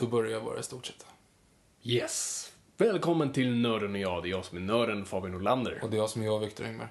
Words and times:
Då 0.00 0.06
börjar 0.06 0.32
jag 0.32 0.44
bara 0.44 0.58
i 0.58 0.62
stort 0.62 0.86
sett. 0.86 1.06
Yes. 1.82 2.52
Välkommen 2.76 3.32
till 3.32 3.54
Nörden 3.56 3.92
och 3.92 3.98
jag. 3.98 4.22
Det 4.22 4.28
är 4.28 4.30
jag 4.30 4.44
som 4.44 4.56
är 4.56 4.62
nörden, 4.62 5.04
Fabian 5.04 5.34
Olander. 5.34 5.80
Och 5.82 5.90
det 5.90 5.96
är 5.96 5.98
jag 5.98 6.10
som 6.10 6.22
är 6.22 6.26
jag, 6.26 6.38
Viktor 6.38 6.64
Engberg. 6.64 6.88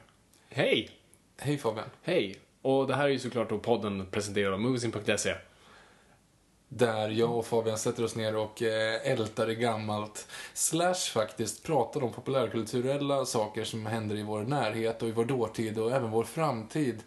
Hej! 0.50 0.90
Hej 1.38 1.58
Fabian. 1.58 1.90
Hej! 2.02 2.40
Och 2.62 2.88
det 2.88 2.96
här 2.96 3.04
är 3.04 3.10
ju 3.10 3.20
såklart 3.20 3.50
då 3.50 3.60
podden 3.60 4.06
presenterad 4.12 4.54
av 4.54 4.60
Moviesin.se. 4.60 5.36
Där 6.68 7.10
jag 7.10 7.38
och 7.38 7.46
Fabian 7.46 7.78
sätter 7.78 8.04
oss 8.04 8.16
ner 8.16 8.36
och 8.36 8.62
eh, 8.62 9.12
ältar 9.12 9.50
i 9.50 9.56
gammalt. 9.56 10.28
Slash 10.54 11.12
faktiskt 11.14 11.64
pratar 11.64 12.04
om 12.04 12.14
populärkulturella 12.14 13.26
saker 13.26 13.64
som 13.64 13.86
händer 13.86 14.16
i 14.16 14.24
vår 14.24 14.44
närhet 14.44 15.02
och 15.02 15.08
i 15.08 15.12
vår 15.12 15.26
dåtid 15.26 15.78
och 15.78 15.92
även 15.92 16.12
vår 16.12 16.24
framtid. 16.24 17.04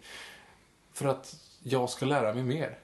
För 0.93 1.07
att 1.07 1.35
jag 1.63 1.89
ska 1.89 2.05
lära 2.05 2.33
mig 2.33 2.43
mer. 2.43 2.77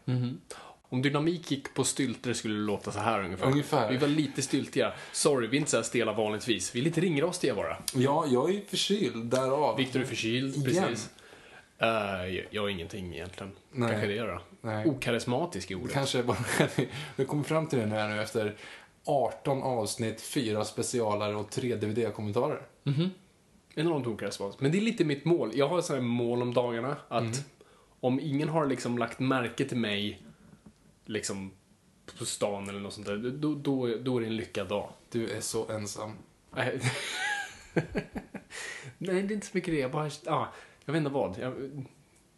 Om 0.92 1.02
dynamik 1.02 1.52
gick 1.52 1.74
på 1.74 1.84
stylter 1.84 2.34
skulle 2.34 2.54
det 2.54 2.60
låta 2.66 2.92
så 2.92 3.00
här 3.00 3.24
ungefär. 3.24 3.46
Ungefär. 3.48 3.92
Vi 3.92 3.98
var 3.98 4.08
lite 4.08 4.42
styltiga. 4.42 4.94
Sorry, 5.12 5.48
vi 5.48 5.58
är 5.58 5.60
inte 5.60 5.72
så 5.72 5.78
här 5.78 5.84
stela 5.84 6.14
vanligtvis. 6.14 6.76
Vi 6.76 6.80
är 6.80 6.84
lite 6.84 7.02
ringrostiga 7.02 7.56
bara. 7.56 7.78
Ja, 7.96 8.26
jag 8.30 8.56
är 8.56 8.62
förkyld, 8.68 9.26
därav. 9.26 9.78
Viktor 9.78 10.00
är 10.02 10.06
förkyld, 10.06 10.56
Igen. 10.56 10.84
precis. 10.84 11.10
Uh, 11.82 11.88
jag, 12.36 12.46
jag 12.50 12.62
har 12.62 12.70
ingenting 12.70 13.14
egentligen. 13.14 13.52
Nej. 13.72 13.90
Kanske 13.90 14.08
det 14.08 14.20
då. 14.22 14.42
Nej. 14.62 14.88
Okarismatisk 14.88 15.72
i 15.72 15.76
ordet. 15.76 15.94
Kanske 15.94 16.24
bara... 16.24 16.38
Vi 17.16 17.26
kommer 17.26 17.44
fram 17.44 17.68
till 17.68 17.80
det 17.80 17.86
nu 17.86 17.96
här 17.96 18.10
nu 18.10 18.22
efter 18.22 18.56
18 19.06 19.64
avsnitt, 19.64 20.22
4 20.22 20.66
specialare 20.66 21.36
och 21.36 21.50
3 21.52 21.76
DVD-kommentarer. 21.76 22.62
Enormt 23.76 24.08
okarismatisk. 24.08 24.60
Men 24.62 24.72
det 24.72 24.78
är 24.78 24.82
lite 24.82 25.04
mitt 25.06 25.26
mål. 25.26 25.52
Jag 25.56 25.68
har 25.70 25.82
sådana 25.82 26.04
mål 26.06 26.42
om 26.42 26.54
dagarna 26.54 26.98
att 27.08 27.22
Mm. 27.24 27.34
om 28.00 28.20
ingen 28.20 28.50
har 28.50 28.66
liksom 28.66 28.98
lagt 28.98 29.20
märke 29.20 29.66
till 29.66 29.78
mig 29.78 30.22
liksom 31.10 31.52
på 32.18 32.26
stan 32.26 32.70
eller 32.70 32.80
något 32.80 32.94
sånt 32.94 33.08
där, 33.08 33.18
då, 33.18 33.56
då, 33.56 33.98
då 34.02 34.18
är 34.18 34.22
det 34.22 34.28
en 34.28 34.36
lyckad 34.36 34.68
dag. 34.68 34.90
Du 35.12 35.30
är 35.30 35.42
så 35.42 35.68
ensam. 35.72 36.12
Nej, 36.56 36.80
det 38.98 39.12
är 39.12 39.32
inte 39.32 39.48
så 39.48 39.52
mycket 39.58 39.74
det. 39.74 39.80
Jag 39.80 39.92
bara, 39.92 40.10
ja, 40.26 40.54
jag 40.86 40.94
vet 40.94 41.00
inte 41.00 41.12
vad. 41.12 41.38
Jag 41.40 41.52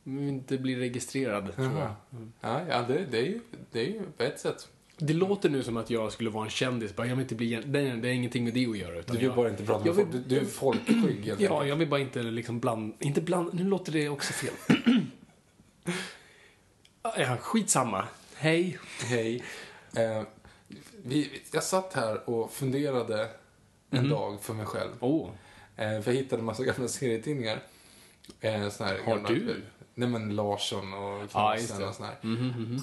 vill 0.04 0.28
inte 0.28 0.58
bli 0.58 0.76
registrerad, 0.76 1.56
tror 1.56 1.80
jag. 1.80 1.96
Ja, 2.42 2.62
ja 2.70 2.82
det, 2.88 3.06
det, 3.12 3.18
är 3.18 3.26
ju, 3.26 3.40
det 3.72 3.80
är 3.80 3.86
ju 3.86 4.02
på 4.18 4.24
ett 4.24 4.40
sätt. 4.40 4.70
Det 4.98 5.14
låter 5.14 5.50
nu 5.50 5.64
som 5.64 5.78
att 5.78 5.90
jag 5.90 6.12
skulle 6.12 6.30
vara 6.30 6.44
en 6.44 6.50
kändis. 6.50 6.96
Bara, 6.96 7.08
jag 7.08 7.16
vill 7.16 7.24
inte 7.24 7.36
bli 7.36 7.54
en, 7.54 7.72
nej, 7.72 7.98
det 7.98 8.08
har 8.08 8.14
ingenting 8.14 8.44
med 8.44 8.54
det 8.54 8.66
att 8.66 8.78
göra. 8.78 9.00
Utan 9.00 9.16
Du 9.16 9.20
vill 9.20 9.28
jag, 9.28 9.36
bara 9.36 9.50
inte 9.50 9.64
prata 9.66 9.86
med 9.86 9.96
vill- 9.96 10.06
folk. 10.06 10.12
Du, 10.28 10.36
du 10.36 10.42
är 10.42 10.46
folkskygg 10.46 11.26
helt 11.26 11.40
Ja, 11.42 11.66
jag 11.66 11.76
vill 11.76 11.90
bara 11.90 12.00
inte 12.00 12.24
liksom 12.24 12.60
bland... 12.60 12.94
Inte 13.00 13.22
bland... 13.22 13.54
Nu 13.54 13.64
låter 13.64 13.92
det 13.92 14.10
också 14.10 14.34
fel. 14.34 14.54
ja, 17.04 17.38
skitsamma. 17.38 18.08
Hej. 18.42 18.78
Hej. 19.06 19.44
Eh, 19.96 20.24
vi, 21.04 21.42
jag 21.52 21.64
satt 21.64 21.94
här 21.94 22.30
och 22.30 22.52
funderade 22.52 23.30
en 23.90 24.10
dag 24.10 24.42
för 24.42 24.54
mig 24.54 24.66
själv. 24.66 24.92
Oh. 25.00 25.30
Eh, 25.76 26.02
för 26.02 26.12
jag 26.12 26.14
hittade 26.14 26.40
en 26.40 26.46
massa 26.46 26.64
gamla 26.64 26.88
serietidningar. 26.88 27.64
Eh, 28.40 28.70
såna 28.70 28.90
här 28.90 29.00
Har 29.00 29.16
gamla, 29.16 29.30
du? 29.30 29.62
Nej 29.94 30.10
men 30.10 30.36
Larsson 30.36 30.94
och 30.94 31.32
Knutsen 31.32 31.80
det. 31.80 31.88
och 31.88 31.96
såna 31.96 32.08
här. 32.08 32.18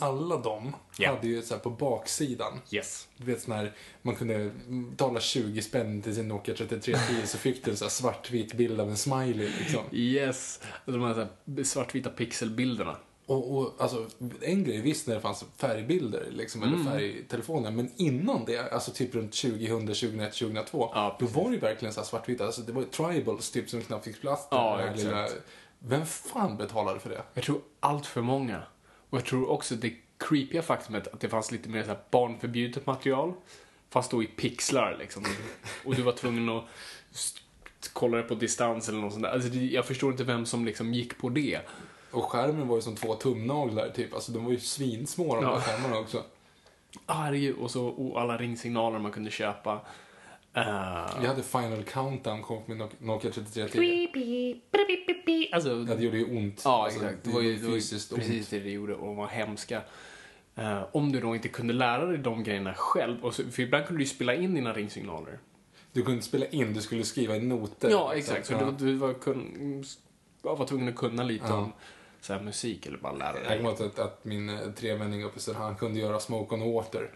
Alla 0.01 0.37
de 0.37 0.77
Ja. 0.99 1.15
hade 1.15 1.27
ju 1.29 1.43
så 1.43 1.55
här 1.55 1.61
på 1.61 1.71
baksidan. 1.71 2.61
Yes. 2.71 3.09
Du 3.17 3.25
vet 3.25 3.43
sån 3.43 3.55
här, 3.55 3.73
man 4.03 4.15
kunde 4.15 4.51
betala 4.91 5.21
20 5.21 5.63
spänn 5.63 6.03
till 6.03 6.15
sin 6.15 6.29
Nokia 6.29 6.55
3310 6.55 7.27
så 7.27 7.39
fick 7.39 7.65
du 7.65 7.71
en 7.71 7.77
svartvit 7.77 8.55
bild 8.55 8.81
av 8.81 8.91
en 8.91 8.97
smiley 8.97 9.49
liksom. 9.59 9.85
Yes. 9.93 10.61
De 10.85 11.03
här, 11.03 11.15
så 11.15 11.21
här 11.57 11.65
svartvita 11.65 12.11
pixelbilderna. 12.11 12.97
Och, 13.28 13.56
och 13.59 13.75
alltså, 13.78 14.06
en 14.43 14.65
grej 14.65 14.81
visst 14.81 15.06
när 15.06 15.15
det 15.15 15.21
fanns 15.21 15.44
färgbilder 15.56 16.27
liksom, 16.31 16.62
Mm. 16.62 16.75
eller 16.75 16.91
färgtelefoner, 16.91 17.71
men 17.71 17.91
innan 17.97 18.44
det, 18.44 18.72
alltså 18.72 18.91
typ 18.91 19.15
runt 19.15 19.33
2000, 19.33 19.87
2001, 19.87 20.33
2002, 20.34 20.91
Ja, 20.94 21.16
då 21.21 21.27
var 21.27 21.44
det 21.44 21.55
ju 21.55 21.61
verkligen 21.61 21.94
så 21.94 22.00
här 22.00 22.06
svartvita. 22.06 22.47
Alltså, 22.47 22.61
det 22.62 22.72
var 22.72 22.83
ju 22.83 22.88
tribals 22.88 23.50
typ 23.50 23.71
som 23.71 23.83
knappt 23.83 24.05
fick 24.05 24.21
plats. 24.21 24.49
Ja, 24.50 24.81
exakt. 24.81 25.37
Vem 25.78 26.06
fan 26.06 26.56
betalade 26.56 27.00
för 27.00 27.11
det? 27.11 27.22
Jag 27.34 27.44
tror 27.44 27.61
allt 27.81 28.06
för 28.06 28.21
många. 28.21 28.62
Och 29.11 29.19
jag 29.19 29.25
tror 29.25 29.50
också 29.50 29.75
det 29.75 29.93
creepiga 30.19 30.62
faktumet 30.62 31.09
att 31.09 31.21
det 31.21 31.28
fanns 31.28 31.50
lite 31.50 31.69
mer 31.69 31.83
så 31.83 31.88
här 31.88 31.99
barnförbjudet 32.11 32.87
material. 32.87 33.33
Fast 33.91 34.11
då 34.11 34.22
i 34.22 34.27
pixlar 34.27 34.97
liksom. 34.99 35.25
Och 35.84 35.94
du 35.94 36.03
var 36.03 36.12
tvungen 36.12 36.49
att 36.49 36.65
kolla 37.93 38.17
det 38.17 38.22
på 38.22 38.34
distans 38.34 38.88
eller 38.88 38.99
något 38.99 39.12
sånt 39.12 39.22
där. 39.25 39.31
Alltså, 39.31 39.49
jag 39.55 39.87
förstår 39.87 40.11
inte 40.11 40.25
vem 40.25 40.47
som 40.47 40.65
liksom 40.65 40.94
gick 40.94 41.19
på 41.19 41.28
det. 41.28 41.61
Och 42.11 42.25
skärmen 42.25 42.69
var 42.69 42.77
ju 42.77 42.83
som 42.83 42.97
två 42.97 43.15
tumnaglar 43.15 43.89
typ, 43.89 44.15
alltså 44.15 44.33
de 44.33 44.45
var 44.45 44.53
ju 44.53 44.61
svinsmå 44.61 45.35
de 45.37 45.45
Ja. 45.45 45.51
där 45.51 45.61
skärmarna 45.61 45.99
också. 45.99 46.23
Herregud. 47.07 47.57
Och 47.57 47.71
så 47.71 47.87
och 47.87 48.21
alla 48.21 48.37
ringsignaler 48.37 48.99
man 48.99 49.13
kunde 49.13 49.31
köpa. 49.31 49.75
Uh, 50.57 50.63
Jag 51.23 51.29
hade 51.29 51.43
Final 51.43 51.83
Countdown 51.85 52.43
kom 52.43 52.63
med 52.67 52.77
Nok- 52.77 53.01
Nokia 53.01 53.31
3310. 53.31 54.61
Alltså, 55.53 55.71
Ja, 55.89 55.95
det 55.95 56.05
gjorde 56.05 56.19
ju 56.19 56.37
ont. 56.39 56.63
Ja, 56.65 56.85
Alltså, 56.85 57.05
exakt. 57.05 57.25
Det 57.25 57.31
var 57.31 57.41
ju, 57.41 57.57
det 57.57 57.67
var 57.67 57.75
ju 57.75 57.81
fysiskt 57.81 58.13
ont. 58.13 58.21
precis 58.21 58.49
det 58.49 58.61
det 58.61 58.71
gjorde 58.71 58.95
och 58.95 59.17
var 59.17 59.27
hemska. 59.27 59.83
Eh, 60.57 60.83
om 60.93 61.13
du 61.13 61.21
då 61.21 61.35
inte 61.35 61.49
kunde 61.49 61.73
lära 61.75 62.07
dig 62.07 62.19
de 62.19 62.43
grejerna 62.45 62.75
själv, 62.75 63.25
och 63.25 63.35
så, 63.35 63.43
för 63.51 63.63
ibland 63.63 63.87
kunde 63.87 63.99
du 64.01 64.05
ju 64.05 64.09
spela 64.11 64.35
in 64.35 64.55
dina 64.55 64.73
ringsignaler. 64.73 65.39
Du 65.93 66.03
kunde 66.03 66.15
inte 66.15 66.27
spela 66.27 66.47
in, 66.47 66.75
du 66.75 66.83
skulle 66.83 67.05
skriva 67.05 67.37
i 67.37 67.41
noter. 67.41 67.91
Ja, 67.91 68.15
exakt. 68.15 68.47
Så 68.47 68.53
Ja. 68.53 68.75
du, 68.79 68.87
du 68.87 68.95
var, 68.95 69.15
kun, 69.15 69.85
var 70.43 70.67
tvungen 70.67 70.89
att 70.89 70.97
kunna 70.97 71.23
lite 71.23 71.47
Ja. 71.49 71.55
om 71.59 71.73
så 72.20 72.32
här, 72.32 72.41
musik 72.41 72.87
eller 72.87 72.99
bara 72.99 73.12
lära 73.12 73.35
Jag 73.38 73.47
dig. 73.47 73.56
kommer 73.59 73.70
ihåg 73.70 73.82
att, 73.87 73.99
att 73.99 74.25
min 74.25 74.49
eh, 74.49 74.59
trevänning 74.76 75.25
uppe 75.25 75.38
i 75.38 75.41
Söderhamn 75.41 75.76
kunde 75.76 76.00
göra 76.00 76.20
Smoke 76.20 76.55
on 76.55 76.73
Water. 76.73 77.11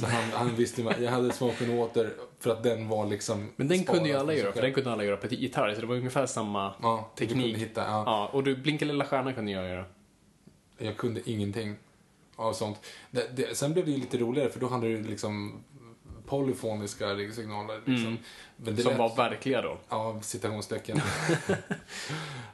Så 0.00 0.06
han, 0.06 0.24
han 0.32 0.56
visste 0.56 0.82
jag 1.00 1.10
hade 1.10 1.32
Smoke 1.32 1.64
on 1.70 1.76
Water 1.78 2.12
för 2.40 2.50
att 2.50 2.62
den 2.62 2.88
var 2.88 3.06
liksom... 3.06 3.48
Men 3.56 3.68
den 3.68 3.84
kunde 3.84 4.08
ju 4.08 4.14
alla 4.14 4.34
göra, 4.34 4.52
för 4.52 4.62
den 4.62 4.72
kunde 4.74 4.92
alla 4.92 5.04
göra 5.04 5.16
på 5.16 5.26
gitarr, 5.26 5.74
så 5.74 5.80
det 5.80 5.86
var 5.86 5.96
ungefär 5.96 6.26
samma 6.26 6.72
Ja, 6.82 7.10
teknik. 7.18 7.56
hitta, 7.56 7.80
ja. 7.80 8.02
Ja, 8.06 8.26
och 8.32 8.44
du, 8.44 8.56
Blinka 8.56 8.84
lilla 8.84 9.04
stjärna 9.04 9.32
kunde 9.32 9.52
jag 9.52 9.68
göra. 9.68 9.84
Jag 10.78 10.96
kunde 10.96 11.30
ingenting 11.30 11.76
av 12.36 12.52
sånt. 12.52 12.86
Det, 13.10 13.36
det, 13.36 13.56
sen 13.56 13.72
blev 13.72 13.84
det 13.84 13.90
ju 13.90 13.96
lite 13.98 14.18
roligare 14.18 14.50
för 14.50 14.60
då 14.60 14.68
hade 14.68 14.88
du 14.88 15.02
liksom 15.02 15.64
polyfoniska 16.26 17.06
signaler. 17.34 17.80
Liksom. 17.84 17.94
Men 17.94 18.02
det 18.02 18.02
Mm. 18.06 18.18
Som 18.64 18.74
lät- 18.74 18.98
var 18.98 19.16
verkliga 19.16 19.62
då. 19.62 19.78
Ja, 19.88 20.18
citationstecken. 20.22 21.00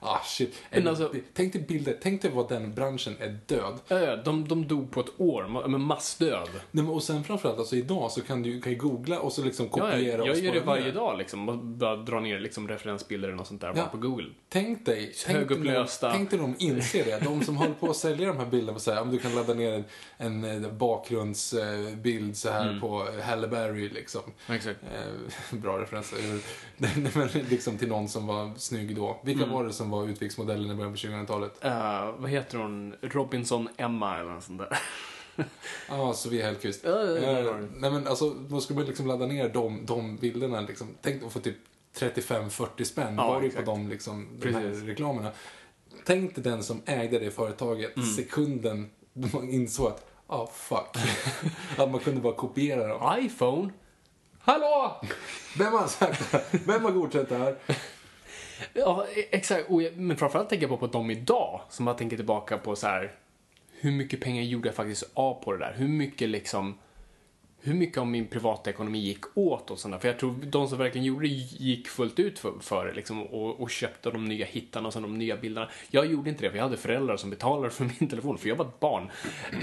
Ah, 0.05 0.21
shit. 0.25 0.55
Men 0.71 0.89
alltså- 0.89 1.13
tänk 1.35 1.53
dig 1.53 1.63
bilder, 1.63 1.97
tänk 2.03 2.23
dig 2.23 2.31
vad 2.31 2.49
den 2.49 2.75
branschen 2.75 3.17
är 3.21 3.39
död. 3.47 3.79
Ö, 3.89 4.17
De, 4.25 4.49
de 4.49 4.69
dog 4.69 4.91
på 4.91 5.01
ett 5.01 5.21
år, 5.21 5.69
med 5.69 5.81
massdöd. 5.81 6.49
Nej, 6.53 6.85
men 6.85 6.89
och 6.89 7.03
sen 7.03 7.25
framförallt, 7.25 7.59
alltså 7.59 7.77
idag 7.77 8.11
så 8.11 8.21
kan 8.21 8.43
du 8.43 8.61
kan 8.61 8.73
ju 8.73 8.79
googla 8.79 9.21
och 9.21 9.33
så 9.33 9.43
liksom 9.45 9.67
Ja, 9.67 9.73
kopiera 9.81 10.01
jag, 10.13 10.21
och 10.21 10.29
jag 10.29 10.39
gör 10.39 10.53
det 10.53 10.61
varje 10.61 10.85
ner. 10.85 10.93
dag 10.93 11.19
liksom. 11.19 11.49
och 11.49 11.59
Bara 11.59 11.97
dra 11.97 12.21
ner 12.21 12.39
liksom 12.41 12.69
referensbilder 12.69 13.29
eller 13.29 13.37
något 13.37 13.47
sånt 13.47 13.61
där 13.61 13.73
Ja. 13.77 13.85
på 13.91 13.97
Google. 13.97 14.29
Tänk 14.49 14.87
dig, 14.87 15.13
tänk 15.27 15.27
dig, 15.27 15.35
Högupplösta. 15.37 16.09
när- 16.09 16.15
tänk 16.17 16.31
dig 16.31 16.39
de 16.39 16.55
inser 16.59 17.05
det. 17.05 17.25
De 17.25 17.43
som 17.43 17.57
håller 17.57 17.75
på 17.75 17.91
att 17.91 17.97
sälja 17.97 18.29
de 18.29 18.37
här 18.37 18.47
bilderna 18.47 18.75
och 18.77 18.83
säger 18.83 19.01
om 19.03 19.11
du 19.11 19.19
kan 19.19 19.35
ladda 19.35 19.55
ner 19.55 19.73
en, 19.73 19.85
en 20.45 20.65
eh, 20.65 20.71
bakgrundsbild 20.73 22.37
så 22.37 22.51
här 22.51 22.81
på 22.81 23.07
Halle 23.23 23.49
Berry 23.49 23.89
liksom. 23.89 24.23
Exakt. 24.49 24.81
Eh, 24.83 25.59
bra 25.59 25.79
referens. 25.79 25.92
Eh, 25.99 26.39
men 27.15 27.29
liksom 27.49 27.79
till 27.79 27.89
någon 27.89 28.09
som 28.09 28.27
var 28.27 28.53
snygg 28.57 28.97
då. 28.97 29.21
Vilka 29.25 29.43
Mm. 29.45 29.55
var 29.55 29.65
det 29.65 29.73
som 29.73 29.91
var 29.91 30.09
utviksmodellen 30.09 30.71
i 30.71 30.75
början 30.75 30.93
på 30.93 30.99
2000-talet? 30.99 31.65
Uh, 31.65 32.21
vad 32.21 32.31
heter 32.31 32.59
hon? 32.59 32.95
Robinson 33.01 33.69
Emma 33.77 34.19
eller 34.19 34.31
något 34.31 34.45
sånt 34.45 34.59
där. 34.59 34.79
Ja, 35.89 36.13
Sofia 36.13 36.47
Hellqvist. 36.47 36.81
Ja, 36.85 36.91
ja, 36.91 37.19
ja, 37.19 37.39
Eh, 37.39 37.45
ja. 37.45 37.57
Nej 37.77 37.91
men 37.91 38.07
alltså, 38.07 38.31
då 38.31 38.61
skulle 38.61 38.79
man 38.79 38.87
liksom 38.89 39.07
ladda 39.07 39.27
ner 39.27 39.49
de, 39.49 39.87
de 39.87 40.17
bilderna 40.17 40.61
liksom. 40.61 40.87
Tänk 41.03 41.23
att 41.25 41.33
få 41.33 41.41
typ 41.41 41.57
35-40 41.99 42.85
spänn 42.85 43.15
Ja, 43.17 43.43
exakt. 43.45 43.65
på 43.65 43.71
de, 43.73 43.89
liksom, 43.89 44.29
de 44.41 44.55
här 44.55 44.87
reklamerna. 44.87 45.31
Tänk 46.05 46.35
dig 46.35 46.45
den 46.45 46.63
som 46.63 46.83
ägde 46.87 47.19
det 47.19 47.31
företaget 47.31 47.97
Mm. 47.97 48.09
sekunden 48.09 48.91
man 49.13 49.49
insåg 49.51 49.87
att, 49.87 50.07
ah 50.27 50.47
fuck. 50.47 50.97
att 51.77 51.91
man 51.91 52.01
kunde 52.01 52.21
bara 52.21 52.35
kopiera 52.35 52.89
dem. 52.89 53.19
iPhone? 53.25 53.71
Hallå! 54.45 55.01
Vem 55.59 55.73
har 55.73 55.87
sagt 55.87 56.33
det? 56.33 56.59
Vem 56.67 56.85
har 56.85 56.91
godkänt 56.91 57.29
det 57.29 57.37
här? 57.37 57.57
Ja, 58.73 59.07
exakt. 59.31 59.69
Men 59.95 60.17
framförallt 60.17 60.49
tänker 60.49 60.69
jag 60.69 60.81
på, 60.81 60.87
på 60.89 60.93
dem 60.93 61.11
idag, 61.11 61.61
som 61.69 61.87
jag 61.87 61.99
tänker 61.99 62.17
tillbaka 62.17 62.59
på 62.59 62.77
så 62.77 62.87
här. 62.87 63.13
Hur 63.73 63.93
mycket 63.93 64.21
pengar 64.21 64.43
gjorde 64.43 64.69
jag 64.69 64.75
faktiskt 64.75 65.11
av 65.15 65.35
på 65.35 65.53
det 65.53 65.59
där? 65.59 65.75
Hur 65.77 65.89
mycket 65.89 66.29
liksom... 66.29 66.79
Hur 67.65 67.75
mycket 67.75 67.99
av 67.99 68.07
min 68.07 68.27
privatekonomi 68.27 68.99
gick 68.99 69.25
åt 69.35 69.71
och 69.71 69.79
sådär? 69.79 69.99
För 69.99 70.09
jag 70.09 70.19
tror 70.19 70.35
de 70.43 70.69
som 70.69 70.79
verkligen 70.79 71.05
gjorde 71.05 71.27
det 71.27 71.35
gick 71.35 71.89
fullt 71.89 72.19
ut 72.19 72.39
för, 72.39 72.53
för 72.61 72.87
det 72.87 72.93
liksom 72.93 73.23
och, 73.23 73.61
och 73.61 73.71
köpte 73.71 74.11
de 74.11 74.25
nya 74.25 74.47
hittarna 74.47 74.87
och 74.87 74.93
sen 74.93 75.03
de 75.03 75.19
nya 75.19 75.37
bilderna. 75.37 75.69
Jag 75.91 76.07
gjorde 76.07 76.31
inte 76.31 76.43
det, 76.43 76.51
för 76.51 76.57
jag 76.57 76.65
hade 76.65 76.77
föräldrar 76.77 77.17
som 77.17 77.31
betalade 77.31 77.71
för 77.71 77.85
min 78.01 78.11
telefon, 78.11 78.39
för 78.39 78.49
jag 78.49 78.57
var 78.57 78.65
ett 78.65 78.81
barn. 78.81 79.11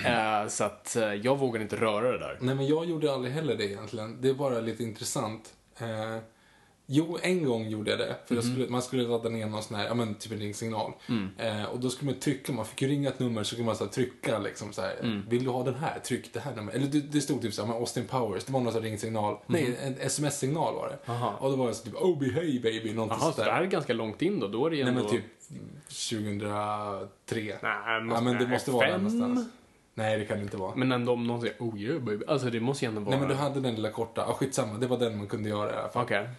Eh, 0.06 0.48
så 0.48 0.64
att 0.64 0.96
eh, 0.96 1.14
jag 1.14 1.38
vågade 1.38 1.64
inte 1.64 1.76
röra 1.76 2.12
det 2.12 2.20
där. 2.20 2.38
Nej, 2.42 2.56
men 2.56 2.68
jag 2.68 2.86
gjorde 2.86 3.14
aldrig 3.14 3.34
heller 3.34 3.56
det 3.56 3.66
egentligen. 3.66 4.22
Det 4.22 4.30
är 4.30 4.34
bara 4.34 4.60
lite 4.60 4.84
intressant. 4.84 5.54
Eh, 5.78 6.18
jo, 6.92 7.18
en 7.22 7.46
gång 7.46 7.68
gjorde 7.68 7.92
jag 7.92 8.00
det. 8.00 8.16
För 8.26 8.36
jag 8.36 8.44
skulle, 8.44 8.70
man 8.70 8.82
skulle 8.82 9.04
ladda 9.04 9.30
ner 9.30 9.46
någon 9.46 9.64
sån 9.64 9.78
här, 9.78 9.86
ja 9.86 9.94
men 9.94 10.16
typ 10.16 10.32
en 10.32 10.40
ringsignal. 10.40 10.94
Eh, 11.38 11.64
och 11.64 11.80
då 11.80 11.90
skulle 11.90 12.12
man 12.12 12.20
trycka, 12.20 12.52
man 12.52 12.66
fick 12.66 12.82
ju 12.82 12.88
ringa 12.88 13.10
ett 13.10 13.20
nummer 13.20 13.44
så 13.44 13.56
kunde 13.56 13.66
man 13.66 13.76
så 13.76 13.84
här, 13.84 13.92
trycka 13.92 14.40
liksom 14.40 14.74
så 14.74 14.82
här. 14.82 15.24
Vill 15.30 15.44
du 15.44 15.50
ha 15.50 15.64
den 15.64 15.76
här? 15.76 16.00
Tryck 16.00 16.34
det 16.34 16.40
här 16.40 16.56
numret. 16.56 16.76
Eller 16.76 16.88
det, 16.88 17.00
det 17.00 17.22
stod 17.22 17.42
typ 17.42 17.54
så 17.54 17.66
här, 17.66 17.74
Austin 17.74 18.08
Powers, 18.08 18.44
det 18.44 18.54
var 18.54 18.60
någon 18.60 18.74
sån 18.74 18.82
ringsignal. 18.82 19.38
Nej, 19.48 19.78
en 19.84 19.96
sms-signal 20.00 20.76
var 20.76 20.90
det. 20.90 21.12
Aha. 21.12 21.36
Och 21.40 21.50
då 21.50 21.56
var 21.56 21.68
det 21.68 21.74
så 21.74 21.86
typ, 21.86 21.96
oh 21.96 22.24
hey 22.24 22.60
baby, 22.60 22.94
någonting 22.94 23.18
Jaha, 23.20 23.20
sånt 23.20 23.36
så 23.36 23.42
det 23.42 23.48
där. 23.48 23.54
här 23.54 23.62
är 23.62 23.68
ganska 23.68 23.94
långt 23.94 24.22
in 24.22 24.40
då? 24.40 24.48
Då 24.48 24.66
är 24.66 24.70
det 24.70 24.76
ju 24.76 24.84
Nej 24.84 24.94
ändå... 24.94 25.04
men 25.04 25.12
typ 25.12 25.26
2003. 26.10 27.36
Nej, 27.36 27.58
ja 27.62 28.22
men 28.22 28.38
det 28.38 28.48
måste 28.48 28.72
vara 28.72 28.88
där 28.88 28.98
någonstans. 28.98 29.50
Nej, 29.94 30.20
det 30.20 30.26
kan 30.26 30.38
det 30.38 30.44
inte 30.44 30.58
vara. 30.58 30.76
Men 30.76 30.92
ändå 30.92 31.14
om 31.14 31.28
någon 31.28 31.42
säger 31.42 31.56
oh 31.60 31.80
yeah 31.80 32.02
baby. 32.02 32.26
Alltså 32.28 32.50
det 32.50 32.60
måste 32.60 32.86
ju 32.86 32.90
ändå 32.90 33.02
vara... 33.02 33.10
Nej 33.10 33.20
men 33.20 33.30
du 33.30 33.36
hade 33.36 33.60
den 33.60 33.76
lilla 33.76 33.92
korta, 33.92 34.26
ah, 34.26 34.34
skitsamma, 34.34 34.78
det 34.78 34.88
var 34.88 34.98
den 34.98 35.18
man 35.18 35.28
kunde 35.28 35.50
göra 35.50 35.74
i 35.74 35.76
alla 35.78 35.90
fall. 35.90 36.04
Okej. 36.04 36.30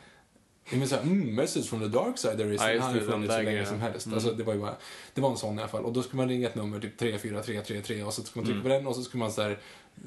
Jag 0.70 0.78
menar 0.78 0.86
såhär, 0.86 1.02
mm, 1.02 1.34
message 1.34 1.64
from 1.68 1.80
the 1.80 1.86
dark 1.88 2.18
side 2.18 2.36
there 2.38 2.54
is, 2.54 2.60
Ja, 2.60 2.70
just 2.72 2.84
har 2.84 2.94
ju 2.94 3.00
den 3.00 3.08
funnits 3.10 3.34
hur 3.38 3.42
länge 3.42 3.66
som 3.66 3.80
helst. 3.80 4.06
Mm. 4.06 4.14
Alltså, 4.14 4.32
det 4.32 4.42
var 4.44 4.54
ju 4.54 4.60
bara, 4.60 4.74
det 5.14 5.20
var 5.20 5.30
en 5.30 5.36
sån 5.36 5.58
i 5.58 5.62
alla 5.62 5.68
fall. 5.68 5.84
Och 5.84 5.92
då 5.92 6.02
skulle 6.02 6.16
man 6.16 6.28
ringa 6.28 6.48
ett 6.48 6.54
nummer, 6.54 6.80
typ 6.80 6.98
34333 6.98 8.02
och 8.02 8.14
så 8.14 8.22
skulle 8.22 8.40
man 8.42 8.44
trycka 8.46 8.60
Mm. 8.60 8.62
på 8.62 8.68
den 8.68 8.86
och 8.86 8.96
så 8.96 9.02
skulle 9.02 9.18
man 9.18 9.32
såhär, 9.32 9.58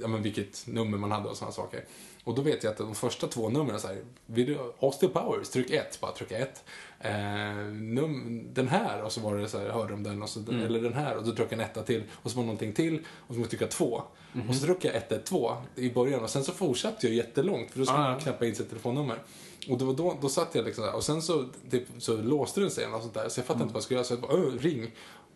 ja 0.02 0.08
men 0.08 0.22
vilket 0.24 0.68
nummer 0.68 0.98
man 0.98 1.12
hade 1.12 1.30
och 1.30 1.38
sådana 1.38 1.52
saker. 1.52 1.84
Och 2.24 2.36
då 2.36 2.42
vet 2.42 2.64
jag 2.64 2.72
att 2.72 2.78
de 2.78 2.96
första 2.96 3.28
två 3.28 3.50
numren 3.50 3.80
såhär, 3.80 3.98
vill 4.26 4.46
du, 4.46 4.58
Austin 4.80 5.10
Powers, 5.10 5.50
tryck 5.50 5.72
ett, 5.72 6.00
bara 6.02 6.12
trycka 6.12 6.38
ett. 6.38 6.64
Eh, 7.00 7.14
num, 7.72 8.48
den 8.54 8.68
här, 8.68 9.02
och 9.02 9.12
så 9.12 9.22
var 9.22 9.36
det 9.38 9.48
så 9.50 9.60
här, 9.60 9.70
hörde 9.70 9.92
de 9.92 10.04
den, 10.04 10.24
och 10.24 10.30
så, 10.30 10.40
Mm. 10.40 10.62
eller 10.62 10.82
den 10.82 10.94
här, 10.94 11.18
och 11.18 11.24
då 11.24 11.36
tryckte 11.36 11.56
jag 11.56 11.62
en 11.64 11.70
etta 11.70 11.84
till, 11.84 12.04
och 12.14 12.32
så 12.32 12.36
var 12.38 12.44
det 12.44 12.46
någonting 12.48 12.74
till, 12.74 13.00
och 13.18 13.34
så 13.34 13.40
måste 13.40 13.42
jag 13.42 13.50
trycka 13.50 13.68
två. 13.68 14.02
Mhm. 14.34 14.50
Och 14.50 14.56
så 14.56 14.66
tryckte 14.66 14.88
jag 14.88 14.96
112 14.96 15.56
i 15.76 15.90
början, 15.90 16.24
och 16.24 16.30
sen 16.30 16.44
så 16.44 16.52
fortsatte 16.52 17.08
jag 17.08 17.16
jättelångt, 17.16 17.72
för 17.72 17.80
då 17.80 17.86
skulle 17.86 18.00
Ah, 18.00 18.10
man 18.12 18.20
knappa 18.20 18.46
in 18.46 18.56
sitt 18.56 18.70
telefonnummer. 18.70 19.18
Och 19.70 19.78
då, 19.78 19.94
då, 19.94 20.18
då 20.22 20.30
satt 20.30 20.56
jag 20.56 20.66
liksom 20.66 20.84
där, 20.84 20.96
och 20.96 21.04
sen 21.04 21.22
så, 21.22 21.46
typ, 21.72 21.84
så 21.98 22.18
låste 22.18 22.60
den 22.62 22.72
sig 22.72 22.84
eller 22.84 23.00
sånt 23.00 23.14
där, 23.14 23.30
så 23.30 23.40
jag 23.40 23.46
fattade 23.46 23.64
inte 23.64 23.74
vad 23.74 23.78
jag 23.80 23.84
skulle 23.84 23.98
göra, 23.98 24.06
så 24.08 24.14
jag 24.14 24.22
bara, 24.22 24.34
"Ö, 24.34 24.52
ring. 24.60 24.92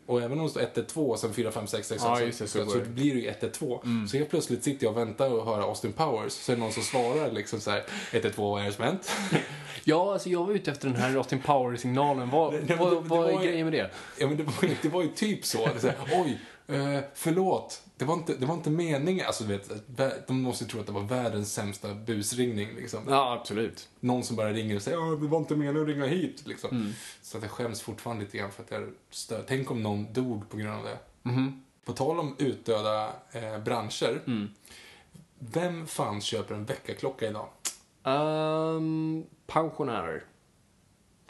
Och 0.05 0.21
även 0.21 0.39
om 0.39 0.43
det 0.45 0.49
står 0.51 0.61
112 0.61 1.09
och 1.11 1.19
sen 1.19 1.33
4, 1.33 1.51
5, 1.51 1.67
6, 1.67 1.87
6, 1.87 2.03
Ja, 2.05 2.15
6, 2.15 2.25
just 2.27 2.39
det, 2.39 2.47
så 2.47 2.65
så, 2.65 2.71
så 2.71 2.77
det. 2.77 2.85
blir 2.85 3.13
det 3.15 3.19
ju 3.19 3.27
112. 3.27 3.79
Så 4.09 4.17
helt 4.17 4.29
plötsligt 4.29 4.63
sitter 4.63 4.85
jag 4.85 4.91
och 4.91 4.97
väntar 4.97 5.29
och 5.33 5.45
hör 5.45 5.61
Austin 5.61 5.93
Powers, 5.93 6.33
så 6.33 6.51
är 6.51 6.55
det 6.55 6.61
någon 6.61 6.71
som 6.71 6.83
svarar 6.83 7.31
liksom 7.31 7.59
så 7.59 7.71
här 7.71 7.83
112, 8.11 8.33
vad 8.51 8.61
är 8.61 8.65
det 8.65 8.73
som 8.73 8.83
hänt? 8.83 9.11
Ja, 9.83 10.13
alltså 10.13 10.29
jag 10.29 10.45
var 10.45 10.53
ute 10.53 10.71
efter 10.71 10.87
den 10.87 10.97
här 10.97 11.15
Austin 11.15 11.41
Power-signalen. 11.41 12.29
Vad, 12.29 12.53
Nej, 12.53 12.63
men 12.67 12.77
vad, 12.77 12.91
det- 12.91 12.95
det 12.95 13.01
vad 13.09 13.19
var 13.19 13.27
är 13.41 13.43
grejen 13.43 13.65
med 13.65 13.73
det? 13.73 13.91
Ja 14.19 14.27
men 14.27 14.37
det 14.37 14.43
var, 14.43 14.53
ju- 14.69 14.75
det 14.81 14.89
var 14.89 15.01
ju 15.01 15.07
typ 15.07 15.45
så. 15.45 15.65
Det 15.73 15.79
så 15.79 15.87
här, 15.87 15.95
Oj, 16.11 16.39
eh, 16.75 16.99
förlåt. 17.13 17.81
Det 17.97 18.05
var, 18.05 18.13
inte, 18.13 18.35
det 18.35 18.45
var 18.45 18.53
inte 18.53 18.69
meningen. 18.69 19.25
Alltså 19.25 19.43
du 19.43 19.57
vet, 19.57 20.27
de 20.27 20.41
måste 20.41 20.63
ju 20.63 20.69
tro 20.69 20.79
att 20.79 20.85
det 20.85 20.91
var 20.91 21.01
världens 21.01 21.53
sämsta 21.53 21.93
busringning 21.93 22.75
liksom. 22.75 23.03
Ja, 23.07 23.33
absolut. 23.33 23.89
Någon 23.99 24.23
som 24.23 24.35
bara 24.35 24.53
ringer 24.53 24.75
och 24.75 24.81
säger 24.81 24.97
ja 24.97 25.15
det 25.15 25.27
var 25.27 25.37
inte 25.37 25.55
meningen 25.55 25.81
att 25.81 25.87
ringa 25.87 26.05
hit 26.05 26.43
liksom. 26.45 26.69
Mm. 26.69 26.93
Så 27.21 27.37
att 27.37 27.43
jag 27.43 27.51
skäms 27.51 27.81
fortfarande 27.81 28.23
lite 28.23 28.37
grann 28.37 28.51
för 28.51 28.63
att 28.63 28.71
jag 28.71 28.89
stör. 29.09 29.43
Tänk 29.47 29.71
om 29.71 29.83
någon 29.83 30.13
dog 30.13 30.49
på 30.49 30.57
grund 30.57 30.77
av 30.77 30.83
det. 30.83 30.97
Mhm. 31.23 31.63
På 31.85 31.93
tal 31.93 32.19
om 32.19 32.35
utdöda 32.39 33.13
eh, 33.31 33.57
branscher. 33.57 34.21
Mm. 34.27 34.49
Vem 35.39 35.87
fan 35.87 36.21
köper 36.21 36.55
en 36.55 36.65
väckarklocka 36.65 37.29
idag? 37.29 37.49
Um, 38.03 39.25
pensionärer. 39.47 40.23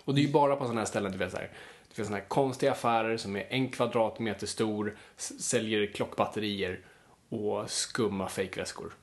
Och 0.03 0.15
det 0.15 0.21
är 0.21 0.25
ju 0.25 0.31
bara 0.31 0.55
på 0.55 0.63
sådana 0.63 0.81
här 0.81 0.85
ställen, 0.85 1.11
du 1.11 1.17
vet 1.17 1.31
så 1.31 1.37
här. 1.37 1.51
Det 1.97 1.99
finns 1.99 2.07
sådana 2.07 2.21
här 2.21 2.29
konstiga 2.29 2.71
affärer 2.71 3.17
som 3.17 3.35
är 3.35 3.47
en 3.49 3.69
kvadratmeter 3.69 4.47
stor, 4.47 4.97
säljer 5.17 5.85
klockbatterier 5.87 6.79
och 7.29 7.69
skumma 7.71 8.29
fejkväskor. 8.29 8.93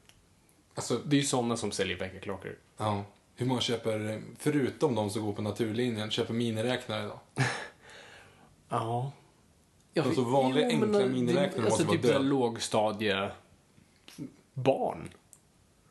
Alltså, 0.75 1.01
Det 1.05 1.17
är 1.17 1.21
ju 1.21 1.27
sådana 1.27 1.57
som 1.57 1.73
säljer 1.73 1.97
väckarklockor. 1.99 2.59
ja. 2.77 3.05
Hur 3.37 3.47
många 3.47 3.61
köper, 3.61 4.23
förutom 4.39 4.95
de 4.95 5.11
som 5.11 5.23
går 5.25 5.33
på 5.33 5.43
naturlinjen, 5.43 6.11
köper 6.11 6.35
miniräknare 6.35 7.05
idag? 7.05 7.19
Ja. 8.69 9.13
Ja, 9.93 10.03
Alltså, 10.03 10.25
vanliga 10.25 10.67
enkla 10.67 10.87
men, 10.87 11.01
eh, 11.01 11.07
miniräknare 11.07 11.51
det- 11.57 11.63
måste 11.63 11.65
alltså, 11.73 11.85
vara 11.87 11.97
typ 11.97 12.07
så 12.07 12.13
här 12.13 12.19
död. 12.19 12.29
lågstadie 12.29 13.31
barn. 14.55 15.09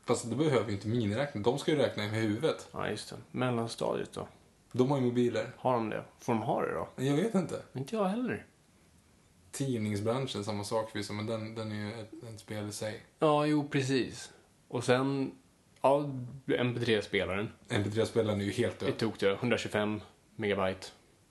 Fast 0.05 0.29
det 0.29 0.35
behöver 0.35 0.67
ju 0.67 0.73
inte 0.73 0.87
miniräknare. 0.87 1.43
De 1.43 1.57
ska 1.59 1.71
ju 1.71 1.77
räkna 1.77 2.03
med 2.03 2.11
huvudet. 2.11 2.67
Ja, 2.71 2.89
just 2.89 3.09
det. 3.09 3.15
Mellanstadiet 3.31 4.13
då? 4.13 4.27
De 4.75 4.91
har 4.91 4.97
ju 4.97 5.03
mobiler. 5.03 5.51
Har 5.57 5.73
de 5.73 5.89
det? 5.89 6.03
Får 6.19 6.33
de 6.33 6.41
ha 6.41 6.61
det 6.61 6.73
då? 6.73 6.87
Jag 7.03 7.13
vet 7.15 7.35
inte. 7.35 7.61
Inte 7.73 7.95
jag 7.95 8.05
heller. 8.05 8.45
Tidningsbranschen, 9.51 10.43
samma 10.43 10.63
sak 10.63 10.89
förvisso, 10.91 11.13
men 11.13 11.25
den, 11.25 11.55
den 11.55 11.71
är 11.71 11.75
ju 11.75 12.01
ett, 12.01 12.23
ett 12.33 12.39
spel 12.39 12.67
i 12.69 12.71
sig. 12.71 13.03
Ja, 13.19 13.45
jo, 13.45 13.67
precis. 13.67 14.31
Och 14.67 14.83
sen, 14.83 15.31
ja, 15.81 16.09
MP3-spelaren. 16.45 17.49
MP3-spelaren 17.69 18.41
är 18.41 18.45
ju 18.45 18.51
helt 18.51 18.79
Det 18.79 18.85
död. 18.85 18.97
tog 18.97 19.13
det 19.19 19.31
125 19.31 20.01
megabyte 20.35 20.87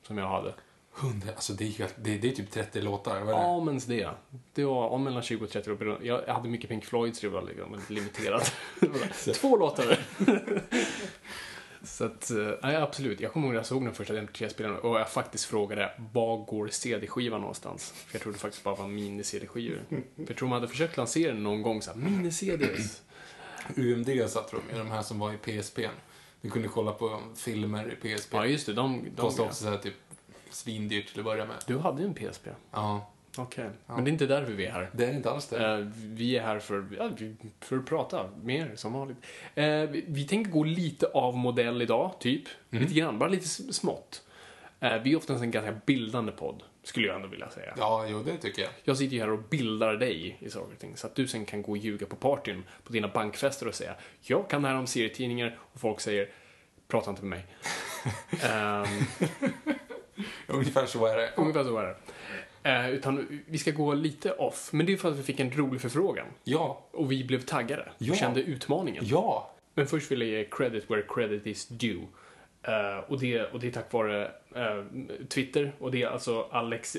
som 0.06 0.18
jag 0.18 0.28
hade. 0.28 0.54
100, 1.00 1.28
alltså 1.34 1.52
det 1.52 1.64
är, 1.64 1.68
ju 1.68 1.87
det, 1.96 2.18
det 2.18 2.28
är 2.28 2.32
typ 2.32 2.50
30 2.50 2.80
låtar, 2.80 3.20
vad 3.20 3.22
är 3.22 3.25
det? 3.26 3.32
Ja, 3.32 3.64
men 3.64 3.78
det. 3.78 4.11
Det 4.54 4.64
var 4.64 4.88
om 4.88 5.04
mellan 5.04 5.22
20 5.22 5.44
och 5.44 5.50
30 5.50 5.70
år. 5.70 5.99
Jag 6.02 6.22
hade 6.34 6.49
mycket 6.49 6.70
Pink 6.70 6.84
Floyd 6.84 7.16
så 7.16 7.26
det 7.26 7.32
var 7.32 7.42
liksom 7.42 7.80
limiterat. 7.88 8.52
Det 8.80 9.34
Två 9.34 9.56
låtar. 9.56 9.99
så 11.84 12.04
att, 12.04 12.30
eh, 12.30 12.50
nej 12.62 12.76
absolut. 12.76 13.20
Jag 13.20 13.32
kommer 13.32 13.46
ihåg 13.46 13.52
när 13.52 13.58
jag 13.58 13.66
såg 13.66 13.84
den 13.84 13.94
första 13.94 14.14
MP3-spelaren 14.14 14.78
och 14.78 15.00
jag 15.00 15.10
faktiskt 15.10 15.44
frågade 15.44 15.92
var 16.12 16.36
går 16.36 16.68
CD-skivan 16.68 17.40
någonstans? 17.40 17.90
För 17.90 18.14
jag 18.14 18.22
trodde 18.22 18.38
faktiskt 18.38 18.64
bara 18.64 18.74
var 18.74 18.88
mini-CD-skivor. 18.88 19.80
För 19.88 20.24
jag 20.26 20.36
tror 20.36 20.48
man 20.48 20.56
hade 20.56 20.68
försökt 20.68 20.96
lansera 20.96 21.32
den 21.32 21.42
någon 21.42 21.62
gång 21.62 21.82
så 21.82 21.90
här, 21.90 21.98
mini-CDs. 21.98 23.00
UMD 23.76 24.30
satte 24.30 24.56
de 24.56 24.74
i 24.74 24.78
de 24.78 24.90
här 24.90 25.02
som 25.02 25.18
var 25.18 25.32
i 25.32 25.36
PSP. 25.36 25.78
Du 26.40 26.50
kunde 26.50 26.68
kolla 26.68 26.92
på 26.92 27.20
filmer 27.36 27.92
i 27.92 28.16
PSP. 28.16 28.34
Ja, 28.34 28.46
just 28.46 28.66
det. 28.66 28.72
De, 28.72 29.04
de, 29.04 29.22
Kostade 29.22 29.48
också 29.48 29.64
så 29.64 29.70
här 29.70 29.78
typ 29.78 29.94
svindyrt 30.50 31.08
till 31.08 31.18
att 31.18 31.24
börja 31.24 31.44
med. 31.44 31.56
Du 31.66 31.78
hade 31.78 32.02
ju 32.02 32.08
en 32.08 32.14
PSP. 32.14 32.48
Ja, 32.70 33.12
Okej. 33.38 33.70
Men 33.86 34.04
det 34.04 34.10
är 34.10 34.12
inte 34.12 34.26
därför 34.26 34.52
vi 34.52 34.66
är 34.66 34.70
här. 34.72 34.90
det 34.92 35.04
är 35.04 35.12
inte 35.12 35.30
alls 35.30 35.48
det. 35.48 35.72
Eh, 35.72 35.86
vi 35.94 36.36
är 36.36 36.42
här 36.42 36.58
för, 36.58 36.86
ja, 36.98 37.10
för 37.60 37.76
att 37.78 37.86
prata 37.86 38.30
mer 38.42 38.72
som 38.76 38.92
vanligt. 38.92 39.16
Eh, 39.54 39.64
vi, 39.64 40.04
vi 40.08 40.24
tänker 40.24 40.50
gå 40.50 40.64
lite 40.64 41.06
av 41.06 41.36
modell 41.36 41.82
idag, 41.82 42.14
typ. 42.20 42.42
Lite 42.70 42.94
grann, 42.94 43.18
bara 43.18 43.28
lite 43.28 43.48
smått. 43.48 44.22
Eh, 44.80 45.02
vi 45.02 45.12
är 45.12 45.16
oftast 45.16 45.42
en 45.42 45.50
ganska 45.50 45.72
bildande 45.86 46.32
podd, 46.32 46.62
skulle 46.82 47.06
jag 47.06 47.16
ändå 47.16 47.28
vilja 47.28 47.50
säga. 47.50 47.74
Ja, 47.76 48.06
jo 48.08 48.22
det 48.22 48.36
tycker 48.36 48.62
jag. 48.62 48.70
Jag 48.84 48.96
sitter 48.96 49.14
ju 49.14 49.20
här 49.20 49.30
och 49.30 49.42
bildar 49.50 49.94
dig 49.96 50.36
i 50.40 50.50
saker 50.50 50.72
och 50.72 50.78
ting, 50.80 50.96
så 50.96 51.06
att 51.06 51.14
du 51.14 51.28
sen 51.28 51.44
kan 51.44 51.62
gå 51.62 51.70
och 51.72 51.78
ljuga 51.78 52.06
på 52.06 52.16
partyn 52.16 52.62
på 52.84 52.92
dina 52.92 53.08
bankfester 53.08 53.68
och 53.68 53.74
säga 53.74 53.94
jag 54.20 54.50
kan 54.50 54.62
det 54.62 54.68
här 54.68 54.76
om 54.76 54.86
serietidningar 54.86 55.58
och 55.60 55.80
folk 55.80 56.00
säger 56.00 56.28
prata 56.88 57.10
inte 57.10 57.24
med 57.24 57.38
mig. 57.38 57.46
Ehm, 58.50 58.86
Ungefär 60.46 60.86
så 60.86 61.06
är 61.06 61.16
det. 61.16 61.32
Ungefär 61.36 61.64
så 61.64 61.78
är 61.78 61.84
det. 61.84 61.96
Eh, 62.62 62.90
utan 62.90 63.40
vi 63.47 63.59
ska 63.59 63.71
gå 63.71 63.95
lite 63.95 64.33
off, 64.33 64.73
men 64.73 64.87
det 64.87 64.92
är 64.92 64.97
för 64.97 65.11
att 65.11 65.19
vi 65.19 65.23
fick 65.23 65.40
en 65.40 65.50
rolig 65.50 65.81
förfrågan. 65.81 66.26
Ja. 66.45 66.85
Och 66.92 67.12
vi 67.12 67.25
blev 67.25 67.40
taggade 67.40 67.83
och 67.83 67.88
Ja. 67.99 68.14
kände 68.14 68.42
utmaningen. 68.42 69.04
Ja. 69.07 69.50
Men 69.75 69.87
först 69.87 70.11
vill 70.11 70.21
jag 70.21 70.31
ge 70.31 70.45
credit 70.50 70.90
where 70.90 71.02
credit 71.09 71.47
is 71.47 71.69
due. 71.69 72.07
Eh, 72.62 72.99
och, 73.09 73.21
det, 73.21 73.42
och 73.45 73.61
det 73.61 73.66
är 73.66 73.71
tack 73.71 73.92
vare 73.92 74.31
eh, 74.54 74.85
Twitter. 75.28 75.73
Och 75.78 75.90
det 75.90 76.02
är 76.02 76.07
alltså 76.09 76.49
Alex, 76.50 76.97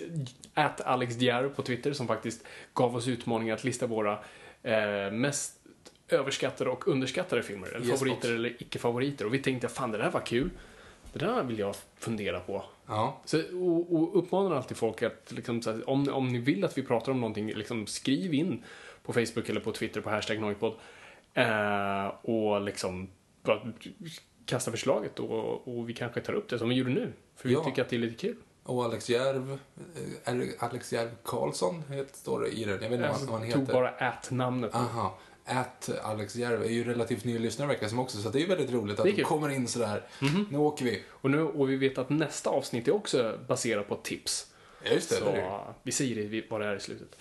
at 0.54 0.82
Alex 0.82 1.16
Diar 1.16 1.50
på 1.50 1.62
Twitter 1.62 1.94
som 1.94 2.08
faktiskt 2.08 2.46
gav 2.74 2.96
oss 2.96 3.08
utmaningen 3.08 3.54
att 3.54 3.64
lista 3.64 3.88
våra 3.88 4.20
eh, 4.64 5.12
mest 5.12 5.60
överskattade 6.10 6.70
och 6.70 6.88
underskattade 6.88 7.44
filmer. 7.44 7.68
Eller 7.68 7.86
Yes, 7.86 8.00
favoriter 8.00 8.16
box. 8.16 8.26
eller 8.26 8.50
icke-favoriter. 8.62 9.26
Och 9.26 9.34
vi 9.34 9.40
tänkte, 9.40 9.68
fan 9.68 9.92
det 9.92 9.98
där 9.98 10.10
var 10.12 10.22
kul. 10.26 10.50
Det 11.14 11.20
där 11.26 11.44
vill 11.44 11.60
jag 11.60 11.76
fundera 11.96 12.40
på. 12.40 12.64
Ja. 12.88 13.22
Så, 13.26 13.38
och, 13.58 13.96
och 13.96 14.18
uppmanar 14.20 14.56
alltid 14.56 14.78
folk 14.78 15.04
att 15.04 15.32
liksom, 15.32 15.62
här, 15.66 15.90
om, 15.90 16.10
om 16.10 16.28
ni 16.28 16.40
vill 16.40 16.64
att 16.66 16.78
vi 16.78 16.84
pratar 16.84 17.12
om 17.12 17.22
någonting, 17.22 17.48
liksom, 17.54 17.88
skriv 17.88 18.34
in 18.34 18.64
på 19.04 19.14
Facebook 19.14 19.50
eller 19.50 19.62
på 19.62 19.72
Twitter 19.72 20.02
på 20.02 20.10
hashtag 20.10 20.40
Noipod. 20.40 20.74
Eh, 21.34 22.08
och 22.22 22.62
liksom 22.62 23.10
bara 23.44 23.62
kasta 24.46 24.72
förslaget 24.72 25.20
och, 25.20 25.68
och 25.68 25.90
vi 25.90 25.94
kanske 25.94 26.22
tar 26.22 26.34
upp 26.34 26.50
det 26.50 26.60
som 26.60 26.70
vi 26.70 26.76
gjorde 26.76 26.92
nu. 26.92 27.14
För 27.36 27.50
vi 27.50 27.56
Ja. 27.56 27.64
tycker 27.64 27.82
att 27.82 27.90
det 27.90 27.96
är 27.96 28.00
lite 28.00 28.16
kul. 28.28 28.36
Och 28.64 28.84
Alex 28.86 29.10
Järv, 29.10 29.58
eh, 30.26 30.34
Alex 30.60 30.94
Järv 30.94 31.10
Karlsson 31.24 31.84
står 32.14 32.42
det 32.42 32.48
i 32.50 32.64
den. 32.64 32.70
Jag 32.82 32.90
vet 32.90 32.92
inte 32.92 33.10
vad 33.10 33.22
vad 33.30 33.40
han 33.40 33.52
tog 33.52 33.62
heter. 33.62 33.74
bara 33.74 33.90
at-namnet. 33.90 34.76
Aha. 34.76 35.18
Att 35.46 35.90
Alex 36.04 36.36
Järv 36.36 36.64
är 36.64 36.70
ju 36.70 36.84
relativt 36.84 37.26
ny 37.26 37.40
lyssnare 37.40 37.68
verkar 37.68 37.88
som 37.88 38.00
också, 38.00 38.18
så 38.18 38.30
det 38.30 38.42
är 38.42 38.48
väldigt 38.48 38.72
roligt 38.72 39.00
att 39.00 39.06
de 39.06 39.24
kommer 39.24 39.50
in 39.50 39.68
sådär. 39.68 40.04
Nu 40.50 40.58
åker 40.58 40.86
vi. 40.86 41.04
Och, 41.10 41.32
nu, 41.32 41.42
och 41.42 41.70
vi 41.70 41.76
vet 41.76 41.98
att 41.98 42.10
nästa 42.10 42.50
avsnitt 42.50 42.88
är 42.88 42.96
också 42.96 43.40
baserat 43.48 43.88
på 43.88 43.96
tips. 43.96 44.54
Ja, 44.84 44.92
just 44.92 45.10
det. 45.10 45.16
Så 45.16 45.26
det 45.26 45.38
ju. 45.38 45.74
vi 45.84 45.92
säger 45.92 46.30
det 46.30 46.44
vad 46.50 46.62
det 46.62 46.68
är 46.68 46.76
i 46.76 46.80
slutet. 46.80 47.18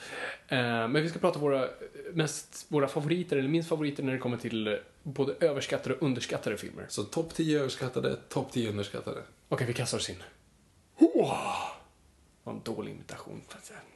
Eh, 0.48 0.58
men 0.58 0.92
vi 0.92 1.08
ska 1.08 1.18
prata 1.18 1.38
våra, 1.38 1.68
mest, 2.12 2.66
våra 2.68 2.88
favoriter, 2.88 3.36
eller 3.36 3.48
minst 3.48 3.68
favoriter 3.68 4.02
när 4.02 4.12
det 4.12 4.18
kommer 4.18 4.36
till 4.36 4.78
både 5.02 5.34
överskattade 5.40 5.94
och 5.94 6.02
underskattade 6.02 6.56
filmer. 6.56 6.86
Så 6.88 7.02
topp 7.04 7.34
10 7.34 7.58
överskattade, 7.58 8.16
topp 8.28 8.52
10 8.52 8.70
underskattade. 8.70 9.22
Okej, 9.48 9.66
vi 9.66 9.74
kastar 9.74 9.98
oss 9.98 10.10
in. 10.10 10.22
Wow. 10.98 11.36
Det 12.44 12.50
var 12.50 12.52
en 12.52 12.60
dålig 12.62 12.92
imitation. 12.92 13.42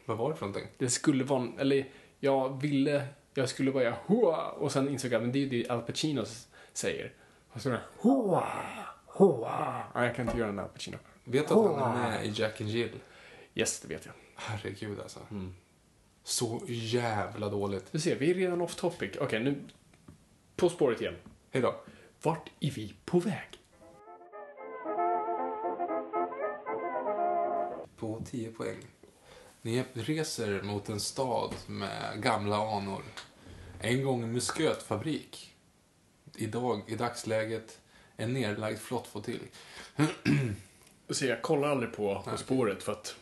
Vad 0.04 0.18
var 0.18 0.30
det 0.30 0.36
för 0.36 0.46
någonting? 0.46 0.68
Det 0.78 0.90
skulle 0.90 1.24
vara, 1.24 1.48
eller 1.58 1.88
jag 2.20 2.62
ville, 2.62 3.06
jag 3.36 3.48
skulle 3.48 3.72
börja 3.72 3.96
hoa 4.06 4.50
och 4.50 4.72
sen 4.72 4.88
insåg 4.88 5.12
jag 5.12 5.16
att 5.16 5.22
men 5.22 5.32
det 5.32 5.38
är 5.38 5.40
ju 5.40 5.62
det 5.62 5.70
Al 5.70 5.82
Pacino 5.82 6.24
säger. 6.72 7.12
Och 7.52 7.60
så 7.60 7.76
hoa, 7.98 8.48
hoa. 9.06 9.84
Ja, 9.94 10.04
jag 10.04 10.16
kan 10.16 10.26
inte 10.26 10.38
göra 10.38 10.52
där 10.52 10.62
Al 10.62 10.68
Pacino. 10.68 10.96
Vet 11.24 11.48
du 11.48 11.54
att 11.54 11.80
han 11.80 11.96
är 11.96 12.10
med 12.10 12.26
i 12.26 12.32
Jack 12.34 12.60
and 12.60 12.70
Jill? 12.70 13.00
Yes, 13.54 13.80
det 13.80 13.88
vet 13.88 14.06
jag. 14.06 14.14
Herregud 14.34 15.00
alltså. 15.00 15.20
Så 16.22 16.62
jävla 16.66 17.48
dåligt. 17.48 17.92
Du 17.92 18.00
ser, 18.00 18.16
vi 18.16 18.30
är 18.30 18.34
redan 18.34 18.60
off 18.60 18.74
topic. 18.74 19.16
Okej, 19.20 19.40
nu 19.44 19.56
på 20.56 20.68
spåret 20.68 21.00
igen. 21.00 21.16
Hej 21.50 21.62
då. 21.62 21.74
Vart 22.22 22.50
är 22.60 22.70
vi 22.70 22.94
på 23.04 23.18
väg? 23.18 23.58
På 27.96 28.22
10 28.30 28.50
poäng. 28.50 28.76
Ni 29.66 29.84
reser 29.94 30.62
mot 30.62 30.88
en 30.88 31.00
stad 31.00 31.54
med 31.66 32.22
gamla 32.22 32.56
anor. 32.56 33.02
En 33.80 34.04
gång 34.04 34.22
en 34.22 34.32
muskötfabrik. 34.32 35.54
Idag, 36.34 36.82
i 36.86 36.94
dagsläget, 36.94 37.80
en 38.16 38.32
nedlagd 38.32 38.78
flottflottilj. 38.78 39.50
Ser, 41.10 41.28
jag 41.28 41.42
kollar 41.42 41.68
aldrig 41.68 41.92
på 41.92 42.22
På 42.30 42.36
spåret 42.36 42.82
för 42.82 42.92
att 42.92 43.16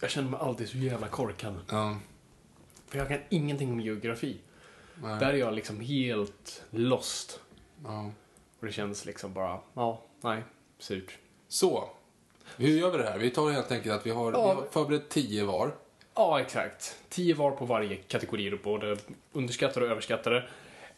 jag 0.00 0.10
känner 0.10 0.30
mig 0.30 0.40
alltid 0.40 0.68
så 0.68 0.76
jävla 0.76 1.08
korkad. 1.08 1.60
Ja, 1.70 1.98
För 2.86 2.98
jag 2.98 3.08
kan 3.08 3.20
ingenting 3.28 3.72
om 3.72 3.80
geografi. 3.80 4.40
nej, 5.02 5.20
Där 5.20 5.32
är 5.32 5.36
jag 5.38 5.54
liksom 5.54 5.80
helt 5.80 6.62
lost. 6.70 7.40
ja. 7.84 8.10
Och 8.60 8.66
det 8.66 8.72
känns 8.72 9.04
liksom 9.04 9.32
bara, 9.32 9.60
ja, 9.74 10.02
nej, 10.20 10.42
surt. 10.78 11.18
Så, 11.48 11.90
hur 12.56 12.78
gör 12.78 12.90
vi 12.90 12.98
det 12.98 13.04
här? 13.04 13.18
Vi 13.18 13.30
tar 13.30 13.50
helt 13.50 13.72
enkelt 13.72 13.94
att 13.94 14.06
vi 14.06 14.10
har, 14.10 14.30
vi 14.30 14.36
har 14.36 14.64
förberett 14.70 15.08
10 15.08 15.44
var. 15.44 15.70
Ja, 16.14 16.40
exakt. 16.40 16.96
Tio 17.08 17.34
var 17.34 17.50
på 17.50 17.64
varje 17.64 17.96
kategori, 17.96 18.58
både 18.64 18.96
underskattade 19.32 19.86
och 19.86 19.92
överskattade. 19.92 20.48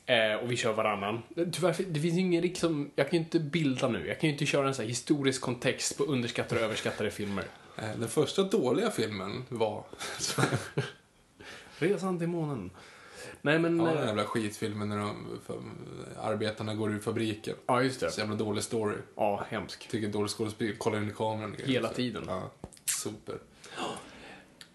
Eh, 0.06 0.34
och 0.34 0.52
vi 0.52 0.56
kör 0.56 0.72
varannan. 0.72 1.22
Tyvärr, 1.52 1.76
det 1.88 2.00
finns 2.00 2.18
ingen 2.18 2.42
liksom, 2.42 2.90
jag 2.96 3.10
kan 3.10 3.18
ju 3.18 3.24
inte 3.24 3.40
bilda 3.40 3.88
nu. 3.88 4.06
Jag 4.08 4.20
kan 4.20 4.28
ju 4.28 4.32
inte 4.32 4.46
köra 4.46 4.68
en 4.68 4.74
sån 4.74 4.82
här 4.82 4.88
historisk 4.88 5.42
kontext 5.42 5.98
på 5.98 6.04
underskattade 6.04 6.60
och 6.60 6.64
överskattade 6.64 7.10
filmer. 7.10 7.44
Eh, 7.78 7.84
Den 7.96 8.08
första 8.08 8.42
dåliga 8.42 8.90
filmen 8.90 9.44
var 9.48 9.84
Resan 11.78 12.18
till 12.18 12.28
månen. 12.28 12.70
Nej 13.42 13.58
men, 13.58 13.78
ja, 13.80 13.84
den 13.94 14.06
jävla 14.06 14.24
skitfilmen 14.24 14.88
när 14.88 14.98
de, 14.98 15.40
för, 15.46 15.60
arbetarna 16.22 16.74
går 16.74 16.92
ur 16.92 16.98
fabriken. 16.98 17.56
ja 17.66 17.82
just 17.82 18.00
Så 18.00 18.06
det. 18.06 18.18
jävla 18.18 18.34
dålig 18.36 18.64
story. 18.64 18.96
Ja, 19.16 19.44
hemsk. 19.48 19.88
Tycker 19.88 20.08
dålig 20.08 20.30
skådespel, 20.30 20.76
kollar 20.76 20.98
in 20.98 21.08
i 21.10 21.12
kameran. 21.12 21.50
och 21.52 21.56
grejer. 21.56 21.72
Hela 21.72 21.88
Så, 21.88 21.94
tiden. 21.94 22.24
Ja, 22.26 22.50
super. 22.84 23.38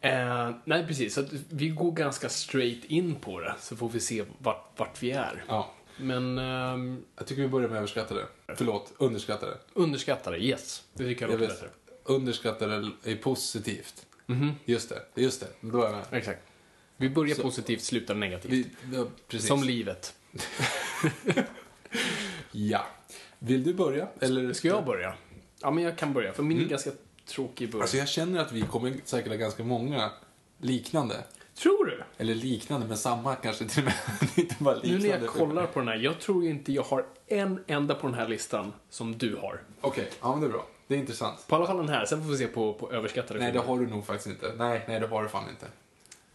Eh, 0.01 0.51
nej, 0.65 0.87
precis. 0.87 1.13
Så 1.13 1.23
vi 1.49 1.69
går 1.69 1.91
ganska 1.91 2.29
straight 2.29 2.85
in 2.85 3.15
på 3.15 3.39
det, 3.39 3.55
så 3.59 3.75
får 3.75 3.89
vi 3.89 3.99
se 3.99 4.25
vart, 4.37 4.71
vart 4.79 5.03
vi 5.03 5.11
är. 5.11 5.43
Ja, 5.47 5.71
Men 5.97 6.37
ehm, 6.37 7.03
jag 7.17 7.27
tycker 7.27 7.41
vi 7.41 7.47
börjar 7.47 7.67
med 7.69 7.77
överskattade. 7.77 8.25
Förlåt, 8.55 8.93
underskattade. 8.97 9.57
underskattade, 9.73 10.37
yes. 10.37 10.83
Det 10.93 11.03
tycker 11.05 11.27
jag 11.29 11.39
låter 11.39 11.53
bättre. 11.53 11.67
underskattade 12.03 12.91
är 13.03 13.15
positivt. 13.15 14.05
Mhm, 14.25 14.51
Just 14.65 14.89
det, 14.89 15.21
just 15.21 15.39
det. 15.41 15.47
Då 15.61 15.81
är 15.81 15.85
jag 15.85 15.91
med. 15.91 16.05
exakt. 16.11 16.39
Vi 17.01 17.09
börjar 17.09 17.35
Så- 17.35 17.41
positivt, 17.41 17.81
slutar 17.81 18.15
negativt. 18.15 18.51
Vi, 18.51 18.65
ja, 18.93 19.05
precis. 19.27 19.47
Som 19.47 19.63
livet. 19.63 20.13
Ja. 22.51 22.85
Vill 23.39 23.63
du 23.63 23.73
börja? 23.73 24.07
Eller 24.19 24.53
Ska 24.53 24.67
jag 24.67 24.85
börja? 24.85 25.13
Ja, 25.61 25.71
men 25.71 25.83
jag 25.83 25.97
kan 25.97 26.13
börja, 26.13 26.33
för 26.33 26.43
min 26.43 26.61
är 26.61 26.65
ganska 26.65 26.91
tråkig 27.25 27.69
början. 27.71 27.81
Alltså 27.81 27.97
jag 27.97 28.07
känner 28.07 28.39
att 28.39 28.51
vi 28.51 28.61
kommer 28.61 28.93
säkert 29.05 29.29
ha 29.31 29.35
ganska 29.35 29.63
många 29.63 30.11
liknande. 30.57 31.15
Tror 31.55 31.85
du? 31.85 32.03
Eller 32.17 32.35
liknande, 32.35 32.87
men 32.87 32.97
samma 32.97 33.35
kanske 33.35 33.65
till 33.67 33.79
och 33.79 33.85
med. 33.85 34.29
inte 34.35 34.55
bara 34.59 34.75
Nu 34.75 34.81
liknande. 34.81 35.07
när 35.17 35.25
jag 35.25 35.27
kollar 35.33 35.65
på 35.65 35.79
den 35.79 35.87
här, 35.87 35.95
jag 35.95 36.19
tror 36.19 36.45
inte 36.45 36.73
jag 36.73 36.83
har 36.83 37.05
en 37.27 37.63
enda 37.67 37.95
på 37.95 38.07
den 38.07 38.13
här 38.15 38.27
listan 38.27 38.73
som 38.89 39.17
du 39.17 39.35
har. 39.35 39.61
Okej, 39.81 40.09
ja 40.21 40.31
men 40.31 40.41
det 40.41 40.47
är 40.47 40.51
bra. 40.51 40.67
Det 40.87 40.95
är 40.95 40.99
intressant. 40.99 41.47
På 41.47 41.55
alla 41.55 41.67
fall 41.67 41.77
den 41.77 41.89
här, 41.89 42.05
sen 42.05 42.23
får 42.23 42.31
vi 42.31 42.37
se 42.37 42.47
på, 42.47 42.73
på 42.73 42.91
överskattade 42.91 43.39
Nej, 43.39 43.47
det 43.51 43.59
filmer. 43.59 43.67
har 43.75 43.79
du 43.79 43.87
nog 43.87 44.05
faktiskt 44.05 44.27
inte. 44.27 44.53
Nej, 44.57 44.85
nej 44.87 44.99
det 44.99 45.07
har 45.07 45.23
du 45.23 45.29
fan 45.29 45.49
inte. 45.49 45.65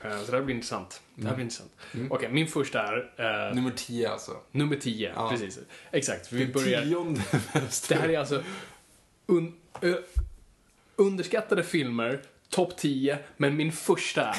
Eh, 0.01 0.21
Så 0.25 0.31
det 0.31 0.37
här 0.37 0.45
blir 0.45 0.55
intressant. 0.55 1.03
Det 1.15 1.23
här 1.23 1.29
Mm. 1.29 1.35
blir 1.37 1.45
intressant. 1.45 1.73
Okej, 2.11 2.29
min 2.33 2.47
första 2.47 2.83
är 2.83 3.11
eh, 3.49 3.55
Nummer 3.55 3.73
10 3.77 4.11
alltså. 4.11 4.37
nummer 4.53 4.77
10. 4.77 5.13
Ja. 5.17 5.31
Precis. 5.31 5.59
Exakt, 5.91 6.33
vi 6.33 6.47
börjar... 6.47 6.83
Tionde 6.83 7.21
Det 7.89 7.95
här 7.95 8.09
är 8.09 8.19
alltså 8.19 8.43
un, 9.27 9.55
ö, 9.81 9.95
underskattade 10.97 11.63
filmer, 11.63 12.21
topp 12.49 12.77
10, 12.77 13.19
men 13.37 13.57
min 13.57 13.73
första 13.73 14.23
är... 14.25 14.37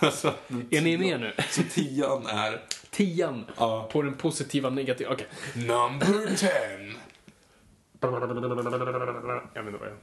alltså, 0.06 0.34
Är 0.70 0.80
ni 0.80 0.98
med 0.98 1.20
nu? 1.20 1.32
Så 1.50 1.62
tian 1.62 2.26
är... 2.26 2.60
Tian 2.90 3.44
Ja. 3.56 3.88
på 3.92 4.02
den 4.02 4.14
positiva 4.16 4.70
negativa... 4.70 5.12
Okej. 5.12 5.26
Number 5.54 6.36
10. 6.36 6.48
Jag 8.00 9.62
vet 9.62 9.74
inte 9.74 9.78
vad 9.78 9.88
jag... 9.88 9.96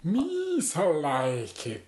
Me 0.00 0.62
so 0.62 0.92
like 1.02 1.70
it. 1.70 1.84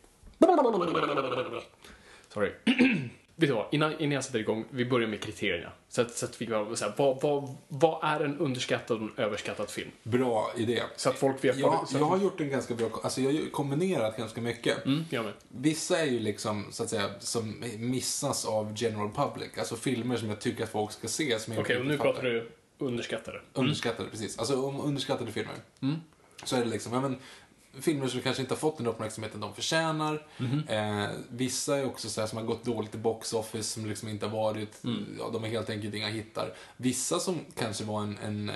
Sorry. 2.32 2.52
Vet 3.40 3.48
du 3.48 3.54
vad, 3.54 3.66
innan, 3.70 4.00
innan 4.00 4.12
jag 4.12 4.24
sätter 4.24 4.38
igång, 4.38 4.64
vi 4.70 4.84
börjar 4.84 5.08
med 5.08 5.20
kriterierna. 5.20 5.72
Så 5.88 6.02
att, 6.02 6.10
så 6.14 6.26
att 6.26 6.42
vi 6.42 6.46
kan 6.46 6.76
så 6.76 6.84
här, 6.84 6.94
vad, 6.96 7.22
vad, 7.22 7.56
vad 7.68 8.04
är 8.04 8.24
en 8.24 8.38
underskattad 8.38 8.96
och 8.96 9.02
en 9.02 9.24
överskattad 9.24 9.70
film? 9.70 9.90
Bra 10.02 10.52
idé. 10.56 10.82
Så 10.96 11.08
att 11.08 11.18
folk 11.18 11.44
vet 11.44 11.56
Jag, 11.56 11.68
vad 11.68 11.92
det... 11.92 11.98
Jag 11.98 12.04
har 12.04 12.18
gjort 12.18 12.40
en 12.40 12.48
ganska 12.48 12.74
bra... 12.74 12.88
Alltså 13.02 13.20
jag 13.20 13.32
har 13.32 13.50
kombinerat 13.50 14.16
ganska 14.16 14.40
mycket. 14.40 14.86
mm, 14.86 15.04
jag 15.10 15.24
med. 15.24 15.34
Vissa 15.48 15.98
är 15.98 16.06
ju 16.06 16.18
liksom, 16.18 16.66
så 16.70 16.82
att 16.82 16.88
säga, 16.88 17.10
som 17.18 17.64
missas 17.78 18.44
av 18.44 18.72
general 18.76 19.10
public. 19.10 19.50
Alltså 19.58 19.76
filmer 19.76 20.16
som 20.16 20.28
jag 20.28 20.40
tycker 20.40 20.64
att 20.64 20.70
folk 20.70 20.92
ska 20.92 21.08
se. 21.08 21.36
Okej, 21.36 21.58
och 21.58 21.70
inte 21.70 21.82
nu 21.82 21.96
fattar. 21.96 22.12
pratar 22.12 22.22
du 22.28 22.50
underskattade. 22.78 23.40
Underskattade, 23.52 24.10
precis. 24.10 24.38
Alltså 24.38 24.62
om 24.66 24.80
underskattade 24.80 25.32
filmer. 25.32 25.54
Så 26.44 26.56
är 26.56 26.60
det 26.60 26.70
liksom, 26.70 26.92
ja 26.92 27.00
men, 27.00 27.16
filmer 27.80 28.08
som 28.08 28.20
kanske 28.20 28.42
inte 28.42 28.54
har 28.54 28.58
fått 28.58 28.78
den 28.78 28.86
uppmärksamheten 28.86 29.40
de 29.40 29.54
förtjänar. 29.54 30.26
Eh, 30.68 31.08
vissa 31.30 31.76
är 31.76 31.86
också 31.86 32.08
så 32.08 32.20
här, 32.20 32.28
som 32.28 32.38
har 32.38 32.44
gått 32.44 32.64
dåligt 32.64 32.94
i 32.94 32.98
box 32.98 33.32
office, 33.32 33.64
som 33.64 33.86
liksom 33.86 34.08
inte 34.08 34.26
har 34.26 34.36
varit, 34.36 34.82
ja 35.18 35.30
de 35.32 35.44
är 35.44 35.48
helt 35.48 35.70
enkelt 35.70 35.94
inga 35.94 36.08
hittar. 36.08 36.52
Vissa 36.76 37.18
som 37.18 37.38
kanske 37.54 37.84
var 37.84 38.02
en, 38.02 38.18
en 38.18 38.50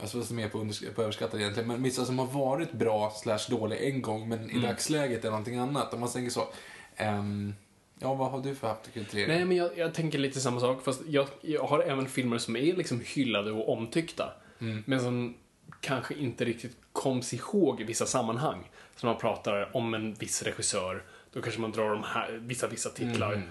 Alltså 0.00 0.18
vad 0.18 0.26
som 0.26 0.38
är 0.38 0.48
på, 0.48 0.70
på 0.94 1.02
överskattade 1.02 1.42
egentligen, 1.42 1.68
men 1.68 1.82
vissa 1.82 2.04
som 2.04 2.18
har 2.18 2.26
varit 2.26 2.72
bra 2.72 3.10
slash 3.10 3.38
dåliga 3.50 3.78
en 3.80 4.02
gång, 4.02 4.28
men 4.28 4.50
i 4.50 4.58
dagsläget 4.58 5.24
är 5.24 5.30
någonting 5.30 5.56
annat. 5.56 5.94
Om 5.94 6.00
man 6.00 6.08
tänker 6.08 6.30
så. 6.30 6.48
ehm, 6.96 7.54
ja, 7.98 8.14
vad 8.14 8.30
har 8.30 8.40
du 8.40 8.54
för 8.54 8.68
haft 8.68 8.94
kriterier? 8.94 9.28
Nej, 9.28 9.44
men 9.44 9.56
jag, 9.56 9.78
jag 9.78 9.94
tänker 9.94 10.18
lite 10.18 10.40
samma 10.40 10.60
sak. 10.60 10.84
Fast 10.84 11.02
jag, 11.08 11.26
jag 11.40 11.62
har 11.62 11.80
även 11.80 12.08
filmer 12.08 12.38
som 12.38 12.56
är 12.56 12.76
liksom 12.76 13.02
hyllade 13.04 13.52
och 13.52 13.72
omtyckta. 13.72 14.32
Mm. 14.60 14.82
Men 14.86 15.00
som 15.00 15.34
kanske 15.82 16.14
inte 16.14 16.44
riktigt 16.44 16.76
koms 16.92 17.34
ihåg 17.34 17.80
i 17.80 17.84
vissa 17.84 18.06
sammanhang. 18.06 18.70
Så 18.96 19.06
man 19.06 19.18
pratar 19.18 19.76
om 19.76 19.94
en 19.94 20.14
viss 20.14 20.42
regissör, 20.42 21.02
då 21.32 21.42
kanske 21.42 21.60
man 21.60 21.72
drar 21.72 21.90
de 21.90 22.02
här, 22.02 22.32
vissa, 22.42 22.68
vissa 22.68 22.90
titlar. 22.90 23.42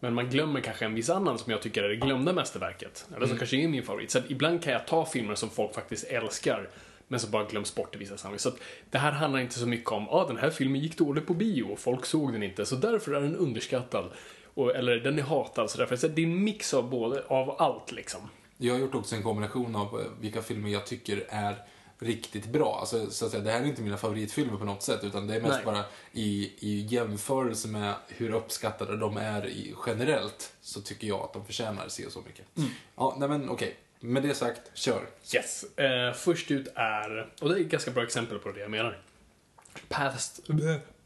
Men 0.00 0.14
man 0.14 0.30
glömmer 0.30 0.60
kanske 0.60 0.84
en 0.84 0.94
viss 0.94 1.10
annan 1.10 1.38
som 1.38 1.52
jag 1.52 1.62
tycker 1.62 1.82
är 1.82 1.88
det 1.88 1.96
glömda 1.96 2.32
mästerverket. 2.32 3.06
Eller 3.16 3.26
som 3.26 3.38
kanske 3.38 3.56
är 3.56 3.68
min 3.68 3.82
favorit. 3.82 4.10
Så 4.10 4.18
att 4.18 4.30
ibland 4.30 4.62
kan 4.62 4.72
jag 4.72 4.86
ta 4.86 5.06
filmer 5.06 5.34
som 5.34 5.50
folk 5.50 5.74
faktiskt 5.74 6.04
älskar, 6.04 6.68
men 7.08 7.20
som 7.20 7.30
bara 7.30 7.44
glöms 7.44 7.74
bort 7.74 7.94
i 7.94 7.98
vissa 7.98 8.16
sammanhang. 8.16 8.38
Så 8.38 8.48
att 8.48 8.58
det 8.90 8.98
här 8.98 9.12
handlar 9.12 9.40
inte 9.40 9.58
så 9.58 9.66
mycket 9.66 9.92
om, 9.92 10.08
ah, 10.08 10.26
den 10.26 10.36
här 10.36 10.50
filmen 10.50 10.80
gick 10.80 10.98
dåligt 10.98 11.26
på 11.26 11.34
bio 11.34 11.62
och 11.62 11.78
folk 11.78 12.06
såg 12.06 12.32
den 12.32 12.42
inte, 12.42 12.66
så 12.66 12.76
därför 12.76 13.12
är 13.12 13.20
den 13.20 13.36
underskattad. 13.36 14.10
Och, 14.54 14.76
eller 14.76 14.96
den 14.96 15.18
är 15.18 15.22
hatad, 15.22 15.70
så 15.70 15.78
därför. 15.78 15.96
Så 15.96 16.08
det 16.08 16.22
är 16.22 16.26
en 16.26 16.44
mix 16.44 16.74
av 16.74 16.90
både, 16.90 17.22
av 17.28 17.56
allt 17.62 17.92
liksom. 17.92 18.20
Jag 18.56 18.74
har 18.74 18.80
gjort 18.80 18.94
också 18.94 19.16
en 19.16 19.22
kombination 19.22 19.76
av 19.76 20.00
eh, 20.00 20.06
vilka 20.20 20.42
filmer 20.42 20.70
jag 20.70 20.86
tycker 20.86 21.26
är 21.28 21.64
riktigt 21.98 22.46
bra. 22.46 22.76
Alltså, 22.80 23.10
så 23.10 23.24
att 23.24 23.30
säga, 23.30 23.42
det 23.42 23.50
här 23.50 23.60
är 23.60 23.64
inte 23.64 23.82
mina 23.82 23.96
favoritfilmer 23.96 24.58
på 24.58 24.64
något 24.64 24.82
sätt, 24.82 25.04
utan 25.04 25.26
det 25.26 25.34
är 25.34 25.40
mest 25.40 25.54
Nej. 25.54 25.64
bara 25.64 25.84
i, 26.12 26.52
i 26.58 26.86
jämförelse 26.90 27.68
med 27.68 27.94
hur 28.08 28.34
uppskattade 28.34 28.96
de 28.96 29.16
är 29.16 29.46
i, 29.46 29.74
generellt, 29.86 30.52
så 30.60 30.80
tycker 30.80 31.06
jag 31.08 31.20
att 31.20 31.32
de 31.32 31.46
förtjänar 31.46 31.88
se 31.88 32.06
och 32.06 32.12
så 32.12 32.20
mycket. 32.20 32.46
Ja, 32.96 33.16
nej 33.18 33.28
men 33.28 33.50
okej. 33.50 33.76
Med 34.00 34.22
det 34.22 34.34
sagt, 34.34 34.60
kör. 34.74 35.08
Yes. 35.34 35.64
Eh, 35.78 36.12
först 36.12 36.50
ut 36.50 36.68
är, 36.74 37.32
och 37.40 37.48
det 37.48 37.54
är 37.54 37.60
ett 37.60 37.68
ganska 37.68 37.90
bra 37.90 38.02
exempel 38.02 38.38
på 38.38 38.52
det 38.52 38.60
jag 38.60 38.70
menar. 38.70 39.02
Paths, 39.88 40.40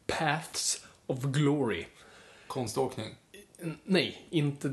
Paths 0.06 0.84
of 1.06 1.22
Glory. 1.22 1.86
Konståkning. 2.46 3.14
Nej, 3.84 4.26
inte, 4.30 4.72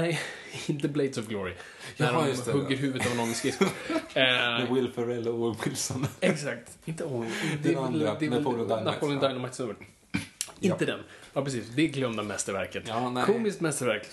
nej, 0.00 0.20
inte 0.66 0.88
Blades 0.88 1.18
of 1.18 1.26
Glory. 1.26 1.52
När 1.96 2.06
Jaha, 2.12 2.26
de 2.26 2.32
det. 2.44 2.52
hugger 2.52 2.76
huvudet 2.76 3.10
av 3.10 3.16
någon 3.16 3.26
med 3.28 3.36
skridskor. 3.36 3.68
Med 4.14 4.62
eh, 4.62 4.74
Will 4.74 4.90
Ferrell 4.92 5.28
och 5.28 5.34
Owen 5.34 5.56
Wilson. 5.64 6.06
exakt. 6.20 6.78
Inte 6.84 7.04
Owen. 7.04 7.32
Den 7.62 7.78
andra, 7.78 8.06
Napoleon 8.12 8.18
Dynamite. 8.68 8.84
Napoleon 8.84 9.18
Ja. 9.22 9.28
Dynamite 9.28 9.54
snubben. 9.54 9.76
Inte 10.60 10.84
den. 10.84 11.00
Ja, 11.32 11.44
precis. 11.44 11.68
Det 11.68 11.86
glömda 11.86 12.22
mästerverket. 12.22 12.84
Ja, 12.88 13.10
nej. 13.10 13.24
Komiskt 13.26 13.60
mästerverk. 13.60 14.06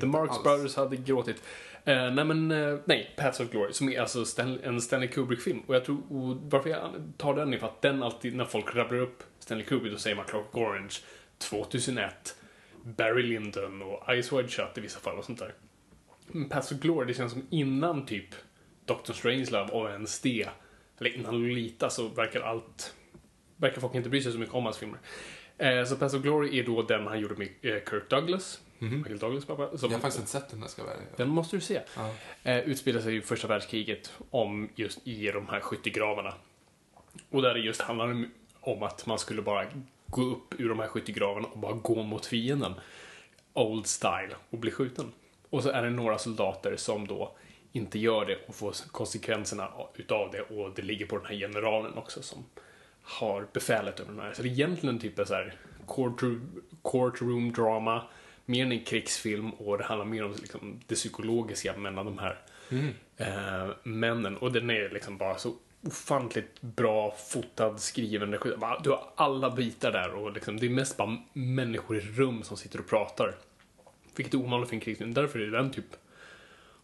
The 0.00 0.06
Marx 0.06 0.30
alls. 0.30 0.42
Brothers 0.42 0.76
hade 0.76 0.96
gråtit. 0.96 1.42
Eh, 1.84 2.10
nej, 2.10 2.24
men 2.24 2.50
eh, 2.50 2.78
nej, 2.84 3.14
Paths 3.16 3.40
of 3.40 3.50
Glory, 3.50 3.72
som 3.72 3.88
är 3.88 4.00
alltså 4.00 4.24
Stan, 4.24 4.58
en 4.62 4.80
Stanley 4.80 5.08
Kubrick-film. 5.08 5.62
Och 5.66 5.74
jag 5.74 5.84
tror, 5.84 5.96
och 5.96 6.36
varför 6.50 6.70
jag 6.70 6.80
tar 7.16 7.34
den 7.36 7.54
är 7.54 7.58
för 7.58 7.66
att 7.66 7.82
den 7.82 8.02
alltid, 8.02 8.34
när 8.36 8.44
folk 8.44 8.74
rabblar 8.74 8.98
upp 8.98 9.22
Stanley 9.38 9.66
Kubrick, 9.66 9.92
då 9.92 9.98
säger 9.98 10.16
man 10.16 10.24
Clockwork 10.24 10.68
Orange, 10.68 10.94
2001, 11.38 12.34
Barry 12.84 13.22
Lyndon 13.22 13.82
och 13.82 14.08
Eyes 14.08 14.32
Wide 14.32 14.48
Shut 14.48 14.78
i 14.78 14.80
vissa 14.80 15.00
fall 15.00 15.18
och 15.18 15.24
sånt 15.24 15.38
där. 15.38 15.54
Men 16.26 16.48
Paths 16.48 16.72
of 16.72 16.78
Glory, 16.78 17.06
det 17.06 17.14
känns 17.14 17.32
som 17.32 17.46
innan 17.50 18.06
typ 18.06 18.34
Doctor 18.84 19.14
Strangelove 19.14 19.72
och 19.72 19.90
ens 19.90 20.20
det, 20.20 20.48
eller 20.98 21.16
innan 21.16 21.34
Lolita 21.42 21.90
så 21.90 22.08
verkar 22.08 22.40
allt, 22.40 22.94
verkar 23.56 23.80
folk 23.80 23.94
inte 23.94 24.08
bry 24.08 24.22
sig 24.22 24.32
så 24.32 24.38
mycket 24.38 24.54
om 24.54 24.64
hans 24.64 24.78
filmer. 24.78 24.98
Eh, 25.58 25.84
så 25.84 25.96
Paths 25.96 26.14
of 26.14 26.22
Glory 26.22 26.58
är 26.58 26.64
då 26.64 26.82
den 26.82 27.06
han 27.06 27.20
gjorde 27.20 27.34
med 27.34 27.48
eh, 27.62 27.90
Kirk 27.90 28.10
Douglas, 28.10 28.60
Michael 28.78 29.18
Douglas 29.18 29.44
pappa. 29.44 29.78
Som, 29.78 29.90
Jag 29.90 29.96
har 29.96 30.02
faktiskt 30.02 30.18
inte 30.18 30.30
sett 30.30 30.48
den, 30.50 30.60
där 30.60 30.68
ska 30.68 30.84
vara 30.84 30.94
den 31.16 31.28
måste 31.28 31.56
du 31.56 31.60
se. 31.60 31.80
Ja. 31.96 32.14
Eh, 32.42 32.58
utspelar 32.58 33.00
sig 33.00 33.16
i 33.16 33.20
första 33.20 33.48
världskriget 33.48 34.12
om 34.30 34.68
just 34.74 35.06
i 35.06 35.30
de 35.30 35.48
här 35.48 35.60
skyttegravarna. 35.60 36.34
Och 37.30 37.42
där 37.42 37.54
det 37.54 37.60
just 37.60 37.80
handlar 37.80 38.28
om 38.60 38.82
att 38.82 39.06
man 39.06 39.18
skulle 39.18 39.42
bara 39.42 39.66
gå 40.10 40.22
upp 40.22 40.60
ur 40.60 40.68
de 40.68 40.78
här 40.78 40.86
skyttegravarna 40.86 41.48
och 41.48 41.58
bara 41.58 41.72
gå 41.72 42.02
mot 42.02 42.26
fienden. 42.26 42.74
Old 43.52 43.86
style 43.86 44.34
och 44.50 44.58
bli 44.58 44.70
skjuten. 44.70 45.12
Och 45.50 45.62
så 45.62 45.70
är 45.70 45.82
det 45.82 45.90
några 45.90 46.18
soldater 46.18 46.76
som 46.76 47.06
då 47.06 47.36
inte 47.72 47.98
gör 47.98 48.26
det 48.26 48.38
och 48.46 48.54
får 48.54 48.74
konsekvenserna 48.90 49.68
utav 49.94 50.30
det 50.32 50.40
och 50.40 50.74
det 50.74 50.82
ligger 50.82 51.06
på 51.06 51.16
den 51.16 51.26
här 51.26 51.34
generalen 51.34 51.94
också 51.94 52.22
som 52.22 52.44
har 53.02 53.46
befälet 53.52 54.00
över 54.00 54.12
den 54.12 54.20
här. 54.20 54.32
Så 54.32 54.42
det 54.42 54.48
är 54.48 54.52
egentligen 54.52 54.98
typ 54.98 55.18
en 55.18 55.26
så 55.26 55.34
här 55.34 55.54
courtroom, 55.88 56.62
courtroom 56.82 57.52
drama, 57.52 58.02
mer 58.44 58.64
än 58.64 58.72
en 58.72 58.84
krigsfilm 58.84 59.50
och 59.50 59.78
det 59.78 59.84
handlar 59.84 60.06
mer 60.06 60.24
om 60.24 60.32
liksom 60.32 60.80
det 60.86 60.94
psykologiska 60.94 61.76
mellan 61.76 62.06
de 62.06 62.18
här 62.18 62.38
eh, 63.16 63.70
männen. 63.82 64.36
Och 64.36 64.52
den 64.52 64.70
är 64.70 64.90
liksom 64.90 65.16
bara 65.16 65.38
så 65.38 65.54
ofantligt 65.82 66.60
bra 66.62 67.14
fotad, 67.28 67.78
skriven, 67.80 68.34
regi- 68.34 68.80
Du 68.84 68.90
har 68.90 69.12
alla 69.16 69.50
bitar 69.50 69.92
där 69.92 70.14
och 70.14 70.32
liksom, 70.32 70.60
det 70.60 70.66
är 70.66 70.70
mest 70.70 70.96
bara 70.96 71.18
människor 71.32 71.96
i 71.96 72.00
rum 72.00 72.42
som 72.42 72.56
sitter 72.56 72.78
och 72.80 72.86
pratar. 72.88 73.34
Vilket 74.16 74.34
är 74.34 74.38
ovanligt 74.38 74.68
för 74.68 74.76
en 74.76 74.80
krigsfilm. 74.80 75.14
Därför 75.14 75.38
är 75.38 75.46
den 75.50 75.70
typ, 75.70 75.84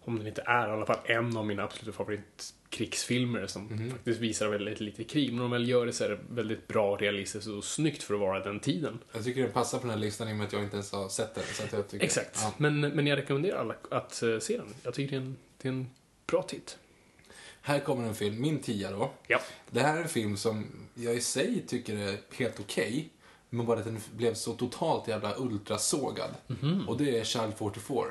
om 0.04 0.18
den 0.18 0.26
inte 0.26 0.42
är 0.46 0.68
i 0.68 0.70
alla 0.72 0.86
fall 0.86 0.98
en 1.04 1.36
av 1.36 1.46
mina 1.46 1.62
absoluta 1.62 1.96
favoritkrigsfilmer 1.96 3.46
som 3.46 3.90
faktiskt 3.90 4.20
visar 4.20 4.48
väldigt 4.48 4.80
lite 4.80 5.04
krig. 5.04 5.32
Men 5.32 5.44
om 5.44 5.50
väl 5.50 5.68
gör 5.68 5.86
det 5.86 5.92
så 5.92 6.04
är 6.04 6.08
det 6.08 6.18
väldigt 6.30 6.68
bra, 6.68 6.96
realistiskt 6.96 7.48
och 7.48 7.64
snyggt 7.64 8.02
för 8.02 8.14
att 8.14 8.20
vara 8.20 8.40
den 8.44 8.60
tiden. 8.60 8.98
Jag 9.12 9.24
tycker 9.24 9.42
den 9.42 9.52
passar 9.52 9.78
på 9.78 9.82
den 9.82 9.90
här 9.90 9.98
listan 9.98 10.28
i 10.28 10.32
och 10.32 10.36
med 10.36 10.46
att 10.46 10.52
jag 10.52 10.62
inte 10.62 10.76
ens 10.76 10.92
har 10.92 11.08
sett 11.08 11.34
den. 11.34 11.44
Så 11.44 11.76
jag 11.76 11.88
tycker, 11.88 12.04
Exakt. 12.04 12.38
Ja. 12.42 12.52
Men, 12.56 12.80
men 12.80 13.06
jag 13.06 13.16
rekommenderar 13.18 13.58
alla 13.58 13.74
att 13.90 14.22
eh, 14.22 14.38
se 14.38 14.56
den. 14.56 14.74
Jag 14.82 14.94
tycker 14.94 15.16
det 15.16 15.22
är 15.22 15.26
en, 15.26 15.36
det 15.62 15.68
är 15.68 15.72
en 15.72 15.90
bra 16.26 16.42
titt. 16.42 16.78
Här 17.66 17.80
kommer 17.80 18.08
en 18.08 18.14
film, 18.14 18.40
min 18.40 18.58
tia 18.58 18.90
då. 18.90 19.10
Ja. 19.26 19.40
Det 19.70 19.80
här 19.80 19.96
är 19.96 20.02
en 20.02 20.08
film 20.08 20.36
som 20.36 20.66
jag 20.94 21.14
i 21.14 21.20
sig 21.20 21.64
tycker 21.66 21.96
är 21.96 22.16
helt 22.36 22.60
okej. 22.60 23.08
men 23.50 23.66
bara 23.66 23.78
att 23.78 23.84
den 23.84 24.00
blev 24.16 24.34
så 24.34 24.52
totalt 24.52 25.08
jävla 25.08 25.34
ultrasågad. 25.38 26.30
Mhm. 26.46 26.88
Och 26.88 26.96
det 26.96 27.18
är 27.18 27.24
Child 27.24 27.54
44. 27.58 28.04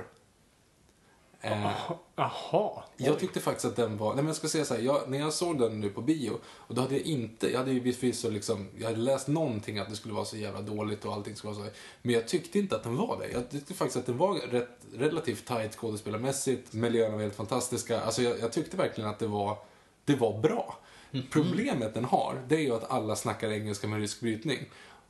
Eh, 1.46 1.92
Jaha. 2.16 2.84
jag 2.98 3.20
tyckte 3.20 3.40
faktiskt 3.40 3.66
att 3.66 3.76
den 3.76 3.98
var, 3.98 4.08
nej 4.08 4.16
men 4.16 4.28
jag 4.28 4.36
ska 4.36 4.48
säga 4.48 4.66
så 4.66 4.74
här, 4.74 4.82
jag, 4.82 5.10
när 5.10 5.20
jag 5.20 5.34
såg 5.34 5.60
den 5.60 5.80
nu 5.80 5.90
på 5.90 6.02
bio, 6.02 6.32
och 6.48 6.76
då 6.76 6.82
hade 6.82 6.94
jag 6.94 7.04
inte, 7.04 7.52
jag 7.52 7.60
hade 7.60 7.72
ju 7.72 7.94
förvisso 7.94 8.30
liksom, 8.30 8.68
jag 8.78 8.88
hade 8.88 9.00
läst 9.00 9.28
någonting 9.28 9.80
att 9.80 9.90
det 9.90 9.96
skulle 9.96 10.14
vara 10.14 10.26
så 10.26 10.38
jävla 10.38 10.62
dåligt 10.62 11.06
och 11.06 11.14
allting 11.14 11.36
skulle 11.36 11.54
vara 11.54 11.66
så, 11.66 11.72
men 12.02 12.14
jag 12.16 12.28
tyckte 12.28 12.60
inte 12.60 12.76
att 12.76 12.84
den 12.84 12.96
var 12.96 13.18
det. 13.20 13.32
Jag 13.32 13.50
tyckte 13.50 13.74
faktiskt 13.74 13.98
att 13.98 14.06
den 14.06 14.18
var 14.18 14.34
rätt, 14.36 14.70
relativt 14.94 15.46
tight 15.46 15.76
skådespelarmässigt, 15.76 16.74
miljöerna 16.74 17.16
var 17.16 17.24
helt 17.24 17.36
fantastiska, 17.36 18.02
alltså 18.02 18.22
jag, 18.22 18.40
jag 18.40 18.52
tyckte 18.52 18.78
verkligen 18.78 19.10
att 19.10 19.20
det 19.20 19.28
var, 19.28 19.58
det 20.06 20.16
var 20.16 20.40
bra. 20.40 20.80
Problemet 21.32 21.94
den 21.94 22.06
har, 22.06 22.42
det 22.48 22.56
är 22.56 22.60
ju 22.60 22.76
att 22.76 22.92
alla 22.92 23.16
snackar 23.16 23.52
engelska 23.52 23.88
med 23.88 24.00
rysk 24.00 24.20
brytning. 24.20 24.60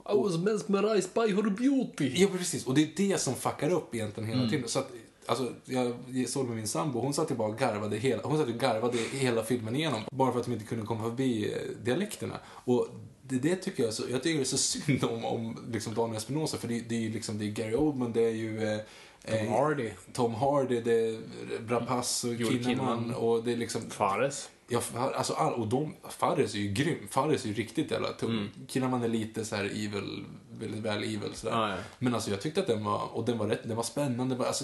I 0.10 0.17
was 0.17 0.38
mesmerized 0.38 1.13
by 1.13 1.36
her 1.36 1.50
beauty. 1.50 2.13
Ja, 2.15 2.28
precis. 2.38 2.67
Och 2.67 2.74
det 2.74 2.82
är 2.82 2.89
det 2.95 3.21
som 3.21 3.36
fuckar 3.36 3.69
upp 3.69 3.95
egentligen 3.95 4.30
hela 4.30 4.50
tiden. 4.50 4.67
Så 4.67 4.80
att, 4.80 4.91
alltså, 5.26 5.54
jag 5.66 5.94
såg 6.30 6.48
med 6.48 6.56
min 6.56 6.68
sambo, 6.68 7.00
hon 7.00 7.14
satt 7.14 7.32
ju 7.32 7.36
bara 7.36 7.48
och 7.48 7.58
garvade 7.58 7.98
hela, 7.98 8.22
hon 8.24 8.38
satt 8.38 8.48
och 8.48 8.60
garvade 8.60 8.98
hela 8.98 9.44
filmen 9.44 9.76
igenom. 9.76 10.02
Bara 10.12 10.32
för 10.32 10.40
att 10.40 10.46
de 10.46 10.54
inte 10.54 10.66
kunde 10.66 10.86
komma 10.86 11.04
förbi 11.04 11.54
eh, 11.54 11.84
dialekterna. 11.84 12.40
Och 12.48 12.88
det, 13.22 13.38
det 13.38 13.56
tycker 13.56 13.84
jag, 13.84 13.94
så, 13.94 14.04
jag 14.12 14.24
tycker 14.24 14.38
det 14.38 14.44
är 14.44 14.46
så 14.46 14.58
synd 14.58 15.04
om, 15.04 15.26
om 15.26 15.58
liksom 15.72 15.94
Daniel 15.94 16.18
Espinosa, 16.18 16.58
för 16.58 16.68
det, 16.68 16.80
det 16.80 16.96
är 16.96 17.00
ju 17.00 17.12
liksom, 17.12 17.38
det 17.38 17.46
är 17.46 17.50
Gary 17.50 17.76
Oldman, 17.76 18.14
det 18.14 18.22
är 18.22 18.34
ju 18.34 18.64
eh, 18.64 18.80
Tom 19.26 19.48
eh, 19.48 19.52
Hardy. 19.52 19.90
Tom 20.14 20.34
Hardy, 20.36 20.82
det 20.82 20.94
är 20.94 21.20
Rapace 21.68 22.28
och 22.28 22.36
Kinnaman 22.38 23.14
och 23.14 23.44
det 23.44 23.52
är 23.52 23.58
liksom 23.58 23.82
Fares. 23.90 24.50
Ja, 24.68 24.82
alltså, 25.16 25.34
all, 25.34 25.54
och 25.54 25.68
de, 25.68 25.96
Fares 26.10 26.56
är 26.56 26.60
ju 26.60 26.72
grym. 26.72 27.08
Fares 27.10 27.46
är 27.46 27.48
ju 27.48 27.54
riktigt 27.54 27.92
jävla 27.92 28.14
tung. 28.14 28.32
Mm. 28.32 28.50
Kinnaman 28.68 29.04
är 29.04 29.08
lite 29.08 29.46
så 29.46 29.56
här 29.56 29.66
evil, 29.66 30.26
väldigt 30.60 30.80
väl 30.84 31.04
evil 31.04 31.34
sådär. 31.34 31.54
Ja, 31.56 31.70
ja. 31.70 31.76
Men 32.00 32.13
alltså 32.13 32.32
jag 32.32 32.41
tyckte 32.41 32.60
att 32.62 32.68
den 32.68 32.84
var, 32.84 33.15
och 33.15 33.26
den 33.26 33.38
var 33.38 33.48
rätt, 33.48 33.63
den 33.63 33.76
var 33.76 33.84
spännande, 33.84 34.36
bara, 34.36 34.48
alltså 34.48 34.63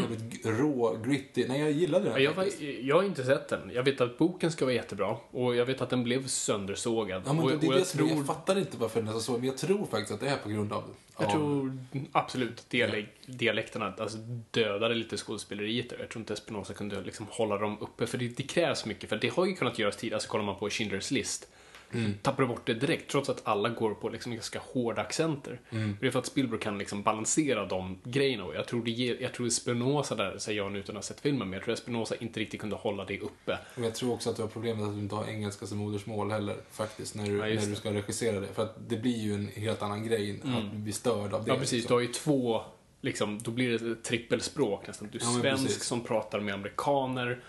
jävligt 0.00 0.20
g- 0.20 0.38
rå, 0.44 0.96
gritty. 1.04 1.48
Nej, 1.48 1.60
jag 1.60 1.70
gillade 1.72 2.04
den 2.04 2.12
Ja, 2.12 2.18
Jag, 2.20 2.32
var, 2.34 2.48
jag 2.82 2.96
har 2.96 3.02
inte 3.02 3.24
sett 3.24 3.48
den. 3.48 3.70
Jag 3.74 3.82
vet 3.82 4.00
att 4.00 4.18
boken 4.18 4.50
ska 4.52 4.64
vara 4.64 4.74
jättebra 4.74 5.16
och 5.30 5.56
jag 5.56 5.66
vet 5.66 5.80
att 5.80 5.90
den 5.90 6.02
blev 6.04 6.26
söndersågad. 6.26 7.22
Ja, 7.26 7.32
men 7.32 7.44
och, 7.44 7.50
det, 7.50 7.54
och 7.56 7.60
det 7.72 7.78
jag, 7.78 7.88
tror, 7.88 8.08
jag 8.08 8.26
fattar 8.26 8.58
inte 8.58 8.76
varför 8.76 9.02
den 9.02 9.14
är 9.14 9.18
så, 9.18 9.32
men 9.32 9.44
jag 9.44 9.58
tror 9.58 9.86
faktiskt 9.86 10.12
att 10.12 10.20
det 10.20 10.28
är 10.28 10.36
på 10.36 10.48
grund 10.48 10.72
av... 10.72 10.84
jag 11.18 11.26
av 11.26 11.32
tror 11.32 11.78
absolut 12.12 12.70
dialek, 12.70 13.06
dialekterna 13.26 13.94
alltså, 13.98 14.18
dödade 14.50 14.94
lite 14.94 15.16
skådespeleriet 15.16 15.90
där. 15.90 15.96
Jag 15.98 16.08
tror 16.08 16.20
inte 16.20 16.32
Espinosa 16.32 16.74
kunde 16.74 17.00
liksom 17.02 17.26
hålla 17.30 17.58
dem 17.58 17.78
uppe, 17.80 18.06
för 18.06 18.18
det, 18.18 18.28
det 18.28 18.42
krävs 18.42 18.86
mycket. 18.86 19.08
För 19.08 19.16
det 19.16 19.28
har 19.28 19.46
ju 19.46 19.52
kunnat 19.54 19.78
göras 19.78 19.96
tidigare, 19.96 20.16
alltså 20.16 20.28
kollar 20.28 20.44
man 20.44 20.56
på 20.58 20.68
Schindler's 20.68 21.12
list. 21.12 21.48
Mm. 21.92 22.14
Tappar 22.22 22.46
bort 22.46 22.66
det 22.66 22.74
direkt, 22.74 23.10
trots 23.10 23.28
att 23.28 23.40
alla 23.44 23.68
går 23.68 23.94
på 23.94 24.08
liksom 24.08 24.32
ganska 24.32 24.60
hårda 24.72 25.02
accenter. 25.02 25.60
Mm. 25.70 25.96
Det 26.00 26.06
är 26.06 26.10
för 26.10 26.18
att 26.18 26.26
Spielberg 26.26 26.60
kan 26.60 26.78
liksom 26.78 27.02
balansera 27.02 27.66
de 27.66 27.98
grejerna. 28.04 28.44
Och 28.44 28.54
jag 28.54 28.66
tror, 28.66 28.84
det 28.84 28.90
ger, 28.90 29.16
jag 29.20 29.34
tror 29.34 29.46
Espinosa 29.46 30.14
där, 30.14 30.38
säger 30.38 30.62
jag 30.62 30.72
nu 30.72 30.78
utan 30.78 30.96
att 30.96 31.04
ha 31.04 31.08
sett 31.08 31.20
filmen, 31.20 31.50
men 31.50 31.52
jag 31.52 31.64
tror 31.64 31.74
Espinosa 31.74 32.14
inte 32.16 32.40
riktigt 32.40 32.60
kunde 32.60 32.76
hålla 32.76 33.04
det 33.04 33.20
uppe. 33.20 33.58
Och 33.76 33.84
jag 33.84 33.94
tror 33.94 34.12
också 34.12 34.30
att 34.30 34.36
du 34.36 34.42
har 34.42 34.48
problemet 34.48 34.88
att 34.88 34.94
du 34.94 35.00
inte 35.00 35.14
har 35.14 35.24
engelska 35.28 35.66
som 35.66 35.78
modersmål 35.78 36.30
heller, 36.30 36.56
faktiskt, 36.70 37.14
när 37.14 37.26
du, 37.26 37.36
Ja, 37.36 37.44
när 37.44 37.66
du 37.66 37.74
ska 37.74 37.92
regissera 37.92 38.40
det. 38.40 38.46
För 38.46 38.62
att 38.62 38.88
det 38.88 38.96
blir 38.96 39.18
ju 39.18 39.34
en 39.34 39.48
helt 39.48 39.82
annan 39.82 40.06
grej, 40.06 40.40
att 40.44 40.72
du 40.72 40.78
blir 40.78 40.92
störd 40.92 41.14
av 41.16 41.30
det. 41.30 41.36
Mm. 41.36 41.46
Ja, 41.46 41.56
precis. 41.56 41.72
liksom. 41.72 41.88
Du 41.88 41.94
har 41.94 42.00
ju 42.00 42.12
två, 42.12 42.62
liksom, 43.00 43.38
då 43.42 43.50
blir 43.50 43.78
det 43.78 44.02
trippelspråk 44.02 44.86
nästan. 44.86 45.08
Du 45.12 45.18
är 45.18 45.22
Ja, 45.22 45.40
svensk 45.40 45.84
som 45.84 46.00
pratar 46.04 46.40
med 46.40 46.54
amerikaner, 46.54 47.40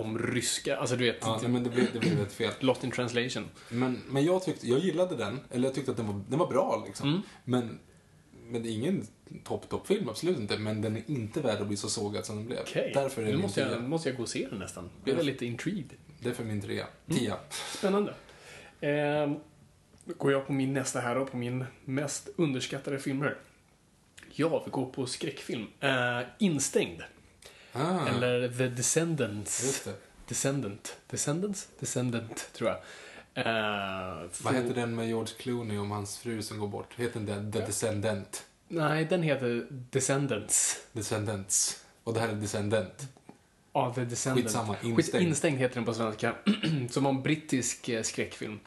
om 0.00 0.18
ryska, 0.18 0.76
alltså 0.76 0.96
du 0.96 1.04
vet, 1.04 1.16
Ja, 1.20 1.38
nej, 1.42 1.50
men 1.50 1.64
det 1.64 1.70
blir, 1.70 1.88
det 1.92 1.98
blir 1.98 2.16
rätt 2.16 2.32
fel. 2.32 2.52
lost 2.60 2.84
in 2.84 2.90
translation. 2.90 3.48
Men, 3.68 4.02
men 4.08 4.24
jag 4.24 4.44
tyckte, 4.44 4.68
jag 4.68 4.78
gillade 4.78 5.16
den, 5.16 5.40
eller 5.50 5.68
jag 5.68 5.74
tyckte 5.74 5.90
att 5.90 5.96
den 5.96 6.06
var, 6.06 6.20
den 6.28 6.38
var 6.38 6.46
bra 6.46 6.84
liksom. 6.86 7.08
Mm. 7.08 7.22
Men 7.44 7.78
men 8.48 8.62
det 8.62 8.68
är 8.68 8.72
ingen 8.72 9.06
topp-topp-film, 9.44 10.08
absolut 10.08 10.38
inte. 10.38 10.58
Men 10.58 10.82
den 10.82 10.96
är 10.96 11.02
inte 11.06 11.40
värd 11.40 11.60
att 11.60 11.66
bli 11.66 11.76
så 11.76 11.88
sågad 11.88 12.26
som 12.26 12.36
den 12.36 12.46
blev. 12.46 12.58
Okej, 12.60 12.92
det 12.94 13.22
nu 13.22 13.36
måste 13.36 13.60
jag, 13.60 13.82
måste 13.82 14.08
jag 14.08 14.16
gå 14.16 14.22
och 14.22 14.28
se 14.28 14.46
den 14.50 14.58
nästan. 14.58 14.90
Blev 15.04 15.16
jag 15.16 15.26
lite 15.26 15.46
intrigued. 15.46 15.92
Det 16.20 16.28
är 16.28 16.34
för 16.34 16.44
min 16.44 16.60
trea. 16.60 16.86
Mm. 17.06 17.18
Tia. 17.18 17.36
Spännande. 17.78 18.14
Eh, 18.80 19.32
då 20.04 20.14
går 20.18 20.32
jag 20.32 20.46
på 20.46 20.52
min 20.52 20.72
nästa 20.72 21.00
här 21.00 21.14
då, 21.14 21.26
på 21.26 21.36
min 21.36 21.64
mest 21.84 22.28
underskattade 22.36 22.98
filmer. 22.98 23.38
Ja, 24.32 24.62
vi 24.64 24.70
går 24.70 24.86
på 24.86 25.06
skräckfilm. 25.06 25.66
Eh, 25.80 26.20
Instängd. 26.38 27.02
Ah, 27.76 28.08
Eller 28.08 28.48
The 28.48 28.68
Descendants. 28.68 29.88
Descendant. 30.28 30.96
Descendants? 31.10 31.68
Descendant, 31.80 32.48
tror 32.52 32.70
jag. 32.70 32.78
Eh, 33.46 34.28
Vad 34.42 34.54
heter 34.54 34.74
den 34.74 34.94
med 34.94 35.08
George 35.08 35.32
Clooney 35.38 35.78
om 35.78 35.90
hans 35.90 36.18
fru 36.18 36.42
som 36.42 36.58
går 36.58 36.68
bort? 36.68 36.94
Heter 36.96 37.20
den 37.20 37.52
The 37.52 37.58
Descendant? 37.60 38.46
Nej, 38.68 39.04
den 39.04 39.22
heter 39.22 39.66
Descendants. 39.70 40.80
Descendants. 40.92 41.84
Och 42.04 42.14
det 42.14 42.20
här 42.20 42.28
är 42.28 42.34
Descendant. 42.34 43.08
Ja, 43.72 43.92
The 43.94 44.04
Descendant. 44.04 44.44
Skitsamma, 44.46 44.74
Skit, 44.76 44.88
Instängd. 44.98 45.26
instängd 45.28 45.58
heter 45.58 45.74
den 45.74 45.84
på 45.84 45.94
svenska. 45.94 46.34
som 46.90 47.06
en 47.06 47.22
brittisk 47.22 47.88
eh, 47.88 48.02
skräckfilm. 48.02 48.60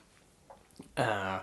Eh, 0.95 1.35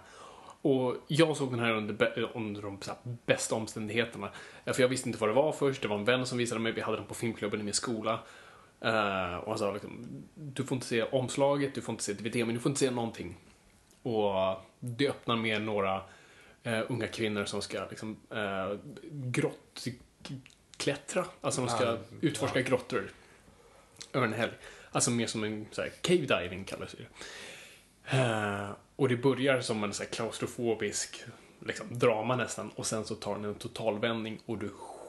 och 0.67 0.97
jag 1.09 1.37
såg 1.37 1.51
den 1.51 1.61
här 1.61 1.73
under, 1.73 2.31
under 2.35 2.63
de 2.63 2.81
bästa 3.27 3.55
omständigheterna. 3.55 4.31
För 4.65 4.81
jag 4.81 4.89
visste 4.89 5.09
inte 5.09 5.21
vad 5.21 5.31
det 5.31 5.35
var 5.35 5.53
först. 5.53 5.83
Det 5.83 5.89
var 5.89 5.97
en 5.97 6.05
vän 6.05 6.27
som 6.27 6.39
visade 6.39 6.61
mig. 6.61 6.73
Vi 6.73 6.81
hade 6.81 6.97
den 6.97 7.07
på 7.07 7.15
filmklubben 7.15 7.61
i 7.61 7.63
min 7.63 7.75
skola. 7.75 8.21
Eh, 8.81 9.35
och 9.35 9.49
han 9.49 9.59
sa 9.59 9.73
liksom, 9.73 10.07
du 10.35 10.65
får 10.65 10.77
inte 10.77 10.87
se 10.87 11.03
omslaget, 11.03 11.75
du 11.75 11.81
får 11.81 11.93
inte 11.93 12.05
se 12.05 12.13
DVD, 12.13 12.37
men 12.37 12.55
du 12.55 12.61
får 12.61 12.71
inte 12.71 12.81
se 12.81 12.91
någonting. 12.91 13.37
Och 14.03 14.35
det 14.81 15.09
öppnar 15.09 15.37
med 15.37 15.63
några 15.63 16.03
eh, 16.63 16.81
unga 16.89 17.07
kvinnor 17.07 17.45
som 17.45 17.63
ska 17.63 17.87
liksom, 17.91 18.17
eh, 18.31 18.73
grottklättra. 19.11 21.25
Alltså 21.41 21.61
de 21.61 21.71
ska 21.71 21.85
Ja, 21.85 21.99
utforska 22.21 22.63
grottor 22.63 23.11
över 24.13 24.27
en 24.27 24.33
helg. 24.33 24.53
Alltså 24.93 25.11
mer 25.11 25.27
som 25.27 25.45
en 25.45 25.67
så 25.71 25.83
här, 25.83 25.91
cave 26.01 26.41
diving 26.41 26.65
kallas 26.65 26.95
det. 26.95 27.07
Och 28.97 29.09
det 29.09 29.17
börjar 29.17 29.61
som 29.61 29.85
en 29.85 29.93
så 29.93 30.03
här, 30.03 30.11
klaustrofobisk 30.11 31.25
liksom, 31.67 31.99
drama 31.99 32.37
nästan 32.37 32.71
och 32.75 32.87
sen 32.87 33.05
så 33.05 33.15
tar 33.15 33.35
den 33.35 33.45
en 33.45 33.55
totalvändning 33.55 34.39
och 34.47 34.59
du 34.59 34.69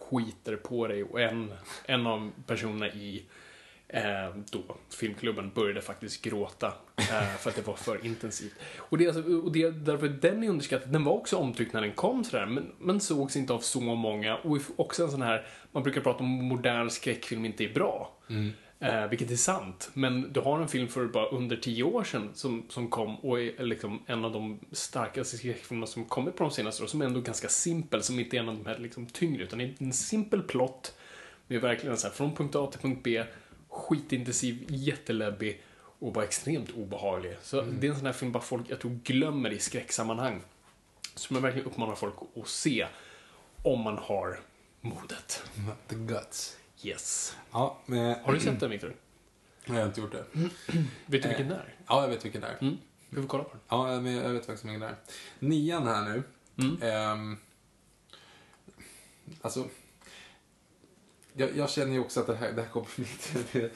skiter 0.09 0.55
på 0.55 0.87
dig 0.87 1.03
och 1.03 1.21
en, 1.21 1.53
en 1.85 2.07
av 2.07 2.31
personerna 2.45 2.87
i 2.87 3.25
eh, 3.87 4.35
då, 4.51 4.61
filmklubben 4.89 5.51
började 5.55 5.81
faktiskt 5.81 6.21
gråta 6.21 6.73
eh, 6.97 7.35
för 7.39 7.49
att 7.49 7.55
det 7.55 7.67
var 7.67 7.75
för 7.75 8.05
intensivt. 8.05 8.55
Och, 8.77 8.97
det, 8.97 9.05
är 9.05 9.07
alltså, 9.07 9.33
och 9.33 9.51
det, 9.51 9.71
därför 9.71 10.07
den 10.07 10.43
är 10.43 10.49
underskattad. 10.49 10.89
Den 10.89 11.03
var 11.03 11.13
också 11.13 11.37
omtyckt 11.37 11.73
när 11.73 11.81
den 11.81 11.91
kom 11.91 12.23
sådär, 12.23 12.45
men, 12.45 12.71
men 12.79 12.99
sågs 12.99 13.35
inte 13.35 13.53
av 13.53 13.59
så 13.59 13.81
många. 13.81 14.37
Och 14.37 14.57
också 14.75 15.03
en 15.03 15.11
sån 15.11 15.21
här, 15.21 15.47
man 15.71 15.83
brukar 15.83 16.01
prata 16.01 16.19
om 16.23 16.29
modern 16.29 16.89
skräckfilm 16.89 17.45
inte 17.45 17.63
är 17.63 17.73
bra. 17.73 18.13
Mm. 18.29 18.51
Eh, 18.79 19.07
vilket 19.07 19.31
är 19.31 19.35
sant. 19.35 19.89
Men 19.93 20.33
du 20.33 20.39
har 20.39 20.61
en 20.61 20.67
film 20.67 20.87
för 20.87 21.05
bara 21.05 21.25
under 21.25 21.57
tio 21.57 21.83
år 21.83 22.03
sedan 22.03 22.29
som, 22.33 22.65
som 22.69 22.89
kom 22.89 23.15
och 23.15 23.41
är 23.41 23.63
liksom 23.63 24.03
en 24.05 24.25
av 24.25 24.31
de 24.31 24.59
starkaste 24.71 25.37
skräckfilmerna 25.37 25.87
som 25.87 26.05
kommit 26.05 26.35
på 26.35 26.43
de 26.43 26.51
senaste 26.51 26.83
åren. 26.83 26.89
Som 26.89 27.01
är 27.01 27.05
ändå 27.05 27.21
ganska 27.21 27.49
simpel, 27.49 28.03
som 28.03 28.19
inte 28.19 28.37
är 28.37 28.39
en 28.39 28.49
av 28.49 28.55
de 28.55 28.65
här 28.65 28.77
liksom 28.77 29.05
tyngre. 29.05 29.43
Utan 29.43 29.59
det 29.59 29.65
är 29.65 29.73
en 29.79 29.93
simpel 29.93 30.43
plott. 30.43 30.93
Med 31.47 31.61
verkligen 31.61 31.97
så 31.97 32.07
här, 32.07 32.13
från 32.13 32.35
punkt 32.35 32.55
A 32.55 32.67
till 32.71 32.81
punkt 32.81 32.99
B. 33.03 33.23
Skitintensiv, 33.69 34.65
jätteläbbig 34.69 35.61
och 35.99 36.11
bara 36.11 36.23
extremt 36.25 36.71
obehaglig. 36.71 37.35
Så 37.41 37.61
det 37.61 37.87
är 37.87 37.91
en 37.91 37.97
sån 37.97 38.05
här 38.05 38.13
film 38.13 38.31
bara 38.31 38.43
folk, 38.43 38.65
jag 38.69 38.79
tror, 38.79 38.99
glömmer 39.03 39.49
i 39.49 39.59
skräcksammanhang. 39.59 40.41
Som 41.15 41.35
jag 41.35 41.43
verkligen 41.43 41.67
uppmanar 41.67 41.95
folk 41.95 42.15
att 42.35 42.47
se. 42.47 42.87
Om 43.63 43.81
man 43.81 43.97
har 43.97 44.39
modet. 44.81 45.43
The 45.87 45.95
Guts. 45.95 46.57
Yes. 46.87 47.35
Ja, 47.51 47.77
men... 47.85 48.15
Har 48.23 48.33
du 48.33 48.39
sett 48.39 48.59
den, 48.59 48.69
Victor? 48.69 48.95
Jag 49.65 49.73
har 49.73 49.85
inte 49.85 50.01
gjort 50.01 50.11
det. 50.11 50.25
Vet 51.05 51.23
du 51.23 51.27
vilken 51.27 51.47
det 51.47 51.55
är? 51.55 51.75
Ja, 51.87 52.01
jag 52.01 52.09
vet 52.09 52.25
vilken 52.25 52.41
det 52.41 52.47
är. 52.47 52.57
Mm. 52.61 52.77
Vi 53.09 53.21
får 53.21 53.27
kolla 53.27 53.43
på 53.43 53.49
den. 53.49 53.59
Ja, 53.67 53.99
men 53.99 54.13
jag 54.15 54.29
vet 54.29 54.45
faktiskt 54.45 54.65
vilken 54.65 54.79
det 54.79 54.87
är. 54.87 54.95
Nian 55.39 55.87
här 55.87 56.01
nu. 56.01 56.23
Mm. 56.57 56.81
Ehm, 56.81 57.37
alltså, 59.41 59.67
jag, 61.33 61.57
jag 61.57 61.69
känner 61.69 61.93
ju 61.93 61.99
också 61.99 62.19
att 62.19 62.27
det 62.27 62.35
här, 62.35 62.51
det 62.51 62.61
här 62.61 62.69
kommer 62.69 62.87
bli. 62.95 63.69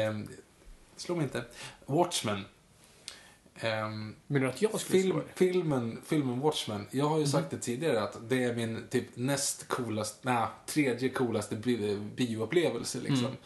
Um, 0.00 0.28
slå 0.96 1.14
mig 1.14 1.24
inte. 1.24 1.44
Watchmen. 1.86 2.44
Um, 3.62 4.14
Menar 4.26 4.46
du 4.46 4.52
att 4.52 4.62
jag 4.62 4.80
skulle 4.80 5.00
film, 5.00 5.10
slå 5.12 5.20
dig? 5.20 5.28
filmen, 5.36 5.98
filmen 6.06 6.40
Watchmen. 6.40 6.86
Jag 6.90 7.04
har 7.08 7.18
ju 7.18 7.26
sagt 7.26 7.50
det 7.50 7.58
tidigare 7.58 8.02
att 8.02 8.18
det 8.28 8.44
är 8.44 8.54
min 8.54 8.84
typ 8.90 9.04
näst 9.14 9.68
coolaste, 9.68 10.18
nej, 10.32 10.46
tredje 10.66 11.08
coolaste 11.08 11.56
bi- 11.56 11.98
bioupplevelse 12.16 12.98
liksom. 13.00 13.36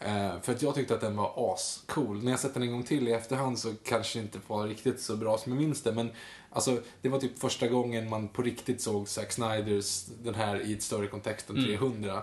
Eh, 0.00 0.40
för 0.42 0.52
att 0.52 0.62
jag 0.62 0.74
tyckte 0.74 0.94
att 0.94 1.00
den 1.00 1.16
var 1.16 1.54
ascool. 1.54 2.24
När 2.24 2.30
jag 2.30 2.40
sett 2.40 2.54
den 2.54 2.62
en 2.62 2.72
gång 2.72 2.82
till 2.82 3.08
i 3.08 3.12
efterhand 3.12 3.58
så 3.58 3.74
kanske 3.84 4.18
inte 4.18 4.38
var 4.46 4.66
riktigt 4.66 5.00
så 5.00 5.16
bra 5.16 5.38
som 5.38 5.52
jag 5.52 5.62
minns 5.62 5.82
det. 5.82 5.92
Men 5.92 6.10
alltså, 6.50 6.80
det 7.02 7.08
var 7.08 7.20
typ 7.20 7.38
första 7.38 7.68
gången 7.68 8.08
man 8.08 8.28
på 8.28 8.42
riktigt 8.42 8.80
såg 8.80 9.08
Zack 9.08 9.32
Snyders, 9.32 10.04
den 10.22 10.34
här 10.34 10.60
i 10.60 10.72
ett 10.72 10.82
större 10.82 11.06
kontext 11.06 11.50
än 11.50 11.64
300. 11.64 12.22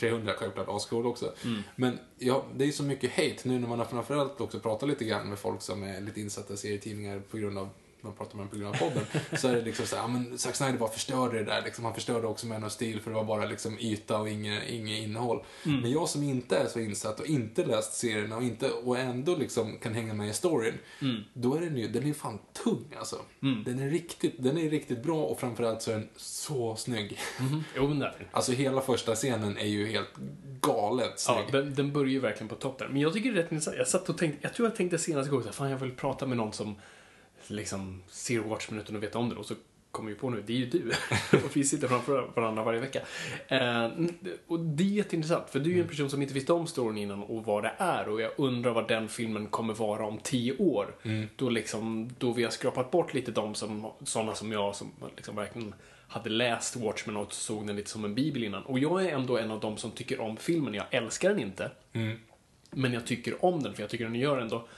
300 0.00 0.32
självklart 0.38 0.68
ascool 0.68 1.06
också. 1.06 1.32
Men 1.76 1.98
ja, 2.18 2.44
det 2.56 2.64
är 2.64 2.72
så 2.72 2.82
mycket 2.82 3.10
hate 3.10 3.48
nu 3.48 3.58
när 3.58 3.68
man 3.68 3.78
har 3.78 3.86
framförallt 3.86 4.40
också 4.40 4.60
pratat 4.60 4.88
lite 4.88 5.04
grann 5.04 5.28
med 5.28 5.38
folk 5.38 5.62
som 5.62 5.82
är 5.82 6.00
lite 6.00 6.20
insatta 6.20 6.54
i 6.54 6.56
serietidningar 6.56 7.22
på 7.30 7.36
grund 7.36 7.58
av 7.58 7.68
man 8.00 8.12
pratar 8.12 8.36
med 8.36 8.42
dem 8.42 8.50
på 8.50 8.56
grund 8.56 8.74
av 8.74 8.78
podden, 8.78 9.04
så 9.36 9.48
är 9.48 9.52
det 9.52 9.62
liksom 9.62 9.86
såhär, 9.86 10.02
ja 10.02 10.08
men 10.08 10.38
Zack 10.38 10.54
Snyder 10.54 10.78
bara 10.78 10.90
förstörde 10.90 11.38
det 11.38 11.44
där 11.44 11.62
liksom. 11.64 11.84
Han 11.84 11.94
förstörde 11.94 12.26
också 12.26 12.46
Man 12.46 12.64
of 12.64 12.72
Steel 12.72 13.00
för 13.00 13.10
det 13.10 13.16
var 13.16 13.24
bara 13.24 13.44
liksom 13.44 13.78
yta 13.78 14.18
och 14.18 14.28
inget, 14.28 14.68
inget 14.68 14.98
innehåll. 14.98 15.44
Men 15.62 15.90
jag 15.90 16.08
som 16.08 16.22
inte 16.22 16.56
är 16.56 16.66
så 16.66 16.80
insatt 16.80 17.20
och 17.20 17.26
inte 17.26 17.64
läst 17.64 17.92
serierna 17.92 18.36
och, 18.36 18.42
inte, 18.42 18.70
och 18.70 18.98
ändå 18.98 19.36
liksom 19.36 19.78
kan 19.78 19.94
hänga 19.94 20.14
med 20.14 20.28
i 20.28 20.32
storyn, 20.32 20.78
då 21.32 21.54
är 21.54 21.60
den 21.60 21.76
ju, 21.76 21.88
den 21.88 22.06
är 22.06 22.12
fan 22.12 22.38
tung 22.64 22.84
alltså. 22.98 23.16
Den, 23.40 23.78
är 23.78 23.90
riktigt, 23.90 24.34
den 24.38 24.58
är 24.58 24.70
riktigt 24.70 25.02
bra 25.02 25.24
och 25.24 25.40
framförallt 25.40 25.82
så 25.82 25.90
är 25.90 25.94
den 25.94 26.08
så 26.16 26.76
snygg. 26.76 27.18
Mhm. 27.40 27.64
Jo, 27.76 27.88
men 27.88 27.98
där. 27.98 28.28
Alltså 28.32 28.52
hela 28.52 28.80
första 28.80 29.14
scenen 29.14 29.58
är 29.58 29.66
ju 29.66 29.86
helt 29.86 30.14
galet 30.60 31.20
snygg. 31.20 31.38
Ja, 31.38 31.52
den, 31.52 31.74
den 31.74 31.92
börjar 31.92 32.10
ju 32.10 32.20
verkligen 32.20 32.48
på 32.48 32.54
topp 32.54 32.78
där. 32.78 32.88
Men 32.88 33.00
jag 33.00 33.12
tycker 33.12 33.32
det 33.32 33.38
är 33.38 33.42
rätt 33.42 33.52
intressant. 33.52 33.76
Jag 33.76 33.88
satt 33.88 34.08
och 34.08 34.18
tänkte, 34.18 34.38
jag 34.42 34.54
tror 34.54 34.68
jag 34.68 34.76
tänkte 34.76 34.98
senast 34.98 35.28
igår, 35.28 35.42
fan 35.52 35.70
jag 35.70 35.78
vill 35.78 35.92
prata 35.92 36.26
med 36.26 36.36
någon 36.36 36.52
som 36.52 36.74
liksom 37.50 38.02
ser 38.08 38.38
Watchmen 38.38 38.80
utan 38.80 38.96
att 38.96 39.02
veta 39.02 39.18
om 39.18 39.28
det. 39.28 39.36
Och 39.36 39.46
så 39.46 39.54
kommer 39.90 40.10
vi 40.10 40.16
på 40.16 40.30
nu, 40.30 40.42
det 40.46 40.52
är 40.52 40.56
ju 40.56 40.66
du. 40.66 40.92
och 41.44 41.56
vi 41.56 41.64
sitter 41.64 41.88
framför 41.88 42.30
varandra 42.34 42.64
varje 42.64 42.80
vecka. 42.80 43.00
Eh, 43.48 43.90
och 44.46 44.60
det 44.60 44.84
är 44.84 44.88
jätteintressant, 44.88 45.50
för 45.50 45.60
du 45.60 45.70
är 45.70 45.74
ju 45.74 45.82
en 45.82 45.88
person 45.88 46.10
som 46.10 46.22
inte 46.22 46.34
visste 46.34 46.52
om 46.52 46.66
storyn 46.66 46.98
innan 46.98 47.22
och 47.22 47.44
vad 47.44 47.62
det 47.62 47.72
är. 47.78 48.08
Och 48.08 48.20
jag 48.20 48.30
undrar 48.36 48.72
vad 48.72 48.88
den 48.88 49.08
filmen 49.08 49.46
kommer 49.46 49.74
vara 49.74 50.06
om 50.06 50.18
tio 50.18 50.56
år. 50.56 50.94
Då, 51.36 51.48
liksom, 51.48 52.10
då 52.18 52.32
vi 52.32 52.44
har 52.44 52.50
skrapat 52.50 52.90
bort 52.90 53.14
lite 53.14 53.30
de 53.30 53.54
som, 53.54 53.92
sådana 54.04 54.34
som 54.34 54.52
jag 54.52 54.76
som 54.76 54.90
liksom 55.16 55.36
verkligen 55.36 55.74
hade 56.08 56.30
läst 56.30 56.76
Watchmen 56.76 57.16
och 57.16 57.32
såg 57.32 57.66
den 57.66 57.76
lite 57.76 57.90
som 57.90 58.04
en 58.04 58.14
bibel 58.14 58.44
innan. 58.44 58.62
Och 58.62 58.78
jag 58.78 59.04
är 59.04 59.08
ändå 59.08 59.38
en 59.38 59.50
av 59.50 59.60
de 59.60 59.76
som 59.76 59.90
tycker 59.90 60.20
om 60.20 60.36
filmen. 60.36 60.74
Jag 60.74 60.86
älskar 60.90 61.28
den 61.28 61.38
inte. 61.38 61.70
Men 62.70 62.92
jag 62.92 63.06
tycker 63.06 63.44
om 63.44 63.62
den, 63.62 63.74
för 63.74 63.82
jag 63.82 63.90
tycker 63.90 64.04
den 64.04 64.14
gör 64.14 64.38
ändå... 64.38 64.68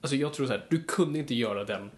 Alltså 0.00 0.16
jag 0.16 0.34
tror 0.34 0.46
så 0.46 0.52
här, 0.52 0.66
du 0.70 0.82
kunde 0.82 1.18
inte 1.18 1.34
göra 1.34 1.64
den 1.64 1.90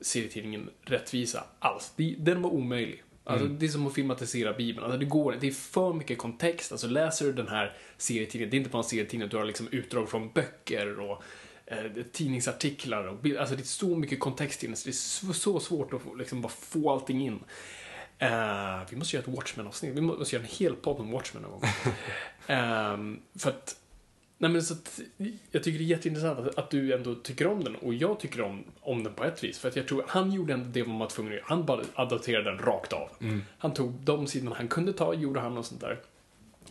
serietidningen 0.00 0.70
rättvisa 0.82 1.44
alls. 1.58 1.92
Den 2.18 2.42
var 2.42 2.50
omöjlig. 2.50 3.02
Alltså, 3.24 3.46
Det 3.46 3.66
är 3.66 3.70
som 3.70 3.86
att 3.86 3.94
filmatisera 3.94 4.52
Bibeln. 4.52 4.84
Alltså, 4.84 4.98
det 4.98 5.04
går. 5.04 5.36
Det 5.40 5.46
är 5.46 5.50
för 5.52 5.92
mycket 5.92 6.18
kontext. 6.18 6.72
Alltså, 6.72 6.86
läser 6.86 7.24
du 7.26 7.32
den 7.32 7.48
här 7.48 7.76
serietidningen, 7.96 8.50
det 8.50 8.56
är 8.56 8.58
inte 8.58 8.70
bara 8.70 8.82
en 8.82 8.88
serietidning, 8.88 9.28
du 9.28 9.36
har 9.36 9.44
liksom 9.44 9.68
utdrag 9.70 10.08
från 10.10 10.30
böcker 10.32 11.00
och 11.00 11.22
eh, 11.66 11.84
tidningsartiklar. 12.12 13.06
Och, 13.06 13.16
bild- 13.22 13.38
alltså, 13.38 13.54
det 13.56 13.62
är 13.62 13.64
så 13.64 13.96
mycket 13.96 14.20
kontext 14.20 14.64
i 14.64 14.66
den, 14.66 14.76
så 14.76 14.84
det 14.84 14.90
är 14.90 14.92
så, 14.92 15.32
så 15.32 15.60
svårt 15.60 15.92
att 15.92 16.02
få, 16.02 16.14
liksom, 16.14 16.40
bara 16.40 16.48
få 16.60 16.90
allting 16.92 17.26
in. 17.26 17.44
Eh, 18.18 18.80
vi 18.90 18.96
måste 18.96 19.16
göra 19.16 19.24
ett 19.28 19.36
Watchmen-avsnitt. 19.36 19.94
Vi 19.96 20.00
måste 20.00 20.36
göra 20.36 20.44
en 20.46 20.50
hel 20.58 20.74
podd 20.74 21.00
om 21.00 21.10
Watchmen 21.10 21.42
någon 21.42 21.52
gång. 21.52 21.62
Ehm, 22.46 23.20
för 23.38 23.50
att 23.50 23.76
Nej, 24.38 24.50
men 24.50 24.62
så 24.62 24.74
att, 24.74 25.00
jag 25.50 25.62
tycker 25.62 25.78
det 25.78 25.84
är 25.84 25.86
jätteintressant 25.86 26.38
att, 26.38 26.58
att 26.58 26.70
du 26.70 26.94
ändå 26.94 27.14
tycker 27.14 27.46
om 27.46 27.64
den 27.64 27.76
och 27.76 27.94
jag 27.94 28.20
tycker 28.20 28.40
om, 28.40 28.64
om 28.80 29.04
den 29.04 29.14
på 29.14 29.24
ett 29.24 29.44
vis. 29.44 29.58
För 29.58 29.68
att 29.68 29.76
jag 29.76 29.88
tror 29.88 30.04
han 30.08 30.32
gjorde 30.32 30.52
ändå 30.52 30.68
det 30.72 30.84
man 30.84 30.98
var 30.98 31.06
tvungen 31.06 31.32
att 31.32 31.36
göra. 31.36 31.46
Han 31.48 31.64
bara 31.64 31.82
adapterade 31.94 32.50
den 32.50 32.58
rakt 32.58 32.92
av. 32.92 33.08
Han 33.58 33.74
tog 33.74 33.92
de 33.92 34.26
sidorna 34.26 34.56
han 34.56 34.68
kunde 34.68 34.92
ta, 34.92 35.14
gjorde 35.14 35.40
han 35.40 35.58
och 35.58 35.66
sånt 35.66 35.80
där. 35.80 36.00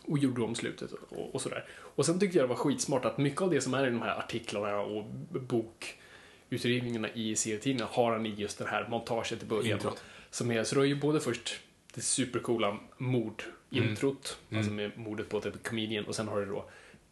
Och 0.03 0.19
gjorde 0.19 0.41
om 0.41 0.55
slutet 0.55 0.91
och, 0.91 1.35
och 1.35 1.41
sådär. 1.41 1.65
Och 1.71 2.05
sen 2.05 2.19
tyckte 2.19 2.37
jag 2.37 2.45
det 2.45 2.49
var 2.49 2.55
skitsmart 2.55 3.05
att 3.05 3.17
mycket 3.17 3.41
av 3.41 3.49
det 3.49 3.61
som 3.61 3.73
är 3.73 3.87
i 3.87 3.89
de 3.89 4.01
här 4.01 4.19
artiklarna 4.19 4.79
och 4.79 5.05
bokutredningarna 5.29 7.09
i 7.13 7.35
serietidningarna 7.35 7.89
har 7.93 8.11
han 8.11 8.25
i 8.25 8.29
just 8.29 8.57
det 8.57 8.67
här 8.67 8.87
montaget 8.87 9.43
i 9.43 9.45
början. 9.45 9.77
Introt. 9.77 10.03
Som 10.29 10.51
är, 10.51 10.63
så 10.63 10.75
du 10.75 10.81
har 10.81 10.85
ju 10.85 10.95
både 10.95 11.19
först 11.19 11.59
det 11.93 12.01
supercoola 12.01 12.77
mordintrot, 12.97 14.37
alltså 14.55 14.71
med 14.71 14.97
mordet 14.97 15.29
på 15.29 15.41
typ 15.41 15.63
comedian 15.63 16.05
och 16.05 16.15
sen 16.15 16.27
har 16.27 16.39
du 16.39 16.45
då 16.45 16.65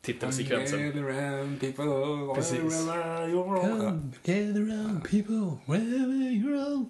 titelsekvensen. 0.03 0.79
Gather 0.79 1.03
around 1.03 1.59
people, 1.59 2.35
Precis. 2.35 2.85
gather 4.23 4.61
around 4.61 5.03
people, 5.09 5.57
wherever 5.65 6.13
you're 6.31 6.65
all. 6.65 6.85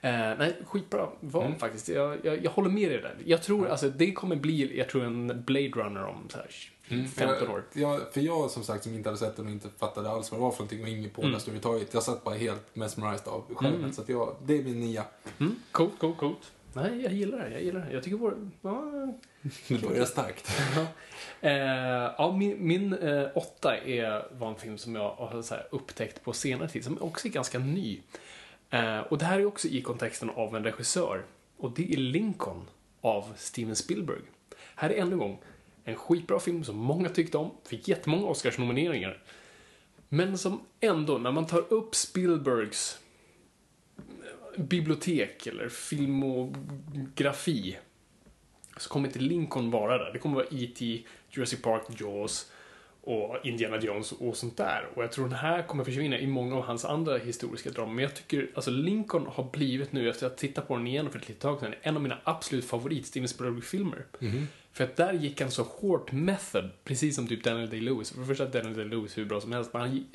Eh, 0.00 0.38
nej, 0.38 0.56
skitbra 0.66 1.08
val 1.20 1.46
Mm. 1.46 1.58
faktiskt. 1.58 1.88
Jag, 1.88 2.18
jag, 2.24 2.44
jag 2.44 2.50
håller 2.50 2.70
med 2.70 2.90
dig 2.90 3.00
där. 3.02 3.16
Jag 3.24 3.42
tror, 3.42 3.68
alltså 3.68 3.88
det 3.90 4.12
kommer 4.12 4.36
bli, 4.36 4.78
jag 4.78 4.88
tror 4.88 5.04
en 5.04 5.42
Blade 5.46 5.68
Runner 5.68 6.04
om 6.04 6.28
så 6.28 6.36
här 6.38 6.46
Mm, 6.88 7.08
15 7.08 7.48
år. 7.50 7.64
Jag, 7.72 8.00
för 8.12 8.20
jag 8.20 8.50
som 8.50 8.62
sagt 8.62 8.84
som 8.84 8.94
inte 8.94 9.08
hade 9.08 9.18
sett 9.18 9.36
den 9.36 9.46
och 9.46 9.52
inte 9.52 9.68
fattade 9.78 10.10
alls 10.10 10.30
vad 10.30 10.40
det 10.40 10.42
var 10.42 10.50
för 10.50 10.58
någonting 10.58 10.82
och 10.82 10.88
ingen 10.88 11.10
på 11.10 11.20
Mm. 11.22 11.28
mm. 11.30 11.40
överhuvudtaget. 11.40 11.94
Jag 11.94 12.02
satt 12.02 12.24
bara 12.24 12.34
helt 12.34 12.76
mesmerized 12.76 13.28
av 13.28 13.54
skärmen. 13.54 13.78
Mm. 13.78 13.92
Så 13.92 14.02
att 14.02 14.08
jag, 14.08 14.36
det 14.46 14.58
är 14.58 14.62
min 14.62 14.80
nia. 14.80 15.04
Mm, 15.40 15.56
coolt, 15.72 15.98
coolt, 15.98 16.18
coolt. 16.18 16.52
Nej, 16.72 17.02
jag 17.02 17.12
gillar 17.12 17.38
det. 17.38 17.50
Jag 17.50 17.62
gillar 17.62 17.80
det. 17.80 17.92
Jag 17.92 18.02
tycker 18.02 18.16
vår... 18.16 18.50
Ja, 18.62 18.82
Nu 19.68 19.78
börjar 19.78 20.00
det 20.00 20.06
starkt. 20.06 20.50
Eh, 21.44 22.10
ja, 22.18 22.36
min 22.38 22.66
min 22.66 22.92
eh, 22.92 23.28
åtta 23.34 23.76
är, 23.76 24.26
var 24.38 24.48
en 24.48 24.56
film 24.56 24.78
som 24.78 24.94
jag 24.94 25.14
har 25.14 25.42
så 25.42 25.54
här, 25.54 25.66
upptäckt 25.70 26.24
på 26.24 26.32
senare 26.32 26.68
tid, 26.68 26.84
som 26.84 27.02
också 27.02 27.28
är 27.28 27.32
ganska 27.32 27.58
ny. 27.58 28.00
Eh, 28.70 28.98
och 28.98 29.18
det 29.18 29.24
här 29.24 29.40
är 29.40 29.46
också 29.46 29.68
i 29.68 29.82
kontexten 29.82 30.30
av 30.30 30.56
en 30.56 30.64
regissör. 30.64 31.24
Och 31.56 31.70
det 31.70 31.92
är 31.92 31.96
Lincoln 31.96 32.66
av 33.00 33.32
Steven 33.36 33.76
Spielberg. 33.76 34.20
Här 34.74 34.90
är 34.90 34.94
ännu 34.94 35.12
en 35.12 35.18
gång 35.18 35.38
en 35.84 35.96
skitbra 35.96 36.40
film 36.40 36.64
som 36.64 36.76
många 36.76 37.08
tyckte 37.08 37.38
om, 37.38 37.50
fick 37.64 37.88
jättemånga 37.88 38.26
Oscarsnomineringar. 38.26 39.22
Men 40.08 40.38
som 40.38 40.60
ändå, 40.80 41.18
när 41.18 41.32
man 41.32 41.46
tar 41.46 41.72
upp 41.72 41.94
Spielbergs 41.94 42.98
eh, 43.98 44.04
bibliotek 44.62 45.46
eller 45.46 45.68
filmografi 45.68 47.78
så 48.76 48.88
kommer 48.88 49.08
inte 49.08 49.18
Lincoln 49.18 49.70
vara 49.70 49.98
där. 49.98 50.10
Det 50.12 50.18
kommer 50.18 50.34
vara 50.34 50.46
E.T., 50.50 51.02
Jurassic 51.30 51.62
Park, 51.62 51.82
Jaws 52.00 52.50
och 53.00 53.36
Indiana 53.44 53.78
Jones 53.80 54.12
och 54.12 54.36
sånt 54.36 54.56
där. 54.56 54.88
Och 54.94 55.02
jag 55.02 55.12
tror 55.12 55.28
den 55.28 55.38
här 55.38 55.62
kommer 55.62 55.84
försvinna 55.84 56.18
i 56.18 56.26
många 56.26 56.56
av 56.56 56.62
hans 56.62 56.84
andra 56.84 57.18
historiska 57.18 57.70
drama. 57.70 57.92
Men 57.92 58.02
jag 58.02 58.14
tycker, 58.14 58.50
alltså 58.54 58.70
Lincoln 58.70 59.26
har 59.26 59.44
blivit 59.44 59.92
nu, 59.92 60.10
efter 60.10 60.26
att 60.26 60.36
titta 60.36 60.60
på 60.60 60.76
den 60.76 60.86
igen 60.86 61.10
för 61.10 61.18
ett 61.18 61.28
litet 61.28 61.42
tag 61.42 61.60
sedan, 61.60 61.74
en 61.82 61.96
av 61.96 62.02
mina 62.02 62.18
absolut 62.24 62.64
favorit 62.64 63.06
Steven 63.06 63.28
Spielberg-filmer. 63.28 64.06
För 64.72 64.84
att 64.84 64.96
där 64.96 65.12
gick 65.12 65.40
han 65.40 65.50
så 65.50 65.62
hårt 65.62 66.12
method, 66.12 66.70
precis 66.84 67.16
som 67.16 67.28
typ 67.28 67.44
Daniel 67.44 67.70
Day-Lewis. 67.70 68.12
För 68.12 68.20
det 68.20 68.26
första 68.26 68.46
Daniel 68.46 68.74
Day-Lewis 68.74 69.18
hur 69.18 69.24
bra 69.24 69.40
som 69.40 69.52
helst, 69.52 69.72
men 69.72 69.82
han, 69.82 70.06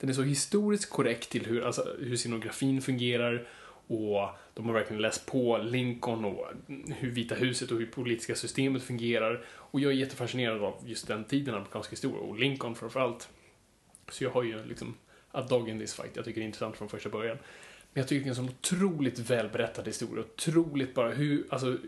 den 0.00 0.10
är 0.10 0.14
så 0.14 0.22
historiskt 0.22 0.90
korrekt 0.90 1.30
till 1.30 1.46
hur, 1.46 1.66
alltså, 1.66 1.96
hur 2.00 2.16
scenografin 2.16 2.82
fungerar 2.82 3.46
och 3.86 4.28
de 4.54 4.66
har 4.66 4.72
verkligen 4.72 5.02
läst 5.02 5.26
på 5.26 5.58
Lincoln 5.58 6.24
och 6.24 6.46
hur 6.96 7.10
Vita 7.10 7.34
huset 7.34 7.70
och 7.70 7.78
hur 7.78 7.86
politiska 7.86 8.34
systemet 8.34 8.82
fungerar. 8.82 9.44
Och 9.48 9.80
jag 9.80 9.92
är 9.92 9.96
jättefascinerad 9.96 10.62
av 10.62 10.82
just 10.86 11.06
den 11.06 11.24
tiden, 11.24 11.54
amerikansk 11.54 11.92
historia, 11.92 12.20
och 12.20 12.38
Lincoln 12.38 12.74
framförallt. 12.74 13.28
Så 14.08 14.24
jag 14.24 14.30
har 14.30 14.42
ju 14.42 14.64
liksom 14.64 14.94
a 15.30 15.42
dog 15.42 15.68
in 15.68 15.78
this 15.78 15.94
fight. 15.94 16.16
Jag 16.16 16.24
tycker 16.24 16.40
det 16.40 16.44
är 16.44 16.46
intressant 16.46 16.76
från 16.76 16.88
första 16.88 17.08
början. 17.08 17.38
Men 17.92 18.00
jag 18.00 18.08
tycker 18.08 18.24
det 18.24 18.26
är 18.26 18.30
en 18.30 18.36
sån 18.36 18.48
otroligt 18.48 19.18
välberättad 19.18 19.86
historia. 19.86 20.24
Otroligt 20.24 20.94
bara 20.94 21.10
hur, 21.10 21.46
alltså, 21.50 21.78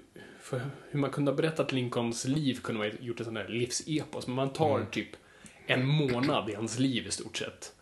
hur 0.91 1.01
man 1.01 1.11
kunde 1.11 1.31
ha 1.31 1.37
berättat 1.37 1.73
Lincolns 1.73 2.25
liv 2.25 2.61
kunde 2.63 2.79
man 2.79 2.91
ha 2.91 2.99
gjort 3.01 3.19
en 3.19 3.25
sån 3.25 3.35
där 3.35 3.49
livsepos. 3.49 4.27
Men 4.27 4.37
man 4.37 4.53
tar 4.53 4.85
typ 4.85 5.09
en 5.67 5.87
månad 5.87 6.51
i 6.51 6.55
hans 6.55 6.79
liv 6.79 7.07
i 7.07 7.11
stort 7.11 7.37
sett. 7.37 7.73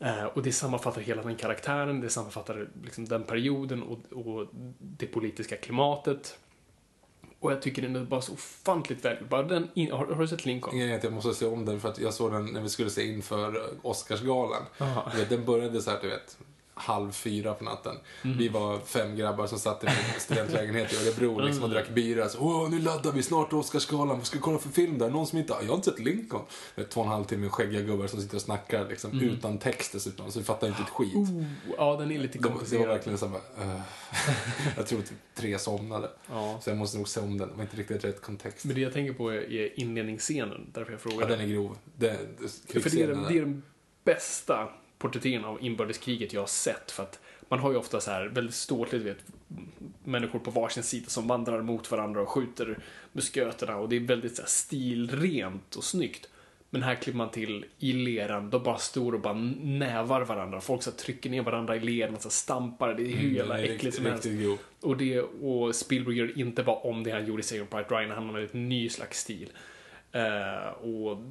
Eh, 0.00 0.24
och 0.24 0.42
det 0.42 0.52
sammanfattar 0.52 1.00
hela 1.00 1.22
den 1.22 1.36
karaktären, 1.36 2.00
det 2.00 2.10
sammanfattar 2.10 2.68
liksom 2.84 3.04
den 3.04 3.24
perioden 3.24 3.82
och, 3.82 3.98
och 4.12 4.48
det 4.78 5.06
politiska 5.06 5.56
klimatet. 5.56 6.38
Och 7.40 7.52
jag 7.52 7.62
tycker 7.62 7.82
den 7.82 7.96
är 7.96 8.04
bara 8.04 8.20
så 8.20 8.32
ofantligt 8.32 9.04
väl. 9.04 9.16
Bara 9.30 9.42
den 9.42 9.68
in, 9.74 9.92
har, 9.92 10.06
har 10.06 10.22
du 10.22 10.28
sett 10.28 10.44
Lincoln? 10.44 10.92
Att 10.92 11.04
jag 11.04 11.12
måste 11.12 11.34
se 11.34 11.46
om 11.46 11.64
den 11.64 11.80
för 11.80 11.88
att 11.88 11.98
jag 11.98 12.14
såg 12.14 12.32
den 12.32 12.46
när 12.46 12.60
vi 12.60 12.68
skulle 12.68 12.90
se 12.90 13.06
inför 13.06 13.70
Oscarsgalan. 13.82 14.62
Aha. 14.78 15.10
Du 15.12 15.18
vet, 15.18 15.28
Den 15.28 15.44
började 15.44 15.82
så 15.82 15.90
här, 15.90 15.98
du 16.02 16.08
vet, 16.08 16.38
halv 16.78 17.12
fyra 17.12 17.54
på 17.54 17.64
natten. 17.64 17.96
Vi 18.22 18.48
var 18.48 18.78
fem 18.78 19.16
grabbar 19.16 19.46
som 19.46 19.58
satt 19.58 19.84
i 19.84 19.86
en 19.86 20.20
studentlägenhet 20.20 20.92
i 20.92 20.96
Örebro 20.96 21.40
liksom, 21.40 21.64
och 21.64 21.70
drack 21.70 21.88
bira. 21.90 22.28
Så, 22.28 22.38
Åh, 22.40 22.70
nu 22.70 22.78
laddar 22.78 23.12
vi, 23.12 23.22
snart 23.22 23.52
Oscarsgalan, 23.52 24.08
vad 24.18 24.26
ska 24.26 24.36
vi 24.36 24.42
kolla 24.42 24.58
för 24.58 24.68
film 24.68 24.98
där? 24.98 25.10
Någon 25.10 25.26
som 25.26 25.38
inte, 25.38 25.54
jag 25.60 25.68
har 25.68 25.74
inte 25.74 25.90
sett 25.90 25.98
Lincoln. 26.00 26.42
Det 26.74 26.80
är 26.80 26.86
två 26.86 27.00
och 27.00 27.06
en 27.06 27.12
halv 27.12 27.24
timme 27.24 27.48
skäggiga 27.48 27.80
gubbar 27.82 28.06
som 28.06 28.20
sitter 28.22 28.36
och 28.36 28.42
snackar 28.42 28.88
liksom, 28.88 29.20
utan 29.20 29.58
text 29.58 29.92
dessutom, 29.92 30.30
så 30.32 30.38
vi 30.38 30.44
fattar 30.44 30.66
inte 30.66 30.82
ett 30.82 30.88
skit. 30.88 31.14
Oh, 31.14 31.44
ja, 31.76 31.96
den 31.96 32.10
är 32.10 32.18
lite 32.18 32.38
De, 32.38 32.42
det 32.42 32.48
var 32.48 32.54
komplicerad. 32.56 32.88
verkligen 32.88 33.18
såhär, 33.18 33.34
uh, 33.62 33.80
jag 34.76 34.86
tror 34.86 35.00
typ 35.02 35.18
tre 35.34 35.58
somnade. 35.58 36.10
Ja. 36.30 36.58
Så 36.62 36.70
jag 36.70 36.76
måste 36.76 36.96
nog 36.98 37.08
se 37.08 37.20
om 37.20 37.38
den, 37.38 37.48
det 37.48 37.54
var 37.54 37.62
inte 37.62 37.76
riktigt 37.76 38.04
rätt 38.04 38.22
kontext. 38.22 38.64
Men 38.64 38.74
det 38.74 38.80
jag 38.80 38.92
tänker 38.92 39.12
på 39.12 39.32
är- 39.32 39.80
inledningsscenen, 39.80 40.70
därför 40.74 40.92
jag 40.92 41.00
Ja, 41.04 41.10
frågade. 41.10 41.36
den 41.36 41.40
är 41.44 41.52
grov. 41.52 41.76
Det, 41.96 42.06
det, 42.06 42.16
För 42.16 42.20
det 42.38 42.78
är, 42.78 42.80
krigsscenen 42.80 43.08
den- 43.22 43.32
det 43.32 43.38
är 43.38 43.40
den 43.40 43.62
bästa 44.04 44.68
porträtteringen 44.98 45.44
av 45.44 45.64
inbördeskriget 45.64 46.32
jag 46.32 46.40
har 46.40 46.46
sett. 46.46 46.90
För 46.90 47.02
att 47.02 47.20
man 47.48 47.58
har 47.58 47.70
ju 47.70 47.76
ofta 47.76 48.00
så 48.00 48.10
här 48.10 48.26
väldigt 48.26 48.54
ståtligt, 48.54 49.04
vet, 49.04 49.24
människor 50.04 50.38
på 50.38 50.50
varsin 50.50 50.82
sida 50.82 51.08
som 51.08 51.28
vandrar 51.28 51.62
mot 51.62 51.90
varandra 51.90 52.20
och 52.20 52.28
skjuter 52.28 52.78
musköterna 53.12 53.76
och 53.76 53.88
det 53.88 53.96
är 53.96 54.00
väldigt 54.00 54.36
så 54.36 54.42
här, 54.42 54.48
stilrent 54.48 55.74
och 55.74 55.84
snyggt. 55.84 56.28
Men 56.70 56.82
här 56.82 56.94
klipper 56.94 57.16
man 57.16 57.30
till 57.30 57.64
i 57.78 57.92
leran, 57.92 58.50
de 58.50 58.62
bara 58.62 58.78
står 58.78 59.12
och 59.12 59.20
bara 59.20 59.34
nävar 59.62 60.20
varandra. 60.20 60.60
Folk 60.60 60.82
så 60.82 60.90
här, 60.90 60.96
trycker 60.96 61.30
ner 61.30 61.42
varandra 61.42 61.76
i 61.76 61.80
leran, 61.80 62.16
så 62.16 62.28
här, 62.28 62.30
stampar. 62.30 62.94
Det 62.94 63.02
är 63.02 63.06
hur 63.06 63.18
Mm, 63.18 63.36
jävla 63.36 63.58
är 63.60 63.64
äckligt 63.64 63.96
som 63.96 64.04
helst. 64.04 64.28
Och, 64.80 64.96
det, 64.96 65.20
och 65.20 65.74
Spielberg 65.74 66.16
gör 66.16 66.38
inte 66.38 66.62
bara 66.62 66.76
om 66.76 67.04
det 67.04 67.10
han 67.10 67.26
gjorde 67.26 67.40
i 67.40 67.42
Saving 67.42 67.66
Private 67.66 67.94
Ryan, 67.94 68.10
han 68.10 68.28
har 68.28 68.48
en 68.52 68.68
ny 68.68 68.88
slags 68.88 69.18
stil. 69.18 69.52
Eh, 70.12 70.68
och 70.68 71.22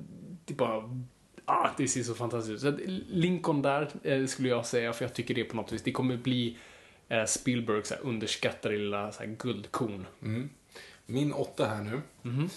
det 0.45 0.53
bara... 0.53 1.03
Ah, 1.49 1.69
det 1.77 1.87
ser 1.87 2.03
så 2.03 2.13
fantastiskt 2.15 2.53
ut. 2.55 2.61
Så 2.61 2.67
att 2.67 2.79
Lincoln 3.09 3.61
där 3.61 3.89
eh, 4.03 4.25
skulle 4.25 4.49
jag 4.49 4.65
säga, 4.65 4.93
för 4.93 5.05
jag 5.05 5.13
tycker 5.13 5.33
det 5.33 5.43
på 5.43 5.55
något 5.55 5.71
vis, 5.71 5.81
det 5.83 5.91
kommer 5.91 6.17
bli 6.17 6.57
eh, 7.09 7.25
Spielbergs 7.25 7.87
så 7.87 7.93
här, 7.95 8.01
underskattade 8.03 8.77
lilla 8.77 9.11
så 9.11 9.19
här, 9.23 9.35
guldkorn. 9.39 10.05
Mm. 10.23 10.49
Min 11.05 11.33
åtta 11.33 11.67
här 11.67 11.83
nu 11.83 12.01
Mhm. 12.21 12.49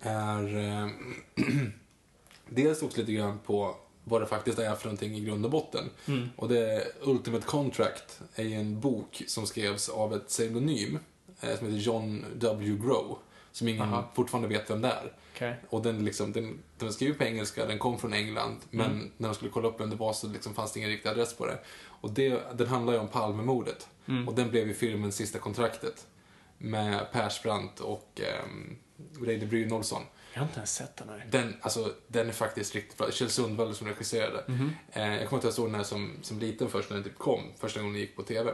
är... 0.00 0.56
Eh, 0.56 0.88
dels 2.48 2.82
också 2.82 3.00
lite 3.00 3.12
grann 3.12 3.38
på 3.46 3.76
vad 4.04 4.20
det 4.22 4.26
faktiskt 4.26 4.58
är 4.58 4.74
för 4.74 4.84
någonting 4.84 5.14
i 5.14 5.20
grund 5.20 5.44
och 5.44 5.50
botten. 5.50 5.84
Mm. 6.08 6.28
Och 6.36 6.48
det 6.48 6.58
är 6.72 6.82
Ultimate 7.00 7.46
Contract 7.46 8.20
är 8.34 8.44
ju 8.44 8.54
en 8.54 8.80
bok 8.80 9.22
som 9.26 9.46
skrevs 9.46 9.88
av 9.88 10.14
ett 10.14 10.28
pseudonym 10.28 10.98
eh, 11.40 11.58
som 11.58 11.66
heter 11.66 11.78
John 11.80 12.24
W. 12.34 12.76
Grow. 12.86 13.18
Som 13.52 13.68
ingen 13.68 13.82
Aha. 13.82 14.10
fortfarande 14.14 14.48
vet 14.48 14.70
vem 14.70 14.80
det 14.82 14.88
är. 14.88 15.12
Okej. 15.40 15.54
Och 15.70 15.82
den, 15.82 16.04
liksom, 16.04 16.32
den, 16.32 16.44
den 16.78 16.88
var 16.88 16.92
skriven 16.92 17.16
på 17.18 17.24
engelska, 17.24 17.66
den 17.66 17.78
kom 17.78 17.98
från 17.98 18.12
England, 18.12 18.56
men 18.70 18.90
Mm. 18.90 19.10
när 19.16 19.28
de 19.28 19.34
skulle 19.34 19.50
kolla 19.50 19.68
upp 19.68 19.80
vem 19.80 19.90
det 19.90 19.96
var 19.96 20.12
så 20.12 20.28
liksom 20.28 20.54
fanns 20.54 20.72
det 20.72 20.78
ingen 20.78 20.90
riktig 20.90 21.08
adress 21.08 21.34
på 21.36 21.46
det. 21.46 21.58
Och 21.82 22.10
det, 22.10 22.42
den 22.58 22.66
handlar 22.66 22.92
ju 22.92 22.98
om 22.98 23.08
Palmemordet. 23.08 23.88
Mm. 24.08 24.28
Och 24.28 24.34
den 24.34 24.50
blev 24.50 24.68
ju 24.68 24.74
filmen 24.74 25.12
Sista 25.12 25.38
kontraktet. 25.38 26.06
Med 26.58 27.12
Persbrandt 27.12 27.80
och 27.80 28.20
um, 28.44 28.76
Reidar 29.26 29.46
Brynolfsson. 29.46 30.02
Jag 30.32 30.40
har 30.40 30.46
inte 30.46 30.56
ens 30.58 30.74
sett 30.74 30.96
den 30.96 31.08
här. 31.08 31.26
Den, 31.30 31.56
alltså, 31.60 31.94
den 32.08 32.28
är 32.28 32.32
faktiskt 32.32 32.74
riktigt 32.74 32.98
bra. 32.98 33.10
Kjell 33.10 33.30
Sundvall 33.30 33.74
som 33.74 33.86
regisserade. 33.86 34.44
Mhm. 34.48 34.72
Eh, 34.92 35.02
jag 35.02 35.10
kommer 35.16 35.22
ihåg 35.30 35.38
att 35.38 35.44
jag 35.44 35.52
såg 35.54 35.66
den 35.66 35.74
här 35.74 35.82
som, 35.82 36.12
som 36.22 36.38
liten 36.38 36.68
först 36.70 36.90
när 36.90 36.96
den 36.96 37.04
typ 37.04 37.18
kom, 37.18 37.40
första 37.58 37.80
gången 37.80 37.92
den 37.92 38.00
gick 38.00 38.16
på 38.16 38.22
TV. 38.22 38.50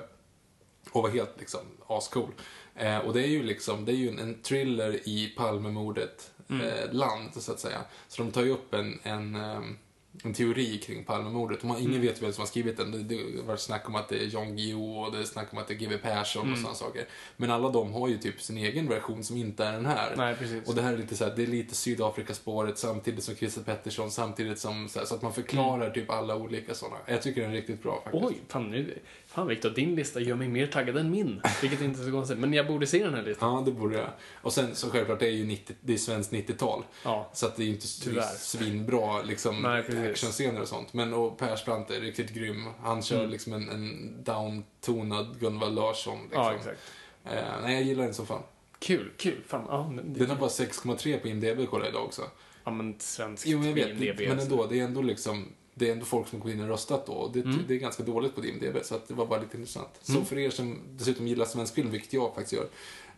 Och 0.92 1.02
var 1.02 1.10
helt 1.10 1.34
liksom 1.38 1.60
ascool. 1.86 2.30
Eh, 2.74 2.98
och 2.98 3.12
det 3.12 3.22
är 3.22 3.28
ju 3.28 3.42
liksom, 3.42 3.84
det 3.84 3.92
är 3.92 3.96
ju 3.96 4.08
en, 4.08 4.18
en 4.18 4.42
thriller 4.42 5.08
i 5.08 5.34
Palmemordet 5.36 6.30
eh, 6.48 6.92
land, 6.92 7.30
så 7.34 7.52
att 7.52 7.60
säga. 7.60 7.80
Så 8.08 8.22
de 8.22 8.32
tar 8.32 8.42
ju 8.42 8.50
upp 8.50 8.74
en, 8.74 8.98
en, 9.02 9.34
ehm, 9.34 9.76
en 10.24 10.34
teori 10.34 10.78
kring 10.78 11.04
Palmemordet. 11.04 11.60
Och 11.60 11.64
man, 11.64 11.78
ingen 11.78 12.00
vet 12.00 12.22
vem 12.22 12.32
som 12.32 12.40
har 12.40 12.46
skrivit 12.46 12.76
den. 12.76 12.92
Det, 12.92 13.02
det 13.02 13.40
har 13.40 13.46
varit 13.46 13.60
snack 13.60 13.88
om 13.88 13.94
att 13.94 14.08
det 14.08 14.24
är 14.24 14.34
Jan 14.34 14.56
Guillou 14.56 14.98
och 14.98 15.12
det 15.12 15.18
är 15.18 15.24
snack 15.24 15.52
om 15.52 15.58
att 15.58 15.68
det 15.68 15.74
är 15.74 15.78
G.W. 15.78 16.02
Persson 16.02 16.52
och 16.52 16.58
sådana 16.58 16.74
saker. 16.74 17.04
Men 17.36 17.50
alla 17.50 17.68
de 17.68 17.92
har 17.92 18.08
ju 18.08 18.18
typ 18.18 18.42
sin 18.42 18.58
egen 18.58 18.88
version 18.88 19.24
som 19.24 19.36
inte 19.36 19.64
är 19.64 19.72
den 19.72 19.86
här. 19.86 20.14
Nej, 20.16 20.34
precis. 20.34 20.68
Och 20.68 20.74
det 20.74 20.82
här 20.82 20.92
är 20.92 20.96
lite 20.96 21.16
så 21.16 21.24
här, 21.24 21.36
det 21.36 21.42
är 21.42 21.46
lite 21.46 21.74
Sydafrikaspåret 21.74 22.78
samtidigt 22.78 23.24
som 23.24 23.34
Christer 23.34 23.62
Pettersson, 23.62 24.10
samtidigt 24.10 24.58
som 24.58 24.88
så, 24.88 24.98
här, 24.98 25.06
så 25.06 25.14
att 25.14 25.22
man 25.22 25.32
förklarar 25.32 25.90
typ 25.90 26.10
alla 26.10 26.36
olika 26.36 26.74
sådana. 26.74 26.96
Jag 27.06 27.22
tycker 27.22 27.40
den 27.40 27.50
är 27.50 27.54
riktigt 27.54 27.82
bra 27.82 28.00
faktiskt. 28.04 28.24
Oj, 28.24 28.40
fan, 28.48 28.70
nu, 28.70 28.98
fan 29.36 29.46
Viktor, 29.46 29.70
din 29.70 29.94
lista 29.94 30.20
gör 30.20 30.36
mig 30.36 30.48
mer 30.48 30.66
taggad 30.66 30.96
än 30.96 31.10
min. 31.10 31.40
Vilket 31.62 31.80
inte 31.80 32.00
är 32.00 32.04
så 32.04 32.10
konstigt. 32.10 32.38
Men 32.38 32.52
jag 32.52 32.66
borde 32.66 32.86
se 32.86 33.04
den 33.04 33.14
här 33.14 33.22
listan. 33.22 33.54
Ja, 33.54 33.62
det 33.64 33.70
borde 33.72 33.96
jag. 33.98 34.08
Och 34.42 34.52
sen 34.52 34.74
så 34.74 34.90
självklart, 34.90 35.18
det 35.20 35.26
är 35.26 35.30
ju 35.32 35.44
90, 35.44 35.76
det 35.80 35.92
är 35.92 35.96
svenskt 35.98 36.32
90-tal. 36.32 36.84
Ja. 37.04 37.30
Så 37.32 37.46
att 37.46 37.56
det 37.56 37.62
är 37.62 37.66
ju 37.66 37.72
inte 37.72 37.86
Tyvärr. 38.02 38.22
svinbra 38.22 39.22
liksom, 39.22 39.62
Nej, 39.62 39.80
actionscener 40.10 40.60
och 40.60 40.68
sånt. 40.68 40.92
Men 40.94 41.14
och 41.14 41.38
Persbrandt 41.38 41.90
är 41.90 42.00
riktigt 42.00 42.30
grym. 42.34 42.64
Han 42.82 43.02
kör 43.02 43.18
Mm. 43.18 43.30
liksom 43.30 43.52
en, 43.52 43.68
en 43.68 44.14
downtonad 44.24 45.40
Gunvald 45.40 45.74
Larsson. 45.74 46.18
Liksom. 46.22 46.42
Ja, 46.42 46.54
exakt. 46.54 46.80
Eh, 47.24 47.32
nej, 47.62 47.74
jag 47.74 47.82
gillar 47.82 48.04
den 48.04 48.14
så 48.14 48.26
fan. 48.26 48.42
Kul, 48.78 49.10
kul. 49.16 49.40
Fan, 49.46 49.64
ja, 49.68 49.88
men, 49.88 50.14
Den 50.14 50.30
har 50.30 50.36
bara 50.36 50.50
6,3 50.50 51.18
på 51.18 51.28
IMDB 51.28 51.68
kollade 51.70 51.86
jag 51.88 51.92
idag 51.94 52.04
också. 52.04 52.22
ja, 52.64 52.70
men 52.70 52.94
svensk 52.98 53.46
Jo, 53.46 53.64
jag 53.64 53.72
vet. 53.72 53.88
IMDb, 53.88 54.20
men 54.20 54.30
alltså. 54.32 54.50
ändå, 54.52 54.66
det 54.66 54.80
är 54.80 54.84
ändå 54.84 55.02
liksom 55.02 55.48
det 55.78 55.88
är 55.88 55.92
ändå 55.92 56.04
folk 56.04 56.28
som 56.28 56.40
går 56.40 56.50
in 56.52 56.60
och 56.60 56.68
röstat 56.68 57.06
då. 57.06 57.12
Och 57.12 57.32
det, 57.32 57.40
Mm. 57.40 57.64
det 57.68 57.74
är 57.74 57.78
ganska 57.78 58.02
dåligt 58.02 58.34
på 58.34 58.44
IMDB, 58.44 58.76
så 58.84 58.94
att 58.94 59.08
det 59.08 59.14
var 59.14 59.26
bara 59.26 59.40
lite 59.40 59.56
intressant. 59.56 59.88
Så 60.02 60.12
Mm. 60.12 60.24
för 60.24 60.38
er 60.38 60.50
som 60.50 60.80
dessutom 60.96 61.26
gillar 61.26 61.44
svensk 61.44 61.74
film, 61.74 61.90
vilket 61.90 62.12
jag 62.12 62.34
faktiskt 62.34 62.52
gör, 62.52 62.66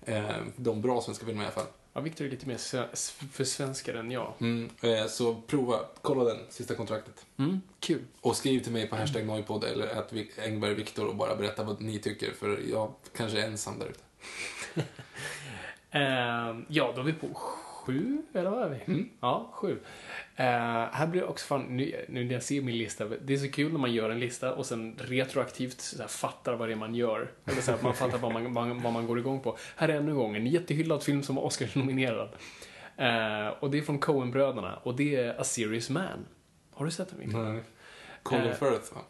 eh, 0.04 0.36
de 0.56 0.80
bra 0.82 1.00
svenska 1.00 1.26
filmer 1.26 1.42
i 1.42 1.46
alla 1.46 1.54
fall. 1.54 1.66
Ja, 1.92 2.00
Victor 2.00 2.24
är 2.26 2.30
lite 2.30 2.46
mer 2.48 2.56
för 3.32 3.44
svenskare 3.44 3.98
än 4.00 4.10
jag. 4.10 4.32
Mm, 4.40 4.70
eh, 4.80 5.06
så 5.06 5.34
prova, 5.46 5.80
kolla 6.02 6.24
den, 6.24 6.38
sista 6.50 6.74
kontraktet. 6.74 7.26
Mm, 7.36 7.60
kul. 7.80 8.04
Och 8.20 8.36
skriv 8.36 8.60
till 8.60 8.72
mig 8.72 8.88
på 8.88 8.96
hashtag 8.96 9.26
Noipod 9.26 9.64
eller 9.64 9.86
att 9.86 10.12
Engberg 10.38 10.74
Viktor 10.74 11.06
och 11.06 11.16
bara 11.16 11.36
berätta 11.36 11.64
vad 11.64 11.80
ni 11.80 11.98
tycker, 11.98 12.32
för 12.32 12.60
jag 12.70 12.92
kanske 13.16 13.40
är 13.42 13.46
ensam 13.46 13.78
där 13.78 13.86
ute. 13.86 14.00
Ehm, 15.90 16.64
ja, 16.68 16.92
då 16.94 17.00
är 17.00 17.04
vi 17.04 17.12
på 17.12 17.26
sju, 17.88 18.22
eller 18.32 18.50
vad 18.50 18.62
är 18.62 18.68
vi? 18.68 18.92
Mm. 18.92 19.08
Ja, 19.20 19.50
sju. 19.54 19.78
Eh, 20.36 20.44
här 20.92 21.06
blir 21.06 21.20
det 21.20 21.26
också 21.26 21.46
fan, 21.46 21.62
nu, 21.76 22.04
nu 22.08 22.24
när 22.24 22.32
jag 22.32 22.42
ser 22.42 22.60
min 22.62 22.78
lista, 22.78 23.04
det 23.04 23.32
är 23.32 23.36
så 23.36 23.50
kul 23.50 23.72
när 23.72 23.78
man 23.78 23.92
gör 23.92 24.10
en 24.10 24.20
lista 24.20 24.54
och 24.54 24.66
sen 24.66 24.96
retroaktivt 24.98 25.80
så 25.80 26.02
här, 26.02 26.08
fattar 26.08 26.54
vad 26.54 26.68
det 26.68 26.72
är 26.72 26.76
man 26.76 26.94
gör. 26.94 27.30
Eller 27.44 27.60
så 27.60 27.70
här, 27.70 27.78
man 27.82 27.94
fattar 27.94 28.18
vad 28.18 28.32
man, 28.32 28.52
vad, 28.54 28.68
vad 28.82 28.92
man 28.92 29.06
går 29.06 29.18
igång 29.18 29.40
på. 29.40 29.56
Här 29.76 29.88
är 29.88 29.96
ännu 29.96 30.10
en 30.10 30.16
gång 30.16 30.36
en 30.36 30.46
jättehyllad 30.46 31.02
film 31.02 31.22
som 31.22 31.36
var 31.36 31.42
Oscars-nominerad. 31.42 32.28
Eh, 32.96 33.48
och 33.48 33.70
det 33.70 33.78
är 33.78 33.82
från 33.82 33.98
Coen-bröderna 33.98 34.76
och 34.82 34.96
det 34.96 35.16
är 35.16 35.40
A 35.40 35.44
Serious 35.44 35.90
Man. 35.90 36.26
Har 36.74 36.84
du 36.84 36.90
sett 36.90 37.08
den? 37.10 37.18
Victor? 37.18 37.42
Nej. 37.42 37.62
Colin 38.22 38.44
Eh, 38.44 38.54
Firth, 38.54 38.94
va? 38.94 39.00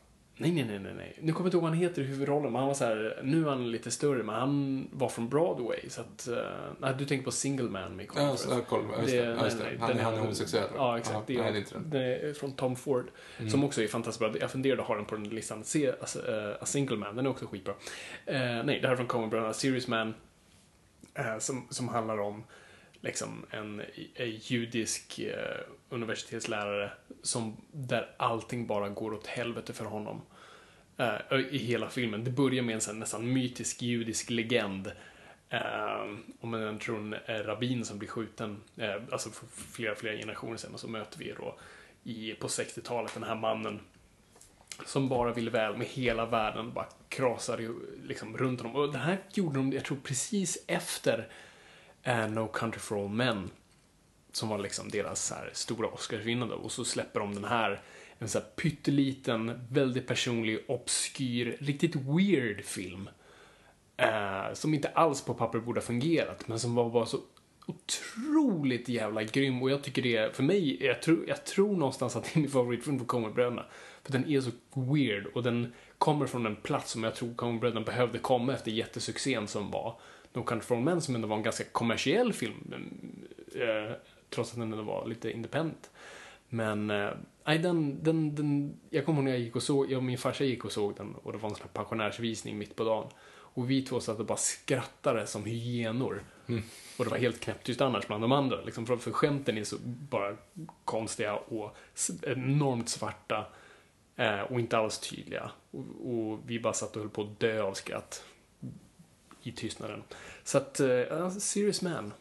Nej, 0.40 0.52
nej, 0.52 0.64
nej, 0.64 0.78
nej, 0.78 0.94
nej. 0.96 1.18
Nu 1.20 1.32
kommer 1.32 1.44
jag 1.44 1.48
inte 1.48 1.56
ihåg 1.56 1.62
vad 1.62 1.70
han 1.70 1.80
heter 1.80 2.02
i 2.02 2.04
huvudrollen, 2.04 2.52
men 2.52 2.58
han 2.58 2.66
var 2.66 2.74
så 2.74 2.84
här, 2.84 3.20
nu 3.24 3.44
är 3.44 3.48
han 3.48 3.70
lite 3.70 3.90
större, 3.90 4.22
men 4.22 4.34
han 4.34 4.88
var 4.92 5.08
från 5.08 5.28
Broadway, 5.28 5.88
så 5.88 6.00
att, 6.00 6.28
uh, 6.30 6.36
nej, 6.78 6.94
du 6.98 7.04
tänker 7.04 7.24
på 7.24 7.30
Single 7.30 7.70
Man 7.70 7.96
med 7.96 8.08
Colin 8.08 8.36
Firth. 8.36 8.50
ja, 8.50 8.60
Colin, 8.60 8.88
det. 9.06 9.14
Ja, 9.14 9.44
just 9.44 9.58
det. 9.58 9.64
Han, 9.80 9.88
den 9.88 9.98
han 9.98 10.14
är 10.14 10.18
homosexuell. 10.18 10.68
Ja, 10.76 10.98
exakt. 10.98 11.26
det, 11.26 11.36
är, 11.36 11.42
nej, 11.42 11.52
det 11.52 11.58
är 11.58 11.60
inte 11.60 11.74
den. 11.74 11.90
det 11.90 12.16
är 12.16 12.32
från 12.32 12.52
Tom 12.52 12.76
Ford, 12.76 13.10
som 13.50 13.64
också 13.64 13.82
är 13.82 13.86
fantastiskt 13.86 14.18
bra. 14.18 14.40
Jag 14.40 14.50
funderade 14.50 14.82
att 14.82 14.88
ha 14.88 14.94
den 14.94 15.04
på 15.04 15.14
den 15.14 15.28
listan. 15.28 15.64
Se 15.64 15.88
uh, 15.88 15.94
A 16.60 16.66
Single 16.66 16.96
Man, 16.96 17.16
den 17.16 17.26
är 17.26 17.30
också 17.30 17.46
skitbra. 17.46 17.72
Uh, 17.72 18.36
nej, 18.64 18.80
det 18.80 18.86
här 18.86 18.92
är 18.92 18.96
från 18.96 19.06
Coen 19.06 19.30
Brothers, 19.30 19.56
Serious 19.56 19.88
Man, 19.88 20.14
uh, 21.18 21.38
som, 21.38 21.66
som 21.70 21.88
handlar 21.88 22.18
om 22.20 22.44
liksom 23.00 23.46
en, 23.50 23.82
en 24.14 24.30
judisk 24.30 25.20
uh, 25.24 25.74
universitetslärare 25.88 26.90
som, 27.22 27.56
där 27.72 28.14
allting 28.16 28.66
bara 28.66 28.88
går 28.88 29.14
åt 29.14 29.26
helvete 29.26 29.72
för 29.72 29.84
honom. 29.84 30.22
Uh, 31.00 31.40
I 31.50 31.58
hela 31.58 31.88
filmen. 31.88 32.24
Det 32.24 32.30
börjar 32.30 32.62
med 32.62 32.74
en 32.74 32.80
sån 32.80 32.98
nästan 32.98 33.32
mytisk 33.32 33.82
judisk 33.82 34.30
legend. 34.30 34.92
Uh, 35.52 36.18
om 36.40 36.54
en, 36.54 36.78
tror 36.78 36.98
en 36.98 37.14
eh, 37.14 37.34
rabbin 37.34 37.84
som 37.84 37.98
blir 37.98 38.08
skjuten, 38.08 38.60
uh, 38.78 38.94
alltså 39.12 39.30
för 39.30 39.46
flera, 39.46 39.94
flera 39.94 40.16
generationer 40.16 40.56
sedan. 40.56 40.74
Och 40.74 40.80
så 40.80 40.88
möter 40.88 41.18
vi 41.18 41.34
då 41.38 41.58
i, 42.04 42.34
på 42.34 42.46
60-talet 42.46 43.14
den 43.14 43.22
här 43.22 43.34
mannen 43.34 43.80
som 44.86 45.08
bara 45.08 45.32
vill 45.32 45.50
väl 45.50 45.76
med 45.76 45.86
hela 45.86 46.26
världen, 46.26 46.72
bara 46.72 46.86
krasar 47.08 47.58
ju 47.58 47.74
liksom 48.04 48.36
runt 48.36 48.60
honom. 48.60 48.76
Och 48.76 48.92
det 48.92 48.98
här 48.98 49.18
gjorde 49.34 49.58
de, 49.58 49.72
jag 49.72 49.84
tror, 49.84 49.98
precis 50.02 50.64
efter 50.66 51.28
uh, 52.08 52.28
No 52.28 52.46
Country 52.46 52.80
for 52.80 53.04
All 53.04 53.08
Men. 53.08 53.50
Som 54.32 54.48
var 54.48 54.58
liksom 54.58 54.88
deras 54.88 55.26
så 55.26 55.34
här, 55.34 55.50
stora 55.52 55.88
Oscarsvinnande. 55.88 56.54
Och 56.54 56.72
så 56.72 56.84
släpper 56.84 57.20
de 57.20 57.34
den 57.34 57.44
här, 57.44 57.80
en 58.18 58.28
så 58.28 58.38
här 58.38 58.46
pytteliten, 58.46 59.66
väldigt 59.70 60.06
personlig, 60.06 60.64
obskyr, 60.68 61.56
riktigt 61.60 61.96
weird 61.96 62.64
film. 62.64 63.08
Eh, 63.96 64.52
som 64.52 64.74
inte 64.74 64.88
alls 64.88 65.24
på 65.24 65.34
papper 65.34 65.58
borde 65.58 65.80
ha 65.80 65.86
fungerat, 65.86 66.48
men 66.48 66.58
som 66.58 66.74
var 66.74 66.90
bara 66.90 67.06
så 67.06 67.18
otroligt 67.68 68.88
jävla 68.88 69.22
grym. 69.22 69.62
Och 69.62 69.70
jag 69.70 69.82
tycker 69.82 70.02
det 70.02 70.36
för 70.36 70.42
mig, 70.42 70.86
jag 70.86 71.02
tror, 71.02 71.24
jag 71.28 71.44
tror 71.44 71.76
någonstans 71.76 72.16
att 72.16 72.24
det 72.24 72.36
är 72.36 72.40
min 72.40 72.50
favoritfilm 72.50 72.98
på 72.98 73.04
Coenbröderna. 73.04 73.64
För 74.02 74.12
den 74.12 74.30
är 74.30 74.40
så 74.40 74.50
weird 74.74 75.26
och 75.26 75.42
den 75.42 75.72
kommer 75.98 76.26
från 76.26 76.46
en 76.46 76.56
plats 76.56 76.90
som 76.90 77.04
jag 77.04 77.14
tror 77.14 77.34
Coenbröderna 77.34 77.80
behövde 77.80 78.18
komma 78.18 78.54
efter 78.54 78.70
jättesuccén 78.70 79.48
som 79.48 79.70
var 79.70 80.00
No 80.32 80.42
Country 80.42 80.66
for 80.66 80.76
Old 80.76 80.84
Men 80.84 81.00
som 81.00 81.14
ändå 81.14 81.28
var 81.28 81.36
en 81.36 81.42
ganska 81.42 81.64
kommersiell 81.64 82.32
film. 82.32 82.74
Eh, 83.54 83.92
trots 84.30 84.50
att 84.50 84.58
den 84.58 84.72
ändå 84.72 84.84
var 84.84 85.06
lite 85.06 85.30
independent. 85.30 85.90
Men, 86.48 86.90
eh, 86.90 87.10
nej 87.44 87.58
den, 87.58 88.02
den, 88.02 88.34
den, 88.34 88.80
jag 88.90 89.04
kommer 89.04 89.18
ihåg 89.18 89.24
när 89.24 89.32
jag 89.32 89.40
gick 89.40 89.56
och 89.56 89.62
såg, 89.62 89.90
jag 89.90 89.96
och 89.96 90.04
min 90.04 90.18
farsa 90.18 90.44
gick 90.44 90.64
och 90.64 90.72
såg 90.72 90.96
den 90.96 91.14
och 91.14 91.32
det 91.32 91.38
var 91.38 91.48
en 91.48 91.54
sån 91.54 91.64
här 91.64 91.82
pensionärsvisning 91.82 92.58
mitt 92.58 92.76
på 92.76 92.84
dagen. 92.84 93.10
Och 93.58 93.70
vi 93.70 93.82
två 93.82 94.00
satt 94.00 94.18
och 94.18 94.26
bara 94.26 94.38
skrattade 94.38 95.26
som 95.26 95.44
hyenor. 95.44 96.24
Och 96.96 97.04
det 97.04 97.10
var 97.10 97.18
helt 97.18 97.40
knäpptyst 97.40 97.80
annars 97.80 98.06
bland 98.06 98.24
de 98.24 98.32
andra. 98.32 98.60
Liksom, 98.62 98.86
för, 98.86 98.96
för 98.96 99.10
skämten 99.10 99.58
är 99.58 99.64
så 99.64 99.76
bara 100.10 100.36
konstiga 100.84 101.36
och 101.36 101.76
enormt 102.22 102.88
svarta. 102.88 103.46
Eh, 104.16 104.40
och 104.40 104.60
inte 104.60 104.78
alls 104.78 104.98
tydliga. 104.98 105.50
Och, 105.70 105.84
och 106.10 106.38
vi 106.46 106.60
bara 106.60 106.72
satt 106.72 106.96
och 106.96 107.02
höll 107.02 107.10
på 107.10 107.22
att 107.22 107.40
dö 107.40 107.62
av 107.62 107.74
skratt. 107.74 108.24
I 109.42 109.52
tystnaden. 109.52 110.02
Så 110.44 110.58
att, 110.58 110.80
eh, 110.80 111.30
Serious 111.30 111.82
Man. 111.82 112.12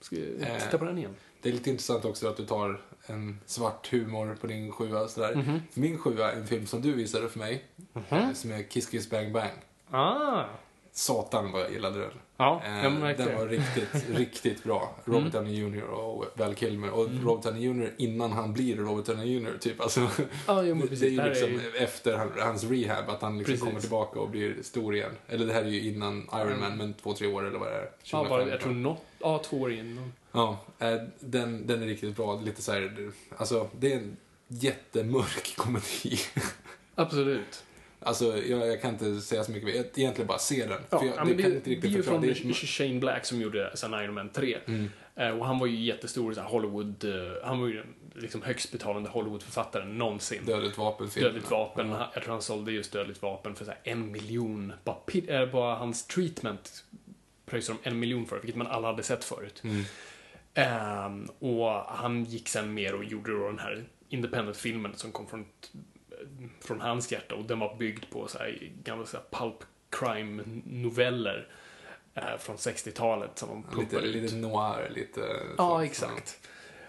Ska 0.00 0.16
jag 0.16 0.60
titta 0.60 0.78
på 0.78 0.84
den 0.84 0.98
igen. 0.98 1.14
Det 1.42 1.48
är 1.48 1.52
lite 1.52 1.70
intressant 1.70 2.04
också 2.04 2.28
att 2.28 2.36
du 2.36 2.46
tar 2.46 2.80
en 3.06 3.38
svart 3.46 3.92
humor 3.92 4.36
på 4.40 4.46
din 4.46 4.72
sjua. 4.72 5.08
Sådär. 5.08 5.34
Mhm. 5.34 5.60
Min 5.74 5.98
sjua 5.98 6.32
är 6.32 6.36
en 6.36 6.46
film 6.46 6.66
som 6.66 6.82
du 6.82 6.92
visade 6.92 7.28
för 7.28 7.38
mig, 7.38 7.64
eh, 8.08 8.32
som 8.32 8.52
är 8.52 8.62
Kiss 8.62 8.86
Kiss 8.86 9.10
Bang 9.10 9.32
Bang. 9.32 9.50
Ah! 9.90 10.44
Satan 10.94 11.52
vad 11.52 11.60
jag 11.62 11.72
gillade 11.72 11.98
den. 12.00 12.10
Ja, 12.36 12.62
Eh, 12.66 12.84
jag 12.84 12.92
märkte 12.92 13.24
den 13.24 13.34
var. 13.34 13.42
Mm. 13.46 13.50
riktigt, 13.60 14.08
riktigt 14.18 14.64
bra. 14.64 14.94
Robert 15.04 15.32
Downey 15.32 15.54
Jr 15.54 15.82
och 15.82 16.24
Val 16.34 16.54
Kilmer. 16.54 16.90
Och 16.90 17.08
Robert 17.24 17.44
Downey 17.44 17.62
Jr 17.62 17.90
innan 17.98 18.32
han 18.32 18.52
blir 18.52 18.76
Robert 18.76 19.06
Downey 19.06 19.26
Jr. 19.38 19.58
Typ. 19.60 19.80
Alltså, 19.80 20.00
Ja, 20.46 20.62
jo, 20.62 20.80
precis. 20.80 21.00
det 21.00 21.06
är 21.06 21.10
ju 21.10 21.20
här 21.20 21.26
är 21.26 21.30
liksom 21.30 21.50
ju- 21.52 21.76
efter 21.76 22.16
han, 22.16 22.30
hans 22.38 22.64
rehab, 22.64 23.08
att 23.10 23.22
han 23.22 23.38
liksom 23.38 23.52
Precis. 23.52 23.64
kommer 23.68 23.80
tillbaka 23.80 24.20
och 24.20 24.30
blir 24.30 24.56
stor 24.62 24.94
igen. 24.94 25.12
Eller 25.28 25.46
det 25.46 25.52
här 25.52 25.62
är 25.62 25.68
ju 25.68 25.80
innan 25.92 26.28
Iron 26.34 26.40
Mm. 26.48 26.60
Man, 26.60 26.76
men 26.76 26.94
två, 26.94 27.12
tre 27.14 27.26
år 27.26 27.46
eller 27.46 27.58
vad 27.58 27.68
det 27.68 27.74
är. 27.76 27.90
Ja, 28.02 28.18
bara, 28.18 28.28
2015. 28.28 28.50
jag 28.50 28.60
tror 28.60 28.72
något, 28.72 29.02
ja, 29.18 29.42
två 29.44 29.60
år 29.60 29.72
in. 29.72 30.12
Ja, 30.32 30.64
eh, 30.78 30.96
den, 31.20 31.66
den 31.66 31.82
är 31.82 31.86
riktigt 31.86 32.16
bra. 32.16 32.40
Lite 32.40 32.62
så 32.62 32.72
här, 32.72 33.10
alltså 33.36 33.70
det 33.78 33.92
är 33.92 33.96
en 33.96 34.16
jättemörk 34.48 35.52
komedi. 35.56 36.18
Absolut. 36.94 37.64
Alltså 38.04 38.36
jag, 38.38 38.66
jag 38.68 38.82
kan 38.82 38.90
inte 38.92 39.20
säga 39.20 39.44
så 39.44 39.52
mycket 39.52 39.64
mer. 39.74 39.74
Egentligen 39.94 40.26
bara 40.26 40.38
se 40.38 40.66
den. 40.66 40.80
Ja, 40.90 40.98
för 40.98 41.06
jag, 41.06 41.16
ja, 41.16 41.24
det 41.24 41.24
men 41.34 41.42
kan 41.42 41.50
det, 41.50 41.56
inte 41.56 41.70
det 41.70 41.70
är 41.70 41.74
riktigt 41.74 41.96
ju 41.96 42.02
från 42.02 42.20
Det 42.20 42.28
är 42.30 42.40
Mm. 42.42 42.54
Shane 42.54 42.98
Black 43.00 43.26
som 43.26 43.40
gjorde 43.40 43.70
sen 43.74 43.94
Iron 43.94 44.14
Man 44.14 44.28
3. 44.28 44.58
Eh, 45.16 45.28
och 45.28 45.46
han 45.46 45.58
var 45.58 45.66
ju 45.66 45.80
jättestor 45.84 46.34
här, 46.34 46.42
Hollywood, 46.42 47.04
eh, 47.04 47.44
han 47.44 47.60
var 47.60 47.66
ju 47.68 47.74
den 47.74 47.86
liksom 48.14 48.42
högst 48.42 48.72
betalande 48.72 49.10
Hollywoodförfattaren 49.10 49.98
någonsin. 49.98 50.44
Dödligt 50.44 50.78
vapen-film. 50.78 51.24
Dödligt 51.26 51.50
vapen, 51.50 51.90
han- 51.90 52.08
jag 52.14 52.22
tror 52.22 52.32
han 52.32 52.42
sålde 52.42 52.72
just 52.72 52.92
Dödligt 52.92 53.22
vapen 53.22 53.54
för 53.54 53.64
så 53.64 53.72
en 53.84 54.12
miljon. 54.12 54.72
Bara, 54.84 54.96
eh, 55.28 55.46
bara 55.52 55.74
hans 55.76 56.06
treatment 56.06 56.84
pröjsade 57.46 57.78
de 57.82 57.88
en 57.90 57.98
miljon 57.98 58.26
för, 58.26 58.36
vilket 58.40 58.56
man 58.56 58.66
alla 58.66 58.86
hade 58.88 59.02
sett 59.02 59.24
förut. 59.24 59.60
Mm. 59.64 59.82
Ehm, 60.54 61.24
och 61.38 61.70
han 61.70 62.24
gick 62.24 62.48
sen 62.48 62.74
mer 62.74 62.94
och 62.94 63.04
gjorde 63.04 63.32
då 63.32 63.46
den 63.46 63.58
här 63.58 63.84
independent-filmen 64.08 64.94
som 64.96 65.12
kom 65.12 65.26
från, 65.26 65.44
från 66.60 66.80
hans 66.80 67.12
hjärta 67.12 67.34
och 67.34 67.44
den 67.44 67.58
var 67.58 67.76
byggd 67.76 68.04
på 68.10 68.28
så 68.28 68.38
här 68.38 68.72
gamla 68.84 69.06
så 69.06 69.16
här 69.16 69.24
pulp 69.30 69.64
crime-noveller 69.90 71.48
eh, 72.14 72.38
från 72.38 72.56
60-talet 72.56 73.38
som 73.38 73.66
Lite, 73.78 73.96
ut. 73.96 74.14
lite 74.14 74.34
noir, 74.36 74.90
lite... 74.94 75.20
Ja, 75.58 75.78
så. 75.78 75.80
exakt. 75.80 76.48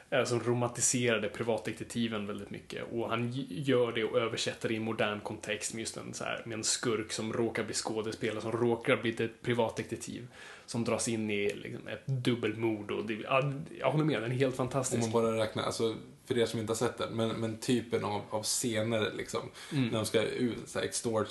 Eh, 0.09 0.23
Som 0.23 0.39
romantiserade 0.39 1.29
privatdetektiven 1.29 2.27
väldigt 2.27 2.49
mycket. 2.49 2.83
Och 2.91 3.09
han 3.09 3.31
gör 3.49 3.91
det 3.91 4.03
och 4.03 4.19
översätter 4.19 4.67
det 4.69 4.73
i 4.73 4.77
en 4.77 4.83
modern 4.83 5.19
kontext 5.19 5.73
med 5.73 5.79
just 5.79 5.97
en, 5.97 6.13
så 6.13 6.23
här, 6.23 6.41
med 6.45 6.57
en 6.57 6.63
skurk 6.63 7.11
som 7.11 7.33
råkar 7.33 7.63
bli 7.63 7.73
skådespelare, 7.73 8.41
som 8.41 8.51
råkar 8.51 8.97
bli 8.97 9.29
privatdetektiv. 9.41 10.27
Som 10.73 10.83
dras 10.83 11.07
in 11.07 11.29
i 11.31 11.53
liksom, 11.53 11.87
ett 11.87 12.07
dubbelmord 12.07 12.91
och 12.91 13.05
det, 13.05 13.13
ja, 13.13 13.53
jag 13.79 13.91
håller 13.91 14.05
med, 14.05 14.21
den 14.21 14.31
är 14.31 14.35
helt 14.35 14.53
Om 14.53 14.57
fantastisk. 14.57 15.01
man 15.01 15.11
bara 15.11 15.37
räknar, 15.37 15.63
alltså 15.63 15.95
för 16.25 16.37
er 16.37 16.45
som 16.45 16.59
inte 16.59 16.71
har 16.71 16.75
sett 16.75 16.97
den, 16.97 17.15
men, 17.15 17.29
men 17.29 17.57
typen 17.57 18.03
av, 18.03 18.21
av 18.29 18.43
scener 18.43 19.11
liksom. 19.17 19.41
Mm. 19.71 19.87
När 19.87 19.97
de 19.97 20.05
ska 20.05 20.21
så 20.65 20.79
här, 20.79 20.85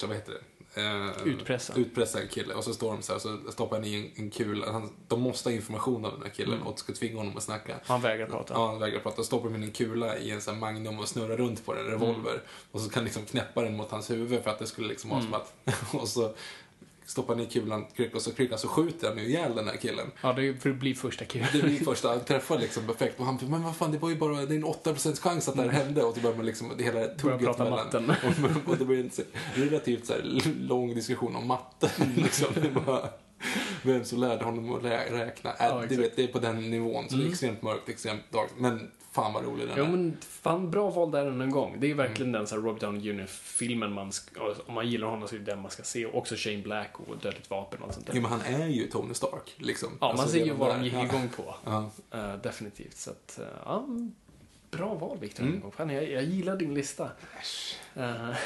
vad 0.07 0.16
heter 0.16 0.33
det? 0.33 0.40
Eh, 0.74 1.26
Utpressa. 1.26 1.74
Utpressa 1.76 2.20
en 2.20 2.28
kille 2.28 2.55
och 2.55 2.64
så 2.64 2.74
står 2.74 2.92
de 2.92 3.02
så 3.02 3.12
här, 3.12 3.20
så 3.20 3.38
stoppar 3.52 3.76
han 3.76 3.85
i 3.85 3.94
en, 3.94 4.24
en 4.24 4.31
kula. 4.31 4.72
Han, 4.72 4.90
de 5.09 5.20
måste 5.20 5.48
ha 5.48 5.55
information 5.55 6.05
av 6.05 6.12
den 6.12 6.22
här 6.22 6.31
killen 6.31 6.52
Mm. 6.55 6.66
och 6.66 6.78
ska 6.78 6.92
tvinga 6.92 7.16
honom 7.16 7.37
att 7.37 7.42
snacka. 7.42 7.76
Han 7.85 8.00
vägrar 8.00 8.26
prata. 8.26 8.55
Ja, 8.55 8.66
han 8.66 8.78
vägrar 8.78 9.00
prata. 9.00 9.16
Då 9.16 9.24
stoppar 9.24 9.55
in 9.55 9.62
en 9.62 9.70
kula 9.70 10.18
i 10.18 10.31
en 10.31 10.40
sån 10.40 10.55
här 10.55 10.61
magnum 10.61 10.98
och 10.98 11.09
snurrar 11.09 11.37
runt 11.37 11.66
på 11.66 11.74
den, 11.74 11.85
en 11.85 11.90
revolver. 11.90 12.31
Mm. 12.31 12.44
Och 12.72 12.81
så 12.81 12.90
kan 12.90 13.05
liksom 13.05 13.24
knäppa 13.24 13.62
den 13.62 13.76
mot 13.76 13.90
hans 13.90 14.11
huvud 14.11 14.42
för 14.42 14.50
att 14.50 14.59
det 14.59 14.66
skulle 14.66 14.88
liksom 14.88 15.11
vara 15.11 15.22
som 15.22 15.35
att... 15.35 15.55
och 15.94 16.09
så 16.09 16.35
stoppar 17.07 17.41
i 17.41 17.47
kulan, 17.47 17.85
kryck, 17.97 18.15
och 18.15 18.37
kryckan 18.37 18.59
så 18.59 18.69
skjuter 18.69 19.09
han 19.09 19.19
ju 19.19 19.25
ihjäl 19.25 19.55
den 19.55 19.69
här 19.69 19.77
killen. 19.77 20.11
Ja, 20.23 20.33
det 20.33 20.49
är 20.49 20.55
för 20.55 20.71
att 20.71 20.77
bli 20.77 20.95
första 20.95 21.25
killen. 21.25 21.49
Det 21.53 21.62
blir 21.62 21.85
första, 21.85 22.19
träffar 22.19 22.59
liksom 22.59 22.87
perfekt. 22.87 23.21
Och 23.21 23.27
han 23.27 23.38
men 23.43 23.62
vad 23.62 23.77
fan, 23.77 23.93
det 23.93 23.99
var 23.99 24.09
ju 24.11 24.17
bara, 24.17 24.35
det 24.47 24.55
är 24.55 24.57
en 24.59 24.65
8% 24.65 25.21
chans 25.21 25.49
att 25.49 25.57
det 25.57 25.62
här 25.62 25.69
hände. 25.69 26.03
Och 26.03 26.15
så 26.15 26.21
börjar 26.21 26.37
man 26.37 26.47
liksom, 26.47 26.73
det 26.79 26.85
hela 26.85 27.05
tugget 27.07 27.59
mellan. 27.59 27.71
matten. 27.71 28.11
Och, 28.67 28.71
och 28.73 28.77
det 28.79 28.85
blir 28.85 28.99
en 28.99 29.11
relativt 29.55 30.07
så 30.07 30.12
här, 30.12 30.43
lång 30.61 30.95
diskussion 30.95 31.37
om 31.37 31.47
matte. 31.47 31.91
liksom. 32.17 32.49
Det 32.55 32.67
är 32.69 32.71
bara, 32.87 33.09
vem 33.83 34.05
som 34.05 34.19
lärde 34.19 34.45
honom 34.45 34.75
att 34.75 34.83
rä- 34.83 35.11
räkna. 35.12 35.51
Äh, 35.51 35.57
Ja, 35.61 35.75
det, 35.79 35.85
exakt. 35.85 36.01
vet, 36.01 36.17
det 36.17 36.23
är 36.25 36.29
på 36.29 36.38
den 36.38 36.71
nivån, 36.71 37.05
så 37.09 37.15
det 37.17 37.21
är 37.21 37.21
Mm. 37.21 37.33
extremt 37.33 37.62
mörkt, 37.62 37.88
extremt 37.88 38.33
dark. 38.33 38.51
Men 38.59 38.91
fan 39.12 39.33
vad 39.33 39.44
rolig 39.44 39.68
den 39.68 39.77
Jo 39.79 39.85
är. 39.85 39.88
men 39.88 40.16
fan 40.20 40.70
bra 40.70 40.90
val 40.90 41.11
där 41.11 41.27
än 41.27 41.40
en 41.40 41.50
gång. 41.50 41.77
Det 41.81 41.90
är 41.90 41.94
verkligen 41.94 42.33
den 42.33 42.46
så 42.46 42.54
här 42.54 42.63
Robert 42.63 42.81
Downey 42.81 43.00
Jr-filmen 43.02 43.92
man 43.92 44.13
om 44.67 44.75
man 44.75 44.88
gillar 44.88 45.08
honom 45.08 45.29
så 45.29 45.35
är 45.35 45.38
det 45.38 45.44
den 45.44 45.63
man 45.63 45.71
ska 45.71 45.83
se. 45.83 46.06
Och 46.06 46.15
också 46.19 46.35
Shane 46.38 46.58
Black 46.63 47.00
och 47.00 47.17
Dödligt 47.19 47.50
vapen 47.50 47.83
och 47.83 47.94
sånt 47.94 48.06
där. 48.06 48.15
Jo, 48.17 48.23
men 48.23 48.31
han 48.31 48.40
är 48.40 48.67
ju 48.67 48.87
Tony 48.87 49.15
Stark, 49.15 49.54
liksom. 49.56 49.88
Ja, 50.00 50.08
Alltså, 50.10 50.23
man 50.25 50.33
ser 50.33 50.44
ju 50.44 50.52
vad 50.52 50.69
de 50.79 50.85
gick 50.85 50.92
Ja. 50.94 51.04
igång 51.04 51.29
på. 51.37 51.54
Ja. 51.65 51.90
Eh, 52.10 52.35
definitivt. 52.37 52.96
Så 52.96 53.10
att, 53.10 53.38
eh, 53.38 53.46
ja, 53.65 53.87
bra 54.71 54.94
val 54.94 55.19
Victor. 55.21 55.42
Mm. 55.44 55.71
Fan, 55.71 55.90
jag, 55.90 56.10
jag 56.10 56.25
gillar 56.25 56.56
din 56.56 56.75
lista. 56.75 57.10
Eh, 57.94 58.29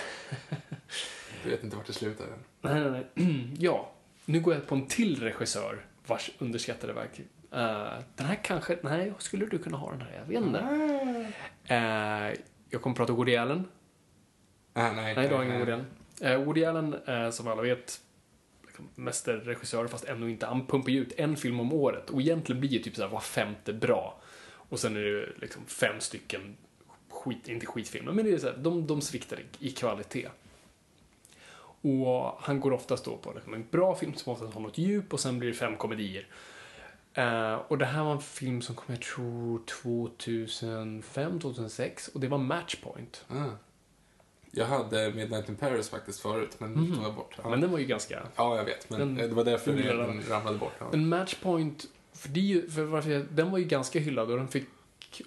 Du 1.45 1.51
vet 1.51 1.65
inte 1.65 1.77
vart 1.77 1.87
det 1.87 1.93
slutar 1.93 2.25
än. 2.25 2.31
nej, 2.61 2.91
nej, 2.91 3.07
nej. 3.15 3.47
ja, 3.59 3.93
nu 4.25 4.41
går 4.41 4.55
jag 4.55 4.67
på 4.67 4.75
en 4.75 4.87
till 4.87 5.23
regissör 5.23 5.85
vars 6.07 6.31
underskattade 6.39 6.93
verk. 6.93 7.21
Eh, 7.57 7.99
den 8.17 8.27
här 8.27 8.39
kanske, 8.43 8.79
nej, 8.83 9.13
skulle 9.19 9.47
du 9.47 9.59
kunna 9.59 9.77
ha 9.77 9.91
den 9.91 10.01
här? 10.01 10.13
Jag 10.19 10.25
vet 10.25 10.43
inte. 10.43 10.59
Eh, 11.65 12.41
jag 12.71 12.83
kommer 12.83 12.97
prata 12.97 13.13
Woody 13.13 13.37
Allen. 13.37 13.65
Ah, 14.73 14.93
nej, 14.93 15.15
Nej, 15.15 15.29
du 15.29 15.35
har 15.35 15.45
ingen 15.45 15.59
Woody 15.59 15.73
Allen. 15.73 15.87
Eh, 16.21 16.45
Woody 16.45 16.65
Allen, 16.65 16.97
som 17.33 17.49
alla 17.49 17.63
vet, 17.63 18.01
liksom, 18.67 18.89
mästerregissör, 18.95 19.87
fast 19.87 20.05
ändå 20.05 20.29
inte. 20.29 20.47
Han 20.47 20.67
pumpar 20.67 20.91
ju 20.91 21.01
ut 21.01 21.13
en 21.17 21.37
film 21.37 21.61
om 21.61 21.73
året 21.73 22.11
och 22.11 22.21
egentligen 22.21 22.61
blir 22.61 22.71
ju 22.71 22.79
typ 22.79 22.97
såhär 22.97 23.09
var 23.09 23.21
femte 23.21 23.73
bra. 23.73 24.21
Och 24.69 24.79
sen 24.79 24.97
är 24.97 25.01
det 25.01 25.27
liksom 25.37 25.67
fem 25.67 26.01
stycken 26.01 26.57
skit, 27.11 27.49
inte 27.49 27.67
skitfilmer, 27.67 28.13
men 28.13 28.25
det 28.25 28.33
är 28.33 28.39
så 28.39 28.47
här, 28.47 28.57
de, 28.57 28.87
de 28.87 29.01
sviktar 29.01 29.41
i, 29.41 29.67
i 29.67 29.71
kvalitet. 29.71 30.29
Och 31.81 32.37
han 32.41 32.61
går 32.61 32.73
oftast 32.73 33.05
då 33.05 33.17
på 33.17 33.33
liksom, 33.33 33.55
en 33.55 33.67
bra 33.71 33.95
film 33.95 34.15
som 34.15 34.33
oftast 34.33 34.55
har 34.55 34.61
något 34.61 34.79
djup 34.79 35.13
och 35.13 35.21
sen 35.21 35.39
blir 35.39 35.49
det 35.49 35.55
fem 35.55 35.77
komedier. 35.77 36.27
Eh, 37.17 37.55
och 37.55 37.79
det 37.79 37.85
här 37.87 38.05
var 38.05 38.13
en 38.13 38.21
film 38.21 38.63
som 38.63 38.75
kom, 38.75 38.85
jag 38.89 39.03
tror, 39.03 39.61
2005, 39.67 41.41
2006 41.41 42.09
och 42.09 42.21
det 42.21 42.29
var 42.29 42.39
Matchpoint. 42.39 43.25
Ah. 43.29 43.35
Jag 44.51 44.67
hade 44.67 45.13
Midnight 45.13 45.49
in 45.49 45.57
Paris 45.57 45.89
faktiskt 45.89 46.21
förut, 46.21 46.57
men 46.59 46.73
Mhm. 46.73 46.95
tog 46.95 47.05
jag 47.05 47.15
bort. 47.15 47.35
Ja. 47.43 47.51
Men 47.51 47.61
den 47.61 47.71
var 47.71 47.79
ju 47.79 47.85
ganska... 47.87 48.23
ja, 48.37 48.57
jag 48.57 48.65
vet. 48.65 48.91
Men 48.91 48.99
Den- 49.01 49.15
det 49.15 49.29
var 49.35 49.45
därför 49.45 49.73
den 49.73 50.23
ramlade 50.29 50.59
bort. 50.59 50.73
Ja. 50.79 50.87
Men 50.91 51.09
Matchpoint, 51.09 51.87
för, 52.13 52.29
det 52.29 52.73
för 52.75 52.83
varför 52.85 53.11
jag, 53.11 53.25
den 53.31 53.51
var 53.51 53.59
ju 53.59 53.65
ganska 53.65 53.99
hyllad 53.99 54.31
och 54.31 54.37
den 54.37 54.49
fick, 54.49 54.65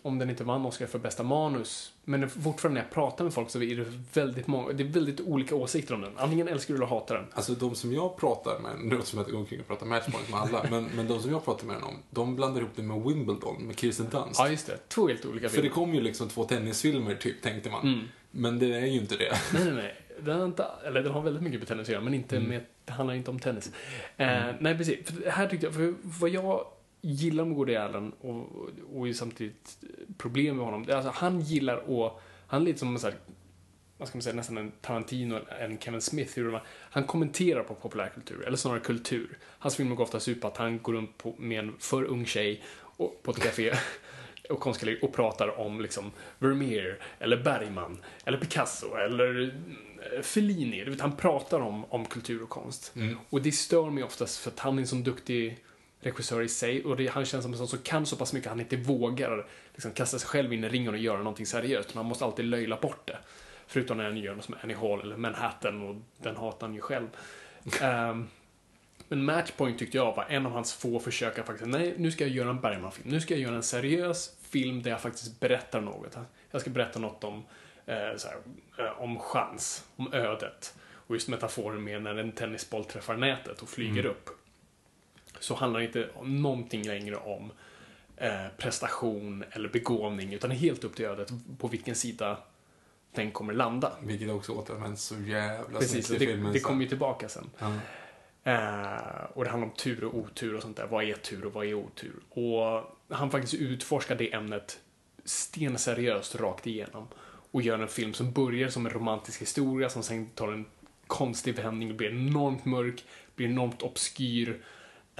om 0.02 0.20
den 0.20 0.30
inte 0.30 0.44
vann 0.44 0.66
Oscar 0.66 0.86
för 0.86 1.00
bästa 1.00 1.24
manus, 1.24 1.94
men 2.04 2.30
fortfarande 2.30 2.80
när 2.80 2.86
jag 2.88 2.94
pratar 2.94 3.24
med 3.24 3.34
folk 3.34 3.50
så 3.50 3.62
är 3.62 3.76
det 3.76 3.86
väldigt 4.14 4.48
många, 4.48 4.74
det 4.74 4.84
är 4.84 4.88
väldigt 4.88 5.22
olika 5.22 5.56
åsikter 5.56 5.94
om 5.94 6.02
den. 6.02 6.12
Antingen 6.18 6.48
älskar 6.48 6.74
du 6.74 6.78
eller 6.78 6.88
hatar 6.88 7.16
den. 7.16 7.26
Alltså 7.34 7.54
de 7.54 7.76
som 7.76 7.94
jag 7.94 8.18
pratar 8.18 8.60
med, 8.60 8.72
nu 8.84 8.96
låter 8.96 9.08
som 9.08 9.20
att 9.20 9.28
jag 9.28 9.32
går 9.34 9.40
omkring 9.40 9.60
och 9.60 9.68
pratar 9.68 9.86
matchpoint 9.86 10.30
med 10.30 10.40
alla, 10.40 10.66
men, 10.72 10.90
men 10.96 11.08
de 11.08 11.22
som 11.22 11.32
jag 11.32 11.46
pratar 11.46 11.66
med 11.68 11.78
om, 11.84 11.96
de 12.10 12.36
blandar 12.36 12.62
ihop 12.62 12.72
det 12.76 12.82
med 12.84 13.02
Wimbledon, 13.02 13.64
med 13.64 13.80
Kirsten 13.80 14.10
Dunst. 14.10 14.40
Ja, 14.40 14.50
just 14.50 14.68
det. 14.68 14.78
Två 14.88 15.08
helt 15.08 15.26
olika 15.26 15.50
För 15.50 15.56
det 15.58 15.62
filmer. 15.62 15.76
kom 15.76 15.94
ju 15.94 16.02
liksom 16.02 16.30
två 16.30 16.44
tennisfilmer, 16.44 17.16
typ, 17.16 17.42
tänkte 17.42 17.70
man. 17.70 17.82
Mm. 17.88 18.00
Men 18.32 18.60
det 18.60 18.66
är 18.76 18.86
ju 18.86 19.00
inte 19.00 19.16
det. 19.18 19.38
Nej, 19.54 19.64
nej, 19.66 19.74
nej. 19.74 19.96
Den 20.22 20.40
har, 20.40 20.46
inte, 20.46 20.66
eller 20.86 21.04
den 21.04 21.12
har 21.14 21.22
väldigt 21.22 21.44
mycket 21.44 21.60
med 21.60 21.68
tennis 21.68 21.88
att 21.88 21.92
göra, 21.94 22.02
men 22.04 22.14
inte 22.14 22.38
Mm. 22.38 22.50
med, 22.50 22.62
det 22.86 22.92
handlar 22.92 23.14
inte 23.16 23.32
om 23.32 23.40
tennis. 23.40 23.72
Eh, 24.18 24.28
nej, 24.60 24.78
precis. 24.78 25.08
För 25.08 25.30
här 25.30 25.48
tyckte 25.48 25.66
jag, 25.66 25.74
för 25.76 25.94
vad 26.02 26.30
jag 26.30 26.66
gillar 27.02 27.46
med 27.46 27.56
Woody 27.56 27.76
Allen 27.76 28.12
och, 28.22 28.70
och 28.94 29.08
är 29.08 29.14
samtidigt 29.14 29.78
problem 30.18 30.56
med 30.56 30.66
honom, 30.66 30.86
alltså 30.94 31.12
han 31.16 31.42
gillar 31.42 32.06
att, 32.06 32.14
han 32.48 32.62
är 32.62 32.66
lite 32.66 32.80
som 32.80 32.94
en 32.94 33.00
sån 33.00 33.12
här, 33.12 33.20
vad 33.98 34.08
ska 34.08 34.18
man 34.18 34.22
säga, 34.22 34.36
nästan 34.36 34.58
en 34.58 34.72
Tarantino 34.82 35.40
en 35.60 35.80
Kevin 35.80 36.02
Smith. 36.02 36.32
Hur 36.36 36.60
han 36.68 37.04
kommenterar 37.04 37.64
på 37.64 37.76
populärkultur, 37.76 38.48
eller 38.48 38.58
snarare 38.58 38.80
kultur. 38.80 39.38
Hans 39.44 39.76
filmer 39.76 39.96
går 39.96 40.04
oftast 40.04 40.28
ut 40.28 40.42
på 40.42 40.48
att 40.48 40.58
han 40.58 40.80
går 40.80 40.94
runt 40.94 41.18
på, 41.18 41.36
med 41.38 41.60
en 41.60 41.76
för 41.80 42.04
ung 42.04 42.26
tjej 42.26 42.64
och, 42.78 43.24
på 43.24 43.32
ett 43.32 43.40
café 43.40 43.74
och 44.50 44.60
konstgalleri 44.60 45.00
och 45.02 45.14
pratar 45.14 45.60
om 45.60 45.82
liksom 45.82 46.12
Vermeer, 46.40 47.00
eller 47.20 47.44
Bergman, 47.44 47.98
eller 48.26 48.38
Picasso, 48.38 48.96
eller 48.96 49.56
eh, 50.14 50.22
Fellini. 50.22 50.84
Du 50.84 50.92
vet, 50.92 51.02
han 51.02 51.16
pratar 51.16 51.60
om, 51.60 51.86
om 51.86 52.06
kultur 52.06 52.44
och 52.44 52.50
konst. 52.50 52.92
Mm. 52.96 53.18
Och 53.30 53.42
det 53.42 53.52
stör 53.52 53.90
mig 53.90 54.04
oftast 54.04 54.40
för 54.40 54.52
att 54.52 54.60
han 54.60 54.78
är 54.78 54.82
en 54.82 54.88
sån 54.88 55.04
duktig 55.04 55.60
regissör 56.00 56.42
i 56.42 56.50
sig 56.50 56.84
och 56.84 56.98
det, 56.98 57.08
han 57.08 57.26
känns 57.26 57.44
som 57.44 57.52
en 57.52 57.58
sån 57.58 57.68
som 57.68 57.80
kan 57.80 58.06
så 58.06 58.16
pass 58.16 58.34
mycket 58.34 58.48
att 58.48 58.52
han 58.52 58.60
inte 58.60 58.78
vågar 58.78 59.48
liksom, 59.74 59.92
kasta 59.92 60.20
sig 60.20 60.30
själv 60.30 60.54
in 60.54 60.64
i 60.64 60.70
ringen 60.70 60.94
och 60.94 61.00
göra 61.00 61.18
någonting 61.18 61.46
seriöst. 61.46 61.96
Man 61.96 62.06
måste 62.06 62.26
alltid 62.26 62.46
löjla 62.46 62.78
bort 62.82 63.08
det. 63.08 63.18
Förutom 63.68 63.98
när 63.98 64.04
han 64.04 64.18
gör 64.18 64.36
något 64.36 64.46
som 64.46 64.56
Annie 64.64 64.76
Hall 64.76 65.02
eller 65.02 65.18
Manhattan 65.18 65.82
och 65.82 65.96
den 66.18 66.36
hatar 66.36 66.68
han 66.68 66.76
ju 66.76 66.82
själv. 66.82 67.08
Ehm, 67.82 68.28
men 69.08 69.26
Matchpoint 69.26 69.80
tyckte 69.80 69.98
jag 69.98 70.16
var 70.16 70.26
en 70.30 70.46
av 70.46 70.52
hans 70.52 70.74
få 70.74 71.00
försök 71.00 71.40
att 71.40 71.46
faktiskt, 71.46 71.70
nej, 71.70 71.94
nu 71.98 72.12
ska 72.12 72.24
jag 72.24 72.34
göra 72.34 72.50
en 72.50 72.62
Bergman-film. 72.62 73.10
Nu 73.10 73.22
ska 73.22 73.34
jag 73.34 73.42
göra 73.42 73.56
en 73.56 73.64
seriös 73.64 74.36
film 74.42 74.84
där 74.84 74.92
jag 74.92 75.02
faktiskt 75.02 75.40
berättar 75.40 75.82
något. 75.82 76.18
Jag 76.52 76.62
ska 76.62 76.70
berätta 76.70 77.00
något 77.00 77.24
om, 77.24 77.44
eh, 77.86 77.96
här, 77.96 78.38
eh, 78.78 79.02
om 79.02 79.20
chans, 79.20 79.86
om 79.96 80.14
ödet. 80.14 80.74
Och 80.92 81.16
just 81.16 81.28
metaforen 81.28 81.84
med 81.84 82.02
när 82.02 82.16
en 82.16 82.32
tennisboll 82.32 82.86
träffar 82.86 83.18
nätet 83.18 83.62
och 83.62 83.70
flyger 83.70 84.06
upp. 84.06 84.30
Så 85.40 85.56
handlar 85.56 85.80
det 85.80 85.86
inte 85.86 86.10
någonting 86.24 86.84
längre 86.88 87.16
om 87.16 87.52
eh, 88.18 88.48
prestation 88.58 89.44
eller 89.52 89.70
begåvning, 89.70 90.34
utan 90.34 90.50
det 90.50 90.56
är 90.56 90.58
helt 90.60 90.84
upp 90.84 90.96
till 90.96 91.06
ödet 91.06 91.32
på 91.60 91.68
vilken 91.68 91.96
sida 91.96 92.38
den 93.14 93.32
kommer 93.32 93.54
landa. 93.54 93.92
Vilket 94.04 94.30
också 94.30 94.52
återanvänds 94.52 95.04
så 95.04 95.16
jävla 95.20 95.80
Precis, 95.80 96.12
i 96.12 96.14
det, 96.14 96.20
filmen. 96.20 96.54
det 96.54 96.60
så- 96.60 96.68
kommer 96.68 96.82
ju 96.84 96.90
tillbaka 96.90 97.30
sen. 97.30 97.50
Ja. 97.60 97.74
Eh, 98.44 99.24
och 99.34 99.44
det 99.44 99.50
handlar 99.50 99.70
om 99.70 99.76
tur 99.76 100.04
och 100.04 100.16
otur 100.16 100.56
och 100.56 100.62
sånt 100.62 100.78
där. 100.78 100.88
Vad 100.88 101.04
är 101.04 101.14
tur 101.14 101.46
och 101.46 101.54
vad 101.54 101.66
är 101.66 101.74
otur? 101.74 102.14
Och 102.30 102.98
han 103.16 103.32
faktiskt 103.32 103.54
utforskar 103.54 104.16
det 104.16 104.34
ämnet 104.34 104.80
stenseriöst 105.26 106.36
rakt 106.36 106.68
igenom. 106.68 107.08
Och 107.52 107.62
gör 107.62 107.80
en 107.80 107.88
film 107.88 108.14
som 108.14 108.32
börjar 108.32 108.70
som 108.70 108.86
en 108.86 108.92
romantisk 108.92 109.42
historia 109.42 109.90
som 109.90 110.04
sen 110.04 110.30
tar 110.30 110.48
en 110.54 110.66
konstig 111.08 111.56
vändning 111.56 111.90
och 111.92 111.96
blir 111.96 112.10
enormt 112.10 112.66
mörk, 112.66 113.04
blir 113.36 113.48
enormt 113.48 113.82
obskyr. 113.82 114.62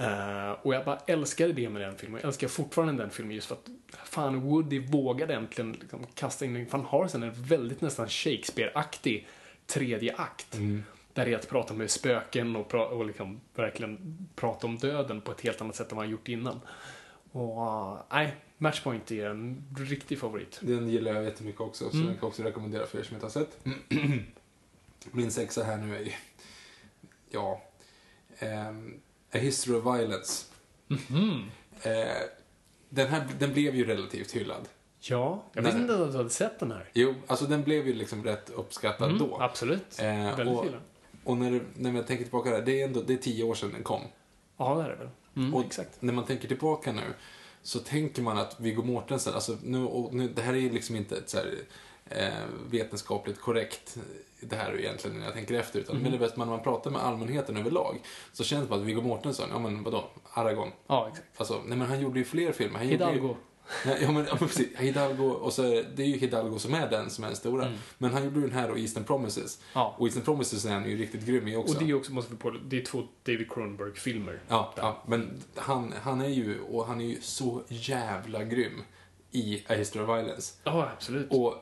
Eh, 0.00 0.50
och 0.62 0.74
jag 0.74 0.84
bara 0.84 0.98
älskade 1.06 1.52
det 1.52 1.68
med 1.68 1.82
den 1.82 1.96
filmen. 1.98 2.20
Jag 2.20 2.28
älskar 2.28 2.48
fortfarande 2.48 3.02
den 3.02 3.10
filmen 3.10 3.34
just 3.34 3.46
för 3.48 3.54
att 3.54 3.68
fan, 4.04 4.40
Woody 4.40 4.78
vågade 4.86 5.34
äntligen 5.34 5.72
liksom 5.72 6.06
kasta 6.14 6.44
in, 6.44 6.66
för 6.66 6.78
han 6.78 6.86
har 6.86 7.08
sen 7.08 7.22
en 7.22 7.42
väldigt 7.42 7.80
nästan 7.80 8.08
Shakespeare-aktig 8.08 9.26
tredje 9.66 10.14
akt. 10.16 10.54
Mm. 10.54 10.82
Där 11.12 11.24
det 11.26 11.32
är 11.32 11.38
att 11.38 11.48
prata 11.48 11.74
med 11.74 11.90
spöken 11.90 12.56
och, 12.56 12.72
pra- 12.72 12.88
och 12.88 13.04
liksom 13.06 13.40
verkligen 13.54 14.18
prata 14.36 14.66
om 14.66 14.78
döden 14.78 15.20
på 15.20 15.32
ett 15.32 15.40
helt 15.40 15.60
annat 15.60 15.76
sätt 15.76 15.90
än 15.92 15.96
vad 15.96 16.04
han 16.06 16.12
gjort 16.12 16.28
innan. 16.28 16.60
Och 17.32 17.58
uh, 17.66 18.00
nej, 18.12 18.34
Matchpoint 18.58 19.10
är 19.10 19.26
en 19.30 19.64
riktig 19.78 20.18
favorit. 20.18 20.58
Den 20.62 20.88
gillar 20.88 21.14
jag 21.14 21.24
jättemycket 21.24 21.60
också, 21.60 21.90
så 21.90 21.96
Mm. 21.96 22.06
den 22.06 22.14
kan 22.14 22.22
jag 22.22 22.28
också 22.28 22.42
rekommendera 22.42 22.86
för 22.86 22.98
er 22.98 23.02
som 23.02 23.14
inte 23.14 23.26
har 23.26 23.30
sett. 23.30 23.58
Min 25.12 25.30
sexa 25.30 25.64
här 25.64 25.76
nu 25.76 25.96
är 25.96 26.00
ju, 26.00 26.12
ja, 27.30 27.62
ehm, 28.38 29.00
A 29.32 29.38
History 29.38 29.76
of 29.76 29.84
Violence. 29.84 30.44
Eh, 31.82 32.22
den 32.88 33.06
här, 33.08 33.26
den 33.38 33.52
blev 33.52 33.74
ju 33.76 33.84
relativt 33.86 34.30
hyllad. 34.32 34.68
Ja, 35.00 35.44
jag 35.52 35.62
visste 35.62 35.78
inte 35.80 36.02
att 36.04 36.12
du 36.12 36.16
hade 36.16 36.30
sett 36.30 36.58
den 36.60 36.70
här. 36.72 36.90
Jo, 36.92 37.14
alltså 37.26 37.44
den 37.46 37.62
blev 37.62 37.86
ju 37.86 37.94
liksom 37.94 38.24
rätt 38.24 38.50
uppskattad 38.50 39.08
Mm, 39.10 39.18
då. 39.18 39.36
Absolut. 39.40 39.98
Eh, 39.98 40.04
Väldigt 40.06 40.58
och- 40.58 40.64
gillar. 40.64 40.80
Och 41.24 41.36
när, 41.36 41.50
det- 41.50 41.60
när 41.74 41.92
man 41.92 42.04
tänker 42.04 42.24
tillbaka 42.24 42.50
där, 42.50 42.62
det 42.62 42.80
är 42.80 42.84
ändå 42.86 43.02
det 43.02 43.12
är 43.12 43.16
tio 43.16 43.44
år 43.44 43.54
sedan 43.54 43.72
den 43.72 43.82
kom. 43.82 44.02
Ja, 44.56 44.74
det 44.74 44.82
är 44.84 44.88
det 44.88 44.96
väl. 44.96 45.08
Mm, 45.36 45.54
Och 45.54 45.64
exakt. 45.64 46.02
när 46.02 46.12
man 46.12 46.24
tänker 46.26 46.48
tillbaka 46.48 46.92
nu 46.92 47.02
så 47.62 47.78
tänker 47.78 48.22
man 48.22 48.38
att 48.38 48.60
Viggo 48.60 48.82
Mortensen, 48.82 49.34
alltså 49.34 49.56
nu, 49.62 49.78
nu, 50.12 50.28
det 50.28 50.42
här 50.42 50.54
är 50.54 50.70
liksom 50.70 50.96
inte 50.96 51.16
ett 51.16 51.28
så 51.30 51.36
här, 51.38 51.54
eh, 52.06 52.44
vetenskapligt 52.70 53.40
korrekt 53.40 53.98
det 54.40 54.56
här 54.56 54.68
är 54.70 54.72
ju 54.74 54.80
egentligen 54.80 55.18
när 55.18 55.24
jag 55.24 55.34
tänker 55.34 55.54
efter, 55.54 55.80
utan 55.80 55.94
Mhm. 55.96 56.02
men 56.02 56.12
det 56.12 56.18
är 56.18 56.20
bäst 56.20 56.36
när 56.36 56.46
man 56.46 56.62
pratar 56.62 56.90
med 56.90 57.00
allmänheten 57.02 57.56
överlag 57.56 58.00
så 58.32 58.44
känns 58.44 58.62
det 58.62 58.68
som 58.68 58.78
att 58.80 58.84
Viggo 58.86 59.00
Mortensen, 59.02 59.48
ja 59.52 59.58
men 59.58 59.82
vadå, 59.82 60.04
Aragorn, 60.32 60.70
Ja, 60.86 61.08
exakt. 61.12 61.26
alltså, 61.40 61.62
nej 61.66 61.78
men 61.78 61.86
han 61.88 62.00
gjorde 62.00 62.18
ju 62.18 62.24
fler 62.24 62.52
filmer. 62.52 62.78
Han 62.78 62.86
ju- 62.86 62.92
Hidalgo. 62.92 63.36
Nej, 63.86 63.98
Ja 64.02 64.12
men, 64.12 64.24
ja, 64.24 64.36
men 64.40 64.48
precis, 64.48 64.76
Hidalgo, 64.78 65.24
och 65.30 65.52
så 65.52 65.62
är 65.62 65.86
det, 65.96 66.02
är 66.02 66.06
ju 66.06 66.16
Hidalgo 66.16 66.58
som 66.58 66.74
är 66.74 66.90
den 66.90 67.10
som 67.10 67.24
är 67.24 67.28
den 67.28 67.36
stora. 67.36 67.66
Mm. 67.66 67.78
Men 67.98 68.12
han 68.12 68.24
gjorde 68.24 68.36
ju 68.36 68.42
den 68.46 68.52
här 68.58 68.70
och 68.70 68.78
Eastern 68.78 69.04
Promises. 69.04 69.60
Ja. 69.72 69.94
Och 69.98 70.06
Eastern 70.06 70.24
Promises 70.24 70.64
är 70.64 70.72
han 70.72 70.90
ju 70.90 70.96
riktigt 70.96 71.26
grym 71.26 71.48
i 71.48 71.56
också. 71.56 71.72
Och 71.74 71.78
det 71.78 71.84
är 71.84 71.88
ju 71.88 71.94
också, 71.94 72.12
måste 72.12 72.32
vi 72.32 72.38
på, 72.38 72.50
det 72.64 72.78
är 72.80 72.84
två 72.84 73.02
David 73.22 73.50
Cronenberg-filmer. 73.52 74.40
Ja, 74.48 74.74
ja 74.76 75.02
men 75.06 75.42
han, 75.54 75.94
han 76.02 76.20
är 76.20 76.28
ju, 76.28 76.60
och 76.60 76.86
han 76.86 77.00
är 77.00 77.04
ju 77.04 77.20
så 77.20 77.62
jävla 77.68 78.44
grym 78.44 78.82
i 79.30 79.64
A 79.68 79.74
History 79.74 80.02
of 80.04 80.08
Violence. 80.08 80.54
Ja, 80.64 80.88
absolut. 80.96 81.30
Och 81.30 81.54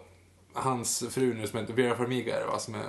hans 0.61 1.04
fru 1.11 1.34
nu 1.34 1.46
som 1.46 1.59
heter 1.59 1.74
Vera 1.74 1.96
Farmiga 1.96 2.36
är 2.36 2.40
det 2.40 2.46
va, 2.46 2.59
som 2.59 2.74
är 2.74 2.84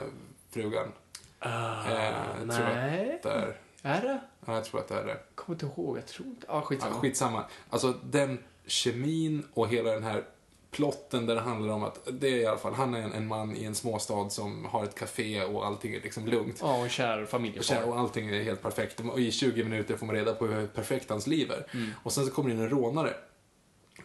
frugan. 0.51 0.91
Ah, 1.39 1.85
Eh, 1.91 2.13
jag 2.47 2.55
tror 2.55 2.65
nej. 2.65 3.19
Där. 3.23 3.57
Är 3.81 4.01
det? 4.01 4.19
Ja, 4.45 4.53
jag 4.53 4.65
tror 4.65 4.79
att 4.79 4.87
det 4.87 4.95
är 4.95 5.05
det. 5.05 5.17
Kommer 5.35 5.55
inte 5.63 5.65
ihåg. 5.81 5.97
Jag 5.97 6.07
tror 6.07 6.27
inte. 6.27 6.45
Ja, 6.49 6.53
Ja, 6.55 6.61
skitsamma. 6.61 6.95
skitsamma. 6.95 7.43
Alltså 7.69 7.93
den 8.03 8.39
kemin 8.65 9.43
och 9.53 9.67
hela 9.69 9.91
den 9.91 10.03
här 10.03 10.23
plotten 10.71 11.25
där 11.25 11.35
det 11.35 11.41
handlar 11.41 11.73
om 11.73 11.83
att, 11.83 12.07
det 12.11 12.27
är 12.27 12.37
i 12.37 12.45
alla 12.45 12.57
fall, 12.57 12.73
han 12.73 12.93
är 12.93 12.99
en, 13.01 13.13
en 13.13 13.27
man 13.27 13.55
i 13.55 13.63
en 13.65 13.75
småstad 13.75 14.29
som 14.29 14.65
har 14.65 14.83
ett 14.83 14.95
café 14.95 15.43
och 15.43 15.65
allting 15.65 15.93
är 15.93 16.01
liksom 16.01 16.25
lugnt. 16.27 16.57
Ja, 16.61 16.77
och 16.77 16.83
en 16.83 16.89
kär 16.89 17.23
Och 17.23 17.29
familjefar. 17.29 17.63
kär- 17.75 17.83
Och 17.89 17.99
allting 17.99 18.29
är 18.29 18.43
helt 18.43 18.61
perfekt. 18.61 18.99
Och 18.99 19.19
i 19.19 19.31
20 19.31 19.63
minuter 19.63 19.97
får 19.97 20.05
man 20.05 20.15
reda 20.15 20.33
på 20.33 20.47
hur 20.47 20.67
perfekt 20.67 21.09
hans 21.09 21.27
liv 21.27 21.51
är. 21.51 21.65
Mm. 21.77 21.89
Och 22.03 22.11
sen 22.13 22.25
så 22.25 22.31
kommer 22.31 22.49
det 22.49 22.55
in 22.55 22.61
en 22.61 22.69
rånare. 22.69 23.13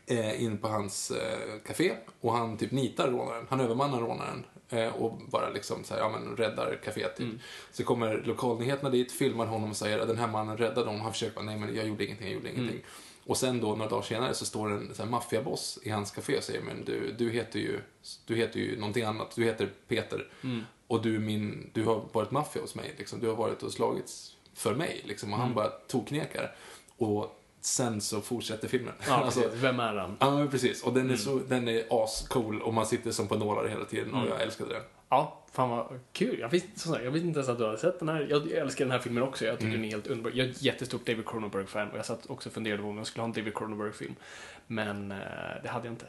Eh, 0.06 0.42
in 0.42 0.58
på 0.58 0.68
hans 0.68 1.10
eh, 1.10 1.58
café 1.66 1.96
och 2.20 2.32
han 2.32 2.56
typ 2.56 2.70
nitar 2.72 3.10
rånaren. 3.10 3.46
Han 3.50 3.60
övermannar 3.60 4.00
rånaren 4.00 4.44
eh, 4.68 4.88
och 4.88 5.20
bara 5.28 5.50
liksom 5.50 5.84
så 5.84 5.94
här, 5.94 6.00
ja 6.00 6.08
men 6.08 6.36
räddar 6.36 6.80
caféet 6.84 7.16
typ. 7.16 7.28
Så 7.72 7.84
kommer 7.84 8.22
lokalnyheterna 8.24 8.90
dit, 8.90 9.12
filmar 9.12 9.46
honom 9.46 9.70
och 9.70 9.76
säger 9.76 9.98
att 9.98 10.08
den 10.08 10.18
här 10.18 10.28
mannen 10.28 10.56
räddade 10.56 10.86
honom. 10.86 11.00
Han 11.00 11.12
försöker 11.12 11.34
bara, 11.34 11.44
nej 11.44 11.58
men 11.58 11.76
jag 11.76 11.86
gjorde 11.86 12.04
ingenting, 12.04 12.26
jag 12.26 12.34
gjorde 12.34 12.50
ingenting. 12.52 12.80
Och 13.26 13.36
sen 13.36 13.60
då 13.60 13.68
några 13.68 13.90
dagar 13.90 14.02
senare 14.02 14.34
så 14.34 14.44
står 14.44 14.72
en 14.72 14.94
så 14.94 15.06
maffiaboss 15.06 15.78
i 15.82 15.90
hans 15.90 16.10
café 16.10 16.36
och 16.36 16.42
säger 16.42 16.62
men 16.62 16.84
du, 16.84 17.12
du 17.18 17.30
heter 17.30 17.58
ju 17.58 17.80
du 18.26 18.36
heter 18.36 18.60
ju 18.60 18.78
någonting 18.78 19.04
annat, 19.04 19.36
du 19.36 19.44
heter 19.44 19.72
Peter. 19.88 20.28
Och 20.86 21.02
du, 21.02 21.18
min, 21.18 21.70
du 21.72 21.84
har 21.84 22.04
varit 22.12 22.30
maffia 22.30 22.62
hos 22.62 22.74
mig, 22.74 22.94
liksom. 22.98 23.20
du 23.20 23.28
har 23.28 23.36
varit 23.36 23.62
och 23.62 23.72
slagits 23.72 24.36
för 24.54 24.74
mig. 24.74 25.02
Liksom. 25.04 25.32
Och 25.32 25.38
han 25.38 25.54
bara 25.54 25.68
toknekar. 25.68 26.56
Och 26.96 27.40
sen 27.64 28.00
så 28.00 28.20
fortsätter 28.20 28.68
filmen. 28.68 28.92
Ja, 29.06 29.14
Alltså. 29.24 29.50
Vem 29.54 29.80
är 29.80 29.94
han? 29.94 30.16
Ja, 30.20 30.46
precis. 30.50 30.82
Och 30.82 30.92
den 30.92 31.10
är, 31.10 31.16
så, 31.16 31.38
den 31.48 31.68
är 31.68 32.04
ascool 32.04 32.62
och 32.62 32.74
man 32.74 32.86
sitter 32.86 33.10
som 33.10 33.28
på 33.28 33.34
nålar 33.36 33.68
hela 33.68 33.84
tiden 33.84 34.14
och 34.14 34.28
jag 34.28 34.42
älskade 34.42 34.72
den. 34.74 34.82
Ja, 35.08 35.44
fan 35.52 35.70
vad 35.70 36.00
kul. 36.12 36.38
Jag 36.40 36.48
visste, 36.48 36.78
sagt, 36.80 37.04
jag 37.04 37.10
visste 37.10 37.26
inte 37.28 37.38
ens 37.38 37.48
att 37.48 37.58
du 37.58 37.64
hade 37.66 37.78
sett 37.78 37.98
den 37.98 38.08
här. 38.08 38.26
Jag 38.30 38.50
älskar 38.50 38.84
den 38.84 38.92
här 38.92 38.98
filmen 38.98 39.22
också. 39.22 39.44
Jag 39.44 39.58
tycker 39.58 39.66
Mm. 39.68 39.80
den 39.80 39.88
är 39.88 39.92
helt 39.92 40.06
underbar. 40.06 40.30
Jag 40.34 40.46
är 40.46 40.50
ett 40.50 40.62
jättestort 40.62 41.06
David 41.06 41.26
Cronenberg-fan 41.28 41.90
och 41.90 41.98
jag 41.98 42.06
satt 42.06 42.30
också 42.30 42.48
och 42.48 42.52
funderade 42.54 42.82
på 42.82 42.88
om 42.88 42.96
jag 42.98 43.06
skulle 43.06 43.22
ha 43.22 43.26
en 43.28 43.32
David 43.32 43.54
Cronenberg-film. 43.54 44.14
Men 44.66 45.10
eh, 45.12 45.18
det 45.62 45.68
hade 45.68 45.86
jag 45.86 45.92
inte. 45.92 46.06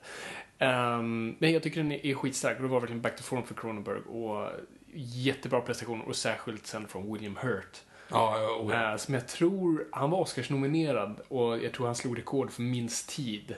Um, 0.66 1.36
men 1.40 1.52
jag 1.54 1.64
tycker 1.64 1.82
den 1.84 1.92
är, 1.92 2.06
är 2.06 2.14
skitstark 2.14 2.58
och 2.58 2.64
det 2.64 2.70
var 2.70 2.80
verkligen 2.80 3.02
back 3.02 3.16
to 3.18 3.24
form 3.24 3.44
för 3.44 3.56
Cronenberg. 3.56 4.00
Och 4.00 4.50
jättebra 4.94 5.62
prestationer 5.62 6.08
och 6.08 6.16
särskilt 6.16 6.68
sen 6.68 6.88
från 6.88 7.14
William 7.14 7.36
Hurt. 7.42 7.82
Ja, 8.10 8.38
oh, 8.62 8.74
ja. 8.74 8.92
Eh, 8.92 8.98
som 8.98 9.14
jag 9.14 9.28
tror, 9.28 9.88
han 9.92 10.10
var 10.10 10.20
Oscars-nominerad 10.20 11.22
och 11.28 11.64
jag 11.64 11.74
tror 11.74 11.86
han 11.86 11.96
slog 11.96 12.18
rekord 12.18 12.52
för 12.52 12.62
minst 12.62 13.10
tid 13.10 13.56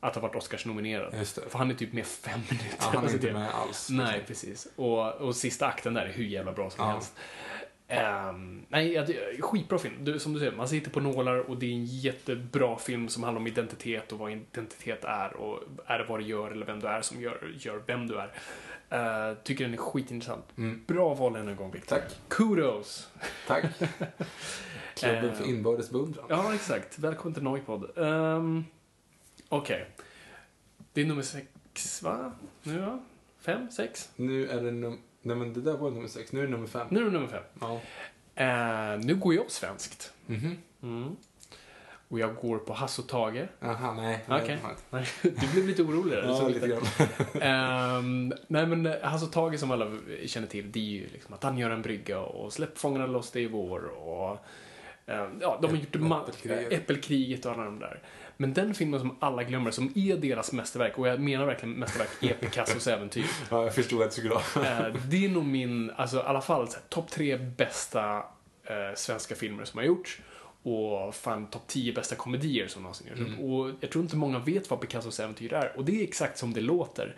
att 0.00 0.14
ha 0.14 0.22
varit 0.22 0.34
Oscars-nominerad. 0.36 1.26
För 1.48 1.58
han 1.58 1.70
är 1.70 1.74
typ 1.74 1.92
med 1.92 2.06
fem 2.06 2.40
minuter. 2.50 2.76
Ja, 2.80 2.84
han 2.86 2.94
är 2.96 2.98
Alltså, 2.98 3.16
inte 3.16 3.32
med 3.32 3.50
alls. 3.54 3.88
Nej, 3.90 4.24
precis. 4.26 4.68
Och, 4.76 5.12
och 5.14 5.36
sista 5.36 5.66
akten 5.66 5.94
där 5.94 6.06
är 6.06 6.12
hur 6.12 6.24
jävla 6.24 6.52
bra 6.52 6.70
som 6.70 6.84
Ja. 6.84 6.90
helst. 6.92 7.14
Ehm, 7.88 8.66
nej, 8.68 9.06
skitbra 9.40 9.78
film. 9.78 9.94
Du, 10.04 10.18
som 10.18 10.32
du 10.32 10.38
säger, 10.38 10.52
man 10.52 10.68
sitter 10.68 10.90
på 10.90 11.00
nålar 11.00 11.50
och 11.50 11.56
det 11.56 11.66
är 11.66 11.70
en 11.72 11.84
jättebra 11.84 12.78
film 12.78 13.08
som 13.08 13.22
handlar 13.22 13.40
om 13.40 13.46
identitet 13.46 14.12
och 14.12 14.18
vad 14.18 14.32
identitet 14.32 15.04
är 15.04 15.36
och 15.36 15.60
är 15.86 15.98
det 15.98 16.04
vad 16.04 16.20
du 16.20 16.24
gör 16.26 16.50
eller 16.50 16.66
vem 16.66 16.80
du 16.80 16.86
är 16.86 17.00
som 17.02 17.20
gör, 17.22 17.52
gör 17.58 17.82
vem 17.86 18.06
du 18.06 18.18
är. 18.18 18.30
Uh, 18.94 19.34
tycker 19.42 19.64
den 19.64 19.72
är 19.74 19.78
skitintressant. 19.78 20.44
Mm. 20.56 20.84
Bra 20.86 21.14
val 21.14 21.36
än 21.36 21.48
en 21.48 21.56
gång, 21.56 21.70
Victor. 21.70 21.96
Tack. 21.96 22.18
Kudos! 22.28 23.08
Tack. 23.46 23.64
Klubben 24.94 25.24
Eh, 25.24 25.32
för 25.32 25.44
inbördes 25.44 25.90
beundran. 25.90 26.26
Ja, 26.28 26.54
exakt. 26.54 26.98
Välkommen 26.98 27.34
till 27.34 27.42
Noipod. 27.42 27.98
Um, 27.98 28.64
Okej. 29.48 29.86
Det 30.92 31.00
är 31.00 31.06
nummer 31.06 31.22
sex, 31.22 32.02
va? 32.02 32.32
Nu 32.62 32.78
va? 32.78 33.00
Fem? 33.40 33.70
Sex? 33.70 34.10
Nu 34.16 34.48
är 34.48 34.62
det 34.62 34.70
num... 34.70 34.98
Nej 35.22 35.36
men 35.36 35.52
det 35.52 35.60
där 35.60 35.76
var 35.76 35.90
nummer 35.90 36.08
sex, 36.08 36.32
nu 36.32 36.40
är 36.40 36.44
det 36.44 36.50
nummer 36.50 36.66
fem. 36.66 36.86
Nu 36.90 37.00
är 37.00 37.04
det 37.04 37.10
nummer 37.10 37.28
fem. 37.28 37.42
Ja. 37.60 37.80
Eh, 38.44 38.98
nu 39.00 39.14
går 39.14 39.34
jag 39.34 39.50
svenskt. 39.50 40.12
Mhm. 40.26 40.58
Mm. 40.82 41.16
Och 42.14 42.20
jag 42.20 42.34
går 42.34 42.58
på 42.58 42.72
Hasse 42.72 43.02
och 43.02 43.08
Tage. 43.08 43.48
Aha, 43.62 43.94
nej. 43.94 44.24
Okej. 44.28 44.58
nej, 44.90 45.06
Du 45.22 45.52
blev 45.52 45.66
lite 45.66 45.82
orolig 45.82 46.12
där. 46.12 46.22
Ja, 46.22 46.48
lite 46.48 46.68
grann. 46.68 46.82
Ehm, 47.42 48.32
nej 48.48 48.66
men 48.66 48.86
eh, 48.86 48.92
Hasse 49.02 49.26
och 49.26 49.32
Tage 49.32 49.58
som 49.58 49.70
alla 49.70 49.90
känner 50.26 50.46
till, 50.46 50.72
det 50.72 50.78
är 50.78 51.00
ju 51.00 51.08
liksom 51.12 51.34
att 51.34 51.42
han 51.42 51.58
gör 51.58 51.70
en 51.70 51.82
brygga 51.82 52.20
och 52.20 52.52
släpp 52.52 52.78
fångarna 52.78 53.06
loss, 53.06 53.30
det 53.30 53.44
är 53.44 53.48
vår 53.48 53.84
och 53.84 54.38
ehm, 55.06 55.38
ja, 55.40 55.58
de 55.62 55.70
har 55.70 55.76
gjort 55.76 55.96
Äppelkriget. 55.96 56.72
Äppelkriget 56.72 57.46
och 57.46 57.52
alla 57.52 57.64
de 57.64 57.78
där. 57.78 58.02
Men 58.36 58.52
den 58.52 58.74
filmen 58.74 59.00
som 59.00 59.16
alla 59.20 59.42
glömmer, 59.42 59.70
som 59.70 59.92
är 59.94 60.16
deras 60.16 60.52
mästerverk, 60.52 60.98
och 60.98 61.08
jag 61.08 61.20
menar 61.20 61.46
verkligen 61.46 61.74
mästerverk, 61.74 62.10
är 62.20 62.34
Picassos 62.34 62.86
äventyr. 62.86 63.26
Ja, 63.50 63.62
jag 63.64 63.74
förstod 63.74 64.02
att 64.02 64.10
du 64.10 64.16
skulle 64.16 64.34
ha. 64.34 64.40
Eh, 64.64 64.94
det 65.08 65.24
är 65.24 65.28
nog 65.28 65.44
min, 65.44 65.90
alltså 65.96 66.16
i 66.16 66.22
alla 66.22 66.40
fall 66.40 66.68
topp 66.88 67.10
tre 67.10 67.36
bästa 67.36 68.16
eh, 68.64 68.94
svenska 68.94 69.34
filmer 69.34 69.64
som 69.64 69.78
har 69.78 69.84
gjorts. 69.84 70.20
Och 70.64 71.14
fan 71.14 71.46
topp 71.46 71.62
10 71.66 71.92
bästa 71.92 72.14
komedier 72.14 72.68
som 72.68 72.82
någonsin 72.82 73.06
gjorts. 73.06 73.20
Mm. 73.20 73.40
Och 73.40 73.70
jag 73.80 73.90
tror 73.90 74.04
inte 74.04 74.16
många 74.16 74.38
vet 74.38 74.70
vad 74.70 74.80
Picassos 74.80 75.20
äventyr 75.20 75.52
är. 75.52 75.72
Och 75.76 75.84
det 75.84 76.00
är 76.00 76.04
exakt 76.04 76.38
som 76.38 76.52
det 76.52 76.60
låter. 76.60 77.16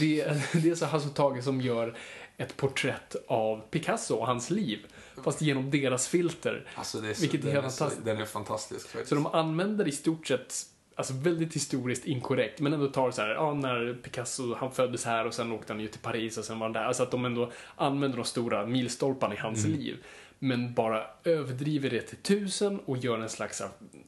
Det 0.00 0.20
är, 0.20 0.46
det 0.62 0.70
är 0.70 0.74
så 0.74 0.86
Hasse 0.86 1.08
Tage 1.08 1.44
som 1.44 1.60
gör 1.60 1.96
ett 2.36 2.56
porträtt 2.56 3.16
av 3.26 3.60
Picasso 3.70 4.14
och 4.14 4.26
hans 4.26 4.50
liv. 4.50 4.86
Fast 5.24 5.42
genom 5.42 5.70
deras 5.70 6.08
filter. 6.08 6.66
Alltså, 6.74 7.00
det 7.00 7.08
är 7.08 7.14
så, 7.14 7.20
Vilket 7.20 7.40
är 7.40 7.44
den, 7.44 7.52
helt 7.52 7.66
är 7.66 7.70
så, 7.70 7.78
fantastiskt. 7.78 8.04
den 8.06 8.20
är 8.20 8.24
fantastisk 8.24 8.88
faktiskt. 8.88 9.08
Så 9.08 9.14
de 9.14 9.26
använder 9.26 9.88
i 9.88 9.92
stort 9.92 10.26
sett 10.26 10.54
Alltså 10.96 11.14
väldigt 11.14 11.54
historiskt 11.54 12.04
inkorrekt, 12.04 12.60
men 12.60 12.72
ändå 12.72 12.86
tar 12.88 13.10
så 13.10 13.22
här, 13.22 13.28
ja, 13.28 13.54
när 13.54 13.94
Picasso, 14.02 14.54
han 14.54 14.72
föddes 14.72 15.04
här 15.04 15.26
och 15.26 15.34
sen 15.34 15.52
åkte 15.52 15.72
han 15.72 15.80
ju 15.80 15.88
till 15.88 16.00
Paris 16.00 16.38
och 16.38 16.44
sen 16.44 16.58
var 16.58 16.66
han 16.66 16.72
där. 16.72 16.84
Alltså 16.84 17.02
att 17.02 17.10
de 17.10 17.24
ändå 17.24 17.50
använder 17.76 18.16
de 18.16 18.24
stora 18.24 18.66
milstolparna 18.66 19.34
i 19.34 19.36
hans 19.36 19.66
liv. 19.66 19.96
Men 20.44 20.74
bara 20.74 21.06
överdriver 21.24 21.90
det 21.90 22.00
till 22.00 22.16
tusen 22.16 22.80
och 22.84 22.96
gör 22.96 23.18
en 23.18 23.28
slags, 23.28 23.62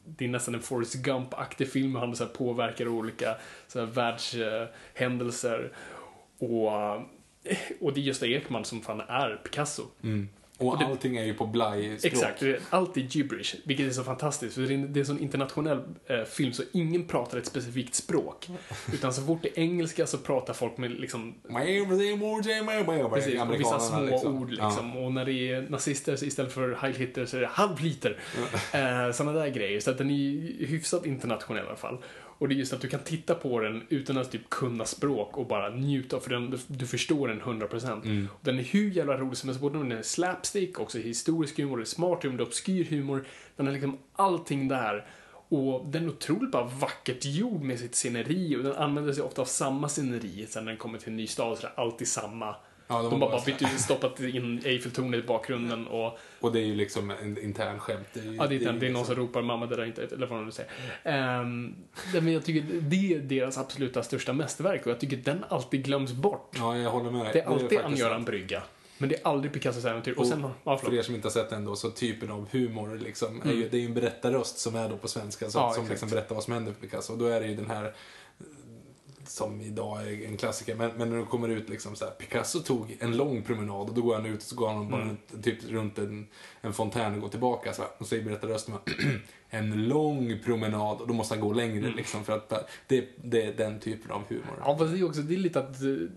det 0.05 0.25
är 0.25 0.29
nästan 0.29 0.55
en 0.55 0.63
Forrest 0.63 0.95
Gump-aktig 0.95 1.67
film, 1.69 1.95
han 1.95 2.17
så 2.17 2.25
här, 2.25 2.31
påverkar 2.31 2.89
olika 2.89 3.37
så 3.69 3.79
här, 3.79 3.87
världshändelser. 3.87 5.73
Och, 6.39 6.73
och 7.81 7.93
det 7.93 8.01
är 8.01 8.03
Gösta 8.03 8.27
Ekman 8.27 8.65
som 8.65 8.83
fan 8.83 9.01
är 9.01 9.41
Picasso. 9.45 9.83
Mm. 10.03 10.29
Och, 10.59 10.79
det- 10.79 10.85
allting 10.87 11.17
är 11.17 11.25
ju 11.25 11.35
på 11.35 11.47
blaj-språk. 11.47 12.13
Exakt, 12.13 12.43
allt 12.71 12.97
är 12.97 13.01
gibberish, 13.01 13.55
vilket 13.65 13.87
är 13.87 13.91
så 13.91 14.05
fantastiskt. 14.05 14.55
För 14.55 14.63
det 14.63 14.69
är 14.69 14.75
en, 14.75 14.93
det 14.93 14.99
är 14.99 15.01
en 15.01 15.07
sån 15.07 15.19
internationell 15.19 15.81
eh, 16.07 16.25
film 16.25 16.53
så 16.53 16.63
ingen 16.73 17.05
pratar 17.05 17.39
ett 17.39 17.47
specifikt 17.47 17.95
språk. 17.95 18.49
Utan 18.93 19.15
så 19.15 19.23
fort 19.23 19.39
det 19.43 19.49
är 19.49 19.63
engelska 19.63 20.07
så 20.07 20.19
pratar 20.19 20.55
folk 20.55 20.77
med 20.79 20.91
liksom 20.91 21.35
Precis, 23.25 23.41
och 23.55 23.61
vissa 23.61 23.79
små 23.81 24.31
ord 24.31 24.51
liksom. 24.51 24.97
Och 24.97 25.13
när 25.13 25.25
det 25.25 25.33
är 25.33 25.67
nazister 25.69 26.17
så 26.17 26.25
istället 26.25 26.53
för 26.53 26.75
Heil 26.75 26.95
Hitler 26.97 27.27
så 27.27 27.37
är 27.37 27.41
det 27.41 27.47
Halv 27.47 27.79
Hitler. 27.79 28.19
Eh, 28.73 29.13
sådana 29.13 29.39
där 29.39 29.49
grejer. 29.49 29.81
Så 29.81 29.91
att 29.91 29.99
den 29.99 30.11
är 30.11 30.67
hyfsat 30.67 31.07
internationell 31.07 31.65
i 31.65 31.67
alla 31.67 31.77
fall. 31.77 31.99
Och 32.39 32.49
det 32.49 32.55
är 32.55 32.57
just 32.57 32.73
att 32.73 32.81
du 32.81 32.89
kan 32.89 33.01
titta 33.01 33.35
på 33.35 33.61
den 33.61 33.83
utan 33.89 34.19
att 34.19 34.31
typ 34.31 34.51
kunna 34.51 34.85
språk 34.85 35.37
och 35.37 35.47
bara 35.47 35.71
njuta, 35.71 36.21
för 36.21 36.31
den, 36.31 36.59
du 36.67 36.87
förstår 36.87 37.29
den 37.29 37.43
100%. 37.43 38.05
Mm. 38.05 38.29
Och 38.33 38.41
Den 38.43 38.59
är 38.59 38.63
hur 38.63 38.91
jävla 38.91 39.17
rolig 39.17 39.37
som 39.37 39.49
helst, 39.49 39.61
både 39.61 39.79
den 39.79 39.93
är 39.93 40.03
slapstick, 40.03 40.81
också 40.81 40.99
historisk 40.99 41.59
humor, 41.59 41.81
är 41.81 41.85
smart 41.85 42.23
humor, 42.23 42.37
det 42.37 42.43
är 42.43 42.47
obskyr 42.47 42.85
humor. 42.85 43.25
Den 43.57 43.69
är 43.69 43.73
liksom 43.73 43.99
allting 44.13 44.69
där. 44.69 45.07
Och 45.49 45.87
den 45.89 46.05
är 46.05 46.09
otroligt 46.09 46.51
bara 46.51 46.65
vackert 46.65 47.25
gjord 47.25 47.63
med 47.63 47.79
sitt 47.79 47.95
sceneri 47.95 48.57
och 48.57 48.63
den 48.63 48.73
använder 48.73 49.13
sig 49.13 49.23
ofta 49.23 49.43
av 49.43 49.47
samma 49.47 49.89
sceneri 49.89 50.47
sen 50.49 50.65
när 50.65 50.73
den 50.73 50.79
kommer 50.79 50.99
till 50.99 51.09
en 51.09 51.17
ny 51.17 51.27
stad, 51.27 51.59
så 51.59 51.67
är 51.67 51.71
det 51.71 51.83
alltid 51.83 52.09
samma. 52.09 52.55
Ja, 52.89 53.03
de, 53.03 53.11
de 53.11 53.21
bara 53.21 53.31
bara 53.31 53.43
bytt 53.47 53.81
stoppat 53.81 54.21
in 54.21 54.63
Eiffeltornet 54.65 55.25
i 55.25 55.27
bakgrunden 55.27 55.87
och 55.87 56.19
Och 56.41 56.53
det 56.53 56.61
är 56.61 56.65
ju 56.65 56.75
liksom 56.75 57.11
en 57.11 57.39
intern 57.39 57.79
skämt. 57.79 58.09
Det 58.13 58.21
är, 58.21 58.25
ju, 58.25 58.35
Ja, 58.35 58.47
det 58.47 58.55
är, 58.55 58.59
det, 58.59 58.65
det 58.65 58.69
är 58.69 58.73
någon 58.73 58.83
liksom- 58.83 59.05
som 59.05 59.15
ropar 59.15 59.43
mamma 59.43 59.67
det 59.67 59.77
där 59.77 59.83
är 59.83 59.87
inte, 59.87 60.03
eller 60.05 60.27
vad 60.27 60.39
de 60.39 60.45
nu 60.47 60.53
säger. 60.53 60.71
Um, 61.41 61.75
men 62.13 62.33
jag 62.33 62.45
tycker 62.45 62.81
det 62.81 63.13
är 63.15 63.19
deras 63.19 63.59
absoluta 63.59 64.03
största 64.03 64.33
mästerverk 64.33 64.87
och 64.87 64.91
jag 64.93 65.01
tycker 65.01 65.17
den 65.17 65.45
alltid 65.49 65.85
glöms 65.85 66.13
bort. 66.13 66.53
Ja, 66.59 66.77
jag 66.79 66.91
håller 66.91 67.11
med 67.11 67.25
dig. 67.25 67.33
Det 67.33 67.41
är 67.41 67.47
alltid 67.47 67.99
sant. 67.99 68.27
Brygga. 68.27 68.63
Men 68.99 69.09
det 69.09 69.15
är 69.15 69.27
aldrig 69.27 69.53
Picassos 69.53 69.85
äventyr. 69.85 70.13
Och, 70.13 70.19
Och 70.19 70.27
sen, 70.27 70.45
ja, 70.65 70.79
För 70.79 70.95
er 70.95 71.03
som 71.03 71.15
inte 71.15 71.27
har 71.27 71.33
sett 71.33 71.51
den 71.51 71.65
då, 71.65 71.77
så 71.77 71.91
typen 71.91 72.31
av 72.31 72.49
humor 72.51 72.99
liksom, 73.05 73.41
är 73.41 73.45
Mm. 73.45 73.57
ju, 73.59 73.69
det 73.69 73.77
är 73.77 73.81
ju 73.81 73.87
en 73.87 73.95
berättarröst 73.95 74.59
som 74.59 74.75
är 74.77 74.89
då 74.89 74.97
på 74.97 75.09
svenska, 75.09 75.51
så, 75.51 75.59
Ja, 75.59 75.63
som 75.63 75.83
exakt. 75.83 75.91
liksom 75.91 76.09
berättar 76.09 76.35
vad 76.35 76.45
som 76.45 76.53
händer 76.53 76.73
för 76.73 76.81
Picasso. 76.81 77.13
Och 77.13 77.19
då 77.19 77.27
är 77.27 77.41
det 77.41 77.47
ju 77.47 77.55
den 77.57 77.71
här, 77.71 77.95
som 79.37 79.61
idag 79.61 80.03
är 80.13 80.27
en 80.27 80.37
klassiker, 80.37 80.75
men, 80.75 80.91
men 80.97 81.11
när 81.11 81.17
det 81.17 81.25
kommer 81.25 81.49
ut 81.49 81.69
liksom 81.69 81.97
så 81.97 82.05
här, 82.05 82.13
Picasso 82.13 82.61
tog 82.61 82.97
en 83.01 83.17
lång 83.17 83.43
promenad 83.43 83.89
och 83.89 83.95
då 83.95 84.03
går 84.03 84.15
han 84.15 84.27
ut 84.27 84.37
och 84.37 84.43
så 84.43 84.57
går 84.57 84.69
han 84.69 84.91
bara 84.91 85.03
Mm. 85.03 85.17
typ 85.43 85.65
runt 85.71 85.99
en, 85.99 86.27
en 86.61 86.73
fontän 86.73 87.15
och 87.15 87.21
går 87.21 87.29
tillbaka 87.29 87.73
så 87.73 87.83
här, 87.83 87.91
och 87.99 88.07
säger 88.07 88.25
berättarrösten 88.25 88.75
en 89.51 89.89
lång 89.89 90.39
promenad 90.45 91.01
och 91.01 91.09
då 91.09 91.15
måste 91.15 91.35
han 91.35 91.41
gå 91.41 91.53
längre 91.53 91.93
liksom 91.97 92.25
för 92.25 92.33
att 92.33 92.53
det, 92.87 93.05
det 93.25 93.43
är 93.43 93.53
den 93.57 93.81
typen 93.81 94.11
av 94.11 94.23
humor. 94.29 94.43
Mm. 94.49 94.61
Ja, 94.65 94.79
fast 94.79 94.93
det 94.93 94.99
är 94.99 95.05
också 95.05 95.21
det 95.21 95.35
är 95.35 95.39
lite 95.39 95.59
att 95.61 95.83
uh, 95.83 96.09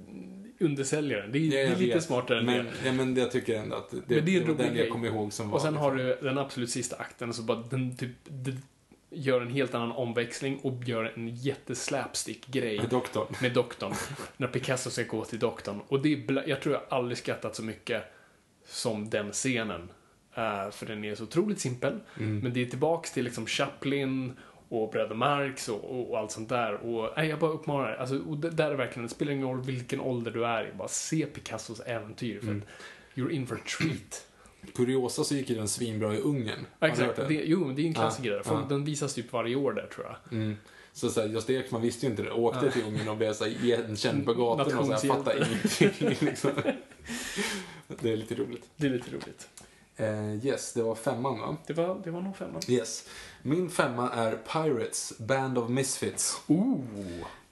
undersälja 0.59 1.17
den. 1.21 1.31
Det 1.31 1.39
är, 1.39 1.41
Ja, 1.43 1.49
det 1.51 1.59
är 1.61 1.75
lite 1.75 1.93
vet. 1.95 2.03
smartare 2.03 2.39
än 2.39 2.45
men, 2.45 2.65
det. 2.65 2.71
ja, 2.85 2.91
men 2.91 3.15
jag 3.15 3.31
tycker 3.31 3.55
ändå 3.61 3.75
att 3.75 3.89
det, 3.91 4.15
Men 4.15 4.25
det 4.25 4.35
är 4.37 4.41
var 4.45 4.55
den 4.55 4.73
grej. 4.73 4.77
jag 4.83 4.89
kommer 4.89 5.07
ihåg 5.07 5.33
som 5.33 5.49
var 5.49 5.55
Och 5.55 5.61
sen 5.61 5.75
har 5.75 5.95
liksom- 5.95 6.17
du 6.21 6.27
den 6.29 6.37
absolut 6.37 6.69
sista 6.69 6.95
akten, 6.95 7.33
så 7.33 7.41
bara 7.41 7.57
den 7.69 7.97
typ 7.97 8.11
den 8.23 8.61
gör 9.11 9.41
en 9.41 9.49
helt 9.49 9.75
annan 9.75 9.91
omväxling 9.91 10.59
och 10.63 10.83
gör 10.83 11.13
en 11.15 11.27
jätteslapstick-grej. 11.35 12.77
med 12.77 12.89
doktorn. 12.89 13.27
med 13.41 13.53
doktorn. 13.53 13.93
när 14.37 14.47
Picasso 14.47 14.89
ska 14.89 15.03
gå 15.03 15.25
till 15.25 15.39
doktorn. 15.39 15.81
Och 15.87 16.01
det 16.01 16.13
är, 16.13 16.49
jag 16.49 16.61
tror 16.61 16.75
jag 16.75 16.83
aldrig 16.89 17.17
skrattat 17.17 17.55
så 17.55 17.63
mycket 17.63 18.03
som 18.67 19.09
den 19.09 19.31
scenen. 19.31 19.91
Eh, 20.35 20.69
för 20.71 20.85
den 20.85 21.03
är 21.05 21.15
så 21.15 21.23
otroligt 21.23 21.59
simpel. 21.59 21.99
Mm. 22.17 22.39
Men 22.39 22.53
det 22.53 22.61
är 22.61 22.65
tillbaks 22.65 23.11
till 23.11 23.23
liksom 23.25 23.45
Chaplin 23.45 24.33
och 24.69 24.91
Bröder 24.91 25.15
Marx 25.15 25.69
och, 25.69 25.83
och, 25.83 26.09
och 26.11 26.19
allt 26.19 26.31
sånt 26.31 26.49
där. 26.49 26.73
Och 26.73 27.13
nej, 27.17 27.29
jag 27.29 27.39
bara 27.39 27.51
uppmanar 27.51 27.95
alltså, 27.95 28.19
och 28.19 28.37
det 28.37 28.49
där 28.49 28.71
är 28.71 28.75
verkligen, 28.75 29.03
det 29.03 29.09
spelar 29.13 29.31
ingen 29.31 29.47
roll 29.47 29.61
vilken 29.61 29.99
ålder 29.99 30.31
du 30.31 30.45
är 30.45 30.67
i. 30.67 30.73
Bara 30.77 30.87
se 30.87 31.25
Picassos 31.25 31.79
äventyr. 31.79 32.39
För 32.39 32.47
Mm. 32.47 32.61
att 32.61 33.17
you're 33.17 33.31
in 33.31 33.47
for 33.47 33.55
a 33.55 33.59
treat. 33.79 34.25
Kuriosa 34.75 35.23
så 35.23 35.35
gick 35.35 35.49
ju 35.49 35.55
den 35.55 35.67
svinbra 35.67 36.15
i 36.15 36.19
Ungern. 36.19 36.65
Ja, 36.79 36.87
exakt. 36.87 37.15
det? 37.15 37.27
Det, 37.27 37.33
jo, 37.33 37.71
det 37.71 37.81
är 37.81 37.85
en 37.85 37.93
klassiker 37.93 38.31
Ja, 38.31 38.35
där. 38.35 38.43
Ja. 38.45 38.65
Den 38.69 38.85
visas 38.85 39.13
typ 39.13 39.33
varje 39.33 39.55
år 39.55 39.73
där, 39.73 39.87
tror 39.87 40.05
jag. 40.05 40.39
Mm. 40.39 40.57
Så, 40.93 41.09
så 41.09 41.21
här, 41.21 41.27
Gösta 41.27 41.53
Ekman 41.53 41.81
visste 41.81 42.05
ju 42.05 42.09
inte 42.09 42.23
det. 42.23 42.31
Åkte 42.31 42.71
till 42.71 42.83
Ungern 42.83 43.07
och 43.07 43.17
blev 43.17 43.33
så 43.33 43.43
här, 43.43 43.51
igenkänd 43.51 44.25
på 44.25 44.33
gatorna 44.33 44.79
och 44.79 44.85
så 44.85 44.91
här, 44.91 44.99
fattade 44.99 45.47
ingenting. 45.47 46.17
Liksom. 46.27 46.51
Det 48.01 48.11
är 48.11 48.17
lite 48.17 48.35
roligt. 48.35 48.69
Det 48.75 48.87
är 48.87 48.91
lite 48.91 49.11
roligt. 49.11 49.49
Eh, 49.95 50.45
yes, 50.45 50.73
det 50.73 50.81
var 50.81 50.95
femman 50.95 51.39
va? 51.39 51.57
Det 51.67 51.73
var, 51.73 52.01
det 52.03 52.11
var 52.11 52.21
nog 52.21 52.35
femman. 52.37 52.61
Yes. 52.67 53.09
Min 53.41 53.69
femma 53.69 54.09
är 54.09 54.31
Pirates, 54.31 55.13
Band 55.17 55.57
of 55.57 55.69
Misfits. 55.69 56.41
Ooh, 56.47 56.83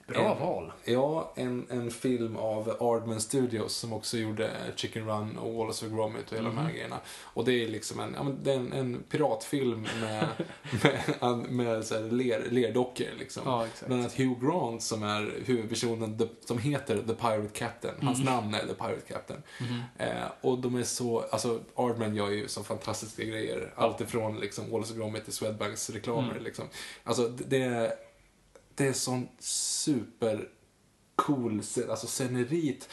bra 0.08 0.32
En- 0.34 0.40
val. 0.40 0.72
Ja, 0.84 1.32
en, 1.34 1.66
en 1.70 1.90
film 1.90 2.36
av 2.36 2.76
Aardman 2.80 3.20
Studios 3.20 3.74
som 3.74 3.92
också 3.92 4.16
gjorde 4.18 4.50
Chicken 4.76 5.06
Run 5.06 5.38
och 5.38 5.54
Wallace 5.54 5.86
och 5.86 5.92
Gromit 5.92 6.30
och 6.30 6.36
hela 6.36 6.48
de 6.48 6.54
Mhm. 6.54 6.64
här 6.66 6.72
grejerna. 6.72 7.00
Och 7.22 7.44
det 7.44 7.64
är 7.64 7.68
liksom 7.68 8.00
en, 8.00 8.14
ja, 8.16 8.22
men 8.22 8.38
det 8.42 8.52
är 8.52 8.56
en, 8.56 8.72
en 8.72 9.02
piratfilm 9.10 9.88
med, 10.00 10.26
med, 11.20 11.50
med 11.50 11.84
så 11.84 12.00
ler, 12.00 12.42
lerdockor 12.50 13.06
liksom. 13.18 13.42
Ja. 13.46 13.66
Bland 13.86 14.00
annat 14.02 14.18
Hugh 14.18 14.40
Grant 14.46 14.82
som 14.82 15.02
är 15.02 15.32
huvudpersonen 15.44 16.28
som 16.44 16.58
heter 16.58 16.96
The 16.96 17.14
Pirate 17.14 17.48
Captain. 17.58 17.94
Hans 18.02 18.18
Mhm. 18.18 18.26
namn 18.26 18.54
är 18.54 18.66
The 18.66 18.74
Pirate 18.74 19.12
Captain. 19.12 19.42
Eh, 19.98 20.08
och 20.40 20.58
de 20.58 20.76
är 20.76 20.82
så, 20.82 21.20
alltså 21.30 21.60
Aardman 21.74 22.14
gör 22.14 22.30
ju 22.30 22.48
så 22.48 22.64
fantastiska 22.64 23.24
grejer. 23.24 23.72
Allt 23.76 24.00
ifrån 24.00 24.40
liksom 24.40 24.70
Wallace 24.70 24.92
och 24.92 24.98
Gromit 24.98 25.24
till 25.24 25.32
Swedbanks 25.32 25.90
reklamer 25.90 26.30
Mm. 26.30 26.44
liksom. 26.44 26.64
Alltså 27.04 27.28
det 27.28 27.62
är, 27.62 27.92
det 28.78 28.88
är 28.88 28.92
sån 28.92 29.28
super 29.38 30.48
cool, 31.16 31.62
alltså 31.90 32.06
scenerit. 32.06 32.88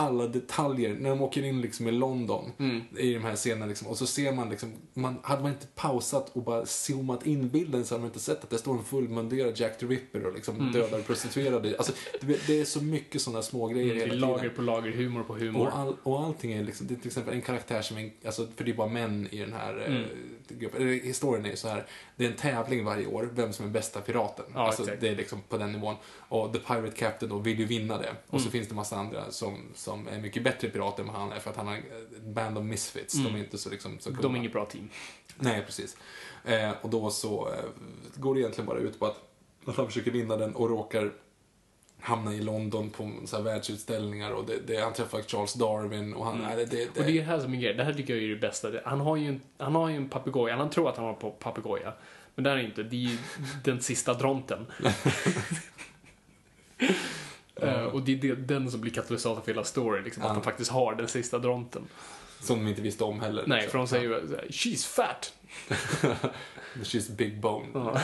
Alla 0.00 0.26
detaljer, 0.26 0.96
när 1.00 1.10
de 1.10 1.22
åker 1.22 1.42
in 1.44 1.60
liksom 1.60 1.88
i 1.88 1.92
London 1.92 2.52
Mm. 2.58 2.80
i 2.98 3.14
de 3.14 3.18
här 3.24 3.36
scenerna 3.36 3.66
liksom, 3.66 3.88
och 3.88 3.98
så 3.98 4.06
ser 4.06 4.32
man 4.32 4.50
liksom, 4.50 4.72
man, 4.94 5.18
hade 5.22 5.42
man 5.42 5.50
inte 5.52 5.66
pausat 5.66 6.30
och 6.36 6.42
bara 6.42 6.66
zoomat 6.66 7.26
in 7.26 7.48
bilden 7.48 7.84
så 7.84 7.94
hade 7.94 8.00
man 8.00 8.08
inte 8.08 8.20
sett 8.20 8.44
att 8.44 8.50
det 8.50 8.58
står 8.58 8.74
en 8.78 8.84
fullmunderad 8.84 9.58
Jack 9.60 9.78
the 9.78 9.86
Ripper 9.86 10.26
och 10.26 10.34
liksom 10.34 10.56
Mm. 10.60 10.72
dödar 10.72 11.00
prostituerade. 11.00 11.74
Alltså, 11.78 11.92
det, 12.20 12.46
det 12.46 12.60
är 12.60 12.64
så 12.64 12.84
mycket 12.84 13.22
sådana 13.22 13.42
små 13.42 13.66
grejer 13.68 13.94
Det 13.94 14.02
är 14.02 14.06
hela 14.06 14.26
lager 14.26 14.48
på 14.48 14.62
lager, 14.62 14.90
humor 14.92 15.22
på 15.22 15.34
humor. 15.34 15.66
Och, 15.66 15.78
all, 15.78 15.96
och 16.02 16.20
allting 16.24 16.52
är 16.52 16.64
liksom, 16.64 16.86
det 16.86 16.94
är 16.94 16.96
till 16.96 17.06
exempel 17.06 17.34
en 17.34 17.42
karaktär 17.42 17.82
som 17.82 17.98
är, 17.98 18.10
alltså, 18.26 18.46
för 18.56 18.64
det 18.64 18.70
är 18.70 18.74
bara 18.74 18.88
män 18.88 19.28
i 19.30 19.38
den 19.38 19.52
här 19.52 19.74
Mm. 19.86 20.02
eh, 20.02 20.08
gruppen. 20.58 20.82
Eller, 20.82 20.92
Historien 20.92 21.46
är 21.46 21.50
ju 21.50 21.56
så 21.56 21.68
här, 21.68 21.86
det 22.16 22.24
är 22.24 22.28
en 22.30 22.36
tävling 22.36 22.84
varje 22.84 23.06
år, 23.06 23.28
vem 23.34 23.52
som 23.52 23.66
är 23.66 23.70
bästa 23.70 24.00
piraten. 24.00 24.44
Ja, 24.54 24.60
alltså, 24.66 24.82
exakt. 24.82 25.00
det 25.00 25.08
är 25.08 25.16
liksom 25.16 25.38
på 25.48 25.56
den 25.58 25.72
nivån. 25.72 25.94
Och 26.28 26.52
The 26.52 26.58
Pirate 26.58 26.96
Captain 26.96 27.30
då 27.30 27.38
vill 27.38 27.58
ju 27.58 27.64
vinna 27.64 27.98
det. 27.98 28.10
Och 28.26 28.40
så 28.40 28.46
Mm. 28.46 28.52
finns 28.52 28.68
det 28.68 28.74
massa 28.74 28.96
andra 28.96 29.30
som, 29.30 29.58
som 29.88 30.08
är 30.08 30.18
mycket 30.18 30.42
bättre 30.42 30.68
pirater 30.68 31.02
än 31.02 31.08
vad 31.08 31.16
han 31.16 31.32
är, 31.32 31.40
för 31.40 31.50
att 31.50 31.56
han 31.56 31.66
har 31.66 31.76
ett 31.76 32.22
band 32.22 32.58
of 32.58 32.64
misfits. 32.64 33.14
De 33.14 33.34
är 33.34 33.38
inte 33.38 33.58
så 33.58 33.70
liksom, 33.70 33.98
så 33.98 34.10
De 34.10 34.34
är 34.34 34.38
inget 34.38 34.52
bra 34.52 34.64
team. 34.64 34.88
Nej, 35.36 35.62
precis. 35.66 35.96
Eh, 36.44 36.70
och 36.82 36.90
då 36.90 37.10
så 37.10 37.48
eh, 37.48 37.64
går 38.16 38.34
det 38.34 38.40
egentligen 38.40 38.66
bara 38.66 38.78
ut 38.78 38.98
på 38.98 39.06
att, 39.06 39.16
att 39.64 39.76
han 39.76 39.86
försöker 39.86 40.10
vinna 40.10 40.36
den 40.36 40.54
och 40.54 40.68
råkar 40.70 41.12
hamna 42.00 42.34
i 42.34 42.40
London 42.40 42.90
på 42.90 43.12
så 43.24 43.36
här 43.36 43.42
världsutställningar 43.42 44.30
och 44.30 44.46
det, 44.46 44.60
det, 44.66 44.76
han 44.80 44.92
träffar 44.92 45.22
Charles 45.22 45.54
Darwin 45.54 46.14
och 46.14 46.24
han, 46.24 46.38
nej, 46.38 46.56
det, 46.56 46.64
det, 46.64 46.82
Mm. 46.82 46.92
Och 46.96 47.04
det 47.04 47.18
är 47.18 47.22
här 47.22 47.40
som 47.40 47.54
är 47.54 47.56
grejen. 47.56 47.76
Det 47.76 47.84
här 47.84 47.94
tycker 47.94 48.14
jag 48.14 48.24
är 48.24 48.28
det 48.28 48.36
bästa. 48.36 48.68
Han 48.84 49.00
har 49.00 49.16
ju 49.16 49.28
en, 49.28 49.40
han 49.58 49.74
har 49.74 49.88
ju 49.88 49.96
en 49.96 50.08
papegoja. 50.08 50.56
Han 50.56 50.70
tror 50.70 50.88
att 50.88 50.96
han 50.96 51.06
har 51.06 51.14
på 51.14 51.30
papegoja. 51.30 51.92
Men 52.34 52.44
det 52.44 52.50
är 52.50 52.58
inte. 52.58 52.82
Det 52.82 52.96
är 52.96 53.10
ju 53.10 53.18
den 53.64 53.80
sista 53.80 54.14
dronten. 54.14 54.66
Eh, 57.62 57.82
och 57.82 58.02
det 58.02 58.12
är 58.12 58.16
det, 58.16 58.34
den 58.34 58.70
som 58.70 58.80
blir 58.80 58.92
katalysator 58.92 59.40
för 59.40 59.52
hela 59.52 59.64
storyn. 59.64 60.04
Liksom, 60.04 60.22
Ja. 60.22 60.28
Att 60.28 60.34
de 60.34 60.42
faktiskt 60.42 60.70
har 60.70 60.94
den 60.94 61.08
sista 61.08 61.38
dronten. 61.38 61.82
Som 62.40 62.58
de 62.64 62.70
inte 62.70 62.82
visste 62.82 63.04
om 63.04 63.20
heller. 63.20 63.44
Nej, 63.46 63.56
liksom. 63.56 63.70
för 63.70 63.78
de 63.78 63.88
säger 63.88 64.04
ju 64.04 64.14
här, 64.14 64.46
“She's 64.50 64.86
fat”. 64.86 65.32
She's 66.82 67.12
big 67.12 67.40
bone. 67.40 67.66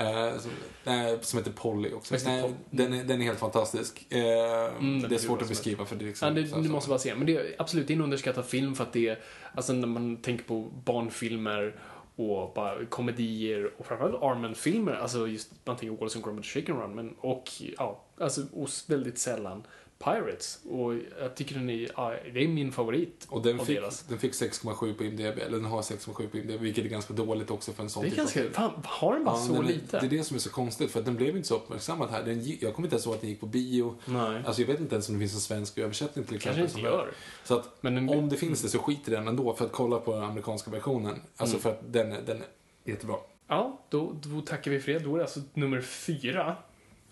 Eh, 0.00 0.38
som, 0.38 0.50
nej, 0.84 1.18
som 1.20 1.38
heter 1.38 1.52
Polly 1.52 1.92
också. 1.92 2.14
Nej, 2.24 2.42
Polly. 2.42 2.54
den, 2.70 2.92
är, 2.92 3.04
den 3.04 3.20
är 3.20 3.24
helt 3.24 3.38
fantastisk. 3.38 4.06
Eh, 4.08 4.18
den 4.18 5.06
det 5.08 5.14
är 5.14 5.18
svårt 5.18 5.42
att 5.42 5.48
beskriva 5.48 5.84
för 5.84 5.96
det 5.96 6.04
liksom... 6.04 6.28
Ja, 6.28 6.34
det, 6.42 6.62
du 6.62 6.68
måste 6.68 6.88
bara 6.88 6.98
se. 6.98 7.14
Men 7.14 7.26
det 7.26 7.36
är 7.36 7.54
absolut 7.58 7.86
det 7.86 7.92
är 7.92 7.96
en 7.96 8.02
underskattad 8.02 8.46
film 8.46 8.74
för 8.74 8.84
att 8.84 8.92
det 8.92 9.08
är, 9.08 9.18
alltså 9.54 9.72
när 9.72 9.86
man 9.86 10.16
tänker 10.16 10.44
på 10.44 10.60
barnfilmer 10.84 11.74
och 12.18 12.52
bara 12.54 12.86
komedier 12.86 13.70
och 13.76 13.86
framförallt 13.86 14.22
Armen-filmer, 14.22 14.94
alltså 14.94 15.28
just 15.28 15.52
man 15.64 15.76
tänker 15.76 15.96
Wallace 15.96 16.18
and 16.18 16.24
Gromit 16.24 16.44
Shaken 16.44 16.60
Chicken 16.60 16.76
Run, 16.76 16.94
men 16.94 17.14
och 17.18 17.50
ja, 17.78 18.04
alltså 18.20 18.42
och 18.52 18.68
väldigt 18.88 19.18
sällan 19.18 19.62
Pirates. 20.04 20.58
Och 20.68 20.94
jag 21.20 21.34
tycker 21.34 21.54
den 21.54 21.70
är, 21.70 21.90
ja, 21.96 22.14
det 22.34 22.44
är 22.44 22.48
min 22.48 22.72
favorit 22.72 23.26
Och 23.28 23.42
den 23.42 23.60
av 23.60 23.64
fick, 23.64 23.76
deras. 23.80 24.02
den 24.02 24.18
fick 24.18 24.32
6,7 24.32 24.94
på 24.94 25.04
IMDB, 25.04 25.20
eller 25.38 25.50
den 25.56 25.64
har 25.64 25.82
6,7 25.82 26.28
på 26.28 26.36
IMDB, 26.38 26.60
vilket 26.60 26.84
är 26.84 26.88
ganska 26.88 27.14
dåligt 27.14 27.50
också 27.50 27.72
för 27.72 27.82
en 27.82 27.90
sån 27.90 28.02
Det 28.02 28.08
är 28.08 28.10
typ 28.10 28.18
av 28.18 28.24
ganska, 28.24 28.40
film. 28.40 28.52
fan, 28.52 28.72
har 28.84 29.14
den 29.14 29.24
bara 29.24 29.36
Ja, 29.36 29.42
så 29.46 29.52
den 29.52 29.66
lite? 29.66 30.00
Det 30.00 30.06
är 30.06 30.10
det 30.10 30.24
som 30.24 30.34
är 30.36 30.40
så 30.40 30.50
konstigt, 30.50 30.90
för 30.90 30.98
att 30.98 31.04
den 31.06 31.14
blev 31.16 31.36
inte 31.36 31.48
så 31.48 31.54
uppmärksammad 31.56 32.10
här. 32.10 32.22
Den, 32.24 32.56
jag 32.60 32.74
kommer 32.74 32.86
inte 32.86 32.94
ens 32.94 33.06
ihåg 33.06 33.14
att 33.14 33.20
den 33.20 33.30
gick 33.30 33.40
på 33.40 33.46
bio. 33.46 33.94
Nej, 34.04 34.42
Alltså 34.46 34.62
jag 34.62 34.66
vet 34.66 34.80
inte 34.80 34.94
ens 34.94 35.08
om 35.08 35.14
det 35.14 35.20
finns 35.20 35.34
en 35.34 35.40
svensk 35.40 35.78
översättning 35.78 36.24
till 36.24 36.36
exempel. 36.36 36.60
kanske 36.62 36.78
inte 36.78 36.90
gör. 36.90 37.10
Så 37.44 37.54
att 37.58 37.76
Men 37.80 37.94
den, 37.94 38.08
om 38.08 38.28
det 38.28 38.36
finns 38.36 38.62
det 38.62 38.68
så 38.68 38.78
skit 38.78 39.08
i 39.08 39.10
den 39.10 39.28
ändå 39.28 39.54
för 39.54 39.64
att 39.64 39.72
kolla 39.72 39.98
på 40.00 40.14
den 40.14 40.22
amerikanska 40.24 40.70
versionen. 40.70 41.20
Alltså 41.36 41.56
Mm. 41.56 41.62
för 41.62 41.70
att 41.70 41.92
den, 41.92 42.10
den 42.26 42.36
är 42.36 42.46
jättebra. 42.90 43.16
Ja, 43.48 43.80
då, 43.88 44.12
då 44.22 44.40
tackar 44.40 44.70
vi 44.70 44.80
för 44.80 44.92
det. 44.92 44.98
Då 44.98 45.14
är 45.14 45.18
det 45.18 45.24
alltså 45.24 45.40
nummer 45.54 45.80
fyra. 45.80 46.56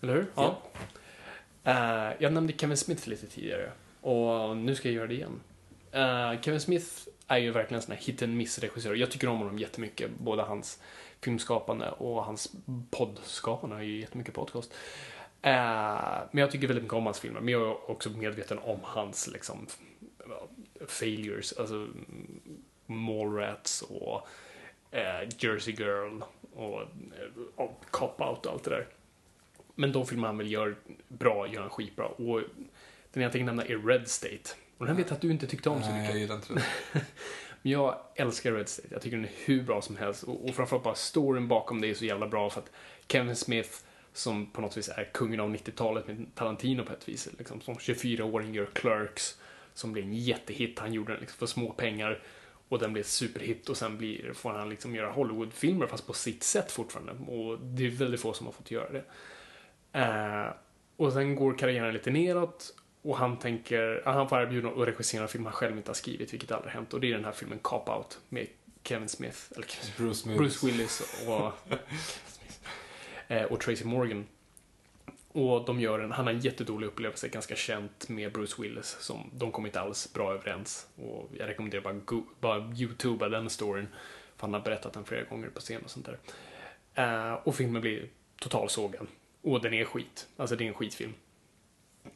Eller 0.01 0.13
hur? 0.13 0.25
Ja. 0.35 0.57
Uh, 1.67 2.11
jag 2.19 2.33
nämnde 2.33 2.53
Kevin 2.53 2.77
Smith 2.77 3.09
lite 3.09 3.27
tidigare. 3.27 3.71
Och 4.01 4.57
nu 4.57 4.75
ska 4.75 4.87
jag 4.87 4.95
göra 4.95 5.07
det 5.07 5.13
igen. 5.13 5.41
Uh, 5.95 6.41
Kevin 6.41 6.59
Smith 6.61 6.87
är 7.27 7.37
ju 7.37 7.51
verkligen 7.51 7.75
en 7.75 7.81
sån 7.81 7.95
här 7.95 8.01
hit 8.01 8.23
and 8.23 8.37
miss-regissör. 8.37 8.95
Jag 8.95 9.11
tycker 9.11 9.27
om 9.27 9.37
honom 9.37 9.59
jättemycket. 9.59 10.11
Både 10.19 10.43
hans 10.43 10.79
filmskapande 11.21 11.89
och 11.89 12.23
hans 12.23 12.55
poddskapande. 12.89 13.75
Han 13.75 13.81
har 13.81 13.89
ju 13.89 13.99
jättemycket 13.99 14.33
podcast. 14.33 14.73
Uh, 15.45 15.51
men 16.31 16.41
jag 16.41 16.51
tycker 16.51 16.67
väldigt 16.67 16.83
mycket 16.83 16.97
om 16.97 17.05
hans 17.05 17.19
filmer. 17.19 17.39
Men 17.39 17.51
jag 17.51 17.61
är 17.61 17.91
också 17.91 18.09
medveten 18.09 18.59
om 18.59 18.79
hans 18.83 19.27
liksom 19.27 19.67
failures. 20.87 21.53
Alltså 21.53 21.87
Mallrats 22.85 23.81
och 23.81 24.27
Jersey 25.39 25.73
Girl 25.73 26.21
och, 26.53 26.81
och 27.55 27.85
Cop 27.91 28.21
Out 28.21 28.45
och 28.45 28.53
allt 28.53 28.63
det 28.63 28.69
där. 28.69 28.87
Men 29.79 29.91
de 29.91 30.05
filmer 30.05 30.27
han 30.27 30.37
väl 30.37 30.51
gör 30.51 30.75
bra, 31.07 31.47
gör 31.47 31.61
han 31.61 31.69
skitbra. 31.69 32.05
Och 32.05 32.41
den 33.13 33.23
jag 33.23 33.31
tänker 33.31 33.45
nämna 33.45 33.65
är 33.65 33.77
Red 33.77 34.07
State. 34.07 34.49
Och 34.77 34.85
den 34.85 34.87
här 34.87 35.03
vet 35.03 35.09
jag 35.09 35.15
att 35.15 35.21
du 35.21 35.31
inte 35.31 35.47
tyckte 35.47 35.69
om 35.69 35.83
så 35.83 35.89
Nej, 35.89 35.99
mycket. 35.99 36.13
jag 36.13 36.21
gillar 36.21 36.35
inte 36.35 36.53
den. 36.53 36.63
Men 37.61 37.71
jag 37.71 37.99
älskar 38.15 38.51
Red 38.51 38.69
State. 38.69 38.87
Jag 38.91 39.01
tycker 39.01 39.17
den 39.17 39.25
är 39.25 39.31
hur 39.45 39.63
bra 39.63 39.81
som 39.81 39.97
helst. 39.97 40.23
Och, 40.23 40.49
och 40.49 40.55
framförallt 40.55 40.83
bara 40.83 40.95
storyn 40.95 41.47
bakom 41.47 41.81
det 41.81 41.89
är 41.89 41.93
så 41.93 42.05
jävla 42.05 42.27
bra 42.27 42.49
för 42.49 42.61
att 42.61 42.71
Kevin 43.07 43.35
Smith 43.35 43.69
som 44.13 44.51
på 44.51 44.61
något 44.61 44.77
vis 44.77 44.89
är 44.89 45.09
kungen 45.13 45.39
av 45.39 45.55
90-talet 45.55 46.07
med 46.07 46.35
Tarantino 46.35 46.83
på 46.83 46.93
ett 46.93 47.09
vis. 47.09 47.29
Liksom, 47.37 47.61
som 47.61 47.75
24-åring 47.75 48.53
gör 48.53 48.65
Clerks 48.65 49.37
som 49.73 49.93
blir 49.93 50.03
en 50.03 50.13
jättehit. 50.13 50.79
Han 50.79 50.93
gjorde 50.93 51.13
den 51.13 51.19
liksom 51.19 51.37
för 51.39 51.45
små 51.45 51.71
pengar 51.71 52.23
och 52.69 52.79
den 52.79 52.93
blev 52.93 53.03
superhit 53.03 53.69
och 53.69 53.77
sen 53.77 53.97
blir, 53.97 54.33
får 54.33 54.53
han 54.53 54.69
liksom 54.69 54.95
göra 54.95 55.11
Hollywoodfilmer 55.11 55.87
fast 55.87 56.07
på 56.07 56.13
sitt 56.13 56.43
sätt 56.43 56.71
fortfarande. 56.71 57.11
Och 57.11 57.59
det 57.59 57.85
är 57.85 57.89
väldigt 57.89 58.21
få 58.21 58.33
som 58.33 58.45
har 58.45 58.53
fått 58.53 58.71
göra 58.71 58.91
det. 58.91 59.03
Eh, 59.91 60.47
och 60.97 61.13
sen 61.13 61.35
går 61.35 61.57
karriären 61.57 61.93
lite 61.93 62.11
neråt 62.11 62.73
och 63.01 63.17
han 63.17 63.39
tänker, 63.39 64.01
han 64.05 64.29
får 64.29 64.41
erbjudande 64.41 64.81
att 64.81 64.87
regissera 64.87 65.21
en 65.21 65.27
film 65.27 65.45
han 65.45 65.53
själv 65.53 65.77
inte 65.77 65.89
har 65.89 65.95
skrivit, 65.95 66.33
vilket 66.33 66.51
aldrig 66.51 66.73
hänt. 66.73 66.93
Och 66.93 66.99
det 66.99 67.07
är 67.07 67.13
den 67.13 67.25
här 67.25 67.31
filmen 67.31 67.59
Cop 67.59 67.89
Out 67.89 68.19
med 68.29 68.47
Kevin 68.83 69.09
Smith, 69.09 69.37
eller 69.55 69.67
Bruce 69.97 70.15
Smith. 70.15 70.37
Bruce 70.37 70.65
Willis 70.65 71.25
och, 71.27 71.51
eh, 73.27 73.43
och 73.43 73.59
Tracy 73.59 73.85
Morgan. 73.85 74.27
Och 75.31 75.65
de 75.65 75.79
gör 75.79 75.99
en, 75.99 76.11
han 76.11 76.25
har 76.25 76.33
en 76.33 76.39
jättedålig 76.39 76.87
upplevelse, 76.87 77.27
ganska 77.27 77.55
känt 77.55 78.09
med 78.09 78.33
Bruce 78.33 78.61
Willis. 78.61 78.97
Som, 78.99 79.31
de 79.33 79.51
kom 79.51 79.65
inte 79.65 79.81
alls 79.81 80.13
bra 80.13 80.33
överens. 80.33 80.87
Och 80.95 81.29
jag 81.37 81.47
rekommenderar 81.49 81.81
bara, 81.81 81.93
go, 81.93 82.23
bara 82.39 82.73
youtuba 82.75 83.29
den 83.29 83.49
storyn. 83.49 83.87
För 84.37 84.47
han 84.47 84.53
har 84.53 84.61
berättat 84.61 84.93
den 84.93 85.05
flera 85.05 85.23
gånger 85.23 85.49
på 85.49 85.59
scen 85.59 85.81
och 85.83 85.89
sånt 85.89 86.05
där. 86.05 86.17
Eh, 86.93 87.33
och 87.33 87.55
filmen 87.55 87.81
blir 87.81 88.09
totalsågad. 88.39 89.07
Och 89.41 89.61
den 89.61 89.73
är 89.73 89.85
skit. 89.85 90.27
Alltså 90.37 90.55
det 90.55 90.63
är 90.63 90.67
en 90.67 90.73
skitfilm. 90.73 91.13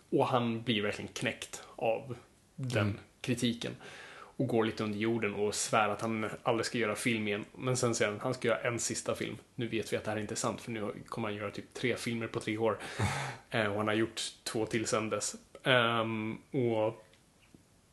Och 0.10 0.28
han 0.28 0.62
blir 0.64 0.82
verkligen 0.82 1.12
knäckt 1.14 1.64
av 1.76 2.16
den 2.56 2.88
Mm. 2.88 3.00
kritiken. 3.22 3.76
Och 4.14 4.48
går 4.48 4.66
lite 4.66 4.84
under 4.84 5.00
jorden 5.00 5.34
och 5.36 5.56
svär 5.56 5.90
att 5.90 6.02
han 6.02 6.30
aldrig 6.44 6.66
ska 6.66 6.78
göra 6.78 6.96
film 6.96 7.28
igen. 7.28 7.46
Men 7.56 7.78
sen 7.78 7.96
säger 7.96 8.12
han 8.12 8.18
att 8.18 8.24
han 8.24 8.34
ska 8.34 8.48
göra 8.48 8.60
en 8.62 8.80
sista 8.80 9.16
film. 9.16 9.38
Nu 9.56 9.68
vet 9.68 9.94
vi 9.94 9.98
att 9.98 10.04
det 10.04 10.12
här 10.12 10.18
inte 10.18 10.34
är 10.34 10.36
sant 10.36 10.62
för 10.62 10.72
nu 10.72 10.94
kommer 11.06 11.28
han 11.28 11.38
göra 11.38 11.52
typ 11.52 11.74
tre 11.74 11.96
filmer 11.96 12.28
på 12.28 12.40
tre 12.40 12.58
år. 12.58 12.80
Eh, 13.54 13.66
och 13.72 13.78
han 13.78 13.88
har 13.88 13.94
gjort 13.96 14.22
två 14.44 14.66
till 14.66 14.86
sen 14.86 15.10
dess. 15.10 15.36
Ehm, 15.64 16.38
och 16.52 17.06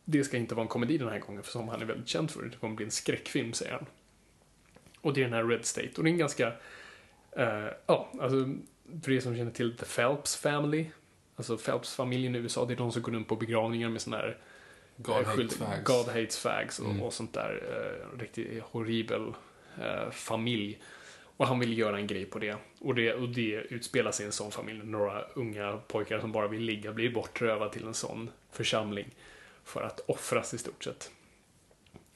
det 0.04 0.24
ska 0.24 0.36
inte 0.36 0.54
vara 0.54 0.62
en 0.62 0.68
komedi 0.68 0.98
den 0.98 1.08
här 1.08 1.18
gången 1.18 1.42
för 1.42 1.50
som 1.52 1.68
han 1.68 1.82
är 1.82 1.86
väldigt 1.86 2.08
känd 2.08 2.30
för. 2.30 2.42
Det 2.42 2.56
kommer 2.56 2.74
bli 2.76 2.84
en 2.84 2.90
skräckfilm 2.90 3.52
säger 3.52 3.72
han. 3.72 3.86
Och 5.00 5.12
det 5.12 5.20
är 5.20 5.24
den 5.24 5.32
här 5.32 5.44
Red 5.44 5.64
State. 5.64 5.90
Och 5.96 6.04
det 6.04 6.10
är 6.10 6.12
en 6.12 6.18
ganska, 6.18 6.52
eh, 7.32 7.68
ja, 7.86 8.12
alltså 8.20 8.48
för 9.02 9.12
er 9.12 9.20
som 9.20 9.36
känner 9.36 9.50
till 9.50 9.76
The 9.76 9.84
Phelps 9.86 10.36
Family. 10.36 10.86
Alltså 11.36 11.56
Phelps-familjen 11.56 12.34
i 12.34 12.38
USA, 12.38 12.64
det 12.64 12.74
är 12.74 12.76
de 12.76 12.92
som 12.92 13.02
går 13.02 13.12
runt 13.12 13.28
på 13.28 13.36
begravningar 13.36 13.88
med 13.88 14.00
sån 14.02 14.12
här 14.12 14.38
God 14.96 15.16
eh, 15.16 15.26
hates 15.26 15.56
fags. 15.56 15.84
God 15.84 16.06
hates 16.06 16.38
fags 16.38 16.78
och, 16.78 16.90
Mm. 16.90 17.02
och 17.02 17.12
sånt 17.12 17.32
där. 17.34 17.62
Eh, 18.12 18.18
riktigt 18.18 18.62
horribel 18.62 19.34
eh, 19.80 20.10
familj. 20.10 20.80
Och 21.36 21.46
han 21.46 21.58
vill 21.58 21.78
göra 21.78 21.96
en 21.98 22.06
grej 22.06 22.24
på 22.26 22.38
det. 22.38 22.56
Och, 22.80 22.94
det. 22.94 23.12
och 23.14 23.28
det 23.28 23.52
utspelar 23.70 24.12
sig 24.12 24.24
i 24.24 24.26
en 24.26 24.32
sån 24.32 24.50
familj. 24.50 24.80
Några 24.84 25.22
unga 25.34 25.76
pojkar 25.88 26.20
som 26.20 26.32
bara 26.32 26.48
vill 26.48 26.62
ligga 26.62 26.92
blir 26.92 27.10
bortrövade 27.14 27.72
till 27.72 27.86
en 27.86 27.94
sån 27.94 28.30
församling. 28.50 29.14
För 29.64 29.82
att 29.82 30.00
offras 30.00 30.54
i 30.54 30.58
stort 30.58 30.84
sett. 30.84 31.10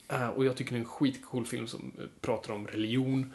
Eh, 0.08 0.28
och 0.28 0.44
jag 0.44 0.56
tycker 0.56 0.72
det 0.72 0.76
är 0.76 0.80
en 0.80 0.84
skitcool 0.84 1.46
film 1.46 1.66
som 1.66 1.92
pratar 2.20 2.52
om 2.52 2.66
religion. 2.66 3.32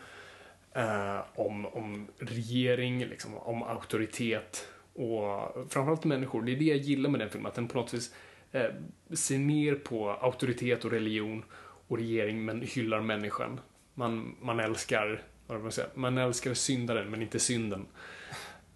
Eh, 0.77 1.19
om, 1.35 1.65
om 1.65 2.07
regering, 2.17 3.05
liksom, 3.05 3.37
om 3.37 3.63
auktoritet. 3.63 4.67
Och 4.93 5.53
framförallt 5.69 6.03
människor. 6.03 6.41
Det 6.41 6.51
är 6.51 6.55
det 6.55 6.65
jag 6.65 6.77
gillar 6.77 7.09
med 7.09 7.19
den 7.19 7.29
filmen. 7.29 7.47
Att 7.47 7.55
den 7.55 7.67
på 7.67 7.77
något 7.77 7.93
vis 7.93 8.13
eh, 8.51 8.71
ser 9.13 9.37
ner 9.37 9.75
på 9.75 10.09
auktoritet 10.09 10.85
och 10.85 10.91
religion 10.91 11.43
och 11.87 11.97
regering 11.97 12.45
men 12.45 12.61
hyllar 12.61 13.01
människan. 13.01 13.59
Man, 13.93 14.35
man 14.41 14.59
älskar 14.59 15.21
vad 15.47 15.61
man, 15.61 15.71
säga, 15.71 15.87
man 15.93 16.17
älskar 16.17 16.53
syndaren 16.53 17.09
men 17.11 17.21
inte 17.21 17.39
synden. 17.39 17.85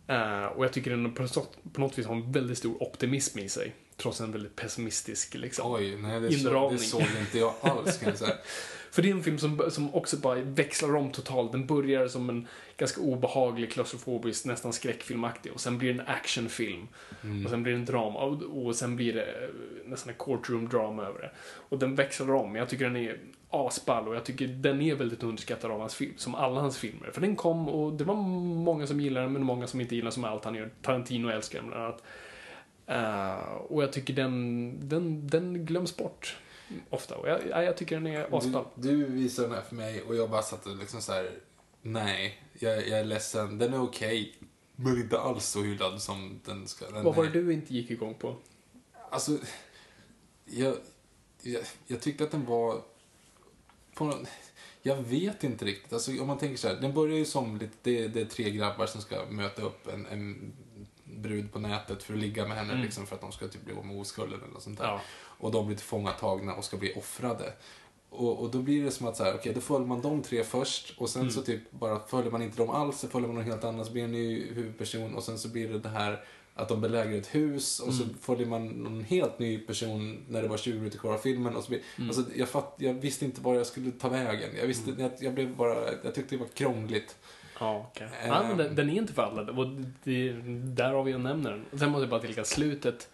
Eh, 0.08 0.46
och 0.46 0.66
jag 0.66 0.74
tycker 0.74 0.92
den 0.92 1.14
på 1.14 1.22
något, 1.22 1.58
på 1.74 1.82
något 1.82 1.98
vis 1.98 2.06
har 2.06 2.16
en 2.16 2.32
väldigt 2.32 2.58
stor 2.58 2.84
optimism 2.84 3.40
i 3.40 3.50
sig. 3.50 3.76
Trots 3.98 4.22
en 4.22 4.32
väldigt 4.32 4.56
pessimistisk 4.56 5.34
liksom. 5.34 5.74
Oj, 5.74 5.96
nej 5.96 6.20
det, 6.20 6.32
så, 6.32 6.38
Inramning. 6.38 6.72
det 6.72 6.78
såg 6.78 7.02
inte 7.02 7.38
jag 7.38 7.54
alls 7.62 7.98
kan 7.98 8.10
jag 8.10 8.18
säga. 8.18 8.36
För 8.92 9.02
det 9.02 9.10
är 9.10 9.14
en 9.14 9.24
film 9.24 9.38
som, 9.38 9.72
som 9.72 9.96
också 9.96 10.18
bara 10.18 10.36
växlar 10.36 10.96
om 10.96 11.12
totalt. 11.12 11.52
Den 11.52 11.66
börjar 11.66 12.08
som 12.08 12.30
en 12.30 12.48
ganska 12.78 13.02
obehaglig, 13.02 13.72
klaustrofobisk, 13.72 14.46
nästan 14.46 14.74
skräckfilmaktig. 14.74 15.52
Och 15.52 15.60
sen 15.60 15.78
blir 15.78 15.94
det 15.94 16.00
en 16.00 16.08
actionfilm. 16.08 16.88
Mm. 17.24 17.46
Och 17.46 17.50
sen 17.50 17.64
blir 17.64 17.74
det 17.74 17.80
en 17.80 17.86
drama. 17.86 18.20
Och, 18.20 18.66
och 18.66 18.76
sen 18.76 18.96
blir 18.96 19.14
det 19.14 19.24
eh, 19.24 19.50
nästan 19.86 20.14
en 20.14 20.20
courtroom-drama 20.20 21.06
över 21.06 21.20
det. 21.20 21.32
Och 21.70 21.80
den 21.80 21.96
växlar 21.96 22.32
om. 22.32 22.56
Jag 22.56 22.70
tycker 22.70 22.86
den 22.86 22.96
är 22.96 23.18
asball 23.50 24.08
och 24.08 24.16
jag 24.16 24.24
tycker 24.24 24.48
den 24.48 24.82
är 24.82 24.96
väldigt 24.96 25.24
underskattad 25.24 25.72
av 25.72 25.80
hans 25.80 25.96
film. 25.96 26.14
Som 26.18 26.36
alla 26.36 26.62
hans 26.62 26.78
filmer. 26.78 27.12
För 27.12 27.22
den 27.22 27.36
kom 27.36 27.70
och 27.70 27.94
det 27.94 28.04
var 28.04 28.16
många 28.16 28.88
som 28.88 29.02
gillar 29.02 29.22
den, 29.22 29.34
men 29.34 29.44
många 29.44 29.68
som 29.68 29.82
inte 29.82 29.96
gillar 29.96 30.12
som 30.12 30.24
allt 30.24 30.46
han 30.46 30.56
gör. 30.56 30.70
Tarantino 30.82 31.30
älskar 31.30 31.60
den 31.60 31.70
bland 31.70 31.84
annat. 31.84 32.04
Eh, 32.88 33.54
och 33.54 33.84
jag 33.84 33.94
tycker 33.94 34.14
den, 34.14 34.90
den, 34.90 35.28
den 35.28 35.66
glöms 35.66 35.98
bort 35.98 36.38
ofta. 36.90 37.16
Och 37.18 37.30
jag, 37.30 37.66
jag, 37.66 37.78
tycker 37.78 37.96
den 37.96 38.08
är 38.08 38.38
asball. 38.38 38.66
Du, 38.76 38.90
du 38.98 39.06
visade 39.06 39.48
den 39.48 39.56
här 39.58 39.64
för 39.64 39.76
mig 39.76 40.02
och 40.02 40.16
jag 40.16 40.30
bara 40.30 40.42
satt 40.42 40.66
och 40.66 40.76
liksom 40.78 41.02
så 41.02 41.12
här. 41.14 41.32
nej, 41.82 42.44
jag, 42.60 42.88
jag 42.88 43.00
är 43.00 43.04
ledsen, 43.04 43.58
den 43.58 43.74
är 43.74 43.82
okej. 43.84 44.36
men 44.76 44.98
inte 44.98 45.20
alls 45.20 45.46
så 45.46 45.62
hyllad 45.62 46.02
som 46.02 46.40
den 46.46 46.68
ska. 46.68 46.90
Den 46.90 47.04
Vad 47.04 47.16
var 47.16 47.24
det 47.24 47.32
du 47.32 47.54
inte 47.54 47.74
gick 47.74 47.92
igång 47.92 48.14
på? 48.14 48.36
Alltså, 49.10 49.38
jag, 50.46 50.76
jag, 51.42 51.64
jag 51.88 52.02
tyckte 52.02 52.24
att 52.24 52.32
den 52.32 52.46
var... 52.46 52.82
På, 53.94 54.06
någon- 54.06 54.26
jag 54.82 54.96
vet 54.96 55.44
inte 55.44 55.66
riktigt. 55.66 55.94
Alltså, 55.94 56.22
om 56.22 56.28
man 56.28 56.38
tänker 56.38 56.58
så 56.58 56.68
här, 56.68 56.76
den 56.76 56.94
börjar 56.94 57.18
ju 57.18 57.26
som 57.26 57.58
lite, 57.58 57.74
det, 57.84 58.08
det 58.08 58.22
är 58.22 58.26
tre 58.26 58.52
grabbar 58.52 58.86
som 58.86 59.02
ska 59.02 59.26
möta 59.26 59.62
upp 59.62 59.88
en, 59.88 60.06
en 60.06 60.54
brud 61.04 61.52
på 61.54 61.60
nätet 61.60 62.04
för 62.04 62.14
att 62.14 62.20
ligga 62.20 62.48
med 62.48 62.58
henne 62.58 62.72
Mm. 62.72 62.84
liksom, 62.84 63.08
för 63.08 63.16
att 63.16 63.22
de 63.22 63.32
ska 63.32 63.48
typ 63.48 63.66
bli 63.66 63.74
av 63.74 63.86
med 63.86 64.00
oskulden 64.02 64.40
eller 64.42 64.54
något 64.54 64.64
sånt 64.64 64.78
där. 64.80 64.86
Ja. 64.86 65.02
Och 65.42 65.52
de 65.52 65.66
blir 65.66 65.78
tillfångatagna 65.78 66.54
och 66.56 66.64
ska 66.64 66.78
bli 66.78 66.94
offrade. 66.94 67.54
Och, 68.10 68.40
och 68.40 68.52
då 68.52 68.58
blir 68.60 68.84
det 68.84 68.92
som 68.92 69.08
att 69.08 69.18
så 69.18 69.24
här, 69.24 69.36
okej, 69.36 69.54
då 69.54 69.62
följer 69.62 69.88
man 69.88 70.02
de 70.02 70.22
tre 70.22 70.44
först 70.44 70.94
och 70.98 71.10
sen 71.10 71.22
Mm. 71.22 71.32
så 71.34 71.42
typ 71.42 71.72
bara 71.72 72.00
följer 72.00 72.32
man 72.32 72.42
inte 72.42 72.58
dem 72.58 72.70
alls, 72.70 73.00
så 73.00 73.08
följer 73.08 73.28
man 73.28 73.36
någon 73.36 73.46
helt 73.46 73.64
annan, 73.64 73.86
så 73.86 73.92
blir 73.92 74.02
det 74.02 74.08
en 74.08 74.12
ny 74.12 74.46
huvudperson 74.54 75.16
och 75.16 75.24
sen 75.24 75.38
så 75.40 75.48
blir 75.50 75.70
det 75.70 75.80
det 75.80 75.90
här 75.90 76.24
att 76.54 76.70
de 76.70 76.82
belägrar 76.82 77.12
ett 77.18 77.36
hus 77.36 77.80
och 77.80 77.94
så 77.94 78.04
Mm. 78.04 78.16
följer 78.22 78.48
man 78.48 78.68
någon 78.68 79.04
helt 79.04 79.40
ny 79.40 79.58
person 79.58 80.26
när 80.30 80.42
det 80.42 80.48
var 80.48 80.58
20 80.58 80.78
minuter 80.78 80.98
kvar 81.00 81.14
av 81.14 81.18
filmen. 81.18 81.56
Och 81.56 81.64
så 81.64 81.70
blir, 81.70 81.82
Mm. 81.98 82.10
alltså, 82.10 82.24
jag, 82.36 82.50
fatt, 82.50 82.76
jag 82.78 82.94
visste 82.94 83.26
inte 83.26 83.42
var 83.42 83.56
jag 83.56 83.66
skulle 83.66 83.92
ta 83.92 84.10
vägen. 84.10 84.50
Jag, 84.60 84.68
visste, 84.68 84.92
jag, 84.98 85.12
jag, 85.20 85.34
blev 85.34 85.56
bara, 85.56 85.76
jag 86.04 86.16
tyckte 86.16 86.36
det 86.36 86.40
var 86.40 86.48
krångligt. 86.48 87.18
Ja, 87.60 87.90
okej. 87.92 88.08
Ehm. 88.24 88.28
Ja, 88.30 88.44
men 88.48 88.58
den, 88.58 88.76
den 88.76 88.90
är 88.90 88.94
inte 88.94 89.14
för 89.14 89.22
alla. 89.22 89.52
Och 89.52 89.68
det, 90.04 90.32
där 90.76 90.94
har 90.94 91.04
vi 91.04 91.12
jag 91.12 91.22
nämner 91.22 91.52
den. 91.72 91.80
Sen 91.80 91.90
måste 91.92 92.02
jag 92.04 92.10
bara 92.10 92.20
tillägga 92.22 92.44
slutet. 92.44 93.10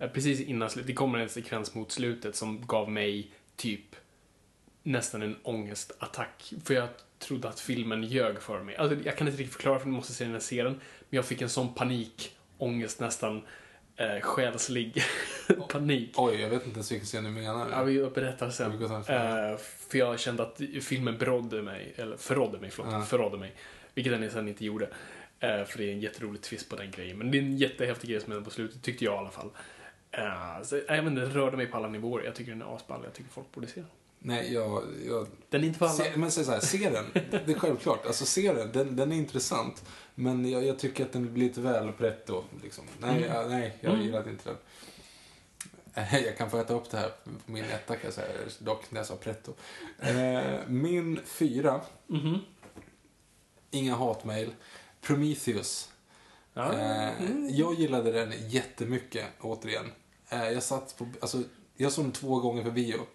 Eh, 0.00 0.08
Precis 0.10 0.40
innan 0.40 0.70
slutet. 0.70 0.86
Det 0.86 0.92
kommer 0.94 1.18
en 1.18 1.28
sekvens 1.28 1.74
mot 1.74 1.92
slutet 1.92 2.36
som 2.36 2.66
gav 2.66 2.90
mig 2.90 3.30
typ 3.56 3.96
nästan 4.82 5.22
en 5.22 5.36
ångestattack. 5.42 6.52
För 6.64 6.74
jag 6.74 6.88
trodde 7.18 7.48
att 7.48 7.60
filmen 7.60 8.02
ljög 8.02 8.42
för 8.42 8.62
mig. 8.62 8.76
Alltså, 8.76 8.96
jag 9.04 9.16
kan 9.16 9.26
inte 9.28 9.40
riktigt 9.40 9.54
förklara 9.54 9.78
för 9.78 9.86
ni 9.86 9.92
måste 9.96 10.12
se 10.12 10.24
den 10.24 10.32
här 10.32 10.40
serien. 10.40 10.72
Men 11.10 11.16
jag 11.16 11.24
fick 11.24 11.42
en 11.42 11.48
sån 11.48 11.74
panik, 11.74 12.36
ångest 12.58 13.00
nästan 13.00 13.42
eh, 13.96 14.20
själslig 14.20 15.02
panik. 15.68 16.12
Oj, 16.16 16.40
jag 16.40 16.50
vet 16.50 16.66
inte 16.66 16.74
ens 16.76 16.92
vilken 16.92 17.06
scen 17.06 17.24
du 17.24 17.30
menar. 17.30 17.70
Ja, 17.70 17.82
vi 17.82 18.10
berättar 18.10 18.50
sen. 18.50 18.72
Eh, 18.82 19.58
för 19.88 19.98
jag 19.98 20.20
kände 20.20 20.42
att 20.42 20.60
filmen 20.82 21.18
berådde 21.18 21.62
mig, 21.62 21.92
eller 21.96 22.16
förrådde 22.16 22.58
mig, 22.58 22.70
förlåt, 22.70 22.92
Ja. 22.92 23.02
förrådde 23.02 23.38
mig. 23.38 23.54
Vilket 23.94 24.20
den 24.20 24.30
sen 24.30 24.48
inte 24.48 24.64
gjorde. 24.64 24.84
Eh, 25.40 25.64
för 25.64 25.78
det 25.78 25.84
är 25.84 25.92
en 25.92 26.00
jätterolig 26.00 26.42
twist 26.42 26.68
på 26.68 26.76
den 26.76 26.90
grejen. 26.90 27.18
Men 27.18 27.30
det 27.30 27.38
är 27.38 27.42
en 27.42 27.56
jättehäftig 27.56 28.10
grej 28.10 28.20
som 28.20 28.32
hände 28.32 28.44
på 28.44 28.50
slutet, 28.50 28.82
tyckte 28.82 29.04
jag 29.04 29.14
i 29.14 29.18
alla 29.18 29.30
fall. 29.30 29.50
Uh, 30.18 30.62
så, 30.62 30.76
jag 30.76 30.96
vet 31.02 31.06
inte, 31.06 31.20
det 31.20 31.26
rörde 31.28 31.56
mig 31.56 31.66
på 31.66 31.76
alla 31.76 31.88
nivåer. 31.88 32.24
Jag 32.24 32.34
tycker 32.34 32.52
den 32.52 32.62
är 32.62 32.76
asball, 32.76 33.00
jag 33.04 33.14
tycker 33.14 33.30
folk 33.30 33.52
borde 33.52 33.66
se 33.66 33.80
den. 33.80 33.90
Nej, 34.22 34.52
jag, 34.54 34.82
jag 35.06 35.26
Den 35.50 35.62
är 35.62 35.66
inte 35.66 35.78
för 35.78 35.86
alla. 35.86 35.94
Se, 35.94 36.16
men 36.16 36.30
säg 36.30 36.44
så 36.44 36.50
här, 36.52 36.60
se 36.60 36.90
den. 36.90 37.04
Det 37.30 37.52
är 37.52 37.58
självklart. 37.58 38.06
Alltså 38.06 38.24
se 38.26 38.52
den. 38.52 38.72
Den, 38.72 38.96
den 38.96 39.12
är 39.12 39.16
intressant. 39.16 39.84
Men 40.14 40.50
jag, 40.50 40.64
jag 40.64 40.78
tycker 40.78 41.04
att 41.04 41.12
den 41.12 41.34
blir 41.34 41.44
lite 41.48 41.60
väl 41.60 41.92
pretto. 41.92 42.44
Liksom. 42.62 42.84
Nej, 42.98 43.10
Mm. 43.24 43.30
ja, 43.34 43.46
nej, 43.48 43.76
jag 43.80 43.92
Mm. 43.92 44.04
gillar 44.06 44.28
inte 44.28 44.48
den. 44.48 44.56
Eh, 45.94 46.18
Jag 46.24 46.36
kan 46.36 46.50
få 46.50 46.58
äta 46.58 46.74
upp 46.74 46.90
det 46.90 46.96
här 46.98 47.08
på 47.44 47.52
min 47.52 47.64
etta 47.64 47.94
kan 47.96 48.04
jag 48.04 48.12
säga. 48.14 48.28
Dock 48.58 48.90
när 48.90 48.98
jag 49.00 49.06
sa 49.06 49.16
pretto. 49.16 49.52
Eh, 49.98 50.40
min 50.68 51.20
fyra, 51.24 51.80
Mhm. 52.06 52.38
inga 53.70 53.94
hatmejl. 53.94 54.50
Prometheus. 55.00 55.90
Ja. 56.54 56.72
Eh, 56.72 57.22
mm. 57.22 57.48
Jag 57.50 57.74
gillade 57.74 58.12
den 58.12 58.32
jättemycket, 58.48 59.24
återigen. 59.40 59.92
Eh, 60.30 60.50
jag 60.50 60.62
satt 60.62 60.98
på, 60.98 61.06
alltså, 61.20 61.42
jag 61.76 61.92
såg 61.92 62.04
den 62.04 62.12
två 62.12 62.40
gånger 62.40 62.64
på 62.64 62.70
bio. 62.70 62.98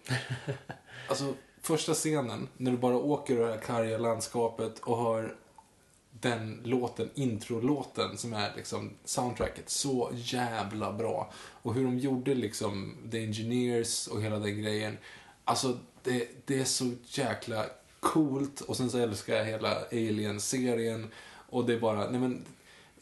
Alltså, 1.08 1.34
första 1.62 1.94
scenen, 1.94 2.48
när 2.56 2.70
du 2.70 2.76
bara 2.76 2.96
åker 2.96 3.36
över 3.36 3.46
det 3.46 3.52
här 3.52 3.60
karga 3.60 3.98
landskapet 3.98 4.78
och 4.78 4.98
hör 4.98 5.36
den 6.10 6.60
låten, 6.64 7.10
introlåten 7.14 8.18
som 8.18 8.32
är 8.32 8.52
liksom 8.56 8.92
soundtracket, 9.04 9.70
så 9.70 10.10
jävla 10.14 10.92
bra. 10.92 11.32
Och 11.62 11.74
hur 11.74 11.84
de 11.84 11.98
gjorde 11.98 12.34
liksom 12.34 12.96
The 13.10 13.24
Engineers 13.24 14.06
och 14.06 14.22
hela 14.22 14.38
den 14.38 14.62
grejen. 14.62 14.98
Alltså, 15.44 15.78
det, 16.02 16.28
det 16.44 16.60
är 16.60 16.64
så 16.64 16.92
jäkla 17.04 17.66
coolt. 18.00 18.60
Och 18.60 18.76
sen 18.76 18.90
så 18.90 18.98
älskar 18.98 19.36
jag 19.36 19.44
hela 19.44 19.76
Alien-serien. 19.92 21.10
Och 21.50 21.64
det 21.64 21.74
är 21.74 21.80
bara, 21.80 22.10
nej 22.10 22.20
men, 22.20 22.44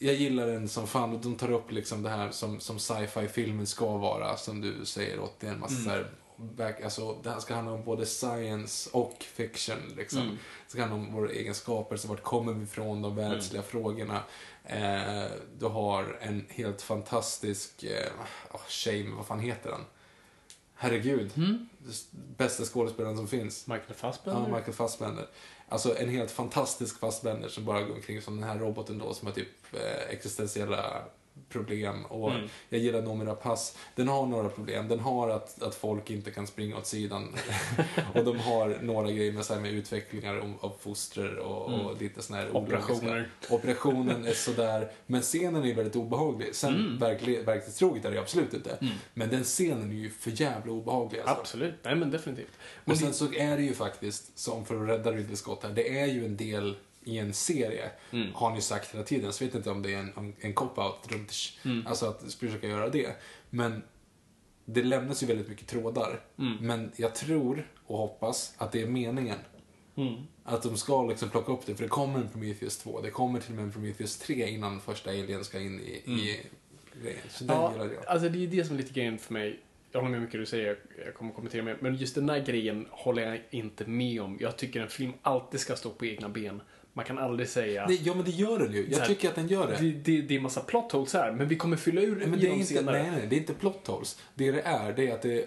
jag 0.05 0.15
gillar 0.15 0.47
den 0.47 0.67
som 0.67 0.87
fan. 0.87 1.13
Och 1.13 1.19
de 1.21 1.35
tar 1.35 1.51
upp 1.51 1.71
liksom 1.71 2.03
det 2.03 2.09
här 2.09 2.31
som, 2.31 2.59
som 2.59 2.79
sci-fi-filmen 2.79 3.67
ska 3.67 3.97
vara, 3.97 4.37
som 4.37 4.61
du 4.61 4.85
säger 4.85 5.19
åt 5.19 5.39
det 5.39 5.47
är 5.47 5.51
en 5.51 5.59
massa 5.59 5.75
Mm. 5.75 5.83
så 5.85 5.89
här, 5.89 6.07
back, 6.37 6.81
alltså, 6.81 7.17
det 7.23 7.29
här 7.29 7.39
ska 7.39 7.55
handla 7.55 7.73
om 7.73 7.83
både 7.83 8.05
science 8.05 8.89
och 8.93 9.15
fiction. 9.19 9.77
Liksom. 9.97 10.21
Mm. 10.21 10.35
Det 10.65 10.71
ska 10.71 10.81
handla 10.81 10.97
om 10.97 11.13
våra 11.13 11.29
egenskaper, 11.29 11.97
så 11.97 12.07
vart 12.07 12.23
kommer 12.23 12.53
vi 12.53 12.63
ifrån, 12.63 13.01
de 13.01 13.15
världsliga 13.15 13.63
frågorna. 13.63 14.23
Eh, 14.63 15.25
du 15.59 15.65
har 15.65 16.17
en 16.21 16.45
helt 16.49 16.81
fantastisk, 16.81 17.83
eh, 17.83 18.11
oh, 18.53 18.61
shame, 18.69 19.15
vad 19.15 19.25
fan 19.25 19.39
heter 19.39 19.71
han? 19.71 19.85
Herregud, 20.85 21.31
Mm. 21.37 21.69
bästa 22.37 22.63
skådespelaren 22.63 23.17
som 23.17 23.27
finns. 23.27 23.67
Michael 23.67 23.93
Fassbender? 23.93 24.41
Ja, 24.49 24.55
Michael 24.55 24.73
Fassbender. 24.73 25.27
Alltså 25.69 25.97
en 25.97 26.09
helt 26.09 26.31
fantastisk 26.31 26.99
Fassbender 26.99 27.49
som 27.49 27.65
bara 27.65 27.81
går 27.81 27.95
omkring 27.95 28.21
som 28.21 28.35
den 28.35 28.49
här 28.49 28.59
roboten 28.59 28.97
då 28.97 29.13
som 29.13 29.27
har 29.27 29.33
typ 29.35 29.47
eh, 29.73 30.09
existentiella 30.09 31.01
problem. 31.49 32.05
Och 32.05 32.31
Mm. 32.31 32.47
jag 32.69 32.79
gillar 32.81 33.01
Noomi 33.01 33.25
Rapace. 33.25 33.77
Den 33.95 34.07
har 34.07 34.25
några 34.25 34.49
problem. 34.49 34.87
Den 34.87 34.99
har 34.99 35.29
att, 35.29 35.61
att 35.63 35.75
folk 35.75 36.09
inte 36.09 36.31
kan 36.31 36.47
springa 36.47 36.77
åt 36.77 36.85
sidan. 36.87 37.35
och 38.13 38.23
de 38.25 38.39
har 38.39 38.77
några 38.81 39.11
grejer 39.11 39.31
med, 39.31 39.45
så 39.45 39.53
här, 39.53 39.61
med 39.61 39.71
utvecklingar 39.71 40.35
av, 40.37 40.53
av 40.59 40.73
foster 40.79 41.35
och, 41.37 41.65
och 41.65 41.73
Mm. 41.85 41.97
lite 41.99 42.21
såna 42.21 42.39
här 42.39 42.55
Operationer. 42.57 43.29
Operationen 43.49 44.25
är 44.25 44.33
sådär, 44.33 44.91
men 45.07 45.21
scenen 45.21 45.65
är 45.65 45.73
väldigt 45.75 45.95
obehaglig. 45.95 46.55
Sen 46.55 46.75
Mm. 46.75 46.97
verklig, 46.97 47.45
verklighetstroget 47.45 48.05
är 48.05 48.11
det 48.11 48.19
absolut 48.19 48.53
inte. 48.53 48.77
Mm. 48.81 48.93
Men 49.13 49.29
den 49.29 49.43
scenen 49.43 49.91
är 49.91 49.95
ju 49.95 50.09
för 50.09 50.41
jävla 50.41 50.71
obehaglig 50.71 51.19
alltså. 51.19 51.35
Absolut. 51.41 51.75
Nej, 51.83 51.95
men 51.95 52.11
definitivt. 52.11 52.51
Men 52.85 52.91
Och 52.93 52.97
sen 52.99 53.07
det- 53.07 53.13
så 53.13 53.33
är 53.33 53.57
det 53.57 53.63
ju 53.63 53.73
faktiskt, 53.73 54.39
som 54.39 54.65
för 54.65 54.83
att 54.83 54.89
rädda 54.89 55.11
Ridley 55.11 55.35
Scott 55.35 55.63
här, 55.63 55.71
det 55.71 55.99
är 55.99 56.05
ju 56.05 56.25
en 56.25 56.37
del 56.37 56.75
i 57.05 57.17
en 57.19 57.33
serie, 57.33 57.89
Mm. 58.11 58.33
har 58.33 58.51
ni 58.53 58.61
sagt 58.61 58.93
hela 58.93 59.03
tiden. 59.03 59.33
Så 59.33 59.43
vet 59.45 59.53
jag 59.53 59.59
inte 59.59 59.69
om 59.71 59.81
det 59.81 59.93
är 59.93 59.99
en, 59.99 60.33
en 60.39 60.53
cop-out, 60.53 61.07
runt- 61.07 61.57
Mm. 61.65 61.87
alltså 61.87 62.05
att 62.05 62.33
försöka 62.33 62.67
göra 62.67 62.89
det. 62.89 63.15
Men 63.49 63.83
det 64.65 64.83
lämnas 64.83 65.23
ju 65.23 65.27
väldigt 65.27 65.47
mycket 65.49 65.67
trådar. 65.67 66.19
Mm. 66.39 66.57
Men 66.61 66.91
jag 66.95 67.15
tror 67.15 67.67
och 67.85 67.97
hoppas 67.97 68.53
att 68.57 68.71
det 68.71 68.81
är 68.81 68.87
meningen. 68.87 69.37
Mm. 69.95 70.13
Att 70.43 70.63
de 70.63 70.77
ska 70.77 71.05
liksom 71.07 71.29
plocka 71.29 71.51
upp 71.51 71.65
det, 71.65 71.75
för 71.75 71.83
det 71.83 71.89
kommer 71.89 72.19
en 72.19 72.29
Prometheus 72.29 72.77
2, 72.77 73.01
det 73.01 73.09
kommer 73.09 73.39
till 73.39 73.49
och 73.51 73.55
med 73.55 73.65
en 73.65 73.71
Prometheus 73.71 74.17
3 74.17 74.49
innan 74.49 74.81
första 74.81 75.09
Alien 75.09 75.43
ska 75.43 75.59
in 75.59 75.79
i, 75.79 75.83
i 76.11 76.39
grejen. 77.03 77.19
Så 77.29 77.43
den 77.43 77.57
Ja, 77.57 77.71
gillar 77.71 77.85
jag. 77.93 78.05
alltså 78.05 78.29
det 78.29 78.43
är 78.43 78.47
det 78.47 78.63
som 78.65 78.75
är 78.75 78.79
lite 78.81 78.93
grejen 78.93 79.17
för 79.17 79.33
mig. 79.33 79.59
jag 79.91 79.99
håller 80.01 80.11
med 80.11 80.21
mycket 80.21 80.39
du 80.39 80.45
säger, 80.45 80.77
jag 81.05 81.13
kommer 81.15 81.33
kommentera 81.33 81.63
mer. 81.63 81.77
Men 81.81 81.95
just 81.95 82.15
den 82.15 82.27
där 82.27 82.45
grejen 82.45 82.87
håller 82.91 83.23
jag 83.29 83.41
inte 83.49 83.85
med 83.85 84.21
om. 84.21 84.37
Jag 84.41 84.57
tycker 84.57 84.81
en 84.81 84.89
film 84.89 85.13
alltid 85.21 85.59
ska 85.59 85.75
stå 85.75 85.89
på 85.89 86.05
egna 86.05 86.29
ben. 86.29 86.61
Man 86.97 87.05
kan 87.05 87.17
aldrig 87.17 87.49
säga... 87.49 87.87
Det, 87.87 87.93
ja, 87.93 88.13
men 88.13 88.25
det 88.25 88.31
gör 88.31 88.59
den 88.59 88.71
ju. 88.71 88.87
Jag 88.91 88.99
här, 88.99 89.05
tycker 89.07 89.29
att 89.29 89.35
den 89.35 89.47
gör 89.47 89.67
det. 89.67 89.77
Det, 89.79 89.91
det, 89.91 90.21
det 90.21 90.35
är 90.35 90.39
massa 90.39 90.61
plot 90.61 90.91
holes 90.91 91.13
här, 91.13 91.31
men 91.31 91.47
vi 91.47 91.55
kommer 91.55 91.77
fylla 91.77 92.01
ur 92.01 92.15
Nej, 92.15 92.27
men 92.27 92.39
det 92.39 92.47
är 92.47 92.53
inte, 92.53 92.65
senare. 92.65 93.01
nej, 93.01 93.11
nej, 93.11 93.27
det 93.29 93.35
är 93.35 93.37
inte 93.39 93.53
plot 93.53 93.87
holes. 93.87 94.19
Det 94.35 94.51
det 94.51 94.61
är, 94.61 94.93
det 94.93 95.07
är 95.09 95.13
att 95.13 95.21
det 95.21 95.45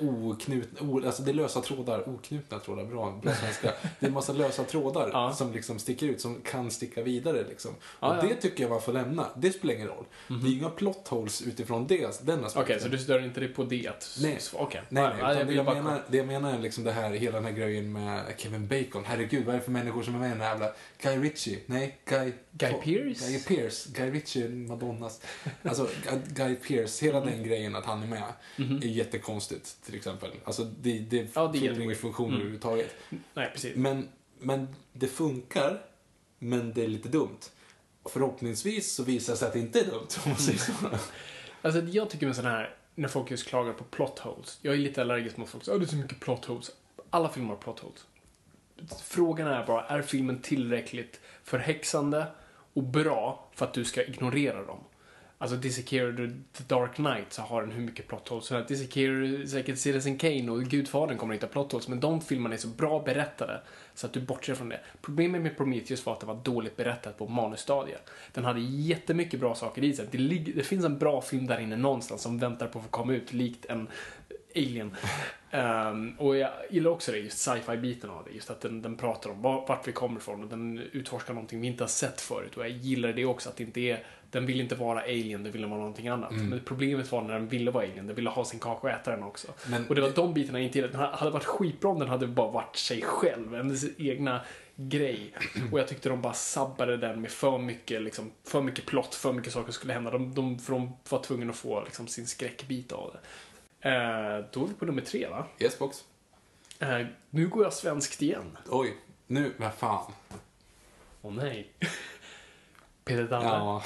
oknutna, 0.00 0.88
o, 0.88 1.06
alltså 1.06 1.22
det 1.22 1.30
är 1.30 1.34
lösa 1.34 1.60
trådar, 1.60 2.08
oknutna 2.08 2.58
trådar, 2.58 2.84
bra, 2.84 3.20
bra 3.22 3.34
svenska. 3.34 3.72
Det 4.00 4.06
är 4.06 4.08
en 4.08 4.14
massa 4.14 4.32
lösa 4.32 4.64
trådar 4.64 5.10
Ja. 5.12 5.32
som 5.32 5.52
liksom 5.52 5.78
sticker 5.78 6.06
ut, 6.06 6.20
som 6.20 6.40
kan 6.40 6.70
sticka 6.70 7.02
vidare 7.02 7.44
liksom. 7.48 7.70
Ja, 8.00 8.08
och 8.08 8.16
ja. 8.24 8.28
det 8.28 8.34
tycker 8.34 8.62
jag 8.62 8.70
man 8.70 8.80
får 8.80 8.92
lämna. 8.92 9.26
Det 9.36 9.50
spelar 9.50 9.74
ingen 9.74 9.88
roll. 9.88 10.04
Det 10.28 10.48
är 10.48 10.52
inga 10.52 10.70
plot 10.70 11.08
holes 11.08 11.42
utifrån 11.42 11.86
det, 11.86 12.20
den 12.26 12.44
aspekten. 12.44 12.62
Okej, 12.62 12.80
så 12.80 12.88
du 12.88 12.98
stör 12.98 13.24
inte 13.24 13.40
dig 13.40 13.48
på 13.48 13.64
det? 13.64 13.92
Nej. 14.22 14.38
Okej. 14.54 14.82
Nej, 14.88 15.02
Ja, 15.02 15.08
nej, 15.08 15.18
ja, 15.20 15.32
utan 15.34 15.46
det, 15.46 15.52
jag 15.54 15.64
menar, 15.66 16.02
det 16.08 16.16
jag 16.16 16.26
menar 16.26 16.54
är 16.54 16.58
liksom 16.58 16.84
det 16.84 16.92
här, 16.92 17.10
hela 17.10 17.34
den 17.36 17.44
här 17.44 17.52
grejen 17.52 17.92
med 17.92 18.22
Kevin 18.36 18.66
Bacon. 18.68 19.04
Herregud, 19.04 19.46
vad 19.46 19.54
är 19.54 19.58
det 19.58 19.64
för 19.64 19.72
människor 19.72 20.02
som 20.02 20.14
är 20.14 20.18
med 20.18 20.26
i 20.28 20.32
den 20.32 20.40
här 20.40 20.48
jävla... 20.48 20.72
Guy 21.02 21.16
Ritchie? 21.16 21.58
Nej, 21.66 21.98
Guy... 22.04 22.32
Guy 22.52 22.72
Pearce? 22.72 23.28
Guy 23.30 23.42
Pearce. 23.56 23.88
Guy 23.94 24.10
Ritchie 24.10 24.48
Madonnas. 24.48 25.20
Alltså, 25.62 25.88
Guy- 26.28 26.56
Pearce, 26.56 27.04
hela 27.06 27.18
Mm. 27.22 27.30
den 27.30 27.42
grejen 27.44 27.76
att 27.76 27.84
han 27.84 28.02
är 28.02 28.06
med 28.06 28.22
är 28.58 28.86
jättekonstigt, 28.86 29.76
till 29.84 29.94
exempel. 29.94 30.30
Alltså, 30.44 30.64
det, 30.64 30.98
det. 30.98 31.28
Ja, 31.34 31.50
det 31.52 31.58
fyller 31.58 31.80
ingen 31.80 31.96
funktion 31.96 32.26
Mm. 32.28 32.36
överhuvudtaget. 32.40 32.94
Nej, 33.34 33.50
precis. 33.52 33.76
Men, 33.76 34.08
men 34.38 34.68
det 34.92 35.06
funkar, 35.06 35.82
men 36.38 36.72
det 36.72 36.84
är 36.84 36.88
lite 36.88 37.08
dumt. 37.08 37.38
Förhoppningsvis 38.04 38.92
så 38.92 39.02
visar 39.02 39.32
det 39.32 39.36
sig 39.38 39.46
att 39.48 39.52
det 39.54 39.60
inte 39.60 39.80
är 39.80 39.84
dumt, 39.84 40.06
om 40.24 40.30
man 40.30 40.38
säger 40.40 40.58
så. 40.58 40.72
Alltså 41.62 41.80
jag 41.80 42.10
tycker 42.10 42.26
med 42.26 42.36
sån 42.36 42.44
här, 42.44 42.74
när 42.94 43.08
folk 43.08 43.30
just 43.30 43.46
klagar 43.46 43.72
på 43.72 43.84
plot 43.84 44.18
holes. 44.18 44.58
Jag 44.62 44.74
är 44.74 44.78
lite 44.78 45.00
allergisk 45.02 45.36
mot 45.36 45.48
folk 45.48 45.64
som 45.64 45.70
säger 45.72 45.78
det 45.78 45.84
är 45.86 45.88
så 45.88 45.96
mycket 45.96 46.20
plot 46.20 46.44
holes. 46.44 46.70
Alla 47.10 47.28
filmer 47.28 47.48
har 47.48 47.56
plot 47.56 47.80
holes. 47.80 48.04
Frågan 49.02 49.48
är 49.48 49.66
bara, 49.66 49.84
är 49.84 50.02
filmen 50.02 50.38
tillräckligt 50.38 51.20
förhäxande 51.44 52.26
och 52.74 52.82
bra 52.82 53.48
för 53.54 53.66
att 53.66 53.74
du 53.74 53.84
ska 53.84 54.04
ignorera 54.04 54.64
dem? 54.64 54.78
Alltså 55.38 55.56
Dissekerar 55.56 56.32
The 56.52 56.64
Dark 56.66 56.94
Knight 56.94 57.32
så 57.32 57.42
har 57.42 57.62
den 57.62 57.70
hur 57.70 57.82
mycket 57.82 58.08
plot 58.08 58.28
holes 58.28 58.44
som 58.46 58.56
helst. 58.56 58.68
Dissekerar 58.68 59.46
säkert 59.46 59.78
Citizen 59.78 60.18
Kane 60.18 60.50
och 60.50 60.62
Gudfadern 60.62 61.18
kommer 61.18 61.34
inte 61.34 61.46
ha 61.46 61.52
plot 61.52 61.72
holes. 61.72 61.88
Men 61.88 62.00
de 62.00 62.20
filmerna 62.20 62.54
är 62.54 62.58
så 62.58 62.68
bra 62.68 63.02
berättade 63.02 63.60
så 63.94 64.06
att 64.06 64.12
du 64.12 64.20
bortser 64.20 64.54
från 64.54 64.68
det. 64.68 64.80
Problemet 65.02 65.42
med 65.42 65.56
Prometheus 65.56 66.06
var 66.06 66.12
att 66.12 66.20
det 66.20 66.26
var 66.26 66.40
dåligt 66.44 66.76
berättat 66.76 67.18
på 67.18 67.26
manusstadiet. 67.26 68.10
Den 68.32 68.44
hade 68.44 68.60
jättemycket 68.60 69.40
bra 69.40 69.54
saker 69.54 69.84
i 69.84 69.94
sig. 69.94 70.06
Det, 70.10 70.18
det 70.38 70.62
finns 70.62 70.84
en 70.84 70.98
bra 70.98 71.20
film 71.20 71.46
där 71.46 71.60
inne 71.60 71.76
någonstans 71.76 72.22
som 72.22 72.38
väntar 72.38 72.66
på 72.66 72.78
att 72.78 72.84
få 72.84 72.90
komma 72.90 73.12
ut, 73.12 73.32
likt 73.32 73.66
en 73.66 73.88
Alien. 74.56 74.96
Ehm, 75.50 76.14
och 76.18 76.36
jag 76.36 76.50
gillar 76.70 76.90
också 76.90 77.12
det, 77.12 77.18
just 77.18 77.38
sci-fi-biten 77.38 78.10
av 78.10 78.24
det. 78.24 78.30
Just 78.30 78.50
att 78.50 78.60
den, 78.60 78.82
den 78.82 78.96
pratar 78.96 79.30
om 79.30 79.42
var- 79.42 79.64
vart 79.68 79.88
vi 79.88 79.92
kommer 79.92 80.20
ifrån 80.20 80.42
och 80.44 80.48
den 80.50 80.78
utforskar 80.92 81.34
någonting 81.34 81.60
vi 81.60 81.66
inte 81.66 81.82
har 81.84 81.88
sett 81.88 82.20
förut. 82.20 82.56
Och 82.56 82.62
jag 82.64 82.70
gillar 82.70 83.12
det 83.12 83.24
också, 83.24 83.48
att 83.48 83.56
det 83.56 83.64
inte 83.64 83.80
är, 83.80 84.04
den 84.30 84.46
vill 84.46 84.60
inte 84.60 84.74
vara 84.74 85.00
Alien, 85.00 85.42
den 85.42 85.52
ville 85.52 85.66
vara 85.66 85.78
någonting 85.78 86.08
annat. 86.08 86.32
Men 86.32 86.60
problemet 86.64 87.12
var 87.12 87.22
när 87.22 87.32
den 87.34 87.48
ville 87.48 87.70
vara 87.70 87.84
Alien, 87.84 88.06
den 88.06 88.16
ville 88.16 88.30
ha 88.30 88.44
sin 88.44 88.60
kaka 88.60 88.80
och 88.86 88.90
äta 88.90 89.10
den 89.10 89.22
också. 89.22 89.48
Men- 89.70 89.88
och 89.88 89.94
det 89.94 90.00
var 90.00 90.10
de 90.10 90.34
bitarna 90.34 90.58
jag 90.58 90.66
inte 90.66 90.78
gillade. 90.78 90.98
Den 90.98 91.06
hade 91.14 91.30
varit 91.30 91.44
skitbra 91.44 91.90
om 91.90 91.98
den 91.98 92.08
hade 92.08 92.26
bara 92.26 92.50
varit 92.50 92.76
sig 92.76 93.02
själv, 93.02 93.54
hennes 93.54 93.84
egna 93.98 94.40
grej. 94.76 95.32
Och 95.72 95.80
jag 95.80 95.88
tyckte 95.88 96.08
de 96.08 96.20
bara 96.22 96.32
sabbade 96.32 96.96
den 96.96 97.20
med 97.20 97.30
för 97.30 97.58
mycket, 97.58 98.02
liksom, 98.02 98.32
för 98.44 98.62
mycket 98.62 98.86
plott, 98.86 99.14
för 99.14 99.32
mycket 99.32 99.52
saker 99.52 99.72
skulle 99.72 99.92
hända. 99.92 100.10
De, 100.10 100.34
de, 100.34 100.58
för 100.58 100.72
de 100.72 100.92
var 101.10 101.22
tvungna 101.22 101.50
att 101.50 101.56
få 101.56 101.84
liksom, 101.84 102.06
sin 102.06 102.26
skräckbit 102.26 102.92
av 102.92 103.10
det. 103.12 103.18
Eh, 103.86 104.44
då 104.52 104.62
är 104.64 104.66
vi 104.68 104.74
på 104.74 104.84
nummer 104.84 105.02
tre, 105.02 105.28
va? 105.28 105.46
Yes, 105.58 105.78
box. 105.78 106.04
Eh, 106.78 107.06
nu 107.30 107.48
går 107.48 107.64
jag 107.64 107.72
svenskt 107.72 108.22
igen. 108.22 108.58
Oj, 108.68 108.96
nu, 109.26 109.52
vad 109.56 109.74
fan. 109.74 110.12
Åh 111.22 111.32
nej. 111.34 111.70
Peter 113.04 113.22
Dalle. 113.24 113.46
Ja, 113.46 113.82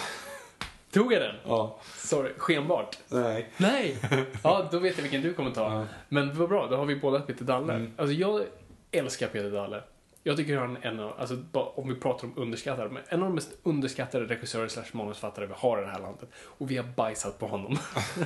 Tog 0.93 1.13
jag 1.13 1.23
den? 1.23 1.35
ja, 1.47 1.81
Sorry, 1.97 2.33
skenbart. 2.39 2.99
nej. 3.09 3.49
Nej! 3.57 3.97
Ja, 4.45 4.69
då 4.73 4.79
vet 4.79 4.97
jag 4.97 5.03
vilken 5.03 5.23
du 5.23 5.35
kommer 5.35 5.51
ta. 5.51 5.75
Ja. 5.75 5.87
Men 6.09 6.39
vad 6.39 6.49
bra, 6.49 6.67
då 6.67 6.77
har 6.77 6.85
vi 6.85 6.97
båda 6.97 7.21
Peter 7.21 7.45
Dalle. 7.45 7.73
Mm. 7.75 7.93
Alltså 7.97 8.13
jag 8.13 8.43
älskar 8.91 9.29
Peter 9.29 9.51
Dalle. 9.51 9.83
Jag 10.31 10.37
tycker 10.37 10.57
han 10.57 10.77
är 10.77 10.87
en 10.87 11.01
av, 11.01 11.21
alltså 11.21 11.39
om 11.53 11.89
vi 11.89 11.95
pratar 11.95 12.27
om 12.27 12.33
underskattade, 12.37 12.91
men 12.91 13.03
en 13.09 13.23
av 13.23 13.29
de 13.29 13.35
mest 13.35 13.53
underskattade 13.63 14.25
regissörer 14.25 14.69
slash 14.69 14.85
manusfattare 14.93 15.47
vi 15.47 15.53
har 15.57 15.79
i 15.79 15.81
det 15.81 15.91
här 15.91 16.01
landet. 16.01 16.29
Och 16.35 16.71
vi 16.71 16.77
har 16.77 16.85
bajsat 16.85 17.39
på 17.39 17.47
honom. 17.47 17.79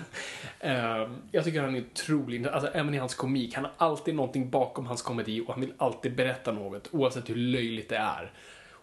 Ehm, 0.61 1.17
jag 1.31 1.45
tycker 1.45 1.61
han 1.61 1.77
är 1.77 1.81
otrolig, 1.81 2.47
alltså 2.47 2.71
även 2.71 2.95
i 2.95 2.99
hans 2.99 3.15
komik. 3.15 3.55
Han 3.55 3.65
har 3.65 3.73
alltid 3.77 4.15
någonting 4.15 4.51
bakom 4.51 4.87
hans 4.87 5.03
komedi 5.03 5.41
och 5.41 5.53
han 5.53 5.61
vill 5.61 5.73
alltid 5.79 6.17
berätta 6.17 6.53
något, 6.53 6.89
oavsett 6.93 7.31
hur 7.31 7.37
löjligt 7.37 7.89
det 7.89 7.97
är. 7.97 8.33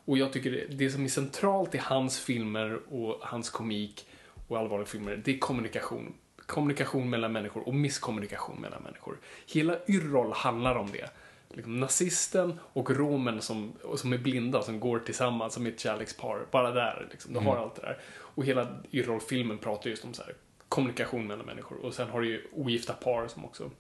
Och 0.06 0.18
jag 0.18 0.34
tycker 0.34 0.52
det, 0.52 0.66
det 0.66 0.90
som 0.90 1.04
är 1.04 1.08
centralt 1.08 1.76
i 1.76 1.78
hans 1.78 2.20
filmer 2.20 2.80
och 2.90 3.18
hans 3.22 3.50
komik 3.50 4.06
och 4.48 4.58
allvarliga 4.58 4.88
filmer, 4.88 5.22
det 5.26 5.36
är 5.36 5.40
kommunikation. 5.40 6.14
Kommunikation 6.46 7.10
mellan 7.10 7.32
människor 7.32 7.68
och 7.68 7.74
misskommunikation 7.74 8.62
mellan 8.62 8.84
människor. 8.84 9.18
Hela 9.54 9.76
Yrrol 9.88 10.32
handlar 10.32 10.76
om 10.76 10.92
det. 10.92 11.10
Liksom 11.54 11.80
nazisten 11.80 12.60
och 12.74 12.92
romen 12.92 13.42
som, 13.42 13.74
som 13.96 14.14
är 14.14 14.18
blinda, 14.18 14.62
som 14.62 14.80
går 14.80 15.00
tillsammans 15.00 15.54
som 15.54 15.66
ett 15.66 15.80
kärlekspar. 15.80 16.48
Bara 16.52 16.72
där, 16.72 17.08
liksom. 17.12 17.34
Du 17.34 17.40
har 17.40 17.58
allt 17.58 17.76
det 17.76 17.82
där. 17.82 17.98
Och 18.14 18.46
hela 18.46 18.68
Yrrol-filmen 18.92 19.58
pratar 19.58 19.90
just 19.90 20.06
om 20.06 20.14
så 20.14 20.24
här, 20.24 20.36
kommunikation 20.70 21.28
mellan 21.28 21.46
människor. 21.46 21.86
Och 21.86 21.94
sen 21.94 22.10
har 22.10 22.22
du 22.22 22.28
ju 22.28 22.48
ogifta 22.54 22.94
par 22.94 23.28
som 23.28 23.46
också 23.46 23.72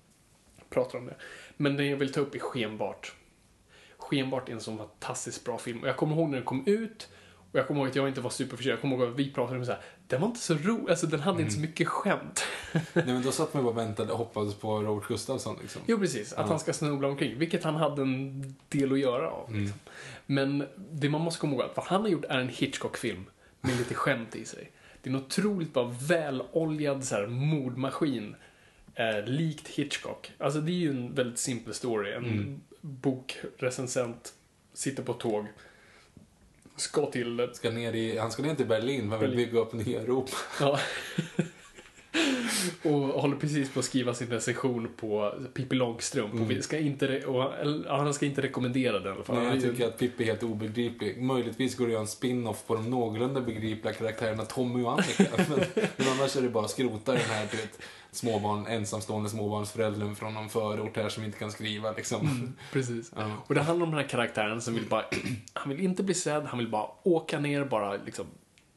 pratar 0.70 1.00
om 1.00 1.06
det. 1.06 1.16
Men 1.58 1.78
det 1.78 1.86
jag 1.86 1.98
vill 1.98 2.12
ta 2.12 2.22
upp 2.22 2.36
är 2.36 2.40
Skenbart. 2.40 3.14
Skenbart 3.98 4.50
är 4.50 4.54
en 4.54 4.62
sån 4.62 4.78
fantastiskt 4.78 5.46
bra 5.46 5.58
film. 5.58 5.82
Och 5.82 5.88
jag 5.88 5.98
kommer 5.98 6.16
ihåg 6.16 6.30
när 6.30 6.38
den 6.38 6.46
kom 6.46 6.68
ut 6.68 7.10
och 7.52 7.60
jag 7.60 7.68
kommer 7.68 7.82
ihåg 7.82 7.90
att 7.90 7.96
jag 7.96 8.08
inte 8.08 8.22
var 8.22 8.30
superförtjust. 8.30 8.70
Jag 8.70 8.82
kommer 8.82 8.98
ihåg 8.98 9.10
att 9.10 9.16
vi 9.16 9.34
pratade 9.34 9.60
om 9.60 9.66
så 9.66 9.72
här, 9.72 9.82
den 10.08 10.22
var 10.22 10.28
inte 10.28 10.40
så 10.40 10.54
rolig, 10.54 10.90
alltså 10.90 11.08
den 11.08 11.20
hade 11.20 11.42
inte 11.42 11.54
så 11.54 11.60
mycket 11.60 11.88
skämt. 11.88 12.44
Nej, 12.74 13.06
men 13.06 13.24
då 13.24 13.32
satt 13.32 13.54
man 13.54 13.64
bara 13.64 13.70
och 13.70 13.78
väntade 13.78 14.12
och 14.12 14.18
hoppades 14.18 14.56
på 14.56 14.82
Robert 14.82 15.08
Gustafsson 15.08 15.58
liksom. 15.62 15.82
Jo, 15.86 16.00
precis. 16.00 16.34
Att 16.34 16.50
han 16.50 16.60
ska 16.60 16.74
snubbla 16.74 17.08
omkring. 17.08 17.40
Vilket 17.40 17.64
han 17.64 17.76
hade 17.76 18.02
en 18.02 18.56
del 18.70 18.92
att 18.92 19.00
göra 19.00 19.30
av. 19.30 19.56
Liksom. 19.56 19.80
Men 20.26 20.68
det 20.76 21.10
man 21.10 21.22
måste 21.22 21.42
komma 21.42 21.54
ihåg 21.54 21.62
att 21.62 21.78
vad 21.78 21.86
han 21.86 22.02
har 22.02 22.10
gjort 22.10 22.26
är 22.26 22.40
en 22.40 22.50
Hitchcock-film 22.50 23.26
med 23.62 23.78
lite 23.78 23.94
skämt 23.94 24.36
i 24.36 24.46
sig. 24.46 24.72
Det 25.02 25.10
är 25.10 25.14
en 25.14 25.20
otroligt 25.20 25.74
bara 25.74 25.96
väloljad 26.08 27.04
så 27.04 27.16
här, 27.16 27.28
mordmaskin. 27.28 28.36
Eh, 28.96 29.26
likt 29.26 29.68
Hitchcock. 29.68 30.32
Alltså 30.38 30.62
det 30.62 30.72
är 30.72 30.76
ju 30.76 30.90
en 30.90 31.16
väldigt 31.16 31.40
simpel 31.40 31.74
story. 31.74 32.12
En 32.12 32.62
bokrecensent 32.82 34.34
sitter 34.74 35.04
på 35.04 35.14
tåg. 35.14 35.48
Ska 36.82 37.12
till 37.12 37.50
Ska 37.54 37.72
ner 37.72 37.94
i, 37.94 38.18
han 38.18 38.32
ska 38.32 38.44
ner 38.44 38.56
till 38.56 38.66
Berlin 38.66 39.14
att 39.14 39.20
Berlin. 39.20 39.38
bygga 39.38 39.60
upp 39.60 39.74
nya 39.74 40.02
Europa. 40.02 40.38
Ja. 40.60 40.80
och 42.84 42.92
håller 42.92 43.36
precis 43.36 43.74
på 43.74 43.80
att 43.80 43.86
skriva 43.86 44.14
sin 44.14 44.28
recension 44.28 44.88
på 44.98 45.34
Pippi 45.54 45.76
Långstrump. 45.76 46.34
Och 46.34 46.52
vi 46.52 46.62
ska 46.62 46.78
inte, 46.78 47.26
och, 47.26 47.44
han 47.88 48.14
ska 48.14 48.26
inte 48.26 48.42
rekommendera 48.42 49.00
den 49.00 49.14
i 49.14 49.16
alla 49.16 49.24
fall. 49.24 49.36
Nej, 49.36 49.54
jag 49.54 49.62
tycker 49.62 49.88
att 49.88 49.98
Pippi 49.98 50.24
är 50.24 50.28
helt 50.28 50.44
obegriplig. 50.44 51.22
Möjligtvis 51.22 51.76
går 51.76 51.86
det 51.86 51.90
att 51.90 51.92
göra 51.92 52.02
en 52.02 52.08
spin-off 52.08 52.68
på 52.68 52.76
de 52.76 52.90
någorlunda 52.90 53.42
begripliga 53.42 53.94
karaktärerna 53.94 54.46
Tommy 54.46 54.84
och 54.84 54.92
Annika. 54.92 55.26
men, 55.50 55.60
men 55.98 56.08
annars 56.08 56.36
är 56.36 56.42
det 56.42 56.50
bara 56.50 56.66
att 56.66 56.72
skrota 56.72 57.12
den 57.12 57.22
här 57.22 57.48
du 57.52 57.58
vet, 57.58 57.80
småbarn, 58.12 58.68
ensamstående 58.68 59.30
småbarnsföräldern 59.30 60.16
från 60.16 60.34
någon 60.34 60.50
förort 60.50 60.98
här 60.98 61.10
som 61.10 61.24
inte 61.24 61.40
kan 61.40 61.52
skriva 61.52 61.92
liksom. 61.92 62.54
Precis. 62.72 63.12
Ja. 63.16 63.32
Och 63.48 63.56
det 63.56 63.62
handlar 63.62 63.86
om 63.86 63.92
den 63.92 64.00
här 64.00 64.10
karaktären 64.10 64.62
som 64.62 64.74
vill 64.74 64.90
bara, 64.90 65.06
han 65.54 65.70
vill 65.70 65.84
inte 65.86 66.04
bli 66.04 66.14
sedd, 66.14 66.44
han 66.44 66.60
vill 66.60 66.70
bara 66.70 66.88
åka 67.04 67.40
ner, 67.40 67.66
bara 67.66 67.98
liksom 68.06 68.26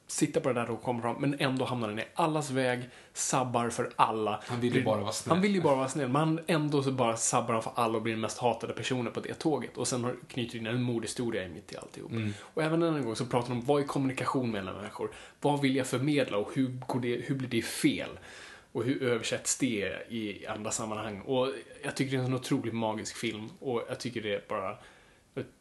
sitta 0.06 0.40
på 0.40 0.48
det 0.48 0.54
där 0.54 0.70
och 0.70 0.82
komma 0.82 1.02
fram, 1.02 1.16
men 1.18 1.36
ändå 1.38 1.64
hamnar 1.64 1.88
han 1.88 1.98
i 1.98 2.04
allas 2.14 2.50
väg, 2.50 2.88
sabbar 3.12 3.70
för 3.70 3.90
alla. 3.96 4.40
Han 4.46 4.60
vill 4.60 4.74
ju 4.74 4.84
bara 4.84 5.00
vara 5.00 5.12
snäll. 5.12 5.34
Han 5.34 5.42
vill 5.42 5.54
ju 5.54 5.60
bara 5.60 5.76
vara 5.76 5.88
snäll, 5.88 6.08
men 6.08 6.40
ändå 6.46 6.82
så 6.82 6.92
bara 6.92 7.16
sabbar 7.16 7.54
han 7.54 7.62
för 7.62 7.72
alla 7.74 7.96
och 7.96 8.02
blir 8.02 8.12
den 8.12 8.20
mest 8.20 8.38
hatade 8.38 8.72
personen 8.72 9.12
på 9.12 9.20
det 9.20 9.34
tåget. 9.34 9.76
Och 9.76 9.88
sen 9.88 10.16
knyter 10.28 10.58
in 10.58 10.66
en 10.66 10.82
mordhistoria 10.82 11.48
mitt 11.48 11.72
i 11.72 11.76
alltihop. 11.76 12.10
Mm. 12.10 12.34
Och 12.40 12.62
även 12.62 12.82
en 12.82 13.04
gång 13.04 13.16
så 13.16 13.26
pratar 13.26 13.48
de 13.48 13.58
om 13.58 13.64
vad 13.64 13.82
är 13.82 13.86
kommunikation 13.86 14.50
mellan 14.50 14.76
människor? 14.76 15.10
Vad 15.40 15.60
vill 15.60 15.76
jag 15.76 15.86
förmedla 15.86 16.36
och 16.38 16.50
hur, 16.54 16.80
går 16.86 17.00
det, 17.00 17.16
hur 17.16 17.34
blir 17.34 17.48
det 17.48 17.62
fel? 17.62 18.10
Och 18.74 18.84
hur 18.84 19.02
översätts 19.02 19.58
det 19.58 19.92
i 20.08 20.46
andra 20.46 20.70
sammanhang? 20.70 21.20
Och 21.20 21.52
jag 21.82 21.96
tycker 21.96 22.16
det 22.16 22.22
är 22.22 22.26
en 22.26 22.34
otroligt 22.34 22.74
magisk 22.74 23.16
film 23.16 23.50
och 23.60 23.82
jag 23.88 24.00
tycker 24.00 24.22
det 24.22 24.34
är 24.34 24.44
bara... 24.48 24.78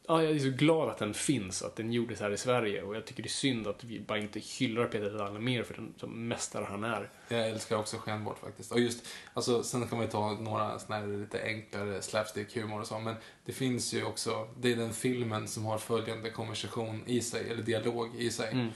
Ja, 0.07 0.23
jag 0.23 0.31
är 0.31 0.39
så 0.39 0.49
glad 0.49 0.89
att 0.89 0.97
den 0.97 1.13
finns, 1.13 1.61
att 1.61 1.75
den 1.75 1.93
gjordes 1.93 2.19
här 2.19 2.31
i 2.31 2.37
Sverige 2.37 2.83
och 2.83 2.95
jag 2.95 3.05
tycker 3.05 3.23
det 3.23 3.27
är 3.27 3.31
synd 3.31 3.67
att 3.67 3.83
vi 3.83 3.99
bara 3.99 4.17
inte 4.17 4.39
hyllar 4.39 4.85
Peter 4.85 5.17
Dalle 5.17 5.39
mer 5.39 5.63
för 5.63 5.73
den 5.73 5.93
som 5.97 6.27
mästare 6.27 6.65
han 6.69 6.83
är. 6.83 7.09
Jag 7.27 7.49
älskar 7.49 7.77
också 7.77 7.97
Skenbort 7.97 8.39
faktiskt. 8.39 8.71
Och 8.71 8.79
just, 8.79 9.07
alltså, 9.33 9.63
sen 9.63 9.87
kan 9.87 9.97
man 9.97 10.05
ju 10.05 10.11
ta 10.11 10.31
några 10.31 10.79
såna 10.79 10.95
här 10.95 11.07
lite 11.07 11.43
enklare 11.43 12.01
slapstick-humor 12.01 12.79
och 12.79 12.87
så, 12.87 12.99
men 12.99 13.15
det 13.45 13.53
finns 13.53 13.93
ju 13.93 14.03
också, 14.03 14.47
det 14.59 14.71
är 14.71 14.75
den 14.75 14.93
filmen 14.93 15.47
som 15.47 15.65
har 15.65 15.77
följande 15.77 16.29
konversation 16.29 17.03
i 17.05 17.21
sig, 17.21 17.49
eller 17.49 17.63
dialog 17.63 18.15
i 18.15 18.31
sig. 18.31 18.51
Mm. 18.51 18.69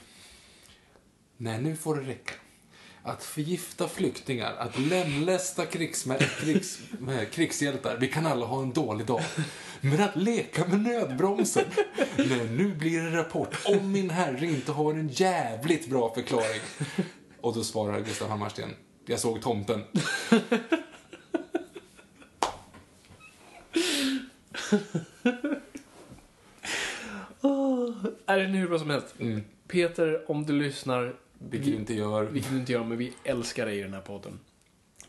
Nej, 1.36 1.62
nu 1.62 1.76
får 1.76 1.96
det 1.96 2.02
räcka. 2.02 2.32
Att 3.02 3.24
förgifta 3.24 3.88
flyktingar, 3.88 4.54
att 4.58 4.78
lemlästa 4.78 5.64
krigsmä- 5.64 6.40
krigs, 6.40 6.78
krigshjältar. 7.32 7.96
Vi 8.00 8.08
kan 8.08 8.26
alla 8.26 8.46
ha 8.46 8.62
en 8.62 8.72
dålig 8.72 9.06
dag. 9.06 9.22
Men 9.80 10.00
att 10.02 10.16
leka 10.16 10.66
med 10.66 10.80
nödbromsen. 10.80 11.64
Nej, 12.16 12.48
nu 12.50 12.74
blir 12.74 13.02
det 13.02 13.16
rapport 13.16 13.56
om 13.64 13.92
min 13.92 14.10
herre 14.10 14.46
inte 14.46 14.72
har 14.72 14.92
en 14.92 15.08
jävligt 15.08 15.90
bra 15.90 16.14
förklaring. 16.14 16.60
Och 17.40 17.54
då 17.54 17.64
svarar 17.64 18.00
Gustav 18.00 18.28
Hammarsten. 18.28 18.70
Jag 19.06 19.20
såg 19.20 19.42
tomten. 19.42 19.84
Är 28.26 28.38
det 28.38 28.48
nu 28.48 28.58
hur 28.58 28.68
bra 28.68 28.78
som 28.78 28.90
helst? 28.90 29.14
Mm. 29.18 29.42
Peter, 29.68 30.30
om 30.30 30.46
du 30.46 30.52
lyssnar, 30.52 31.14
Vilket 31.38 31.70
du 31.72 31.76
inte 31.76 31.94
gör. 31.94 32.24
vilket 32.24 32.50
du 32.52 32.58
inte 32.58 32.72
gör, 32.72 32.84
men 32.84 32.98
vi 32.98 33.12
älskar 33.24 33.66
dig 33.66 33.78
i 33.78 33.82
den 33.82 33.94
här 33.94 34.00
podden. 34.00 34.40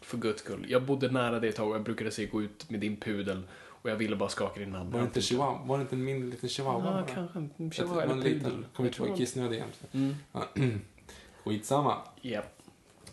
För 0.01 0.17
guds 0.17 0.41
skull. 0.41 0.65
Jag 0.69 0.83
bodde 0.85 1.11
nära 1.11 1.39
dig 1.39 1.49
ett 1.49 1.55
tag 1.55 1.69
och 1.69 1.75
jag 1.75 1.83
brukade 1.83 2.11
se 2.11 2.25
gå 2.25 2.41
ut 2.43 2.69
med 2.69 2.79
din 2.79 2.97
pudel 2.97 3.41
och 3.59 3.89
jag 3.89 3.95
ville 3.95 4.15
bara 4.15 4.29
skaka 4.29 4.59
din 4.59 4.73
hand. 4.73 4.91
Var 4.93 4.99
det 4.99 5.05
inte, 5.05 5.21
chihuahua, 5.21 5.65
var 5.65 5.77
det 5.77 5.81
inte 5.81 5.95
en 5.95 6.03
mindre 6.03 6.29
liten 6.29 6.49
chihuahua? 6.49 7.05
Ja, 7.07 7.13
kanske 7.15 7.39
en 7.39 7.49
Jag 7.57 7.73
chihuahua 7.73 8.03
eller 8.03 8.13
pudel. 8.15 8.33
liten. 8.33 8.65
Kommer 8.75 8.89
inte 8.89 9.01
Jag 9.01 9.07
ihåg, 9.09 9.17
kissnödig 9.17 9.57
jämt. 9.57 9.81
Mm. 9.91 10.79
Skitsamma. 11.43 11.97
Ja. 12.21 12.41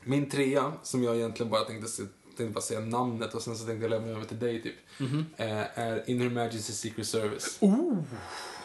Min 0.04 0.30
trea, 0.30 0.72
som 0.82 1.02
jag 1.02 1.16
egentligen 1.16 1.50
bara 1.50 1.64
tänkte, 1.64 1.88
se- 1.88 2.02
tänkte 2.36 2.54
bara 2.54 2.60
säga 2.60 2.80
namnet 2.80 3.34
och 3.34 3.42
sen 3.42 3.56
så 3.56 3.66
tänkte 3.66 3.84
jag 3.84 3.90
lämna 3.90 4.08
över 4.08 4.24
till 4.24 4.38
dig 4.38 4.62
typ. 4.62 4.74
Mhm. 5.00 5.24
eh, 5.36 5.78
är 5.78 6.10
In 6.10 6.20
Her 6.20 6.28
Majesty's 6.30 6.72
Secret 6.72 7.06
Service. 7.06 7.58
Ooh. 7.60 7.98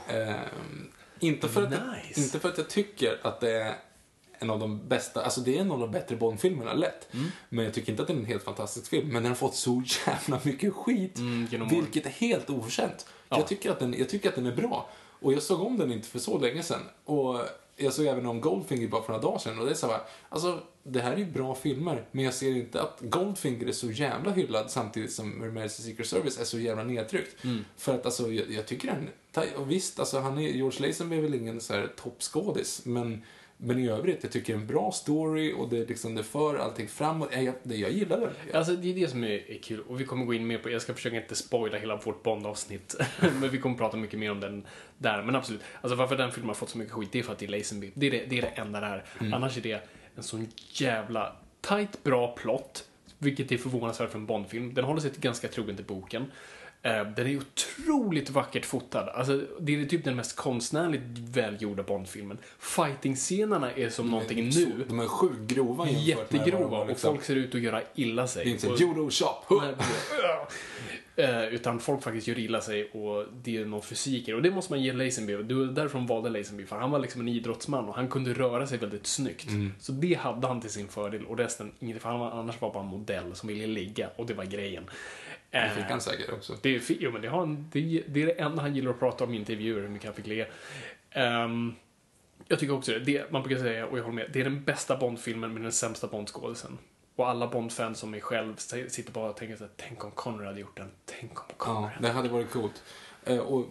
Eh, 0.09 0.35
inte, 1.19 1.47
för 1.49 1.63
att, 1.63 1.69
Nice. 1.69 2.21
inte 2.21 2.39
för 2.39 2.49
att 2.49 2.57
jag 2.57 2.69
tycker 2.69 3.19
att 3.23 3.39
det 3.39 3.51
är 3.51 3.75
en 4.41 4.49
av 4.49 4.59
de 4.59 4.87
bästa, 4.87 5.23
alltså 5.23 5.41
det 5.41 5.57
är 5.57 5.61
en 5.61 5.71
av 5.71 5.79
de 5.79 5.91
bättre 5.91 6.15
Bond-filmerna, 6.15 6.73
lätt. 6.73 7.13
Mm. 7.13 7.25
Men 7.49 7.65
jag 7.65 7.73
tycker 7.73 7.91
inte 7.91 8.01
att 8.01 8.07
det 8.07 8.13
är 8.13 8.17
en 8.17 8.25
helt 8.25 8.43
fantastisk 8.43 8.89
film. 8.89 9.07
Men 9.07 9.23
den 9.23 9.31
har 9.31 9.35
fått 9.35 9.55
så 9.55 9.83
jävla 10.07 10.39
mycket 10.43 10.73
skit. 10.73 11.17
Mm, 11.17 11.47
vilket 11.69 12.05
är 12.05 12.09
helt 12.09 12.49
oförtjänt. 12.49 13.05
Ja. 13.29 13.37
Jag, 13.37 13.47
tycker 13.47 13.71
att 13.71 13.79
den, 13.79 13.95
jag 13.97 14.09
tycker 14.09 14.29
att 14.29 14.35
den 14.35 14.45
är 14.45 14.55
bra. 14.55 14.89
Och 15.19 15.33
jag 15.33 15.43
såg 15.43 15.61
om 15.61 15.77
den 15.77 15.91
inte 15.91 16.07
för 16.07 16.19
så 16.19 16.39
länge 16.39 16.63
sedan. 16.63 16.81
Och 17.05 17.39
jag 17.75 17.93
såg 17.93 18.05
även 18.05 18.25
om 18.25 18.41
Goldfinger 18.41 18.87
bara 18.87 19.01
för 19.01 19.13
några 19.13 19.23
dagar 19.23 19.39
sedan. 19.39 19.59
Och 19.59 19.65
det 19.65 19.71
är 19.71 19.75
så 19.75 19.87
här, 19.87 20.01
alltså 20.29 20.59
det 20.83 21.01
här 21.01 21.11
är 21.11 21.17
ju 21.17 21.25
bra 21.25 21.55
filmer. 21.55 22.05
Men 22.11 22.25
jag 22.25 22.33
ser 22.33 22.51
inte 22.51 22.81
att 22.81 22.97
Goldfinger 22.99 23.67
är 23.67 23.71
så 23.71 23.91
jävla 23.91 24.31
hyllad 24.31 24.71
samtidigt 24.71 25.11
som 25.11 25.43
Majesty's 25.43 25.81
Secret 25.81 26.07
Service 26.07 26.39
är 26.39 26.45
så 26.45 26.59
jävla 26.59 26.83
nedtryckt. 26.83 27.43
Mm. 27.43 27.65
För 27.77 27.95
att 27.95 28.05
alltså, 28.05 28.31
jag, 28.31 28.51
jag 28.51 28.65
tycker 28.65 28.87
den, 28.87 29.09
och 29.55 29.71
visst, 29.71 29.99
alltså 29.99 30.19
han 30.19 30.37
är, 30.37 30.49
George 30.49 30.87
Lazenby 30.87 31.17
är 31.17 31.21
väl 31.21 31.35
ingen 31.35 31.61
så 31.61 31.73
här 31.73 31.93
toppskådis, 32.03 32.85
men, 32.85 33.23
men 33.64 33.80
i 33.80 33.89
övrigt, 33.89 34.24
jag 34.24 34.32
tycker 34.32 34.53
det 34.53 34.57
är 34.57 34.62
en 34.62 34.68
bra 34.68 34.91
story 34.91 35.53
och 35.53 35.70
det, 35.70 35.89
liksom, 35.89 36.16
det 36.16 36.24
för 36.24 36.55
allting 36.55 36.88
framåt. 36.88 37.30
Jag, 37.32 37.53
det, 37.64 37.76
jag 37.76 37.91
gillar 37.91 38.20
den. 38.20 38.30
Alltså 38.53 38.76
det 38.76 38.89
är 38.89 38.95
det 38.95 39.07
som 39.07 39.24
är, 39.24 39.51
är 39.51 39.57
kul 39.62 39.82
och 39.88 40.01
vi 40.01 40.05
kommer 40.05 40.26
gå 40.26 40.34
in 40.34 40.47
mer 40.47 40.57
på, 40.57 40.70
jag 40.70 40.82
ska 40.82 40.93
försöka 40.93 41.16
inte 41.16 41.36
spoila 41.36 41.78
hela 41.78 41.95
vårt 41.95 42.24
Bond-avsnitt, 42.24 42.95
men 43.20 43.49
vi 43.49 43.57
kommer 43.57 43.78
prata 43.78 43.97
mycket 43.97 44.20
mer 44.20 44.32
om 44.32 44.39
den 44.39 44.66
där. 44.97 45.24
Men 45.24 45.36
absolut, 45.36 45.62
alltså 45.82 45.95
varför 45.95 46.18
den 46.18 46.32
filmen 46.32 46.47
har 46.47 46.55
fått 46.55 46.70
så 46.70 46.78
mycket 46.78 46.93
skit, 46.93 47.09
det 47.12 47.20
är 47.20 47.24
för 47.24 47.34
att 47.34 47.39
det 47.39 47.45
är 47.45 47.49
Lazenby. 47.49 47.91
Det 47.93 48.07
är 48.07 48.12
det, 48.12 48.26
det, 48.26 48.38
är 48.38 48.41
det 48.41 48.47
enda 48.47 48.80
det 48.80 48.88
är. 48.88 49.05
Annars 49.34 49.57
är 49.57 49.62
det 49.62 49.88
en 50.16 50.24
sån 50.24 50.47
jävla 50.74 51.36
tight, 51.62 52.03
bra 52.03 52.36
plott, 52.36 52.86
vilket 53.18 53.51
är 53.51 53.57
förvånansvärt 53.57 54.12
för 54.12 54.20
en 54.20 54.26
Bond-film. 54.26 54.74
Den 54.74 54.86
håller 54.86 55.01
sig 55.01 55.12
ganska 55.18 55.47
trogen 55.47 55.76
till 55.76 55.86
boken. 55.86 56.32
Eh, 56.84 57.07
Den 57.15 57.27
är 57.27 57.38
otroligt 57.38 58.29
vackert 58.29 58.65
fotad. 58.65 59.09
Alltså, 59.09 59.41
det 59.59 59.82
är 59.82 59.86
typ 59.86 60.03
den 60.05 60.15
mest 60.15 60.36
konstnärligt 60.36 61.01
välgjorda 61.17 61.84
Bond-filmen. 61.84 62.38
Fighting-scenerna 62.59 63.71
är 63.71 63.89
som 63.89 64.09
någonting 64.09 64.49
nu. 64.49 64.86
De 64.89 64.99
är 64.99 65.07
sjukt 65.07 65.39
grova 65.41 65.86
de 65.86 65.91
Jättegrova 65.91 66.67
var, 66.67 66.82
och 66.82 66.88
liksom. 66.88 67.13
folk 67.15 67.25
ser 67.25 67.36
ut 67.36 67.55
att 67.55 67.61
göra 67.61 67.82
illa 67.95 68.27
sig. 68.27 68.43
Det 68.45 68.49
är 68.49 68.53
inte 68.53 68.67
Och- 68.69 68.79
judo 68.79 69.09
shop. 69.09 69.61
Eh, 71.15 71.45
utan 71.47 71.79
folk 71.79 72.03
faktiskt 72.03 72.27
gör 72.27 72.39
illa 72.39 72.61
sig 72.61 72.89
och 72.91 73.25
det 73.43 73.57
är 73.57 73.65
någon 73.65 73.82
fysik 73.82 74.27
i 74.27 74.32
det. 74.32 74.36
Och 74.38 74.41
det 74.41 74.51
måste 74.51 74.73
man 74.73 74.82
ge 74.84 74.93
Lazenby. 74.93 75.34
Det 75.43 75.53
var 75.53 75.65
därifrån 75.65 76.05
valde 76.07 76.29
Lazenby. 76.29 76.65
För 76.65 76.75
han 76.75 76.91
var 76.91 76.99
liksom 76.99 77.21
en 77.21 77.27
idrottsman 77.27 77.86
och 77.89 77.95
han 77.95 78.07
kunde 78.07 78.34
röra 78.34 78.67
sig 78.67 78.77
väldigt 78.77 79.07
snyggt. 79.07 79.47
Mm. 79.49 79.73
Så 79.79 79.91
det 79.91 80.13
hade 80.13 80.47
han 80.47 80.61
till 80.61 80.69
sin 80.69 80.88
fördel 80.88 81.25
och 81.25 81.38
resten 81.38 81.71
inget. 81.79 82.01
För 82.01 82.09
han 82.09 82.19
var, 82.19 82.32
annars 82.32 82.61
var 82.61 82.73
bara 82.73 82.84
en 82.84 82.89
modell 82.89 83.36
som 83.36 83.47
ville 83.49 83.67
ligga 83.67 84.09
och 84.15 84.25
det 84.25 84.34
var 84.34 84.45
grejen. 84.45 84.84
Det 85.51 85.57
Eh, 85.57 85.71
fick 85.71 85.83
han 85.83 86.01
säkert 86.01 86.29
också. 86.29 86.57
det 86.61 86.89
jo, 86.89 87.11
men 87.11 87.21
det, 87.21 87.27
har 87.27 87.39
han, 87.39 87.69
det, 87.71 88.03
det 88.07 88.21
är 88.21 88.25
det 88.25 88.31
enda 88.31 88.61
han 88.61 88.75
gillar 88.75 88.91
att 88.91 88.99
prata 88.99 89.23
om 89.23 89.33
i 89.33 89.37
intervjuer, 89.37 89.81
hur 89.81 89.89
mycket 89.89 90.05
han 90.07 90.15
fick 90.15 90.27
le. 90.27 90.45
Ehm, 91.11 91.73
jag 92.47 92.59
tycker 92.59 92.73
också 92.73 92.91
det. 92.91 92.99
det. 92.99 93.31
Man 93.31 93.43
brukar 93.43 93.63
säga, 93.63 93.85
och 93.85 93.97
jag 93.97 94.03
håller 94.03 94.15
med, 94.15 94.29
det 94.33 94.39
är 94.39 94.43
den 94.43 94.63
bästa 94.63 94.97
Bond-filmen 94.97 95.53
med 95.53 95.61
den 95.61 95.71
sämsta 95.71 96.07
Bond-skådisen. 96.07 96.77
Och 97.15 97.29
alla 97.29 97.47
Bond-fans 97.47 97.99
som 97.99 98.11
mig 98.11 98.21
själv 98.21 98.55
sitter 98.57 99.11
bara 99.11 99.29
och 99.29 99.37
tänker 99.37 99.55
så 99.55 99.63
här, 99.63 99.71
tänk 99.77 100.05
om 100.05 100.11
Connery 100.11 100.45
hade 100.45 100.59
gjort 100.59 100.77
den, 100.77 100.91
tänk 101.05 101.39
om 101.39 101.45
Connery 101.57 101.91
Ja, 101.95 102.01
det 102.01 102.09
hade 102.09 102.29
varit 102.29 102.51
coolt. 102.51 102.83
Eh, 103.23 103.37
och 103.37 103.65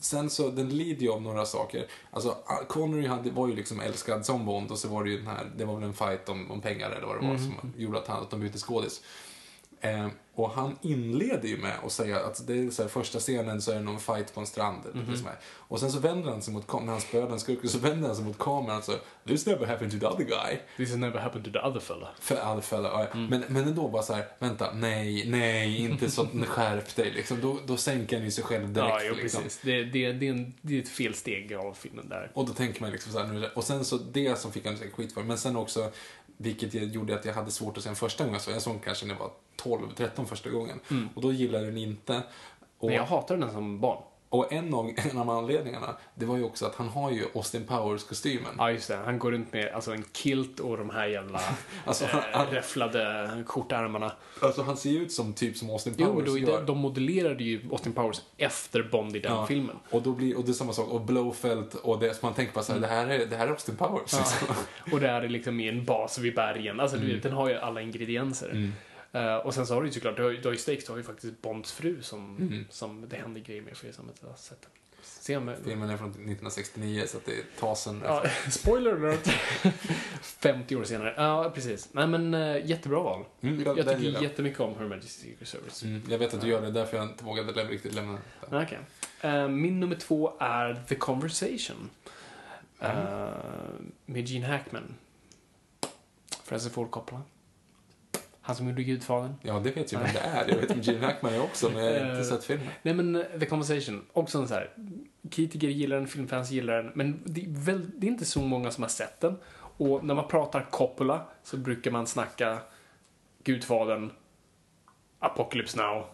sen 0.00 0.30
så, 0.30 0.50
den 0.50 0.68
lider 0.68 1.02
ju 1.02 1.12
av 1.12 1.22
några 1.22 1.44
saker. 1.44 1.86
Alltså, 2.10 2.36
Connery 2.68 3.06
hade, 3.06 3.30
var 3.30 3.48
ju 3.48 3.56
liksom 3.56 3.80
älskad 3.80 4.26
som 4.26 4.46
Bond 4.46 4.70
och 4.70 4.78
så 4.78 4.88
var 4.88 5.04
det 5.04 5.10
ju 5.10 5.16
den 5.16 5.26
här, 5.26 5.46
det 5.56 5.64
var 5.64 5.74
väl 5.74 5.84
en 5.84 5.94
fight 5.94 6.28
om, 6.28 6.50
om 6.50 6.60
pengar 6.60 6.90
eller 6.90 7.06
vad 7.06 7.20
det 7.20 7.26
var 7.28 7.36
som 7.36 7.72
gjorde 7.76 7.98
att, 7.98 8.08
han, 8.08 8.22
att 8.22 8.30
de 8.30 8.40
bytte 8.40 8.58
skådis. 8.58 9.02
Eh, 9.82 10.08
och 10.34 10.50
han 10.50 10.78
inleder 10.82 11.48
ju 11.48 11.56
med 11.56 11.72
att 11.84 11.92
säga 11.92 12.20
att 12.20 12.46
det 12.46 12.58
är 12.58 12.70
så 12.70 12.82
här, 12.82 12.88
första 12.88 13.18
scenen 13.18 13.62
så 13.62 13.70
är 13.70 13.74
det 13.74 13.80
någon 13.80 14.00
fight 14.00 14.34
på 14.34 14.40
en 14.40 14.46
strand. 14.46 14.80
liksom 15.08 15.26
här. 15.26 15.38
Och 15.44 15.80
sen 15.80 15.92
så 15.92 15.98
vänder 15.98 16.30
han 16.30 16.42
sig 16.42 16.54
mot 16.54 16.66
kameran, 16.66 16.86
när 16.86 16.92
han 16.92 17.00
spöar 17.00 17.28
den 17.28 17.40
skurken, 17.40 17.70
så 17.70 17.78
vänder 17.78 18.06
han 18.06 18.16
sig 18.16 18.24
mot 18.24 18.38
kameran 18.38 18.78
och 18.78 18.84
så 18.84 18.92
This 19.26 19.46
never 19.46 19.66
happened 19.66 19.92
to 19.92 19.98
the 19.98 20.06
other 20.06 20.24
guy. 20.24 20.58
This 20.76 20.90
has 20.90 20.98
never 20.98 21.18
happened 21.18 21.44
to 21.44 21.50
the 21.50 21.58
other 21.58 21.80
fella. 21.80 22.08
För 22.20 22.36
alla 22.36 22.60
fälla, 22.60 22.88
ja. 22.88 23.06
Mm. 23.06 23.26
men, 23.26 23.44
men 23.48 23.68
ändå 23.68 23.88
bara 23.88 24.02
så 24.02 24.12
här, 24.12 24.26
vänta, 24.38 24.72
nej, 24.74 25.24
nej, 25.26 25.78
inte 25.78 26.10
så, 26.10 26.26
skärp 26.46 26.96
dig 26.96 27.10
liksom. 27.10 27.40
Då, 27.40 27.58
då 27.66 27.76
sänker 27.76 28.16
han 28.16 28.24
ju 28.24 28.30
sig 28.30 28.44
själv 28.44 28.72
direkt. 28.72 28.94
Ja, 28.94 29.00
jo, 29.08 29.14
liksom. 29.14 29.42
precis. 29.42 29.60
Det, 29.62 29.84
det, 29.84 30.12
det, 30.12 30.28
är 30.28 30.32
en, 30.32 30.54
det 30.60 30.78
är 30.78 30.82
ett 30.82 30.88
fel 30.88 31.14
steg 31.14 31.54
av 31.54 31.74
filmen 31.74 32.08
där. 32.08 32.30
Och 32.34 32.46
då 32.46 32.52
tänker 32.52 32.80
man 32.80 32.90
liksom 32.90 33.12
så 33.12 33.18
här, 33.18 33.26
nu 33.26 33.50
och 33.54 33.64
sen 33.64 33.84
så 33.84 33.98
det 33.98 34.38
som 34.38 34.52
fick 34.52 34.66
han 34.66 34.76
säkert 34.76 34.94
skit 34.94 35.12
för, 35.12 35.22
men 35.22 35.38
sen 35.38 35.56
också, 35.56 35.90
vilket 36.36 36.74
gjorde 36.74 37.14
att 37.14 37.24
jag 37.24 37.34
hade 37.34 37.50
svårt 37.50 37.76
att 37.76 37.82
se 37.82 37.88
den 37.88 37.96
första 37.96 38.24
gången, 38.24 38.40
så 38.40 38.50
jag 38.50 38.62
såg 38.62 38.84
kanske 38.84 39.06
när 39.06 39.14
jag 39.14 39.20
var 39.20 39.30
12-13 39.62 40.24
första 40.24 40.50
gången. 40.50 40.80
Och 41.14 41.22
då 41.22 41.32
gillade 41.32 41.64
den 41.66 41.76
inte. 41.78 42.22
Och, 42.78 42.86
Men 42.88 42.96
jag 42.96 43.04
hatade 43.04 43.40
den 43.40 43.52
som 43.52 43.80
barn. 43.80 44.02
och 44.28 44.52
en, 44.52 44.74
av, 44.74 44.90
en 45.10 45.18
av 45.18 45.30
anledningarna, 45.30 45.96
det 46.14 46.26
var 46.26 46.36
ju 46.36 46.44
också 46.44 46.66
att 46.66 46.74
han 46.74 46.88
har 46.88 47.10
ju 47.10 47.24
Austin 47.34 47.64
Powers-kostymen. 47.66 48.54
Ja, 48.58 48.70
just 48.70 48.88
det. 48.88 48.96
Han 48.96 49.18
går 49.18 49.32
runt 49.32 49.52
med 49.52 49.72
alltså, 49.74 49.92
en 49.92 50.04
kilt 50.12 50.60
och 50.60 50.78
de 50.78 50.90
här 50.90 51.06
jävla 51.06 51.40
Alltså, 51.84 52.04
eh, 52.04 52.10
han- 52.32 52.46
räfflade 52.46 53.28
skjortärmarna. 53.46 54.12
Alltså 54.42 54.62
han 54.62 54.76
ser 54.76 54.90
ju 54.90 54.98
ut 55.02 55.12
som 55.12 55.32
typ 55.32 55.56
som 55.56 55.70
Austin 55.70 55.94
Jo, 55.98 56.06
Powers 56.06 56.26
då, 56.26 56.38
gör. 56.38 56.58
de, 56.60 56.66
de 56.66 56.78
modellerade 56.78 57.44
ju 57.44 57.60
Austin 57.70 57.92
Powers 57.92 58.20
efter 58.36 58.82
Bond 58.82 59.16
i 59.16 59.18
den 59.18 59.32
Ja, 59.32 59.46
filmen. 59.46 59.76
Och, 59.90 60.02
då 60.02 60.12
blir, 60.12 60.36
och 60.38 60.44
det 60.44 60.50
är 60.50 60.54
samma 60.54 60.72
sak, 60.72 60.88
och 60.88 61.00
Blowfelt 61.00 61.74
och 61.74 61.98
det, 61.98 62.14
så 62.14 62.26
man 62.26 62.34
tänker 62.34 62.52
bara 62.54 62.64
så 62.64 62.72
här, 62.72 62.80
det, 62.80 62.86
här 62.86 63.06
är, 63.08 63.26
det 63.26 63.36
här 63.36 63.46
är 63.46 63.50
Austin 63.50 63.76
Powers. 63.76 64.12
liksom. 64.12 64.54
Och 64.92 65.00
det 65.00 65.08
är 65.08 65.28
liksom 65.28 65.60
i 65.60 65.68
en 65.68 65.84
bas 65.84 66.18
vid 66.18 66.34
bergen. 66.34 66.80
Alltså, 66.80 66.96
Mm. 66.96 67.08
du 67.08 67.14
vet, 67.14 67.22
den 67.22 67.32
har 67.32 67.48
ju 67.48 67.54
alla 67.56 67.80
ingredienser. 67.80 68.72
Eh, 69.12 69.36
och 69.36 69.54
sen 69.54 69.66
så 69.66 69.74
har 69.74 69.80
du 69.82 69.86
ju 69.88 69.92
såklart, 69.92 70.16
du 70.16 70.22
har, 70.22 70.30
du 70.30 70.42
har 70.48 70.52
ju 70.52 70.58
Stakes, 70.58 70.84
du 70.84 70.92
har 70.92 70.96
ju 70.98 71.02
faktiskt 71.04 71.42
Bonds 71.42 71.72
fru 71.72 72.02
som, 72.02 72.36
Mm. 72.36 72.64
som 72.70 73.08
det 73.08 73.16
händer 73.16 73.40
grejer 73.40 73.62
med 73.62 73.76
för 73.76 73.86
Filmen 75.64 75.90
är 75.90 75.96
från 75.96 76.08
1969 76.10 77.04
så 77.06 77.16
att 77.16 77.26
det 77.26 77.42
tas 77.60 77.86
en... 77.86 78.02
Ja, 78.04 78.24
spoiler 78.50 78.92
alert! 78.92 79.28
50 80.22 80.76
år 80.76 80.84
senare. 80.84 81.14
Ja, 81.16 81.50
precis. 81.54 81.88
Nej 81.92 82.06
men 82.06 82.34
äh, 82.34 82.66
jättebra 82.66 83.00
val. 83.02 83.24
Mm, 83.40 83.62
Jag 83.62 83.76
den 83.76 83.86
tycker 84.00 84.12
jag. 84.12 84.22
jättemycket 84.22 84.60
om 84.60 84.74
Her 84.78 84.84
Majesty's 84.86 85.06
Secret 85.22 85.48
Service. 85.48 85.82
Mm, 85.82 86.02
jag 86.08 86.18
vet 86.18 86.34
att 86.34 86.40
du 86.40 86.48
gör 86.48 86.60
det, 86.62 86.70
därför 86.70 86.96
jag 86.96 87.06
inte 87.06 87.24
vågade 87.24 87.52
lämna, 87.52 87.72
riktigt 87.72 87.94
lämna 87.94 88.18
den. 88.50 88.62
Okej. 88.62 88.78
Eh, 89.20 89.48
min 89.48 89.80
nummer 89.80 89.96
två 89.96 90.32
är 90.40 90.82
The 90.88 90.94
Conversation. 90.94 91.90
Eh, 92.80 93.28
med 94.06 94.28
Gene 94.28 94.46
Hackman. 94.46 94.94
Francis 96.44 96.72
Ford 96.72 96.90
Coppola. 96.90 97.22
Han 98.44 98.56
som 98.56 98.68
gjorde 98.68 98.82
Gudfadern. 98.82 99.34
Ja, 99.42 99.60
det 99.64 99.76
vet 99.76 99.92
jag 99.92 100.00
vem 100.00 100.08
det 100.14 100.20
är. 100.20 100.48
Jag 100.48 100.56
vet 100.56 100.70
vem 100.70 100.80
Gene 100.80 101.06
Hackman 101.06 101.34
är 101.34 101.42
också, 101.42 101.70
men 101.70 101.84
jag 101.84 101.92
har 101.92 102.10
inte 102.10 102.18
Eh, 102.18 102.24
sett 102.24 102.44
filmen. 102.44 102.68
Nej 102.82 102.94
men 102.94 103.16
eh, 103.16 103.22
The 103.40 103.46
Conversation, 103.46 104.02
också 104.12 104.38
en 104.38 104.48
så 104.48 104.54
här. 104.54 104.70
Kritiker 105.30 105.68
gillar 105.68 105.96
den, 105.96 106.06
filmfans 106.06 106.50
gillar 106.50 106.82
den, 106.82 106.92
men 106.94 107.20
det 107.24 107.40
är, 107.40 107.48
väl, 107.48 107.90
det 107.96 108.06
är 108.06 108.10
inte 108.10 108.24
så 108.24 108.40
många 108.40 108.70
som 108.70 108.82
har 108.82 108.88
sett 108.88 109.20
den. 109.20 109.36
Och 109.76 110.04
när 110.04 110.14
man 110.14 110.28
pratar 110.28 110.66
Coppola 110.70 111.26
så 111.42 111.56
brukar 111.56 111.90
man 111.90 112.06
snacka 112.06 112.58
Gudfadern, 113.44 114.10
Apocalypse 115.18 115.78
Now, 115.78 116.06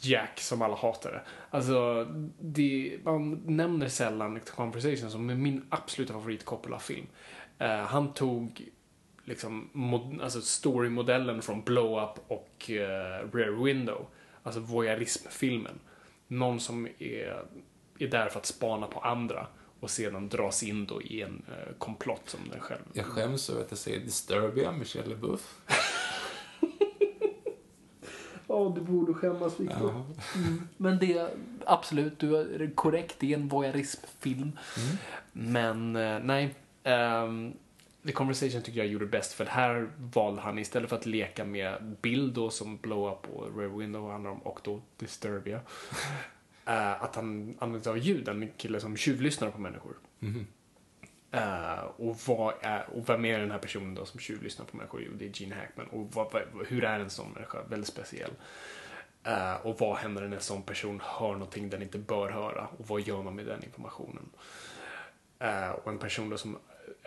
Jack 0.00 0.40
som 0.40 0.62
alla 0.62 0.76
hatar. 0.76 1.24
Alltså, 1.50 2.06
det, 2.40 2.98
man 3.02 3.42
nämner 3.46 3.88
sällan 3.88 4.40
The 4.40 4.50
Conversation 4.50 5.10
som 5.10 5.30
är 5.30 5.34
min 5.34 5.66
absoluta 5.68 6.12
favorit 6.12 6.44
Coppola-film. 6.44 7.06
Eh, 7.58 7.78
han 7.78 8.12
tog 8.12 8.68
liksom 9.28 9.68
mod, 9.72 10.20
alltså 10.22 10.40
storymodellen 10.40 11.42
från 11.42 11.62
Blow 11.62 12.02
Up 12.02 12.24
och 12.28 12.70
eh, 12.70 13.30
Rear 13.32 13.64
Window. 13.64 14.06
Alltså 14.42 14.60
voyeurismfilmen. 14.60 15.78
Någon 16.28 16.60
som 16.60 16.86
är, 16.98 17.44
är 17.98 18.08
där 18.08 18.28
för 18.28 18.38
att 18.38 18.46
spana 18.46 18.86
på 18.86 19.00
andra. 19.00 19.46
och 19.80 19.90
sedan 19.90 20.28
dras 20.28 20.62
in 20.62 20.86
då 20.86 21.02
i 21.02 21.22
en 21.22 21.42
eh, 21.48 21.74
komplott 21.78 22.22
som 22.26 22.40
den 22.50 22.60
själv... 22.60 22.82
Jag 22.92 23.06
skäms 23.06 23.50
över 23.50 23.60
att 23.60 23.70
jag 23.70 23.78
säger 23.78 24.00
Disturbia, 24.00 24.72
Michelle 24.72 25.08
LeBouf. 25.08 25.60
Ja, 28.50 28.72
du 28.74 28.80
borde 28.80 29.14
skämmas, 29.14 29.60
Victor. 29.60 29.90
Mm. 30.34 30.68
Men 30.76 30.98
det, 30.98 31.30
absolut, 31.66 32.18
du 32.18 32.36
är 32.36 32.70
korrekt. 32.74 33.16
Det 33.18 33.32
är 33.32 33.38
en 33.38 33.48
voyeurismfilm. 33.48 34.52
Men 35.32 35.96
eh, 35.96 36.18
nej, 36.22 36.54
ehm, 36.82 37.52
The 38.08 38.12
Conversation 38.12 38.62
tycker 38.62 38.78
jag 38.78 38.86
gjorde 38.86 39.06
bäst 39.06 39.32
för 39.32 39.44
här 39.44 39.90
valde 39.96 40.40
han 40.40 40.58
istället 40.58 40.88
för 40.88 40.96
att 40.96 41.06
leka 41.06 41.44
med 41.44 41.96
bild 42.00 42.34
då 42.34 42.50
som 42.50 42.76
Blow 42.76 43.12
Up 43.12 43.34
och 43.34 43.58
Rare 43.58 43.68
Window 43.68 44.10
handlar 44.10 44.30
om 44.30 44.38
och 44.38 44.60
då 44.64 44.82
Disturbia. 44.96 45.60
eh, 46.66 47.02
att 47.02 47.16
han 47.16 47.56
använder 47.58 47.84
sig 47.84 47.90
av 47.90 47.98
ljud, 47.98 48.28
en 48.28 48.50
kille 48.56 48.80
som 48.80 48.96
tjuvlyssnar 48.96 49.50
på 49.50 49.60
människor. 49.60 49.96
Mhm. 50.18 50.46
Eh, 51.30 51.84
och, 51.96 52.16
vad 52.26 52.54
är, 52.60 52.90
och 52.90 53.08
vem 53.08 53.24
är 53.24 53.38
den 53.38 53.50
här 53.50 53.58
personen 53.58 53.94
då 53.94 54.04
som 54.04 54.20
tjuvlyssnar 54.20 54.66
på 54.66 54.76
människor? 54.76 55.02
Jo, 55.06 55.12
det 55.18 55.26
är 55.26 55.42
Gene 55.42 55.54
Hackman. 55.54 55.86
Och 55.86 56.14
vad, 56.14 56.32
vad, 56.32 56.66
hur 56.66 56.84
är 56.84 57.00
en 57.00 57.10
sån 57.10 57.32
människa? 57.32 57.58
Väldigt 57.68 57.88
speciell. 57.88 58.30
Eh, 59.24 59.54
och 59.54 59.80
vad 59.80 59.96
händer 59.96 60.28
när 60.28 60.36
en 60.36 60.42
sån 60.42 60.62
person 60.62 61.00
hör 61.04 61.32
någonting 61.32 61.70
den 61.70 61.82
inte 61.82 61.98
bör 61.98 62.30
höra? 62.30 62.68
Och 62.78 62.88
vad 62.88 63.00
gör 63.00 63.22
man 63.22 63.34
med 63.34 63.46
den 63.46 63.64
informationen? 63.64 64.28
Eh, 65.38 65.70
och 65.70 65.92
en 65.92 65.98
person 65.98 66.30
då 66.30 66.36
som 66.36 66.58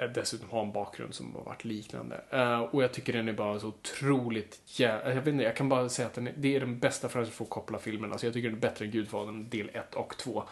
Eh, 0.01 0.09
dessutom 0.09 0.49
har 0.49 0.61
en 0.61 0.71
bakgrund 0.71 1.13
som 1.15 1.35
har 1.35 1.43
varit 1.43 1.65
liknande. 1.65 2.21
Uh, 2.33 2.59
och 2.59 2.83
jag 2.83 2.93
tycker 2.93 3.13
den 3.13 3.29
är 3.29 3.33
bara 3.33 3.59
så 3.59 3.67
otroligt 3.67 4.61
jävla... 4.65 5.09
Eh, 5.09 5.15
jag 5.15 5.21
vet 5.21 5.33
inte, 5.33 5.43
jag 5.43 5.55
kan 5.55 5.69
bara 5.69 5.89
säga 5.89 6.07
att 6.07 6.13
den 6.13 6.27
är, 6.27 6.33
det 6.37 6.55
är 6.55 6.59
den 6.59 6.79
bästa 6.79 7.09
Fredrik 7.09 7.33
Fogel 7.33 7.49
koppla 7.49 7.79
filmen. 7.79 8.11
Alltså 8.11 8.27
jag 8.27 8.33
tycker 8.33 8.49
den 8.49 8.57
är 8.57 8.61
bättre 8.61 8.85
än 8.85 8.91
Gudfadern 8.91 9.49
del 9.49 9.69
1 9.73 9.95
och 9.95 10.17
2. 10.17 10.43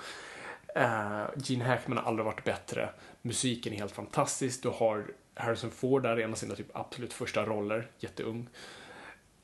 Uh, 0.77 1.25
Gene 1.35 1.65
Hackman 1.65 1.97
har 1.97 2.05
aldrig 2.05 2.25
varit 2.25 2.43
bättre. 2.43 2.89
Musiken 3.21 3.73
är 3.73 3.77
helt 3.77 3.91
fantastisk. 3.91 4.63
Du 4.63 4.69
har 4.69 5.05
Harrison 5.33 5.71
Ford 5.71 6.03
där 6.03 6.19
i 6.19 6.23
en 6.23 6.31
av 6.31 6.35
sina 6.35 6.55
typ 6.55 6.67
absolut 6.73 7.13
första 7.13 7.45
roller, 7.45 7.87
jätteung. 7.99 8.49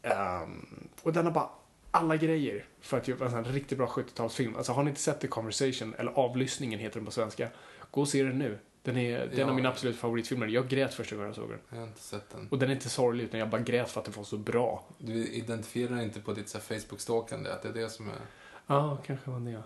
Um, 0.03 0.87
och 1.01 1.13
den 1.13 1.25
har 1.25 1.31
bara 1.31 1.49
alla 1.91 2.17
grejer 2.17 2.65
för 2.81 2.97
att 2.97 3.07
göra 3.07 3.25
en 3.25 3.31
sån 3.31 3.45
här 3.45 3.51
riktigt 3.51 3.77
bra 3.77 3.87
70-talsfilm. 3.87 4.57
Alltså 4.57 4.71
har 4.71 4.83
ni 4.83 4.89
inte 4.89 5.01
sett 5.01 5.19
The 5.19 5.27
Conversation, 5.27 5.95
eller 5.97 6.11
Avlyssningen 6.11 6.79
heter 6.79 6.99
den 6.99 7.05
på 7.05 7.11
svenska, 7.11 7.49
gå 7.91 8.01
och 8.01 8.07
se 8.07 8.23
den 8.23 8.39
nu. 8.39 8.57
Den 8.85 8.97
är, 8.97 9.17
det 9.19 9.23
är 9.23 9.31
en 9.31 9.39
Ja. 9.39 9.45
av 9.49 9.55
mina 9.55 9.69
absolut 9.69 9.95
favoritfilmer. 9.97 10.47
Jag 10.47 10.67
grät 10.67 10.93
första 10.93 11.15
gången 11.15 11.27
jag 11.29 11.35
såg 11.35 11.49
den. 11.49 11.59
Jag 11.69 11.77
har 11.77 11.87
inte 11.87 12.01
sett 12.01 12.29
den. 12.29 12.47
Och 12.51 12.59
den 12.59 12.69
är 12.69 12.73
inte 12.73 12.89
sorglig, 12.89 13.23
utan 13.23 13.39
jag 13.39 13.49
bara 13.49 13.61
grät 13.61 13.89
för 13.89 13.99
att 13.99 14.05
den 14.05 14.13
var 14.13 14.23
så 14.23 14.37
bra. 14.37 14.83
Du 14.97 15.27
identifierar 15.27 16.01
inte 16.01 16.19
på 16.21 16.33
ditt 16.33 16.49
Facebook-stalkande 16.55 17.49
att 17.49 17.61
det 17.61 17.69
är 17.69 17.73
det 17.73 17.89
som 17.89 18.07
är... 18.09 18.15
Ja, 18.67 18.97
kanske 19.05 19.29
var 19.31 19.39
det. 19.39 19.63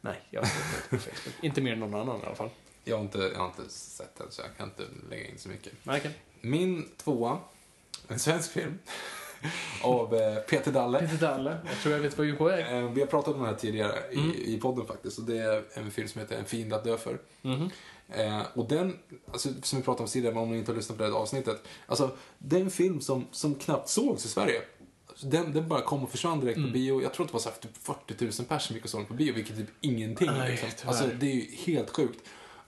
Nej, 0.00 0.20
jag 0.30 0.40
vet 0.42 0.50
inte 0.56 0.88
på 0.90 0.96
Facebook. 0.96 1.34
Inte 1.44 1.60
mer 1.60 1.72
än 1.72 1.80
någon 1.80 1.94
annan 1.94 2.20
i 2.22 2.26
alla 2.26 2.34
fall. 2.34 2.50
Jag 2.84 2.96
har 2.96 3.04
inte, 3.04 3.18
jag 3.18 3.38
har 3.38 3.46
inte 3.46 3.68
sett 3.68 4.16
den 4.16 4.26
så 4.30 4.42
jag 4.42 4.56
kan 4.56 4.68
inte 4.68 4.82
lägga 5.10 5.26
in 5.28 5.38
så 5.38 5.48
mycket. 5.48 5.72
Okej. 5.86 6.10
Min 6.40 6.88
tvåa, 6.96 7.38
en 8.08 8.18
svensk 8.18 8.50
film, 8.52 8.78
av 9.82 10.14
eh, 10.14 10.34
Peter 10.36 10.72
Dalle. 10.72 10.98
Peter 11.00 11.16
Dalle, 11.26 11.56
jag 11.70 11.78
tror 11.82 11.94
jag 11.94 12.00
vet 12.02 12.18
vad 12.18 12.26
du 12.26 12.32
är 12.32 12.36
på 12.36 12.44
väg. 12.44 12.76
Eh, 12.76 12.90
Vi 12.90 13.00
har 13.00 13.06
pratat 13.08 13.34
om 13.34 13.40
den 13.40 13.48
här 13.48 13.56
tidigare 13.56 13.92
i, 14.12 14.16
Mm. 14.18 14.32
i 14.36 14.58
podden 14.62 14.86
faktiskt. 14.86 15.18
Och 15.18 15.24
det 15.24 15.38
är 15.38 15.62
en 15.74 15.90
film 15.90 16.08
som 16.08 16.20
heter 16.20 16.36
En 16.38 16.44
fiende 16.44 16.76
att 16.76 16.84
dö 16.84 16.96
för. 16.96 17.18
Mhm. 17.42 17.70
Eh, 18.08 18.42
och 18.54 18.68
den, 18.68 18.98
alltså, 19.32 19.48
som 19.62 19.78
vi 19.78 19.84
pratade 19.84 20.02
om 20.02 20.08
tidigare, 20.08 20.34
om 20.34 20.50
ni 20.50 20.58
inte 20.58 20.70
har 20.72 20.76
lyssnat 20.76 20.98
på 20.98 21.04
det 21.04 21.10
här 21.10 21.16
avsnittet. 21.16 21.62
Alltså, 21.86 22.10
det 22.38 22.56
är 22.56 22.60
en 22.60 22.70
film 22.70 23.00
som, 23.00 23.26
som 23.32 23.54
knappt 23.54 23.88
sågs 23.88 24.24
i 24.24 24.28
Sverige. 24.28 24.62
Den, 25.22 25.52
den 25.52 25.68
bara 25.68 25.80
kom 25.80 26.02
och 26.04 26.10
försvann 26.10 26.40
direkt 26.40 26.56
Mm. 26.56 26.70
på 26.70 26.72
bio. 26.74 27.02
Jag 27.02 27.14
tror 27.14 27.24
att 27.24 27.28
det 27.28 27.32
var 27.32 27.40
så 27.40 27.48
här, 27.48 27.56
typ 27.56 27.76
40 27.76 28.24
000 28.24 28.30
personer 28.32 28.58
som 28.58 28.74
gick 28.76 28.84
och 28.84 28.90
såg 28.90 29.00
den 29.00 29.06
på 29.06 29.14
bio, 29.14 29.32
vilket 29.34 29.52
är 29.54 29.60
typ 29.60 29.70
ingenting. 29.80 30.26
Nej, 30.38 30.50
liksom. 30.50 30.88
Alltså, 30.88 31.04
det 31.20 31.26
är 31.26 31.34
ju 31.34 31.46
helt 31.56 31.90
sjukt. 31.90 32.20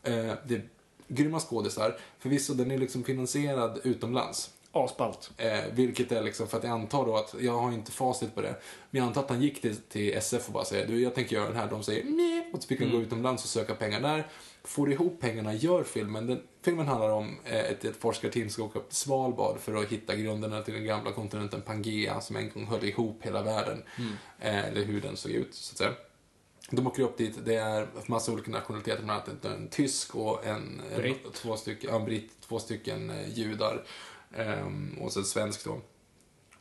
Eh, 0.03 0.13
det 0.47 0.55
är 0.55 0.69
grymma 1.09 1.41
skådisar. 1.41 1.97
Förvisso, 2.19 2.55
den 2.55 2.71
är 2.71 2.79
liksom 2.79 3.05
finansierad 3.05 3.81
utomlands. 3.85 4.51
Asballt. 4.73 5.31
Eh, 5.37 5.65
vilket 5.73 6.13
är 6.13 6.23
liksom, 6.23 6.49
för 6.49 6.59
att 6.59 6.65
jag 6.65 6.73
antar 6.73 7.07
då 7.07 7.17
att, 7.17 7.35
jag 7.41 7.53
har 7.59 7.73
inte 7.73 7.93
facit 7.93 8.35
på 8.35 8.41
det, 8.43 8.55
men 8.91 8.99
jag 9.01 9.07
antar 9.07 9.21
att 9.21 9.31
han 9.31 9.43
gick 9.43 9.63
till, 9.63 9.77
till 9.77 10.15
SF 10.15 10.47
och 10.47 10.53
bara 10.53 10.65
säger 10.65 10.87
du 10.87 11.03
jag 11.03 11.15
tänker 11.15 11.37
göra 11.37 11.49
den 11.49 11.57
här. 11.57 11.71
De 11.71 11.83
säger 11.83 12.05
nej, 12.05 12.51
och 12.53 12.63
så 12.63 12.69
fick 12.69 12.79
han 12.81 12.89
Mm. 12.89 13.01
gå 13.01 13.07
utomlands 13.07 13.43
och 13.45 13.49
söka 13.51 13.75
pengar 13.75 14.01
där. 14.01 14.27
Får 14.65 14.93
ihop 14.93 15.21
pengarna, 15.21 15.55
gör 15.55 15.85
filmen. 15.85 16.27
Den, 16.27 16.43
filmen 16.65 16.87
handlar 16.89 17.11
om 17.11 17.39
eh, 17.45 17.59
ett, 17.59 17.85
ett 17.85 17.97
forskarteam 17.97 18.43
som 18.43 18.51
ska 18.51 18.63
åka 18.63 18.79
upp 18.79 18.89
till 18.89 18.97
Svalbard 18.97 19.59
för 19.59 19.75
att 19.75 19.89
hitta 19.89 20.17
grunderna 20.17 20.63
till 20.63 20.75
den 20.75 20.85
gamla 20.85 21.13
kontinenten 21.13 21.63
Pangea 21.63 22.21
som 22.21 22.37
en 22.37 22.51
gång 22.51 22.67
höll 22.67 22.85
ihop 22.85 23.19
hela 23.23 23.43
världen. 23.43 23.83
Mm. 23.99 24.13
Eh, 24.41 24.65
eller 24.69 24.85
hur 24.85 25.01
den 25.01 25.17
såg 25.17 25.33
ut, 25.33 25.55
så 25.55 25.73
att 25.73 25.79
säga. 25.79 25.93
De 26.71 26.87
åker 26.87 27.03
upp 27.03 27.17
dit, 27.19 27.39
det 27.45 27.55
är 27.55 27.87
massa 28.07 28.33
olika 28.33 28.51
nationaliteter, 28.51 29.03
bland 29.03 29.11
annat 29.29 29.45
en, 29.45 29.53
en 29.53 29.69
tysk 29.69 30.15
och 30.15 30.47
en, 30.47 30.83
en 30.93 31.01
Britt. 31.01 31.33
två 31.35 31.57
stycken, 31.57 31.91
ja, 31.93 31.99
britt, 31.99 32.31
två 32.49 32.59
stycken 32.59 33.11
eh, 33.11 33.29
judar. 33.39 33.85
Ehm, 34.37 34.99
och 35.01 35.13
så 35.13 35.19
en 35.19 35.25
svensk 35.25 35.65
då. 35.65 35.81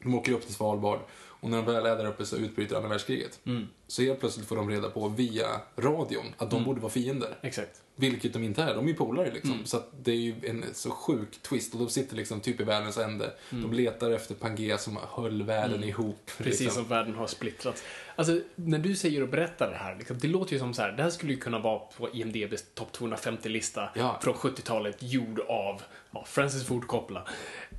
De 0.03 0.15
åker 0.15 0.32
upp 0.32 0.45
till 0.45 0.53
Svalbard 0.55 0.99
och 1.39 1.49
när 1.49 1.57
de 1.57 1.65
väl 1.74 1.86
är 1.86 1.95
där 1.97 2.05
uppe 2.05 2.26
så 2.26 2.36
utbryter 2.38 2.76
andra 2.76 2.89
världskriget. 2.89 3.39
Mm. 3.45 3.68
Så 3.88 4.01
helt 4.01 4.20
plötsligt 4.20 4.47
får 4.47 4.55
de 4.55 4.70
reda 4.70 4.89
på 4.89 5.07
via 5.09 5.47
radion 5.78 6.26
att 6.38 6.49
de 6.49 6.55
Mm. 6.55 6.65
borde 6.65 6.82
vara 6.82 6.91
fiender. 6.91 7.38
Exakt. 7.41 7.82
Vilket 7.95 8.34
de 8.34 8.43
inte 8.43 8.63
är, 8.63 8.76
de 8.76 8.86
är 8.86 8.89
ju 8.89 8.93
polare 8.95 9.32
liksom. 9.34 9.51
Mm. 9.53 9.65
Så 9.65 9.82
det 10.01 10.11
är 10.11 10.15
ju 10.15 10.36
en 10.43 10.65
så 10.74 10.91
sjuk 10.91 11.41
twist 11.41 11.74
och 11.74 11.80
de 11.80 11.89
sitter 11.89 12.15
liksom 12.15 12.39
typ 12.39 12.61
i 12.61 12.63
världens 12.63 12.97
ände. 12.97 13.34
Mm. 13.51 13.63
De 13.70 13.76
letar 13.78 14.11
efter 14.11 14.36
Pangea 14.36 14.78
som 14.78 14.97
höll 15.15 15.43
världen 15.43 15.76
Mm. 15.78 15.89
ihop. 15.89 16.32
Precis 16.38 16.59
liksom. 16.59 16.82
som 16.84 16.89
världen 16.89 17.15
har 17.15 17.28
splittrats. 17.28 17.84
Alltså, 18.15 18.39
när 18.55 18.80
du 18.80 18.95
säger 18.95 19.22
och 19.24 19.30
berättar 19.30 19.70
det 19.72 19.78
här, 19.78 19.95
liksom, 19.95 20.18
det 20.18 20.28
låter 20.28 20.53
ju 20.53 20.59
som 20.59 20.74
så 20.74 20.82
här, 20.82 20.91
det 20.91 21.03
här 21.03 21.09
skulle 21.09 21.34
ju 21.34 21.39
kunna 21.39 21.59
vara 21.59 21.80
på 21.80 22.09
IMDBs 22.13 22.63
topp 22.74 22.91
250-lista 22.97 23.89
Ja. 23.95 24.20
från 24.24 24.34
70-talet, 24.34 24.97
gjord 24.99 25.39
av 25.39 25.82
ja, 26.18 26.26
Francis 26.26 26.68
Ford 26.68 26.88
Coppola. 26.88 27.24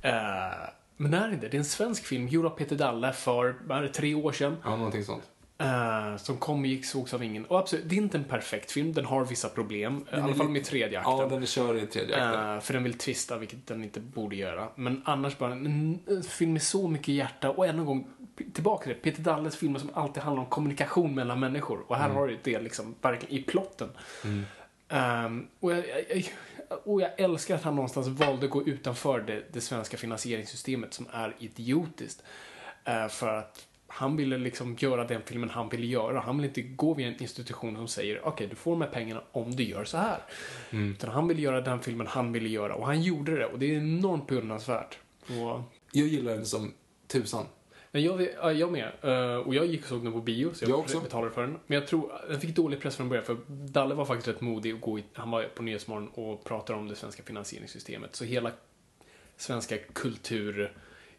Eh, 0.01 0.11
men 0.97 1.11
det 1.11 1.17
är 1.17 1.33
inte. 1.33 1.47
Det 1.47 1.57
är 1.57 1.59
en 1.59 1.65
svensk 1.65 2.05
film, 2.05 2.27
gjord 2.27 2.45
av 2.45 2.49
Peter 2.49 2.75
Dalle 2.75 3.13
för, 3.13 3.55
är 3.69 3.81
det, 3.81 3.89
tre 3.89 4.15
år 4.15 4.31
sedan. 4.31 4.57
Ja, 4.63 4.75
någonting 4.75 5.03
sånt. 5.03 5.23
Eh, 5.57 6.17
som 6.17 6.37
kom 6.37 6.59
och 6.61 6.67
gick, 6.67 6.85
sågs 6.85 7.13
av 7.13 7.23
ingen. 7.23 7.45
Och 7.45 7.59
absolut, 7.59 7.89
det 7.89 7.95
är 7.95 7.97
inte 7.97 8.17
en 8.17 8.23
perfekt 8.23 8.71
film, 8.71 8.93
den 8.93 9.05
har 9.05 9.25
vissa 9.25 9.49
problem. 9.49 10.05
I 10.11 10.15
alla 10.15 10.33
fall 10.33 10.49
med 10.49 10.63
tredje 10.63 10.99
akten. 10.99 11.17
Ja, 11.17 11.27
den 11.27 11.45
kör 11.45 11.75
i 11.83 11.87
tredje 11.87 12.15
akten. 12.15 12.55
Eh, 12.55 12.59
för 12.61 12.73
den 12.73 12.83
vill 12.83 12.93
twista, 12.93 13.37
vilket 13.37 13.67
den 13.67 13.83
inte 13.83 13.99
borde 13.99 14.35
göra. 14.35 14.67
Men 14.75 15.01
annars 15.05 15.37
bara 15.37 15.51
en, 15.51 15.99
en 16.07 16.23
film 16.23 16.53
med 16.53 16.61
så 16.63 16.87
mycket 16.87 17.07
hjärta 17.15 17.49
och 17.49 17.67
än 17.67 17.79
en 17.79 17.85
gång 17.85 18.07
tillbaka 18.53 18.83
till 18.83 18.93
det. 18.93 18.99
Peter 19.01 19.21
Dalles 19.23 19.55
filmer 19.57 19.79
som 19.79 19.89
alltid 19.93 20.23
handlar 20.23 20.43
om 20.43 20.49
kommunikation 20.49 21.15
mellan 21.15 21.39
människor. 21.39 21.79
Och 21.87 21.95
här 21.95 22.05
Mm. 22.05 22.17
har 22.17 22.27
du 22.27 22.37
det 22.43 22.59
liksom 22.59 22.95
verkligen 23.01 23.35
i 23.35 23.43
plotten. 23.43 23.89
Mm. 24.23 24.45
Ehm, 24.89 25.47
och, 25.59 25.71
jag, 25.71 25.83
jag, 26.09 26.25
och 26.69 27.01
jag 27.01 27.19
älskar 27.19 27.55
att 27.55 27.63
han 27.63 27.75
någonstans 27.75 28.07
valde 28.07 28.45
att 28.45 28.51
gå 28.51 28.67
utanför 28.67 29.19
det, 29.19 29.43
det 29.51 29.61
svenska 29.61 29.97
finansieringssystemet 29.97 30.93
som 30.93 31.07
är 31.11 31.35
idiotiskt. 31.39 32.23
Eh, 32.85 33.07
för 33.07 33.27
att 33.27 33.67
han 33.87 34.15
ville 34.15 34.37
liksom 34.37 34.75
göra 34.79 35.05
den 35.05 35.21
filmen 35.25 35.49
han 35.49 35.69
ville 35.69 35.85
göra. 35.85 36.19
Han 36.19 36.37
vill 36.37 36.45
inte 36.45 36.61
gå 36.61 36.93
via 36.93 37.07
en 37.07 37.21
institution 37.21 37.75
som 37.75 37.87
säger 37.87 38.27
okej, 38.27 38.47
du 38.47 38.55
får 38.55 38.71
de 38.71 38.81
här 38.81 38.89
pengarna 38.89 39.21
om 39.31 39.55
du 39.55 39.63
gör 39.63 39.85
så 39.85 39.97
här. 39.97 40.19
Mm. 40.69 40.91
Utan 40.91 41.09
han 41.09 41.27
ville 41.27 41.41
göra 41.41 41.61
den 41.61 41.79
filmen 41.79 42.07
han 42.07 42.31
ville 42.31 42.49
göra 42.49 42.75
och 42.75 42.85
han 42.85 43.01
gjorde 43.01 43.37
det 43.37 43.45
och 43.45 43.59
det 43.59 43.65
är 43.65 43.77
enormt 43.77 44.27
beundransvärt. 44.27 44.97
Och, 45.21 45.61
Jag 45.91 46.07
gillar 46.07 46.31
den 46.31 46.45
som 46.45 46.73
tusan. 47.07 47.45
Men 47.91 48.03
jag, 48.03 48.27
ja, 48.41 48.51
jag 48.51 48.71
med. 48.71 48.91
Eh, 49.01 49.35
och 49.37 49.55
jag 49.55 49.65
gick 49.65 49.81
och 49.81 49.87
såg 49.87 50.03
den 50.03 50.13
på 50.13 50.21
bio 50.21 50.53
så 50.53 50.63
jag, 50.63 50.69
Jag 50.71 50.79
också. 50.79 50.99
betalade 50.99 51.31
för 51.33 51.41
den. 51.41 51.57
Men 51.67 51.79
jag 51.79 51.87
tror, 51.87 52.11
den 52.29 52.39
fick 52.41 52.55
dålig 52.55 52.79
press 52.81 52.95
från 52.95 53.09
början 53.09 53.25
för 53.25 53.37
Dalle 53.47 53.95
var 53.95 54.05
faktiskt 54.05 54.27
rätt 54.27 54.41
modig 54.41 54.73
och 54.75 54.81
gå 54.81 54.99
i, 54.99 55.03
han 55.13 55.31
var 55.31 55.43
på 55.43 55.63
Nyhetsmorgon 55.63 56.07
och 56.13 56.43
pratade 56.43 56.79
om 56.79 56.87
det 56.87 56.95
svenska 56.95 57.23
finansieringssystemet. 57.23 58.15
Så 58.15 58.23
hela 58.25 58.51
svenska 59.37 59.77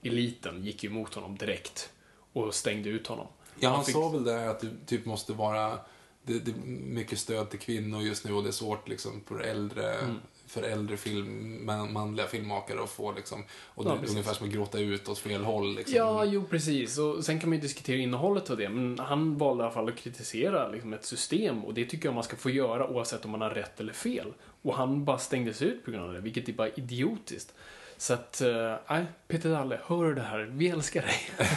kultureliten 0.01 0.65
gick 0.65 0.85
ju 0.85 0.91
emot 0.91 1.15
honom 1.15 1.37
direkt 1.37 1.93
och 2.33 2.55
stängde 2.55 2.89
ut 2.89 3.07
honom. 3.07 3.27
Ja, 3.61 3.69
han 3.71 3.85
fick- 3.85 3.95
sa 3.95 4.09
väl 4.09 4.25
det 4.25 4.51
att 4.51 4.61
du 4.61 4.71
typ 4.87 5.05
måste 5.07 5.33
vara... 5.33 5.79
Det, 6.23 6.39
det 6.39 6.51
är 6.51 6.57
mycket 6.67 7.19
stöd 7.19 7.51
till 7.51 7.59
kvinnor 7.59 8.03
just 8.03 8.25
nu 8.25 8.33
och 8.33 8.43
det 8.43 8.49
är 8.49 8.53
svårt 8.53 8.89
liksom 8.89 9.21
för 9.29 9.41
äldre, 9.41 9.95
Mm. 9.95 10.17
För 10.51 10.63
äldre 10.63 10.97
film, 10.97 11.61
man, 11.67 11.93
manliga 11.93 12.27
filmmakare 12.27 12.83
att 12.83 12.91
få 12.91 13.13
liksom... 13.13 13.45
Och 13.51 13.85
Ja, 13.85 13.91
det 13.91 13.97
precis. 13.97 14.11
ungefär 14.11 14.35
som 14.35 14.47
att 14.47 14.53
gråta 14.53 14.79
ut 14.79 15.09
åt 15.09 15.19
fel 15.19 15.45
håll 15.45 15.75
liksom. 15.75 15.97
Ja, 15.97 16.25
jo 16.25 16.45
precis. 16.51 16.99
Och 16.99 17.25
sen 17.25 17.41
kan 17.41 17.49
man 17.49 17.59
ju 17.59 17.63
diskutera 17.63 17.97
innehållet 17.97 18.51
av 18.51 18.57
det, 18.57 18.69
men 18.69 18.99
han 18.99 19.39
valde 19.39 19.63
i 19.63 19.65
alla 19.65 19.75
fall 19.75 19.89
att 19.89 19.97
kritisera 19.97 20.69
liksom, 20.69 20.93
ett 20.93 21.05
system 21.05 21.65
och 21.65 21.75
det 21.75 21.85
tycker 21.85 22.09
jag 22.09 22.15
man 22.15 22.25
ska 22.25 22.37
få 22.37 22.51
göra 22.51 22.89
oavsett 22.89 23.25
om 23.25 23.31
man 23.31 23.41
har 23.41 23.51
rätt 23.51 23.81
eller 23.81 23.93
fel. 23.93 24.33
Och 24.63 24.75
han 24.75 25.05
bara 25.05 25.19
stängdes 25.19 25.63
ut 25.63 25.85
på 25.85 25.91
grund 25.91 26.05
av 26.05 26.13
det, 26.13 26.21
vilket 26.21 26.49
är 26.49 26.53
bara 26.53 26.69
idiotiskt. 26.69 27.55
Så 27.97 28.15
att, 28.15 28.41
eh, 28.41 28.75
nej, 28.89 29.07
Peter 29.29 29.51
Dalle, 29.51 29.81
hör 29.87 30.05
du 30.05 30.15
det 30.15 30.21
här? 30.21 30.51
Vi 30.53 30.69
älskar 30.69 31.03
dig. 31.03 31.49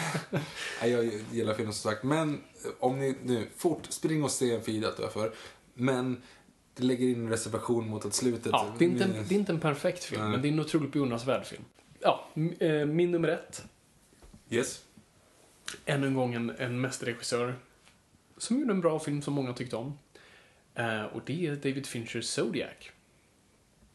Jag 0.92 1.12
gillar 1.32 1.54
filmen 1.54 1.74
som 1.74 1.92
sagt. 1.92 2.04
Men 2.04 2.34
eh, 2.34 2.72
om 2.80 3.00
ni 3.00 3.16
nu, 3.24 3.48
fort, 3.58 3.86
spring 3.90 4.24
och 4.24 4.32
se 4.32 4.56
en 4.56 4.86
att 4.86 5.14
för. 5.14 5.32
Men 5.74 6.22
det 6.76 6.84
lägger 6.84 7.08
in 7.08 7.26
en 7.26 7.30
reservation 7.30 7.90
mot 7.90 8.06
att 8.06 8.14
slutet... 8.14 8.52
Ja, 8.52 8.76
det, 8.78 8.86
är 8.86 8.90
inte 8.90 9.04
en, 9.04 9.12
det 9.12 9.36
är 9.36 9.40
inte 9.40 9.52
en 9.52 9.60
perfekt 9.60 10.04
film, 10.04 10.22
Nej. 10.22 10.32
men 10.32 10.42
det 10.42 10.48
är 10.48 10.52
en 10.52 10.60
otroligt 10.60 10.92
beundransvärd 10.92 11.46
film. 11.46 11.64
Ja, 12.00 12.28
eh, 12.60 12.86
min 12.86 13.12
nummer 13.12 13.28
ett. 13.28 13.66
Yes. 14.50 14.84
Ännu 15.86 16.08
en 16.08 16.14
gång 16.14 16.34
en, 16.34 16.50
en 16.50 16.82
mästerregissör 16.82 17.56
som 18.38 18.60
gjorde 18.60 18.74
en 18.74 18.82
bra 18.82 19.00
film 19.00 19.22
som 19.22 19.34
många 19.34 19.54
tyckte 19.54 19.76
om. 19.76 19.98
Eh, 20.76 21.04
och 21.04 21.22
det 21.26 21.48
är 21.48 21.56
David 21.56 21.86
Finchers 21.86 22.26
Zodiac. 22.26 22.92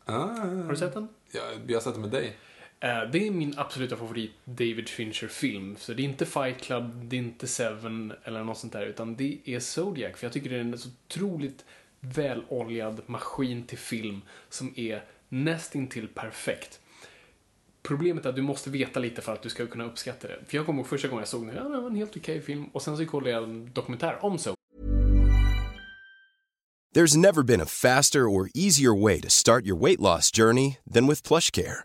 Ah, 0.05 0.13
Har 0.15 0.71
du 0.71 0.77
sett 0.77 0.95
den? 0.95 1.09
Ja, 1.33 1.41
jag 1.67 1.77
har 1.77 1.81
sett 1.81 1.95
det 1.95 2.01
med 2.01 2.11
dig. 2.11 2.37
Eh, 2.81 3.03
det 3.13 3.27
är 3.27 3.31
min 3.31 3.59
absoluta 3.59 3.97
favorit 3.97 4.33
David 4.45 4.89
Fincher-film. 4.89 5.77
Så 5.79 5.93
det 5.95 6.03
är 6.03 6.05
inte 6.05 6.27
Fight 6.27 6.61
Club, 6.61 7.05
det 7.05 7.17
är 7.17 7.19
inte 7.19 7.47
Seven 7.47 8.13
eller 8.25 8.45
något 8.45 8.59
sånt 8.59 8.73
där, 8.73 8.87
utan 8.87 9.17
det 9.17 9.39
är 9.45 9.61
Zodiac. 9.61 10.17
För 10.17 10.27
jag 10.27 10.33
tycker 10.33 10.51
det 10.51 10.57
är 10.57 10.77
så 10.77 10.89
otroligt 10.89 11.65
väloljad 12.01 13.03
maskin 13.07 13.63
till 13.63 13.79
film 13.79 14.23
som 14.49 14.73
är 14.77 15.05
nästintill 15.29 16.09
perfekt. 16.09 16.81
Problemet 17.83 18.25
är 18.25 18.29
att 18.29 18.37
du 18.37 18.43
måste 18.43 18.71
veta 18.71 19.01
lite 19.01 19.23
för 19.23 19.33
att 19.33 19.43
du 19.43 19.49
ska 19.49 19.67
kunna 19.67 19.85
uppskatta 19.85 20.29
det. 20.29 20.39
För 20.47 20.57
jag 20.57 20.67
kommer 20.67 20.79
ihåg 20.79 20.89
första 20.89 21.09
gången 21.09 21.21
jag 21.21 21.29
såg 21.29 21.47
den, 21.47 21.57
ja, 21.57 21.63
det 21.63 21.81
var 21.81 21.91
en 21.91 21.97
helt 21.97 22.17
okej 22.17 22.43
film. 22.43 22.65
Och 22.73 22.83
sen 22.83 22.97
så 22.97 23.07
kollade 23.07 23.31
jag 23.31 23.45
en 23.45 23.73
dokumentär 23.73 24.25
om 24.25 24.39
så. 24.39 24.55
There's 26.95 27.17
never 27.17 27.43
been 27.43 27.61
a 27.61 27.67
faster 27.67 28.21
or 28.21 28.49
easier 28.55 29.03
way 29.03 29.21
to 29.21 29.29
start 29.29 29.65
your 29.65 29.79
weight 29.85 30.01
loss 30.01 30.31
journey 30.31 30.79
than 30.95 31.07
with 31.07 31.23
PlushCare. 31.23 31.85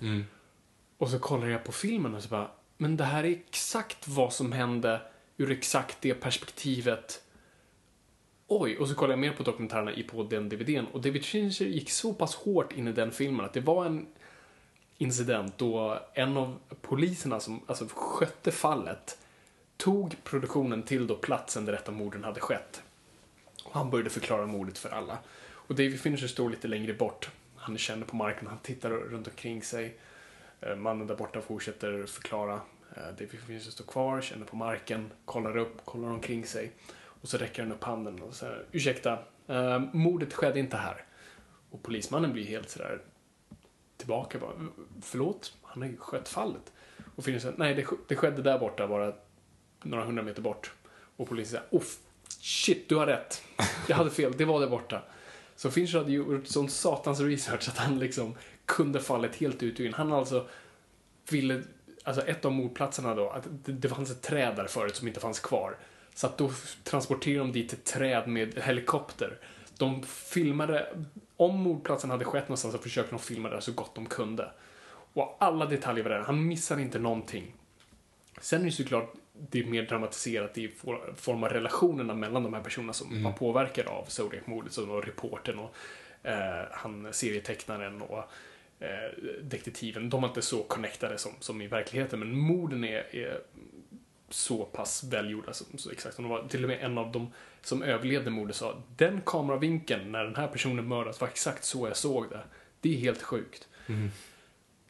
Mm. 0.00 0.24
Och 0.98 1.10
så 1.10 1.18
kollar 1.18 1.46
jag 1.46 1.64
på 1.64 1.72
filmen 1.72 2.14
och 2.14 2.22
så 2.22 2.28
bara, 2.28 2.50
men 2.76 2.96
det 2.96 3.04
här 3.04 3.24
är 3.24 3.30
exakt 3.30 4.08
vad 4.08 4.32
som 4.32 4.52
hände 4.52 5.00
ur 5.36 5.50
exakt 5.50 5.96
det 6.00 6.14
perspektivet. 6.14 7.22
Oj, 8.46 8.76
och 8.76 8.88
så 8.88 8.94
kollar 8.94 9.12
jag 9.12 9.18
mer 9.18 9.32
på 9.32 9.42
dokumentärerna 9.42 9.92
i 9.92 10.02
på 10.02 10.22
den 10.22 10.48
DVDn 10.48 10.86
och 10.92 11.00
David 11.00 11.24
Fincher 11.24 11.64
gick 11.64 11.90
så 11.90 12.14
pass 12.14 12.34
hårt 12.34 12.72
in 12.72 12.88
i 12.88 12.92
den 12.92 13.12
filmen 13.12 13.44
att 13.44 13.52
det 13.52 13.60
var 13.60 13.86
en 13.86 14.06
incident 14.98 15.58
då 15.58 16.02
en 16.14 16.36
av 16.36 16.58
poliserna 16.80 17.40
som 17.40 17.60
alltså, 17.66 17.86
skötte 17.94 18.52
fallet 18.52 19.18
tog 19.76 20.16
produktionen 20.24 20.82
till 20.82 21.06
då 21.06 21.14
platsen 21.14 21.64
där 21.64 21.72
detta 21.72 21.92
morden 21.92 22.24
hade 22.24 22.40
skett. 22.40 22.82
Och 23.64 23.74
han 23.74 23.90
började 23.90 24.10
förklara 24.10 24.46
mordet 24.46 24.78
för 24.78 24.88
alla. 24.88 25.18
Och 25.50 25.74
David 25.74 26.00
Fincher 26.00 26.26
står 26.26 26.50
lite 26.50 26.68
längre 26.68 26.94
bort. 26.94 27.30
Han 27.68 27.78
känner 27.78 28.06
på 28.06 28.16
marken, 28.16 28.46
han 28.46 28.58
tittar 28.58 28.90
runt 28.90 29.26
omkring 29.28 29.62
sig. 29.62 29.98
Eh, 30.60 30.76
mannen 30.76 31.06
där 31.06 31.16
borta 31.16 31.40
fortsätter 31.40 32.06
förklara. 32.06 32.60
Eh, 32.96 33.02
det 33.18 33.26
finns 33.26 33.44
Fincher 33.44 33.70
står 33.70 33.84
kvar, 33.84 34.20
känner 34.20 34.46
på 34.46 34.56
marken, 34.56 35.10
kollar 35.24 35.56
upp, 35.56 35.84
kollar 35.84 36.08
omkring 36.08 36.46
sig. 36.46 36.72
Och 36.96 37.28
så 37.28 37.36
räcker 37.38 37.62
han 37.62 37.72
upp 37.72 37.84
handen 37.84 38.22
och 38.22 38.34
säger 38.34 38.64
ursäkta, 38.72 39.18
eh, 39.46 39.78
mordet 39.92 40.34
skedde 40.34 40.58
inte 40.58 40.76
här. 40.76 41.04
Och 41.70 41.82
polismannen 41.82 42.32
blir 42.32 42.44
helt 42.44 42.70
sådär 42.70 43.00
tillbaka 43.96 44.38
bara, 44.38 44.52
förlåt, 45.02 45.54
han 45.62 45.82
har 45.82 45.88
ju 45.88 45.96
skött 45.96 46.28
fallet. 46.28 46.72
Och 47.16 47.24
Finns 47.24 47.42
säger, 47.42 47.56
nej 47.58 47.74
det, 47.74 47.82
sk- 47.82 47.98
det 48.08 48.16
skedde 48.16 48.42
där 48.42 48.58
borta, 48.58 48.88
bara 48.88 49.12
några 49.82 50.04
hundra 50.04 50.22
meter 50.22 50.42
bort. 50.42 50.72
Och 51.16 51.28
polisen 51.28 51.50
säger, 51.60 51.68
oh 51.70 51.84
shit, 52.28 52.88
du 52.88 52.96
har 52.96 53.06
rätt. 53.06 53.42
Jag 53.88 53.96
hade 53.96 54.10
fel, 54.10 54.32
det 54.36 54.44
var 54.44 54.60
där 54.60 54.68
borta. 54.68 55.02
Så 55.58 55.70
Fincher 55.70 55.98
hade 55.98 56.12
gjort 56.12 56.46
sån 56.46 56.68
satans 56.68 57.20
research 57.20 57.68
att 57.68 57.78
han 57.78 57.98
liksom 57.98 58.34
kunde 58.66 59.00
fallet 59.00 59.36
helt 59.36 59.62
ut 59.62 59.80
och 59.80 59.86
in. 59.86 59.94
Han 59.94 60.12
alltså 60.12 60.48
ville, 61.30 61.62
alltså 62.04 62.22
ett 62.22 62.44
av 62.44 62.52
mordplatserna 62.52 63.14
då, 63.14 63.30
att 63.30 63.48
det, 63.64 63.72
det 63.72 63.88
fanns 63.88 64.10
ett 64.10 64.22
träd 64.22 64.56
där 64.56 64.66
förut 64.66 64.96
som 64.96 65.08
inte 65.08 65.20
fanns 65.20 65.40
kvar. 65.40 65.76
Så 66.14 66.26
att 66.26 66.38
då 66.38 66.50
transporterade 66.84 67.38
de 67.38 67.52
dit 67.52 67.72
ett 67.72 67.84
träd 67.84 68.28
med 68.28 68.58
helikopter. 68.58 69.38
De 69.78 70.02
filmade, 70.02 70.96
om 71.36 71.56
mordplatsen 71.56 72.10
hade 72.10 72.24
skett 72.24 72.48
någonstans 72.48 72.74
så 72.74 72.80
försökte 72.80 73.10
de 73.10 73.18
filma 73.18 73.48
det 73.48 73.60
så 73.60 73.72
gott 73.72 73.94
de 73.94 74.06
kunde. 74.06 74.50
Och 75.12 75.36
alla 75.40 75.66
detaljer 75.66 76.04
var 76.04 76.10
där, 76.10 76.20
han 76.20 76.46
missade 76.46 76.82
inte 76.82 76.98
någonting. 76.98 77.54
Sen 78.40 78.60
är 78.60 78.64
det 78.64 78.72
såklart 78.72 79.14
det 79.50 79.60
är 79.60 79.64
mer 79.64 79.82
dramatiserat 79.82 80.58
i 80.58 80.68
for- 80.68 81.14
form 81.16 81.44
av 81.44 81.50
relationerna 81.50 82.14
mellan 82.14 82.42
de 82.42 82.54
här 82.54 82.60
personerna 82.62 82.92
som 82.92 83.22
var 83.22 83.32
påverkade 83.32 83.88
av 83.88 84.04
Zodiac-mordet, 84.04 84.72
som 84.72 84.88
då 84.88 85.00
reportern 85.00 85.58
och 85.58 85.74
eh, 86.28 86.64
han 86.72 87.12
serietecknaren 87.12 88.02
och 88.02 88.24
eh, 88.80 89.10
detektiven. 89.42 90.10
De 90.10 90.22
var 90.22 90.28
inte 90.28 90.42
så 90.42 90.62
connectade 90.62 91.18
som, 91.18 91.32
som 91.40 91.62
i 91.62 91.66
verkligheten, 91.66 92.18
men 92.18 92.38
morden 92.38 92.84
är, 92.84 93.16
är 93.16 93.40
så 94.30 94.64
pass 94.64 95.04
välgjorda 95.04 95.52
som, 95.52 95.78
så 95.78 95.90
exakt 95.90 96.14
som 96.14 96.24
de 96.24 96.30
var. 96.30 96.48
Till 96.48 96.64
och 96.64 96.68
med 96.68 96.82
en 96.82 96.98
av 96.98 97.12
dem 97.12 97.32
som 97.62 97.82
överlevde 97.82 98.30
mordet 98.30 98.56
sa 98.56 98.82
den 98.96 99.20
kameravinkeln 99.26 100.12
när 100.12 100.24
den 100.24 100.36
här 100.36 100.48
personen 100.48 100.88
mördas 100.88 101.20
var 101.20 101.28
exakt 101.28 101.64
så 101.64 101.86
jag 101.88 101.96
såg 101.96 102.30
det. 102.30 102.40
Det 102.80 102.94
är 102.94 102.98
helt 102.98 103.22
sjukt. 103.22 103.68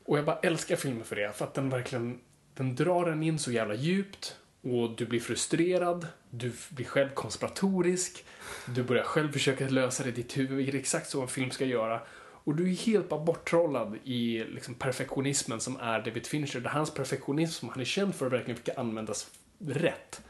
Och 0.04 0.18
jag 0.18 0.24
bara 0.24 0.38
älskar 0.38 0.76
filmen 0.76 1.04
för 1.04 1.16
det, 1.16 1.32
för 1.36 1.44
att 1.44 1.54
den 1.54 1.70
verkligen 1.70 2.20
den 2.59 2.74
drar 2.74 3.06
en 3.06 3.22
in 3.22 3.39
så 3.39 3.52
jävla 3.52 3.74
djupt 3.74 4.36
och 4.62 4.97
du 4.97 5.06
blir 5.06 5.20
frustrerad, 5.20 6.06
du 6.30 6.52
blir 6.70 6.86
själv 6.86 7.09
konspiratorisk, 7.09 8.24
du 8.66 8.82
börjar 8.82 9.05
själv 9.05 9.32
försöka 9.32 9.68
lösa 9.68 10.02
det 10.02 10.09
i 10.09 10.12
ditt 10.12 10.39
huvud, 10.39 10.56
vilket 10.56 10.74
är 10.74 10.78
exakt 10.78 11.10
så 11.10 11.22
en 11.22 11.28
film 11.28 11.51
ska 11.51 11.64
göra. 11.64 12.01
Och 12.44 12.55
du 12.55 12.70
är 12.70 12.74
helt 12.74 13.09
bara 13.09 13.24
borttrollad 13.24 13.97
i 14.05 14.44
liksom 14.44 14.74
perfektionismen 14.74 15.60
som 15.60 15.76
är 15.76 15.98
David 15.98 16.26
Fincher. 16.26 16.60
Det 16.60 16.68
är 16.68 16.72
hans 16.72 16.94
perfektionism 16.94 17.60
som 17.60 17.68
han 17.68 17.80
är 17.80 17.85
känd 17.85 18.14
för 18.14 18.30
verkligen 18.30 18.60
ska 18.60 18.72
användas 18.72 19.30
rätt. 19.59 20.22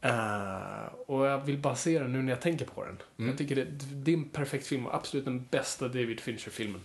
Eh, 0.00 0.94
och 1.06 1.26
jag 1.26 1.38
vill 1.44 1.58
bara 1.58 1.76
se 1.76 1.98
den 1.98 2.12
nu 2.12 2.22
när 2.22 2.32
jag 2.32 2.40
tänker 2.40 2.66
på 2.66 2.84
den. 2.84 2.98
Jag 3.28 3.38
tycker 3.38 3.56
det, 3.56 3.64
det 3.92 4.12
är 4.12 4.16
en 4.16 4.28
perfekt 4.28 4.66
film 4.66 4.86
och 4.86 4.94
absolut 4.94 5.24
den 5.24 5.46
bästa 5.50 5.88
David 5.88 6.20
Fincher-filmen. 6.20 6.80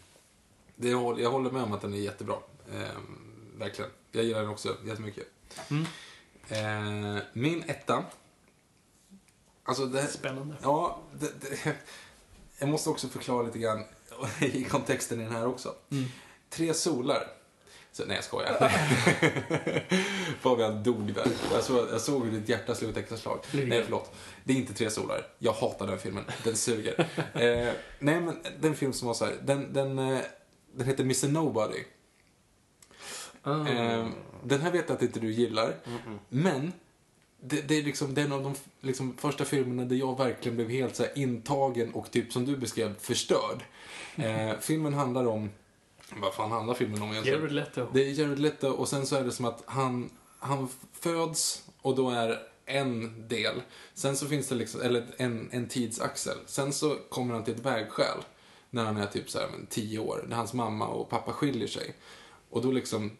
Jag 1.21 1.31
håller 1.31 1.51
med 1.51 1.63
om 1.63 1.73
att 1.73 1.81
den 1.81 1.93
är 1.93 1.97
jättebra. 1.97 2.35
Ehm, 2.73 3.28
verkligen. 3.59 3.91
Jag 4.11 4.23
gillar 4.23 4.41
den 4.41 4.49
också 4.49 4.77
jättemycket. 4.85 5.27
Ehm, 6.49 7.19
min 7.33 7.63
etta. 7.67 8.03
Alltså 9.63 9.85
det, 9.85 10.07
Spännande. 10.07 10.55
Ja, 10.63 10.99
det, 11.19 11.31
det, 11.41 11.75
jag 12.59 12.69
måste 12.69 12.89
också 12.89 13.07
förklara 13.07 13.43
lite 13.43 13.59
grann 13.59 13.83
i 14.39 14.63
kontexten 14.63 15.19
i 15.21 15.23
den 15.23 15.33
här 15.33 15.47
också. 15.47 15.75
Tre 16.49 16.73
solar. 16.73 17.27
Så, 17.91 18.05
nej, 18.05 18.15
jag 18.15 18.23
skojar. 18.23 18.57
Fabian 20.39 20.83
dog 20.83 21.13
där. 21.13 21.27
Jag 21.51 21.63
såg, 21.63 21.87
jag 21.91 22.01
såg 22.01 22.25
hur 22.25 22.39
ditt 22.39 22.49
hjärta 22.49 22.75
slog 22.75 22.91
ett 22.91 22.97
extra 22.97 23.17
slag. 23.17 23.39
Nej, 23.51 23.83
förlåt. 23.83 24.11
Det 24.43 24.53
är 24.53 24.57
inte 24.57 24.73
Tre 24.73 24.89
solar. 24.89 25.27
Jag 25.39 25.53
hatar 25.53 25.87
den 25.87 25.99
filmen. 25.99 26.23
Den 26.43 26.55
suger. 26.55 26.99
eh, 27.33 27.73
nej, 27.99 28.21
men 28.21 28.37
den 28.59 28.75
film 28.75 28.93
som 28.93 29.07
var 29.07 29.15
så 29.15 29.25
här. 29.25 29.35
Den, 29.41 29.73
den, 29.73 29.99
eh, 29.99 30.19
den 30.73 30.87
heter 30.87 31.03
Mr 31.03 31.27
Nobody. 31.27 31.83
Eh, 33.45 34.07
den 34.43 34.61
här 34.61 34.71
vet 34.71 34.89
jag 34.89 34.95
att 34.95 35.01
inte 35.01 35.19
du 35.19 35.31
gillar, 35.31 35.75
men 36.29 36.73
det, 37.41 37.61
det 37.61 37.77
är 37.77 37.83
liksom 37.83 38.13
den 38.13 38.31
av 38.31 38.43
de 38.43 38.55
liksom, 38.81 39.17
första 39.17 39.45
filmerna 39.45 39.85
där 39.85 39.95
jag 39.95 40.17
verkligen 40.17 40.55
blev 40.55 40.69
helt 40.69 40.95
så 40.95 41.05
intagen 41.15 41.93
och 41.93 42.11
typ 42.11 42.33
som 42.33 42.45
du 42.45 42.57
beskrev, 42.57 42.99
förstörd. 42.99 43.63
Eh, 44.15 44.51
filmen 44.59 44.93
handlar 44.93 45.27
om, 45.27 45.49
vad 46.21 46.33
fan 46.33 46.51
handlar 46.51 46.73
filmen 46.73 47.01
om 47.01 47.11
egentligen? 47.11 47.39
Jared 47.39 47.51
Leto. 47.51 47.87
Det 47.93 48.01
är 48.01 48.11
Jared 48.11 48.39
Leto 48.39 48.67
och 48.67 48.87
sen 48.87 49.05
så 49.05 49.15
är 49.15 49.23
det 49.23 49.31
som 49.31 49.45
att 49.45 49.63
han, 49.65 50.09
han 50.39 50.69
föds 50.99 51.63
och 51.81 51.95
då 51.95 52.09
är 52.09 52.39
en 52.65 53.27
del. 53.27 53.61
Sen 53.93 54.17
så 54.17 54.27
finns 54.27 54.47
det 54.47 54.55
liksom, 54.55 54.81
eller 54.81 55.05
en, 55.17 55.49
en 55.51 55.67
tidsaxel. 55.67 56.37
Sen 56.45 56.73
så 56.73 56.95
kommer 57.09 57.33
han 57.33 57.43
till 57.43 57.53
ett 57.53 57.65
vägskäl 57.65 58.17
när 58.69 58.85
han 58.85 58.97
är 58.97 59.05
typ 59.05 59.29
så 59.29 59.39
här, 59.39 59.47
men, 59.51 59.65
tio 59.65 59.99
år. 59.99 60.25
När 60.27 60.35
hans 60.35 60.53
mamma 60.53 60.87
och 60.87 61.09
pappa 61.09 61.33
skiljer 61.33 61.67
sig. 61.67 61.95
Och 62.49 62.61
då 62.61 62.71
liksom, 62.71 63.11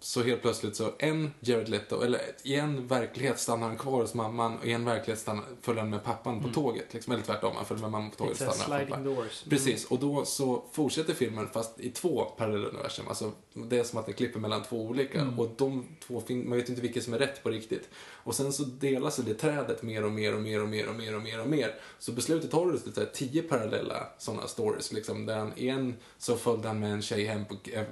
så 0.00 0.22
helt 0.22 0.42
plötsligt 0.42 0.76
så 0.76 0.92
en 0.98 1.30
Jared 1.40 1.68
Leto, 1.68 2.02
eller 2.02 2.20
i 2.42 2.54
en 2.54 2.86
verklighet 2.86 3.38
stannar 3.38 3.68
han 3.68 3.78
kvar 3.78 4.00
hos 4.00 4.14
mamman 4.14 4.58
och 4.58 4.66
i 4.66 4.72
en 4.72 4.84
verklighet 4.84 5.20
stannar, 5.20 5.44
följer 5.62 5.80
han 5.82 5.90
med 5.90 6.04
pappan 6.04 6.42
på 6.42 6.48
tåget. 6.48 6.94
Liksom, 6.94 7.12
eller 7.12 7.22
tvärtom, 7.24 7.52
han 7.56 7.64
följer 7.64 7.82
med 7.82 7.90
mamman 7.90 8.10
på 8.10 8.16
tåget 8.16 8.40
Mm. 8.40 8.48
Och 8.48 8.54
stannar 8.56 8.78
sliding 8.78 8.92
pappa. 8.94 9.02
doors. 9.04 9.42
Mm. 9.42 9.50
Precis, 9.50 9.84
och 9.84 9.98
då 9.98 10.24
så 10.24 10.64
fortsätter 10.72 11.14
filmen 11.14 11.48
fast 11.48 11.80
i 11.80 11.90
två 11.90 12.24
parallella 12.24 12.68
universum. 12.68 13.08
Alltså, 13.08 13.32
det 13.54 13.78
är 13.78 13.84
som 13.84 13.98
att 13.98 14.06
det 14.06 14.12
klipper 14.12 14.40
mellan 14.40 14.62
två 14.62 14.82
olika. 14.86 15.20
Mm. 15.20 15.38
Och 15.38 15.48
de 15.56 15.86
två, 16.06 16.22
man 16.28 16.56
vet 16.58 16.68
inte 16.68 16.80
vilket 16.82 17.04
som 17.04 17.14
är 17.14 17.18
rätt 17.18 17.42
på 17.42 17.50
riktigt. 17.50 17.88
Och 17.96 18.34
sen 18.34 18.52
så 18.52 18.62
delar 18.64 19.10
sig 19.10 19.24
det 19.24 19.34
trädet 19.34 19.82
mer 19.82 20.04
och 20.04 20.12
mer 20.12 20.34
och 20.34 20.40
mer 20.42 20.62
och 20.62 20.68
mer 20.68 20.88
och 20.88 20.94
mer 20.94 21.14
och 21.16 21.22
mer 21.22 21.40
och 21.40 21.48
mer. 21.48 21.74
Så 21.98 22.12
beslutet 22.12 22.52
har 22.52 22.72
du 22.72 22.78
så 22.78 23.00
här, 23.00 23.10
tio 23.14 23.42
parallella 23.42 24.06
sådana 24.18 24.46
stories. 24.46 24.92
Liksom, 24.92 25.26
där 25.26 25.36
han, 25.38 25.52
en 25.56 25.94
så 26.18 26.36
följde 26.36 26.68
han 26.68 26.80
med 26.80 26.92
en 26.92 27.02
tjej 27.02 27.24
hem 27.24 27.44
på, 27.44 27.54
e- 27.54 27.84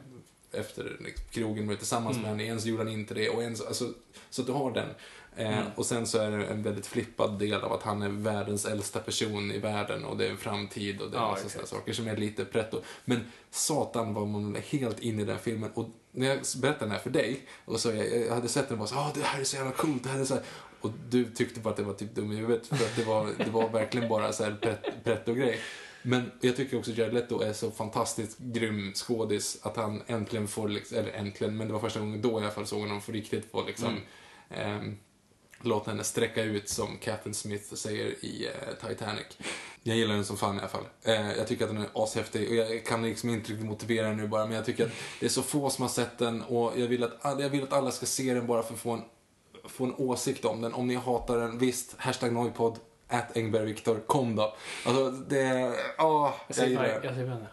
efter 0.56 0.96
liksom, 1.00 1.24
krogen 1.30 1.68
var 1.68 1.74
tillsammans 1.74 2.16
med 2.16 2.26
henne. 2.26 2.44
En 2.46 2.60
så 2.60 2.68
gjorde 2.68 2.82
han 2.84 2.92
inte 2.92 3.14
det. 3.14 3.28
Och 3.28 3.42
en 3.42 3.56
så, 3.56 3.66
alltså, 3.66 3.92
så 4.30 4.40
att 4.42 4.46
du 4.46 4.52
har 4.52 4.70
den. 4.72 4.88
Eh, 5.36 5.58
Och 5.76 5.86
sen 5.86 6.06
så 6.06 6.18
är 6.18 6.30
det 6.30 6.46
en 6.46 6.62
väldigt 6.62 6.86
flippad 6.86 7.38
del 7.38 7.54
av 7.60 7.72
att 7.72 7.82
han 7.82 8.02
är 8.02 8.08
världens 8.08 8.64
äldsta 8.64 8.98
person 9.00 9.52
i 9.52 9.58
världen 9.58 10.04
och 10.04 10.16
det 10.16 10.26
är 10.26 10.30
en 10.30 10.36
framtid 10.36 11.00
och 11.00 11.10
det 11.10 11.16
är 11.16 11.20
Ja, 11.20 11.30
massa 11.30 11.48
sådana 11.48 11.66
saker 11.66 11.92
som 11.92 12.08
är 12.08 12.16
lite 12.16 12.44
pretto. 12.44 12.82
Men 13.04 13.20
satan 13.50 14.14
var 14.14 14.26
man 14.26 14.56
helt 14.68 15.00
inne 15.00 15.22
i 15.22 15.24
den 15.24 15.38
filmen. 15.38 15.70
Och 15.74 15.88
när 16.12 16.26
jag 16.26 16.38
berättade 16.38 16.84
den 16.84 16.90
här 16.90 16.98
för 16.98 17.10
dig, 17.10 17.40
och 17.64 17.80
så 17.80 17.88
jag, 17.88 18.26
jag 18.26 18.34
hade 18.34 18.48
sett 18.48 18.68
den 18.68 18.72
och 18.74 18.78
bara 18.78 18.88
så, 18.88 18.94
ah, 18.96 19.12
det 19.14 19.20
här 19.22 19.40
är 19.40 19.44
så 19.44 19.56
jävla 19.56 19.72
coolt, 19.72 20.02
det 20.04 20.08
här 20.08 20.20
är 20.20 20.24
så 20.24 20.34
här. 20.34 20.42
Och 20.80 20.90
du 21.08 21.24
tyckte 21.24 21.60
bara 21.60 21.70
att 21.70 21.76
det 21.76 21.82
var 21.82 21.94
typ 21.94 22.14
dum 22.14 22.32
i 22.32 22.36
huvudet, 22.36 22.66
för 22.66 22.74
att 22.74 22.96
det 22.96 23.04
var, 23.04 23.28
det 23.38 23.50
var 23.50 23.68
verkligen 23.68 24.08
bara 24.08 24.32
så 24.32 24.44
här 24.44 24.56
pret- 24.62 25.04
pretto-grej. 25.04 25.60
Men 26.06 26.30
jag 26.40 26.56
tycker 26.56 26.78
också 26.78 26.90
Jared 26.90 27.14
Leto 27.14 27.40
är 27.40 27.52
så 27.52 27.70
fantastiskt 27.70 28.38
grym 28.38 28.92
skådis 28.94 29.58
att 29.62 29.76
han 29.76 30.02
äntligen 30.06 30.48
får, 30.48 30.68
liksom, 30.68 30.98
eller 30.98 31.12
äntligen, 31.12 31.56
men 31.56 31.66
det 31.66 31.72
var 31.72 31.80
första 31.80 32.00
gången 32.00 32.22
då 32.22 32.40
i 32.40 32.42
alla 32.42 32.50
fall 32.50 32.66
såg 32.66 32.80
honom 32.80 33.00
få 33.00 33.12
riktigt 33.12 33.50
få 33.50 33.66
liksom 33.66 34.00
ehm, 34.50 34.96
låta 35.60 35.90
henne 35.90 36.04
sträcka 36.04 36.42
ut 36.42 36.68
som 36.68 36.98
Catherine 36.98 37.34
Smith 37.34 37.74
säger 37.74 38.24
i 38.24 38.46
eh, 38.46 38.88
Titanic. 38.88 39.26
Jag 39.82 39.96
gillar 39.96 40.14
den 40.14 40.24
som 40.24 40.36
fan 40.36 40.56
i 40.56 40.58
alla 40.58 40.68
fall. 40.68 40.84
Eh, 41.02 41.32
jag 41.32 41.46
tycker 41.46 41.64
att 41.64 41.70
den 41.70 41.82
är 41.82 41.88
ashäftig 41.94 42.48
och 42.48 42.54
jag 42.54 42.84
kan 42.84 43.02
liksom 43.02 43.30
inte 43.30 43.52
riktigt 43.52 43.66
motivera 43.66 44.08
den 44.08 44.16
nu 44.16 44.28
bara, 44.28 44.46
men 44.46 44.56
jag 44.56 44.64
tycker 44.64 44.86
att 44.86 44.92
det 45.20 45.26
är 45.26 45.30
så 45.30 45.42
få 45.42 45.70
som 45.70 45.82
har 45.82 45.88
sett 45.88 46.18
den 46.18 46.42
och 46.42 46.72
jag 46.76 46.86
vill 46.86 47.04
att, 47.04 47.40
jag 47.40 47.50
vill 47.50 47.62
att 47.62 47.72
alla 47.72 47.90
ska 47.90 48.06
se 48.06 48.34
den 48.34 48.46
bara 48.46 48.62
för 48.62 48.74
att 48.74 48.80
få 48.80 48.90
en, 48.90 49.02
få 49.64 49.84
en 49.84 49.94
åsikt 49.94 50.44
om 50.44 50.60
den. 50.60 50.74
Om 50.74 50.86
ni 50.86 50.94
hatar 50.94 51.38
den, 51.38 51.58
visst, 51.58 51.94
hashtag 51.98 52.32
Noipod, 52.32 52.78
at 53.08 53.36
Engberg 53.36 53.64
Viktor, 53.64 54.00
kom 54.06 54.36
då. 54.36 54.56
Alltså, 54.86 55.10
det 55.10 55.74
ah, 55.98 56.34
Jag 56.56 56.68
gillar 56.68 56.82
den. 56.82 57.00
jag 57.02 57.14
säger 57.14 57.26
bara, 57.30 57.46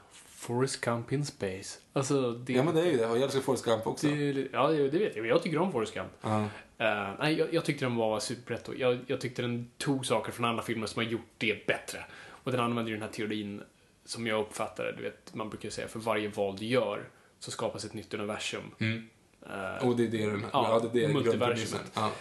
Forrest 0.44 0.82
Gump 0.82 1.12
in 1.12 1.26
space. 1.26 1.80
Alltså, 1.94 2.32
det... 2.32 2.54
Ja 2.54 2.64
men 2.64 2.76
det 2.76 2.82
är 2.82 2.92
ju 2.92 2.98
det, 2.98 3.06
och 3.08 3.16
jag 3.18 3.24
älskar 3.24 3.42
Forrest 3.42 3.66
Gump 3.66 3.88
också. 3.88 4.08
det, 4.08 4.48
ja, 4.54 4.68
det 4.68 4.90
vet 5.00 5.16
jag. 5.16 5.26
Jag 5.28 5.44
tycker 5.44 5.58
om 5.58 5.72
Forrest 5.72 5.94
Gump. 5.94 6.12
Ja. 6.22 6.42
Eh, 6.78 7.10
nej, 7.20 7.34
jag, 7.34 7.54
jag 7.54 7.66
tyckte 7.66 7.86
den 7.86 7.96
var 7.96 8.20
superrätt 8.20 8.68
och 8.68 8.76
jag, 8.76 9.00
jag 9.08 9.22
tyckte 9.22 9.42
den 9.42 9.72
tog 9.78 10.06
saker 10.06 10.32
från 10.32 10.46
andra 10.46 10.64
filmer 10.64 10.88
som 10.88 11.04
har 11.04 11.12
gjort 11.12 11.30
det 11.38 11.68
bättre. 11.68 12.06
Och 12.30 12.52
den 12.52 12.62
använder 12.62 12.90
ju 12.92 12.96
den 12.98 13.04
här 13.08 13.14
teorin 13.14 13.64
som 14.06 14.28
jag 14.28 14.42
uppfattar 14.42 14.84
det. 14.84 14.92
Du 14.92 15.04
vet, 15.04 15.34
man 15.34 15.50
brukar 15.50 15.66
ju 15.66 15.72
säga 15.72 15.88
för 15.88 16.00
varje 16.00 16.28
val 16.30 16.56
du 16.60 16.66
gör 16.66 17.04
så 17.40 17.52
skapas 17.52 17.86
ett 17.86 17.94
nytt 17.94 18.14
universum. 18.14 18.72
Mm. 18.80 19.10
Eh, 19.50 19.88
Och 19.88 19.96
det 19.96 20.04
är 20.04 20.08
det 20.08 20.26
den, 20.26 20.46
Ja, 20.54 20.80
ja, 20.84 20.90
det 20.94 21.04
är 21.04 21.08
det 21.08 21.14
multiversumet. 21.14 21.92
Ja. 21.94 22.12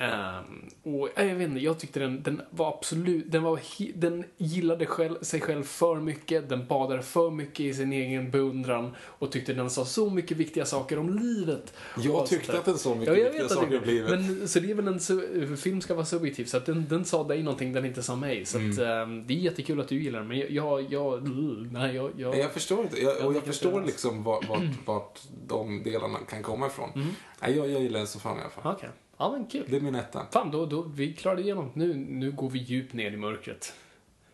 Ehm, 0.00 0.68
och 0.82 1.08
jag 1.16 1.34
vet 1.34 1.48
inte, 1.48 1.60
jag 1.60 1.78
tyckte 1.78 2.00
den, 2.00 2.22
den 2.22 2.42
var 2.50 2.68
absolut, 2.68 3.32
den 3.32 3.42
var, 3.42 3.60
den 3.94 4.24
gillade 4.36 4.86
själv, 4.86 5.16
sig 5.22 5.40
själv 5.40 5.62
för 5.62 6.00
mycket, 6.00 6.48
den 6.48 6.66
badade 6.66 7.02
för 7.02 7.30
mycket 7.30 7.60
i 7.60 7.74
sin 7.74 7.92
egen 7.92 8.30
beundran 8.30 8.94
och 9.06 9.32
tyckte 9.32 9.52
den 9.52 9.70
sa 9.70 9.84
så 9.84 10.10
mycket 10.10 10.36
viktiga 10.36 10.64
saker 10.64 10.98
om 10.98 11.18
livet. 11.18 11.74
Jag 11.96 12.14
allt 12.16 12.30
tyckte 12.30 12.58
att 12.58 12.64
den 12.64 12.78
sa 12.78 12.94
mycket 12.94 13.18
Ja, 13.18 13.24
viktiga 13.24 13.48
saker 13.48 13.78
om 13.78 13.84
livet. 13.84 14.10
Men, 14.10 14.48
så 14.48 14.60
det 14.60 14.70
är 14.70 14.74
väl 14.74 14.88
en, 14.88 15.56
film 15.56 15.80
ska 15.80 15.94
vara 15.94 16.06
subjektiv, 16.06 16.44
så 16.44 16.56
att 16.56 16.66
den, 16.66 16.86
den 16.88 17.04
sa 17.04 17.24
dig 17.24 17.42
någonting 17.42 17.72
den 17.72 17.84
inte 17.84 18.02
sa 18.02 18.16
mig. 18.16 18.44
Så 18.46 18.58
Mm. 18.58 18.70
att, 18.72 18.78
ehm, 18.78 19.26
det 19.26 19.34
är 19.34 19.38
jättekul 19.38 19.80
att 19.80 19.88
du 19.88 20.02
gillar 20.02 20.18
den, 20.18 20.28
men 20.28 20.38
jag, 20.38 20.50
jag, 20.50 20.92
jag 20.92 21.28
nej, 21.72 21.94
jag, 21.96 22.10
jag, 22.16 22.38
Jag 22.38 22.52
förstår 22.52 22.80
inte. 22.80 23.00
Jag, 23.02 23.26
och 23.26 23.34
jag 23.34 23.42
förstår 23.44 23.82
liksom 23.84 24.22
vart, 24.22 24.48
vart, 24.48 24.60
vart 24.86 25.20
de 25.46 25.82
delarna 25.82 26.18
kan 26.28 26.42
komma 26.42 26.66
ifrån. 26.66 26.90
Mm. 26.94 27.08
Nej, 27.42 27.56
jag, 27.56 27.68
jag 27.70 27.82
gillar 27.82 27.98
den 27.98 28.06
som 28.08 28.20
fan 28.20 28.38
i 28.38 28.40
alla 28.40 28.50
fall. 28.50 28.72
Okej, 28.76 28.88
ja 29.20 29.32
men 29.32 29.46
kul. 29.46 29.66
Det 29.68 29.76
är 29.76 29.80
min 29.80 29.94
etta. 29.94 30.26
Fan, 30.32 30.50
då, 30.50 30.66
då, 30.66 30.82
vi 30.82 31.14
klarade 31.14 31.42
igenom. 31.42 31.70
Nu, 31.74 31.94
nu 31.94 32.32
går 32.32 32.50
vi 32.50 32.58
djupt 32.58 32.92
ner 32.92 33.10
i 33.10 33.16
mörkret. 33.16 33.74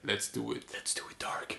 Let's 0.03 0.35
do 0.35 0.53
it. 0.57 0.67
Let's 0.71 0.97
do 0.97 1.03
it 1.11 1.19
dark. 1.19 1.59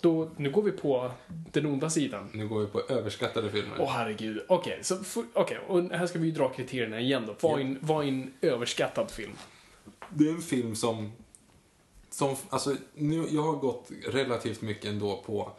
Då, 0.00 0.30
nu 0.36 0.50
går 0.50 0.62
vi 0.62 0.72
på 0.72 1.10
den 1.26 1.66
onda 1.66 1.90
sidan. 1.90 2.30
Nu 2.32 2.48
går 2.48 2.60
vi 2.60 2.66
på 2.66 2.80
överskattade 2.80 3.50
filmer. 3.50 3.76
Åh 3.78 3.90
herregud. 3.90 4.42
Okej, 4.48 4.78
så 4.82 4.96
för- 4.96 5.24
okej, 5.32 5.58
och 5.68 5.82
här 5.82 6.06
ska 6.06 6.18
vi 6.18 6.26
ju 6.26 6.32
dra 6.32 6.48
kriterierna 6.48 7.00
igen 7.00 7.24
då. 7.26 7.34
Vad 7.40 7.60
är 7.60 7.64
en, 7.64 7.78
vad 7.80 8.04
är 8.04 8.08
en 8.08 8.34
överskattad 8.40 9.10
film? 9.10 9.32
Det 10.08 10.24
är 10.24 10.30
en 10.30 10.42
film 10.42 10.74
som... 10.74 11.12
som 12.10 12.36
alltså, 12.48 12.76
nu, 12.94 13.26
jag 13.30 13.42
har 13.42 13.52
gått 13.52 13.90
relativt 14.08 14.62
mycket 14.62 14.84
ändå 14.84 15.22
på 15.26 15.52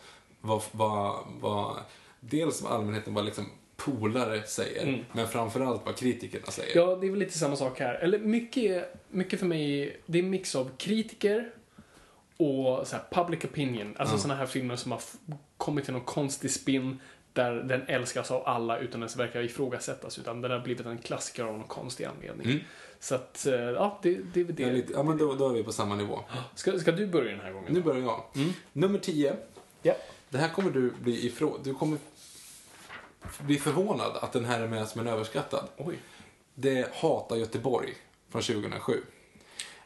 vad, 0.44 0.62
vad, 0.72 1.16
vad 1.42 1.76
dels 2.20 2.62
vad 2.62 2.72
allmänheten, 2.72 3.14
vad 3.14 3.26
liksom 3.26 3.46
polare 3.76 4.44
säger, 4.44 4.84
Mm. 4.88 5.06
men 5.12 5.28
framförallt 5.28 5.86
vad 5.86 5.96
kritikerna 5.98 6.46
säger. 6.48 6.78
Ja, 6.78 6.96
det 6.96 7.08
är 7.08 7.12
väl 7.12 7.20
lite 7.20 7.38
samma 7.38 7.56
sak 7.56 7.80
här. 7.80 7.94
Eller 7.94 8.20
mycket, 8.20 8.96
mycket 9.10 9.40
för 9.40 9.46
mig, 9.46 9.98
det 10.06 10.20
är 10.20 10.24
en 10.24 10.30
mix 10.30 10.56
av 10.56 10.70
kritiker 10.78 11.52
och 12.38 12.88
så 12.88 12.96
public 13.12 13.44
opinion. 13.46 13.96
Alltså 13.98 14.16
Ja. 14.16 14.20
såna 14.20 14.36
här 14.36 14.46
filmer 14.46 14.76
som 14.76 14.92
har 14.92 15.02
kommit 15.58 15.86
till 15.86 15.94
någon 15.94 16.04
konstig 16.04 16.52
spin 16.52 17.00
där 17.34 17.54
den 17.54 17.82
älskas 17.88 18.32
av 18.32 18.48
alla 18.48 18.78
utan 18.80 19.02
ens 19.02 19.16
verkar 19.18 19.42
ifrågasättas. 19.42 20.20
Utan 20.20 20.42
den 20.42 20.52
har 20.52 20.60
blivit 20.60 20.86
en 20.86 20.98
klassiker 20.98 21.44
av 21.44 21.54
någon 21.58 21.68
konstig 21.68 22.06
anledning. 22.06 22.48
Mm. 22.48 22.60
Så 23.00 23.16
att, 23.16 23.46
eh, 23.48 23.54
ja, 23.54 24.00
det, 24.04 24.20
det 24.34 24.40
är 24.40 24.44
väl 24.44 24.56
Det 24.56 24.66
det. 24.66 24.72
lite, 24.74 24.94
ja, 24.94 25.04
men 25.04 25.18
då, 25.18 25.34
då 25.34 25.50
är 25.50 25.54
vi 25.54 25.64
på 25.64 25.72
samma 25.72 25.96
nivå. 25.96 26.20
Ska, 26.56 26.80
ska 26.80 26.92
du 26.92 27.08
börja 27.08 27.32
den 27.32 27.40
här 27.42 27.52
gången? 27.52 27.74
Nu 27.74 27.82
börjar 27.82 28.02
jag. 28.02 28.24
Mm. 28.36 28.50
Nummer 28.74 29.00
10. 29.00 29.36
Ja. 29.82 29.94
Det 30.34 30.40
här 30.40 30.50
kommer 30.50 30.72
du 30.72 30.92
bli 30.92 31.26
ifrån. 31.26 31.60
Du 31.64 31.74
kommer 31.74 31.98
bli 33.40 33.60
förvånad 33.60 34.18
att 34.18 34.34
den 34.34 34.46
här 34.46 34.62
är 34.62 34.68
med 34.68 34.88
som 34.88 35.02
en 35.02 35.08
överskattad. 35.08 35.68
Oj. 35.78 36.00
Det 36.56 36.78
är 36.80 36.90
Hata 36.94 37.38
Göteborg 37.38 37.94
från 38.30 38.42
2007. 38.42 39.04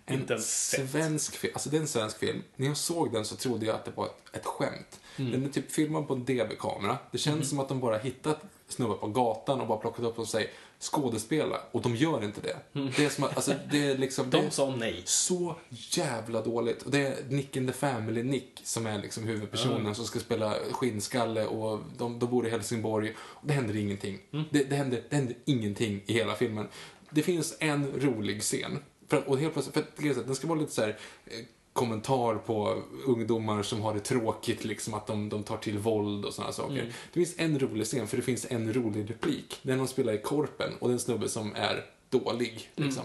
En 0.06 0.20
Inte 0.20 0.40
svensk 0.40 1.36
film. 1.36 1.54
Alltså 1.54 1.70
det 1.70 1.78
är 1.78 1.82
en 1.82 1.88
svensk 1.88 2.18
film. 2.18 2.44
När 2.56 2.68
jag 2.68 2.78
såg 2.78 3.14
den 3.14 3.26
så 3.26 3.36
trodde 3.36 3.66
jag 3.66 3.76
att 3.76 3.86
det 3.86 3.92
var 3.96 4.06
ett, 4.06 4.36
ett 4.36 4.46
skämt. 4.46 5.00
Mm. 5.18 5.32
Den 5.32 5.46
är 5.46 5.50
typ 5.50 5.72
filmad 5.72 6.08
på 6.08 6.14
en 6.14 6.26
DV-kamera. 6.26 6.98
Det 7.12 7.18
känns 7.18 7.50
som 7.50 7.60
att 7.60 7.70
de 7.70 7.80
bara 7.80 7.98
hittat 7.98 8.42
snubbar 8.68 8.96
på 8.96 9.08
gatan 9.08 9.62
och 9.62 9.68
bara 9.68 9.78
plockat 9.78 10.06
upp 10.06 10.20
och 10.20 10.28
säger 10.28 10.50
skådespela. 10.80 11.62
Och 11.72 11.82
de 11.82 11.96
gör 11.96 12.24
inte 12.24 12.42
det. 12.42 12.58
Det 12.98 13.06
är 13.06 13.10
som 13.10 13.24
alltså 13.24 13.54
det 13.72 13.84
är 13.88 13.98
liksom... 13.98 14.30
det 14.30 14.38
Mm. 14.38 14.50
De 14.50 14.56
sa 14.56 14.76
nej. 14.76 15.02
så 15.06 15.56
jävla 15.70 16.42
dåligt. 16.42 16.82
Och 16.84 16.92
det 16.92 17.08
är 17.08 17.16
Nick 17.30 17.56
in 17.56 17.68
the 17.68 17.74
Family, 17.74 18.24
Nick, 18.24 18.60
som 18.64 18.86
är 18.86 19.02
liksom 19.02 19.24
huvudpersonen 19.24 19.96
som 19.96 20.06
ska 20.06 20.20
spela 20.20 20.56
skinnskalle 20.72 21.46
och 21.46 21.80
de, 21.98 22.20
de 22.20 22.30
bor 22.30 22.48
i 22.48 22.50
Helsingborg. 22.50 23.16
Och 23.20 23.48
det 23.48 23.54
händer 23.54 23.76
ingenting. 23.76 24.20
Det, 24.52 24.64
det, 24.64 24.76
händer, 24.76 25.04
det 25.10 25.16
händer 25.16 25.36
ingenting 25.46 26.04
i 26.06 26.14
hela 26.14 26.36
filmen. 26.36 26.68
Det 27.10 27.22
finns 27.24 27.58
en 27.60 27.92
rolig 28.02 28.42
scen. 28.42 28.80
För, 29.08 29.18
att- 29.18 29.28
och 29.28 29.40
helt 29.40 29.54
plötsligt, 29.54 29.74
för 29.96 30.10
att 30.20 30.26
den 30.26 30.36
ska 30.36 30.48
vara 30.48 30.60
lite 30.60 30.72
så 30.72 30.82
här 30.82 30.98
eh, 31.26 31.34
kommentar 31.78 32.36
på 32.36 32.84
ungdomar 33.06 33.64
som 33.64 33.82
har 33.82 33.94
det 33.94 34.00
tråkigt, 34.00 34.66
liksom 34.66 34.94
att 34.94 35.08
de, 35.08 35.30
de 35.30 35.44
tar 35.44 35.58
till 35.58 35.78
våld 35.78 36.26
och 36.26 36.34
sådana 36.34 36.54
saker. 36.54 36.86
Det 37.14 37.20
finns 37.20 37.36
en 37.38 37.60
rolig 37.60 37.86
scen, 37.86 38.08
för 38.08 38.18
det 38.18 38.24
finns 38.24 38.46
en 38.50 38.74
rolig 38.74 39.10
replik. 39.10 39.60
Den 39.62 39.78
de 39.78 39.88
spelar 39.88 40.14
i 40.14 40.18
Korpen 40.18 40.72
och 40.80 40.88
det 40.88 40.92
är 40.92 40.94
en 40.94 41.00
snubbe 41.00 41.30
som 41.30 41.56
är 41.56 41.86
dålig, 42.10 42.70
liksom. 42.76 43.04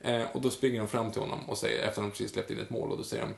Eh, 0.00 0.22
och 0.32 0.40
då 0.40 0.50
springer 0.50 0.78
de 0.78 0.88
fram 0.88 1.10
till 1.10 1.20
honom 1.20 1.38
och 1.48 1.58
säger, 1.58 1.78
efter 1.78 2.02
att 2.02 2.06
de 2.06 2.10
precis 2.10 2.32
släppt 2.32 2.50
in 2.50 2.58
ett 2.58 2.70
mål, 2.70 2.90
och 2.90 2.96
då 2.96 3.04
säger 3.04 3.22
de 3.22 3.34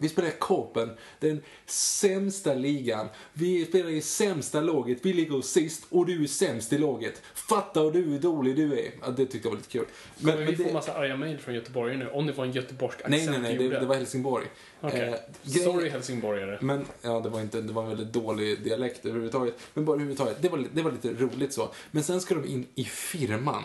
Vi 0.00 0.08
spelar 0.08 0.28
i 0.28 0.32
Copen, 0.38 0.90
den 1.20 1.42
sämsta 1.66 2.54
ligan. 2.54 3.08
Vi 3.32 3.64
spelar 3.66 3.90
i 3.90 4.00
sämsta 4.00 4.60
laget, 4.60 4.98
vi 5.02 5.12
ligger 5.12 5.40
sist 5.40 5.86
och 5.90 6.06
du 6.06 6.22
är 6.22 6.26
sämst 6.26 6.72
i 6.72 6.78
laget. 6.78 7.22
Fatta 7.34 7.80
hur 7.80 7.90
du 7.92 8.14
är 8.14 8.18
dålig 8.18 8.56
du 8.56 8.78
är. 8.78 8.90
Ja, 9.02 9.10
det 9.10 9.26
tyckte 9.26 9.48
jag 9.48 9.50
var 9.52 9.56
lite 9.56 9.70
kul. 9.70 9.86
Men, 10.18 10.38
vi 10.38 10.44
det- 10.54 10.64
får 10.64 10.72
massa 10.72 10.92
arga 10.94 11.16
mejl 11.16 11.38
från 11.38 11.54
Göteborg 11.54 11.96
nu, 11.96 12.08
om 12.10 12.26
det 12.26 12.32
var 12.32 12.44
en 12.44 12.52
göteborgsk 12.52 12.98
accent 13.00 13.14
Nej, 13.14 13.26
nej, 13.28 13.40
nej, 13.58 13.68
det, 13.68 13.80
det 13.80 13.86
var 13.86 13.94
Helsingborg. 13.94 14.46
Okej. 14.80 15.00
Eh, 15.44 15.62
Sorry 15.62 15.88
helsingborgare. 15.88 16.58
Men, 16.60 16.84
ja, 17.02 17.20
det 17.20 17.28
var, 17.28 17.40
inte, 17.40 17.60
det 17.60 17.72
var 17.72 17.82
en 17.82 17.88
väldigt 17.88 18.12
dålig 18.12 18.62
dialekt 18.64 19.06
överhuvudtaget. 19.06 19.54
Men 19.74 19.84
bara 19.84 19.94
överhuvudtaget, 19.94 20.36
det 20.42 20.48
var, 20.48 20.64
det 20.72 20.82
var 20.82 20.92
lite 20.92 21.12
roligt 21.12 21.52
så. 21.52 21.68
Men 21.90 22.02
sen 22.02 22.20
ska 22.20 22.34
de 22.34 22.48
in 22.48 22.66
i 22.74 22.84
firman. 22.84 23.62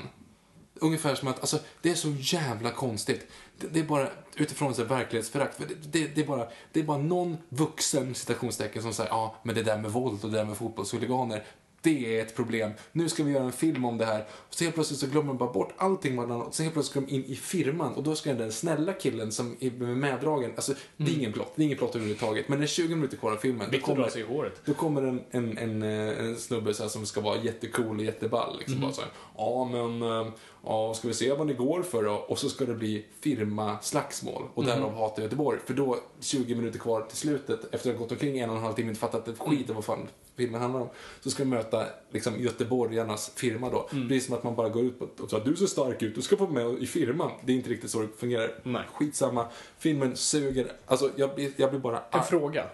Ungefär 0.80 1.16
som 1.16 1.28
att, 1.28 1.40
alltså, 1.40 1.60
det 1.82 1.90
är 1.90 1.96
så 1.96 2.14
jävla 2.20 2.72
konstigt. 2.72 3.28
Det, 3.60 3.68
det 3.68 3.80
är 3.80 3.84
bara 3.84 4.08
utifrån 4.36 4.74
så 4.76 4.82
här 4.82 4.90
verklighetsförakt. 4.90 5.56
För 5.58 5.66
det, 5.66 5.74
det, 5.92 6.16
det, 6.16 6.22
är 6.22 6.26
bara, 6.26 6.48
det 6.72 6.80
är 6.80 6.84
bara 6.84 6.98
någon 6.98 7.38
vuxen 7.50 8.16
citationstecken 8.16 8.82
som 8.82 8.94
säger 8.94 9.10
ja, 9.10 9.36
men 9.44 9.56
det 9.56 9.64
där 9.64 9.78
med 9.78 9.92
våld 9.92 10.24
och 10.24 10.30
det 10.32 10.38
där 10.38 10.46
med 10.46 10.58
fotbollshuliganer, 10.58 11.44
det 11.82 12.20
är 12.20 12.22
ett 12.26 12.36
problem. 12.36 12.72
Nu 12.92 13.10
ska 13.10 13.24
vi 13.24 13.32
göra 13.32 13.44
en 13.44 13.52
film 13.52 13.86
om 13.86 13.98
det 13.98 14.06
här. 14.06 14.20
Och 14.32 14.54
så 14.56 14.64
helt 14.64 14.76
plötsligt 14.76 15.00
så 15.00 15.08
glömmer 15.08 15.28
de 15.28 15.38
bara 15.38 15.52
bort 15.52 15.74
allting. 15.78 16.16
de- 16.16 16.32
Och 16.42 16.56
så 16.56 16.64
helt 16.64 16.74
plötsligt 16.76 16.92
ska 16.92 17.00
de 17.12 17.16
in 17.16 17.26
i 17.26 17.36
firman 17.36 17.94
och 17.94 18.04
då 18.04 18.16
ska 18.16 18.34
den 18.34 18.52
snälla 18.52 18.94
killen 18.94 19.32
som 19.32 19.58
är 19.60 19.72
meddragen, 19.72 20.52
alltså 20.56 20.74
det 20.98 21.12
är 21.12 21.16
ingen 21.18 21.34
plott, 21.34 21.54
det 21.56 21.62
är 21.62 21.66
ingen 21.66 21.78
plott 21.78 21.96
överhuvudtaget. 21.96 22.50
Men 22.50 22.60
det 22.60 22.66
är 22.66 22.68
20 22.68 22.96
minuter 22.96 23.18
kvar 23.18 23.32
av 23.32 23.38
filmen. 23.38 23.70
Då 23.72 23.78
kommer- 23.80 24.10
sig 24.10 24.22
i 24.22 24.26
håret. 24.26 24.62
då 24.66 24.74
kommer 24.74 25.02
en, 25.04 25.22
en, 25.32 25.58
en, 25.58 25.84
eh, 25.84 26.20
en 26.26 26.36
snubbe 26.38 26.74
så 26.74 26.90
som 26.90 27.06
ska 27.06 27.22
vara 27.22 27.38
jättecool 27.44 27.98
och 28.00 28.06
jätteball. 28.06 28.58
Liksom, 28.60 28.82
bara 28.82 28.92
så 28.92 29.02
här, 29.02 29.10
ja 29.38 29.66
men, 29.72 30.02
eh, 30.02 30.28
ja, 30.66 30.94
ska 30.94 31.08
vi 31.08 31.14
se 31.14 31.34
vad 31.34 31.48
ni 31.48 31.54
går 31.54 31.84
för 31.84 32.04
då? 32.04 32.12
Och 32.14 32.40
så 32.40 32.50
ska 32.50 32.66
det 32.66 32.74
bli 32.74 33.06
firma-slagsmål. 33.22 34.44
Och 34.54 34.64
därav 34.66 34.96
hatar 34.96 35.24
Göteborg. 35.24 35.60
För 35.66 35.74
då, 35.74 35.98
20 36.20 36.56
minuter 36.56 36.80
kvar 36.80 37.02
till 37.02 37.18
slutet, 37.18 37.60
efter 37.74 37.90
att 37.90 37.96
ha 37.96 38.04
gått 38.04 38.12
omkring 38.12 38.40
en 38.40 38.50
och 38.50 38.56
en 38.56 38.62
halv 38.64 38.74
timme 38.74 38.88
och 38.88 38.90
inte 38.90 39.00
fattat 39.00 39.28
ett 39.28 39.40
skit 39.40 39.70
av 39.70 39.76
vad 39.76 39.86
fan 39.86 40.08
filmen 40.38 40.62
handlar 40.62 40.80
om, 40.82 40.90
så 41.22 41.30
ska 41.30 41.44
de 41.44 41.50
möta 41.50 41.86
liksom, 42.12 42.40
göteborgarnas 42.40 43.32
firma 43.36 43.70
då. 43.70 43.90
Det 44.10 44.16
är 44.16 44.20
som 44.20 44.36
att 44.36 44.44
man 44.44 44.56
bara 44.56 44.70
går 44.70 44.84
ut 44.84 45.20
och 45.20 45.30
säger 45.30 45.46
du 45.46 45.56
ser 45.56 45.66
stark 45.66 46.02
ut, 46.02 46.16
du 46.16 46.22
ska 46.22 46.38
få 46.38 46.48
med 46.48 46.84
i 46.84 46.88
firman. 46.88 47.32
Det 47.46 47.52
är 47.52 47.56
inte 47.56 47.70
riktigt 47.70 47.92
så 47.92 48.02
det 48.02 48.08
fungerar. 48.18 48.52
Nej. 48.64 48.82
Skitsamma. 48.94 49.48
Filmen 49.80 50.16
suger. 50.16 50.72
Alltså, 50.86 51.12
jag, 51.16 51.36
blir- 51.36 51.52
jag 51.56 51.70
blir 51.70 51.80
bara 51.80 52.02
En 52.12 52.24
fråga. 52.24 52.66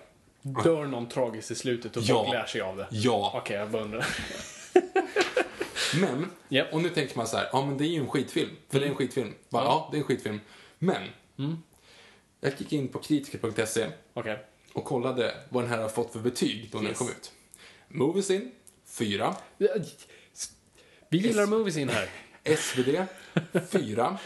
Dör 0.63 0.85
någon 0.85 1.09
tragiskt 1.09 1.51
i 1.51 1.55
slutet 1.55 1.97
och 1.97 2.03
Ja. 2.05 2.15
folk 2.23 2.34
lär 2.34 2.45
sig 2.45 2.61
av 2.61 2.77
det? 2.77 2.88
Ja. 2.91 3.31
Okej, 3.35 3.57
jag 3.57 3.69
bara 3.69 3.81
undrar. 3.84 4.05
Men, 5.99 6.31
Japp. 6.49 6.73
och 6.73 6.81
nu 6.81 6.89
tänker 6.89 7.18
man 7.18 7.27
så 7.27 7.38
här, 7.38 7.49
ja 7.53 7.65
men 7.65 7.77
det 7.77 7.85
är 7.85 7.88
ju 7.89 7.99
en 7.99 8.07
skitfilm. 8.09 8.49
För 8.69 8.80
det 8.80 8.85
är 8.85 8.89
en 8.89 8.95
skitfilm. 8.95 9.34
Bara, 9.49 9.63
ja. 9.63 9.89
det 9.91 9.97
är 9.97 9.99
en 9.99 10.05
skitfilm. 10.07 10.39
Men, 10.80 11.01
jag 12.41 12.53
gick 12.57 12.73
in 12.73 12.88
på 12.88 12.99
kritiker.se 12.99 13.88
Okej. 14.13 14.45
och 14.73 14.85
kollade 14.85 15.35
vad 15.49 15.63
den 15.63 15.69
här 15.72 15.77
har 15.81 15.89
fått 15.89 16.13
för 16.13 16.19
betyg 16.19 16.69
då 16.72 16.77
den 16.77 16.88
Yes. 16.88 16.97
kom 16.97 17.07
ut. 17.09 17.31
Moviesin, 17.88 18.51
4. 18.85 19.35
Vi 21.09 21.18
gillar 21.18 21.45
movies 21.45 21.77
in 21.77 21.89
här. 21.89 22.09
SvD, 22.57 23.05
4. 23.72 24.18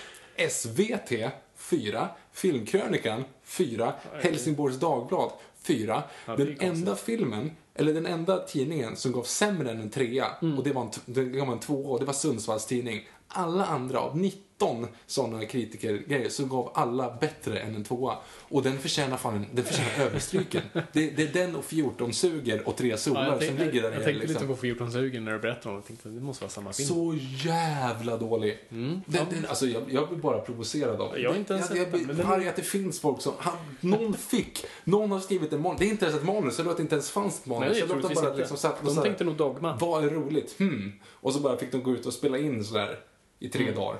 SVT, 0.49 1.31
4. 1.55 2.09
Filmkrönikan, 2.33 3.23
4. 3.43 3.93
Helsingborgs 4.21 4.79
Dagblad, 4.79 5.31
4. 5.61 6.03
det 6.25 6.31
är 6.31 6.37
den 6.37 6.59
enda 6.61 6.95
filmen, 6.95 7.51
eller 7.75 7.93
den 7.93 8.05
enda 8.05 8.37
tidningen 8.39 8.95
som 8.95 9.11
gav 9.11 9.23
sämre 9.23 9.71
än 9.71 9.81
en 9.81 9.89
trea, 9.89 10.25
Mm. 10.41 10.57
och 10.57 10.63
det 10.63 10.71
var 10.73 10.81
en, 10.81 10.89
det 11.05 11.23
gav 11.23 11.51
en 11.51 11.59
tvåa, 11.59 11.87
och 11.91 11.99
det 11.99 12.05
var 12.05 12.13
Sundsvalls 12.13 12.65
tidning. 12.65 13.07
Alla 13.27 13.65
andra, 13.65 13.99
av 13.99 14.17
19 14.61 14.87
sådana 15.05 15.45
kritikergrejer, 15.45 16.29
så 16.29 16.45
gav 16.45 16.71
alla 16.73 17.17
bättre 17.21 17.59
än 17.59 17.75
en 17.75 17.83
tvåa. 17.83 18.17
Och 18.49 18.63
den 18.63 18.79
förtjänar 18.79 19.17
fan 19.17 19.35
en, 19.35 19.45
den 19.53 19.65
förtjänar 19.65 20.05
överstryken. 20.05 20.61
Det, 20.73 20.83
det 21.09 21.23
är 21.23 21.33
den 21.33 21.55
och 21.55 21.65
14 21.65 22.13
suger 22.13 22.67
och 22.67 22.75
tre 22.75 22.97
solar 22.97 23.23
Ja, 23.25 23.31
jag, 23.31 23.43
som 23.43 23.57
ligger 23.57 23.81
där 23.81 23.89
jag 23.89 23.91
nere. 23.91 24.03
tänkte 24.03 24.27
liksom. 24.27 24.33
lite 24.33 24.47
på 24.47 24.55
14 24.61 24.91
sugen 24.91 25.25
när 25.25 25.33
du 25.33 25.39
berättade 25.39 25.69
om 25.69 25.75
det. 25.75 25.77
Jag 25.79 25.85
tänkte 25.87 26.09
det 26.09 26.21
måste 26.21 26.43
vara 26.43 26.51
samma 26.51 26.73
film. 26.73 26.87
Så 26.89 27.15
jävla 27.47 28.17
dålig. 28.17 28.57
Mm. 28.71 29.01
Den, 29.05 29.25
den, 29.29 29.45
alltså 29.45 29.65
jag, 29.67 29.83
jag 29.89 30.07
blir 30.09 30.17
bara 30.17 30.39
provocerad 30.39 31.01
av 31.01 31.13
det. 31.13 31.19
Jag 31.19 31.29
har 31.29 31.37
inte 31.37 31.53
ens 31.53 31.69
jag, 31.69 31.77
jag 31.77 31.91
men 32.07 32.17
den- 32.17 32.25
arg 32.25 32.47
att 32.49 32.55
det 32.55 32.61
finns 32.61 32.99
folk 32.99 33.21
som... 33.21 33.33
Han, 33.37 33.53
någon 33.81 34.13
fick. 34.13 34.65
Någon 34.83 35.11
har 35.11 35.19
skrivit 35.19 35.53
en 35.53 35.61
manus. 35.61 35.79
Det 35.79 35.85
är 35.85 35.89
inte 35.89 36.05
ens 36.05 36.17
ett 36.19 36.25
manus. 36.27 36.57
Jag 36.57 36.65
låter 36.67 36.81
inte 36.81 36.95
ens 36.95 37.11
fanns 37.11 37.39
ett 37.39 37.45
manus. 37.45 37.69
Nej, 37.71 37.79
jag 37.79 37.89
låter 37.89 38.15
bara 38.15 38.27
inte. 38.27 38.37
liksom 38.39 38.57
satt 38.57 38.79
och 38.79 38.85
De 38.85 38.89
så 38.91 38.95
här, 38.95 39.03
tänkte 39.03 39.23
nog 39.23 39.35
Dogma. 39.35 39.77
Vad 39.81 40.03
är 40.05 40.09
roligt? 40.09 40.55
Hmm. 40.59 40.91
Och 41.05 41.33
så 41.33 41.39
bara 41.39 41.57
fick 41.57 41.71
de 41.71 41.83
gå 41.83 41.91
ut 41.91 42.05
och 42.05 42.13
spela 42.13 42.37
in 42.37 42.63
sådär 42.63 42.99
i 43.39 43.49
tre 43.49 43.63
Mm. 43.63 43.75
dagar. 43.75 43.99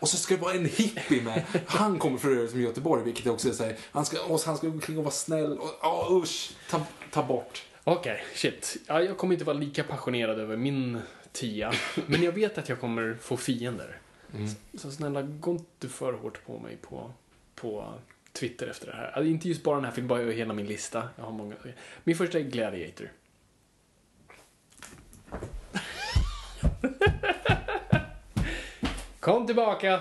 Och 0.00 0.08
så 0.08 0.16
ska 0.16 0.34
det 0.34 0.40
vara 0.40 0.54
en 0.54 0.64
hippie 0.64 1.22
med. 1.22 1.42
Han 1.66 1.98
kommer 1.98 2.18
för 2.18 2.30
övrigt 2.30 2.50
från 2.50 2.60
Göteborg, 2.60 3.04
vilket 3.04 3.26
också 3.26 3.48
är 3.48 3.52
såhär, 3.52 3.76
han 3.92 4.06
ska, 4.06 4.16
åh, 4.28 4.40
han 4.46 4.56
ska 4.56 4.66
gå 4.66 4.72
omkring 4.72 4.98
och 4.98 5.04
vara 5.04 5.14
snäll. 5.14 5.58
Och, 5.58 5.70
åh, 5.82 6.22
usch, 6.22 6.50
ta, 6.70 6.86
ta 7.10 7.22
bort. 7.22 7.64
Okej, 7.84 8.24
shit. 8.34 8.76
Ja, 8.86 9.02
jag 9.02 9.16
kommer 9.16 9.34
inte 9.34 9.44
vara 9.44 9.56
lika 9.56 9.84
passionerad 9.84 10.40
över 10.40 10.56
min 10.56 11.00
tia. 11.32 11.72
Men 12.06 12.22
jag 12.22 12.32
vet 12.32 12.58
att 12.58 12.68
jag 12.68 12.80
kommer 12.80 13.18
få 13.20 13.36
fiender. 13.36 13.98
Mm. 14.34 14.48
Så, 14.48 14.54
så 14.78 14.90
snälla, 14.90 15.22
gå 15.22 15.50
inte 15.50 15.88
för 15.88 16.12
hårt 16.12 16.46
på 16.46 16.58
mig 16.58 16.76
på, 16.76 17.10
på 17.54 17.94
Twitter 18.32 18.66
efter 18.66 18.86
det 18.86 18.96
här. 18.96 19.06
Alltså, 19.06 19.24
inte 19.24 19.48
just 19.48 19.62
bara 19.62 19.76
den 19.76 19.84
här 19.84 19.92
filmen, 19.92 20.08
bara 20.08 20.22
hela 20.22 20.54
min 20.54 20.66
lista. 20.66 21.08
Jag 21.16 21.24
har 21.24 21.32
många. 21.32 21.54
Min 22.04 22.16
första 22.16 22.38
är 22.38 22.42
Gladiator. 22.42 23.12
Kom 29.26 29.46
tillbaka! 29.46 30.00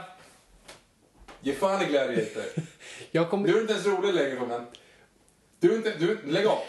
Ge 1.41 1.53
fan 1.53 1.81
i 1.81 1.85
Gladiator. 1.85 2.43
Jag 3.11 3.29
kommer... 3.29 3.47
Du 3.47 3.57
är 3.57 3.61
inte 3.61 3.73
ens 3.73 3.85
rolig 3.85 4.13
längre 4.13 4.45
mig. 4.47 4.59
Du 5.59 5.71
är 5.71 5.77
inte, 5.77 5.93
du, 5.99 6.21
lägg 6.25 6.45
av. 6.45 6.59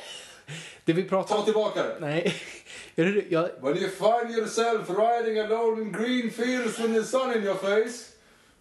Det 0.84 0.92
vi 0.92 1.08
pratar 1.08 1.34
Ta 1.34 1.38
om... 1.38 1.44
tillbaka 1.44 1.82
det. 1.82 1.96
Nej. 2.00 2.34
Jag, 3.28 3.50
When 3.60 3.76
you 3.76 3.88
find 3.88 4.36
yourself 4.38 4.88
riding 4.88 5.38
alone 5.38 5.82
in 5.82 5.92
green 5.92 6.30
fields 6.30 6.78
with 6.78 6.94
the 6.94 7.04
sun 7.04 7.32
in 7.36 7.44
your 7.44 7.54
face, 7.54 8.12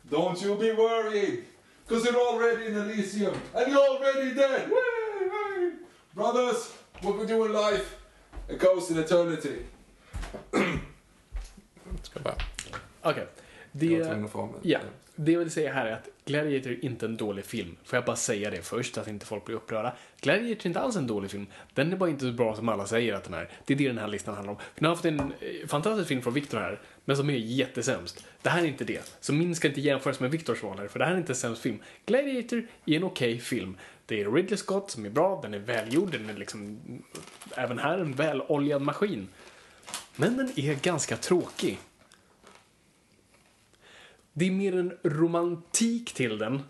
don't 0.10 0.46
you 0.46 0.58
be 0.58 0.74
worried, 0.74 1.44
because 1.88 2.10
you're 2.10 2.34
already 2.34 2.68
in 2.68 2.76
Elysium, 2.78 3.34
and 3.54 3.68
you're 3.68 3.90
already 3.90 4.34
dead. 4.34 4.70
Brothers, 6.12 6.74
what 7.02 7.20
we 7.20 7.26
do 7.26 7.46
in 7.46 7.54
life, 7.54 7.96
it 8.50 8.60
goes 8.60 8.92
in 8.92 9.00
eternity. 9.00 9.66
Okej. 13.02 13.28
Var 13.28 13.45
Det... 13.78 13.88
Ja, 14.62 14.80
det 15.16 15.32
jag 15.32 15.40
vill 15.40 15.52
säga 15.52 15.74
här 15.74 15.86
är 15.86 15.92
att 15.92 16.08
Gladiator 16.26 16.72
är 16.72 16.86
inte 16.86 17.06
en 17.06 17.18
dålig 17.18 17.46
film. 17.46 17.76
Får 17.84 17.98
jag 17.98 18.06
bara 18.06 18.16
säga 18.16 18.50
det 18.50 18.62
först, 18.62 18.96
så 18.96 19.02
att 19.02 19.08
inte 19.08 19.26
folk 19.26 19.46
blir 19.46 19.56
upprörda. 19.56 19.96
Gladiator 20.22 20.66
är 20.66 20.68
inte 20.68 20.80
alls 20.80 20.96
en 20.96 21.08
dålig 21.08 21.32
film. 21.32 21.48
Den 21.74 21.94
är 21.94 21.98
bara 21.98 22.10
inte 22.10 22.26
så 22.26 22.32
bra 22.32 22.56
som 22.56 22.70
alla 22.70 22.88
säger 22.88 23.14
att 23.14 23.24
den 23.24 23.34
är. 23.34 23.50
Det 23.66 23.74
är 23.74 23.78
det 23.78 23.88
den 23.88 23.98
här 23.98 24.08
listan 24.08 24.36
handlar 24.36 24.54
om. 24.54 24.60
Den 24.76 24.86
har 24.86 24.96
haft 24.96 25.06
en 25.06 25.20
eh, 25.20 25.68
fantastisk 25.68 26.08
film 26.08 26.22
från 26.22 26.34
Victor 26.34 26.58
här, 26.58 26.82
men 27.06 27.18
som 27.18 27.30
är 27.30 27.34
jättesämst. 27.34 28.26
Det 28.42 28.50
här 28.50 28.64
är 28.64 28.68
inte 28.68 28.84
det. 28.84 29.12
Så 29.20 29.34
min 29.34 29.56
ska 29.56 29.68
inte 29.68 29.82
jämföras 29.82 30.20
med 30.20 30.32
Victors 30.32 30.64
val 30.64 30.78
här, 30.80 30.88
för 30.88 31.00
det 31.00 31.06
här 31.06 31.14
är 31.14 31.18
inte 31.18 31.32
en 31.32 31.36
sämst 31.36 31.62
film. 31.62 31.80
Gladiator 32.06 32.68
är 32.86 32.96
en 32.96 33.04
okej 33.04 33.40
film. 33.40 33.78
Det 34.06 34.22
är 34.22 34.32
Ridley 34.32 34.58
Scott 34.58 34.92
som 34.92 35.06
är 35.06 35.10
bra, 35.10 35.40
den 35.42 35.54
är 35.54 35.60
välgjord, 35.60 36.12
den 36.12 36.30
är 36.30 36.34
liksom 36.34 36.80
även 37.56 37.80
här 37.80 37.98
en 37.98 38.14
väloljad 38.14 38.82
maskin. 38.82 39.28
Men 40.16 40.38
den 40.38 40.52
är 40.56 40.76
ganska 40.76 41.18
tråkig. 41.18 41.80
Det 44.38 44.48
är 44.48 44.52
mer 44.52 44.76
en 44.76 44.98
romantik 45.04 46.14
till 46.14 46.38
den. 46.38 46.54
En 46.54 46.62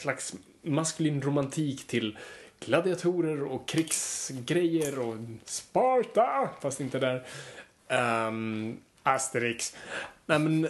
slags 0.00 0.34
maskulin 0.62 1.22
romantik 1.22 1.86
till 1.86 2.18
gladiatorer 2.66 3.42
och 3.42 3.68
krigsgrejer 3.68 4.98
och 4.98 5.16
Sparta, 5.44 6.50
fast 6.60 6.80
inte 6.80 6.98
där. 6.98 7.26
Um, 8.28 8.76
Asterix. 9.02 9.76
Nej 10.26 10.38
men... 10.38 10.68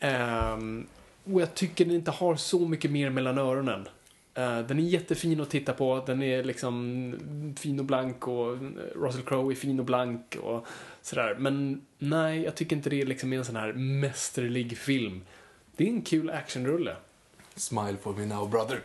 um, 0.00 0.86
och 1.34 1.40
jag 1.40 1.54
tycker 1.54 1.84
den 1.84 1.94
inte 1.94 2.10
har 2.10 2.36
så 2.36 2.68
mycket 2.68 2.90
mer 2.90 3.10
mellan 3.10 3.38
öronen. 3.38 3.88
Uh, 4.38 4.60
den 4.60 4.78
är 4.78 4.82
jättefin 4.82 5.40
att 5.40 5.50
titta 5.50 5.72
på. 5.72 6.02
Den 6.06 6.22
är 6.22 6.44
liksom 6.44 7.54
fin 7.58 7.78
och 7.78 7.84
blank 7.84 8.28
och 8.28 8.52
eh, 8.54 8.60
Russell 8.94 9.22
Crowe 9.22 9.52
är 9.52 9.56
fin 9.56 9.78
och 9.78 9.86
blank 9.86 10.36
och 10.42 10.66
sådär. 11.02 11.34
Men 11.38 11.86
nej, 11.98 12.42
jag 12.42 12.54
tycker 12.54 12.76
inte 12.76 12.90
det 12.90 13.00
är 13.00 13.06
liksom 13.06 13.32
en 13.32 13.44
sån 13.44 13.56
här 13.56 13.72
mästerlig 13.72 14.78
film. 14.78 15.24
Det 15.76 15.84
är 15.84 15.88
en 15.88 16.02
kul 16.02 16.30
actionrulle. 16.30 16.96
Smile 17.54 17.96
for 18.02 18.12
me 18.12 18.26
now 18.26 18.50
brother. 18.50 18.80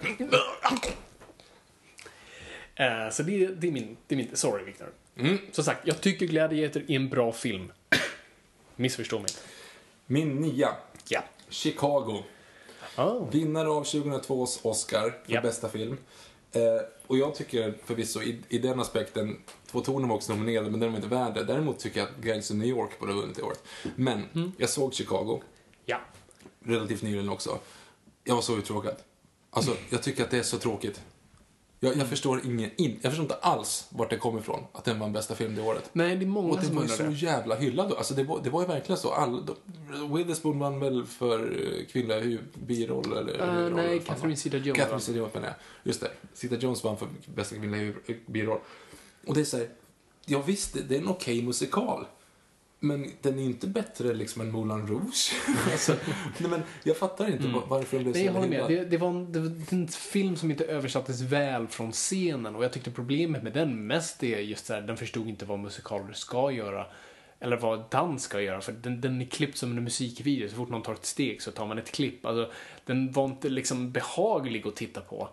Eh, 2.76 3.10
så 3.12 3.24
det, 3.24 3.48
det, 3.48 3.68
är 3.68 3.72
min, 3.72 3.98
det 4.08 4.16
är 4.16 4.18
min... 4.18 4.36
Sorry, 4.36 4.64
Victor. 4.64 4.88
Mm. 5.18 5.38
Som 5.52 5.64
sagt, 5.64 5.88
jag 5.88 6.02
tycker 6.02 6.26
Gladiator 6.26 6.82
är 6.88 6.96
en 6.96 7.10
bra 7.10 7.32
film. 7.32 7.72
Missförstå 8.76 9.20
mig. 9.20 9.30
Min 10.06 10.36
nia, 10.36 10.70
Ja. 11.08 11.24
Chicago. 11.50 12.24
Oh. 12.98 13.30
Vinnare 13.32 13.70
av 13.70 13.84
2002s 13.84 14.60
Oscar 14.62 15.02
för 15.02 15.34
Ja. 15.34 15.42
bästa 15.42 15.70
film. 15.70 15.98
Eh, 16.52 16.62
och 17.08 17.18
jag 17.18 17.36
tycker 17.36 17.78
förvisso 17.86 18.22
i, 18.22 18.42
i 18.50 18.58
den 18.58 18.80
aspekten, 18.80 19.38
Två 19.72 19.82
toner 19.82 20.08
var 20.08 20.16
också 20.16 20.34
nominerade 20.36 20.72
men 20.72 20.80
den 20.80 20.90
var 20.90 20.96
inte 20.96 21.08
värd 21.10 21.34
det. 21.34 21.44
Däremot 21.44 21.80
tycker 21.80 22.00
jag 22.00 22.10
att 22.10 22.18
Gangs 22.18 22.52
of 22.52 22.58
New 22.58 22.68
York 22.68 23.00
borde 23.00 23.14
ha 23.14 23.22
vunnit 23.22 23.40
i 23.40 23.42
år. 23.42 23.54
Men 23.96 24.24
jag 24.58 24.70
såg 24.70 24.94
Chicago 24.94 25.42
Ja. 25.86 26.00
relativt 26.66 27.02
nyligen 27.02 27.30
också. 27.30 27.60
Jag 28.24 28.36
var 28.36 28.42
så 28.42 28.58
uttråkad. 28.58 28.96
Alltså, 29.50 29.76
jag 29.90 30.04
tycker 30.04 30.24
att 30.24 30.32
det 30.32 30.38
är 30.38 30.44
så 30.44 30.58
tråkigt. 30.58 31.02
Jag, 31.86 31.98
jag 31.98 32.08
förstår 32.08 32.42
ingen, 32.46 32.72
in, 32.76 33.00
jag 33.02 33.12
förstår 33.12 33.24
inte 33.24 33.36
alls 33.36 33.88
vart 33.90 34.10
det 34.10 34.18
kommer 34.18 34.40
ifrån, 34.40 34.64
att 34.74 34.84
den 34.86 35.00
var 35.00 35.06
den 35.08 35.14
bästa 35.14 35.36
filmen 35.36 35.56
det 35.56 35.62
året. 35.62 35.90
Nej, 35.94 36.16
det 36.16 36.26
är 36.26 36.28
många 36.28 36.50
Och 36.54 36.60
det 36.60 36.66
som 36.66 36.76
var 36.76 36.84
ju 36.84 36.90
undrar 36.90 36.98
så 37.06 37.12
det. 37.12 37.16
jävla 37.26 37.56
hyllad 37.56 37.90
då. 37.90 37.96
Alltså 37.96 38.14
det 38.14 38.24
var, 38.24 38.42
det 38.44 38.50
var 38.50 38.62
ju 38.62 38.68
verkligen 38.68 38.98
så. 38.98 39.12
All, 39.12 39.46
de, 39.46 39.56
Witherspoon 40.18 40.60
vann 40.60 40.80
väl 40.80 41.06
för 41.06 41.40
eh, 41.40 41.86
kvinnliga 41.86 42.20
hu- 42.22 42.40
biroll 42.54 43.14
eller 43.18 43.40
Eh, 43.42 43.46
huvudroll, 43.54 43.74
nej, 43.76 43.86
eller 43.86 43.96
vad 43.96 44.04
fan 44.04 44.16
Catherine 44.16 44.30
var. 44.34 44.36
Zeta-Jones 44.36 44.76
Catherine 44.78 44.92
vann. 44.92 45.00
Zeta-Jones 45.02 45.34
menar 45.34 45.48
jag. 45.48 45.56
Just 45.84 46.02
det. 46.02 46.12
Zeta-Jones 46.34 46.84
vann 46.84 46.98
för 46.98 47.08
bästa 47.36 47.56
kvinnliga 47.56 47.82
hu- 48.08 48.20
biroll. 48.26 48.60
Och 49.28 49.34
det 49.34 49.40
är 49.42 49.46
så 49.46 49.58
här, 49.58 49.70
ja 50.26 50.42
visst, 50.42 50.74
det, 50.74 50.82
det 50.82 50.96
är 50.96 51.00
en 51.00 51.08
okej 51.08 51.42
musikal. 51.44 52.06
Men 52.80 53.12
den 53.22 53.40
är 53.40 53.44
inte 53.44 53.68
bättre 53.68 54.14
liksom 54.14 54.42
än 54.42 54.52
Moulin 54.52 54.88
Rouge. 54.88 55.32
alltså, 55.72 55.96
nej, 56.38 56.50
men 56.50 56.64
jag 56.84 56.98
fattar 56.98 57.28
inte 57.32 57.48
var- 57.48 57.66
varför 57.68 57.98
den 57.98 58.12
blev 58.12 58.16
Mm. 58.16 58.34
Nej, 58.34 58.34
så 58.34 58.38
jag 58.38 58.42
håller 58.42 58.54
jävla 58.54 58.70
med. 58.70 58.78
Det, 58.78 58.90
det, 58.90 58.98
var 58.98 59.10
en, 59.10 59.32
det 59.32 59.40
var 59.40 59.52
en 59.70 59.88
film 59.88 60.36
som 60.36 60.52
inte 60.52 60.66
översattes 60.66 61.22
väl 61.22 61.68
från 61.68 61.92
scenen 61.92 62.56
och 62.56 62.64
jag 62.64 62.74
tyckte 62.74 62.92
problemet 62.92 63.44
med 63.44 63.54
den 63.54 63.88
mest 63.88 64.24
är 64.24 64.40
just 64.40 64.70
att 64.70 64.88
den 64.88 64.98
förstod 64.98 65.28
inte 65.28 65.46
vad 65.46 65.60
musikaler 65.60 66.14
ska 66.14 66.52
göra 66.52 66.86
eller 67.40 67.58
vad 67.58 67.84
dans 67.92 68.24
ska 68.24 68.42
göra 68.42 68.62
för 68.62 68.72
den, 68.72 69.02
den 69.02 69.22
är 69.22 69.26
klippt 69.26 69.58
som 69.58 69.78
en 69.78 69.84
musikvideo. 69.84 70.50
Så 70.50 70.56
fort 70.56 70.70
någon 70.70 70.82
tar 70.82 70.94
ett 70.94 71.06
steg 71.06 71.42
så 71.42 71.52
tar 71.52 71.66
man 71.66 71.78
ett 71.78 71.92
klipp. 71.92 72.26
Alltså, 72.26 72.52
den 72.86 73.12
var 73.12 73.26
inte 73.26 73.50
liksom 73.50 73.92
behaglig 73.92 74.68
att 74.68 74.76
titta 74.76 75.02
på. 75.02 75.30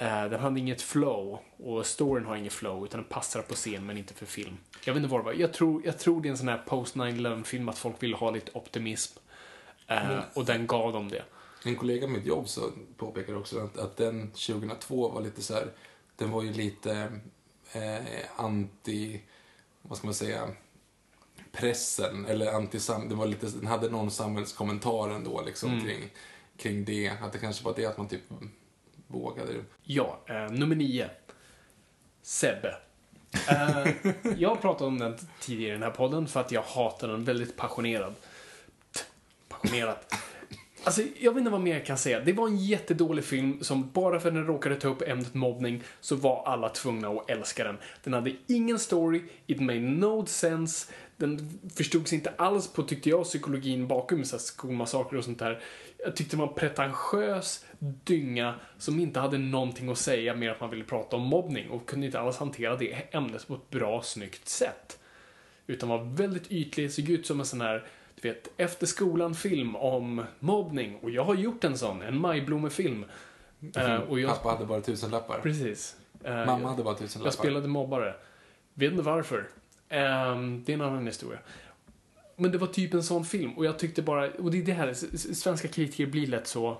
Eh, 0.00 0.24
den 0.24 0.40
hade 0.40 0.60
inget 0.60 0.82
flow 0.82 1.38
och 1.56 1.86
storyn 1.86 2.24
har 2.26 2.36
inget 2.36 2.52
flow 2.52 2.84
utan 2.84 3.00
den 3.00 3.08
passar 3.08 3.42
på 3.42 3.54
scen 3.54 3.86
men 3.86 3.98
inte 3.98 4.14
för 4.14 4.26
film. 4.26 4.58
Jag 4.84 4.94
vet 4.94 5.02
inte 5.02 5.12
vad 5.12 5.20
det 5.20 5.24
var. 5.24 5.32
Jag 5.32 5.52
tror, 5.52 5.86
jag 5.86 5.98
tror 5.98 6.22
det 6.22 6.28
är 6.28 6.30
en 6.30 6.38
sån 6.38 6.48
här 6.48 6.62
post 6.66 6.96
9-11 6.96 7.44
film 7.44 7.68
att 7.68 7.78
folk 7.78 8.02
vill 8.02 8.14
ha 8.14 8.30
lite 8.30 8.50
optimism. 8.54 9.18
Eh, 9.86 10.20
och 10.34 10.44
den 10.44 10.66
gav 10.66 10.92
dem 10.92 11.08
det. 11.08 11.24
En 11.64 11.76
kollega 11.76 12.06
med 12.06 12.18
mitt 12.18 12.26
jobb 12.26 12.48
så 12.48 12.70
påpekar 12.96 13.36
också 13.36 13.58
att, 13.58 13.78
att 13.78 13.96
den 13.96 14.30
2002 14.30 15.08
var 15.08 15.20
lite 15.20 15.42
så 15.42 15.54
här, 15.54 15.72
den 16.16 16.30
var 16.30 16.42
ju 16.42 16.52
lite 16.52 17.20
eh, 17.72 18.04
anti, 18.36 19.20
vad 19.82 19.98
ska 19.98 20.06
man 20.06 20.14
säga, 20.14 20.48
pressen, 21.52 22.26
eller 22.26 22.52
anti 22.52 22.78
den 22.86 23.18
var 23.18 23.26
lite, 23.26 23.46
den 23.46 23.66
hade 23.66 23.88
någon 23.88 24.10
samhällskommentar 24.10 25.10
ändå 25.10 25.42
liksom 25.46 25.80
kring, 25.80 26.10
kring 26.56 26.84
det, 26.84 27.08
att 27.22 27.32
det 27.32 27.38
kanske 27.38 27.64
var 27.64 27.74
det 27.76 27.86
att 27.86 27.98
man 27.98 28.08
typ 28.08 28.22
vågade. 29.08 29.52
Ja, 29.82 30.18
eh, 30.26 30.50
nummer 30.50 30.76
nio. 30.76 31.10
Sebbe. 32.22 32.76
Eh, 33.48 33.88
jag 34.38 34.48
har 34.48 34.56
pratat 34.56 34.82
om 34.82 34.98
den 34.98 35.16
tidigare 35.40 35.70
i 35.70 35.72
den 35.72 35.82
här 35.82 35.90
podden 35.90 36.28
för 36.28 36.40
att 36.40 36.52
jag 36.52 36.62
hatar 36.62 37.08
den 37.08 37.24
väldigt 37.24 37.56
passionerad. 37.56 38.14
Passionerat. 39.48 40.14
Alltså, 40.84 41.02
jag 41.20 41.32
vet 41.32 41.38
inte 41.38 41.50
vad 41.50 41.60
mer 41.60 41.74
jag 41.74 41.86
kan 41.86 41.98
säga. 41.98 42.20
Det 42.20 42.32
var 42.32 42.48
en 42.48 42.56
jättedålig 42.56 43.24
film 43.24 43.58
som 43.60 43.90
bara 43.92 44.20
för 44.20 44.28
att 44.28 44.34
den 44.34 44.46
råkade 44.46 44.76
ta 44.76 44.88
upp 44.88 45.02
ämnet 45.02 45.34
mobbning 45.34 45.82
så 46.00 46.16
var 46.16 46.42
alla 46.46 46.68
tvungna 46.68 47.08
att 47.08 47.30
älska 47.30 47.64
den. 47.64 47.76
Den 48.04 48.12
hade 48.12 48.32
ingen 48.46 48.78
story, 48.78 49.22
it 49.46 49.60
made 49.60 49.80
no 49.80 50.26
sense, 50.26 50.92
den 51.16 51.58
förstods 51.74 52.12
inte 52.12 52.32
alls 52.36 52.68
på, 52.68 52.82
tyckte 52.82 53.08
jag, 53.10 53.24
psykologin 53.24 53.88
bakom 53.88 54.24
så 54.24 54.38
skolmassakrer 54.38 55.18
och 55.18 55.24
sånt 55.24 55.38
där. 55.38 55.60
Jag 56.04 56.16
tyckte 56.16 56.36
det 56.36 56.40
var 56.40 56.48
en 56.48 56.54
pretentiös 56.54 57.64
dynga 57.78 58.54
som 58.78 59.00
inte 59.00 59.20
hade 59.20 59.38
någonting 59.38 59.88
att 59.88 59.98
säga 59.98 60.34
mer 60.34 60.50
att 60.50 60.60
man 60.60 60.70
ville 60.70 60.84
prata 60.84 61.16
om 61.16 61.22
mobbning 61.22 61.70
och 61.70 61.88
kunde 61.88 62.06
inte 62.06 62.20
alls 62.20 62.36
hantera 62.36 62.76
det 62.76 63.14
ämnet 63.14 63.48
på 63.48 63.54
ett 63.54 63.70
bra, 63.70 64.02
snyggt 64.02 64.48
sätt. 64.48 64.98
Utan 65.66 65.88
var 65.88 65.98
väldigt 66.04 66.52
ytlig, 66.52 66.92
såg 66.92 67.08
ut 67.10 67.26
som 67.26 67.40
en 67.40 67.46
sån 67.46 67.60
här, 67.60 67.86
du 68.20 68.28
vet, 68.28 68.48
efter 68.56 68.86
skolan-film 68.86 69.76
om 69.76 70.24
mobbning. 70.38 70.96
Och 71.02 71.10
jag 71.10 71.24
har 71.24 71.34
gjort 71.34 71.64
en 71.64 71.78
sån, 71.78 72.02
en 72.02 72.20
Majblommefilm. 72.20 73.04
Och 74.08 74.20
jag, 74.20 74.30
Pappa 74.30 74.48
hade 74.48 74.66
bara 74.66 74.80
tusenlappar. 74.80 75.40
precis. 75.40 75.96
Eh, 76.24 76.34
Mamma 76.34 76.60
jag, 76.60 76.68
hade 76.68 76.82
bara 76.82 76.94
tusenlappar. 76.94 77.26
jag 77.26 77.34
spelade 77.34 77.68
mobbare. 77.68 78.14
Vet 78.74 78.90
inte 78.90 79.02
varför. 79.02 79.48
Ehm, 79.88 80.64
det 80.64 80.72
är 80.72 80.74
en 80.74 80.80
annan 80.80 81.06
historia. 81.06 81.38
Men 82.40 82.52
det 82.52 82.58
var 82.58 82.66
typ 82.66 82.94
en 82.94 83.02
sån 83.02 83.24
film 83.24 83.52
och 83.58 83.64
jag 83.64 83.78
tyckte 83.78 84.02
bara, 84.02 84.30
och 84.30 84.50
det 84.50 84.58
är 84.58 84.62
det 84.62 84.72
här, 84.72 84.94
svenska 85.34 85.68
kritiker 85.68 86.06
blir 86.06 86.26
lätt 86.26 86.46
så, 86.46 86.70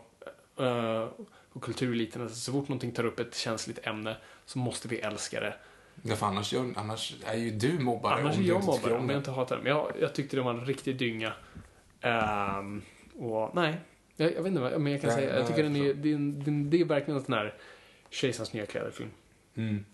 uh, 0.60 1.08
och 1.52 1.62
kultureliten, 1.62 2.22
alltså, 2.22 2.36
så 2.36 2.52
fort 2.52 2.68
någonting 2.68 2.92
tar 2.92 3.04
upp 3.04 3.20
ett 3.20 3.34
känsligt 3.34 3.86
ämne 3.86 4.16
så 4.44 4.58
måste 4.58 4.88
vi 4.88 4.98
älska 4.98 5.40
det. 5.40 5.54
Ja, 6.02 6.16
för 6.16 6.26
annars, 6.26 6.52
gör, 6.52 6.72
annars 6.76 7.16
är 7.24 7.36
ju 7.36 7.50
du 7.50 7.78
mobbare. 7.78 8.14
Annars 8.20 8.36
om 8.36 8.42
är 8.42 8.48
jag 8.48 8.64
mobbare 8.64 8.94
om 8.94 9.08
jag 9.08 9.18
inte 9.18 9.30
hatar 9.30 9.56
det. 9.56 9.62
Men 9.62 9.72
jag, 9.72 9.92
jag 10.00 10.14
tyckte 10.14 10.36
det 10.36 10.42
var 10.42 10.50
en 10.54 10.66
riktig 10.66 10.96
dynga. 10.96 11.32
Ehm, 12.00 12.82
och 13.18 13.50
nej, 13.54 13.76
jag, 14.16 14.34
jag 14.34 14.42
vet 14.42 14.46
inte 14.46 14.60
vad 14.60 14.80
men 14.80 14.92
jag 14.92 15.00
kan 15.00 15.08
Nej, 15.10 15.18
säga. 15.18 15.38
Jag 15.38 15.46
tycker 15.46 15.64
jag 15.64 15.72
den 15.72 15.82
är, 15.82 15.94
det, 15.94 16.10
är, 16.10 16.14
en- 16.14 16.44
det, 16.44 16.50
är, 16.50 16.70
det 16.70 16.80
är 16.80 16.84
verkligen 16.84 17.18
en 17.18 17.24
sån 17.24 17.34
här 17.34 17.54
Kejsarens 18.10 18.52
nya 18.52 18.66
kläder-film. 18.66 19.10
Mm. 19.54 19.84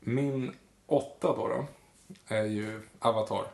Min 0.00 0.52
åtta 0.86 1.28
då, 1.36 1.48
då 1.48 1.66
är 2.34 2.44
ju 2.44 2.80
Avatar. 2.98 3.44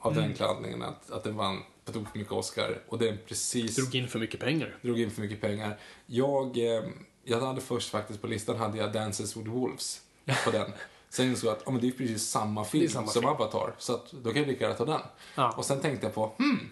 Av 0.00 0.12
Mm. 0.12 0.22
den 0.22 0.30
enkla 0.30 0.46
anledningen 0.48 0.82
att, 0.88 1.10
att 1.10 1.24
den 1.24 1.36
vann 1.36 1.62
på 1.84 1.92
tok 1.92 2.08
för 2.12 2.18
mycket 2.18 2.32
Oscar. 2.32 2.82
Och 2.88 2.98
den 2.98 3.18
precis 3.26 3.76
Drog 3.76 3.94
in 3.94 4.08
för 4.08 4.18
mycket 4.18 4.40
pengar. 4.40 4.76
drog 4.82 5.00
in 5.00 5.10
för 5.10 5.20
mycket 5.20 5.40
pengar. 5.40 5.78
Jag, 6.06 6.58
eh, 6.58 6.82
jag 7.24 7.40
hade 7.40 7.60
först 7.60 7.90
faktiskt 7.90 8.20
på 8.20 8.26
listan 8.26 8.56
hade 8.56 8.78
jag 8.78 8.92
Dances 8.92 9.36
with 9.36 9.48
Wolves 9.50 10.00
på 10.44 10.50
den. 10.50 10.72
Sen 11.10 11.26
insåg 11.28 11.48
jag 11.50 11.56
att 11.56 11.62
ja, 11.66 11.70
men 11.72 11.80
det 11.80 11.86
är 11.88 11.92
precis 11.92 12.28
samma 12.30 12.64
film 12.64 12.88
samma 12.88 13.06
som 13.06 13.22
film. 13.22 13.32
Avatar. 13.32 13.74
Så 13.78 13.94
att, 13.94 14.12
då 14.12 14.30
kan 14.32 14.42
jag 14.42 14.48
lika 14.48 14.64
gärna 14.64 14.76
ta 14.76 14.84
den. 14.84 15.00
Ja. 15.34 15.52
Och 15.56 15.64
sen 15.64 15.80
tänkte 15.80 16.06
jag 16.06 16.14
på, 16.14 16.32
hmm, 16.38 16.68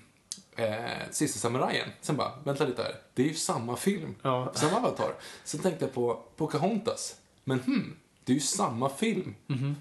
eh, 0.56 0.90
Sista 1.10 1.38
samurajen. 1.38 1.88
Sen 2.00 2.16
bara, 2.16 2.32
vänta 2.44 2.64
lite 2.66 2.82
här. 2.82 2.94
Det 3.14 3.22
är 3.22 3.26
ju 3.26 3.34
samma 3.34 3.76
film 3.76 4.14
Ja. 4.22 4.52
som 4.54 4.74
Avatar. 4.74 5.14
Sen 5.44 5.60
tänkte 5.60 5.84
jag 5.84 5.94
på 5.94 6.22
Pocahontas. 6.36 7.16
Men 7.44 7.60
hmm, 7.60 7.96
det 8.24 8.32
är 8.32 8.34
ju 8.34 8.40
samma 8.40 8.88
film 8.88 9.34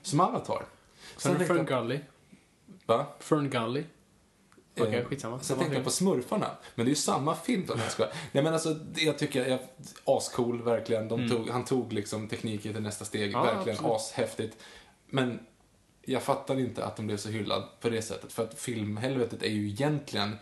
som 0.03 0.19
Avatar. 0.19 0.65
Sen 1.17 1.47
Fern 1.47 1.57
jag, 1.57 1.67
Gully. 1.67 1.99
Va? 2.85 3.05
Fern 3.19 3.49
Gully. 3.49 3.83
Okej, 4.79 4.95
Eh, 4.95 5.05
skitsamma. 5.05 5.39
Sen 5.39 5.57
tänkte 5.57 5.75
jag 5.75 5.83
på 5.83 5.89
Smurfarna. 5.89 6.51
Men 6.75 6.85
det 6.85 6.87
är 6.89 6.91
ju 6.91 6.95
samma 6.95 7.35
film. 7.35 7.63
Jag 7.67 7.91
skojar. 7.91 8.13
Nej 8.31 8.43
men 8.43 8.53
alltså, 8.53 8.75
jag 8.95 9.17
tycker, 9.17 9.45
jag, 9.45 9.59
ascool 10.05 10.61
verkligen. 10.61 11.07
De 11.07 11.29
tog, 11.29 11.49
han 11.49 11.65
tog 11.65 11.93
liksom 11.93 12.27
tekniken 12.27 12.73
till 12.73 12.81
nästa 12.83 13.05
steg. 13.05 13.21
Mm. 13.29 13.33
Ja, 13.33 13.43
verkligen 13.53 13.77
absolut. 13.85 13.95
ashäftigt. 13.95 14.57
Men 15.09 15.39
jag 16.01 16.23
fattar 16.23 16.59
inte 16.59 16.85
att 16.85 16.95
de 16.97 17.07
blev 17.07 17.17
så 17.17 17.29
hyllad 17.29 17.63
på 17.81 17.89
det 17.89 18.01
sättet. 18.01 18.33
För 18.33 18.43
att 18.43 18.59
filmhelvetet 18.59 19.43
är 19.43 19.49
ju 19.49 19.67
egentligen 19.69 20.35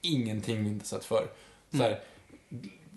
ingenting 0.00 0.64
vi 0.64 0.70
inte 0.70 0.86
sett 0.86 1.04
för. 1.04 1.26
Så 1.70 1.76
här, 1.76 2.00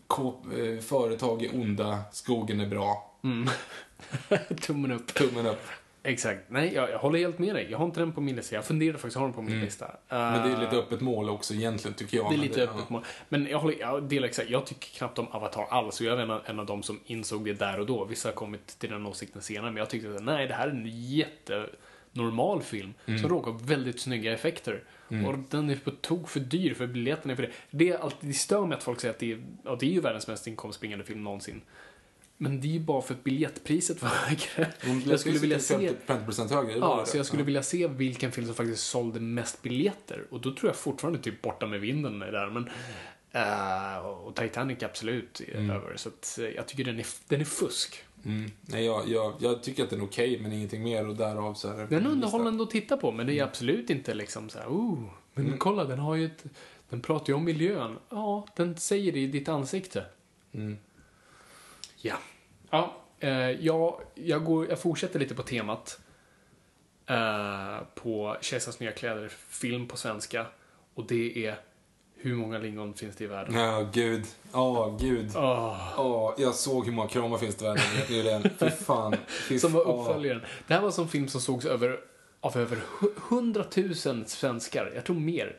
K- 0.08 0.42
eh, 0.58 0.80
företag 0.80 1.44
är 1.44 1.56
onda, 1.56 2.02
skogen 2.12 2.60
är 2.60 2.68
bra, 2.68 3.12
Tummen 4.62 4.92
upp. 4.92 5.14
tummen 5.14 5.46
upp. 5.46 5.62
Exakt. 6.06 6.40
Nej, 6.48 6.74
jag, 6.74 6.90
jag 6.90 7.00
håller 7.00 7.20
helt 7.20 7.40
med 7.40 7.56
dig. 7.56 7.68
Jag 7.72 7.78
har 7.78 7.86
inte 7.86 8.00
den 8.00 8.12
på 8.12 8.22
min 8.22 8.36
lista. 8.36 8.56
Jag 8.56 8.66
funderar 8.66 8.94
faktiskt 8.94 9.16
att 9.16 9.20
ha 9.20 9.28
den 9.28 9.34
på 9.34 9.42
min 9.42 9.62
lista. 9.62 9.86
Mm. 9.86 10.32
Men 10.34 10.50
det 10.50 10.56
är 10.56 10.62
lite 10.62 10.76
Eh, 10.76 10.80
öppet 10.80 11.02
mål 11.02 11.30
också 11.30 11.54
egentligen, 11.54 11.96
tycker 11.96 12.18
jag. 12.18 12.32
Det 12.32 12.36
är 12.36 12.38
lite 12.38 12.60
ja. 12.60 12.66
öppet 12.66 12.90
mål. 12.90 13.04
Men 13.30 13.48
jag, 13.48 13.60
håller, 13.60 13.80
jag 13.80 14.04
delar 14.04 14.28
exakt. 14.28 14.50
Jag 14.50 14.66
tycker 14.66 14.98
knappt 14.98 15.20
om 15.20 15.28
Avatar 15.28 15.66
alls. 15.70 16.00
Och 16.00 16.06
jag 16.06 16.20
är 16.20 16.24
en 16.24 16.32
av, 16.32 16.42
en 16.46 16.60
av 16.60 16.66
dem 16.66 16.84
som 16.84 17.00
insåg 17.06 17.46
det 17.46 17.54
där 17.54 17.80
och 17.80 17.86
då. 17.86 18.06
Vissa 18.06 18.30
har 18.30 18.34
kommit 18.34 18.80
till 18.80 18.90
den 18.90 19.06
åsikten 19.06 19.42
senare. 19.42 19.72
Men 19.72 19.78
jag 19.78 19.90
tyckte 19.90 20.16
att 20.16 20.24
nej, 20.24 20.48
det 20.48 20.54
här 20.54 20.68
är 20.68 20.72
en 20.72 20.86
jättenormal 20.88 22.62
film. 22.62 22.94
Mm. 23.06 23.20
Som 23.20 23.30
råkar 23.30 23.52
väldigt 23.52 24.00
snygga 24.00 24.34
effekter. 24.34 24.84
Och 25.26 25.38
den 25.50 25.70
är 25.70 25.76
på 25.76 25.92
tok 25.92 26.30
för 26.30 26.40
dyr 26.40 26.74
för 26.74 26.88
biljetterna 26.88 27.36
för 27.36 27.44
det. 27.44 27.52
Det, 27.72 27.90
är 27.90 27.98
alltid, 27.98 28.30
det 28.30 28.34
stör 28.34 28.66
mig 28.66 28.78
att 28.78 28.84
folk 28.84 29.00
säger 29.00 29.14
att 29.14 29.20
det 29.20 29.32
är, 29.32 29.44
ja, 29.64 29.78
det 29.80 29.86
är 29.86 29.90
ju 29.90 30.00
världens 30.00 30.28
mest 30.28 30.48
inkomstbringande 30.48 31.06
film 31.06 31.24
någonsin. 31.24 31.62
Men 32.44 32.62
det 32.62 32.68
är 32.68 32.72
ju 32.72 32.80
bara 32.80 33.02
för 33.02 33.14
att 33.14 33.24
biljettpriset 33.24 34.02
var 34.02 34.10
högre. 34.10 34.74
Jag 35.12 35.20
skulle 35.20 35.40
vilja 35.40 35.60
se... 35.60 35.92
50% 36.08 36.54
högre, 36.56 36.74
det 36.74 36.80
var 36.80 37.00
Ja, 37.00 37.06
så 37.06 37.18
jag 37.18 37.26
skulle 37.26 37.42
Ja. 37.42 37.46
vilja 37.46 37.64
se 37.64 37.88
vilken 37.88 38.32
film 38.32 38.48
som 38.48 38.56
faktiskt 38.56 38.88
sålde 38.88 39.20
mest 39.20 39.62
biljetter. 39.62 40.26
Och 40.30 40.42
då 40.42 40.56
tror 40.56 40.70
jag 40.70 40.76
fortfarande 40.76 41.20
typ 41.20 41.42
Borta 41.42 41.68
med 41.68 41.80
vinden 41.80 42.22
är 42.22 42.32
där. 42.32 42.50
Men, 42.50 42.70
eh, 43.32 44.06
och 44.06 44.36
Titanic 44.36 44.84
absolut 44.84 45.42
är 45.42 45.72
över. 45.72 45.96
Så 45.98 46.10
att, 46.10 46.40
eh, 46.42 46.48
jag 46.48 46.68
tycker 46.68 46.84
den 46.84 47.00
är, 47.00 47.06
den 47.28 47.42
är 47.42 47.46
fusk. 47.46 48.04
Mm. 48.26 48.52
Nej, 48.62 48.86
jag, 48.86 49.10
jag, 49.10 49.34
jag 49.40 49.64
tycker 49.64 49.84
att 49.84 49.90
den 49.90 50.00
är 50.02 50.06
okej, 50.06 50.40
men 50.42 50.54
ingenting 50.54 50.84
mer 50.84 51.08
och 51.08 51.16
därav 51.16 51.54
så 51.54 51.70
är 51.70 51.88
Den 51.88 52.06
är 52.06 52.10
underhållande 52.10 52.64
att 52.64 52.70
titta 52.70 52.98
på, 52.98 53.12
men 53.12 53.28
det 53.28 53.40
är 53.40 53.44
absolut 53.44 53.90
inte 53.90 54.14
liksom 54.14 54.50
så 54.50 54.60
här, 54.60 54.68
oh, 54.68 55.00
men 55.34 55.58
kolla, 55.58 55.84
den 55.84 56.00
har 56.00 56.16
ju 56.16 56.26
ett, 56.26 56.44
den 56.90 57.02
pratar 57.02 57.28
ju 57.28 57.34
om 57.34 57.44
miljön. 57.46 57.98
Ja, 58.10 58.46
den 58.56 58.78
säger 58.78 59.12
det 59.12 59.20
i 59.20 59.28
ditt 59.28 59.50
ansikte. 59.50 60.06
Mm. 60.54 60.78
Ja. 62.02 62.16
Ja, 62.74 62.94
eh, 63.20 63.52
jag, 63.52 64.02
jag, 64.16 64.46
går, 64.46 64.70
jag 64.70 64.80
fortsätter 64.80 65.20
lite 65.20 65.36
på 65.36 65.44
temat. 65.44 66.00
Eh, 67.08 67.78
på 67.96 68.38
Kejsarens 68.42 68.80
nya 68.80 68.92
kläder, 68.92 69.30
film 69.50 69.88
på 69.88 69.98
svenska. 69.98 70.46
Och 70.94 71.06
det 71.08 71.46
är 71.48 71.60
Hur 72.16 72.36
många 72.36 72.58
lingon 72.58 72.94
finns 72.94 73.16
det 73.16 73.24
i 73.24 73.28
världen? 73.28 73.56
Ja, 73.56 73.90
gud. 73.94 74.26
Ja, 74.54 74.98
gud. 75.02 75.32
Åh, 75.36 75.94
Ja, 75.98 76.36
jag 76.38 76.56
såg 76.56 76.86
hur 76.86 76.92
många 76.94 77.08
kramar 77.10 77.38
finns 77.38 77.56
det 77.56 77.66
i 77.66 77.68
världen 77.68 77.84
nyligen. 78.10 78.44
Fy 78.60 78.70
fan. 78.86 79.16
Fy 79.28 79.60
som 79.60 79.74
var 79.74 79.82
uppföljaren. 79.88 80.42
Det 80.68 80.74
här 80.74 80.82
var 80.82 80.88
en 80.88 80.94
sån 80.94 81.08
film 81.08 81.28
som 81.28 81.42
sågs 81.42 81.66
över, 81.66 82.00
av 82.40 82.58
över 82.58 82.78
hu- 83.00 83.36
100 83.36 83.64
000 84.06 84.26
svenskar, 84.28 84.92
jag 84.96 85.06
tror 85.06 85.16
mer. 85.16 85.58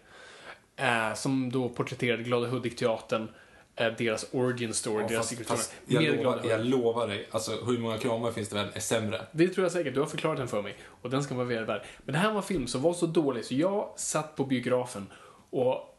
Eh, 0.76 1.14
som 1.14 1.52
då 1.52 1.68
porträtterade 1.68 2.22
Glada 2.22 2.46
Hudik-teatern. 2.46 3.28
Eh, 3.76 3.92
deras 3.98 4.26
origin 4.32 4.74
story, 4.74 5.02
Ja, 5.02 5.08
deras 5.08 5.28
fast, 5.28 5.46
fast 5.46 5.74
jag, 5.86 6.02
lovar, 6.02 6.40
jag 6.44 6.66
lovar 6.66 7.08
dig, 7.08 7.28
alltså 7.30 7.64
hur 7.66 7.78
många 7.78 7.98
kramar 7.98 8.32
finns 8.32 8.48
det 8.48 8.54
väl 8.54 8.68
är 8.74 8.80
sämre? 8.80 9.26
Det 9.32 9.48
tror 9.48 9.64
jag 9.64 9.72
säkert. 9.72 9.94
Du 9.94 10.00
har 10.00 10.06
förklarat 10.06 10.38
den 10.38 10.48
för 10.48 10.62
mig. 10.62 10.76
Och 11.02 11.10
den 11.10 11.22
ska 11.22 11.34
vara 11.34 11.46
väl 11.46 11.64
värd. 11.64 11.82
Men 12.04 12.12
det 12.12 12.18
här 12.18 12.30
var 12.30 12.36
en 12.36 12.42
film 12.42 12.66
som 12.66 12.82
var 12.82 12.92
så 12.92 13.06
dålig 13.06 13.44
så 13.44 13.54
jag 13.54 13.92
satt 13.96 14.36
på 14.36 14.44
biografen 14.44 15.06
och 15.50 15.90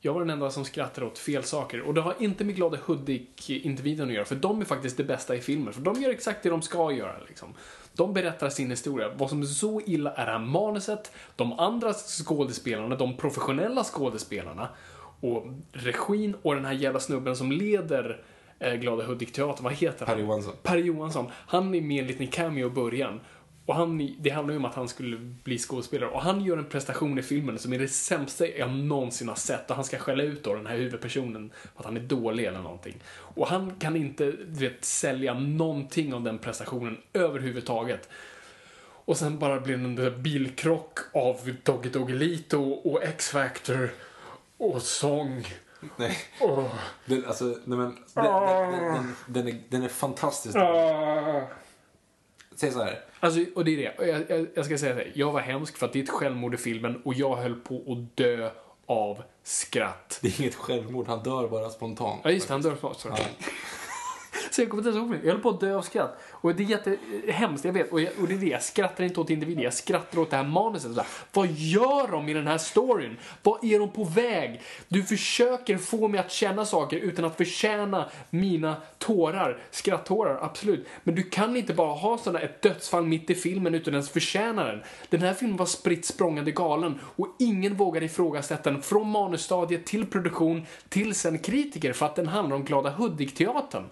jag 0.00 0.12
var 0.12 0.20
den 0.20 0.30
enda 0.30 0.50
som 0.50 0.64
skrattade 0.64 1.06
åt 1.06 1.18
fel 1.18 1.44
saker. 1.44 1.80
Och 1.80 1.94
det 1.94 2.00
har 2.00 2.14
inte 2.18 2.44
med 2.44 2.56
Glada 2.56 2.78
Hudik-individen 2.86 4.08
att 4.08 4.14
göra, 4.14 4.24
för 4.24 4.34
de 4.34 4.60
är 4.60 4.64
faktiskt 4.64 4.96
det 4.96 5.04
bästa 5.04 5.36
i 5.36 5.40
filmen. 5.40 5.72
För 5.72 5.80
de 5.80 6.02
gör 6.02 6.10
exakt 6.10 6.42
det 6.42 6.48
de 6.48 6.62
ska 6.62 6.92
göra. 6.92 7.16
Liksom. 7.28 7.54
De 7.92 8.12
berättar 8.14 8.50
sin 8.50 8.70
historia. 8.70 9.12
Vad 9.16 9.30
som 9.30 9.42
är 9.42 9.46
så 9.46 9.80
illa 9.86 10.12
är 10.14 10.26
det 10.26 10.32
här 10.32 10.38
manuset, 10.38 11.12
de 11.36 11.52
andra 11.58 11.92
skådespelarna, 11.92 12.96
de 12.96 13.16
professionella 13.16 13.84
skådespelarna 13.84 14.68
och 15.32 15.46
regin 15.72 16.36
och 16.42 16.54
den 16.54 16.64
här 16.64 16.72
jävla 16.72 17.00
snubben 17.00 17.36
som 17.36 17.52
leder 17.52 18.22
eh, 18.58 18.74
Glada 18.74 19.04
Hudik-teatern. 19.04 19.64
Vad 19.64 19.72
heter 19.72 20.06
han? 20.06 20.16
Per 20.16 20.22
Johansson. 20.22 20.54
Per 20.62 20.76
Johansson, 20.76 21.26
han 21.32 21.74
är 21.74 21.80
med 21.80 21.96
i 21.96 22.00
en 22.00 22.06
liten 22.06 22.26
cameo 22.26 22.66
i 22.66 22.70
början. 22.70 23.20
Och 23.66 23.74
han, 23.74 24.14
det 24.18 24.30
handlar 24.30 24.52
ju 24.52 24.58
om 24.58 24.64
att 24.64 24.74
han 24.74 24.88
skulle 24.88 25.16
bli 25.16 25.58
skådespelare. 25.58 26.10
Och 26.10 26.22
han 26.22 26.44
gör 26.44 26.56
en 26.56 26.64
prestation 26.64 27.18
i 27.18 27.22
filmen 27.22 27.58
som 27.58 27.72
är 27.72 27.78
det 27.78 27.88
sämsta 27.88 28.48
jag 28.48 28.70
någonsin 28.70 29.28
har 29.28 29.34
sett. 29.34 29.70
Och 29.70 29.76
han 29.76 29.84
ska 29.84 29.98
skälla 29.98 30.22
ut 30.22 30.44
då 30.44 30.54
den 30.54 30.66
här 30.66 30.76
huvudpersonen 30.76 31.52
för 31.74 31.80
att 31.80 31.84
han 31.84 31.96
är 31.96 32.00
dålig 32.00 32.44
eller 32.44 32.60
någonting. 32.60 32.94
Och 33.08 33.46
han 33.46 33.74
kan 33.78 33.96
inte, 33.96 34.24
du 34.24 34.60
vet, 34.60 34.84
sälja 34.84 35.34
någonting 35.34 36.14
av 36.14 36.22
den 36.22 36.38
prestationen 36.38 36.96
överhuvudtaget. 37.12 38.08
Och 39.06 39.16
sen 39.16 39.38
bara 39.38 39.60
blir 39.60 39.76
det 39.76 40.06
en 40.06 40.22
bilkrock 40.22 40.98
av 41.12 41.56
Doggy 41.62 41.88
Doggelito 41.88 42.62
och 42.62 43.02
X-Factor 43.02 43.90
och 44.58 44.82
sång. 44.82 45.46
Nej, 45.96 46.16
Och... 46.40 46.64
den, 47.04 47.24
alltså, 47.26 47.44
nej 47.44 47.78
men, 47.78 47.98
den, 48.14 48.24
den, 48.24 48.94
den, 48.94 49.14
den, 49.26 49.48
är, 49.48 49.62
den 49.68 49.82
är 49.82 49.88
fantastisk. 49.88 50.56
Säg 52.54 52.70
så 52.70 52.82
här. 52.82 53.00
Alltså, 53.20 53.40
och 53.54 53.64
det 53.64 53.70
är 53.70 53.76
det. 53.76 54.06
Jag, 54.06 54.30
jag, 54.30 54.46
jag 54.54 54.64
ska 54.64 54.78
säga 54.78 54.94
det. 54.94 55.06
Jag 55.14 55.32
var 55.32 55.40
hemsk 55.40 55.76
för 55.76 55.86
att 55.86 55.92
det 55.92 55.98
är 55.98 56.02
ett 56.02 56.10
självmord 56.10 56.54
i 56.54 56.56
filmen 56.56 57.02
och 57.04 57.14
jag 57.14 57.36
höll 57.36 57.54
på 57.54 57.74
att 57.76 58.16
dö 58.16 58.50
av 58.86 59.22
skratt. 59.42 60.18
Det 60.22 60.28
är 60.28 60.40
inget 60.40 60.54
självmord, 60.54 61.08
han 61.08 61.22
dör 61.22 61.48
bara 61.48 61.70
spontant. 61.70 62.20
Ja, 62.24 62.30
just 62.30 62.48
det. 62.48 62.54
Han 62.54 62.62
dör 62.62 62.76
snart. 62.76 63.00
sorry. 63.00 63.16
Så 64.50 64.62
jag 64.62 64.70
kommer 64.70 64.82
inte 64.82 64.98
ens 64.98 65.12
ihåg. 65.12 65.24
Jag 65.24 65.32
höll 65.32 65.42
på 65.42 65.48
att 65.48 65.60
dö 65.60 65.76
av 65.76 65.82
skratt. 65.82 66.18
Och 66.40 66.54
det 66.54 66.62
är 66.62 66.66
jättehemskt, 66.66 67.64
jag 67.64 67.72
vet. 67.72 67.92
Och, 67.92 68.00
jag, 68.00 68.12
och 68.20 68.28
det 68.28 68.34
är 68.34 68.38
det. 68.38 68.46
Jag 68.46 68.62
skrattar 68.62 69.04
inte 69.04 69.20
åt 69.20 69.30
individen. 69.30 69.62
Jag 69.62 69.74
skrattar 69.74 70.18
åt 70.18 70.30
det 70.30 70.36
här 70.36 70.44
manuset. 70.44 70.94
Så 70.94 71.00
här, 71.00 71.08
vad 71.32 71.48
gör 71.50 72.08
de 72.10 72.28
i 72.28 72.32
den 72.32 72.46
här 72.46 72.58
storyn? 72.58 73.16
Vad 73.42 73.64
är 73.64 73.78
de 73.78 73.90
på 73.90 74.04
väg? 74.04 74.62
Du 74.88 75.02
försöker 75.02 75.78
få 75.78 76.08
mig 76.08 76.20
att 76.20 76.30
känna 76.30 76.64
saker 76.64 76.96
utan 76.96 77.24
att 77.24 77.36
förtjäna 77.36 78.10
mina 78.30 78.76
tårar. 78.98 79.58
Skratttårar, 79.70 80.38
absolut. 80.42 80.86
Men 81.04 81.14
du 81.14 81.22
kan 81.22 81.56
inte 81.56 81.74
bara 81.74 81.94
ha 81.94 82.18
sådana 82.18 82.40
ett 82.40 82.62
dödsfall 82.62 83.04
mitt 83.04 83.30
i 83.30 83.34
filmen 83.34 83.74
utan 83.74 83.94
ens 83.94 84.10
förtjäna 84.10 84.64
den. 84.64 84.82
Den 85.10 85.20
här 85.20 85.34
filmen 85.34 85.56
var 85.56 85.66
spritt 85.66 86.04
språngande 86.04 86.50
galen 86.50 87.00
och 87.16 87.28
ingen 87.38 87.74
vågade 87.74 88.06
ifrågasätta 88.06 88.70
den 88.70 88.82
från 88.82 89.10
manusstadiet 89.10 89.86
till 89.86 90.06
produktion 90.06 90.66
till 90.88 91.14
sen 91.14 91.38
kritiker 91.38 91.92
för 91.92 92.06
att 92.06 92.16
den 92.16 92.26
handlar 92.26 92.56
om 92.56 92.64
Glada 92.64 92.90
Hudik-teatern 92.90 93.84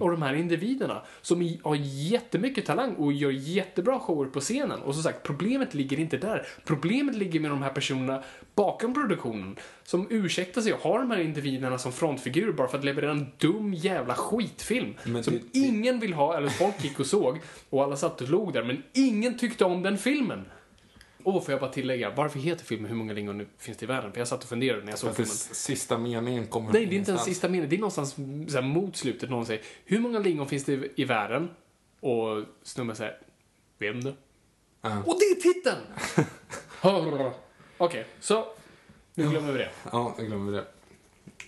och 0.00 0.10
de 0.10 0.22
här 0.22 0.34
individerna 0.34 1.02
som 1.22 1.56
har 1.64 1.74
jättemycket 1.98 2.66
talang 2.66 2.94
och 2.94 3.12
gör 3.12 3.30
jättebra 3.30 3.98
shower 4.00 4.26
på 4.26 4.40
scenen. 4.40 4.80
Och 4.80 4.94
som 4.94 5.02
sagt, 5.02 5.22
problemet 5.22 5.74
ligger 5.74 5.98
inte 6.00 6.16
där. 6.16 6.46
Problemet 6.64 7.14
ligger 7.16 7.40
med 7.40 7.50
de 7.50 7.62
här 7.62 7.70
personerna 7.70 8.22
bakom 8.54 8.94
produktionen 8.94 9.56
som 9.84 10.06
ursäktar 10.10 10.60
sig 10.62 10.72
och 10.72 10.80
har 10.80 10.98
de 10.98 11.10
här 11.10 11.20
individerna 11.20 11.78
som 11.78 11.92
frontfigurer 11.92 12.52
bara 12.52 12.68
för 12.68 12.78
att 12.78 12.84
leverera 12.84 13.10
en 13.10 13.26
dum 13.38 13.74
jävla 13.74 14.14
skitfilm 14.14 14.94
Men 15.04 15.24
som 15.24 15.34
det- 15.34 15.58
ingen 15.58 16.00
vill 16.00 16.12
ha, 16.12 16.36
eller 16.36 16.48
folk 16.48 16.84
gick 16.84 17.00
och 17.00 17.06
såg 17.06 17.38
och 17.70 17.82
alla 17.84 17.96
satt 17.96 18.20
och 18.20 18.28
log 18.28 18.52
där, 18.52 18.62
men 18.64 18.82
ingen 18.92 19.38
tyckte 19.38 19.64
om 19.64 19.82
den 19.82 19.98
filmen. 19.98 20.44
Och 21.22 21.44
får 21.44 21.52
jag 21.52 21.60
bara 21.60 21.70
tillägga, 21.70 22.10
varför 22.10 22.38
heter 22.38 22.64
filmen 22.64 22.88
Hur 22.90 22.96
många 22.96 23.12
lingon 23.12 23.46
finns 23.58 23.78
det 23.78 23.84
i 23.84 23.86
världen? 23.86 24.12
För 24.12 24.18
jag 24.18 24.28
satt 24.28 24.42
och 24.42 24.48
funderade 24.48 24.84
när 24.84 24.92
jag 24.92 24.98
såg 24.98 25.16
filmen. 25.16 25.30
sista 25.30 25.98
meningen 25.98 26.46
kommer 26.46 26.72
Nej, 26.72 26.86
det 26.86 26.94
är 26.94 26.98
inte 26.98 27.10
ens 27.10 27.24
sista 27.24 27.48
meningen. 27.48 27.70
Det 27.70 27.76
är 27.76 27.80
någonstans 27.80 28.14
så 28.48 28.54
här, 28.60 28.62
mot 28.62 28.96
slutet 28.96 29.30
någon 29.30 29.46
säger 29.46 29.62
Hur 29.84 29.98
många 30.00 30.18
lingon 30.18 30.48
finns 30.48 30.64
det 30.64 31.00
i 31.00 31.04
världen? 31.04 31.48
Och 32.00 32.44
snubben 32.62 32.96
säger 32.96 33.18
Vet 33.78 33.96
inte. 33.96 34.14
Ja. 34.80 35.02
Och 35.06 35.18
det 35.18 35.24
är 35.24 35.40
titeln! 35.40 35.80
Okej, 37.78 38.06
så 38.20 38.46
nu 39.14 39.30
glömmer 39.30 39.52
vi 39.52 39.58
det. 39.58 39.70
Ja, 39.92 40.14
jag 40.18 40.26
glömmer 40.26 40.52
det. 40.52 40.66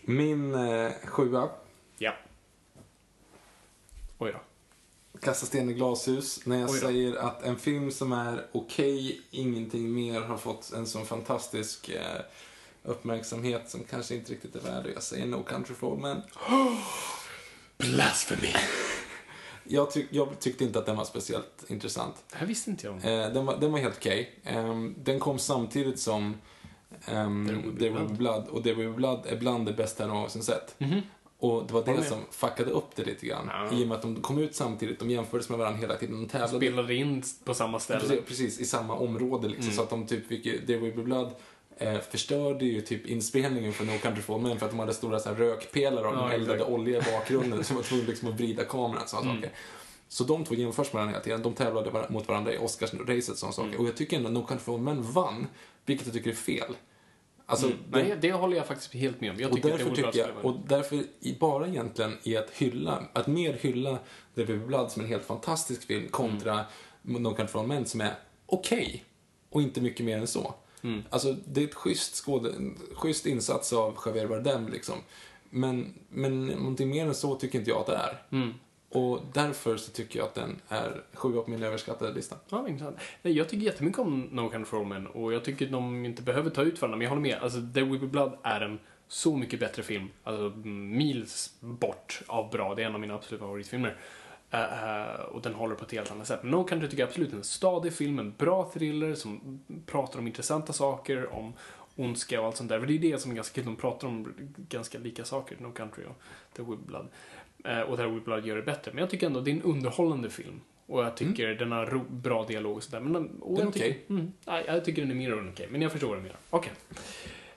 Min 0.03 0.55
eh, 0.55 0.93
sjua, 1.05 1.51
Ja. 1.99 2.15
Oj 4.19 4.33
då. 4.33 4.41
Kasta 5.21 5.47
sten 5.47 5.71
i 5.71 5.73
glashus. 5.73 6.47
När 6.47 6.61
jag 6.61 6.71
säger 6.71 7.17
att 7.17 7.43
en 7.43 7.59
film 7.59 7.91
som 7.91 8.13
är 8.13 8.47
okej, 8.53 9.21
ingenting 9.31 9.95
mer, 9.95 10.21
har 10.21 10.37
fått 10.37 10.73
en 10.73 10.87
sån 10.87 11.07
fantastisk 11.07 11.89
eh, 11.89 12.21
uppmärksamhet 12.83 13.71
som 13.71 13.85
kanske 13.85 14.15
inte 14.15 14.33
riktigt 14.33 14.55
är 14.55 14.61
värd. 14.61 14.87
Jag 14.95 15.03
säger 15.03 15.27
No 15.27 15.43
Country 15.43 15.75
for 15.75 15.89
Old 15.89 16.01
Men. 16.01 16.23
Blasphemy. 17.79 18.55
Jag, 19.71 19.91
tyck, 19.91 20.07
jag 20.11 20.41
tyckte 20.41 20.65
inte 20.65 20.79
att 20.79 20.87
den 20.87 20.97
var 20.97 21.05
speciellt 21.05 21.65
intressant. 21.69 22.25
Det 22.31 22.37
här 22.37 22.47
visste 22.47 22.71
inte 22.71 22.87
jag 22.87 22.95
om. 22.95 22.99
Eh, 22.99 23.33
den, 23.33 23.47
var, 23.47 23.57
den 23.61 23.73
var 23.73 23.79
helt 23.79 23.97
okej. 23.97 24.41
Ehm, 24.45 24.95
den 24.99 25.21
kom 25.21 25.39
samtidigt 25.39 26.01
som 26.01 26.35
um, 27.13 27.47
There 27.47 27.59
Will 27.59 27.73
Be 27.73 27.79
There 27.79 27.91
Will 27.91 28.09
Be 28.09 28.15
Blood. 28.15 28.49
Och 28.49 28.63
There 28.63 28.75
Will 28.75 28.89
Be 28.89 28.97
Blood 28.97 29.27
är 29.27 29.37
bland 29.37 29.67
det 29.67 29.73
bästa 29.73 30.03
jag 30.03 30.09
någonsin 30.15 30.43
sett. 30.43 30.77
Och 31.39 31.67
det 31.67 31.73
var 31.73 31.85
det 31.85 32.05
som 32.05 32.19
fuckade 32.31 32.71
upp 32.71 32.97
det 32.97 33.05
lite 33.05 33.27
grann. 33.27 33.51
Ja. 33.53 33.79
I 33.79 33.85
och 33.85 33.89
med 33.89 33.97
att 33.97 34.03
de 34.03 34.23
kom 34.23 34.39
ut 34.39 34.55
samtidigt, 34.55 34.99
de 34.99 35.11
jämfördes 35.11 35.49
med 35.49 35.59
varandra 35.59 35.81
hela 35.81 35.97
tiden. 35.97 36.21
De 36.21 36.29
tävlade 36.29 36.57
Spelade 36.57 36.95
in 36.95 37.23
på 37.45 37.55
samma 37.55 37.81
ställe. 37.81 38.01
precis, 38.01 38.25
precis 38.27 38.61
i 38.61 38.65
samma 38.65 38.95
område 38.95 39.49
liksom. 39.49 39.65
Mm. 39.65 39.77
Så 39.77 39.83
att 39.83 39.91
de 39.91 40.07
typ 40.07 40.29
fick, 40.29 40.43
There 40.67 40.79
Will 40.79 40.97
Be 40.97 41.03
Blood 41.03 41.33
eh, 41.77 41.99
förstörde 41.99 42.65
ju 42.65 42.81
typ 42.81 43.07
inspelningen 43.07 43.73
för 43.73 43.85
No 43.85 43.99
Country 44.03 44.23
for 44.23 44.39
Men 44.39 44.59
för 44.59 44.67
att 44.67 44.73
de 44.73 44.79
hade 44.81 44.95
stora 44.95 45.19
så 45.21 45.29
här, 45.29 45.37
rökpelare 45.37 46.07
och 46.07 46.15
Ja, 46.15 46.29
de 46.29 46.35
eldade 46.35 46.55
exakt. 46.55 46.71
olja 46.73 46.99
i 46.99 47.03
bakgrunden 47.13 47.65
så 47.65 47.73
de 47.73 47.77
var 47.77 47.83
tvungna 47.83 48.07
liksom 48.09 48.29
att 48.29 48.35
vrida 48.35 48.65
kameran 48.65 49.03
och 49.03 49.09
sådana 49.09 49.31
Mm. 49.31 49.43
saker. 49.43 49.57
Så 50.09 50.25
de 50.25 50.45
två 50.45 50.55
jämförs 50.55 50.87
med 50.87 50.95
varandra 50.95 51.13
hela 51.13 51.25
tiden. 51.25 51.43
De 51.43 51.55
tävlade 51.55 51.91
var- 51.91 52.09
mot 52.09 52.29
varandra 52.29 52.55
i 52.55 52.59
Oscarsracet 52.59 53.29
och 53.33 53.39
sådana 53.39 53.55
Mm. 53.59 53.73
saker. 53.73 53.81
Och 53.81 53.89
jag 53.89 53.97
tycker 53.97 54.17
ändå 54.17 54.29
att 54.29 54.35
No 54.35 54.43
Country 54.47 54.65
for 54.65 54.79
Men 54.79 55.03
vann, 55.03 55.47
vilket 55.87 56.07
jag 56.07 56.15
tycker 56.15 56.31
är 56.31 56.35
fel. 56.35 56.75
Alltså, 57.47 57.67
Mm. 57.67 57.79
den- 57.91 58.07
Nej, 58.07 58.17
det 58.21 58.33
håller 58.33 58.57
jag 58.57 58.67
faktiskt 58.67 58.95
helt 58.95 59.21
med 59.21 59.31
om. 59.31 59.41
Jag 59.41 59.51
och 59.51 59.57
tycker 59.57 59.69
därför 59.71 59.91
det 59.91 59.97
tycker 59.97 60.19
jag, 60.19 60.45
och 60.45 60.57
därför 60.69 61.05
bara 61.39 61.67
egentligen 61.69 62.19
i 62.23 62.37
att 62.37 62.51
hylla, 62.51 63.03
att 63.13 63.27
mer 63.27 63.53
hylla 63.61 63.99
The 64.35 64.45
Baby 64.45 64.59
Blood 64.67 64.91
som 64.93 65.03
en 65.03 65.09
helt 65.09 65.25
fantastisk 65.25 65.87
film 65.87 66.09
kontra 66.09 66.65
Mm. 67.09 67.23
No 67.23 67.29
Country 67.35 67.47
for 67.53 67.63
Men 67.67 67.87
som 67.87 68.01
är 68.01 68.15
okej 68.47 69.05
och 69.51 69.63
inte 69.63 69.81
mycket 69.81 70.07
mer 70.07 70.19
än 70.19 70.27
så. 70.27 70.55
Mm. 70.83 71.03
Alltså 71.11 71.37
det 71.47 71.61
är 71.61 71.65
ett 71.65 71.75
schysst, 71.75 72.15
skåde, 72.15 72.53
schysst 72.95 73.27
insats 73.27 73.73
av 73.73 73.99
Javier 74.07 74.27
Bardem 74.27 74.69
liksom. 74.69 74.95
Men, 75.51 75.95
men 76.09 76.47
någonting 76.47 76.91
mer 76.91 77.07
än 77.07 77.15
så 77.15 77.35
tycker 77.35 77.59
inte 77.59 77.71
jag 77.71 77.81
att 77.81 77.87
det 77.87 77.97
är. 77.97 78.23
Mm. 78.31 78.55
Och 78.91 79.21
därför 79.33 79.77
så 79.77 79.91
tycker 79.91 80.19
jag 80.19 80.27
att 80.27 80.35
den 80.35 80.61
är 80.69 81.03
sjua 81.15 81.43
på 81.43 81.51
min 81.51 81.63
överskattade 81.63 82.13
lista. 82.13 82.37
Ja, 82.49 82.69
intressant. 82.69 82.97
Nej, 83.23 83.37
jag 83.37 83.49
tycker 83.49 83.65
jättemycket 83.67 83.99
om 83.99 84.21
No 84.21 84.49
Country 84.49 84.65
for 84.65 84.85
Men 84.85 85.07
och 85.07 85.33
jag 85.33 85.45
tycker 85.45 85.67
att 85.67 85.73
de 85.73 86.05
inte 86.05 86.23
behöver 86.23 86.51
ta 86.51 86.63
ut 86.63 86.81
varandra. 86.81 86.97
Men 86.97 87.05
jag 87.05 87.11
håller 87.11 87.23
med. 87.23 87.39
Alltså, 87.43 87.59
There 87.75 87.85
Will 87.85 88.01
Be 88.01 88.07
Blood 88.07 88.33
är 88.43 88.61
en 88.61 88.79
så 89.09 89.37
mycket 89.37 89.61
bättre 89.61 89.83
film. 89.83 90.09
Alltså, 90.25 90.59
mils 90.69 91.55
bort 91.61 92.23
av 92.27 92.51
bra. 92.51 92.75
Det 92.75 92.83
är 92.83 92.87
en 92.87 92.95
av 92.95 93.01
mina 93.01 93.15
absoluta 93.15 93.45
favoritfilmer. 93.45 93.97
Eh, 94.51 95.21
och 95.21 95.43
den 95.43 95.55
håller 95.55 95.75
på 95.75 95.85
ett 95.85 95.93
helt 95.93 96.11
annat 96.11 96.27
sätt. 96.27 96.43
Men 96.43 96.51
No 96.51 96.65
Country 96.65 96.89
tycker 96.89 97.03
jag 97.03 97.09
absolut 97.09 97.33
är 97.33 97.37
en 97.37 97.45
stadig 97.45 97.93
film, 97.93 98.19
en 98.19 98.35
bra 98.39 98.71
thriller 98.75 99.15
som 99.15 99.61
pratar 99.87 100.19
om 100.19 100.27
intressanta 100.27 100.73
saker, 100.73 101.33
om 101.35 101.53
ondska 101.97 102.41
och 102.41 102.47
allt 102.47 102.57
sånt 102.57 102.69
där. 102.69 102.81
För 102.81 102.87
det 102.87 102.95
är 102.95 102.99
det 102.99 103.19
som 103.19 103.31
är 103.31 103.35
ganska 103.35 103.55
kul. 103.55 103.65
De 103.65 103.77
pratar 103.77 104.09
om 104.09 104.35
ganska 104.57 104.99
lika 104.99 105.25
saker, 105.25 105.57
No 105.61 105.73
Country 105.73 106.05
och 106.05 106.21
The 106.57 106.63
Be 106.63 106.77
Blood. 106.87 107.09
Eh, 107.65 107.81
och 107.81 107.99
Will 107.99 108.11
Be 108.13 108.21
Blood 108.21 108.47
gör 108.47 108.57
det 108.57 108.63
bättre. 108.63 108.91
Men 108.93 109.01
jag 109.01 109.11
tycker 109.11 109.27
ändå 109.27 109.41
det 109.41 109.51
är 109.51 109.55
en 109.55 109.63
underhållande 109.63 110.31
film. 110.31 110.61
Och 110.87 111.05
jag 111.05 111.17
tycker 111.17 111.55
den 111.55 111.73
har 111.73 112.05
bra 112.11 112.45
dialog 112.45 112.77
och 112.77 112.83
sådär. 112.83 113.01
Men 113.01 113.13
den, 113.13 113.41
Den 113.57 113.67
är 113.67 113.69
okej. 113.69 114.05
mm, 114.09 114.33
nej, 114.47 114.65
jag 114.67 114.85
tycker 114.85 115.03
den 115.03 115.11
är 115.11 115.15
mer 115.15 115.33
än 115.33 115.49
okej. 115.49 115.69
Men 115.71 115.83
jag 115.83 115.93
förstår 115.93 116.09
vad 116.09 116.19
du 116.19 116.23
menar. 116.23 116.37
Okej. 116.51 116.73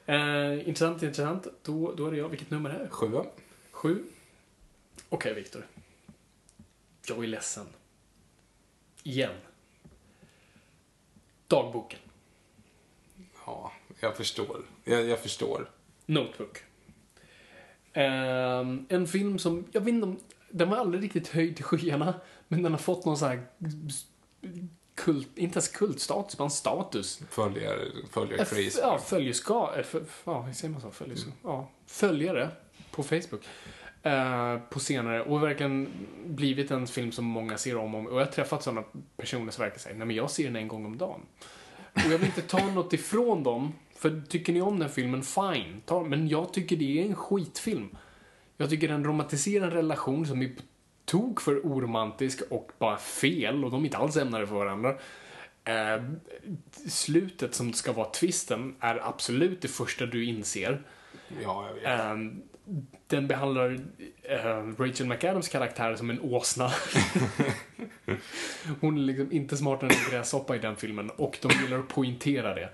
Eh, 0.05 0.67
intressant, 0.67 1.03
intressant. 1.03 1.47
Då, 1.63 1.93
då 1.97 2.07
är 2.07 2.11
det 2.11 2.17
jag. 2.17 2.29
Vilket 2.29 2.49
nummer 2.51 2.69
är 2.69 2.79
det? 2.79 2.89
Sjua. 2.89 3.25
Sju. 3.71 4.03
Okej, 5.09 5.33
Viktor. 5.33 5.65
Jag 7.07 7.23
är 7.23 7.27
ledsen. 7.27 7.67
Igen. 9.03 9.33
Dagboken. 11.47 11.99
Ja, 13.45 13.71
jag 13.99 14.17
förstår. 14.17 14.65
Jag, 14.83 15.05
jag 15.05 15.19
förstår. 15.19 15.69
Notebook. 16.05 16.63
Ehm, 17.93 18.85
en 18.89 19.07
film 19.07 19.39
som, 19.39 19.65
jag 19.71 19.81
vet 19.81 19.89
inte 19.93 20.07
om, 20.07 20.19
den 20.49 20.69
var 20.69 20.77
aldrig 20.77 21.03
riktigt 21.03 21.27
höjd 21.27 21.55
till 21.55 21.65
skyarna, 21.65 22.13
men 22.47 22.63
den 22.63 22.71
har 22.71 22.79
fått 22.79 23.05
någon 23.05 23.17
sån 23.17 23.27
här 23.27 23.45
kult, 24.95 25.37
inte 25.37 25.53
ens 25.55 25.67
kultstatus, 25.67 26.33
utan 26.33 26.51
status. 26.51 27.21
Följer, 27.29 27.91
följer 28.11 28.37
crazy. 28.37 28.79
Ja, 28.81 28.99
följeska, 28.99 29.53
eh, 29.53 30.01
ja, 30.25 30.41
hur 30.41 30.53
säger 30.53 30.71
man 30.71 30.81
så? 30.81 30.91
Följeska, 30.91 31.31
ja, 31.43 31.69
följare. 31.87 32.49
på 32.91 33.03
Facebook. 33.03 33.47
Eh, 34.03 34.57
på 34.69 34.79
senare 34.79 35.21
och 35.21 35.43
verkligen 35.43 35.87
blivit 36.25 36.71
en 36.71 36.87
film 36.87 37.11
som 37.11 37.25
många 37.25 37.57
ser 37.57 37.77
om 37.77 37.95
och 37.95 38.19
jag 38.19 38.25
har 38.25 38.31
träffat 38.31 38.63
sådana 38.63 38.83
personer 39.17 39.51
som 39.51 39.63
verkar 39.63 39.79
säga 39.79 39.95
nej 39.97 40.07
men 40.07 40.15
jag 40.15 40.31
ser 40.31 40.43
den 40.43 40.55
en 40.55 40.67
gång 40.67 40.85
om 40.85 40.97
dagen. 40.97 41.21
Och 41.93 42.11
jag 42.11 42.17
vill 42.17 42.27
inte 42.27 42.41
ta 42.41 42.67
något 42.67 42.93
ifrån 42.93 43.43
dem, 43.43 43.73
för 43.95 44.21
tycker 44.29 44.53
ni 44.53 44.61
om 44.61 44.79
den 44.79 44.89
filmen, 44.89 45.23
fine. 45.23 45.81
Ta, 45.85 46.03
men 46.03 46.27
jag 46.27 46.53
tycker 46.53 46.75
det 46.75 46.99
är 46.99 47.05
en 47.05 47.15
skitfilm. 47.15 47.97
Jag 48.57 48.69
tycker 48.69 48.87
den 48.87 49.03
romantiserar 49.03 49.65
en 49.65 49.71
relation 49.71 50.25
som 50.25 50.41
är 50.41 50.47
på 50.47 50.61
tok 51.05 51.41
för 51.41 51.59
oromantisk 51.59 52.41
och 52.49 52.71
bara 52.79 52.97
fel 52.97 53.65
och 53.65 53.71
de 53.71 53.81
är 53.81 53.85
inte 53.85 53.97
alls 53.97 54.17
ämnade 54.17 54.47
för 54.47 54.55
varandra. 54.55 54.95
Eh, 55.63 56.03
slutet 56.87 57.55
som 57.55 57.73
ska 57.73 57.91
vara 57.91 58.09
twisten 58.09 58.75
är 58.79 59.07
absolut 59.07 59.61
det 59.61 59.67
första 59.67 60.05
du 60.05 60.25
inser. 60.25 60.81
Ja, 61.43 61.67
jag 61.67 61.73
vet. 61.73 61.99
Eh, 61.99 62.15
den 63.07 63.27
behandlar 63.27 63.79
eh, 64.23 64.63
Rachel 64.79 65.07
McAdams 65.07 65.49
karaktär 65.49 65.95
som 65.95 66.09
en 66.09 66.19
åsna. 66.21 66.69
Hon 68.81 68.97
är 68.97 69.01
liksom 69.01 69.31
inte 69.31 69.57
smartare 69.57 69.89
än 69.89 69.95
en 70.05 70.11
gräshoppa 70.11 70.55
i 70.55 70.59
den 70.59 70.75
filmen 70.75 71.09
och 71.09 71.37
de 71.41 71.51
gillar 71.63 71.79
att 71.79 71.87
poängtera 71.87 72.55
det. 72.55 72.69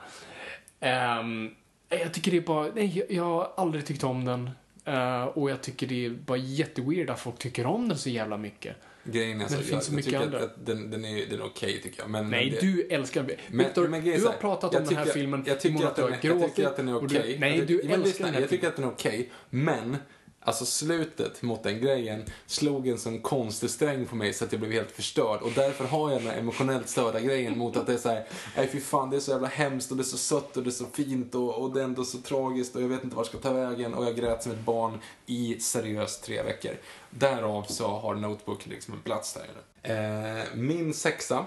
Ehm, 0.80 1.50
jag 1.90 2.14
tycker 2.14 2.32
det 2.32 2.38
är 2.38 2.42
bara, 2.42 2.72
nej, 2.76 3.06
jag- 3.10 3.24
har 3.24 3.52
aldrig 3.58 3.86
tyckt 3.86 4.04
om 4.04 4.26
den. 4.26 4.50
Eh, 4.86 5.24
och 5.24 5.50
jag 5.52 5.62
tycker 5.62 5.88
det 5.88 6.06
är 6.06 6.10
bara 6.10 6.38
jätteweird 6.38 7.10
att 7.10 7.20
folk 7.20 7.38
tycker 7.40 7.66
om 7.66 7.90
den 7.90 7.98
så 7.98 8.10
jävla 8.10 8.38
mycket. 8.38 8.76
Grejen 9.12 9.42
är 9.42 9.48
så, 9.48 9.54
det 9.56 9.60
finns 9.64 9.72
jag, 9.72 9.84
så 9.84 9.92
jag 9.92 9.96
mycket 9.96 10.12
tycker 10.12 10.24
andra. 10.26 10.38
att, 10.38 10.44
att 10.44 10.66
den, 10.66 10.92
den 10.92 11.06
är, 11.06 11.26
den 11.26 11.40
är 11.40 11.46
okej 11.46 11.82
tycker 11.82 12.02
jag. 12.02 12.10
Men 12.10 12.30
Nej, 12.30 12.50
det, 12.50 12.60
du 12.68 12.88
älskar 12.90 13.24
den. 13.24 13.36
Victor, 13.60 13.88
men 13.88 14.04
du 14.04 14.26
har 14.26 14.34
pratat 14.34 14.76
om 14.76 14.84
den 14.86 14.96
här 14.96 15.04
tycker- 15.06 15.20
filmen 15.20 15.44
jag 15.48 15.60
tycker, 15.60 15.86
att 15.86 15.96
den, 15.96 16.06
du 16.22 16.30
är- 16.30 16.36
jag 16.36 16.56
tycker 16.56 16.68
att 16.68 16.78
den 16.78 16.88
är 16.88 16.96
och 16.96 17.04
okej. 17.04 17.34
du- 17.34 17.40
Nej, 17.40 17.58
Jag 17.58 17.68
du 17.68 17.82
men 17.84 18.02
älskar 18.02 18.26
den 18.26 18.34
här 18.34 18.42
Jag 18.42 18.50
tycker 18.50 18.68
att 18.68 18.76
den 18.76 18.86
är 18.86 18.90
okej, 18.90 19.30
men 19.50 19.98
Alltså 20.42 20.66
slutet 20.66 21.42
mot 21.42 21.64
den 21.64 21.82
grejen 21.82 22.24
slog 22.46 22.88
en 22.88 22.98
sån 22.98 23.22
konstig 23.22 23.70
sträng 23.70 24.06
på 24.06 24.16
mig 24.16 24.34
så 24.34 24.46
att 24.46 24.52
jag 24.52 24.62
blev 24.62 24.74
helt 24.74 24.92
förstörd. 24.92 25.42
Och 25.42 25.52
därför 25.56 25.86
har 25.86 26.12
jag 26.12 26.22
den 26.22 26.32
här 26.32 26.38
emotionellt 26.38 26.90
störda 26.90 27.20
grejen 27.20 27.58
mot 27.58 27.78
att 27.78 27.88
det 27.88 27.94
är 27.94 27.98
så 27.98 28.10
här, 28.10 28.28
nej 28.56 28.68
fy 28.68 28.80
fan 28.80 29.10
det 29.10 29.16
är 29.16 29.20
så 29.20 29.32
jävla 29.32 29.48
hemskt 29.48 29.92
och 29.92 29.98
det 29.98 30.02
är 30.02 30.06
så 30.06 30.18
sött 30.18 30.58
och 30.58 30.64
det 30.64 30.70
är 30.70 30.72
så 30.72 30.86
fint 30.86 31.36
och, 31.36 31.64
och 31.64 31.74
det 31.74 31.80
är 31.80 31.84
ändå 31.84 32.06
så 32.06 32.18
tragiskt 32.18 32.76
och 32.76 32.82
jag 32.82 32.88
vet 32.88 33.04
inte 33.04 33.16
vart 33.16 33.34
jag 33.34 33.42
ska 33.42 33.50
ta 33.50 33.54
vägen 33.54 33.94
och 33.94 34.06
jag 34.06 34.16
grät 34.16 34.44
som 34.44 34.52
ett 34.52 34.66
barn 34.66 35.00
i 35.26 35.60
seriöst 35.60 36.24
tre 36.24 36.44
veckor. 36.44 36.74
Därav 37.10 37.64
så 37.64 37.88
har 37.88 38.16
Notebook 38.16 38.66
liksom 38.66 38.94
en 38.94 39.02
plats 39.02 39.34
där 39.34 39.44
inne. 39.44 40.40
Eh, 40.40 40.46
min 40.56 40.94
sexa 40.94 41.46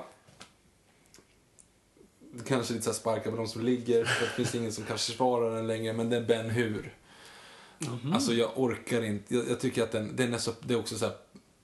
kanske 2.47 2.73
lite 2.73 2.85
så 2.85 2.93
sparka 2.93 3.31
på 3.31 3.37
de 3.37 3.49
som 3.49 3.65
ligger, 3.65 4.05
för 4.05 4.25
det 4.25 4.31
finns 4.31 4.55
ingen 4.55 4.73
som 4.73 4.85
kanske 4.85 5.13
försvara 5.13 5.55
den 5.55 5.67
längre, 5.67 5.93
men 5.93 6.11
det 6.11 6.17
är 6.17 6.23
Ben 6.23 6.51
Hur. 6.51 6.95
Alltså 8.15 8.33
jag 8.33 8.51
orkar 8.59 9.05
inte, 9.05 9.35
jag, 9.35 9.49
jag 9.51 9.61
tycker 9.61 9.83
att 9.83 9.93
den, 9.93 10.17
den 10.17 10.35
är 10.35 10.39
så, 10.39 10.53
det 10.61 10.75
är 10.75 10.79
också 10.79 10.99
så 10.99 11.05
här 11.05 11.15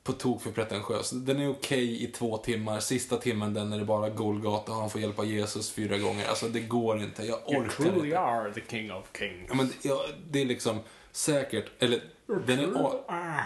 på 0.05 0.13
tok 0.13 0.43
för 0.43 0.51
pretentiös. 0.51 1.11
Den 1.11 1.41
är 1.41 1.51
okej 1.51 2.03
i 2.05 2.07
två 2.07 2.37
timmar, 2.39 2.81
sista 2.81 3.17
timmen 3.17 3.55
den 3.55 3.73
är 3.73 3.79
det 3.79 3.85
bara 3.85 4.09
Golgata 4.11 4.73
och 4.73 4.79
han 4.79 4.91
får 4.91 5.01
hjälpa 5.01 5.25
Jesus 5.25 5.71
fyra 5.71 5.99
gånger. 5.99 6.29
Alltså 6.29 6.49
det 6.49 6.61
går 6.61 7.01
inte, 7.03 7.23
jag 7.23 7.39
You 7.53 7.61
orkar 7.63 7.71
truly 7.85 8.07
inte. 8.07 8.19
are 8.19 8.53
the 8.55 8.61
king 8.69 8.93
of 8.93 9.07
kings. 9.19 9.47
Ja, 9.49 9.55
men, 9.55 9.73
ja, 9.83 10.05
det 10.31 10.41
är 10.41 10.45
liksom 10.47 10.79
säkert, 11.13 11.67
eller 11.79 12.01
den 12.47 12.59
är, 12.59 12.77
Ah, 13.09 13.41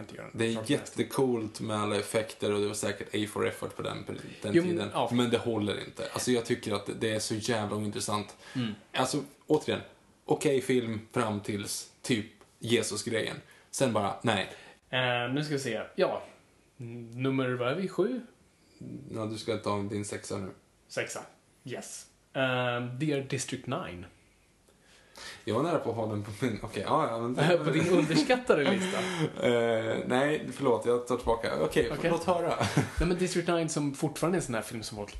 inte 0.00 0.14
det 0.32 0.44
är 0.46 0.70
jättecoolt 0.70 1.60
med 1.60 1.76
alla 1.76 1.96
effekter 1.96 2.52
och 2.54 2.60
det 2.60 2.66
var 2.66 2.74
säkert 2.74 3.14
A 3.14 3.28
for 3.32 3.48
effort 3.48 3.76
på 3.76 3.82
den, 3.82 4.04
den 4.42 4.52
Jo, 4.54 4.62
tiden. 4.62 4.90
ja. 4.92 5.10
Men 5.12 5.30
det 5.30 5.38
håller 5.38 5.80
inte. 5.86 6.08
Alltså 6.12 6.30
jag 6.30 6.44
tycker 6.44 6.72
att 6.72 6.90
det 7.00 7.10
är 7.14 7.18
så 7.18 7.34
jävla 7.34 7.76
ointressant. 7.76 8.36
Mm. 8.54 8.74
Alltså 8.92 9.22
återigen, 9.46 9.80
okej 10.24 10.60
film 10.60 11.00
fram 11.12 11.40
tills 11.40 11.88
typ 12.08 12.26
Jesus-grejen. 12.58 13.36
Sen 13.70 13.92
bara, 13.92 14.14
nej. 14.22 14.50
Eh, 14.90 15.32
nu 15.34 15.44
ska 15.44 15.54
vi 15.54 15.60
se. 15.60 15.80
Ja. 15.94 16.22
Mm, 16.80 17.22
Nummer, 17.22 17.48
vad 17.48 17.68
är 17.68 17.74
vi? 17.74 17.88
Sju? 17.88 18.20
Ja, 19.10 19.26
du 19.26 19.38
ska 19.38 19.56
ta 19.56 19.78
din 19.78 20.04
sexa 20.04 20.36
nu. 20.36 20.50
Sexa. 20.88 21.20
Yes. 21.64 22.06
Uh, 22.36 22.42
Dear 22.98 23.20
District 23.20 23.66
9. 23.66 24.04
Jag 25.44 25.54
var 25.54 25.62
nära 25.62 25.78
på 25.78 25.90
att 25.90 25.96
ha 25.96 26.06
den 26.06 26.22
på 26.22 26.30
min, 26.40 26.58
okej, 26.62 26.82
ja, 26.86 27.08
ja, 27.10 27.18
men... 27.18 27.34
På 27.64 27.70
din 27.70 27.88
underskattade 27.88 28.70
lista. 28.70 28.98
Eh, 29.46 29.96
nej, 30.06 30.48
förlåt, 30.52 30.86
jag 30.86 31.06
tar 31.06 31.16
tillbaka. 31.16 31.48
Okej, 31.60 31.90
Okej. 31.92 32.10
låt 32.10 32.24
höra. 32.24 32.48
Nej, 32.74 33.08
men 33.08 33.18
District 33.18 33.48
9 33.48 33.68
som 33.68 33.94
fortfarande 33.94 34.36
är 34.36 34.40
en 34.40 34.46
sån 34.46 34.54
här 34.54 34.62
film 34.62 34.82
som 34.82 34.96
folk 34.96 35.16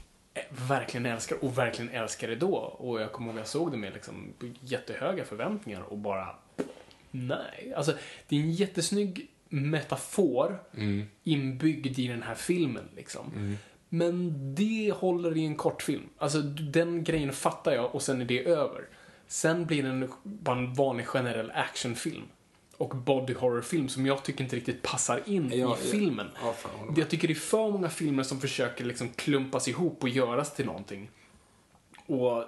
verkligen 0.69 1.06
älskar 1.06 1.44
och 1.44 1.59
verkligen 1.59 1.90
älskade 1.90 2.36
då. 2.36 2.55
Och 2.56 3.01
jag 3.01 3.12
kommer 3.12 3.28
ihåg 3.32 3.40
jag 3.40 3.47
såg 3.47 3.70
det 3.70 3.77
med 3.77 3.93
liksom 3.93 4.35
jättehöga 4.60 5.24
förväntningar 5.24 5.82
och 5.82 5.98
bara 5.98 6.35
nej. 7.10 7.72
Alltså, 7.76 7.93
det 8.28 8.36
är 8.36 8.40
en 8.40 8.52
jättesnygg 8.52 9.28
metafor 9.48 10.62
Mm. 10.76 11.05
inbyggd 11.24 11.98
i 11.98 12.09
den 12.09 12.22
här 12.22 12.35
filmen 12.35 12.89
liksom. 12.97 13.56
Men 13.89 14.35
det 14.55 14.93
håller 14.97 15.36
i 15.36 15.44
en 15.47 15.56
kortfilm. 15.56 16.09
Alltså 16.18 16.40
den 16.43 17.05
grejen 17.05 17.32
fattar 17.32 17.72
jag 17.72 17.94
och 17.94 18.02
sen 18.02 18.20
är 18.20 18.24
det 18.24 18.47
över. 18.47 18.85
Sen 19.26 19.66
blir 19.66 19.82
den 19.82 20.09
bara 20.22 20.59
en 20.59 20.74
vanlig 20.74 21.06
generell 21.06 21.51
actionfilm. 21.55 22.22
Och 22.76 22.97
body 22.97 23.35
horror-film 23.35 23.89
som 23.89 24.06
jag 24.06 24.22
tycker 24.24 24.44
inte 24.44 24.56
riktigt 24.56 24.82
passar 24.82 25.22
in 25.26 25.51
Ja, 25.55 25.76
i 25.82 25.86
filmen. 25.90 26.26
Ja, 26.43 26.52
fan, 26.52 26.94
Jag 26.97 27.09
tycker 27.10 27.28
det 27.28 27.32
är 27.35 27.35
för 27.35 27.70
många 27.70 27.89
filmer 27.89 28.22
som 28.22 28.40
försöker 28.40 28.85
liksom 28.85 29.09
klumpas 29.09 29.68
ihop 29.68 30.02
och 30.02 30.09
göras 30.09 30.55
till 30.55 30.66
någonting. 30.66 31.10
Och... 32.06 32.44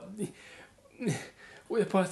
Och 1.68 1.80
jag 1.80 1.86
bara... 1.86 2.06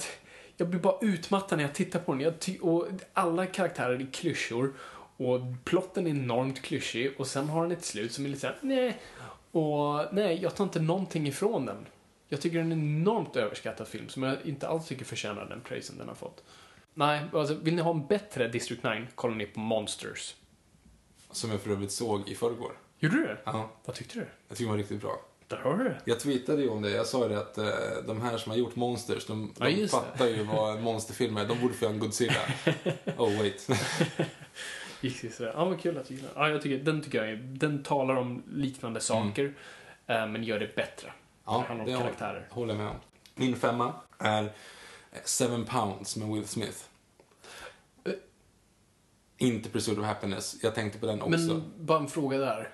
Jag 0.59 0.67
blir 0.67 0.79
bara 0.79 0.97
utmattad 1.01 1.57
när 1.57 1.65
jag 1.65 1.75
tittar 1.75 1.99
på 1.99 2.13
den. 2.15 2.33
Och 2.61 2.87
alla 3.13 3.45
karaktärer 3.45 4.01
är 4.01 4.07
klyschor. 4.11 4.73
Och 5.17 5.39
plotten 5.63 6.07
är 6.07 6.11
enormt 6.11 6.61
klyschig. 6.61 7.13
Och 7.17 7.27
sen 7.27 7.49
har 7.49 7.61
den 7.61 7.71
ett 7.71 7.85
slut 7.85 8.11
som 8.11 8.25
är 8.25 8.29
lite 8.29 8.41
såhär, 8.41 8.57
nej. 8.61 9.01
Och 9.51 10.13
nej, 10.13 10.39
jag 10.41 10.55
tar 10.55 10.63
inte 10.63 10.79
någonting 10.79 11.27
ifrån 11.27 11.65
den. 11.65 11.85
Jag 12.27 12.41
tycker 12.41 12.57
den 12.57 12.71
är 12.71 12.75
en 12.75 12.81
enormt 12.81 13.35
överskattad 13.35 13.87
film 13.87 14.09
som 14.09 14.23
jag 14.23 14.37
inte 14.45 14.67
alls 14.67 14.87
tycker 14.87 15.05
förtjänar 15.05 15.45
den 15.45 15.61
prisen 15.61 15.97
den 15.97 16.07
har 16.07 16.15
fått. 16.15 16.43
Nej, 16.93 17.21
alltså 17.33 17.53
vill 17.53 17.75
ni 17.75 17.81
ha 17.81 17.91
en 17.91 18.07
bättre 18.07 18.47
District 18.47 18.83
9, 18.83 19.07
kollar 19.15 19.35
ni 19.35 19.45
på 19.45 19.59
Monsters. 19.59 20.35
Som 21.31 21.51
jag 21.51 21.61
för 21.61 21.71
övrigt 21.71 21.91
såg 21.91 22.29
i 22.29 22.35
förrgår. 22.35 22.71
Gjorde 22.99 23.15
du 23.15 23.23
det? 23.23 23.37
Ja, 23.43 23.69
Vad 23.85 23.95
tyckte 23.95 24.19
du? 24.19 24.25
jag 24.47 24.57
tycker 24.57 24.63
den 24.65 24.71
var 24.71 24.77
riktigt 24.77 25.01
bra. 25.01 25.21
Där 25.49 25.57
har 25.57 25.77
du 25.77 25.83
det. 25.83 26.01
Jag 26.05 26.19
tweetade 26.19 26.61
ju 26.61 26.69
om 26.69 26.81
det. 26.81 26.89
Jag 26.91 27.07
sa 27.07 27.23
ju 27.23 27.29
det 27.29 27.39
att 27.39 27.57
eh, 27.57 27.65
de 28.07 28.21
här 28.21 28.37
som 28.37 28.49
har 28.49 28.57
gjort 28.57 28.75
Monsters, 28.75 29.25
de, 29.25 29.53
Ja, 29.59 29.65
de 29.65 29.87
fattar 29.87 30.27
ju 30.27 30.43
vad 30.43 30.81
monsterfilmer 30.81 31.41
är. 31.41 31.47
De 31.47 31.61
borde 31.61 31.73
få 31.73 31.85
göra 31.85 31.93
en 31.93 31.99
Godzilla. 31.99 32.33
Oh 33.17 33.37
wait. 33.37 33.69
Gick 35.01 35.21
det 35.21 35.29
sådär. 35.29 35.53
Ja, 35.55 35.65
vad 35.65 35.81
kul 35.81 35.97
att 35.97 36.07
du 36.07 36.13
gillar 36.15 36.29
Ja, 36.35 36.49
jag 36.49 36.61
tycker, 36.61 36.83
den 36.85 37.01
tycker 37.01 37.17
jag 37.17 37.29
är, 37.29 37.35
den 37.35 37.83
talar 37.83 38.15
om 38.15 38.43
liknande 38.51 38.99
saker, 38.99 39.53
eh, 40.07 40.27
men 40.27 40.43
gör 40.43 40.59
det 40.59 40.75
bättre. 40.75 41.07
Mm. 41.07 41.15
Ja, 41.45 41.65
det 41.85 41.91
det 41.91 41.97
karaktärer. 41.97 42.47
håller 42.51 42.73
jag 42.73 42.77
med 42.83 42.91
om. 42.91 42.97
Min 43.35 43.55
femma 43.55 43.93
är 44.17 44.51
Seven 45.23 45.65
Pounds 45.65 46.17
med 46.17 46.29
Will 46.29 46.47
Smith. 46.47 46.77
Eh. 48.05 48.11
Inte 49.37 49.69
Pursuit 49.69 49.97
of 49.99 50.05
Happiness. 50.05 50.55
Jag 50.63 50.75
tänkte 50.75 50.99
på 50.99 51.05
den 51.05 51.21
också. 51.21 51.39
Men 51.39 51.63
bara 51.79 51.99
en 51.99 52.07
fråga 52.07 52.37
där. 52.37 52.69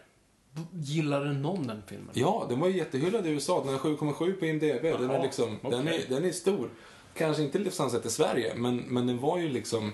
Gillade 0.73 1.34
någon 1.34 1.68
den 1.68 1.84
filmen? 1.88 2.10
Ja, 2.14 2.45
den 2.49 2.60
var 2.60 2.68
ju 2.68 2.77
jättehyllad 2.77 3.27
i 3.27 3.30
USA. 3.30 3.64
Den 3.64 3.73
har 3.73 3.80
7,7 3.80 4.34
på 4.40 4.45
IMDB. 4.45 4.84
Den 4.99 5.10
är, 5.10 5.22
liksom, 5.23 5.60
den, 5.61 5.73
okej. 5.88 6.06
är, 6.10 6.15
den 6.15 6.26
är 6.26 6.32
stor. 6.32 6.69
Kanske 7.18 7.44
inte 7.44 7.60
livsansett 7.60 8.06
i 8.06 8.10
Sverige, 8.10 8.56
men, 8.56 8.77
men 8.77 9.07
den 9.07 9.19
var 9.19 9.40
ju 9.40 9.49
liksom... 9.49 9.94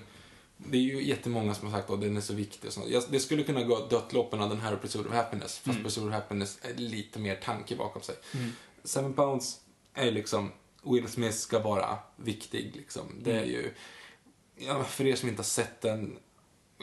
Det 0.57 0.77
är 0.77 0.81
ju 0.81 1.03
jättemånga 1.03 1.53
som 1.53 1.67
har 1.71 1.77
sagt 1.79 1.89
att 1.89 2.01
den 2.01 2.17
är 2.17 2.21
så 2.21 2.33
viktig 2.33 2.67
och 2.67 2.73
sånt. 2.73 2.89
Jag, 2.89 3.03
det 3.09 3.19
skulle 3.19 3.43
kunna 3.43 3.63
gå 3.63 3.87
dött 3.87 4.13
loppen 4.13 4.41
av 4.41 4.49
den 4.49 4.59
här 4.59 4.73
och 4.73 4.81
Pursuit 4.81 5.05
of 5.07 5.13
Happiness. 5.13 5.57
Fast 5.57 5.67
Mm. 5.67 5.83
Pursuit 5.83 6.07
of 6.07 6.13
Happiness 6.13 6.59
är 6.61 6.73
lite 6.73 7.19
mer 7.19 7.35
tanke 7.35 7.75
bakom 7.75 8.01
sig. 8.01 8.15
Seven 8.83 9.13
Pounds 9.13 9.59
är 9.93 10.11
liksom... 10.11 10.51
Will 10.83 11.07
Smith 11.07 11.35
ska 11.37 11.59
vara 11.59 11.97
viktig 12.15 12.71
liksom. 12.75 13.03
Det 13.23 13.31
Mm. 13.31 13.43
är 13.43 13.47
ju... 13.47 13.73
Ja, 14.57 14.83
för 14.83 15.05
er 15.05 15.15
som 15.15 15.29
inte 15.29 15.39
har 15.39 15.43
sett 15.43 15.81
den, 15.81 16.17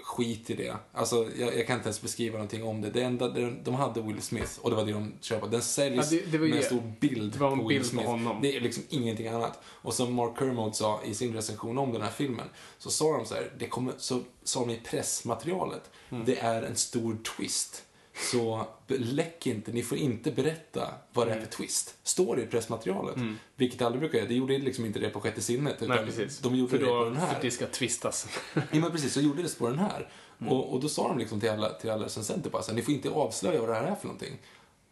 skit 0.05 0.51
i 0.51 0.55
det. 0.55 0.77
Alltså, 0.93 1.29
jag, 1.39 1.57
jag 1.57 1.67
kan 1.67 1.77
inte 1.77 1.89
ens 1.89 2.03
beskriva 2.03 2.33
någonting 2.33 2.65
om 2.65 2.81
det. 2.81 2.91
Det 2.91 3.03
enda, 3.03 3.29
de, 3.29 3.59
de 3.65 3.75
hade 3.75 4.01
Will 4.01 4.23
Smith 4.23 4.53
och 4.61 4.71
det 4.71 4.77
var 4.77 4.85
det 4.85 4.93
de 4.93 5.13
köpte. 5.21 5.49
Den 5.49 5.63
säljs 5.63 6.13
Ja, 6.13 6.19
det- 6.25 6.33
det 6.33 6.39
med 6.39 6.57
en 6.57 6.63
stor 6.63 6.93
bild 7.01 7.33
det 7.33 7.39
var 7.39 7.53
en 7.53 7.59
på 7.59 7.67
Will 7.67 7.79
bild 7.79 7.91
på 7.91 7.97
Smith. 7.97 8.09
honom. 8.09 8.39
Det 8.43 8.57
är 8.57 8.61
liksom 8.61 8.83
ingenting 8.89 9.27
annat. 9.29 9.59
Och 9.65 9.95
som 9.95 10.15
Mark 10.15 10.39
Kermode 10.39 10.75
sa 10.75 11.01
i 11.05 11.15
sin 11.15 11.35
recension 11.35 11.79
om 11.79 11.93
den 11.93 12.03
här 12.03 12.11
filmen, 12.11 12.47
så 12.79 12.91
sa 12.91 13.17
de 13.17 13.27
så 13.27 13.35
här, 13.35 13.53
det 13.59 13.67
kommer, 13.69 13.95
så 13.99 14.21
sa 14.45 14.61
de 14.61 14.71
i 14.71 14.81
pressmaterialet, 14.85 15.91
Mm. 16.11 16.25
det 16.25 16.39
är 16.39 16.63
en 16.63 16.77
stor 16.77 17.19
twist. 17.37 17.85
Så 18.19 18.67
läck 18.87 19.47
inte, 19.47 19.73
ni 19.73 19.83
får 19.83 19.99
inte 19.99 20.31
berätta 20.31 20.95
vad 21.13 21.27
det 21.27 21.31
är 21.31 21.37
Mm. 21.37 21.49
för 21.49 21.57
twist. 21.57 21.97
Står 22.03 22.37
det 22.37 22.43
i 22.43 22.47
pressmaterialet. 22.47 23.17
Vilket 23.57 23.83
aldrig 23.83 24.01
brukar 24.01 24.19
göra. 24.19 24.29
Det 24.29 24.35
gjorde 24.35 24.59
liksom 24.59 24.87
inte 24.87 24.99
det 24.99 25.11
på 25.11 25.21
sjätte 25.21 25.41
sinnet. 25.41 25.83
Utan 25.83 25.97
Nej, 25.97 26.07
precis. 26.07 26.39
De 26.39 26.57
gjorde 26.57 26.71
för 26.71 26.79
det 26.79 26.85
då, 26.85 26.99
på 26.99 27.05
den 27.05 27.17
här. 27.17 27.35
För 27.35 27.43
det 27.43 27.51
ska 27.51 27.67
tvistas. 27.67 28.29
Ja, 28.55 28.63
men 28.71 28.91
precis, 28.91 29.13
så 29.13 29.21
gjorde 29.21 29.43
det 29.43 29.59
på 29.59 29.69
den 29.69 29.79
här. 29.79 30.11
Mm. 30.41 30.53
Och, 30.53 30.73
och 30.73 30.81
då 30.81 30.89
sa 30.89 31.09
de 31.09 31.19
liksom 31.19 31.41
till 31.41 31.51
alla, 31.51 31.73
till 31.73 31.91
alla 31.91 32.05
recensenter 32.05 32.51
bara 32.51 32.63
så 32.63 32.71
här, 32.71 32.77
ni 32.77 32.83
får 32.83 32.95
inte 32.95 33.11
avslöja 33.11 33.61
vad 33.61 33.69
det 33.69 33.75
här 33.75 33.85
är 33.85 33.95
för 33.95 34.07
någonting. 34.07 34.39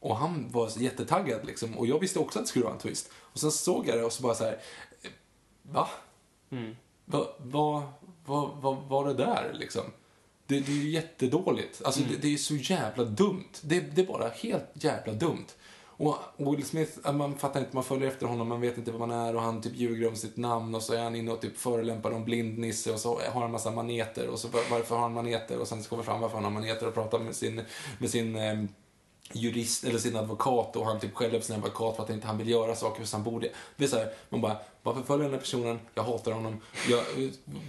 Och 0.01 0.16
han 0.16 0.48
var 0.51 0.70
jättetaggad 0.82 1.47
liksom. 1.47 1.78
Och 1.78 1.86
jag 1.86 1.98
visste 2.01 2.19
också 2.19 2.39
att 2.39 2.44
det 2.44 2.48
skulle 2.48 2.65
vara 2.65 2.74
en 2.74 2.81
twist. 2.81 3.11
Och 3.16 3.39
sen 3.40 3.51
såg 3.51 3.89
jag 3.89 3.98
det 3.98 4.05
och 4.05 4.12
så 4.12 4.23
bara 4.23 4.35
så 4.35 4.44
här, 4.44 4.59
va? 5.62 5.89
Mm. 6.51 6.77
vad 7.05 7.27
vad 7.39 7.82
vad 8.27 8.51
vad 8.57 8.77
var 8.77 9.07
det 9.07 9.15
där 9.15 9.53
liksom? 9.59 9.82
Det, 10.47 10.60
det 10.60 10.73
är 10.73 10.77
ju 10.77 10.90
jättedåligt. 10.90 11.82
Alltså 11.85 12.01
det, 12.01 12.16
det 12.16 12.35
är 12.35 12.36
så 12.36 12.55
jävla 12.55 13.05
dumt. 13.05 13.52
Det, 13.62 13.81
det 13.81 14.01
är 14.01 14.06
bara 14.06 14.28
helt 14.28 14.70
jävla 14.74 15.12
dumt. 15.12 15.47
Och 15.98 16.16
Will 16.36 16.64
Smith, 16.64 17.12
man 17.12 17.35
fattar 17.39 17.60
inte, 17.60 17.74
man 17.74 17.85
följer 17.85 18.09
efter 18.09 18.27
honom, 18.27 18.48
man 18.48 18.60
vet 18.60 18.78
inte 18.78 18.90
vad 18.90 19.09
man 19.09 19.10
är 19.10 19.36
och 19.36 19.43
han 19.43 19.62
typ 19.62 19.77
ljuger 19.77 20.09
om 20.09 20.16
sitt 20.16 20.36
namn 20.36 20.74
och 20.74 20.82
så 20.82 20.94
är 20.94 21.02
han 21.02 21.16
inne 21.16 21.32
och 21.32 21.40
typ 21.40 21.59
förolämpar 21.59 22.10
någon 22.10 22.24
blindnisse 22.24 22.93
och 22.93 23.01
så 23.01 23.20
har 23.32 23.40
han 23.40 23.52
massa 23.52 23.70
maneter 23.70 24.28
och 24.28 24.39
så 24.39 24.48
varför 24.70 24.94
har 24.94 25.02
han 25.02 25.12
maneter 25.12 25.59
och 25.59 25.68
sen 25.68 25.82
så 25.82 25.89
kommer 25.89 26.02
fram 26.02 26.20
varför 26.20 26.35
han 26.35 26.44
har 26.44 26.51
maneter 26.51 26.89
och 26.89 26.94
pratar 26.94 27.18
med 27.18 27.36
sin, 27.36 27.62
med 27.98 28.10
sin 28.10 28.36
eh, 28.36 28.64
jurist 29.32 29.85
eller 29.85 29.98
sin 29.98 30.16
advokat 30.16 30.77
och 30.77 30.86
han 30.86 31.01
typ 31.01 31.15
skäller 31.15 31.39
på 31.39 31.44
sin 31.44 31.57
advokat 31.57 31.97
för 31.97 32.03
att 32.03 32.11
inte 32.11 32.27
han 32.27 32.39
vill 32.39 32.48
göra 32.48 32.74
saker 32.74 33.05
för 33.05 33.12
han 33.12 33.24
borde. 33.24 33.51
Det 33.77 33.85
är 33.85 33.89
så 33.89 33.97
här, 33.97 34.12
man 34.28 34.40
bara, 34.40 34.57
varför 34.82 35.03
följer 35.03 35.24
den 35.24 35.32
här 35.32 35.40
personen? 35.40 35.78
Jag 35.94 36.03
hatar 36.03 36.32
honom. 36.32 36.61
Jag, 36.89 37.03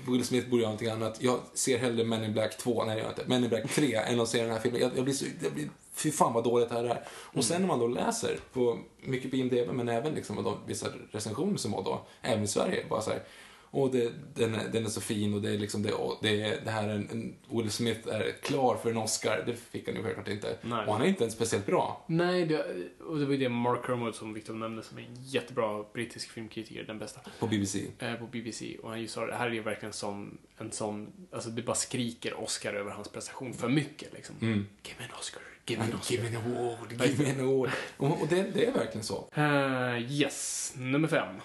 Will 0.07 0.25
Smith 0.25 0.49
borde 0.49 0.61
göra 0.61 0.71
någonting 0.71 0.89
annat. 0.89 1.17
Jag 1.21 1.39
ser 1.53 1.77
hellre 1.77 2.03
Men 2.03 2.23
in 2.23 2.33
Black 2.33 2.57
2, 2.57 2.83
nej 2.83 2.95
det 2.95 3.01
gör 3.01 3.07
jag 3.07 3.11
inte, 3.11 3.23
Men 3.27 3.43
in 3.43 3.49
Black 3.49 3.69
3 3.69 3.95
än 3.95 4.19
att 4.19 4.29
se 4.29 4.41
den 4.41 4.51
här 4.51 4.59
filmen. 4.59 4.81
Jag, 4.81 4.91
jag 4.95 5.03
blir 5.03 5.13
så, 5.13 5.25
jag 5.43 5.53
blir, 5.53 5.69
fy 5.93 6.11
fan 6.11 6.33
vad 6.33 6.43
dåligt 6.43 6.69
det 6.69 6.75
här 6.75 6.83
är. 6.83 7.07
Och 7.09 7.43
sen 7.43 7.61
när 7.61 7.67
man 7.67 7.79
då 7.79 7.87
läser, 7.87 8.39
på, 8.53 8.79
mycket 9.01 9.31
på 9.31 9.37
IMDB, 9.37 9.73
men 9.73 9.89
även 9.89 10.13
liksom 10.13 10.57
vissa 10.65 10.87
recensioner 11.11 11.57
som 11.57 11.71
var 11.71 11.83
då, 11.83 12.01
även 12.21 12.43
i 12.43 12.47
Sverige, 12.47 12.85
bara 12.89 13.01
så 13.01 13.09
här, 13.09 13.23
och 13.71 13.91
det, 13.91 14.13
den, 14.33 14.55
är, 14.55 14.69
den 14.69 14.85
är 14.85 14.89
så 14.89 15.01
fin 15.01 15.33
och 15.33 15.41
det 15.41 15.49
är 15.49 15.57
liksom 15.57 15.83
det, 15.83 15.91
det, 16.21 16.65
det 16.65 16.71
här 16.71 16.87
är 16.87 16.95
en, 16.95 17.09
en, 17.09 17.35
Will 17.57 17.71
Smith 17.71 18.07
är 18.07 18.31
klar 18.41 18.77
för 18.83 18.89
en 18.91 18.97
Oscar. 18.97 19.43
Det 19.45 19.55
fick 19.55 19.87
han 19.87 19.95
ju 19.95 20.03
självklart 20.03 20.27
inte. 20.27 20.57
Nej. 20.61 20.85
Och 20.87 20.93
han 20.93 21.01
är 21.01 21.05
inte 21.05 21.23
ens 21.23 21.33
speciellt 21.33 21.65
bra. 21.65 22.05
Nej, 22.07 22.45
det, 22.45 22.65
och 22.99 23.19
det 23.19 23.25
var 23.25 23.31
ju 23.31 23.37
det 23.37 23.49
Mark 23.49 23.85
Kermode 23.85 24.13
som 24.13 24.33
Victor 24.33 24.53
nämnde 24.53 24.83
som 24.83 24.97
är 24.97 25.01
en 25.01 25.23
jättebra 25.23 25.83
brittisk 25.93 26.29
filmkritiker, 26.31 26.83
den 26.83 26.99
bästa. 26.99 27.21
På 27.39 27.47
BBC. 27.47 27.85
eh, 27.99 28.13
på 28.13 28.27
BBC 28.27 28.77
och 28.83 28.89
han 28.89 29.01
just 29.01 29.13
sa 29.13 29.25
det 29.25 29.35
här 29.35 29.47
är 29.47 29.51
ju 29.51 29.61
verkligen 29.61 29.93
sån, 29.93 30.37
en 30.57 30.71
sån, 30.71 31.11
alltså 31.31 31.49
det 31.49 31.61
bara 31.61 31.75
skriker 31.75 32.33
Oscar 32.33 32.73
över 32.73 32.91
hans 32.91 33.09
prestation 33.09 33.53
för 33.53 33.69
mycket 33.69 34.13
liksom. 34.13 34.35
Mm. 34.41 34.67
Give 34.83 34.95
me 34.99 35.05
an 35.05 35.11
Oscar, 35.19 35.41
give 35.65 35.81
me 35.81 35.87
an 35.91 35.99
Oscar. 35.99 36.15
Give 36.15 36.29
me 36.29 36.37
an 36.37 36.43
award, 36.45 36.91
give 36.91 37.23
me 37.23 37.31
an 37.31 37.39
award. 37.39 37.69
Och, 37.97 38.21
och 38.21 38.27
det, 38.27 38.43
det 38.53 38.65
är 38.65 38.73
verkligen 38.73 39.03
så. 39.03 39.29
Eh, 39.33 40.11
yes, 40.11 40.73
nummer 40.77 41.07
fem. 41.07 41.35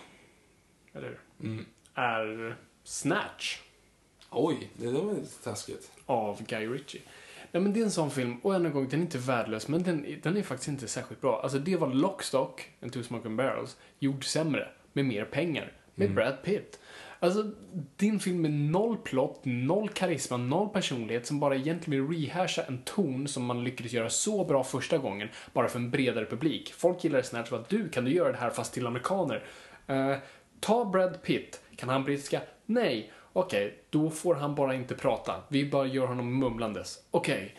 Eller 0.94 1.08
hur? 1.08 1.48
Mm. 1.50 1.64
Är 1.94 2.56
Snatch 2.84 3.58
Oj, 4.30 4.70
det 4.76 4.90
där 4.90 5.00
var 5.00 5.14
lite 5.14 5.44
taskigt. 5.44 5.90
av 6.06 6.42
Guy 6.46 6.66
Ritchie. 6.66 7.00
Nej 7.52 7.62
men 7.62 7.72
det 7.72 7.80
är 7.80 7.84
en 7.84 7.90
sån 7.90 8.10
film, 8.10 8.36
och 8.42 8.54
än 8.54 8.66
en 8.66 8.72
gång, 8.72 8.88
den 8.88 9.00
är 9.00 9.04
inte 9.04 9.18
värdelös, 9.18 9.68
men 9.68 9.82
den, 9.82 10.20
den 10.22 10.36
är 10.36 10.42
faktiskt 10.42 10.68
inte 10.68 10.88
särskilt 10.88 11.20
bra. 11.20 11.40
Alltså 11.42 11.58
det 11.58 11.76
var 11.76 11.88
Lockstock, 11.88 12.70
and 12.82 12.92
Two 12.92 13.02
Smoking 13.02 13.36
Barrels, 13.36 13.76
gjord 13.98 14.24
sämre, 14.24 14.68
med 14.92 15.04
mer 15.04 15.24
pengar, 15.24 15.72
med 15.94 16.14
Brad 16.14 16.42
Pitt. 16.42 16.78
Alltså, 17.20 17.50
din 17.96 18.20
film 18.20 18.42
med 18.42 18.50
noll 18.50 18.96
plott, 18.96 19.40
noll 19.44 19.88
karisma, 19.88 20.36
noll 20.36 20.68
personlighet 20.68 21.26
som 21.26 21.40
bara 21.40 21.56
egentligen 21.56 22.08
vill 22.08 22.18
rehasha 22.20 22.62
en 22.62 22.82
ton 22.82 23.28
som 23.28 23.44
man 23.44 23.64
lyckades 23.64 23.92
göra 23.92 24.10
så 24.10 24.44
bra 24.44 24.64
första 24.64 24.98
gången, 24.98 25.28
bara 25.52 25.68
för 25.68 25.78
en 25.78 25.90
bredare 25.90 26.26
publik. 26.26 26.72
Folk 26.72 27.04
gillar 27.04 27.22
Snatch 27.22 27.48
för 27.48 27.60
att 27.60 27.68
du, 27.68 27.88
kan 27.88 28.04
du 28.04 28.12
göra 28.14 28.32
det 28.32 28.38
här 28.38 28.50
fast 28.50 28.74
till 28.74 28.86
amerikaner? 28.86 29.44
Eh, 29.86 30.16
ta 30.62 30.84
Brad 30.84 31.22
Pitt. 31.22 31.60
Kan 31.76 31.88
han 31.88 32.04
brittiska? 32.04 32.40
Nej. 32.66 33.12
Okej, 33.32 33.78
då 33.90 34.10
får 34.10 34.34
han 34.34 34.54
bara 34.54 34.74
inte 34.74 34.94
prata. 34.94 35.34
Vi 35.48 35.70
bara 35.70 35.86
gör 35.86 36.06
honom 36.06 36.38
mumlandes. 36.38 36.98
Okej. 37.10 37.56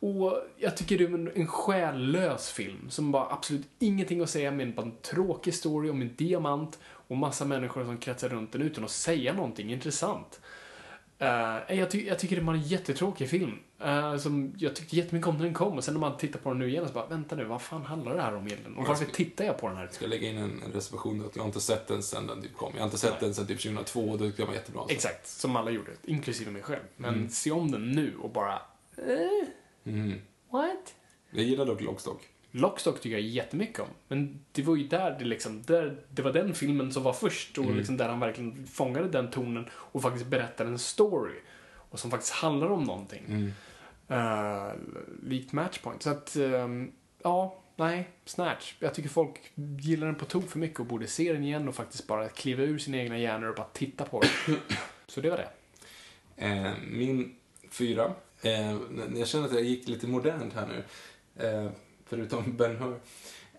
Och 0.00 0.38
jag 0.56 0.76
tycker 0.76 0.98
det 0.98 1.04
är 1.04 1.14
en, 1.14 1.30
en 1.34 1.46
själlös 1.46 2.50
film 2.50 2.90
som 2.90 3.12
bara 3.12 3.32
absolut 3.32 3.66
ingenting 3.78 4.20
att 4.20 4.30
säga 4.30 4.50
med 4.50 4.74
bara 4.74 4.86
en 4.86 4.96
tråkig 5.02 5.54
story 5.54 5.90
om 5.90 6.02
en 6.02 6.16
diamant 6.16 6.78
och 6.84 7.16
massa 7.16 7.44
människor 7.44 7.84
som 7.84 7.98
kretsar 7.98 8.28
runt 8.28 8.52
den 8.52 8.62
utan 8.62 8.84
att 8.84 8.90
säga 8.90 9.32
någonting 9.32 9.72
intressant. 9.72 10.40
Eh, 11.22 11.78
jag, 11.78 11.90
ty 11.90 12.06
jag 12.06 12.18
tycker 12.18 12.36
det 12.36 12.42
var 12.42 12.54
en 12.54 12.62
jättetråkig 12.62 13.28
film. 13.28 13.58
Eh, 13.80 14.16
som 14.16 14.54
jag 14.58 14.76
tyckte 14.76 14.96
jättemycket 14.96 15.28
om 15.28 15.36
när 15.36 15.44
den 15.44 15.54
kom 15.54 15.76
och 15.76 15.84
sen 15.84 15.94
när 15.94 16.00
man 16.00 16.16
tittar 16.16 16.40
på 16.40 16.48
den 16.48 16.58
nu 16.58 16.68
igen 16.68 16.88
så 16.88 16.92
bara, 16.94 17.06
vänta 17.06 17.36
nu, 17.36 17.44
vad 17.44 17.62
fan 17.62 17.82
handlar 17.82 18.14
det 18.14 18.22
här 18.22 18.34
om 18.36 18.46
egentligen? 18.46 18.76
Och 18.76 18.86
varför 18.86 19.04
tittar 19.04 19.44
jag 19.44 19.58
på 19.58 19.68
den 19.68 19.76
här? 19.76 19.84
Jag 19.84 19.94
ska 19.94 20.06
lägga 20.06 20.28
in 20.28 20.36
en, 20.38 20.62
en 20.66 20.72
reservation 20.72 21.26
att 21.26 21.36
jag 21.36 21.42
har 21.42 21.46
inte 21.48 21.60
sett 21.60 21.86
den 21.88 22.02
sen 22.02 22.26
den 22.26 22.42
typ 22.42 22.56
kom. 22.56 22.72
Jag 22.74 22.80
har 22.80 22.84
inte 22.86 22.98
sett 22.98 23.20
den 23.20 23.34
sen 23.34 23.46
typ 23.46 23.60
2002 23.62 24.00
och 24.00 24.18
då 24.18 24.24
tyckte 24.26 24.42
jag 24.42 24.46
var 24.46 24.54
jättebra. 24.54 24.82
Så. 24.82 24.88
Exakt, 24.92 25.26
som 25.28 25.56
alla 25.56 25.70
gjorde, 25.70 25.90
inklusive 26.04 26.50
mig 26.50 26.62
själv. 26.62 26.82
Men 26.96 27.14
Mm. 27.14 27.28
se 27.28 27.50
om 27.50 27.70
den 27.70 27.92
nu 27.92 28.14
och 28.22 28.30
bara, 28.30 28.54
eh, 28.96 29.48
Mm. 29.92 30.20
what? 30.50 30.94
Jag 31.30 31.44
gillar 31.44 31.66
dock 31.66 31.80
Lockstock. 31.80 32.28
Lockstock 32.54 33.00
tycker 33.00 33.16
jag 33.16 33.26
jättemycket 33.26 33.80
om. 33.80 33.88
Men 34.08 34.44
det 34.52 34.62
var 34.62 34.76
ju 34.76 34.88
där 34.88 35.16
det 35.18 35.24
liksom, 35.24 35.62
där, 35.62 35.96
det 36.10 36.22
var 36.22 36.32
den 36.32 36.54
filmen 36.54 36.92
som 36.92 37.02
var 37.02 37.12
först 37.12 37.58
och 37.58 37.74
liksom 37.76 37.96
där 37.96 38.08
han 38.08 38.20
verkligen 38.20 38.66
fångade 38.66 39.08
den 39.08 39.30
tonen 39.30 39.68
och 39.72 40.02
faktiskt 40.02 40.26
berättade 40.26 40.70
en 40.70 40.78
story. 40.78 41.34
Och 41.74 42.00
som 42.00 42.10
faktiskt 42.10 42.32
handlar 42.32 42.70
om 42.70 42.84
någonting. 42.84 43.24
Mm. 43.28 43.52
Uh, 44.10 44.72
likt 45.22 45.52
Matchpoint. 45.52 46.02
Så 46.02 46.10
att, 46.10 46.36
ehm, 46.36 46.92
ja, 47.22 47.62
nej, 47.76 48.08
Snatch. 48.24 48.74
Jag 48.78 48.94
tycker 48.94 49.08
folk 49.08 49.52
gillar 49.80 50.06
den 50.06 50.16
på 50.16 50.24
tok 50.24 50.50
för 50.50 50.58
mycket 50.58 50.80
och 50.80 50.86
borde 50.86 51.06
se 51.06 51.32
den 51.32 51.44
igen 51.44 51.68
och 51.68 51.74
faktiskt 51.74 52.06
bara 52.06 52.28
kliva 52.28 52.62
ur 52.62 52.78
sina 52.78 52.96
egna 52.96 53.18
hjärnor 53.18 53.48
och 53.48 53.54
bara 53.54 53.68
titta 53.72 54.04
på 54.04 54.20
den. 54.20 54.56
Så 55.06 55.20
det 55.20 55.30
var 55.30 55.36
det. 55.36 55.48
Eh, 56.46 56.72
min 56.90 57.36
fyra. 57.70 58.14
Eh, 58.42 58.76
jag 59.16 59.28
känner 59.28 59.46
att 59.46 59.54
jag 59.54 59.64
gick 59.64 59.88
lite 59.88 60.06
modernt 60.06 60.54
här 60.54 60.66
nu. 60.66 60.84
Eh, 61.46 61.70
förutom 62.12 62.56
Ben 62.56 62.76
Hur. 62.76 63.00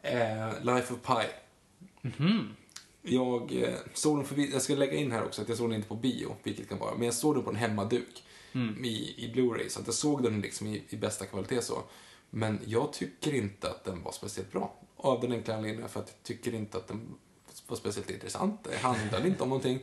Eh, 0.01 0.63
Life 0.63 0.93
of 0.93 0.99
Pi. 1.01 1.27
Mhm. 2.01 2.49
Jag 3.01 3.53
eh, 3.63 3.75
såg 3.93 4.17
den 4.17 4.25
förbi, 4.25 4.49
jag 4.53 4.61
ska 4.61 4.75
lägga 4.75 4.93
in 4.93 5.11
här 5.11 5.23
också 5.23 5.41
att 5.41 5.49
jag 5.49 5.57
såg 5.57 5.69
den 5.69 5.75
inte 5.75 5.87
på 5.87 5.95
bio, 5.95 6.35
vilket 6.43 6.69
kan 6.69 6.79
vara, 6.79 6.95
men 6.95 7.05
jag 7.05 7.13
såg 7.13 7.35
den 7.35 7.43
på 7.43 7.49
en 7.49 7.55
hemmaduk 7.55 8.23
Mm. 8.55 8.85
i, 8.85 9.13
i 9.17 9.31
Blu-ray, 9.35 9.69
så 9.69 9.79
att 9.79 9.87
jag 9.87 9.95
såg 9.95 10.23
den 10.23 10.41
liksom 10.41 10.67
i, 10.67 10.83
i 10.89 10.95
bästa 10.95 11.25
kvalitet 11.25 11.61
så. 11.61 11.83
Men 12.29 12.59
jag 12.65 12.93
tycker 12.93 13.35
inte 13.35 13.69
att 13.69 13.83
den 13.83 14.03
var 14.03 14.11
speciellt 14.11 14.51
bra. 14.51 14.75
Av 14.97 15.21
den 15.21 15.31
enkla 15.31 15.55
anledningen 15.55 15.89
för 15.89 15.99
att 15.99 16.07
jag 16.07 16.23
tycker 16.23 16.53
inte 16.53 16.77
att 16.77 16.87
den 16.87 17.15
var 17.67 17.77
speciellt 17.77 18.09
intressant. 18.09 18.63
Det 18.63 18.77
handlade 18.77 19.27
inte 19.27 19.43
om 19.43 19.49
någonting. 19.49 19.79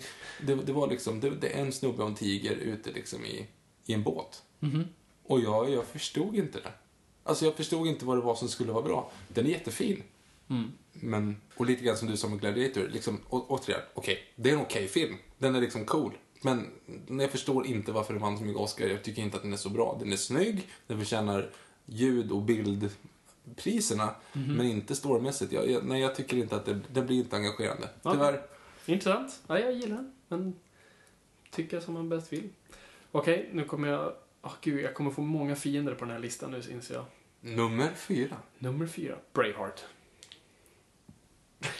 Det, 0.47 0.55
det 0.55 0.73
var 0.73 0.89
liksom, 0.89 1.21
det, 1.21 1.31
det 1.31 1.57
är 1.57 1.63
en 1.63 1.73
snubbe 1.73 2.03
och 2.03 2.09
en 2.09 2.15
tiger 2.15 2.57
ute 2.57 2.91
liksom 2.93 3.25
i, 3.25 3.47
i 3.87 3.95
en 3.95 4.03
båt. 4.03 4.43
Mhm. 4.59 4.85
Och 5.23 5.41
jag, 5.41 5.71
jag 5.71 5.87
förstod 5.87 6.37
inte 6.37 6.61
det. 6.61 6.73
Alltså 7.31 7.45
jag 7.45 7.55
förstod 7.55 7.87
inte 7.87 8.05
vad 8.05 8.17
det 8.17 8.21
var 8.21 8.35
som 8.35 8.49
skulle 8.49 8.73
vara 8.73 8.83
bra. 8.83 9.11
Den 9.29 9.47
är 9.47 9.51
jättefin. 9.51 10.03
Mm. 10.49 10.73
Men, 10.93 11.37
och 11.57 11.67
lite 11.67 11.85
grann 11.85 11.97
som 11.97 12.09
du 12.09 12.17
sa 12.17 12.29
med 12.29 12.41
Gladiator, 12.41 12.89
liksom, 12.93 13.21
å, 13.29 13.45
återigen, 13.49 13.83
okej, 13.95 14.19
det 14.37 14.51
är 14.51 14.55
en 14.55 14.61
okej 14.61 14.89
film. 14.89 15.17
Den 15.39 15.55
är 15.55 15.61
liksom 15.61 15.85
cool. 15.85 16.13
Men 16.43 16.67
jag 17.09 17.31
förstår 17.31 17.67
inte 17.67 17.93
varför 17.93 18.13
den 18.13 18.23
vann 18.23 18.39
så 18.39 18.45
mycket 18.45 18.61
Oscar. 18.61 18.87
Jag 18.87 19.03
tycker 19.03 19.23
inte 19.23 19.37
att 19.37 19.43
den 19.43 19.53
är 19.53 19.57
så 19.57 19.69
bra. 19.69 19.97
Den 20.01 20.13
är 20.13 20.17
snygg, 20.17 20.69
den 20.87 20.99
förtjänar 20.99 21.51
ljud 21.87 22.31
och 22.31 22.43
bildpriserna, 22.43 24.15
men 24.33 24.67
inte 24.67 24.97
storymässigt. 24.97 25.53
Jag, 25.53 25.71
jag, 25.71 25.85
nej, 25.85 26.01
jag 26.01 26.15
tycker 26.15 26.37
inte 26.37 26.57
att 26.57 26.67
det, 26.67 26.81
det 26.93 27.03
blir 27.03 27.17
inte 27.17 27.37
engagerande. 27.37 27.89
Okej. 28.03 28.13
Tyvärr. 28.13 28.43
Intressant. 28.87 29.41
Ja, 29.47 29.59
jag 29.59 29.73
gillar 29.73 29.97
den. 29.97 30.13
Men 30.29 30.55
tycker 31.51 31.81
som 31.81 31.95
man 31.95 32.09
bäst 32.09 32.33
vill. 32.33 32.49
Okej, 33.13 33.51
nu 33.53 33.65
kommer 33.65 33.89
jag... 33.89 34.13
Åh 34.43 34.53
gud, 34.61 34.85
jag 34.85 34.95
kommer 34.95 35.11
få 35.11 35.21
många 35.21 35.57
fiender 35.57 35.95
på 35.95 36.05
den 36.05 36.15
här 36.15 36.21
listan 36.21 36.51
nu 36.51 36.63
inser 36.73 36.95
jag. 36.95 37.05
Nummer 37.41 37.95
fyra. 37.95 38.37
Nummer 38.59 38.87
fyra, 38.87 39.19
Braveheart. 39.33 39.81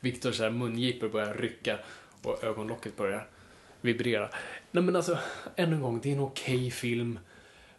Viktors 0.00 0.40
mungipor 0.40 1.08
börjar 1.08 1.34
rycka 1.34 1.78
och 2.22 2.44
ögonlocket 2.44 2.96
börjar 2.96 3.28
vibrera. 3.80 4.30
Nej 4.70 4.82
men 4.84 4.96
alltså, 4.96 5.18
än 5.56 5.72
en 5.72 5.80
gång, 5.80 6.00
det 6.00 6.08
är 6.08 6.12
en 6.14 6.20
okej 6.20 6.70
film. 6.70 7.18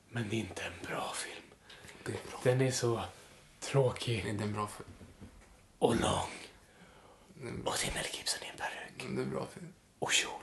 Men 0.09 0.29
det 0.29 0.35
är 0.35 0.39
inte 0.39 0.61
en 0.63 0.85
bra 0.87 1.13
film. 1.15 1.45
Det 2.03 2.11
är 2.11 2.29
bra. 2.31 2.39
Den 2.43 2.61
är 2.61 2.71
så 2.71 3.01
tråkig 3.59 4.23
Det 4.23 4.29
är 4.29 4.47
en 4.47 4.53
bra 4.53 4.67
film. 4.67 4.89
och 5.79 5.95
lång. 5.95 6.29
Är 7.43 7.47
en- 7.47 7.63
Och 7.65 7.75
det 7.83 7.89
är 7.89 7.93
Mel 7.93 8.05
Gibson 8.13 8.43
i 8.43 8.47
en 8.49 8.57
peruk. 8.57 9.15
Det 9.15 9.21
är 9.21 9.23
en 9.25 9.29
bra 9.31 9.47
film. 9.53 9.73
och 9.99 10.11
kjol. 10.11 10.41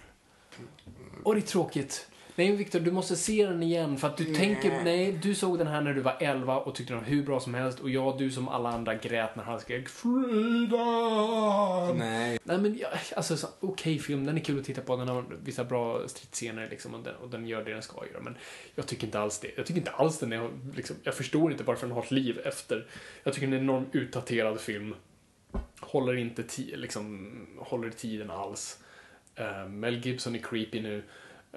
Och 1.25 1.35
det 1.35 1.41
är 1.41 1.43
tråkigt. 1.43 2.09
Nej, 2.39 2.49
men 2.49 2.57
Victor, 2.57 2.81
du 2.81 2.91
måste 2.91 3.17
se 3.17 3.47
den 3.47 3.63
igen 3.63 3.97
för 3.97 4.09
att 4.09 4.17
du 4.17 4.25
tänker... 4.25 4.85
Nej, 4.85 5.19
du 5.23 5.35
såg 5.35 5.59
den 5.59 5.67
här 5.67 5.81
när 5.81 5.95
du 5.95 6.01
var 6.01 6.17
11 6.21 6.57
och 6.57 6.75
tyckte 6.75 6.93
den 6.93 7.03
var 7.03 7.09
hur 7.09 7.23
bra 7.23 7.41
som 7.41 7.55
helst 7.55 7.81
och 7.81 7.91
jag, 7.91 8.19
du 8.19 8.31
som 8.31 8.49
alla 8.49 8.69
andra 8.69 8.95
grät 8.95 9.37
när 9.37 9.45
han 9.45 9.61
skrek 9.61 9.89
Freedom! 9.89 11.99
Nej. 11.99 12.39
Nej, 12.45 12.59
men 12.59 12.79
ja, 12.79 12.89
alltså, 13.17 13.37
så- 13.37 13.49
okej 13.61 13.99
film, 13.99 14.27
den 14.27 14.37
är 14.37 14.41
kul 14.41 14.59
att 14.59 14.65
titta 14.65 14.81
på, 14.81 14.97
den 14.97 15.09
har 15.09 15.25
vissa 15.45 15.65
bra 15.65 16.09
stridsscener 16.09 16.69
liksom 16.71 16.95
och 16.95 17.03
den, 17.03 17.15
och 17.17 17.31
den 17.31 17.47
gör 17.47 17.65
det 17.65 17.73
den 17.73 17.83
ska 17.83 18.07
göra, 18.13 18.23
men 18.23 18.37
jag 18.75 18.87
tycker 18.87 19.07
inte 19.07 19.21
alls 19.21 19.39
det. 19.41 19.51
Jag 19.57 19.67
tycker 19.67 19.79
inte 19.81 19.91
alls 19.91 20.19
den 20.19 20.33
är, 20.33 20.51
liksom, 20.75 20.97
jag 21.03 21.15
förstår 21.15 21.53
inte 21.53 21.65
varför 21.65 21.87
den 21.87 21.97
har 21.97 22.03
ett 22.03 22.11
liv 22.11 22.41
efter. 22.45 22.87
Jag 23.23 23.35
tycker 23.35 23.47
den 23.47 23.55
är 23.55 23.59
en 23.59 23.65
enormt 23.65 23.95
utdaterad 23.95 24.61
film. 24.61 24.95
Håller 25.81 26.17
inte 26.17 26.45
liksom, 26.57 27.33
håller 27.59 27.91
tiden 27.91 28.31
alls. 28.31 28.79
Uh, 29.41 29.69
Mel 29.69 30.07
Gibson 30.07 30.35
är 30.35 30.39
creepy 30.39 30.83
nu. 30.83 31.03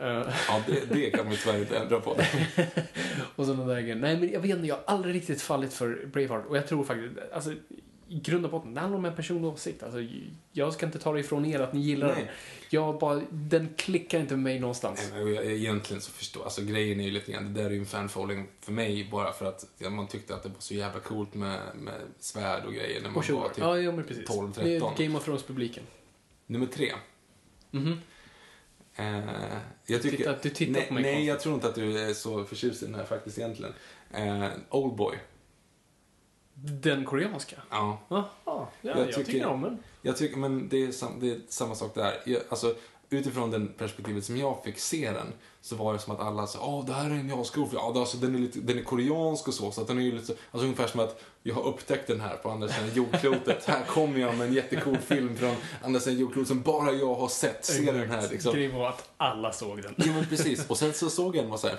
Ja, 0.02 0.64
det, 0.68 0.94
det 0.94 1.10
kan 1.10 1.24
man 1.26 1.32
ju 1.34 1.38
tyvärr 1.40 1.60
inte 1.60 1.78
ändra 1.78 2.00
på. 2.00 2.10
och 3.36 3.46
sådana 3.46 3.66
där 3.66 3.82
grejer. 3.82 3.96
Nej, 3.96 4.18
men 4.20 4.32
jag 4.32 4.40
vet 4.40 4.52
inte, 4.52 4.68
jag 4.68 4.76
har 4.76 4.84
aldrig 4.86 5.16
riktigt 5.16 5.42
fallit 5.42 5.74
för 5.74 6.06
Braveheart 6.14 6.46
och 6.46 6.58
jag 6.58 6.68
tror 6.68 6.84
faktiskt, 6.84 7.14
alltså, 7.34 7.52
i 8.12 8.20
grund 8.20 8.46
och 8.46 8.52
botten, 8.52 8.74
det 8.74 8.80
handlar 8.82 8.98
om 9.00 9.06
en 9.06 9.16
personlig 9.16 9.50
åsikt. 9.50 9.84
Alltså, 9.84 10.00
jag 10.52 10.74
ska 10.74 10.86
inte 10.86 11.00
ta 11.00 11.14
det 11.14 11.20
ifrån 11.20 11.46
er 11.46 11.60
att 11.60 11.74
ni 11.74 11.80
gillar 11.80 12.08
den. 12.16 12.26
Jag 12.70 13.00
bara, 13.00 13.22
den 13.30 13.70
klickar 13.78 14.20
inte 14.20 14.34
med 14.36 14.44
mig 14.44 14.60
någonstans. 14.60 15.10
Nej, 15.14 15.24
men 15.26 15.34
jag- 15.34 15.46
Egentligen 15.46 16.02
så 16.02 16.12
förstår 16.12 16.44
alltså 16.44 16.62
grejen 16.62 17.00
är 17.00 17.04
ju 17.04 17.12
lite 17.12 17.32
grann, 17.32 17.54
det 17.54 17.62
där 17.62 17.70
är 17.70 17.74
ju 17.74 17.80
en 17.80 17.86
fanfolding 17.86 18.48
för 18.62 18.72
mig 18.72 19.08
bara 19.12 19.32
för 19.34 19.46
att 19.46 19.66
ja, 19.78 19.90
man 19.90 20.08
tyckte 20.08 20.36
att 20.36 20.44
det 20.44 20.50
var 20.50 20.60
så 20.60 20.74
jävla 20.74 21.00
coolt 21.00 21.34
med, 21.34 21.60
med 21.76 21.94
svärd 22.20 22.66
och 22.66 22.74
grejer 22.74 23.02
när 23.02 23.10
man 23.10 23.18
Och 23.18 23.30
var 23.30 23.50
typ 23.50 23.58
ja, 23.58 23.78
ja, 23.80 23.92
men 23.92 24.04
precis. 24.06 24.28
12, 24.28 24.52
Det 24.56 24.62
är 24.62 24.80
13. 24.80 24.94
Game 24.98 25.18
of 25.18 25.26
Thrones-publiken. 25.26 25.84
Nummer 26.46 26.66
tre. 26.66 26.92
Mhm. 27.72 27.92
Eh, 27.92 27.98
jag 29.86 30.02
tycker, 30.02 30.40
du 30.42 30.50
tittar 30.50 30.74
nej, 30.74 30.88
på 30.88 30.94
mig 30.94 31.04
Nej, 31.04 31.26
jag 31.26 31.40
tror 31.40 31.56
inte 31.56 31.68
att 31.68 31.76
du 31.76 32.00
är 32.10 32.14
så 32.14 32.44
förtjust 32.46 32.84
i 32.84 32.86
den 32.86 32.96
här 32.96 33.04
faktiskt 33.06 33.38
egentligen. 33.38 33.74
Eh, 34.12 34.48
Oldboy. 34.70 35.18
Den 36.54 37.06
koreanska? 37.06 37.56
Ja. 37.70 38.00
Jaha, 38.10 38.26
ja, 38.46 38.70
jag, 38.82 38.98
Jag 39.00 39.08
tycker, 39.08 39.32
tycker- 39.32 39.48
om 39.48 39.62
den. 39.62 39.78
Jag 40.02 40.18
tycker, 40.18 40.38
men 40.38 40.70
det 40.70 40.86
är, 40.86 40.92
sam, 40.92 41.20
det 41.20 41.32
är 41.32 41.40
samma 41.50 41.76
sak 41.76 41.96
där. 41.96 42.22
Jag, 42.26 42.42
alltså, 42.50 42.76
utifrån 43.10 43.52
den 43.52 43.68
perspektivet 43.78 44.26
som 44.26 44.38
jag 44.38 44.64
fick 44.64 44.80
se 44.80 45.12
den, 45.12 45.28
så 45.62 45.76
var 45.76 45.94
det 45.94 46.00
som 46.00 46.14
att 46.16 46.20
alla 46.20 46.48
sa 46.48 46.60
åh, 46.68 46.86
det 46.86 46.94
här 46.94 47.06
är 47.10 47.14
en 47.16 47.30
jazzgrov. 47.30 47.70
Ja, 47.74 47.94
alltså, 48.00 48.18
den, 48.18 48.36
är 48.36 48.40
lite, 48.40 48.60
den 48.60 48.78
är 48.80 48.84
koreansk 48.84 49.48
och 49.48 49.54
så, 49.54 49.72
så 49.72 49.82
att 49.82 49.88
den 49.88 49.98
är 49.98 50.02
ju 50.02 50.12
lite, 50.12 50.26
så- 50.26 50.34
alltså 50.52 50.66
ungefär 50.66 50.88
som 50.88 51.00
att 51.00 51.22
jag 51.44 51.56
har 51.56 51.64
upptäckt 51.68 52.08
den 52.08 52.20
här 52.22 52.36
på 52.36 52.50
andra 52.50 52.68
sidan 52.68 52.90
jordklotet. 52.94 53.66
här 53.66 53.86
kommer 53.86 54.20
jag 54.20 54.38
med 54.38 54.48
en 54.48 54.54
jättecool 54.54 54.98
film 54.98 55.36
från 55.38 55.56
andra 55.84 56.00
sidan 56.00 56.20
jordklotet 56.20 56.48
som 56.48 56.62
bara 56.62 56.92
jag 56.92 57.16
har 57.16 57.28
sett. 57.28 57.66
Se 57.66 57.92
den 57.92 58.10
här 58.12 58.30
liksom. 58.32 58.54
Grejen 58.54 58.76
var 58.76 58.90
att 58.90 59.10
alla 59.18 59.52
såg 59.54 59.82
den. 59.82 59.94
Ja, 59.98 60.06
men 60.14 60.26
precis. 60.26 60.70
Och 60.70 60.78
sen 60.78 60.94
så 60.94 61.10
såg 61.10 61.36
jag 61.36 61.46
den 61.46 61.52
och 61.52 61.60
så 61.60 61.68
här, 61.68 61.78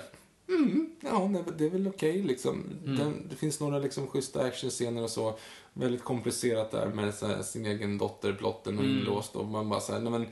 mm, 0.49 0.89
ja, 1.01 1.27
nej, 1.27 1.43
det 1.57 1.65
är 1.65 1.69
väl 1.69 1.87
okej 1.87 2.21
liksom. 2.23 2.63
Den, 2.85 3.27
det 3.29 3.35
finns 3.35 3.59
några 3.59 3.79
liksom 3.79 4.07
schyssta 4.07 4.41
actionscener 4.43 5.03
och 5.03 5.09
så. 5.09 5.33
Väldigt 5.73 6.03
komplicerat 6.03 6.71
där 6.71 6.85
med 6.87 7.13
så 7.13 7.27
här, 7.27 7.41
sin 7.41 7.65
egen 7.65 7.97
dotter, 7.97 8.33
plotten 8.33 8.77
och 8.79 8.83
inlåst 8.85 9.35
och 9.35 9.45
man 9.45 9.69
bara 9.69 9.79
så 9.79 9.93
här, 9.93 9.99
nej 9.99 10.11
men, 10.11 10.25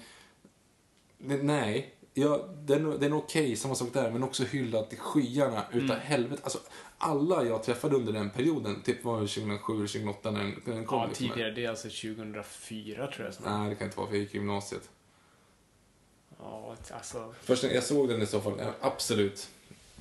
nej. 1.19 1.95
Ja, 2.13 2.49
den, 2.65 2.99
den 2.99 3.13
är 3.13 3.17
okej, 3.17 3.55
samma 3.55 3.75
sak 3.75 3.93
där, 3.93 4.11
men 4.11 4.23
också 4.23 4.43
hyllad 4.43 4.89
till 4.89 4.99
skyarna 4.99 5.65
utav 5.71 5.97
helvete. 5.97 6.41
Alltså, 6.43 6.59
alla 6.97 7.43
jag 7.43 7.63
träffade 7.63 7.95
under 7.95 8.13
den 8.13 8.29
perioden, 8.29 8.81
typ 8.81 9.03
var 9.03 9.21
det 9.21 9.27
2007 9.27 9.73
eller 9.73 9.87
2008 9.87 10.31
när 10.31 10.39
den, 10.39 10.61
när 10.65 10.75
den 10.75 10.85
kom. 10.85 10.99
Ja, 10.99 11.07
liksom. 11.07 11.27
tidigare. 11.27 11.51
Det 11.51 11.65
är 11.65 11.69
alltså 11.69 11.87
2004 11.87 13.07
tror 13.07 13.25
jag. 13.25 13.33
Snart. 13.33 13.59
Nej, 13.59 13.69
det 13.69 13.75
kan 13.75 13.87
inte 13.87 13.97
vara 13.97 14.07
för 14.07 14.15
jag 14.15 14.23
gick 14.23 14.33
i 14.33 14.37
gymnasiet. 14.37 14.89
Ja, 16.39 16.75
alltså. 16.91 17.33
Först 17.41 17.63
när 17.63 17.73
jag 17.73 17.83
såg 17.83 18.09
den 18.09 18.21
i 18.21 18.25
så 18.25 18.41
fall, 18.41 18.61
absolut. 18.81 19.49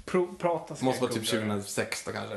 Pro, 0.05 0.35
prata 0.39 0.85
måste 0.85 1.03
vara 1.03 1.12
typ 1.12 1.32
jag 1.32 1.40
googla. 1.40 1.55
2006 1.55 2.05
då 2.05 2.12
kanske. 2.12 2.36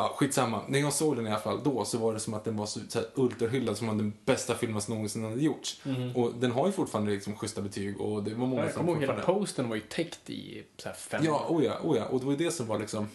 Ja, 0.00 0.14
skitsamma. 0.16 0.62
När 0.68 0.78
jag 0.78 0.92
såg 0.92 1.16
den 1.16 1.26
i 1.26 1.30
alla 1.30 1.40
fall 1.40 1.60
då 1.64 1.84
så 1.84 1.98
var 1.98 2.14
det 2.14 2.20
som 2.20 2.34
att 2.34 2.44
den 2.44 2.56
var 2.56 2.66
så, 2.66 2.80
så 2.88 2.98
här, 2.98 3.08
ultrahyllad 3.14 3.76
som 3.76 3.86
var 3.86 3.94
den 3.94 4.12
bästa 4.24 4.54
filmen 4.54 4.80
som 4.80 4.94
någonsin 4.94 5.24
hade 5.24 5.42
gjorts. 5.42 5.80
Och 6.14 6.34
den 6.34 6.50
har 6.50 6.66
ju 6.66 6.72
fortfarande 6.72 7.10
liksom 7.10 7.36
schyssta 7.36 7.62
betyg 7.62 8.00
och 8.00 8.22
det 8.22 8.34
var 8.34 8.46
många 8.46 8.62
Jag 8.62 8.72
som 8.72 8.86
kommer 8.86 8.92
ihåg 8.92 9.02
hela 9.02 9.22
posten 9.22 9.68
var 9.68 9.76
ju 9.76 9.82
täckt 9.82 10.30
i 10.30 10.64
så 10.76 10.88
här 10.88 10.96
fem 10.96 11.24
Ja, 11.24 11.46
oh 11.48 11.64
ja, 11.64 11.78
oh 11.82 11.96
ja. 11.96 12.04
Och 12.04 12.20
det 12.20 12.26
var 12.26 12.32
ju 12.32 12.38
det 12.38 12.50
som 12.50 12.66
var 12.66 12.78
liksom... 12.78 13.08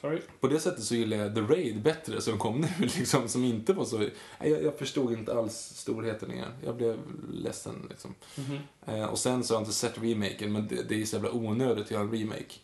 Sorry. 0.00 0.20
På 0.40 0.48
det 0.48 0.60
sättet 0.60 0.84
så 0.84 0.94
gillar 0.94 1.16
jag 1.16 1.34
The 1.34 1.40
Raid 1.40 1.82
bättre 1.82 2.20
som 2.20 2.38
kom 2.38 2.60
nu 2.78 2.86
liksom, 2.86 3.28
som 3.28 3.44
inte 3.44 3.72
var 3.72 3.84
så... 3.84 4.08
Jag, 4.38 4.62
jag 4.62 4.78
förstod 4.78 5.12
inte 5.12 5.34
alls 5.34 5.54
storheten 5.54 6.32
igen. 6.32 6.52
Jag 6.64 6.76
blev 6.76 6.98
ledsen 7.32 7.86
liksom. 7.90 8.14
Mhm. 8.36 8.58
Eh, 8.86 9.04
och 9.04 9.18
sen 9.18 9.44
så 9.44 9.54
har 9.54 9.60
jag 9.60 9.62
inte 9.62 9.74
sett 9.74 10.02
remaken, 10.02 10.52
men 10.52 10.68
det, 10.68 10.82
det 10.88 11.02
är 11.02 11.04
så 11.04 11.16
jävla 11.16 11.32
onödigt 11.32 11.84
att 11.84 11.90
göra 11.90 12.02
en 12.02 12.12
remake. 12.12 12.54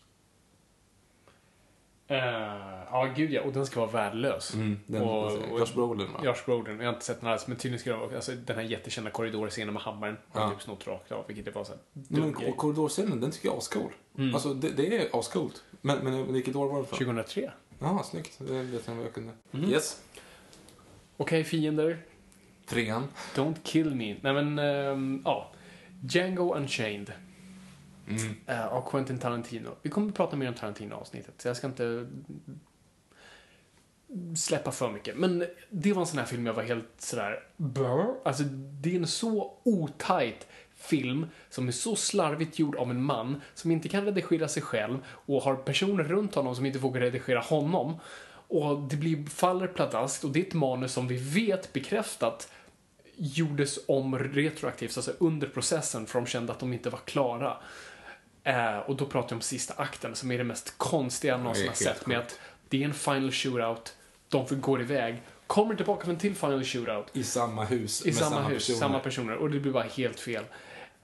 Eh, 2.13 2.83
ja, 2.91 3.13
gud 3.15 3.31
ja. 3.31 3.41
Och 3.41 3.53
den 3.53 3.65
ska 3.65 3.79
vara 3.79 3.91
värdelös. 3.91 4.53
Mm, 4.53 4.79
den, 4.85 5.01
och, 5.01 5.25
och, 5.25 5.59
Josh 5.59 5.73
Brolin 5.75 6.07
va? 6.13 6.19
Josh 6.23 6.45
Brolin. 6.45 6.77
Jag 6.79 6.85
har 6.85 6.93
inte 6.93 7.05
sett 7.05 7.21
den 7.21 7.29
alls, 7.29 7.47
men 7.47 7.57
tydligen 7.57 7.79
ska 7.79 7.91
det 7.91 7.97
vara 7.97 8.15
alltså, 8.15 8.31
den 8.31 8.55
här 8.55 8.63
jättekända 8.63 9.11
korridorscenen 9.11 9.73
med 9.73 9.83
hammaren. 9.83 10.17
Har 10.29 10.41
Ja. 10.41 10.49
typ 10.49 10.61
snott 10.61 10.87
rakt 10.87 11.11
av, 11.11 11.23
vilket 11.27 11.45
det 11.45 11.51
var 11.51 11.63
så 11.63 11.71
här 11.71 11.81
Men 11.93 12.33
grej. 12.33 12.53
korridorscenen, 12.57 13.19
den 13.21 13.31
tycker 13.31 13.47
jag 13.47 13.53
är 13.53 13.57
ascool. 13.57 13.91
Mm. 14.17 14.33
Alltså, 14.33 14.53
det, 14.53 14.69
det 14.69 14.97
är 14.97 15.19
ascoolt. 15.19 15.63
Men, 15.81 15.97
men 15.97 16.33
vilket 16.33 16.55
år 16.55 16.67
var 16.69 16.79
det 16.81 16.85
från? 16.87 16.97
2003. 16.99 17.51
Ja, 17.79 18.03
snyggt. 18.03 18.39
Det 18.39 18.55
är 18.55 18.63
lite 18.63 18.91
vad 18.91 19.05
jag 19.05 19.13
kunde. 19.13 19.31
Mm. 19.51 19.69
Yes. 19.69 20.01
Okej, 21.17 21.43
fiender. 21.43 21.97
Trean. 22.65 23.07
Don't 23.35 23.55
kill 23.63 23.95
me. 23.95 24.15
Nej 24.21 24.33
men, 24.33 24.59
ehm, 24.59 25.21
ja. 25.25 25.51
Django 26.01 26.55
Unchained. 26.55 27.11
Mm. 28.07 28.35
Eh, 28.47 28.67
av 28.67 28.89
Quentin 28.89 29.19
Tarantino. 29.19 29.69
Vi 29.81 29.89
kommer 29.89 30.07
att 30.07 30.15
prata 30.15 30.35
mer 30.35 30.47
om 30.47 30.53
Tarantino-avsnittet, 30.53 31.33
så 31.37 31.47
jag 31.47 31.57
ska 31.57 31.67
inte 31.67 32.07
släppa 34.37 34.71
för 34.71 34.91
mycket. 34.91 35.17
Men 35.17 35.45
det 35.69 35.93
var 35.93 36.01
en 36.01 36.07
sån 36.07 36.19
här 36.19 36.25
film 36.25 36.45
jag 36.45 36.53
var 36.53 36.63
helt 36.63 36.85
sådär... 36.97 37.39
Burr. 37.57 38.15
Alltså, 38.25 38.43
det 38.81 38.95
är 38.95 38.99
en 38.99 39.07
så 39.07 39.57
otajt 39.63 40.47
film 40.75 41.27
som 41.49 41.67
är 41.67 41.71
så 41.71 41.95
slarvigt 41.95 42.59
gjord 42.59 42.75
av 42.75 42.91
en 42.91 43.03
man 43.03 43.41
som 43.53 43.71
inte 43.71 43.89
kan 43.89 44.05
redigera 44.05 44.47
sig 44.47 44.63
själv 44.63 44.97
och 45.07 45.41
har 45.41 45.55
personer 45.55 46.03
runt 46.03 46.35
honom 46.35 46.55
som 46.55 46.65
inte 46.65 46.79
vågar 46.79 47.01
redigera 47.01 47.39
honom. 47.39 47.99
Och 48.47 48.79
det 48.81 48.95
blir, 48.95 49.25
faller 49.25 49.67
pladask 49.67 50.23
och 50.23 50.31
det 50.31 50.39
är 50.39 50.47
ett 50.47 50.53
manus 50.53 50.93
som 50.93 51.07
vi 51.07 51.17
vet 51.17 51.73
bekräftat 51.73 52.51
gjordes 53.15 53.79
om 53.87 54.19
retroaktivt, 54.19 54.97
alltså 54.97 55.11
under 55.19 55.47
processen, 55.47 56.05
för 56.05 56.19
de 56.19 56.25
kände 56.25 56.51
att 56.51 56.59
de 56.59 56.73
inte 56.73 56.89
var 56.89 56.99
klara. 56.99 57.57
Eh, 58.43 58.77
och 58.77 58.95
då 58.95 59.05
pratar 59.05 59.29
jag 59.29 59.37
om 59.37 59.41
sista 59.41 59.73
akten, 59.77 60.15
som 60.15 60.31
är 60.31 60.37
det 60.37 60.43
mest 60.43 60.77
konstiga 60.77 61.33
jag 61.33 61.39
någonsin 61.39 61.67
har 61.67 61.75
sett. 61.75 62.07
Med 62.07 62.19
att 62.19 62.39
det 62.69 62.81
är 62.81 62.85
en 62.85 62.93
final 62.93 63.31
shootout, 63.31 63.95
de 64.29 64.45
går 64.49 64.81
iväg, 64.81 65.21
kommer 65.47 65.75
tillbaka 65.75 66.05
för 66.05 66.11
en 66.11 66.17
till 66.17 66.35
final 66.35 66.63
shootout. 66.63 67.07
I 67.13 67.23
samma 67.23 67.65
hus. 67.65 68.01
I 68.01 68.05
med 68.05 68.15
samma, 68.15 68.41
hus, 68.41 68.67
personer. 68.67 68.79
samma 68.79 68.99
personer. 68.99 69.35
Och 69.35 69.49
det 69.49 69.59
blir 69.59 69.71
bara 69.71 69.83
helt 69.83 70.19
fel. 70.19 70.43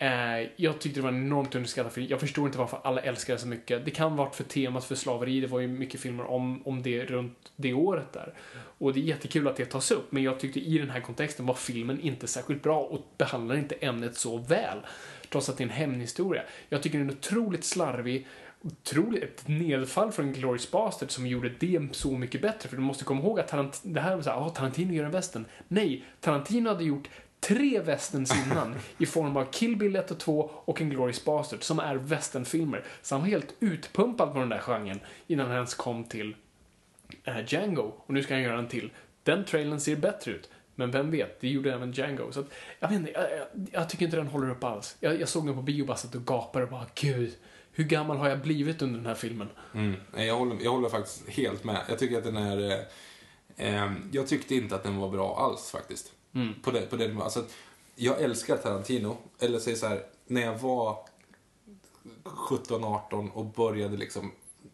Eh, 0.01 0.49
jag 0.55 0.79
tyckte 0.79 0.99
det 0.99 1.01
var 1.01 1.09
en 1.09 1.25
enormt 1.25 1.55
underskattad 1.55 1.91
film. 1.91 2.07
Jag 2.09 2.19
förstår 2.19 2.45
inte 2.45 2.57
varför 2.57 2.79
alla 2.83 3.01
älskar 3.01 3.33
det 3.33 3.39
så 3.39 3.47
mycket. 3.47 3.85
Det 3.85 3.91
kan 3.91 4.15
vara 4.15 4.29
för 4.29 4.43
temat 4.43 4.85
för 4.85 4.95
slaveri. 4.95 5.41
Det 5.41 5.47
var 5.47 5.59
ju 5.59 5.67
mycket 5.67 6.01
filmer 6.01 6.25
om, 6.25 6.67
om 6.67 6.83
det 6.83 7.05
runt 7.05 7.51
det 7.55 7.73
året 7.73 8.13
där. 8.13 8.33
Och 8.77 8.93
det 8.93 8.99
är 8.99 9.03
jättekul 9.03 9.47
att 9.47 9.55
det 9.55 9.65
tas 9.65 9.91
upp, 9.91 10.11
men 10.11 10.23
jag 10.23 10.39
tyckte 10.39 10.59
i 10.59 10.77
den 10.77 10.89
här 10.89 11.01
kontexten 11.01 11.45
var 11.45 11.53
filmen 11.53 11.99
inte 12.01 12.27
särskilt 12.27 12.63
bra 12.63 12.79
och 12.79 13.01
behandlar 13.17 13.55
inte 13.55 13.75
ämnet 13.75 14.17
så 14.17 14.37
väl. 14.37 14.77
Trots 15.31 15.49
att 15.49 15.57
det 15.57 15.63
är 15.63 15.65
en 15.65 15.73
hämndhistoria. 15.73 16.41
Jag 16.69 16.83
tycker 16.83 16.97
den 16.97 17.09
är 17.09 17.13
otroligt 17.13 17.63
slarvig 17.63 18.27
otroligt 18.61 19.23
ett 19.23 19.47
nedfall 19.47 20.11
från 20.11 20.33
Glorious 20.33 20.71
Bastard 20.71 21.11
som 21.11 21.27
gjorde 21.27 21.49
det 21.59 21.87
så 21.91 22.11
mycket 22.11 22.41
bättre. 22.41 22.69
För 22.69 22.75
du 22.75 22.81
måste 22.81 23.03
komma 23.03 23.21
ihåg 23.21 23.39
att 23.39 23.47
Tarant 23.47 23.81
det 23.83 24.01
här 24.01 24.15
var 24.15 24.23
såhär, 24.23 24.37
ah, 24.37 24.49
Tarantino 24.49 24.93
gör 24.93 25.05
en 25.05 25.11
västern. 25.11 25.45
Nej, 25.67 26.05
Tarantino 26.19 26.69
hade 26.69 26.83
gjort 26.83 27.09
tre 27.39 27.79
westerns 27.79 28.45
innan 28.45 28.75
i 28.97 29.05
form 29.05 29.37
av 29.37 29.45
Kill 29.51 29.75
Bill 29.75 29.95
1 29.95 30.11
och 30.11 30.19
2 30.19 30.51
och 30.65 30.81
en 30.81 30.89
Glorious 30.89 31.25
Bastard 31.25 31.63
som 31.63 31.79
är 31.79 31.95
westernfilmer. 31.95 32.83
Så 33.01 33.15
han 33.15 33.21
var 33.21 33.29
helt 33.29 33.55
utpumpad 33.59 34.33
på 34.33 34.39
den 34.39 34.49
där 34.49 34.59
genren 34.59 34.99
innan 35.27 35.47
han 35.47 35.55
ens 35.55 35.73
kom 35.73 36.03
till 36.03 36.35
eh, 37.23 37.45
Django. 37.47 37.93
Och 37.97 38.13
nu 38.13 38.23
ska 38.23 38.33
han 38.33 38.43
göra 38.43 38.59
en 38.59 38.67
till. 38.67 38.91
Den 39.23 39.45
trailern 39.45 39.79
ser 39.79 39.95
bättre 39.95 40.31
ut. 40.31 40.49
Men 40.79 40.91
vem 40.91 41.11
vet, 41.11 41.41
det 41.41 41.47
gjorde 41.47 41.73
även 41.73 41.91
Django. 41.91 42.31
Så 42.31 42.39
att, 42.39 42.45
jag, 42.79 42.89
vet 42.89 42.99
inte, 42.99 43.11
jag, 43.11 43.23
jag, 43.23 43.47
jag 43.71 43.89
tycker 43.89 44.05
inte 44.05 44.17
den 44.17 44.27
håller 44.27 44.49
upp 44.49 44.63
alls. 44.63 44.97
Jag, 44.99 45.21
jag 45.21 45.29
såg 45.29 45.45
den 45.45 45.55
på 45.55 45.61
biobasset 45.61 46.15
och 46.15 46.25
gapade 46.25 46.65
och 46.65 46.71
bara, 46.71 46.85
gud, 46.95 47.35
hur 47.71 47.83
gammal 47.83 48.17
har 48.17 48.29
jag 48.29 48.41
blivit 48.41 48.81
under 48.81 48.97
den 48.97 49.05
här 49.05 49.15
filmen? 49.15 49.49
Mm. 49.73 49.95
Jag, 50.15 50.35
håller, 50.35 50.57
jag 50.61 50.71
håller 50.71 50.89
faktiskt 50.89 51.29
helt 51.29 51.63
med. 51.63 51.81
Jag 51.89 51.99
tycker 51.99 52.17
att 52.17 52.23
den 52.23 52.37
är... 52.37 52.85
Eh, 53.57 53.83
eh, 53.83 53.91
jag 54.11 54.27
tyckte 54.27 54.55
inte 54.55 54.75
att 54.75 54.83
den 54.83 54.97
var 54.97 55.09
bra 55.09 55.37
alls 55.39 55.71
faktiskt. 55.71 56.11
På 56.63 56.71
det, 56.71 56.81
på 56.81 56.95
det, 56.95 57.15
alltså, 57.23 57.45
jag 57.95 58.21
älskar 58.21 58.57
Tarantino. 58.57 59.17
Eller 59.39 59.59
säg 59.59 59.75
så 59.75 59.87
här, 59.87 60.03
när 60.27 60.41
jag 60.41 60.57
var 60.57 60.97
17-18 62.23 63.31
och 63.31 63.45
började 63.45 63.97
liksom 63.97 64.31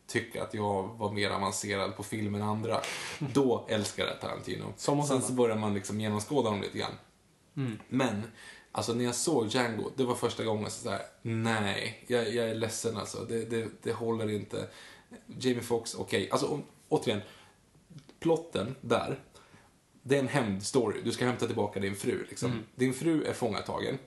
tycka 0.08 0.44
att 0.44 0.54
jag 0.54 0.84
var 0.98 1.12
mer 1.12 1.30
avancerad 1.30 1.96
på 1.96 2.04
film 2.04 2.36
än 2.36 2.42
andra. 2.42 2.82
Då 3.20 3.66
älskade 3.70 4.10
jag 4.10 4.22
Tarantino. 4.22 4.74
Som 4.78 5.04
Sen 5.04 5.22
så 5.22 5.34
börjar 5.34 5.56
man 5.56 5.74
liksom 5.74 6.02
genomskåda 6.02 6.50
dem 6.50 6.62
lite 6.62 6.78
grann. 6.78 6.94
Men, 7.88 8.24
alltså 8.72 8.94
när 8.94 9.06
jag 9.06 9.16
såg 9.16 9.48
Django, 9.48 9.92
det 9.96 10.04
var 10.04 10.16
första 10.16 10.44
gången 10.44 10.72
så 10.72 10.90
här, 10.90 11.02
nej, 11.22 12.04
jag, 12.08 12.34
jag 12.34 12.50
är 12.50 12.56
ledsen 12.56 12.98
alltså. 12.98 13.26
Det, 13.30 13.46
det, 13.46 13.68
det 13.84 13.94
håller 13.94 14.32
inte. 14.32 14.68
Jamie 15.40 15.62
Foxx, 15.64 15.96
okej. 15.96 16.30
Alltså 16.32 16.48
om, 16.48 16.64
återigen, 16.90 17.22
plotten 18.20 18.76
där, 18.82 19.20
det 20.02 20.16
är 20.16 20.20
en 20.20 20.28
hämndstory. 20.28 21.02
Du 21.02 21.12
ska 21.12 21.26
hämta 21.26 21.48
tillbaka 21.48 21.80
din 21.80 21.96
fru. 21.96 22.26
Liksom. 22.30 22.64
Din 22.76 22.94
fru 22.94 23.24
är 23.24 23.34
fångatagen. 23.34 23.98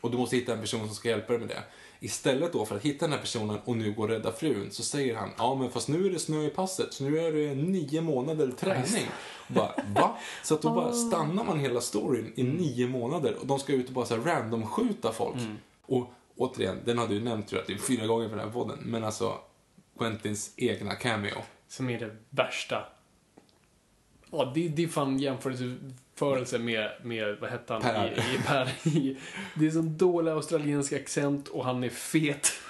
Och 0.00 0.10
du 0.10 0.16
måste 0.16 0.36
hitta 0.36 0.52
en 0.52 0.60
person 0.60 0.86
som 0.86 0.94
ska 0.94 1.08
hjälpa 1.08 1.32
dig 1.32 1.38
med 1.38 1.48
det. 1.48 1.62
Istället 2.02 2.52
då 2.52 2.64
för 2.66 2.76
att 2.76 2.82
hitta 2.82 3.06
den 3.06 3.12
här 3.12 3.20
personen 3.20 3.58
och 3.64 3.76
nu 3.76 3.92
gå 3.92 4.02
och 4.02 4.08
rädda 4.08 4.32
frun 4.32 4.70
så 4.70 4.82
säger 4.82 5.16
han 5.16 5.30
ja 5.38 5.54
men 5.54 5.70
fast 5.70 5.88
nu 5.88 6.06
är 6.06 6.10
det 6.10 6.18
snö 6.18 6.44
i 6.44 6.50
passet 6.50 6.92
så 6.92 7.04
nu 7.04 7.18
är 7.18 7.32
det 7.32 7.54
nio 7.54 8.00
månader 8.00 8.52
träning. 8.58 9.06
Och 9.48 9.54
bara, 9.54 9.74
va? 9.94 10.18
Så 10.42 10.54
att 10.54 10.62
då 10.62 10.70
bara 10.70 10.92
stannar 10.92 11.44
man 11.44 11.60
hela 11.60 11.80
storyn 11.80 12.32
i 12.36 12.42
nio 12.42 12.88
månader 12.88 13.36
och 13.40 13.46
de 13.46 13.58
ska 13.58 13.72
ut 13.72 13.88
och 13.88 13.92
bara 13.92 14.06
så 14.06 14.16
här 14.16 14.22
random 14.22 14.66
skjuta 14.66 15.12
folk. 15.12 15.36
Och 15.86 16.12
återigen, 16.36 16.78
den 16.84 16.98
hade 16.98 17.14
du 17.14 17.20
nämnt 17.20 17.48
tror 17.48 17.60
jag 17.60 17.66
typ 17.66 17.80
fyra 17.80 18.06
gånger 18.06 18.28
på 18.28 18.34
den 18.36 18.44
här 18.44 18.52
podden. 18.52 18.78
Men 18.82 19.04
alltså 19.04 19.38
Quentins 19.98 20.52
egna 20.56 20.94
cameo. 20.94 21.38
Som 21.68 21.90
är 21.90 21.98
det 21.98 22.16
värsta 22.30 22.86
Ja, 24.30 24.52
det, 24.54 24.68
det 24.68 24.84
är 24.84 24.88
fan 24.88 25.18
jämförelse 25.18 25.76
med, 26.58 26.90
med, 27.02 27.36
vad 27.40 27.50
hette 27.50 27.72
han? 27.72 27.82
Per. 27.82 28.06
I, 28.06 28.34
i, 28.34 28.38
per 28.46 28.88
i, 28.88 29.16
det 29.54 29.66
är 29.66 29.70
sån 29.70 29.96
dålig 29.96 30.30
australiensk 30.32 30.92
accent 30.92 31.48
och 31.48 31.64
han 31.64 31.84
är 31.84 31.88
fet. 31.88 32.52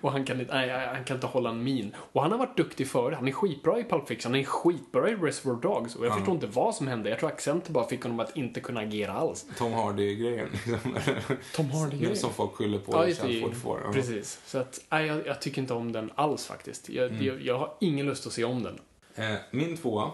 Och 0.00 0.12
han 0.12 0.24
kan, 0.24 0.40
inte, 0.40 0.54
nej, 0.54 0.86
han 0.94 1.04
kan 1.04 1.16
inte 1.16 1.26
hålla 1.26 1.50
en 1.50 1.64
min. 1.64 1.94
Och 2.12 2.22
han 2.22 2.30
har 2.30 2.38
varit 2.38 2.56
duktig 2.56 2.88
förr. 2.88 3.12
Han 3.12 3.28
är 3.28 3.32
skitbra 3.32 3.78
i 3.80 3.84
Pulp 3.84 4.08
Fiction. 4.08 4.32
Han 4.32 4.40
är 4.40 4.44
skitbra 4.44 5.10
i 5.10 5.14
Reservoir 5.14 5.60
Dogs. 5.60 5.96
Och 5.96 6.06
jag 6.06 6.14
förstår 6.16 6.34
inte 6.34 6.46
vad 6.46 6.74
som 6.74 6.86
hände. 6.88 7.10
Jag 7.10 7.18
tror 7.18 7.28
accenten 7.28 7.72
bara 7.72 7.88
fick 7.88 8.02
honom 8.02 8.20
att 8.20 8.36
inte 8.36 8.60
kunna 8.60 8.80
agera 8.80 9.12
alls. 9.12 9.46
Tom 9.58 9.72
Hardy-grejen. 9.72 10.48
liksom. 10.52 11.36
Tom 11.54 11.70
Hardy-grejen. 11.70 12.16
Som 12.16 12.32
folk 12.32 12.54
skyller 12.54 12.78
på 12.78 12.92
Ja, 12.92 13.28
i 13.28 13.54
får. 13.54 13.80
Ja. 13.84 13.92
Precis. 13.92 14.40
Så 14.46 14.58
att, 14.58 14.80
nej, 14.88 15.06
jag, 15.06 15.26
jag 15.26 15.40
tycker 15.40 15.62
inte 15.62 15.74
om 15.74 15.92
den 15.92 16.10
alls 16.14 16.46
faktiskt. 16.46 16.88
Jag, 16.88 17.10
Mm. 17.10 17.24
jag, 17.26 17.42
jag 17.42 17.58
har 17.58 17.72
ingen 17.80 18.06
lust 18.06 18.26
att 18.26 18.32
se 18.32 18.44
om 18.44 18.62
den. 18.62 18.80
Eh, 19.14 19.38
min 19.50 19.76
tvåa, 19.76 20.10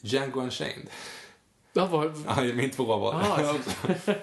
Django 0.00 0.40
Unchained. 0.40 0.86
Ja, 1.72 1.86
var, 1.86 2.12
Ja, 2.26 2.54
min 2.54 2.70
tvåa 2.70 2.96
var 2.98 3.14
Ah, 3.14 3.36
det. 3.36 3.42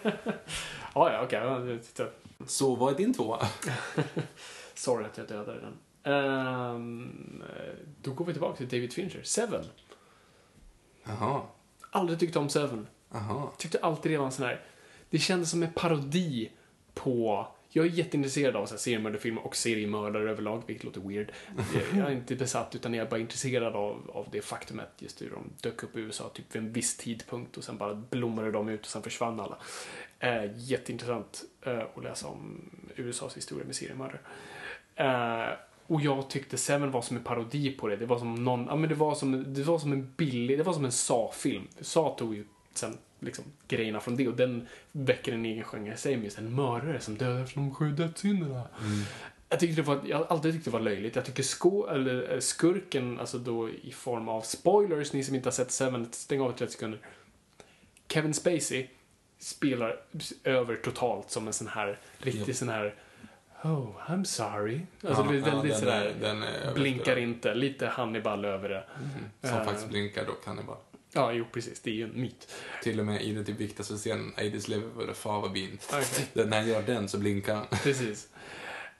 ja, 0.95 1.11
ja, 1.13 1.21
okej. 1.23 1.39
Ja, 1.39 1.77
titta. 1.83 2.05
Så 2.47 2.75
vad 2.75 2.93
är 2.93 2.97
din 2.97 3.13
tvåa? 3.13 3.47
Sorry 4.73 5.05
att 5.05 5.17
jag 5.17 5.27
dödade 5.27 5.59
den. 5.61 5.77
Ehm, 6.13 7.43
då 8.01 8.13
går 8.13 8.25
vi 8.25 8.33
tillbaka 8.33 8.57
till 8.57 8.67
David 8.67 8.93
Fincher. 8.93 9.23
Seven. 9.23 9.65
Jaha. 11.03 11.41
Aldrig 11.91 12.19
tyckt 12.19 12.35
om 12.35 12.49
Seven. 12.49 12.87
Jaha. 13.11 13.47
Tyckte 13.57 13.79
alltid 13.81 14.11
det 14.11 14.17
var 14.17 14.25
en 14.25 14.31
sån 14.31 14.45
här... 14.45 14.61
Det 15.09 15.19
kändes 15.19 15.49
som 15.51 15.63
en 15.63 15.73
parodi 15.73 16.51
på... 16.93 17.47
Jag 17.71 17.85
är 17.85 17.89
jätteintresserad 17.89 18.55
av 18.55 18.65
så 18.65 18.73
här 18.73 18.79
seriemördarfilmer 18.79 19.45
och 19.45 19.55
seriemördare 19.55 20.29
överlag, 20.31 20.63
vilket 20.67 20.83
låter 20.83 21.01
weird. 21.01 21.31
Jag- 21.57 21.99
Jag 21.99 22.07
är 22.07 22.15
inte 22.15 22.35
besatt, 22.35 22.75
utan 22.75 22.93
jag 22.93 23.05
är 23.05 23.09
bara 23.09 23.19
intresserad 23.19 23.75
av, 23.75 24.11
av 24.13 24.27
det 24.31 24.41
faktumet 24.41 24.89
just 24.99 25.21
hur 25.21 25.29
de 25.29 25.43
dök 25.61 25.83
upp 25.83 25.97
i 25.97 25.99
USA 25.99 26.29
typ 26.33 26.55
vid 26.55 26.61
en 26.61 26.73
viss 26.73 26.97
tidpunkt 26.97 27.57
och 27.57 27.63
sen 27.63 27.77
bara 27.77 27.95
blommade 27.95 28.51
de 28.51 28.69
ut 28.69 28.79
och 28.81 28.87
sen 28.91 29.01
försvann 29.03 29.39
alla. 29.39 29.57
Eh, 30.19 30.51
jätteintressant 30.57 31.43
eh, 31.61 31.79
att 31.95 32.03
läsa 32.03 32.27
om 32.27 32.69
USAs 32.95 33.37
historia 33.37 33.65
med 33.65 33.75
seriemördare. 33.75 34.19
Eh, 34.95 35.53
och 35.87 36.01
jag 36.01 36.29
tyckte 36.29 36.57
Seven 36.57 36.91
var 36.91 37.01
som 37.01 37.17
en 37.17 37.23
parodi 37.23 37.71
på 37.71 37.87
det. 37.87 37.95
Det 37.95 38.05
var 38.05 38.19
som 38.19 38.35
någon, 38.35 38.65
ja 38.65 38.75
men 38.75 38.89
det 38.89 38.95
var 38.95 39.15
som, 39.15 39.53
det 39.53 39.63
var 39.63 39.79
som 39.79 39.91
en 39.93 40.13
billig, 40.17 40.57
det 40.57 40.63
var 40.63 40.73
som 40.73 40.85
en 40.85 40.91
sa-film. 40.91 41.67
Sa 41.81 42.15
tog 42.19 42.35
ju 42.35 42.45
sen 42.73 42.97
liksom 43.19 43.43
grejerna 43.67 43.99
från 43.99 44.15
det 44.15 44.27
och 44.27 44.35
den 44.35 44.67
väcker 44.91 45.33
en 45.33 45.45
egen 45.45 45.63
genre 45.63 45.93
i 45.93 45.97
sig 45.97 46.17
med 46.17 46.37
en 46.37 46.55
mördare 46.55 46.99
som 46.99 47.17
dödar 47.17 47.43
efter 47.43 47.55
de 47.55 47.75
sju 47.75 47.91
dödssynderna. 47.91 48.63
Jag 49.49 49.59
tyckte 49.59 49.81
det 49.81 49.87
var, 49.87 49.99
jag 50.05 50.25
alltid 50.29 50.53
tyckt 50.53 50.65
det 50.65 50.71
var 50.71 50.79
löjligt. 50.79 51.15
Jag 51.15 51.25
tycker 51.25 51.43
sko, 51.43 51.87
eller 51.87 52.33
eh, 52.33 52.39
skurken, 52.39 53.19
alltså 53.19 53.37
då 53.37 53.69
i 53.69 53.91
form 53.91 54.29
av 54.29 54.41
spoilers, 54.41 55.13
ni 55.13 55.23
som 55.23 55.35
inte 55.35 55.47
har 55.47 55.51
sett 55.51 55.71
Seven, 55.71 56.07
stäng 56.11 56.41
av 56.41 56.51
i 56.51 56.53
30 56.53 56.73
sekunder. 56.73 56.99
Kevin 58.07 58.33
Spacey 58.33 58.87
spelar 59.39 59.95
över 60.43 60.75
totalt 60.75 61.31
som 61.31 61.47
en 61.47 61.53
sån 61.53 61.67
här, 61.67 61.99
riktig 62.17 62.47
Japp. 62.47 62.55
sån 62.57 62.69
här 62.69 62.95
Oh, 63.63 63.89
I'm 64.07 64.23
sorry. 64.23 64.81
Alltså 65.07 65.23
Ja, 65.23 65.31
det 65.31 65.37
är 65.37 65.41
väldigt 65.41 65.71
ja, 65.71 65.77
den 65.77 65.79
sådär, 65.79 66.05
är- 66.05 66.13
den 66.21 66.43
är 66.43 66.73
blinkar 66.73 67.15
inte, 67.15 67.53
lite 67.53 67.87
Hannibal 67.87 68.45
över 68.45 68.69
det. 68.69 68.83
Som 69.41 69.57
Eh. 69.57 69.65
faktiskt 69.65 69.87
blinkar 69.89 70.25
dock, 70.25 70.45
han 70.45 70.59
är 70.59 70.63
bara. 70.63 70.77
Ja, 71.13 71.33
jo 71.33 71.45
precis, 71.51 71.79
det 71.79 71.89
är 71.89 71.93
ju 71.93 72.03
en 72.03 72.21
myt. 72.21 72.53
Till 72.83 72.99
och 72.99 73.05
med 73.05 73.21
i 73.21 73.33
den 73.33 73.45
typ 73.45 73.59
viktigaste 73.59 73.95
scenen, 73.95 74.33
Aidis 74.37 74.67
lever 74.67 75.05
för 75.05 75.13
fava 75.13 75.49
bin. 75.49 75.79
Okej. 75.87 76.27
När 76.45 76.57
han 76.57 76.67
gör 76.67 76.81
den 76.81 77.09
så 77.09 77.17
blinkar 77.17 77.55
han. 77.55 77.65
Precis. 77.83 78.27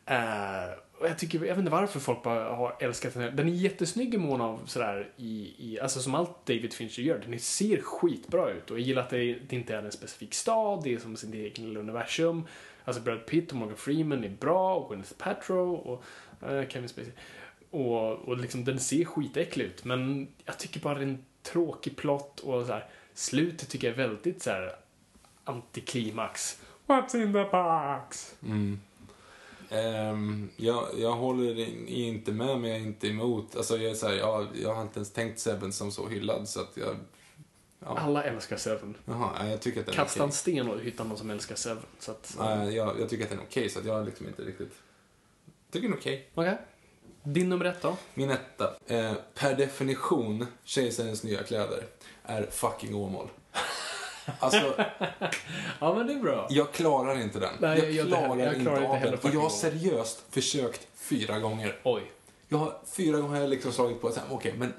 Eh, 0.06 0.80
och 1.00 1.08
jag, 1.08 1.20
tycker, 1.20 1.40
jag 1.40 1.56
vet 1.56 1.58
inte 1.58 1.72
varför 1.72 2.00
folk 2.00 2.24
bara 2.24 2.56
har 2.56 2.76
älskat 2.80 3.14
den 3.14 3.24
här. 3.24 3.32
Den 3.32 3.48
är 3.48 3.52
jättesnygg 3.52 4.14
i 4.14 4.18
mån 4.18 4.42
av 4.42 4.62
sådär 4.66 5.12
i, 5.18 5.54
i, 5.58 5.80
alltså 5.80 6.00
som 6.00 6.16
allt 6.16 6.46
David 6.46 6.74
Fincher 6.74 7.02
gör. 7.02 7.24
Den 7.28 7.40
ser 7.40 7.82
skitbra 7.82 8.52
ut 8.52 8.72
och 8.72 8.80
jag 8.80 8.86
gillar 8.86 9.02
att 9.02 9.10
det, 9.10 9.34
det 9.50 9.56
inte 9.56 9.76
är 9.76 9.84
en 9.84 9.92
specifik 9.92 10.34
stad, 10.34 10.84
det 10.84 10.94
är 10.94 10.98
som 10.98 11.16
sin 11.16 11.34
egen 11.34 11.68
lilla 11.68 11.80
universum. 11.80 12.44
Alltså 12.84 13.02
Brad 13.02 13.26
Pitt 13.26 13.52
och 13.52 13.58
Morgan 13.58 13.78
Freeman 13.78 14.24
är 14.24 14.30
bra 14.30 14.76
och 14.76 14.90
Gwyneth 14.90 15.14
Paltrow 15.14 15.76
och 15.76 16.04
eh, 16.50 16.68
Kevin 16.68 16.90
Spacey. 16.90 17.12
Och, 17.70 18.12
och 18.12 18.38
liksom 18.38 18.66
den 18.66 18.80
ser 18.80 19.06
skitäcklig 19.06 19.66
ut 19.66 19.86
men 19.86 20.28
jag 20.46 20.60
tycker 20.60 20.80
bara 20.80 20.94
det 20.96 21.02
är 21.02 21.08
en 21.08 21.26
tråkig 21.52 21.98
plott 21.98 22.40
och 22.40 22.66
så 22.66 22.74
här, 22.74 22.86
slutet 23.14 23.70
tycker 23.70 23.88
jag 23.88 24.00
är 24.00 24.08
väldigt 24.08 24.44
så 24.44 24.50
här 24.50 24.76
antiklimax. 25.44 26.60
What's 26.88 27.16
in 27.16 27.34
the 27.34 27.44
box? 27.44 28.36
Mm. 28.44 28.80
Ehm, 29.70 30.50
jag, 30.56 30.88
jag 30.98 31.12
håller 31.16 31.60
in- 31.60 31.88
inte 31.88 32.32
med, 32.32 32.60
men 32.60 32.70
jag 32.70 32.80
är 32.80 32.84
inte 32.84 33.08
emot. 33.08 33.56
Alltså 33.56 33.78
jag 33.78 33.92
är 33.92 33.96
så 33.96 34.08
här, 34.08 34.14
jag, 34.16 34.48
jag 34.64 34.76
har 34.76 34.82
inte 34.82 35.00
ens 35.00 35.12
tänkt 35.12 35.40
Seven 35.40 35.74
som 35.74 35.92
så 35.92 36.08
hyllad, 36.08 36.50
så 36.50 36.62
att 36.62 36.78
jag... 36.78 36.96
Ja. 37.80 37.98
Alla 38.00 38.24
älskar 38.24 38.58
Seven. 38.58 38.96
Jaha, 39.06 39.32
ja, 39.40 39.48
jag 39.48 39.62
tycker 39.62 39.80
att 39.80 39.86
den 39.86 39.96
är 39.96 39.98
Kasta 40.00 40.24
en 40.24 40.32
sten 40.32 40.70
och 40.70 40.80
hitta 40.80 41.04
någon 41.04 41.18
som 41.18 41.30
älskar 41.30 41.56
Seven. 41.56 41.84
Så 42.00 42.12
att, 42.12 42.36
Nej, 42.40 42.76
jag, 42.76 43.00
jag 43.00 43.10
tycker 43.10 43.24
att 43.24 43.30
den 43.30 43.40
är 43.40 43.44
okej, 43.44 43.70
så 43.70 43.80
att 43.80 43.86
jag 43.86 44.06
liksom 44.06 44.28
inte 44.28 44.42
riktigt... 44.42 44.74
tycker 45.72 45.88
den 45.88 45.94
är 45.98 46.00
okej. 46.02 46.30
Okej. 46.36 46.58
Din 47.24 47.50
nummer 47.50 47.66
ett 47.66 47.82
då? 47.82 47.98
Min 48.14 48.30
etta. 48.30 48.74
Eh, 48.88 49.14
per 49.36 49.54
definition, 49.56 50.48
Kejsarens 50.64 51.24
nya 51.24 51.44
kläder, 51.44 51.84
är 52.24 52.48
fucking 52.52 52.96
Åmål. 52.96 53.28
Alltså, 54.40 54.74
Ja, 55.80 55.94
men 55.94 56.08
det 56.08 56.14
är 56.14 56.20
bra. 56.20 56.48
jag 56.50 56.72
klarar 56.72 57.22
inte 57.22 57.40
den. 57.40 57.54
Nej, 57.60 57.80
jag, 57.80 57.92
jag 57.92 58.06
inte 58.06 58.18
klarar 58.18 58.28
heller. 58.30 58.46
Jag 58.46 58.54
inte 58.54 58.62
klarar 58.66 58.78
inte 58.78 58.90
av 58.90 58.96
heller 58.98 59.18
den. 59.22 59.30
Och 59.30 59.36
jag 59.36 59.42
har 59.42 59.50
fucking 59.50 59.72
seriöst 59.72 60.24
försökt 60.30 60.88
fyra 60.96 61.40
gånger. 61.40 61.80
Oj. 61.84 62.12
Jag 62.48 62.58
har 62.58 62.78
fyra 62.86 63.18
gånger 63.20 63.48
liksom 63.48 63.72
slagit 63.72 64.02
på 64.02 64.10
här, 64.20 64.28
okej, 64.30 64.54
men 64.58 64.74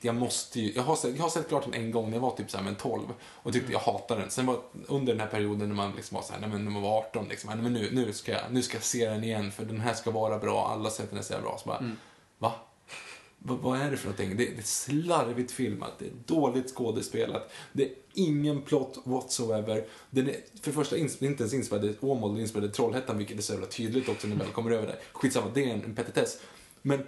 jag 0.00 0.14
måste 0.14 0.60
ju, 0.60 0.72
jag 0.72 0.82
har, 0.82 0.96
sett, 0.96 1.16
jag 1.16 1.22
har 1.22 1.30
sett 1.30 1.48
klart 1.48 1.64
den 1.64 1.74
en 1.74 1.90
gång 1.90 2.06
när 2.06 2.16
jag 2.16 2.20
var 2.22 2.36
typ 2.36 2.50
så 2.50 2.56
här, 2.56 2.64
men 2.64 2.74
12 2.74 3.02
och 3.22 3.52
tyckte 3.52 3.72
jag 3.72 3.78
hatade 3.78 4.20
den. 4.20 4.30
Sen 4.30 4.46
var 4.46 4.58
under 4.86 5.12
den 5.12 5.20
här 5.20 5.28
perioden 5.28 5.68
när 5.68 5.76
man 5.76 5.92
liksom 5.96 6.14
var 6.14 6.22
så 6.22 6.32
här, 6.32 6.40
nej 6.40 6.48
men 6.50 6.64
när 6.64 6.70
man 6.70 6.82
var 6.82 6.98
18 6.98 7.28
liksom, 7.28 7.50
nej, 7.50 7.62
men 7.62 7.72
nu, 7.72 7.88
nu, 7.92 8.12
ska 8.12 8.32
jag, 8.32 8.42
nu 8.50 8.62
ska 8.62 8.76
jag 8.76 8.84
se 8.84 9.08
den 9.08 9.24
igen 9.24 9.52
för 9.52 9.64
den 9.64 9.80
här 9.80 9.94
ska 9.94 10.10
vara 10.10 10.38
bra, 10.38 10.68
alla 10.68 10.90
säger 10.90 11.04
att 11.04 11.10
den 11.10 11.18
är 11.18 11.22
så 11.22 11.34
här 11.34 11.40
bra. 11.40 11.58
Så 11.62 11.68
bara, 11.68 11.90
va? 12.38 12.52
V- 13.38 13.56
vad 13.62 13.80
är 13.80 13.90
det 13.90 13.96
för 13.96 14.04
någonting? 14.06 14.36
Det, 14.36 14.44
det 14.44 14.58
är 14.58 14.62
slarvigt 14.62 15.52
filmat, 15.52 15.92
det 15.98 16.04
är 16.06 16.10
dåligt 16.26 16.74
skådespelat, 16.74 17.50
det 17.72 17.82
är 17.84 17.90
ingen 18.14 18.62
plot 18.62 18.98
whatsoever. 19.04 19.86
Den 20.10 20.28
är 20.28 20.32
för 20.32 20.70
det 20.70 20.72
första 20.72 20.96
ins- 20.96 21.24
inte 21.24 21.42
ens 21.42 21.54
inspelad 21.54 21.84
i 21.84 21.96
Åmål, 22.00 22.30
den 22.30 22.38
är 22.38 22.42
inspelad 22.42 22.70
i 22.70 22.72
Trollhättan, 22.72 23.18
vilket 23.18 23.38
är 23.38 23.42
så 23.42 23.52
jävla 23.52 23.66
tydligt 23.66 24.08
också 24.08 24.26
när 24.28 24.36
man 24.36 24.46
väl 24.46 24.54
kommer 24.54 24.70
över 24.70 24.86
det. 24.86 24.98
Skitsamma, 25.12 25.46
det 25.54 25.64
är 25.64 25.74
en, 25.74 25.84
en 25.84 25.94
petitess. 25.94 26.38
Men 26.82 27.06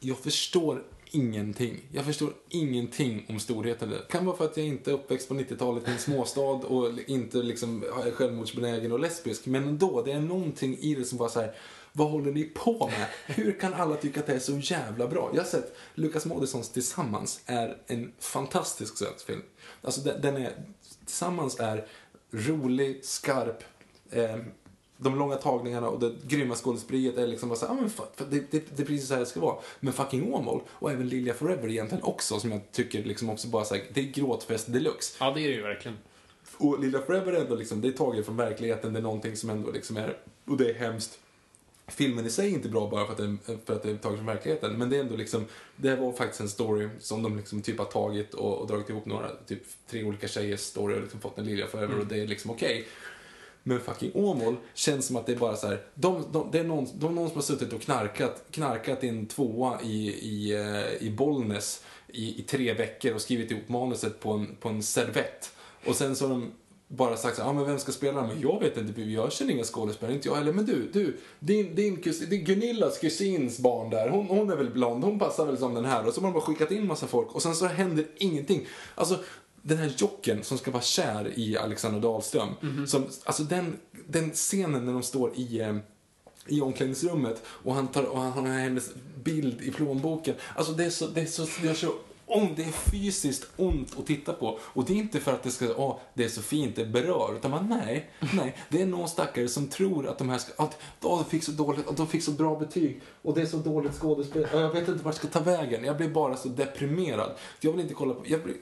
jag 0.00 0.18
förstår 0.18 0.82
ingenting. 1.10 1.80
Jag 1.92 2.04
förstår 2.04 2.32
ingenting 2.48 3.26
om 3.28 3.40
storheten. 3.40 3.90
Det 3.90 4.08
kan 4.08 4.26
vara 4.26 4.36
för 4.36 4.44
att 4.44 4.56
jag 4.56 4.66
inte 4.66 4.90
är 4.90 4.94
uppväxt 4.94 5.28
på 5.28 5.34
90-talet 5.34 5.88
i 5.88 5.90
en 5.90 5.98
småstad 5.98 6.40
och 6.40 6.90
inte 7.06 7.38
liksom 7.38 7.84
är 8.06 8.10
självmordsbenägen 8.10 8.92
och 8.92 9.00
lesbisk. 9.00 9.46
Men 9.46 9.68
ändå, 9.68 10.02
det 10.02 10.12
är 10.12 10.20
någonting 10.20 10.78
i 10.78 10.94
det 10.94 11.04
som 11.04 11.18
bara 11.18 11.28
så 11.28 11.40
här. 11.40 11.54
Vad 11.92 12.10
håller 12.10 12.32
ni 12.32 12.44
på 12.44 12.86
med? 12.86 13.06
Hur 13.26 13.60
kan 13.60 13.74
alla 13.74 13.96
tycka 13.96 14.20
att 14.20 14.26
det 14.26 14.34
är 14.34 14.38
så 14.38 14.58
jävla 14.58 15.08
bra? 15.08 15.30
Jag 15.34 15.42
har 15.42 15.48
sett 15.48 15.76
Lukas 15.94 16.26
Moodyssons 16.26 16.68
Tillsammans 16.68 17.40
är 17.46 17.76
en 17.86 18.12
fantastisk 18.18 18.98
svensk 18.98 19.26
film. 19.26 19.42
Alltså 19.82 20.00
den, 20.00 20.20
den 20.20 20.36
är, 20.36 20.52
Tillsammans 21.06 21.60
är 21.60 21.86
rolig, 22.30 23.04
skarp, 23.04 23.64
eh, 24.10 24.36
de 25.02 25.18
långa 25.18 25.36
tagningarna 25.36 25.88
och 25.88 26.00
det 26.00 26.12
grymma 26.26 26.54
skådespeleriet 26.54 27.18
är 27.18 27.26
liksom 27.26 27.48
bara 27.48 27.58
så 27.58 27.66
här, 27.66 27.72
ah, 27.72 27.76
men 27.76 27.88
fa- 27.90 28.24
det, 28.30 28.50
det, 28.50 28.76
det 28.76 28.82
är 28.82 28.86
precis 28.86 29.08
så 29.08 29.14
här 29.14 29.20
det 29.20 29.26
ska 29.26 29.40
vara. 29.40 29.56
Men 29.80 29.92
fucking 29.92 30.34
Åmål 30.34 30.62
och 30.68 30.90
även 30.90 31.08
Lilja 31.08 31.34
Forever 31.34 31.68
egentligen 31.68 32.04
också 32.04 32.40
som 32.40 32.52
jag 32.52 32.60
tycker 32.72 33.04
liksom 33.04 33.30
också 33.30 33.48
bara 33.48 33.64
så 33.64 33.74
här, 33.74 33.84
det 33.92 34.00
är 34.00 34.04
gråtfest 34.04 34.72
deluxe. 34.72 35.16
Ja, 35.20 35.32
det 35.34 35.40
är 35.40 35.48
det 35.48 35.54
ju 35.54 35.62
verkligen. 35.62 35.98
Och 36.56 36.80
Lilja 36.80 37.02
Forever 37.02 37.32
är 37.32 37.40
ändå 37.40 37.54
liksom, 37.54 37.80
det 37.80 37.88
är 37.88 37.92
taget 37.92 38.26
från 38.26 38.36
verkligheten, 38.36 38.92
det 38.92 38.98
är 38.98 39.02
någonting 39.02 39.36
som 39.36 39.50
ändå 39.50 39.70
liksom 39.70 39.96
är, 39.96 40.16
och 40.44 40.56
det 40.56 40.70
är 40.70 40.74
hemskt. 40.74 41.18
Filmen 41.88 42.26
i 42.26 42.30
sig 42.30 42.50
är 42.50 42.54
inte 42.54 42.68
bra 42.68 42.88
bara 42.90 43.06
för 43.06 43.12
att, 43.12 43.18
det, 43.18 43.36
för 43.66 43.74
att 43.74 43.82
det 43.82 43.90
är 43.90 43.96
taget 43.96 44.18
från 44.18 44.26
verkligheten, 44.26 44.78
men 44.78 44.90
det 44.90 44.96
är 44.96 45.00
ändå 45.00 45.16
liksom, 45.16 45.44
det 45.76 45.96
var 45.96 46.12
faktiskt 46.12 46.40
en 46.40 46.48
story 46.48 46.88
som 47.00 47.22
de 47.22 47.36
liksom 47.36 47.62
typ 47.62 47.78
har 47.78 47.84
tagit 47.84 48.34
och, 48.34 48.58
och 48.58 48.66
dragit 48.66 48.90
ihop 48.90 49.06
några, 49.06 49.28
typ 49.46 49.62
tre 49.90 50.04
olika 50.04 50.28
tjejers 50.28 50.60
story 50.60 50.96
och 50.96 51.00
liksom 51.00 51.20
fått 51.20 51.38
en 51.38 51.44
Lilja 51.44 51.66
Forever 51.66 51.98
och 51.98 52.06
det 52.06 52.20
är 52.22 52.26
liksom 52.26 52.50
okej. 52.50 52.86
Men 53.62 53.80
fucking 53.80 54.10
Åmål 54.14 54.56
känns 54.74 55.06
som 55.06 55.16
att 55.16 55.26
det 55.26 55.32
är 55.32 55.36
bara 55.36 55.56
så 55.56 55.66
här, 55.66 55.82
de, 55.94 56.24
de, 56.32 56.48
det 56.52 56.58
är 56.58 56.64
någon, 56.64 56.86
de, 56.94 57.14
någon 57.14 57.28
som 57.28 57.36
har 57.36 57.42
suttit 57.42 57.72
och 57.72 57.80
knarkat, 57.80 58.44
knarkat 58.50 59.04
i 59.04 59.08
en 59.08 59.26
tvåa 59.26 59.80
i, 59.82 60.08
i, 60.08 60.52
eh, 60.54 61.06
i 61.06 61.10
Bollnäs 61.10 61.82
i, 62.12 62.40
i 62.40 62.42
tre 62.42 62.74
veckor 62.74 63.14
och 63.14 63.20
skrivit 63.20 63.50
ihop 63.50 63.68
manuset 63.68 64.20
på 64.20 64.32
en, 64.32 64.56
på 64.60 64.68
en 64.68 64.82
servett. 64.82 65.52
Och 65.86 65.96
sen 65.96 66.16
så 66.16 66.24
har 66.24 66.30
de 66.30 66.52
bara 66.92 67.16
sagt 67.16 67.36
så 67.36 67.42
här, 67.42 67.50
ah, 67.50 67.52
men 67.52 67.66
vem 67.66 67.78
ska 67.78 67.92
spela 67.92 68.20
den? 68.20 68.28
Men 68.28 68.40
jag 68.40 68.60
vet 68.60 68.76
inte, 68.76 69.02
jag 69.02 69.32
känner 69.32 69.52
inga 69.52 69.64
skådespelare, 69.64 70.14
inte 70.14 70.28
jag 70.28 70.34
heller. 70.34 70.52
Men 70.52 70.66
du, 70.66 70.90
du, 70.92 71.16
din, 71.38 71.74
din 71.74 71.96
kusin, 71.96 72.26
det 72.30 72.36
är 72.36 72.40
Gunillas 72.40 72.98
kusins 72.98 73.58
barn 73.58 73.90
där, 73.90 74.08
hon, 74.08 74.26
hon 74.26 74.50
är 74.50 74.56
väl 74.56 74.70
blond, 74.70 75.04
hon 75.04 75.18
passar 75.18 75.46
väl 75.46 75.58
som 75.58 75.74
den 75.74 75.84
här. 75.84 76.06
Och 76.06 76.14
så 76.14 76.20
har 76.20 76.26
de 76.26 76.32
bara 76.32 76.42
skickat 76.42 76.70
in 76.70 76.86
massa 76.86 77.06
folk 77.06 77.34
och 77.34 77.42
sen 77.42 77.54
så 77.54 77.66
händer 77.66 78.06
ingenting. 78.16 78.66
Alltså, 78.94 79.18
den 79.62 79.78
här 79.78 79.92
jocken 79.96 80.44
som 80.44 80.58
ska 80.58 80.70
vara 80.70 80.82
kär 80.82 81.32
i 81.38 81.56
Alexander 81.56 82.00
Dahlström, 82.00 82.48
som, 82.86 83.06
alltså 83.24 83.42
den, 83.42 83.76
den 84.06 84.30
scenen 84.30 84.86
när 84.86 84.92
de 84.92 85.02
står 85.02 85.32
i 85.34 85.60
eh, 85.60 85.76
i 86.46 86.60
omklädningsrummet 86.60 87.42
och 87.46 87.74
han, 87.74 87.88
tar, 87.88 88.02
och 88.02 88.20
han 88.20 88.46
har 88.46 88.58
hennes 88.58 88.90
bild 89.24 89.62
i 89.62 89.70
plånboken. 89.70 90.34
Alltså 90.56 90.72
det 90.72 90.84
är 90.84 90.90
så, 90.90 91.06
det 91.06 91.20
är 91.20 91.26
så, 91.26 91.46
det 91.62 91.68
är 91.68 91.74
så 91.74 91.94
ont, 92.26 92.56
det 92.56 92.64
är 92.64 92.72
fysiskt 92.72 93.46
ont 93.56 93.98
att 93.98 94.06
titta 94.06 94.32
på. 94.32 94.58
Och 94.62 94.84
det 94.84 94.92
är 94.92 94.96
inte 94.96 95.20
för 95.20 95.32
att 95.32 95.42
det 95.42 95.50
ska, 95.50 95.74
åh, 95.76 95.98
det 96.14 96.24
är 96.24 96.28
så 96.28 96.42
fint, 96.42 96.76
det 96.76 96.84
berör. 96.84 97.34
Utan 97.36 97.50
man, 97.50 97.68
nej, 97.68 98.10
nej. 98.34 98.56
Det 98.68 98.82
är 98.82 98.86
någon 98.86 99.08
stackare 99.08 99.48
som 99.48 99.68
tror 99.68 100.06
att 100.06 100.18
de 100.18 100.28
här 100.28 100.38
ska, 100.38 100.62
att 100.62 100.78
åh, 101.02 101.18
de 101.18 101.30
fick 101.30 101.44
så 101.44 101.52
dåligt, 101.52 101.88
att 101.88 101.96
de 101.96 102.06
fick 102.06 102.22
så 102.22 102.30
bra 102.30 102.58
betyg. 102.58 103.00
Och 103.22 103.34
det 103.34 103.42
är 103.42 103.46
så 103.46 103.56
dåligt 103.56 103.94
skådespel. 103.94 104.46
Jag 104.52 104.72
vet 104.72 104.88
inte 104.88 105.04
vart 105.04 105.04
jag 105.04 105.14
ska 105.14 105.28
ta 105.28 105.40
vägen. 105.40 105.84
Jag 105.84 105.96
blir 105.96 106.08
bara 106.08 106.36
så 106.36 106.48
deprimerad. 106.48 107.32
Jag 107.60 107.72
vill 107.72 107.80
inte 107.80 107.94
kolla 107.94 108.14
på, 108.14 108.22
jag 108.26 108.42
blir, 108.42 108.56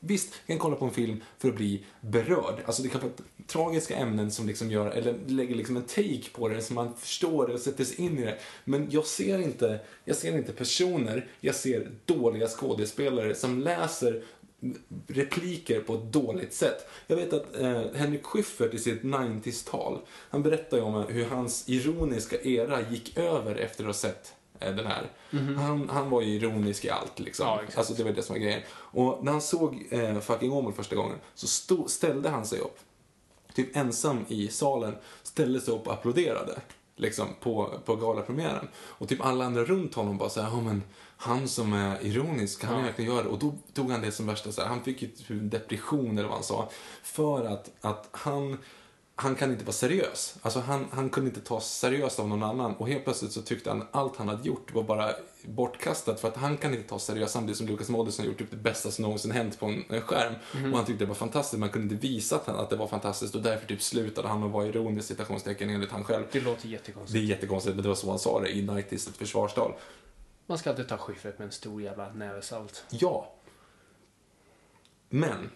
Visst, 0.00 0.34
jag 0.46 0.46
kan 0.46 0.58
kolla 0.58 0.76
på 0.76 0.84
en 0.84 0.90
film 0.90 1.22
för 1.38 1.48
att 1.48 1.54
bli 1.54 1.84
berörd. 2.00 2.62
Alltså 2.64 2.82
det 2.82 2.88
kan 2.88 3.00
vara 3.00 3.12
tragiska 3.46 3.96
ämnen 3.96 4.30
som 4.30 4.46
liksom 4.46 4.70
gör, 4.70 4.90
eller 4.90 5.18
lägger 5.26 5.54
liksom 5.54 5.76
en 5.76 5.82
take 5.82 6.30
på 6.32 6.48
det, 6.48 6.62
så 6.62 6.74
man 6.74 6.94
förstår 6.96 7.46
det 7.46 7.54
och 7.54 7.60
sätter 7.60 7.84
sig 7.84 8.04
in 8.04 8.18
i 8.18 8.24
det. 8.24 8.38
Men 8.64 8.86
jag 8.90 9.06
ser 9.06 9.38
inte, 9.38 9.80
jag 10.04 10.16
ser 10.16 10.36
inte 10.36 10.52
personer, 10.52 11.28
jag 11.40 11.54
ser 11.54 11.90
dåliga 12.04 12.48
skådespelare 12.48 13.34
som 13.34 13.60
läser 13.60 14.22
repliker 15.06 15.80
på 15.80 15.94
ett 15.94 16.12
dåligt 16.12 16.52
sätt. 16.52 16.88
Jag 17.06 17.16
vet 17.16 17.32
att 17.32 17.56
eh, 17.56 17.82
Henrik 17.94 18.24
Schyffert 18.24 18.74
i 18.74 18.78
sitt 18.78 19.02
90s-tal, 19.02 19.98
han 20.08 20.42
berättar 20.42 20.76
ju 20.76 20.82
om 20.82 21.04
hur 21.08 21.24
hans 21.24 21.68
ironiska 21.68 22.42
era 22.42 22.90
gick 22.90 23.18
över 23.18 23.54
efter 23.54 23.82
att 23.82 23.88
ha 23.88 23.94
sett 23.94 24.34
den 24.58 24.86
här. 24.86 25.10
Han, 25.56 25.88
han 25.88 26.10
var 26.10 26.22
ju 26.22 26.34
ironisk 26.34 26.84
i 26.84 26.90
allt 26.90 27.18
liksom. 27.18 27.46
Ja, 27.46 27.60
alltså 27.76 27.94
det 27.94 28.04
var 28.04 28.10
det 28.10 28.22
som 28.22 28.34
var 28.34 28.40
grejen. 28.40 28.62
Och 28.70 29.24
när 29.24 29.32
han 29.32 29.40
såg 29.40 29.86
eh, 29.90 30.20
Fucking 30.20 30.52
Åmål 30.52 30.72
första 30.72 30.96
gången 30.96 31.16
så 31.34 31.46
stod, 31.46 31.90
ställde 31.90 32.28
han 32.28 32.46
sig 32.46 32.58
upp, 32.58 32.78
typ 33.54 33.76
ensam 33.76 34.24
i 34.28 34.48
salen, 34.48 34.96
ställde 35.22 35.60
sig 35.60 35.74
upp 35.74 35.86
och 35.86 35.92
applåderade. 35.92 36.60
Liksom 36.96 37.26
på, 37.40 37.70
på 37.84 37.96
galapremiären. 37.96 38.68
Och 38.76 39.08
typ 39.08 39.24
alla 39.24 39.44
andra 39.44 39.64
runt 39.64 39.94
honom 39.94 40.18
bara 40.18 40.28
såhär, 40.28 40.48
ja 40.48 40.60
men 40.60 40.82
han 41.16 41.48
som 41.48 41.72
är 41.72 42.06
ironisk, 42.06 42.60
kan 42.60 42.70
han 42.70 42.84
verkligen 42.84 43.10
göra 43.12 43.22
det? 43.22 43.28
Och 43.28 43.38
då 43.38 43.54
tog 43.74 43.90
han 43.90 44.00
det 44.00 44.12
som 44.12 44.26
värsta 44.26 44.52
så 44.52 44.60
här, 44.60 44.68
han 44.68 44.84
fick 44.84 45.02
ju 45.02 45.08
typ 45.08 45.50
depression 45.50 46.18
eller 46.18 46.28
vad 46.28 46.36
han 46.36 46.44
sa. 46.44 46.68
För 47.02 47.44
att, 47.44 47.70
att 47.80 48.08
han, 48.10 48.58
han 49.20 49.34
kan 49.34 49.50
inte 49.52 49.64
vara 49.64 49.72
seriös. 49.72 50.36
Alltså 50.42 50.60
han, 50.60 50.86
han 50.92 51.10
kunde 51.10 51.28
inte 51.30 51.40
ta 51.40 51.60
seriöst 51.60 52.18
av 52.20 52.28
någon 52.28 52.42
annan. 52.42 52.74
Och 52.76 52.88
helt 52.88 53.04
plötsligt 53.04 53.32
så 53.32 53.42
tyckte 53.42 53.70
han 53.70 53.86
allt 53.90 54.16
han 54.16 54.28
hade 54.28 54.46
gjort 54.48 54.74
var 54.74 54.82
bara 54.82 55.12
bortkastat. 55.44 56.20
För 56.20 56.28
att 56.28 56.36
han 56.36 56.56
kan 56.56 56.74
inte 56.74 56.88
ta 56.88 56.98
seriöst 56.98 57.32
samtidigt 57.32 57.56
som 57.58 57.66
Lucas 57.66 57.88
Moodysson 57.88 58.24
har 58.24 58.30
gjort 58.30 58.38
typ 58.38 58.50
det 58.50 58.56
bästa 58.56 58.90
som 58.90 59.02
någonsin 59.02 59.30
hänt 59.30 59.60
på 59.60 59.66
en 59.66 60.00
skärm. 60.00 60.34
Och 60.72 60.76
han 60.76 60.84
tyckte 60.86 61.04
det 61.04 61.08
var 61.08 61.14
fantastiskt. 61.14 61.60
Man 61.60 61.68
kunde 61.68 61.94
inte 61.94 62.06
visa 62.06 62.36
att, 62.36 62.46
han, 62.46 62.56
att 62.56 62.70
det 62.70 62.76
var 62.76 62.86
fantastiskt. 62.86 63.34
Och 63.34 63.42
därför 63.42 63.66
typ 63.66 63.82
slutade 63.82 64.28
han 64.28 64.42
att 64.42 64.50
vara 64.50 64.66
ironisk 64.66 65.08
citationstecken 65.08 65.70
enligt 65.70 65.90
han 65.90 66.04
själv. 66.04 66.24
Det 66.32 66.40
låter 66.40 66.62
Det 66.62 66.68
jättekonstigt. 66.68 67.16
är 67.16 67.22
jättekonstigt, 67.22 67.76
men 67.76 67.82
det 67.82 67.88
var 67.88 67.96
så 67.96 68.10
han 68.10 68.18
sa 68.18 68.40
det 68.40 68.48
i 68.56 68.62
Nighties, 68.62 69.08
ett 69.08 69.16
försvarstal. 69.16 69.72
Man 70.46 70.58
ska 70.58 70.70
alltid 70.70 70.88
ta 70.88 70.96
Schyffert 70.98 71.38
med 71.38 71.46
en 71.46 71.52
stor 71.52 71.82
jävla 71.82 72.12
näve 72.12 72.42
salt. 72.42 72.84
Ja. 72.90 73.32
Men. 75.08 75.50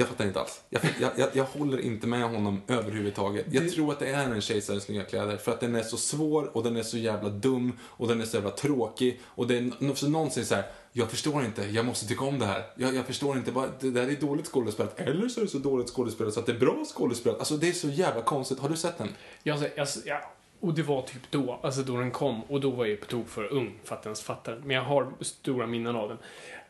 Jag 0.00 0.08
fattar 0.08 0.26
inte 0.26 0.40
alls. 0.40 0.62
Jag, 0.68 0.82
jag, 1.00 1.10
jag, 1.16 1.28
jag 1.32 1.44
håller 1.44 1.80
inte 1.80 2.06
med 2.06 2.22
honom 2.22 2.62
överhuvudtaget. 2.68 3.46
Jag 3.50 3.70
tror 3.72 3.92
att 3.92 3.98
det 3.98 4.08
är 4.08 4.24
en 4.24 4.40
kejsares 4.40 4.88
nya 4.88 5.04
kläder. 5.04 5.36
För 5.36 5.52
att 5.52 5.60
den 5.60 5.74
är 5.74 5.82
så 5.82 5.96
svår 5.96 6.56
och 6.56 6.62
den 6.62 6.76
är 6.76 6.82
så 6.82 6.98
jävla 6.98 7.28
dum 7.28 7.78
och 7.82 8.08
den 8.08 8.20
är 8.20 8.24
så 8.24 8.36
jävla 8.36 8.50
tråkig. 8.50 9.20
Och 9.24 9.46
det 9.46 9.56
är 9.56 9.94
så 9.94 10.08
någon 10.08 10.30
säger 10.30 10.46
så 10.46 10.54
här, 10.54 10.64
jag 10.92 11.10
förstår 11.10 11.44
inte, 11.44 11.62
jag 11.62 11.84
måste 11.84 12.06
tycka 12.06 12.24
om 12.24 12.38
det 12.38 12.46
här. 12.46 12.64
Jag, 12.74 12.94
jag 12.94 13.06
förstår 13.06 13.36
inte, 13.36 13.52
bara, 13.52 13.68
det 13.80 13.90
där 13.90 14.08
är 14.08 14.20
dåligt 14.20 14.46
skådespelat. 14.46 15.00
Eller 15.00 15.28
så 15.28 15.40
är 15.40 15.44
det 15.44 15.50
så 15.50 15.58
dåligt 15.58 15.88
skådespelat 15.88 16.34
så 16.34 16.40
att 16.40 16.46
det 16.46 16.52
är 16.52 16.58
bra 16.58 16.84
skådespelat. 16.84 17.38
Alltså 17.38 17.56
det 17.56 17.68
är 17.68 17.72
så 17.72 17.88
jävla 17.88 18.22
konstigt. 18.22 18.58
Har 18.58 18.68
du 18.68 18.76
sett 18.76 18.98
den? 18.98 19.08
Jag, 19.42 19.58
jag, 19.76 19.88
jag, 20.04 20.20
och 20.60 20.74
det 20.74 20.82
var 20.82 21.02
typ 21.02 21.30
då, 21.30 21.60
alltså 21.62 21.82
då 21.82 21.96
den 21.96 22.10
kom. 22.10 22.42
Och 22.42 22.60
då 22.60 22.70
var 22.70 22.86
jag 22.86 23.00
på 23.00 23.06
tok 23.06 23.28
för 23.28 23.52
ung 23.52 23.78
för 23.84 23.94
att 23.96 24.04
ens 24.04 24.22
fatta 24.22 24.50
den. 24.50 24.60
Men 24.60 24.76
jag 24.76 24.84
har 24.84 25.12
stora 25.20 25.66
minnen 25.66 25.96
av 25.96 26.08
den. 26.08 26.18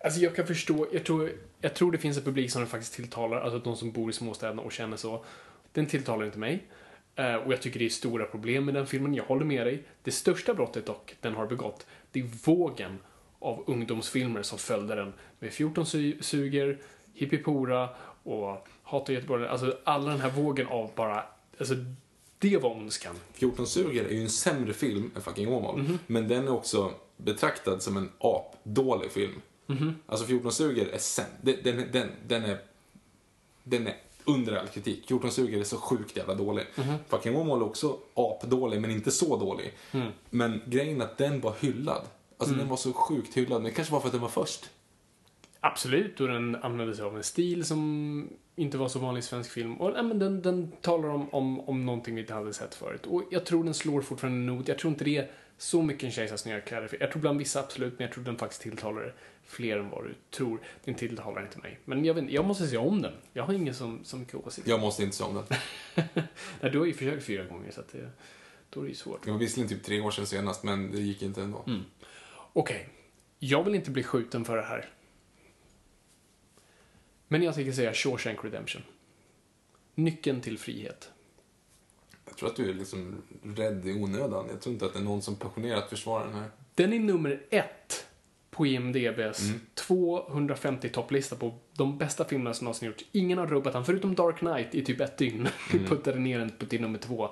Alltså 0.04 0.20
jag 0.20 0.36
kan 0.36 0.46
förstå, 0.46 0.86
jag 0.92 1.04
tror, 1.04 1.32
jag 1.60 1.74
tror 1.74 1.92
det 1.92 1.98
finns 1.98 2.16
en 2.16 2.22
publik 2.24 2.50
som 2.50 2.60
den 2.60 2.68
faktiskt 2.68 2.94
tilltalar, 2.94 3.40
alltså 3.40 3.58
de 3.58 3.76
som 3.76 3.90
bor 3.92 4.10
i 4.10 4.12
småstäderna 4.12 4.62
och 4.62 4.72
känner 4.72 4.96
så. 4.96 5.24
Den 5.72 5.86
tilltalar 5.86 6.24
inte 6.26 6.38
mig. 6.38 6.62
Eh, 7.16 7.34
och 7.34 7.52
jag 7.52 7.62
tycker 7.62 7.78
det 7.78 7.84
är 7.84 7.88
stora 7.88 8.24
problem 8.24 8.64
med 8.64 8.74
den 8.74 8.86
filmen, 8.86 9.14
jag 9.14 9.24
håller 9.24 9.44
med 9.44 9.66
dig. 9.66 9.82
Det 10.02 10.10
största 10.10 10.54
brottet 10.54 10.86
dock 10.86 11.16
den 11.20 11.34
har 11.34 11.46
begått, 11.46 11.86
det 12.12 12.20
är 12.20 12.24
vågen 12.44 12.98
av 13.38 13.64
ungdomsfilmer 13.66 14.42
som 14.42 14.58
följde 14.58 14.94
den. 14.94 15.12
Med 15.38 15.52
14 15.52 15.84
su- 15.84 16.22
suger, 16.22 16.78
Hippipora 17.14 17.88
och 18.22 18.68
Hata 18.82 19.12
Göteborg. 19.12 19.46
Alltså 19.46 19.78
alla 19.84 20.10
den 20.10 20.20
här 20.20 20.30
vågen 20.30 20.66
av 20.66 20.90
bara, 20.94 21.24
alltså 21.58 21.74
det 22.38 22.56
var 22.62 22.70
ondskan. 22.70 23.14
14 23.32 23.66
suger 23.66 24.04
är 24.04 24.10
ju 24.14 24.22
en 24.22 24.28
sämre 24.30 24.72
film 24.72 25.10
än 25.16 25.22
fucking 25.22 25.48
Åmål. 25.48 25.84
Men 26.06 26.28
den 26.28 26.46
är 26.46 26.52
också 26.52 26.92
betraktad 27.16 27.82
som 27.82 27.96
en 27.96 28.10
apdålig 28.18 29.10
film. 29.10 29.40
Alltså 30.06 30.26
14 30.26 30.52
suger 30.52 30.86
är 30.86 30.98
sämre. 30.98 31.30
Den, 31.42 31.56
den, 31.62 31.92
den, 31.92 32.08
den 32.26 32.44
är... 32.44 32.58
Den 33.64 33.86
är 33.86 33.96
under 34.24 34.56
all 34.56 34.66
kritik. 34.68 35.06
14 35.08 35.30
suger 35.30 35.60
är 35.60 35.64
så 35.64 35.76
sjukt 35.76 36.16
jävla 36.16 36.34
dålig. 36.34 36.64
Fucking 37.08 37.36
Åmål 37.36 37.60
är 37.60 37.64
också 37.64 37.98
apdålig, 38.14 38.80
men 38.80 38.90
inte 38.90 39.10
så 39.10 39.36
dålig. 39.36 39.72
Men 40.30 40.60
grejen 40.66 41.00
är 41.00 41.04
att 41.04 41.18
den 41.18 41.40
var 41.40 41.54
hyllad. 41.60 42.02
Alltså 42.38 42.54
den 42.54 42.68
var 42.68 42.76
så 42.76 42.92
sjukt 42.92 43.36
hyllad. 43.36 43.62
Men 43.62 43.70
det 43.70 43.76
kanske 43.76 43.92
var 43.92 44.00
för 44.00 44.08
att 44.08 44.12
den 44.12 44.20
var 44.20 44.28
först. 44.28 44.70
Absolut, 45.60 46.20
och 46.20 46.28
den 46.28 46.56
använde 46.56 46.96
sig 46.96 47.04
av 47.04 47.16
en 47.16 47.22
stil 47.22 47.64
som 47.64 48.28
inte 48.56 48.78
var 48.78 48.88
så 48.88 48.98
vanlig 48.98 49.18
i 49.18 49.22
svensk 49.22 49.50
film. 49.50 49.80
Och 49.80 49.92
nej, 49.92 50.02
men 50.02 50.18
den, 50.18 50.42
den 50.42 50.72
talar 50.80 51.08
om, 51.08 51.28
om, 51.30 51.60
om 51.60 51.86
någonting 51.86 52.14
vi 52.14 52.20
inte 52.20 52.34
hade 52.34 52.52
sett 52.52 52.74
förut. 52.74 53.06
Och 53.06 53.22
jag 53.30 53.46
tror 53.46 53.64
den 53.64 53.74
slår 53.74 54.00
fortfarande 54.00 54.38
en 54.38 54.46
not. 54.46 54.68
Jag 54.68 54.78
tror 54.78 54.92
inte 54.92 55.04
det 55.04 55.16
är 55.16 55.30
så 55.58 55.82
mycket 55.82 56.04
en 56.04 56.10
kejsars 56.10 56.44
nya 56.44 56.60
kläder. 56.60 56.96
Jag 57.00 57.10
tror 57.12 57.20
bland 57.20 57.38
vissa 57.38 57.60
absolut, 57.60 57.98
men 57.98 58.06
jag 58.06 58.14
tror 58.14 58.24
den 58.24 58.36
faktiskt 58.36 58.62
tilltalar 58.62 59.14
fler 59.50 59.76
än 59.76 59.90
vad 59.90 60.04
du 60.04 60.14
tror. 60.30 60.60
Den 60.84 60.94
tilltalar 60.94 61.42
inte 61.42 61.58
mig. 61.58 61.78
Men 61.84 62.04
jag, 62.04 62.14
vet, 62.14 62.30
jag 62.30 62.44
måste 62.44 62.66
se 62.66 62.76
om 62.76 63.02
den. 63.02 63.12
Jag 63.32 63.44
har 63.44 63.54
ingen 63.54 63.74
som, 63.74 64.04
som 64.04 64.20
mycket 64.20 64.34
åsikt. 64.34 64.68
Jag 64.68 64.80
måste 64.80 65.02
inte 65.02 65.16
se 65.16 65.24
om 65.24 65.34
den. 65.34 65.44
Nej, 66.60 66.70
du 66.70 66.78
har 66.78 66.86
ju 66.86 66.94
försökt 66.94 67.24
fyra 67.24 67.44
gånger, 67.44 67.70
så 67.70 67.80
att 67.80 67.92
det, 67.92 68.10
då 68.70 68.80
är 68.80 68.84
det 68.84 68.88
ju 68.88 68.94
svårt. 68.94 69.24
Det 69.24 69.30
var 69.30 69.38
visserligen 69.38 69.68
typ 69.68 69.84
tre 69.84 70.00
år 70.00 70.10
sedan 70.10 70.26
senast, 70.26 70.62
men 70.62 70.92
det 70.92 71.00
gick 71.00 71.22
inte 71.22 71.42
ändå. 71.42 71.64
Okej, 72.52 72.88
jag 73.38 73.64
vill 73.64 73.74
inte 73.74 73.90
bli 73.90 74.02
skjuten 74.02 74.44
för 74.44 74.56
det 74.56 74.62
här. 74.62 74.88
Men 77.28 77.42
jag 77.42 77.54
tänker 77.54 77.72
säga 77.72 77.94
Shawshank 77.94 78.44
Redemption. 78.44 78.82
Nyckeln 79.94 80.40
till 80.40 80.58
frihet. 80.58 81.10
Jag 82.26 82.36
tror 82.36 82.48
att 82.48 82.56
du 82.56 82.70
är 82.70 82.74
liksom 82.74 83.22
rädd 83.42 83.86
i 83.86 83.92
onödan. 83.92 84.46
Jag 84.50 84.60
tror 84.60 84.72
inte 84.72 84.86
att 84.86 84.92
det 84.92 84.98
är 84.98 85.02
någon 85.02 85.22
som 85.22 85.36
passionerat 85.36 85.90
försvarar 85.90 86.26
den 86.26 86.34
här. 86.34 86.50
Den 86.74 86.92
är 86.92 86.98
nummer 86.98 87.46
ett 87.50 88.06
på 88.60 88.66
IMDBs 88.66 89.52
250 89.74 90.88
topplista 90.88 91.36
på 91.36 91.54
de 91.76 91.98
bästa 91.98 92.24
filmerna 92.24 92.54
som 92.54 92.64
någonsin 92.64 92.86
gjorts. 92.86 93.04
Ingen 93.12 93.38
har 93.38 93.46
rubbat 93.46 93.72
den, 93.72 93.84
förutom 93.84 94.14
Dark 94.14 94.38
Knight 94.38 94.74
i 94.74 94.84
typ 94.84 95.00
ett 95.00 95.16
dygn. 95.16 95.48
Vi 95.72 95.78
puttade 95.88 96.18
ner 96.18 96.38
den 96.38 96.50
på 96.50 96.66
till 96.66 96.80
nummer 96.80 96.98
två. 96.98 97.28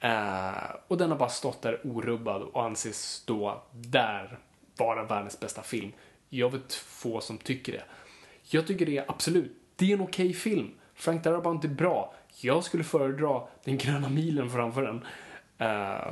Eh, 0.00 0.76
och 0.88 0.98
den 0.98 1.10
har 1.10 1.18
bara 1.18 1.28
stått 1.28 1.62
där 1.62 1.80
orubbad 1.84 2.42
och 2.42 2.64
anses 2.64 3.22
då 3.26 3.62
där 3.72 4.38
vara 4.76 5.04
världens 5.04 5.40
bästa 5.40 5.62
film. 5.62 5.92
Jag 6.28 6.52
vet 6.52 6.74
få 6.74 7.20
som 7.20 7.38
tycker 7.38 7.72
det. 7.72 7.84
Jag 8.42 8.66
tycker 8.66 8.86
det 8.86 8.98
är 8.98 9.04
absolut, 9.08 9.52
det 9.76 9.90
är 9.90 9.94
en 9.94 10.02
okej 10.02 10.32
film. 10.32 10.70
Frank 10.94 11.24
Darabont 11.24 11.64
är 11.64 11.68
bra. 11.68 12.14
Jag 12.40 12.64
skulle 12.64 12.84
föredra 12.84 13.42
Den 13.64 13.78
gröna 13.78 14.08
milen 14.08 14.50
framför 14.50 14.82
den. 14.82 15.04
Eh, 15.58 15.66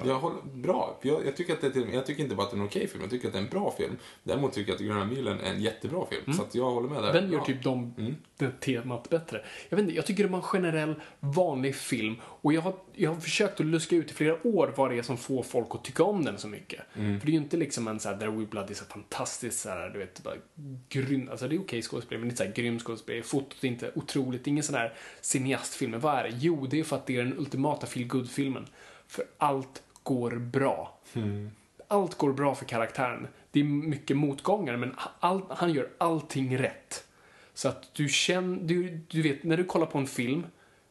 Jag 0.08 0.18
håller, 0.20 0.42
bra. 0.54 0.98
Jag, 1.02 1.26
jag, 1.26 1.36
tycker 1.36 1.52
att 1.52 1.60
det 1.60 1.70
till, 1.70 1.92
jag 1.94 2.06
tycker 2.06 2.22
inte 2.22 2.34
bara 2.34 2.42
att 2.42 2.50
det 2.50 2.56
är 2.56 2.60
en 2.60 2.66
okej 2.66 2.86
film, 2.88 3.00
jag 3.02 3.10
tycker 3.10 3.26
att 3.26 3.32
det 3.32 3.38
är 3.38 3.42
en 3.42 3.48
bra 3.48 3.74
film. 3.78 3.96
Däremot 4.22 4.52
tycker 4.52 4.72
jag 4.72 4.76
att 4.76 4.86
Gröna 4.86 5.04
milen 5.04 5.40
är 5.40 5.50
en 5.50 5.60
jättebra 5.62 6.06
film. 6.06 6.36
Så 6.36 6.42
att 6.42 6.54
jag 6.54 6.70
håller 6.70 6.88
med 6.88 7.02
där. 7.02 7.12
Den 7.12 7.30
gör 7.32 7.38
Ja. 7.38 7.44
typ 7.44 7.62
de, 7.62 7.94
det 8.38 8.60
temat 8.60 9.10
bättre. 9.10 9.44
Jag 9.68 9.76
vet 9.76 9.82
inte, 9.84 9.96
jag 9.96 10.06
tycker 10.06 10.22
det 10.24 10.30
var 10.30 10.38
en 10.38 10.42
generell 10.42 10.94
vanlig 11.20 11.74
film 11.76 12.16
och 12.22 12.52
jag 12.52 12.60
har, 12.62 12.74
jag 12.92 13.10
har 13.10 13.20
försökt 13.20 13.60
att 13.60 13.66
luska 13.66 13.96
ut 13.96 14.10
i 14.10 14.14
flera 14.14 14.46
år 14.46 14.72
vad 14.76 14.90
det 14.90 14.98
är 14.98 15.02
som 15.02 15.16
får 15.16 15.42
folk 15.42 15.68
att 15.70 15.84
tycka 15.84 16.04
om 16.04 16.24
den 16.24 16.38
så 16.38 16.48
mycket. 16.48 16.80
För 16.92 17.00
det 17.02 17.26
är 17.26 17.32
ju 17.32 17.36
inte 17.36 17.56
liksom 17.56 17.88
en 17.88 18.00
såhär, 18.00 18.16
There 18.16 18.30
We 18.30 18.46
Blood 18.46 18.70
är 18.70 18.74
så 18.74 18.84
fantastiskt 18.84 19.60
såhär, 19.60 19.90
du 19.90 19.98
vet, 19.98 20.22
bara 20.22 20.34
grym, 20.88 21.28
alltså 21.30 21.48
det 21.48 21.54
är 21.54 21.60
okej 21.60 21.82
skådespel, 21.82 22.18
men 22.18 22.28
inte 22.28 22.36
såhär 22.36 22.52
grym 22.52 22.78
skådespel. 22.78 23.22
Fotot 23.22 23.64
är 23.64 23.68
inte 23.68 23.90
otroligt, 23.94 24.44
det 24.44 24.48
är 24.48 24.52
ingen 24.52 24.64
sån 24.64 24.74
här 24.74 24.92
cineastfilm. 25.20 25.90
Men 25.90 26.00
vad 26.00 26.14
är 26.18 26.22
det? 26.22 26.36
Jo, 26.38 26.66
det 26.70 26.80
är 26.80 26.84
för 26.84 26.96
att 26.96 27.06
det 27.06 27.16
är 27.16 27.24
den 27.24 27.38
ultimata 27.38 27.86
feel 27.86 28.26
filmen 28.28 28.66
För 29.06 29.24
allt 29.38 29.82
går 30.02 30.30
bra. 30.30 30.98
Allt 31.88 32.14
går 32.14 32.32
bra 32.32 32.54
för 32.54 32.64
karaktären. 32.64 33.28
Det 33.50 33.60
är 33.60 33.64
mycket 33.64 34.16
motgångar, 34.16 34.76
men 34.76 34.94
all, 35.20 35.42
han 35.50 35.72
gör 35.72 35.88
allting 35.98 36.58
rätt. 36.58 37.04
Så 37.54 37.68
att 37.68 37.94
du 37.94 38.08
känner, 38.08 38.58
du, 38.62 39.00
du 39.08 39.22
vet, 39.22 39.44
när 39.44 39.56
du 39.56 39.64
kollar 39.64 39.86
på 39.86 39.98
en 39.98 40.06
film, 40.06 40.46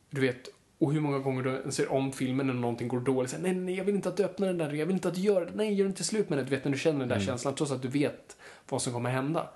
du 0.09 0.21
vet, 0.21 0.49
och 0.77 0.93
hur 0.93 0.99
många 0.99 1.19
gånger 1.19 1.43
du 1.65 1.71
ser 1.71 1.91
om 1.91 2.11
filmen 2.11 2.47
när 2.47 2.53
någonting 2.53 2.87
går 2.87 2.99
dåligt. 2.99 3.31
Så, 3.31 3.37
nej, 3.37 3.53
nej, 3.53 3.75
jag 3.75 3.83
vill 3.83 3.95
inte 3.95 4.09
att 4.09 4.17
du 4.17 4.23
öppnar 4.23 4.47
den 4.47 4.57
där, 4.57 4.73
jag 4.73 4.85
vill 4.85 4.95
inte 4.95 5.07
att 5.07 5.15
du 5.15 5.21
gör 5.21 5.45
det. 5.45 5.51
Nej, 5.55 5.73
gör 5.73 5.85
inte 5.85 6.03
slut 6.03 6.29
med 6.29 6.37
det. 6.37 6.43
Du 6.43 6.49
vet, 6.49 6.65
när 6.65 6.71
du 6.71 6.77
känner 6.77 6.99
den 6.99 7.09
där 7.09 7.19
känslan, 7.19 7.55
trots 7.55 7.71
att 7.71 7.81
du 7.81 7.87
vet 7.87 8.37
vad 8.69 8.81
som 8.81 8.93
kommer 8.93 9.09
hända. 9.09 9.49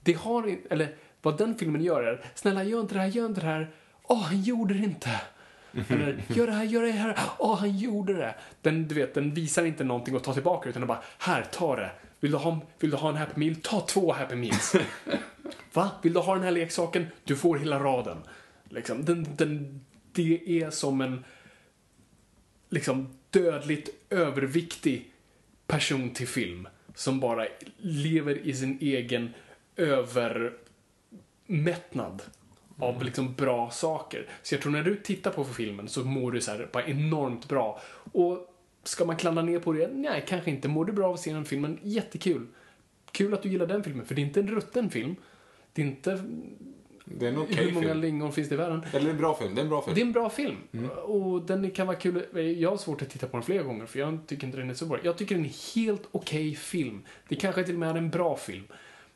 Det 0.00 0.12
har 0.12 0.56
eller 0.70 0.96
vad 1.22 1.38
den 1.38 1.54
filmen 1.54 1.82
gör 1.82 2.02
är, 2.02 2.24
snälla 2.34 2.64
gör 2.64 2.80
inte 2.80 2.94
det 2.94 3.00
här, 3.00 3.08
gör 3.08 3.26
inte 3.26 3.40
det 3.40 3.46
här. 3.46 3.70
Åh, 4.02 4.22
han 4.22 4.42
gjorde 4.42 4.74
det 4.74 4.84
inte. 4.84 5.20
Eller, 5.88 6.22
gör 6.28 6.46
det 6.46 6.52
här, 6.52 6.64
gör 6.64 6.82
det 6.82 6.90
här. 6.90 7.18
Åh, 7.38 7.58
han 7.58 7.78
gjorde 7.78 8.12
det. 8.12 8.34
Den, 8.62 8.88
du 8.88 8.94
vet, 8.94 9.14
den 9.14 9.34
visar 9.34 9.64
inte 9.64 9.84
någonting 9.84 10.16
att 10.16 10.24
ta 10.24 10.34
tillbaka, 10.34 10.68
utan 10.68 10.80
den 10.80 10.88
bara, 10.88 11.02
här, 11.18 11.46
ta 11.52 11.76
det. 11.76 11.90
Vill 12.20 12.30
du 12.30 12.36
ha, 12.36 12.60
vill 12.78 12.90
du 12.90 12.96
ha 12.96 13.08
en 13.08 13.16
Happy 13.16 13.40
Meal? 13.40 13.56
Ta 13.62 13.80
två 13.80 14.12
Happy 14.12 14.34
Meals. 14.34 14.74
Va? 15.72 15.90
Vill 16.02 16.12
du 16.12 16.20
ha 16.20 16.34
den 16.34 16.42
här 16.42 16.50
leksaken? 16.50 17.06
Du 17.24 17.36
får 17.36 17.58
hela 17.58 17.78
raden. 17.78 18.18
Liksom, 18.68 19.04
den, 19.04 19.26
den, 19.36 19.80
det 20.12 20.62
är 20.62 20.70
som 20.70 21.00
en 21.00 21.24
liksom 22.68 23.18
dödligt 23.30 23.88
överviktig 24.10 25.12
person 25.66 26.10
till 26.10 26.28
film 26.28 26.68
som 26.94 27.20
bara 27.20 27.46
lever 27.78 28.38
i 28.38 28.54
sin 28.54 28.78
egen 28.80 29.34
övermättnad 29.76 32.22
av 32.78 33.04
liksom 33.04 33.34
bra 33.34 33.70
saker. 33.70 34.28
Så 34.42 34.54
jag 34.54 34.62
tror 34.62 34.72
när 34.72 34.82
du 34.82 34.96
tittar 34.96 35.30
på 35.30 35.44
filmen 35.44 35.88
så 35.88 36.04
mår 36.04 36.32
du 36.32 36.40
så 36.40 36.50
här 36.50 36.68
bara 36.72 36.86
enormt 36.86 37.48
bra. 37.48 37.80
Och 38.12 38.54
ska 38.84 39.04
man 39.04 39.16
klandra 39.16 39.42
ner 39.42 39.58
på 39.58 39.72
det? 39.72 39.90
Nej, 39.92 40.24
kanske 40.28 40.50
inte. 40.50 40.68
Mår 40.68 40.84
du 40.84 40.92
bra 40.92 41.08
av 41.08 41.14
att 41.14 41.20
se 41.20 41.32
den 41.32 41.44
filmen? 41.44 41.78
Jättekul. 41.82 42.46
Kul 43.12 43.34
att 43.34 43.42
du 43.42 43.48
gillar 43.48 43.66
den 43.66 43.82
filmen, 43.84 44.06
för 44.06 44.14
det 44.14 44.20
är 44.20 44.24
inte 44.26 44.40
en 44.40 44.48
rutten 44.48 44.90
film. 44.90 45.16
Det 45.72 45.82
är 45.82 45.86
inte... 45.86 46.24
Det 47.06 47.26
är 47.26 47.30
en 47.30 47.38
okej 47.38 47.56
Hur 47.64 47.72
många 47.72 47.88
film. 47.88 48.00
lingon 48.00 48.32
finns 48.32 48.48
det 48.48 48.54
i 48.54 48.58
världen? 48.58 48.84
Eller 48.92 49.10
en 49.10 49.16
bra 49.18 49.34
film. 49.34 49.54
Det 49.54 49.60
är 49.60 49.62
en 49.62 49.68
bra 49.68 49.82
film. 49.82 49.94
Det 49.94 50.00
är 50.00 50.06
en 50.06 50.12
bra 50.12 50.30
film. 50.30 50.56
Och 51.04 51.42
den 51.42 51.70
kan 51.70 51.86
vara 51.86 51.96
kul. 51.96 52.24
Jag 52.58 52.70
har 52.70 52.76
svårt 52.76 53.02
att 53.02 53.10
titta 53.10 53.26
på 53.26 53.36
den 53.36 53.44
flera 53.44 53.62
gånger 53.62 53.86
för 53.86 53.98
jag 53.98 54.18
tycker 54.26 54.46
inte 54.46 54.58
den 54.58 54.70
är 54.70 54.74
så 54.74 54.86
bra. 54.86 54.98
Jag 55.02 55.18
tycker 55.18 55.34
den 55.34 55.44
är 55.44 55.48
en 55.48 55.54
helt 55.74 56.08
okej 56.10 56.54
film. 56.54 57.02
Det 57.28 57.36
kanske 57.36 57.64
till 57.64 57.74
och 57.74 57.80
med 57.80 57.90
är 57.90 57.94
en 57.94 58.10
bra 58.10 58.36
film. 58.36 58.64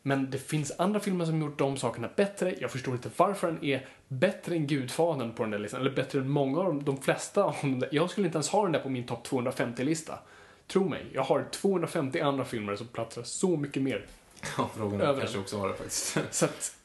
Men 0.08 0.30
det 0.30 0.38
finns 0.38 0.72
andra 0.78 1.00
filmer 1.00 1.24
som 1.24 1.40
gjort 1.40 1.58
de 1.58 1.76
sakerna 1.76 2.10
bättre. 2.16 2.54
Jag 2.60 2.70
förstår 2.70 2.94
inte 2.94 3.10
varför 3.16 3.46
den 3.46 3.64
är 3.64 3.86
bättre 4.08 4.54
än 4.54 4.66
Gudfadern 4.66 5.32
på 5.32 5.42
den 5.42 5.50
där 5.50 5.58
listan. 5.58 5.80
Eller 5.80 5.90
bättre 5.90 6.18
än 6.18 6.30
många 6.30 6.58
av 6.58 6.64
dem, 6.64 6.84
de 6.84 7.02
flesta 7.02 7.44
av 7.44 7.56
dem. 7.60 7.84
Jag 7.90 8.10
skulle 8.10 8.26
inte 8.26 8.36
ens 8.36 8.48
ha 8.48 8.62
den 8.62 8.72
där 8.72 8.80
på 8.80 8.88
min 8.88 9.06
topp 9.06 9.26
250-lista. 9.28 10.18
Tro 10.66 10.88
mig, 10.88 11.06
jag 11.12 11.22
har 11.22 11.46
250 11.50 12.20
andra 12.20 12.44
filmer 12.44 12.76
som 12.76 12.86
platsar 12.86 13.22
så 13.22 13.56
mycket 13.56 13.82
mer. 13.82 14.06
Ja, 14.58 14.70
frågan 14.76 15.00
är 15.00 15.18
kanske 15.18 15.38
också 15.38 15.58
har 15.58 15.68
det 15.68 15.74
faktiskt. 15.74 16.18
Så 16.30 16.44
att, 16.44 16.76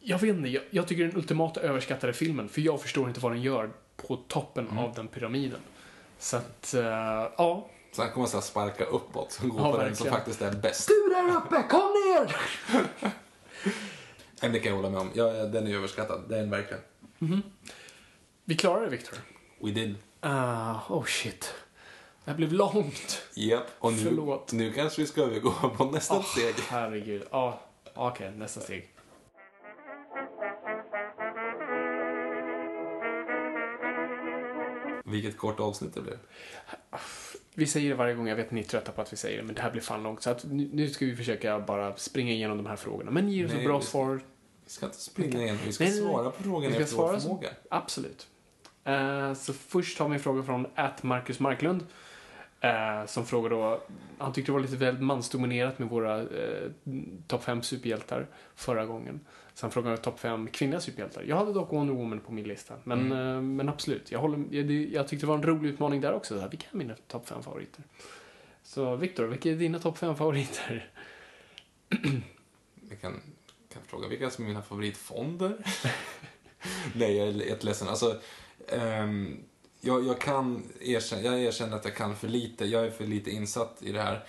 jag 0.00 0.18
vet 0.18 0.36
inte, 0.36 0.48
jag, 0.48 0.62
jag 0.70 0.88
tycker 0.88 1.04
den 1.04 1.16
ultimata 1.16 1.60
överskattade 1.60 2.12
filmen, 2.12 2.48
för 2.48 2.60
jag 2.60 2.82
förstår 2.82 3.08
inte 3.08 3.20
vad 3.20 3.32
den 3.32 3.42
gör 3.42 3.70
på 3.96 4.16
toppen 4.16 4.78
av 4.78 4.94
den 4.94 5.08
pyramiden. 5.08 5.60
Så 6.18 6.36
att, 6.36 6.74
eh, 6.74 6.82
ja. 7.36 7.68
Sen 7.92 8.08
kommer 8.08 8.18
man 8.18 8.28
så 8.28 8.40
sparka 8.40 8.84
uppåt 8.84 9.38
och 9.42 9.48
gå 9.48 9.58
Ja, 9.58 9.72
på 9.72 9.78
den 9.78 9.96
som 9.96 10.04
verkligen. 10.04 10.12
faktiskt 10.14 10.42
är 10.42 10.52
bäst. 10.52 10.88
Du 10.88 11.14
där 11.14 11.36
uppe, 11.36 11.62
kom 11.70 11.80
ner! 11.92 12.36
Men 14.42 14.52
det 14.52 14.58
kan 14.60 14.70
jag 14.70 14.76
hålla 14.76 14.90
med 14.90 15.00
om. 15.00 15.10
Ja, 15.14 15.24
den 15.32 15.66
är 15.66 15.74
överskattad. 15.74 16.24
Det 16.28 16.34
är 16.36 16.40
den 16.40 16.50
verkligen. 16.50 16.82
Vi 18.44 18.56
klarar 18.56 18.84
det, 18.84 18.88
Victor. 18.90 19.18
We 19.60 19.70
did. 19.70 19.94
Uh, 20.24 20.92
oh 20.92 21.04
shit. 21.04 21.54
Det 22.24 22.30
här 22.30 22.36
blev 22.36 22.52
långt. 22.52 23.22
Japp. 23.34 23.66
Och 23.78 23.92
nu, 23.92 23.98
Förlåt. 23.98 24.52
nu 24.52 24.72
kanske 24.72 25.00
vi 25.00 25.06
ska 25.06 25.20
övergå 25.22 25.50
på 25.76 25.84
nästa 25.84 26.16
Åh, 26.16 26.24
steg. 26.24 26.54
Herregud. 26.68 27.22
Ja, 27.30 27.60
okej, 27.94 28.32
nästa 28.36 28.60
steg. 28.60 28.94
Vilket 35.04 35.38
kort 35.38 35.60
avsnitt 35.60 35.94
det 35.94 36.00
blev. 36.00 36.18
Vi 37.54 37.66
säger 37.66 37.90
det 37.90 37.96
varje 37.96 38.14
gång, 38.14 38.28
jag 38.28 38.36
vet 38.36 38.46
att 38.46 38.52
ni 38.52 38.60
är 38.60 38.64
trötta 38.64 38.92
på 38.92 39.02
att 39.02 39.12
vi 39.12 39.16
säger 39.16 39.38
det, 39.38 39.42
men 39.44 39.54
det 39.54 39.60
här 39.62 39.70
blir 39.70 39.82
fan 39.82 40.02
långt. 40.02 40.22
Så 40.22 40.30
att 40.30 40.44
nu, 40.44 40.68
nu 40.72 40.88
ska 40.88 41.04
vi 41.06 41.16
försöka 41.16 41.58
bara 41.60 41.96
springa 41.96 42.32
igenom 42.32 42.56
de 42.56 42.66
här 42.66 42.76
frågorna. 42.76 43.10
Men 43.10 43.28
ge 43.28 43.44
oss 43.46 43.52
ett 43.52 43.64
bra 43.64 43.80
svar. 43.80 44.20
Vi 44.64 44.70
ska 44.70 44.86
inte 44.86 45.00
springa 45.00 45.42
igen. 45.42 45.58
Vi 45.66 45.72
ska 45.72 45.84
Nej, 45.84 45.92
svara 45.92 46.30
på 46.30 46.42
frågan 46.42 46.70
efter 46.72 46.80
vår 46.80 46.86
svara 46.86 47.20
som- 47.20 47.28
förmåga. 47.28 47.48
Absolut. 47.70 48.28
Eh, 48.84 49.34
så 49.34 49.52
först 49.52 49.98
har 49.98 50.08
vi 50.08 50.14
en 50.14 50.20
fråga 50.20 50.42
från 50.42 50.66
att 50.74 51.02
Marcus 51.02 51.40
Marklund. 51.40 51.86
eh, 52.60 53.06
som 53.06 53.26
frågar 53.26 53.50
då, 53.50 53.80
han 54.18 54.32
tyckte 54.32 54.48
det 54.52 54.54
var 54.54 54.60
lite 54.60 54.76
väl 54.76 54.98
mansdominerat 55.00 55.78
med 55.78 55.88
våra 55.88 56.18
eh, 56.20 56.70
topp 57.26 57.42
5 57.44 57.62
superhjältar 57.62 58.26
förra 58.54 58.86
gången. 58.86 59.20
Så 59.60 59.66
han 59.66 59.72
frågade 59.72 59.96
topp 59.96 60.20
5 60.20 60.48
kvinnliga 60.48 60.80
superhjältar. 60.80 61.22
Jag 61.22 61.36
hade 61.36 61.52
dock 61.52 61.72
Wonder 61.72 61.94
Woman 61.94 62.20
på 62.20 62.32
min 62.32 62.48
lista. 62.48 62.74
Men, 62.84 63.12
eh, 63.12 63.42
men 63.42 63.68
absolut, 63.68 64.12
jag, 64.12 64.18
håller, 64.18 64.44
jag, 64.50 64.70
jag 64.70 65.08
tyckte 65.08 65.26
det 65.26 65.28
var 65.28 65.36
en 65.36 65.42
rolig 65.42 65.70
utmaning 65.70 66.00
där 66.00 66.12
också. 66.12 66.34
Så 66.34 66.40
här, 66.40 66.48
vilka 66.48 66.66
är 66.70 66.76
mina 66.76 66.94
topp 67.08 67.28
5 67.28 67.42
favoriter? 67.42 67.84
Så 68.62 68.96
Viktor, 68.96 69.24
vilka 69.24 69.50
är 69.50 69.54
dina 69.54 69.78
topp 69.78 69.98
5 69.98 70.16
favoriter? 70.16 70.90
Vi 72.74 72.96
kan, 73.00 73.20
kan 73.72 73.82
fråga 73.86 74.08
vilka 74.08 74.30
som 74.30 74.44
är 74.44 74.48
mina 74.48 74.62
favoritfonder. 74.62 75.56
Nej, 76.94 77.16
jag 77.16 77.28
är 77.28 77.32
jätteledsen. 77.32 77.88
Alltså, 77.88 78.20
ehm, 78.68 79.38
jag, 79.80 80.06
jag 80.06 80.20
kan 80.20 80.62
erkänna, 80.80 81.22
jag 81.22 81.40
erkänner 81.40 81.76
att 81.76 81.84
jag 81.84 81.96
kan 81.96 82.16
för 82.16 82.28
lite. 82.28 82.64
Jag 82.64 82.86
är 82.86 82.90
för 82.90 83.06
lite 83.06 83.30
insatt 83.30 83.82
i 83.82 83.92
det 83.92 84.02
här 84.02 84.24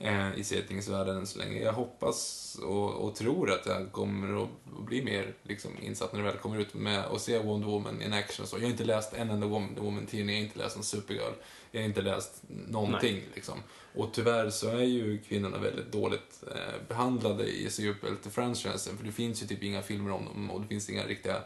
eh, 0.00 0.38
i 0.38 0.44
serietidningsvärlden 0.44 1.16
än 1.16 1.26
så 1.26 1.38
länge. 1.38 1.62
Jag 1.62 1.72
hoppas 1.72 2.56
och, 2.62 2.90
och 2.90 3.14
tror 3.14 3.50
att 3.50 3.66
jag 3.66 3.92
kommer 3.92 4.42
att 4.42 4.48
bli 4.86 5.04
mer 5.04 5.34
liksom, 5.42 5.70
insatt 5.82 6.12
när 6.12 6.20
det 6.20 6.26
väl 6.26 6.36
kommer 6.36 6.58
ut 6.58 6.74
med 6.74 7.04
att 7.04 7.20
se 7.20 7.38
Wonder 7.38 7.68
Woman 7.68 8.02
in 8.02 8.12
action. 8.12 8.42
och 8.42 8.48
Så 8.48 8.56
jag 8.56 8.62
har 8.62 8.70
inte 8.70 8.84
läst 8.84 9.12
en 9.12 9.30
enda 9.30 9.46
Wonder 9.46 9.82
Woman-tidning, 9.82 10.36
jag 10.36 10.42
har 10.42 10.46
inte 10.46 10.58
läst 10.58 10.76
en 10.76 10.82
Supergirl, 10.82 11.32
jag 11.70 11.80
har 11.80 11.88
inte 11.88 12.02
läst 12.02 12.42
någonting. 12.48 13.22
Liksom. 13.34 13.58
Och 13.94 14.12
tyvärr 14.12 14.50
så 14.50 14.68
är 14.68 14.82
ju 14.82 15.18
kvinnorna 15.18 15.58
väldigt 15.58 15.92
dåligt 15.92 16.44
eh, 16.46 16.88
behandlade 16.88 17.44
i 17.44 17.70
superhjälte-franchisen, 17.70 18.96
för 18.96 19.04
det 19.04 19.12
finns 19.12 19.42
ju 19.42 19.46
typ 19.46 19.62
inga 19.62 19.82
filmer 19.82 20.12
om 20.12 20.24
dem 20.24 20.50
och 20.50 20.60
det 20.60 20.66
finns 20.66 20.90
inga 20.90 21.06
riktiga 21.06 21.42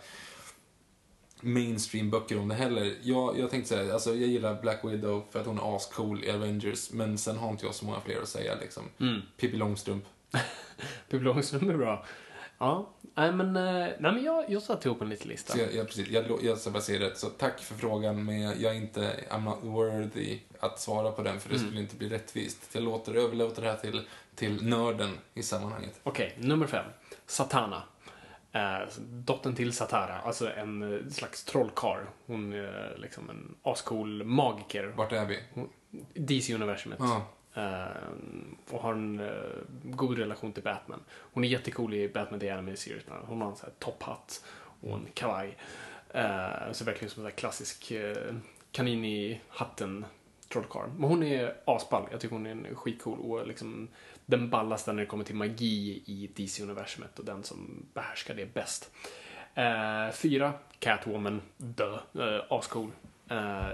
mainstream-böcker 1.45 2.39
om 2.39 2.49
det 2.49 2.55
heller. 2.55 2.95
Jag, 3.03 3.39
jag 3.39 3.51
tänkte 3.51 3.69
säga, 3.69 3.93
alltså 3.93 4.11
jag 4.11 4.29
gillar 4.29 4.61
Black 4.63 4.85
Widow 4.85 5.25
för 5.31 5.41
att 5.41 5.47
hon 5.47 5.59
är 5.59 5.77
ascool 5.77 6.25
i 6.25 6.31
Avengers, 6.31 6.93
men 6.93 7.19
sen 7.19 7.37
har 7.37 7.51
inte 7.51 7.67
jag 7.67 7.75
så 7.75 7.85
många 7.85 8.01
fler 8.01 8.23
att 8.23 8.29
säga 8.29 8.55
liksom. 8.61 8.83
Pippi 9.37 9.57
Långstrump. 9.57 10.05
Pippi 11.09 11.25
Långstrump 11.25 11.71
är 11.71 11.77
bra. 11.77 12.05
Ja, 12.59 12.91
nej 13.15 13.33
men, 13.33 13.57
eh, 13.57 13.63
nej, 13.99 14.13
men 14.13 14.25
jag, 14.25 14.51
jag 14.51 14.63
satte 14.63 14.89
ihop 14.89 15.03
en 15.03 15.09
liten 15.09 15.29
lista. 15.29 15.53
Så 15.53 15.59
jag, 15.59 15.75
jag, 15.75 15.87
precis, 15.87 16.09
jag, 16.09 16.25
jag 16.43 16.59
bara 16.73 16.83
säga 16.83 16.99
det, 16.99 17.19
så 17.19 17.27
tack 17.27 17.61
för 17.61 17.75
frågan, 17.75 18.25
men 18.25 18.41
jag, 18.41 18.61
jag 18.61 18.73
är 18.73 18.77
inte, 18.77 19.25
I'm 19.31 19.45
not 19.45 19.59
worthy 19.63 20.39
att 20.61 20.81
svara 20.81 21.13
på 21.13 21.23
den, 21.23 21.41
för 21.41 21.51
det 21.51 21.59
skulle 21.59 21.81
inte 21.81 21.97
bli 21.97 22.09
rättvist. 22.09 22.69
Jag 22.73 22.83
låter, 22.83 23.15
överlåter 23.15 23.63
det 23.63 23.69
här 23.69 23.77
till, 23.77 24.03
till 24.35 24.65
nörden 24.65 25.11
i 25.35 25.43
sammanhanget. 25.43 26.01
Okej, 26.03 26.35
nummer 26.39 26.67
fem. 26.67 26.85
Satana. 27.27 27.83
Eh, 28.55 28.89
dottern 28.99 29.55
till 29.55 29.73
Satara, 29.73 30.19
alltså 30.19 30.53
en 30.53 30.95
eh, 30.95 31.09
slags 31.11 31.45
trollkarl. 31.45 32.05
Hon 32.27 32.53
är 32.53 32.97
liksom 32.99 33.31
en 33.31 33.55
ascool 33.63 34.25
magiker. 34.25 34.93
Vart 34.97 35.13
är 35.13 35.27
vi? 35.27 35.39
DC-universumet. 36.15 36.99
Ja. 37.01 37.27
Eh, 37.55 37.87
och 38.71 38.83
har 38.83 38.93
en 38.93 39.21
eh, 39.21 39.35
god 39.83 40.19
relation 40.19 40.53
till 40.53 40.63
Batman. 40.63 41.01
Hon 41.11 41.45
är 41.45 41.49
jättecool 41.49 41.95
i 41.95 42.09
Batman 42.09 42.41
The 42.41 42.51
Animated 42.51 42.79
Series. 42.79 43.05
Hon 43.27 43.41
har 43.41 43.51
en 43.51 43.57
sån 43.57 43.67
här 43.67 43.75
topphatt 43.79 44.45
och 44.81 44.93
en 44.97 45.07
kavaj. 45.15 45.57
Uh, 46.15 46.73
så 46.73 46.85
verkligen 46.85 47.11
som 47.11 47.25
en 47.25 47.31
sån 47.31 47.37
klassisk 47.37 47.91
eh, 47.91 48.35
kanin 48.73 49.05
i 49.05 49.41
hatten 49.49 50.05
trollkarl. 50.49 50.89
Men 50.99 51.09
hon 51.09 51.23
är 51.23 51.57
asball. 51.65 52.09
Jag 52.11 52.21
tycker 52.21 52.37
hon 52.37 52.47
är 52.47 52.51
en 52.51 52.75
skitcool 52.75 53.19
och 53.19 53.47
liksom 53.47 53.89
den 54.27 54.51
ballaste 54.51 54.93
när 54.93 55.03
det 55.03 55.07
kommer 55.07 55.25
till 55.25 55.35
magi 55.35 56.03
i 56.07 56.31
DC-universumet 56.35 57.19
och 57.19 57.25
den 57.25 57.43
som 57.43 57.87
behärskar 57.95 58.35
det 58.35 58.55
bäst. 58.55 58.91
Eh, 59.55 60.11
fyra, 60.13 60.53
Catwoman, 60.79 61.43
dö, 61.57 61.95
eh, 61.95 62.43
ascool. 62.49 62.91
Eh, 63.29 63.71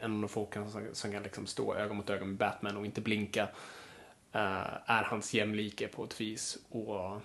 en 0.00 0.14
av 0.14 0.20
de 0.20 0.28
få 0.28 0.48
som, 0.52 0.88
som 0.92 1.12
kan 1.12 1.22
liksom 1.22 1.46
stå 1.46 1.74
öga 1.74 1.94
mot 1.94 2.10
öga 2.10 2.24
med 2.24 2.36
Batman 2.36 2.76
och 2.76 2.86
inte 2.86 3.00
blinka. 3.00 3.42
Eh, 4.32 4.90
är 4.90 5.02
hans 5.02 5.34
jämlike 5.34 5.88
på 5.88 6.04
ett 6.04 6.20
vis 6.20 6.58
och 6.68 7.20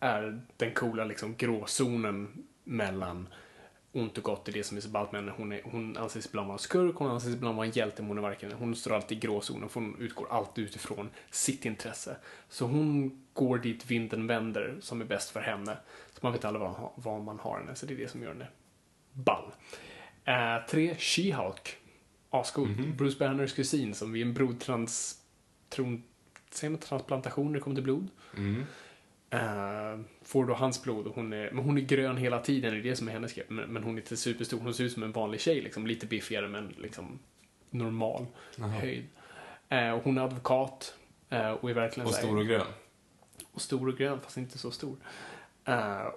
är 0.00 0.40
den 0.56 0.74
coola 0.74 1.04
liksom 1.04 1.34
gråzonen 1.36 2.44
mellan 2.64 3.28
ont 3.96 4.18
och 4.18 4.24
gott 4.24 4.48
i 4.48 4.52
det 4.52 4.64
som 4.64 4.76
är 4.76 4.80
så 4.80 4.88
ballt 4.88 5.12
med 5.12 5.20
henne. 5.20 5.32
Hon, 5.36 5.52
är, 5.52 5.60
hon 5.64 5.96
anses 5.96 6.26
ibland 6.26 6.46
vara 6.46 6.54
en 6.54 6.58
skurk, 6.58 6.96
hon 6.96 7.10
anses 7.10 7.34
ibland 7.34 7.56
vara 7.56 7.66
en 7.66 7.72
hjälte, 7.72 8.02
men 8.02 8.08
hon 8.08 8.18
är 8.18 8.22
varken, 8.22 8.52
hon 8.52 8.76
står 8.76 8.94
alltid 8.94 9.18
i 9.18 9.20
gråzonen 9.20 9.68
för 9.68 9.80
hon 9.80 9.96
utgår 10.00 10.26
alltid 10.30 10.64
utifrån 10.64 11.10
sitt 11.30 11.64
intresse. 11.64 12.16
Så 12.48 12.66
hon 12.66 13.18
går 13.32 13.58
dit 13.58 13.86
vinden 13.90 14.26
vänder 14.26 14.76
som 14.80 15.00
är 15.00 15.04
bäst 15.04 15.30
för 15.30 15.40
henne. 15.40 15.78
Så 16.12 16.18
man 16.22 16.32
vet 16.32 16.44
aldrig 16.44 16.60
vad, 16.60 16.90
vad 16.94 17.20
man 17.20 17.38
har 17.38 17.58
henne, 17.58 17.74
så 17.74 17.86
det 17.86 17.94
är 17.94 17.98
det 17.98 18.08
som 18.08 18.22
gör 18.22 18.28
henne 18.28 18.48
ball. 19.12 19.52
Eh, 20.24 20.66
tre, 20.70 20.94
She-Hulk. 20.94 21.76
Ascool. 22.30 22.68
Bruce 22.96 23.18
Banners 23.18 23.52
kusin 23.52 23.94
som 23.94 24.12
vid 24.12 24.22
en 24.22 24.34
blodtrans... 24.34 25.22
Tron, 25.68 26.02
säger 26.50 26.70
man 26.70 26.80
transplantation 26.80 27.46
när 27.46 27.54
det 27.54 27.60
kommer 27.60 27.76
till 27.76 27.84
blod? 27.84 28.08
Eh, 29.30 30.00
får 30.22 30.44
då 30.44 30.54
hans 30.54 30.82
blod 30.82 31.06
och 31.06 31.14
hon 31.14 31.32
är, 31.32 31.50
men 31.50 31.64
hon 31.64 31.78
är 31.78 31.82
grön 31.82 32.16
hela 32.16 32.40
tiden, 32.40 32.72
det 32.72 32.78
är 32.78 32.82
det 32.82 32.96
som 32.96 33.08
är 33.08 33.12
hennes 33.12 33.32
grej. 33.32 33.46
Men, 33.48 33.70
men 33.70 33.82
hon 33.82 33.94
är 33.94 33.98
inte 33.98 34.16
superstor, 34.16 34.58
hon 34.60 34.74
ser 34.74 34.84
ut 34.84 34.92
som 34.92 35.02
en 35.02 35.12
vanlig 35.12 35.40
tjej 35.40 35.60
liksom, 35.60 35.86
lite 35.86 36.06
biffigare 36.06 36.48
men 36.48 36.74
liksom 36.78 37.18
normal 37.70 38.26
höjd. 38.58 39.06
Eh, 39.68 39.90
och 39.90 40.04
hon 40.04 40.18
är 40.18 40.22
advokat 40.22 40.94
eh, 41.30 41.50
och 41.50 41.70
är 41.70 41.74
verkligen 41.74 42.06
Och 42.06 42.14
stor 42.14 42.38
och 42.38 42.46
grön. 42.46 42.66
och 43.52 43.62
stor 43.62 43.88
och 43.88 43.98
grön 43.98 44.20
fast 44.20 44.36
inte 44.36 44.58
så 44.58 44.70
stor. 44.70 44.96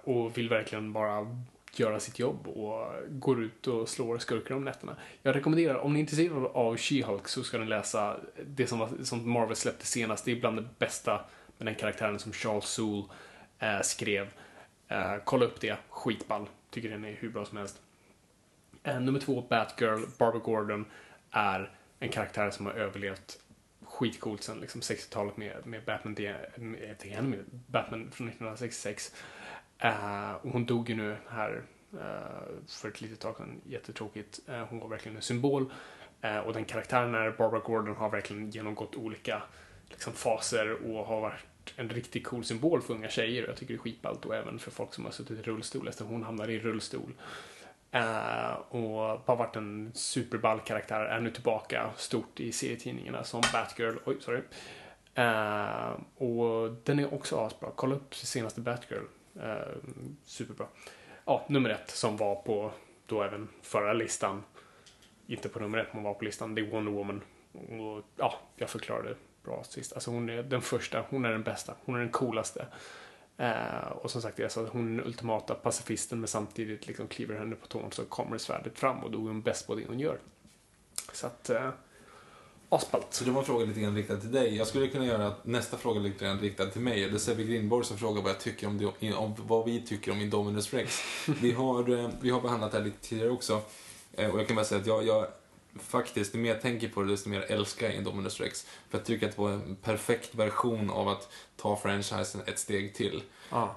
Och 0.03 0.37
vill 0.37 0.49
verkligen 0.49 0.93
bara 0.93 1.37
göra 1.75 1.99
sitt 1.99 2.19
jobb 2.19 2.47
och 2.47 2.93
går 3.09 3.43
ut 3.43 3.67
och 3.67 3.89
slår 3.89 4.17
skurkar 4.17 4.55
om 4.55 4.65
nätterna. 4.65 4.95
Jag 5.21 5.35
rekommenderar, 5.35 5.75
om 5.75 5.93
ni 5.93 5.99
är 5.99 6.01
intresserade 6.01 6.47
av 6.47 6.75
She-Hulk 6.75 7.27
så 7.27 7.43
ska 7.43 7.57
ni 7.57 7.65
läsa 7.65 8.17
det 8.45 8.67
som, 8.67 8.79
var, 8.79 8.89
som 9.03 9.31
Marvel 9.31 9.55
släppte 9.55 9.85
senast. 9.85 10.25
Det 10.25 10.31
är 10.31 10.39
bland 10.39 10.57
det 10.57 10.65
bästa 10.79 11.21
med 11.59 11.67
den 11.67 11.75
karaktären 11.75 12.19
som 12.19 12.33
Charles 12.33 12.65
Soule 12.65 13.03
eh, 13.59 13.81
skrev. 13.81 14.33
Eh, 14.87 15.15
kolla 15.23 15.45
upp 15.45 15.61
det, 15.61 15.77
skitball. 15.89 16.49
Tycker 16.69 16.89
den 16.89 17.05
är 17.05 17.15
hur 17.19 17.29
bra 17.29 17.45
som 17.45 17.57
helst. 17.57 17.81
Eh, 18.83 18.99
nummer 18.99 19.19
två, 19.19 19.41
Batgirl, 19.41 20.05
Barbara 20.17 20.39
Gordon, 20.39 20.85
är 21.31 21.71
en 21.99 22.09
karaktär 22.09 22.51
som 22.51 22.65
har 22.65 22.73
överlevt 22.73 23.39
skitcoolt 23.83 24.43
sen 24.43 24.59
liksom 24.59 24.81
60-talet 24.81 25.37
med, 25.37 25.67
med 25.67 25.85
Batman, 25.85 26.15
The, 26.15 26.35
med, 26.55 26.99
The 26.99 27.21
med 27.21 27.45
Batman 27.67 28.11
från 28.11 28.27
1966. 28.27 29.13
Eh, 29.79 30.31
och 30.31 30.51
hon 30.51 30.65
dog 30.65 30.89
ju 30.89 30.95
nu 30.95 31.17
här 31.29 31.63
eh, 31.93 32.67
för 32.67 32.87
ett 32.87 33.01
litet 33.01 33.19
tag 33.19 33.37
sedan, 33.37 33.61
jättetråkigt. 33.65 34.39
Eh, 34.47 34.65
hon 34.69 34.79
var 34.79 34.87
verkligen 34.87 35.15
en 35.15 35.21
symbol. 35.21 35.71
och 36.45 36.53
den 36.53 36.65
karaktären 36.65 37.15
är 37.15 37.31
Barbara 37.31 37.59
Gordon 37.59 37.95
har 37.95 38.09
verkligen 38.09 38.49
genomgått 38.49 38.95
olika 38.95 39.43
liksom, 39.89 40.13
faser 40.13 40.71
och 40.73 41.05
har 41.05 41.39
varit 41.77 41.89
en 41.91 41.95
riktigt 41.95 42.27
cool 42.27 42.43
symbol 42.43 42.81
för 42.81 42.93
unga 42.93 43.09
tjejer. 43.09 43.43
Och 43.43 43.49
jag 43.49 43.57
tycker 43.57 43.73
det 43.73 43.77
är 43.77 43.81
skitballt 43.81 44.25
och 44.25 44.35
även 44.35 44.59
för 44.59 44.71
folk 44.71 44.93
som 44.93 45.05
har 45.05 45.11
suttit 45.11 45.39
i 45.39 45.41
rullstol 45.41 45.87
efter 45.87 46.05
hon 46.05 46.23
hamnade 46.23 46.53
i 46.53 46.59
rullstol. 46.59 47.13
Uh, 47.95 48.53
och 48.69 49.21
har 49.25 49.35
varit 49.35 49.55
en 49.55 49.91
superball 49.93 50.59
karaktär, 50.59 51.01
är 51.01 51.19
nu 51.19 51.31
tillbaka 51.31 51.89
stort 51.97 52.39
i 52.39 52.51
serietidningarna 52.51 53.23
som 53.23 53.41
Batgirl. 53.53 53.97
Oj, 54.05 54.17
sorry. 54.19 54.41
Uh, 55.17 55.99
och 56.17 56.71
den 56.83 56.99
är 56.99 57.13
också 57.13 57.39
asbra. 57.39 57.71
Kolla 57.75 57.95
upp 57.95 58.15
senaste 58.15 58.61
Batgirl. 58.61 59.03
Uh, 59.35 59.77
superbra. 60.25 60.67
Ja, 61.25 61.45
nummer 61.49 61.69
ett 61.69 61.89
som 61.89 62.17
var 62.17 62.35
på 62.35 62.71
då 63.05 63.23
även 63.23 63.47
förra 63.61 63.93
listan. 63.93 64.43
Inte 65.27 65.49
på 65.49 65.59
nummer 65.59 65.77
ett, 65.77 65.93
men 65.93 66.03
var 66.03 66.13
på 66.13 66.25
listan. 66.25 66.55
Det 66.55 66.61
är 66.61 66.71
Wonder 66.71 66.91
Woman. 66.91 67.21
Och 67.51 68.03
ja, 68.15 68.33
jag 68.55 68.69
förklarade 68.69 69.15
bra 69.43 69.63
sist. 69.63 69.93
Alltså 69.93 70.11
hon 70.11 70.29
är 70.29 70.43
den 70.43 70.61
första, 70.61 71.05
hon 71.09 71.25
är 71.25 71.31
den 71.31 71.43
bästa, 71.43 71.73
hon 71.85 71.95
är 71.95 71.99
den 71.99 72.09
coolaste. 72.09 72.67
Eh, 73.37 73.91
och 74.01 74.11
som 74.11 74.21
sagt, 74.21 74.39
jag 74.39 74.51
sa 74.51 74.61
att 74.61 74.69
hon 74.69 74.93
är 74.93 74.97
den 74.97 75.07
ultimata 75.07 75.55
pacifisten 75.55 76.19
men 76.19 76.27
samtidigt 76.27 76.87
liksom 76.87 77.07
kliver 77.07 77.39
henne 77.39 77.55
på 77.55 77.67
tån 77.67 77.91
så 77.91 78.05
kommer 78.05 78.37
svärdet 78.37 78.79
fram 78.79 79.03
och 79.03 79.11
då 79.11 79.17
är 79.17 79.27
hon 79.27 79.41
bäst 79.41 79.67
på 79.67 79.75
det 79.75 79.85
hon 79.87 79.99
gör. 79.99 80.19
Så 81.13 81.27
att, 81.27 81.49
eh, 81.49 81.69
asballt. 82.69 83.07
Så 83.09 83.23
det 83.23 83.31
var 83.31 83.39
en 83.39 83.45
fråga 83.45 83.65
lite 83.65 83.79
grann 83.79 83.95
riktad 83.95 84.17
till 84.17 84.31
dig. 84.31 84.55
Jag 84.55 84.67
skulle 84.67 84.87
kunna 84.87 85.05
göra 85.05 85.33
nästa 85.43 85.77
fråga 85.77 85.99
lite 85.99 86.25
grann 86.25 86.39
riktad 86.39 86.65
till 86.65 86.81
mig. 86.81 87.09
Det 87.09 87.15
är 87.15 87.17
Sebbe 87.17 87.43
Grindborg 87.43 87.85
som 87.85 87.97
frågar 87.97 88.21
vad 88.21 88.31
jag 88.31 88.39
tycker 88.39 88.67
om, 88.67 88.77
det, 88.77 89.13
om 89.13 89.35
vad 89.37 89.65
vi 89.65 89.81
tycker 89.81 90.11
om 90.11 90.21
Indominus 90.21 90.73
Rex. 90.73 91.01
vi, 91.41 91.51
har, 91.51 91.99
eh, 91.99 92.09
vi 92.21 92.29
har 92.29 92.41
behandlat 92.41 92.71
det 92.71 92.77
här 92.77 92.85
lite 92.85 93.07
tidigare 93.07 93.29
också. 93.29 93.61
Eh, 94.13 94.29
och 94.29 94.39
jag 94.39 94.47
kan 94.47 94.55
bara 94.55 94.65
säga 94.65 94.81
att 94.81 94.87
jag, 94.87 95.05
jag 95.05 95.27
faktiskt, 95.75 96.33
ju 96.33 96.37
mer 96.37 96.49
jag 96.49 96.61
tänker 96.61 96.89
på 96.89 97.01
det, 97.01 97.11
desto 97.11 97.29
mer 97.29 97.41
älskar 97.41 97.87
jag 97.87 97.95
Indominus 97.95 98.39
Rex. 98.39 98.67
För 98.89 98.97
jag 98.97 99.05
tycker 99.05 99.29
att 99.29 99.35
det 99.35 99.41
var 99.41 99.51
en 99.51 99.75
perfekt 99.75 100.35
version 100.35 100.89
av 100.89 101.07
att 101.07 101.31
ta 101.55 101.75
franchisen 101.75 102.41
ett 102.45 102.59
steg 102.59 102.95
till. 102.95 103.23
Ah. 103.49 103.67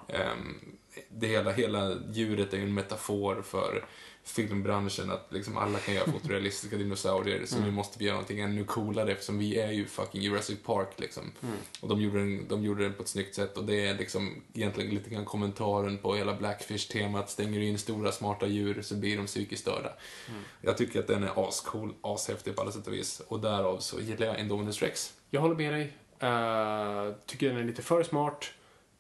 Det 1.09 1.27
hela, 1.27 1.53
hela 1.53 1.97
djuret 2.13 2.53
är 2.53 2.57
ju 2.57 2.63
en 2.63 2.75
metafor 2.75 3.43
för 3.43 3.85
filmbranschen, 4.25 5.11
att 5.11 5.27
liksom 5.31 5.57
alla 5.57 5.79
kan 5.79 5.95
göra 5.95 6.13
fotorealistiska 6.13 6.77
dinosaurier, 6.77 7.47
så 7.47 7.57
mm. 7.57 7.69
nu 7.69 7.75
måste 7.75 7.99
vi 7.99 8.05
göra 8.05 8.15
någonting 8.15 8.41
ännu 8.41 8.65
coolare 8.65 9.13
eftersom 9.13 9.39
vi 9.39 9.61
är 9.61 9.73
ju 9.73 9.87
fucking 9.87 10.23
Jurassic 10.23 10.59
Park 10.63 10.89
liksom. 10.97 11.33
Mm. 11.43 11.55
Och 11.81 11.89
de 11.89 12.01
gjorde, 12.01 12.19
den, 12.19 12.49
de 12.49 12.65
gjorde 12.65 12.83
den 12.83 12.95
på 12.95 13.03
ett 13.03 13.09
snyggt 13.09 13.35
sätt 13.35 13.57
och 13.57 13.65
det 13.65 13.87
är 13.87 13.95
liksom 13.95 14.43
egentligen 14.55 14.95
lite 14.95 15.11
grann 15.11 15.25
kommentaren 15.25 15.99
på 15.99 16.15
hela 16.15 16.35
Blackfish-temat, 16.35 17.31
stänger 17.31 17.61
du 17.61 17.67
in 17.67 17.79
stora 17.79 18.13
smarta 18.13 18.47
djur 18.47 18.83
så 18.83 18.95
blir 18.95 19.17
de 19.17 19.27
psykiskt 19.27 19.63
störda. 19.63 19.93
Mm. 20.29 20.43
Jag 20.61 20.77
tycker 20.77 21.01
att 21.01 21.07
den 21.07 21.23
är 21.23 21.49
ascool, 21.49 21.95
ashäftig 22.01 22.57
på 22.57 22.63
alla 22.63 22.73
sätt 22.73 22.87
och 22.87 22.93
vis 22.93 23.21
och 23.29 23.41
därav 23.41 23.79
så 23.79 24.01
gillar 24.01 24.27
jag 24.27 24.41
Indominus 24.41 24.83
Rex. 24.83 25.15
Jag 25.31 25.41
håller 25.41 25.57
med 25.57 25.73
dig. 25.73 25.93
Uh, 26.23 27.15
tycker 27.27 27.49
den 27.49 27.57
är 27.57 27.65
lite 27.65 27.83
för 27.83 28.03
smart. 28.03 28.51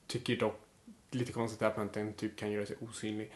Tycker 0.07 0.37
dock 0.37 0.61
lite 1.11 1.33
konstigt 1.33 1.63
att 1.63 1.95
den 1.95 2.13
typ 2.13 2.39
kan 2.39 2.53
göra 2.53 2.67
sig 2.67 2.77
osynlig. 2.81 3.33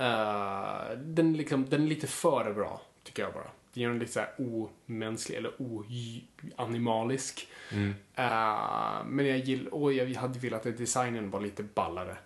Uh, 0.00 0.98
den, 0.98 1.36
liksom, 1.36 1.68
den 1.68 1.82
är 1.82 1.86
lite 1.86 2.06
för 2.06 2.52
bra, 2.52 2.82
tycker 3.02 3.22
jag 3.22 3.32
bara. 3.32 3.50
Den 3.72 3.82
gör 3.82 3.90
den 3.90 3.98
lite 3.98 4.12
såhär 4.12 4.30
omänsklig 4.38 5.36
eller 5.36 5.52
oanimalisk. 5.58 7.48
Mm. 7.72 7.88
Uh, 7.88 9.04
men 9.06 9.26
jag 9.26 9.38
gillar, 9.38 9.74
och 9.74 9.92
jag 9.92 10.14
hade 10.14 10.38
velat 10.38 10.66
att 10.66 10.78
designen 10.78 11.30
var 11.30 11.40
lite 11.40 11.62
ballare. 11.62 12.16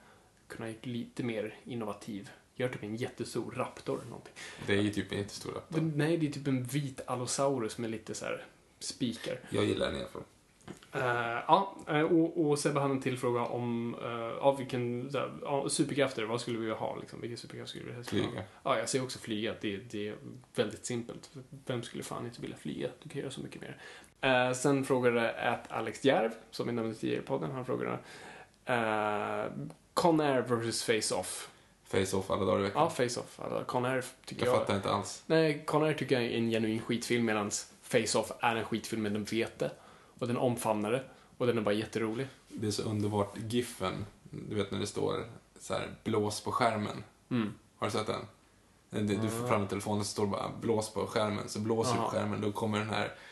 Kunna 0.49 0.69
gjort 0.69 0.87
lite 0.87 1.23
mer 1.23 1.55
innovativ. 1.65 2.31
Gör 2.55 2.69
typ 2.69 2.83
en 2.83 2.97
jättestor 2.97 3.53
raptor 3.57 3.99
eller 3.99 4.11
någonting. 4.11 4.35
Det 4.67 4.73
är 4.73 4.83
ju 4.83 4.91
typ 4.91 5.13
en 5.13 5.19
jättestor 5.19 5.53
raptor. 5.53 5.81
Nej, 5.81 6.17
det 6.17 6.27
är 6.27 6.33
typ 6.33 6.47
en 6.47 6.65
vit 6.65 7.01
allosaurus 7.07 7.79
med 7.79 7.91
lite 7.91 8.15
så 8.15 8.25
här 8.25 8.45
spikar. 8.79 9.41
Jag 9.51 9.65
gillar 9.65 9.87
den 9.87 9.97
i 9.97 10.01
alla 10.01 10.09
fall. 10.09 10.23
Uh, 10.95 11.03
ja, 11.49 11.77
eh, 11.89 12.01
och, 12.01 12.47
och 12.47 12.59
Sebbe 12.59 12.81
hade 12.81 12.95
en 12.95 13.01
till 13.01 13.19
fråga 13.19 13.41
om 13.41 13.95
uh, 13.95 14.39
av 14.39 14.57
vilken 14.57 15.11
uh, 15.17 15.67
superkrafter, 15.69 16.25
vad 16.25 16.41
skulle 16.41 16.59
vi 16.59 16.65
vilja 16.65 16.79
ha? 16.79 16.97
Liksom? 16.97 17.21
Vilken 17.21 17.39
superkraft 17.39 17.71
skulle 17.71 17.85
vi 17.85 17.93
helst 17.93 18.11
Flyga. 18.11 18.27
ha? 18.27 18.43
Ja, 18.63 18.79
jag 18.79 18.89
säger 18.89 19.05
också 19.05 19.19
flyga. 19.19 19.55
Det, 19.61 19.77
det 19.77 20.09
är 20.09 20.15
väldigt 20.55 20.87
simpelt. 20.87 21.31
Vem 21.67 21.83
skulle 21.83 22.03
fan 22.03 22.25
inte 22.25 22.41
vilja 22.41 22.57
flyga? 22.57 22.89
Du 23.03 23.09
kan 23.09 23.21
göra 23.21 23.31
så 23.31 23.41
mycket 23.41 23.61
mer. 23.61 23.77
Uh, 24.49 24.55
sen 24.55 24.85
frågade 24.85 25.33
att 25.33 25.73
Alex 25.73 26.05
Järv, 26.05 26.31
som 26.51 26.67
vi 26.67 26.73
nämnde 26.73 26.95
tidigare 26.95 27.23
i 27.23 27.27
podden, 27.27 27.51
han 27.51 27.65
frågade 27.65 27.91
uh, 27.91 29.53
Conair 29.95 30.43
vs 30.43 30.85
Face-Off. 30.85 31.51
Face-Off 31.85 32.31
alla 32.31 32.45
dagar 32.45 32.61
i 32.61 32.63
veckan. 32.63 32.83
Ja, 32.83 32.91
Face-Off. 32.91 33.41
Conair 33.67 34.05
tycker 34.25 34.47
jag... 34.47 34.55
Jag 34.55 34.61
fattar 34.61 34.77
inte 34.77 34.91
alls. 34.91 35.23
Nej, 35.27 35.63
Conair 35.67 35.95
tycker 35.95 36.15
jag 36.15 36.25
är 36.25 36.37
en 36.39 36.51
genuin 36.51 36.81
skitfilm 36.81 37.25
medan 37.25 37.51
Face-Off 37.83 38.33
är 38.41 38.57
en 38.57 38.65
skitfilm 38.65 39.03
men 39.03 39.13
den 39.13 39.25
vet 39.25 39.59
det. 39.59 39.71
Och 40.19 40.27
den 40.27 40.37
omfamnar 40.37 40.93
det. 40.93 41.05
Och 41.39 41.47
den 41.47 41.59
är 41.59 41.63
bara 41.63 41.75
jätterolig. 41.75 42.27
Det 42.49 42.67
är 42.67 42.71
så 42.71 42.83
underbart, 42.83 43.37
giffen. 43.49 44.07
Du 44.31 44.55
vet 44.55 44.71
när 44.71 44.79
det 44.79 44.87
står 44.87 45.25
så 45.61 45.75
här, 45.75 45.89
blås 46.05 46.41
på 46.41 46.53
skärmen. 46.53 47.05
Mm. 47.31 47.55
Har 47.77 47.87
du 47.87 47.91
sett 47.91 48.07
den? 48.07 48.27
Du 48.91 49.29
får 49.29 49.49
fram 49.49 49.67
telefonen 49.67 50.05
så 50.05 50.11
står 50.11 50.25
det 50.25 50.31
bara 50.31 50.51
blås 50.61 50.93
på 50.93 51.07
skärmen. 51.07 51.49
Så 51.49 51.61
blåser 51.61 51.95
du 51.95 52.01
på 52.01 52.09
skärmen, 52.09 52.41
då 52.41 52.53
kommer 52.53 52.79
den 52.79 52.91
här 52.91 53.05
Eh, 53.05 53.28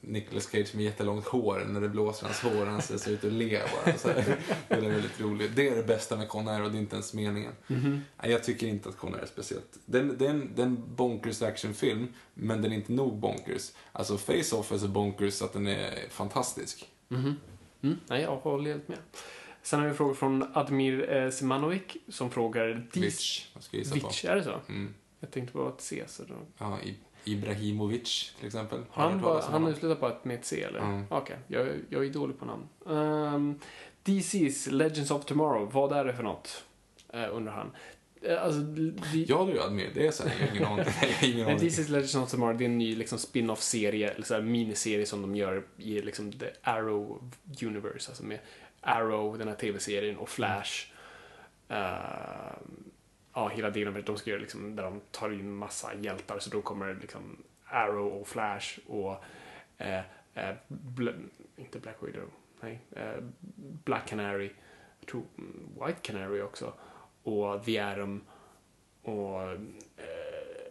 Nicolas 0.00 0.46
Cage 0.50 0.74
med 0.74 0.84
jättelångt 0.84 1.26
hår 1.26 1.64
när 1.68 1.80
det 1.80 1.88
blåser 1.88 2.26
hans 2.26 2.40
hår 2.40 2.66
han 2.66 2.82
ser 2.82 3.10
ut 3.10 3.24
att 3.24 3.32
le 3.32 3.58
bara. 3.84 3.98
Så 3.98 4.08
här. 4.08 4.38
Det 4.68 4.74
är 4.74 4.80
väldigt 4.80 5.20
roligt. 5.20 5.56
Det 5.56 5.68
är 5.68 5.76
det 5.76 5.82
bästa 5.82 6.16
med 6.16 6.28
Conair 6.28 6.62
och 6.62 6.70
det 6.70 6.78
är 6.78 6.80
inte 6.80 6.96
ens 6.96 7.14
meningen. 7.14 7.52
Mm 7.68 7.82
-hmm. 7.82 8.28
Jag 8.28 8.44
tycker 8.44 8.66
inte 8.66 8.88
att 8.88 8.96
Conair 8.96 9.22
är 9.22 9.26
speciellt. 9.26 9.78
Den, 9.86 10.18
den, 10.18 10.50
den 10.54 10.94
bonkers 10.96 11.42
actionfilm, 11.42 12.14
men 12.34 12.62
den 12.62 12.72
är 12.72 12.76
inte 12.76 12.92
nog 12.92 13.18
bonkers. 13.18 13.72
Alltså 13.92 14.16
Face-Off 14.16 14.72
är 14.72 14.78
så 14.78 14.88
bonkers 14.88 15.42
att 15.42 15.52
den 15.52 15.66
är 15.66 16.08
fantastisk. 16.10 16.88
Mm 17.10 17.22
-hmm. 17.22 17.34
mm. 17.82 17.98
Nej, 18.06 18.22
jag 18.22 18.36
håller 18.36 18.70
helt 18.70 18.88
med. 18.88 18.98
Sen 19.62 19.80
har 19.80 19.88
vi 19.88 19.94
frågor 19.94 20.14
från 20.14 20.44
Admir 20.52 21.12
eh, 21.12 21.30
Simanovic 21.30 21.82
som 22.08 22.30
frågar... 22.30 22.86
Ska 23.60 23.76
gissa 23.76 23.94
Vitch, 23.94 24.24
är 24.24 24.36
det 24.36 24.44
så? 24.44 24.60
Mm. 24.68 24.94
Jag 25.20 25.30
tänkte 25.30 25.52
på 25.52 25.68
ett 25.68 25.80
C. 25.80 26.04
Så 26.06 26.22
då... 26.22 26.34
Ja, 26.58 26.80
i 26.80 26.96
Ibrahimovic 27.32 28.34
till 28.38 28.46
exempel. 28.46 28.84
han 28.90 29.20
var, 29.20 29.42
han 29.42 29.96
på 29.96 30.08
ett 30.08 30.24
med 30.24 30.38
ett 30.38 30.44
C 30.44 30.62
eller? 30.62 30.78
Mm. 30.78 31.04
Okej, 31.08 31.36
okay. 31.48 31.58
jag, 31.58 31.76
jag 31.90 32.06
är 32.06 32.10
dålig 32.10 32.38
på 32.38 32.44
namn. 32.44 32.68
Um, 32.84 32.96
ehm, 32.96 33.58
DC's 34.04 34.70
Legends 34.70 35.10
of 35.10 35.24
Tomorrow, 35.24 35.72
vad 35.72 35.92
är 35.92 36.04
det 36.04 36.12
för 36.12 36.22
något? 36.22 36.64
Uh, 37.14 37.36
undrar 37.36 37.52
han. 37.52 37.70
Uh, 38.30 38.44
alltså, 38.44 38.60
de... 38.60 38.94
Jag 39.26 39.36
håller 39.36 39.52
ju 39.52 39.70
med, 39.70 39.90
det 39.94 40.06
är 40.06 40.10
så 40.10 40.28
här, 40.28 40.50
jag 40.60 40.66
har 40.66 40.84
ingen 41.24 41.46
aning. 41.46 41.58
DC's 41.58 41.90
Legends 41.90 42.14
of 42.14 42.30
Tomorrow, 42.30 42.58
det 42.58 42.64
är 42.64 42.68
en 42.68 42.78
ny 42.78 42.96
liksom, 42.96 43.18
spin-off-serie, 43.18 44.08
eller 44.08 44.24
så 44.24 44.34
här, 44.34 44.42
miniserie 44.42 45.06
som 45.06 45.22
de 45.22 45.36
gör 45.36 45.66
i 45.76 46.00
liksom, 46.00 46.32
The 46.32 46.46
Arrow 46.62 47.30
Universe, 47.62 48.10
alltså 48.10 48.24
med 48.24 48.38
Arrow, 48.80 49.38
den 49.38 49.48
här 49.48 49.54
tv-serien, 49.54 50.16
och 50.16 50.28
Flash. 50.28 50.86
Uh, 51.70 51.76
ja, 53.38 53.48
hela 53.48 53.70
delen 53.70 53.92
med 53.92 54.04
de 54.04 54.16
ska 54.16 54.30
göra 54.30 54.40
liksom, 54.40 54.76
där 54.76 54.82
de 54.82 55.00
tar 55.10 55.30
in 55.30 55.54
massa 55.54 55.94
hjältar 55.94 56.38
så 56.38 56.50
då 56.50 56.62
kommer 56.62 56.98
liksom 57.00 57.36
Arrow 57.64 58.12
och 58.12 58.28
Flash 58.28 58.78
och 58.86 59.24
eh, 59.78 60.00
eh, 60.34 60.54
inte 61.56 61.78
Black 61.78 61.96
Widow, 62.00 62.30
nej, 62.60 62.80
eh, 62.90 63.22
Black 63.84 64.08
Canary, 64.08 64.50
jag 65.00 65.08
tror 65.08 65.22
White 65.80 65.98
Canary 66.02 66.42
också 66.42 66.72
och 67.22 67.64
The 67.64 67.78
Atom 67.78 68.24
och 69.02 69.42
eh, 69.42 69.52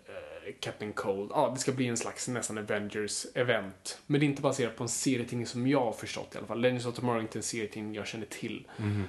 eh, 0.06 0.54
Captain 0.60 0.94
Cold. 0.94 1.32
Ja, 1.34 1.52
det 1.54 1.60
ska 1.60 1.72
bli 1.72 1.88
en 1.88 1.98
slags 1.98 2.28
nästan 2.28 2.58
Avengers-event. 2.58 3.98
Men 4.06 4.20
det 4.20 4.26
är 4.26 4.28
inte 4.28 4.42
baserat 4.42 4.76
på 4.76 4.84
en 4.84 4.90
serietidning 4.90 5.48
som 5.48 5.68
jag 5.68 5.86
har 5.86 5.92
förstått 5.92 6.36
i 6.36 6.38
alla 6.38 6.48
fall. 6.48 6.62
Legends 6.62 6.86
of 6.86 6.96
Tomorrow 6.96 7.18
är 7.18 7.22
inte 7.22 7.40
en 7.40 7.44
serietidning 7.44 7.96
jag 7.96 8.08
känner 8.08 8.26
till. 8.26 8.68
Mm. 8.78 9.04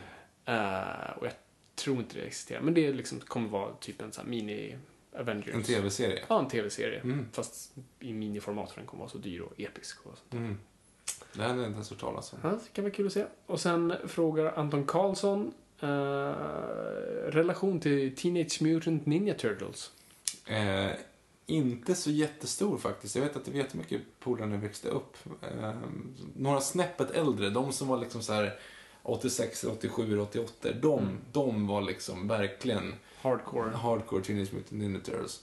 Uh, 0.49 1.19
och 1.19 1.27
jag 1.27 1.33
tror 1.79 1.99
inte 1.99 2.19
det 2.19 2.23
existerar. 2.23 2.61
Men 2.61 2.75
det 2.75 2.93
liksom 2.93 3.21
kommer 3.21 3.49
vara 3.49 3.75
typ 3.81 4.03
en 4.03 4.13
sån 4.13 4.25
här 4.25 4.31
mini 4.31 4.77
Avengers. 5.13 5.55
En 5.55 5.63
tv-serie? 5.63 6.25
Ja, 6.29 6.39
en 6.39 6.49
tv-serie. 6.49 7.01
Mm. 7.01 7.27
Fast 7.33 7.73
i 8.01 8.13
miniformat 8.13 8.71
för 8.71 8.81
den 8.81 8.87
kommer 8.87 9.01
vara 9.01 9.11
så 9.11 9.19
dyr 9.19 9.41
och 9.41 9.61
episk. 9.61 10.07
Och 10.07 10.19
sånt. 10.19 10.33
Mm. 10.33 10.59
Det 11.33 11.43
hade 11.43 11.55
jag 11.55 11.67
inte 11.67 11.77
ens 11.77 11.91
hört 11.91 12.01
talas 12.01 12.33
om. 12.33 12.39
Ja, 12.43 12.49
det 12.49 12.73
kan 12.73 12.85
vara 12.85 12.95
kul 12.95 13.07
att 13.07 13.13
se. 13.13 13.25
Och 13.47 13.61
sen 13.61 13.95
frågar 14.07 14.59
Anton 14.59 14.87
Karlsson 14.87 15.53
Eh, 15.81 16.35
relation 17.31 17.81
till 17.81 18.17
Teenage 18.17 18.63
Mutant 18.63 19.07
Ninja 19.07 19.35
Turtles. 19.35 19.91
Eh, 20.47 20.91
inte 21.47 21.95
så 21.95 22.11
jättestor 22.11 22.79
faktiskt. 22.79 23.17
Jag 23.17 23.23
vet 23.23 23.37
att 23.37 23.45
det 23.45 23.51
var 23.51 23.59
jättemycket 23.59 24.03
polare 24.21 24.47
när 24.47 24.55
jag 24.55 24.63
växte 24.63 24.89
upp. 24.89 25.17
Eh, 25.43 25.75
några 26.37 26.61
snäppet 26.61 27.11
äldre, 27.11 27.51
de 27.51 27.73
som 27.73 27.89
var 27.89 27.99
liksom 27.99 28.23
så 28.23 28.33
här 28.33 28.59
86, 29.09 29.65
87, 29.65 30.21
88. 30.21 30.73
De, 30.73 30.99
Mm. 30.99 31.19
de 31.33 31.67
var 31.67 31.81
liksom 31.83 32.29
verkligen 32.29 32.95
Hardcore. 33.23 33.71
hardcore 33.71 34.23
Teenage 34.25 34.53
Mutant 34.53 34.71
Ninja 34.71 35.01
Turtles. 35.01 35.43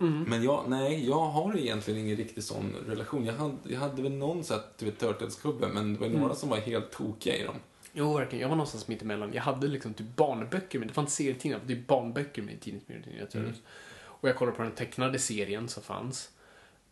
Mm. 0.00 0.22
Men 0.22 0.42
jag, 0.42 0.64
nej, 0.68 1.06
jag 1.08 1.20
har 1.20 1.56
egentligen 1.56 2.00
ingen 2.00 2.16
riktig 2.16 2.44
sån 2.44 2.74
relation. 2.86 3.24
Jag 3.24 3.34
hade, 3.34 3.56
jag 3.62 3.80
hade 3.80 4.02
väl 4.02 4.12
någon 4.12 4.44
så 4.44 4.54
här, 4.54 4.62
du 4.78 4.84
vet, 4.84 4.98
Turtles-gubbe, 5.02 5.68
men 5.68 5.94
det 5.94 6.00
var 6.00 6.08
några 6.08 6.24
Mm. 6.24 6.36
som 6.36 6.48
var 6.48 6.56
helt 6.56 6.90
tokiga 6.90 7.36
i 7.36 7.42
dem. 7.44 7.56
Jo, 7.92 8.14
verkligen. 8.16 8.42
Jag 8.42 8.48
var 8.48 8.56
någonstans 8.56 8.88
mitt 8.88 9.02
emellan. 9.02 9.32
Jag 9.34 9.42
hade 9.42 9.66
liksom 9.68 9.94
typ 9.94 10.16
barnböcker, 10.16 10.78
men 10.78 10.88
det 10.88 10.94
inte 11.02 11.12
serietidningar, 11.14 11.60
det 11.66 11.74
typ 11.74 11.86
barnböcker 11.86 12.42
med 12.42 12.60
Teenage 12.60 12.82
Mutant 12.86 13.06
Ninja 13.06 13.26
Turtles. 13.26 13.56
Och 14.02 14.28
jag 14.28 14.36
kollade 14.36 14.56
på 14.56 14.62
den 14.62 14.72
tecknade 14.72 15.18
serien 15.18 15.68
som 15.68 15.82
fanns. 15.82 16.30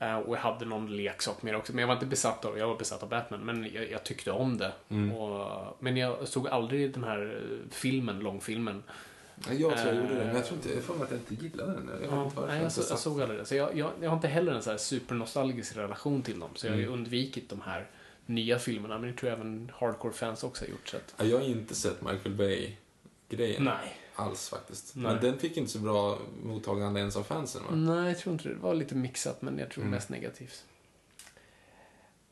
Eh, 0.05 0.17
och 0.19 0.37
jag 0.37 0.41
hade 0.41 0.65
någon 0.65 0.97
leksak 0.97 1.43
med 1.43 1.55
det 1.55 1.59
också, 1.59 1.73
men 1.73 1.81
jag 1.81 1.87
var 1.87 1.95
inte 1.95 2.07
besatt 2.07 2.45
av 2.45 2.59
Jag 2.59 2.69
var 2.69 2.77
besatt 2.77 3.03
av 3.03 3.09
Batman, 3.09 3.41
men 3.41 3.69
jag, 3.75 3.91
jag 3.91 4.05
tyckte 4.05 4.31
om 4.31 4.59
det. 4.59 4.73
Och, 5.17 5.77
men 5.81 5.97
jag 5.97 6.29
såg 6.29 6.49
aldrig 6.49 6.93
den 6.93 7.05
här 7.05 7.43
eh, 7.43 7.71
filmen, 7.75 8.19
långfilmen. 8.21 8.83
Ja, 9.49 9.53
Jag 9.53 9.79
tror 9.79 9.95
jag 9.95 10.03
gjorde 10.03 10.15
det, 10.15 10.21
Eh, 10.21 10.27
men 10.27 10.37
jag 10.37 10.45
tror 10.47 10.57
inte, 10.57 10.75
jag 10.75 10.83
får 10.83 11.03
att 11.05 11.11
jag 11.11 11.21
inte 11.21 11.45
gillade 11.45 11.73
den. 11.73 11.91
Jag 12.03 12.13
Ja, 12.19 12.25
inte 12.25 12.47
nej, 12.47 12.63
jag, 12.63 12.73
så, 12.73 12.83
jag 12.93 12.99
såg 12.99 13.21
aldrig 13.23 13.41
det. 13.41 13.45
Så 13.45 13.55
jag, 13.55 13.77
jag, 13.77 13.91
jag 14.01 14.11
har 14.11 14.17
inte 14.17 14.29
heller 14.29 14.53
en 14.53 14.63
så 14.63 14.71
här 14.71 14.77
supernostalgisk 14.79 15.77
relation 15.77 16.23
till 16.23 16.39
dem. 16.41 16.51
Så 16.55 16.67
jag 16.67 16.73
har 16.73 16.79
ju 16.81 16.87
undvikit 16.87 17.49
de 17.49 17.61
här 17.61 17.87
nya 18.27 18.59
filmerna. 18.59 18.99
Men 18.99 19.11
det 19.11 19.17
tror 19.17 19.31
jag 19.31 19.39
även 19.41 19.73
hardcore-fans 19.79 20.45
också 20.45 20.65
har 20.65 20.71
gjort. 20.71 20.89
Så 20.89 20.97
att, 20.97 21.15
Ja, 21.17 21.25
Jag 21.25 21.39
har 21.39 21.45
inte 21.45 21.75
sett 21.75 22.03
Michael 22.03 22.35
Bay-grejen 22.35 23.65
nej. 23.65 23.97
Alls 24.15 24.49
faktiskt. 24.49 24.97
Nej. 24.97 25.13
Men 25.13 25.23
den 25.23 25.39
fick 25.39 25.57
inte 25.57 25.71
så 25.71 25.79
bra 25.79 26.19
mottagande 26.43 27.01
ens 27.01 27.17
av 27.17 27.23
fansen 27.23 27.63
va? 27.65 27.75
Nej, 27.75 28.09
jag 28.09 28.19
tror 28.19 28.33
inte 28.33 28.49
det. 28.49 28.55
Det 28.55 28.61
var 28.61 28.75
lite 28.75 28.95
mixat, 28.95 29.43
men 29.43 29.59
jag 29.59 29.71
tror 29.71 29.83
Mm. 29.83 29.91
mest 29.95 30.09
negativt. 30.09 30.65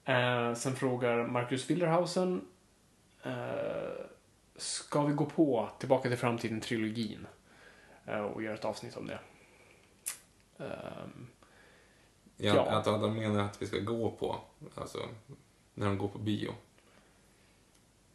Eh, 0.05 0.55
sen 0.55 0.77
frågar 0.77 1.27
Marcus 1.27 1.71
Wilderhausen. 1.71 2.45
Eh, 3.23 3.33
ska 4.57 5.03
vi 5.05 5.13
gå 5.15 5.25
på 5.27 5.69
Tillbaka 5.79 6.09
till 6.09 6.19
framtiden-trilogin? 6.19 7.27
Eh, 8.07 8.21
och 8.21 8.43
göra 8.43 8.55
ett 8.55 8.65
avsnitt 8.65 8.97
om 8.97 9.07
det. 9.07 9.19
Ehm, 10.59 11.27
Jag 12.37 12.57
Ja. 12.57 12.71
antar 12.71 12.95
att 12.95 13.01
de 13.03 13.15
menar 13.15 13.41
att 13.45 13.63
vi 13.63 13.67
ska 13.67 13.79
gå 13.79 14.11
på, 14.11 14.41
alltså, 14.75 14.99
när 15.75 15.87
de 15.87 15.99
går 15.99 16.09
på 16.09 16.19
bio. 16.19 16.55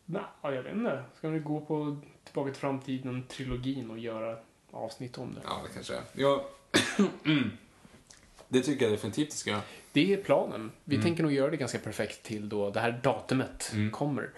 Nej, 0.05 0.21
jag 0.41 0.63
vet 0.63 0.73
inte. 0.75 1.03
Ska 1.17 1.29
vi 1.29 1.39
gå 1.39 1.61
på 1.61 1.97
Tillbaka 2.27 2.51
till 2.51 2.59
framtiden-trilogin 2.61 3.89
och 3.91 3.99
göra 3.99 4.37
avsnitt 4.71 5.17
om 5.17 5.33
det? 5.33 5.41
Ja, 5.43 5.61
det 5.67 5.73
kanske 5.73 5.93
är. 5.95 6.01
Ja. 6.13 6.45
det 8.47 8.61
tycker 8.61 8.85
jag 8.85 8.93
definitivt 8.93 9.33
ska 9.33 9.49
göra. 9.49 9.61
Det 9.91 10.13
är 10.13 10.17
planen. 10.17 10.71
Vi 10.83 11.01
tänker 11.01 11.23
nog 11.23 11.31
göra 11.31 11.51
det 11.51 11.57
ganska 11.57 11.79
perfekt 11.79 12.23
till 12.23 12.49
då 12.49 12.69
det 12.69 12.79
här 12.79 12.99
datumet 13.03 13.71
Mm. 13.73 13.91
kommer. 13.91 14.29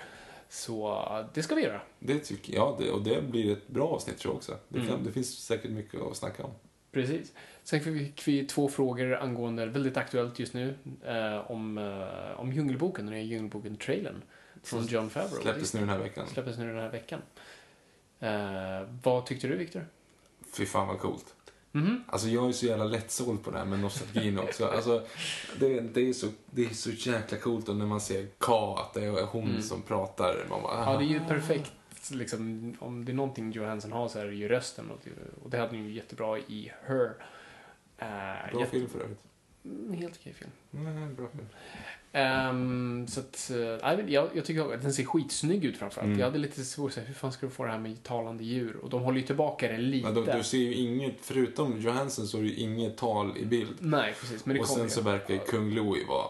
Så 0.49 1.05
det 1.33 1.43
ska 1.43 1.55
vi 1.55 1.61
göra. 1.63 1.81
Det 1.99 2.19
tycker 2.19 2.53
jag, 2.53 2.75
det, 2.79 2.91
och 2.91 3.01
det 3.01 3.21
blir 3.21 3.51
ett 3.53 3.67
bra 3.67 3.87
avsnitt 3.87 4.17
tror 4.17 4.31
jag 4.33 4.37
också. 4.37 4.57
Det, 4.67 4.79
kan, 4.79 4.89
Mm. 4.89 5.03
det 5.03 5.11
finns 5.11 5.37
säkert 5.45 5.71
mycket 5.71 6.01
att 6.01 6.17
snacka 6.17 6.43
om. 6.43 6.51
Precis. 6.91 7.33
Sen 7.63 7.79
fick 7.81 8.27
vi 8.27 8.45
två 8.45 8.69
frågor 8.69 9.15
angående, 9.15 9.65
väldigt 9.65 9.97
aktuellt 9.97 10.39
just 10.39 10.53
nu, 10.53 10.75
eh, 11.05 11.51
om, 11.51 11.77
eh, 11.77 12.39
om 12.39 12.53
Djungelboken, 12.53 13.05
den 13.05 13.15
nya 13.15 13.23
Djungelboken-trailern 13.23 14.21
från 14.63 14.85
John 14.87 15.09
Favreau. 15.09 15.41
Släpptes 15.41 15.73
nu 15.73 15.79
den 15.79 15.89
här 15.89 15.97
veckan. 15.99 16.27
Släpptes 16.27 16.57
nu 16.57 16.67
den 16.67 16.79
här 16.83 16.89
veckan. 16.89 17.21
Eh, 18.19 18.87
vad 19.03 19.25
tyckte 19.25 19.47
du, 19.47 19.55
Viktor? 19.55 19.85
Fy 20.53 20.65
fan 20.65 20.87
vad 20.87 20.99
coolt. 20.99 21.35
Mhm. 21.71 22.03
Alltså 22.07 22.27
jag 22.27 22.47
är 22.47 22.51
så 22.51 22.65
jävla 22.65 22.83
lättsåld 22.85 23.43
på 23.43 23.51
det 23.51 23.57
här 23.57 23.65
med 23.65 23.79
nostalgin 23.79 24.39
också. 24.39 24.65
Alltså, 24.67 25.05
det, 25.59 25.79
det, 25.79 26.09
är 26.09 26.13
så, 26.13 26.27
det 26.51 26.65
är 26.65 26.69
så 26.73 26.89
jäkla 26.91 27.37
coolt 27.37 27.69
och 27.69 27.75
när 27.75 27.85
man 27.85 28.01
ser 28.01 28.27
Ka, 28.37 28.77
att 28.79 28.93
det 28.93 29.05
är 29.05 29.25
hon 29.25 29.49
Mm. 29.49 29.61
som 29.61 29.81
pratar. 29.81 30.45
Man 30.49 30.61
bara, 30.61 30.91
Ja, 30.93 30.97
det 30.97 31.03
är 31.03 31.07
ju 31.07 31.19
perfekt. 31.19 31.71
Liksom, 32.11 32.73
om 32.79 33.05
det 33.05 33.11
är 33.11 33.13
någonting 33.13 33.51
Johansson 33.51 33.91
har 33.91 34.07
så 34.07 34.19
är 34.19 34.25
det 34.25 34.35
ju 34.35 34.47
rösten. 34.47 34.89
Och 34.91 34.97
det, 35.03 35.11
och 35.43 35.49
det 35.49 35.57
hade 35.57 35.71
ni 35.71 35.77
ju 35.87 35.93
jättebra 35.95 36.37
i 36.39 36.71
Her. 36.87 37.13
Eh, 37.97 38.51
Bra 38.51 38.59
jätte- 38.59 38.71
film 38.71 38.89
för 38.89 38.99
övrigt. 38.99 39.19
Mm, 39.65 39.93
Helt 39.93 40.15
okej 40.21 40.33
film. 40.33 40.51
Nej, 40.71 41.07
bra 41.07 41.27
film. 41.27 41.47
Ehm, 42.11 43.07
så 43.07 43.19
att, 43.19 43.51
men 43.81 44.11
jag, 44.11 44.29
jag 44.33 44.45
tycker 44.45 44.73
att 44.73 44.81
den 44.81 44.93
ser 44.93 45.03
skitsnygg 45.03 45.65
ut 45.65 45.77
framförallt. 45.77 46.05
Mm. 46.05 46.19
Jag 46.19 46.25
hade 46.25 46.37
lite 46.37 46.63
svårt 46.63 46.97
att 46.97 47.07
hur 47.07 47.13
fan 47.13 47.31
ska 47.31 47.45
du 47.45 47.51
få 47.51 47.65
det 47.65 47.71
här 47.71 47.79
med 47.79 48.03
talande 48.03 48.43
djur? 48.43 48.75
Och 48.83 48.89
de 48.89 49.01
håller 49.01 49.19
ju 49.19 49.25
tillbaka 49.25 49.67
det 49.67 49.77
lite. 49.77 50.11
Då, 50.11 50.21
du 50.21 50.43
ser 50.43 50.57
ju 50.57 50.73
inget, 50.73 51.15
förutom 51.21 51.79
Johansson 51.79 52.27
så 52.27 52.37
är 52.37 52.41
det 52.41 52.47
ju 52.47 52.55
inget 52.55 52.97
tal 52.97 53.37
i 53.37 53.45
bild. 53.45 53.75
Nej, 53.79 54.13
precis. 54.19 54.45
Men 54.45 54.55
det 54.55 54.61
och 54.61 54.67
sen 54.67 54.83
ju. 54.83 54.89
så 54.89 55.01
verkar 55.01 55.33
ju 55.33 55.39
kung 55.39 55.71
Louis 55.71 56.07
vara 56.07 56.27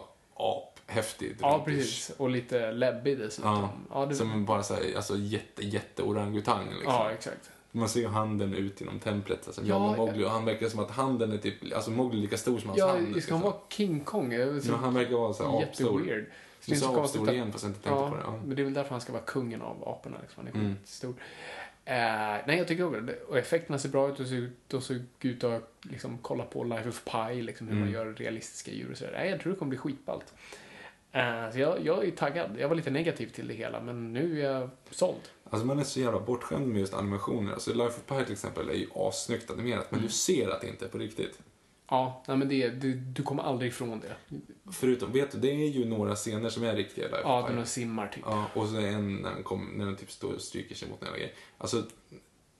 aphäftig. 0.87 1.35
Ja, 1.41 1.61
precis. 1.65 2.11
Och 2.17 2.29
lite 2.29 2.71
läbbig 2.71 3.19
dessutom. 3.19 3.51
Ja, 3.51 3.73
Ja, 3.93 4.05
det... 4.05 4.15
Som 4.15 4.45
bara 4.45 4.63
så 4.63 4.73
här, 4.73 4.95
alltså 4.95 5.17
jätte, 5.17 5.65
jätte 5.65 6.03
orangutang 6.03 6.65
liksom. 6.65 6.93
ja 6.93 7.11
exakt. 7.11 7.49
Man 7.71 7.89
ser 7.89 7.99
ju 7.99 8.07
handen 8.07 8.53
ut 8.53 8.81
genom 8.81 8.99
templet, 8.99 9.47
alltså 9.47 9.61
Ja, 9.61 9.67
ja, 9.67 9.95
ja. 9.97 10.05
Mowgli, 10.05 10.23
och 10.25 10.29
han 10.29 10.45
verkar 10.45 10.69
som 10.69 10.79
att 10.79 10.91
handen 10.91 11.31
är 11.31 11.37
typ, 11.37 11.55
alltså 11.75 11.91
Mowgli 11.91 12.17
är 12.17 12.21
lika 12.21 12.37
stor 12.37 12.59
som 12.59 12.69
hans 12.69 12.79
Ja, 12.79 12.87
hand. 12.91 13.05
ska 13.05 13.15
liksom. 13.15 13.33
han 13.33 13.41
vara 13.41 13.55
King 13.69 13.99
Kong? 13.99 14.29
Men 14.29 14.73
han 14.73 14.93
verkar 14.93 15.15
vara 15.15 15.33
så 15.33 15.51
här 15.51 15.63
apstor. 15.63 15.99
Jätteweird. 16.01 16.25
Du 16.65 16.75
sa 16.75 17.03
apstor 17.03 17.27
att... 17.27 17.33
igen 17.33 17.51
fast 17.51 17.63
jag 17.63 17.69
inte 17.69 17.81
tänkte 17.83 18.01
Ja, 18.03 18.09
på 18.09 18.15
det. 18.15 18.21
Ja. 18.25 18.39
men 18.45 18.55
det 18.55 18.61
är 18.61 18.63
väl 18.63 18.73
därför 18.73 18.91
han 18.91 19.01
ska 19.01 19.13
vara 19.13 19.23
kungen 19.23 19.61
av 19.61 19.89
aporna. 19.89 20.17
Liksom. 20.21 20.45
Han 20.45 20.55
är 20.55 20.59
Mm. 20.65 20.75
skitstor. 20.77 21.13
Eh, 21.85 21.95
nej, 22.47 22.57
jag 22.57 22.67
tycker 22.67 22.83
också 22.87 23.01
det. 23.01 23.15
Och 23.27 23.37
effekterna 23.37 23.79
ser 23.79 23.89
bra 23.89 24.09
ut. 24.09 24.19
Och 24.19 24.27
ser, 24.27 24.49
de 24.67 24.81
ser 24.81 25.01
ut 25.21 25.43
att 25.43 25.71
liksom, 25.81 26.17
kolla 26.21 26.43
på 26.43 26.63
Life 26.63 26.89
of 26.89 27.03
Pi, 27.05 27.41
liksom, 27.41 27.67
hur 27.67 27.73
man 27.73 27.83
Mm. 27.83 27.93
gör 27.93 28.13
realistiska 28.13 28.71
djur 28.71 28.91
och 28.91 28.97
sådär. 28.97 29.11
Nej, 29.17 29.29
jag 29.29 29.39
tror 29.39 29.53
det 29.53 29.59
kommer 29.59 29.69
bli 29.69 29.77
skitballt. 29.77 30.33
Eh, 31.11 31.51
så 31.51 31.59
jag, 31.59 31.85
jag 31.85 32.05
är 32.07 32.11
taggad. 32.11 32.51
Jag 32.59 32.69
var 32.69 32.75
lite 32.75 32.89
negativ 32.91 33.27
till 33.27 33.47
det 33.47 33.53
hela, 33.53 33.81
men 33.81 34.13
nu 34.13 34.41
är 34.45 34.51
jag 34.53 34.69
såld. 34.89 35.21
Alltså 35.49 35.65
man 35.65 35.79
är 35.79 35.83
så 35.83 35.99
jävla 35.99 36.19
bortskämd 36.19 36.67
med 36.67 36.79
just 36.79 36.93
animationer. 36.93 37.53
Alltså 37.53 37.73
Life 37.73 38.01
of 38.01 38.05
Pi 38.17 38.23
till 38.23 38.33
exempel 38.33 38.69
är 38.69 38.73
ju 38.73 38.87
assnyggt 38.95 39.51
animerat, 39.51 39.91
men 39.91 39.99
Mm. 39.99 40.07
du 40.07 40.13
ser 40.13 40.49
att 40.49 40.61
det 40.61 40.67
inte 40.67 40.85
är 40.85 40.89
på 40.89 40.97
riktigt. 40.97 41.39
Ja, 41.89 42.23
nej, 42.27 42.37
men 42.37 42.49
det, 42.49 42.69
det, 42.69 42.93
du 42.93 43.23
kommer 43.23 43.43
aldrig 43.43 43.69
ifrån 43.71 43.99
det. 43.99 44.37
Förutom, 44.71 45.11
vet 45.11 45.31
du, 45.31 45.37
det 45.39 45.51
är 45.51 45.67
ju 45.69 45.85
några 45.85 46.15
scener 46.15 46.49
som 46.49 46.63
är 46.63 46.75
riktiga 46.75 47.05
i 47.05 47.07
Life 47.07 47.21
Ja, 47.23 47.47
Pi. 47.47 47.53
den 47.55 47.65
simmar 47.65 48.07
typ. 48.07 48.23
Ja, 48.25 48.45
och 48.53 48.67
så 48.67 48.75
en 48.77 49.15
när 49.15 49.31
den, 49.33 49.43
kom, 49.43 49.65
när 49.75 49.85
den 49.85 49.95
typ 49.95 50.11
står 50.11 50.33
och 50.33 50.41
stryker 50.41 50.75
sig 50.75 50.89
mot 50.89 51.01
jävla 51.01 51.17
grej. 51.17 51.35
Alltså, 51.57 51.83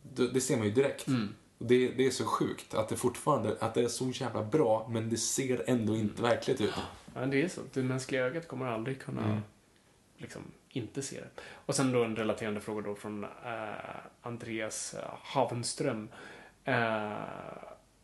det, 0.03 0.28
det 0.28 0.41
ser 0.41 0.57
man 0.57 0.66
ju 0.68 0.72
direkt. 0.74 1.07
Mm. 1.07 1.36
Det, 1.57 1.88
det 1.90 2.06
är 2.06 2.11
så 2.11 2.26
sjukt 2.26 2.74
att 2.74 2.90
det 2.90 2.95
fortfarande, 2.95 3.57
att 3.60 3.74
det 3.74 3.82
är 3.84 3.88
så 3.88 4.10
jävla 4.10 4.44
bra, 4.44 4.88
men 4.91 5.10
det 5.10 5.18
ser 5.18 5.64
ändå 5.68 5.95
inte 5.95 6.22
verkligt 6.22 6.61
ut. 6.61 6.74
Ja, 7.16 7.26
det 7.26 7.41
är 7.41 7.48
så. 7.48 7.61
Det 7.74 7.84
mänskliga 7.84 8.26
ögat 8.26 8.48
kommer 8.48 8.66
aldrig 8.66 9.02
kunna 9.02 9.24
Mm. 9.26 9.40
liksom 10.18 10.41
inte 10.70 11.02
se 11.02 11.20
det. 11.20 11.41
Och 11.66 11.76
sen 11.76 11.91
då 11.91 12.04
en 12.04 12.16
relaterande 12.16 12.62
fråga 12.62 12.82
då 12.82 12.96
från 12.96 13.24
uh, 13.24 13.30
Andreas 14.22 14.94
eh, 14.94 15.14
Havenström. 15.22 16.10
Uh, 16.68 17.14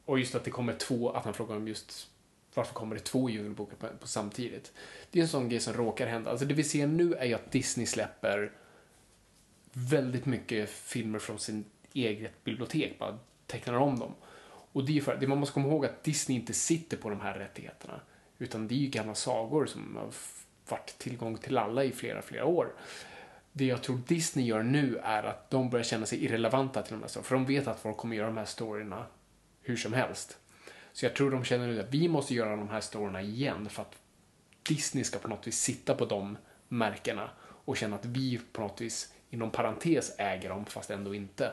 och 0.06 0.20
just 0.20 0.36
att 0.36 0.44
det 0.44 0.52
kommer 0.52 0.74
två, 0.74 1.10
att 1.10 1.26
han 1.26 1.34
frågar 1.34 1.56
om 1.56 1.68
just 1.68 2.10
varför 2.54 2.74
kommer 2.74 2.96
det 2.96 3.02
två 3.02 3.30
djungelböcker 3.30 3.76
på, 3.76 3.88
på 3.88 4.08
samtidigt. 4.08 4.74
Det 5.12 5.20
är 5.20 5.24
en 5.24 5.30
sån 5.30 5.50
grej 5.50 5.60
som 5.60 5.74
råkar 5.74 6.08
hända. 6.08 6.32
Alltså 6.32 6.46
det 6.46 6.54
vi 6.54 6.64
ser 6.64 6.88
nu 6.88 7.14
är 7.14 7.26
ju 7.26 7.34
att 7.34 7.52
Disney 7.52 7.86
släpper 7.86 8.52
väldigt 9.74 10.26
mycket 10.26 10.70
filmer 10.70 11.20
från 11.20 11.40
sin 11.40 11.66
eget 11.94 12.44
bibliotek, 12.44 13.00
bara 13.00 13.20
tecknar 13.48 13.74
om 13.74 14.00
dem. 14.00 14.16
Och 14.72 14.86
det 14.86 14.92
är 14.92 14.94
ju 14.94 15.02
för, 15.02 15.14
att 15.14 15.30
man 15.30 15.38
måste 15.38 15.54
komma 15.54 15.68
ihåg 15.68 15.86
att 15.86 16.04
Disney 16.04 16.38
inte 16.40 16.54
sitter 16.54 16.98
på 16.98 17.10
de 17.10 17.22
här 17.22 17.34
rättigheterna. 17.34 18.02
Utan 18.38 18.68
det 18.68 18.76
är 18.76 18.80
ju 18.80 18.88
gamla 18.88 19.16
sagor 19.16 19.66
som 19.66 19.98
varit 20.70 20.98
tillgång 20.98 21.38
till 21.38 21.58
alla 21.58 21.84
i 21.84 21.92
flera, 21.92 22.22
flera 22.22 22.46
år. 22.46 22.74
Det 23.52 23.66
jag 23.66 23.84
tror 23.84 24.02
Disney 24.08 24.46
gör 24.46 24.64
nu 24.64 24.98
är 25.04 25.24
att 25.24 25.50
de 25.50 25.70
börjar 25.70 25.84
känna 25.84 26.06
sig 26.06 26.26
irrelevanta 26.26 26.82
till 26.82 26.94
de 26.94 27.02
här 27.02 27.08
storyna. 27.08 27.28
För 27.28 27.36
de 27.36 27.46
vet 27.46 27.68
att 27.68 27.80
folk 27.80 27.98
kommer 27.98 28.16
göra 28.16 28.28
de 28.28 28.38
här 28.38 28.46
storyna 28.46 29.06
hur 29.62 29.76
som 29.76 29.94
helst. 29.94 30.38
Så 30.94 31.06
jag 31.06 31.16
tror 31.16 31.32
de 31.32 31.44
känner 31.44 31.68
nu 31.68 31.80
att 31.80 31.94
vi 31.94 32.08
måste 32.08 32.34
göra 32.34 32.56
de 32.56 32.70
här 32.70 32.82
storyna 32.82 33.22
igen 33.22 33.70
för 33.70 33.82
att 33.82 33.96
Disney 34.64 35.04
ska 35.04 35.20
på 35.20 35.28
något 35.28 35.48
vis 35.48 35.60
sitta 35.60 35.96
på 35.96 36.06
de 36.06 36.38
märkena 36.68 37.30
och 37.42 37.78
känna 37.78 37.96
att 37.96 38.06
vi 38.06 38.40
på 38.52 38.62
något 38.62 38.82
vis 38.82 39.14
inom 39.30 39.52
parentes 39.52 40.12
äger 40.18 40.50
dem 40.50 40.66
fast 40.66 40.90
ändå 40.90 41.16
inte. 41.16 41.52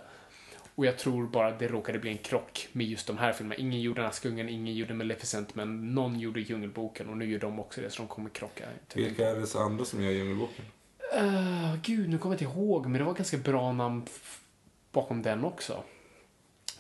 Och 0.75 0.87
jag 0.87 0.99
tror 0.99 1.27
bara 1.27 1.49
att 1.49 1.59
det 1.59 1.69
råkade 1.69 1.99
bli 1.99 2.11
en 2.11 2.19
krock 2.19 2.69
med 2.73 2.87
just 2.87 3.07
de 3.07 3.19
här 3.19 3.33
filmerna. 3.33 3.61
Ingen 3.61 3.81
gjorde 3.81 4.07
Askungen, 4.07 4.49
ingen 4.49 4.75
gjorde 4.75 4.95
Maleficent, 4.95 5.55
men 5.55 5.95
någon 5.95 6.21
gjorde 6.21 6.41
Djungelboken 6.41 7.09
och 7.09 7.17
nu 7.17 7.31
gör 7.31 7.39
de 7.39 7.61
också 7.61 7.81
det 7.81 7.91
så 7.91 8.03
de 8.03 8.09
kommer 8.09 8.31
krocka. 8.31 8.65
Vilka 8.95 9.29
är 9.29 9.35
det 9.35 9.47
så 9.47 9.59
andra 9.59 9.85
som 9.85 10.03
gör 10.03 10.11
Djungelboken? 10.11 10.65
Uh, 11.19 11.77
gud, 11.83 12.09
nu 12.09 12.19
kommer 12.19 12.37
jag 12.37 12.43
inte 12.43 12.59
ihåg, 12.59 12.87
men 12.87 12.99
det 12.99 13.05
var 13.05 13.15
ganska 13.15 13.37
bra 13.37 13.73
namn 13.73 14.03
bakom 14.93 15.23
den 15.23 15.45
också. 15.45 15.85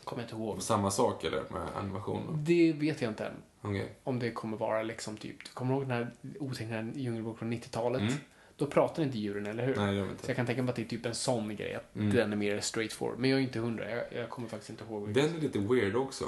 Kommer 0.05 0.23
jag 0.23 0.27
inte 0.27 0.37
ihåg. 0.37 0.63
Samma 0.63 0.91
sak 0.91 1.25
eller 1.25 1.43
med 1.51 1.69
animation? 1.77 2.39
Det 2.45 2.73
vet 2.73 3.03
jag 3.03 3.11
inte 3.11 3.27
än. 3.27 3.33
Okej. 3.61 3.93
Om 4.05 4.19
det 4.19 4.31
kommer 4.31 4.57
vara 4.57 4.83
liksom 4.83 5.17
typ, 5.17 5.55
kommer 5.55 5.75
du 5.75 5.79
ihåg 5.79 5.89
den 5.89 5.97
här 5.97 6.11
otecknade 6.41 6.93
Djungelboken 6.95 7.39
från 7.39 7.53
90-talet? 7.53 8.01
Mm. 8.01 8.15
Då 8.57 8.67
pratar 8.67 9.03
inte 9.03 9.19
djuren, 9.19 9.47
eller 9.47 9.67
hur? 9.67 9.77
Nej, 9.77 9.95
de 9.97 10.05
Så 10.05 10.11
inte. 10.11 10.25
jag 10.27 10.37
kan 10.37 10.47
tänka 10.47 10.63
mig 10.63 10.71
att 10.71 10.77
det 10.77 10.83
är 10.83 10.87
typ 10.87 11.07
en 11.07 11.15
sån 11.15 11.57
grej, 11.57 11.75
att 11.75 11.95
Mm. 11.97 12.15
den 12.17 12.33
är 12.33 12.37
mer 12.37 12.61
straightforward. 12.61 13.19
Men 13.19 13.31
jag 13.31 13.39
är 13.39 13.43
inte 13.43 13.59
hundra, 13.59 13.91
jag, 13.91 14.05
jag 14.13 14.29
kommer 14.31 14.49
faktiskt 14.49 14.71
inte 14.71 14.85
ihåg. 14.85 15.15
Den 15.15 15.37
är 15.37 15.41
lite 15.41 15.59
weird 15.59 15.97
också. 15.97 16.25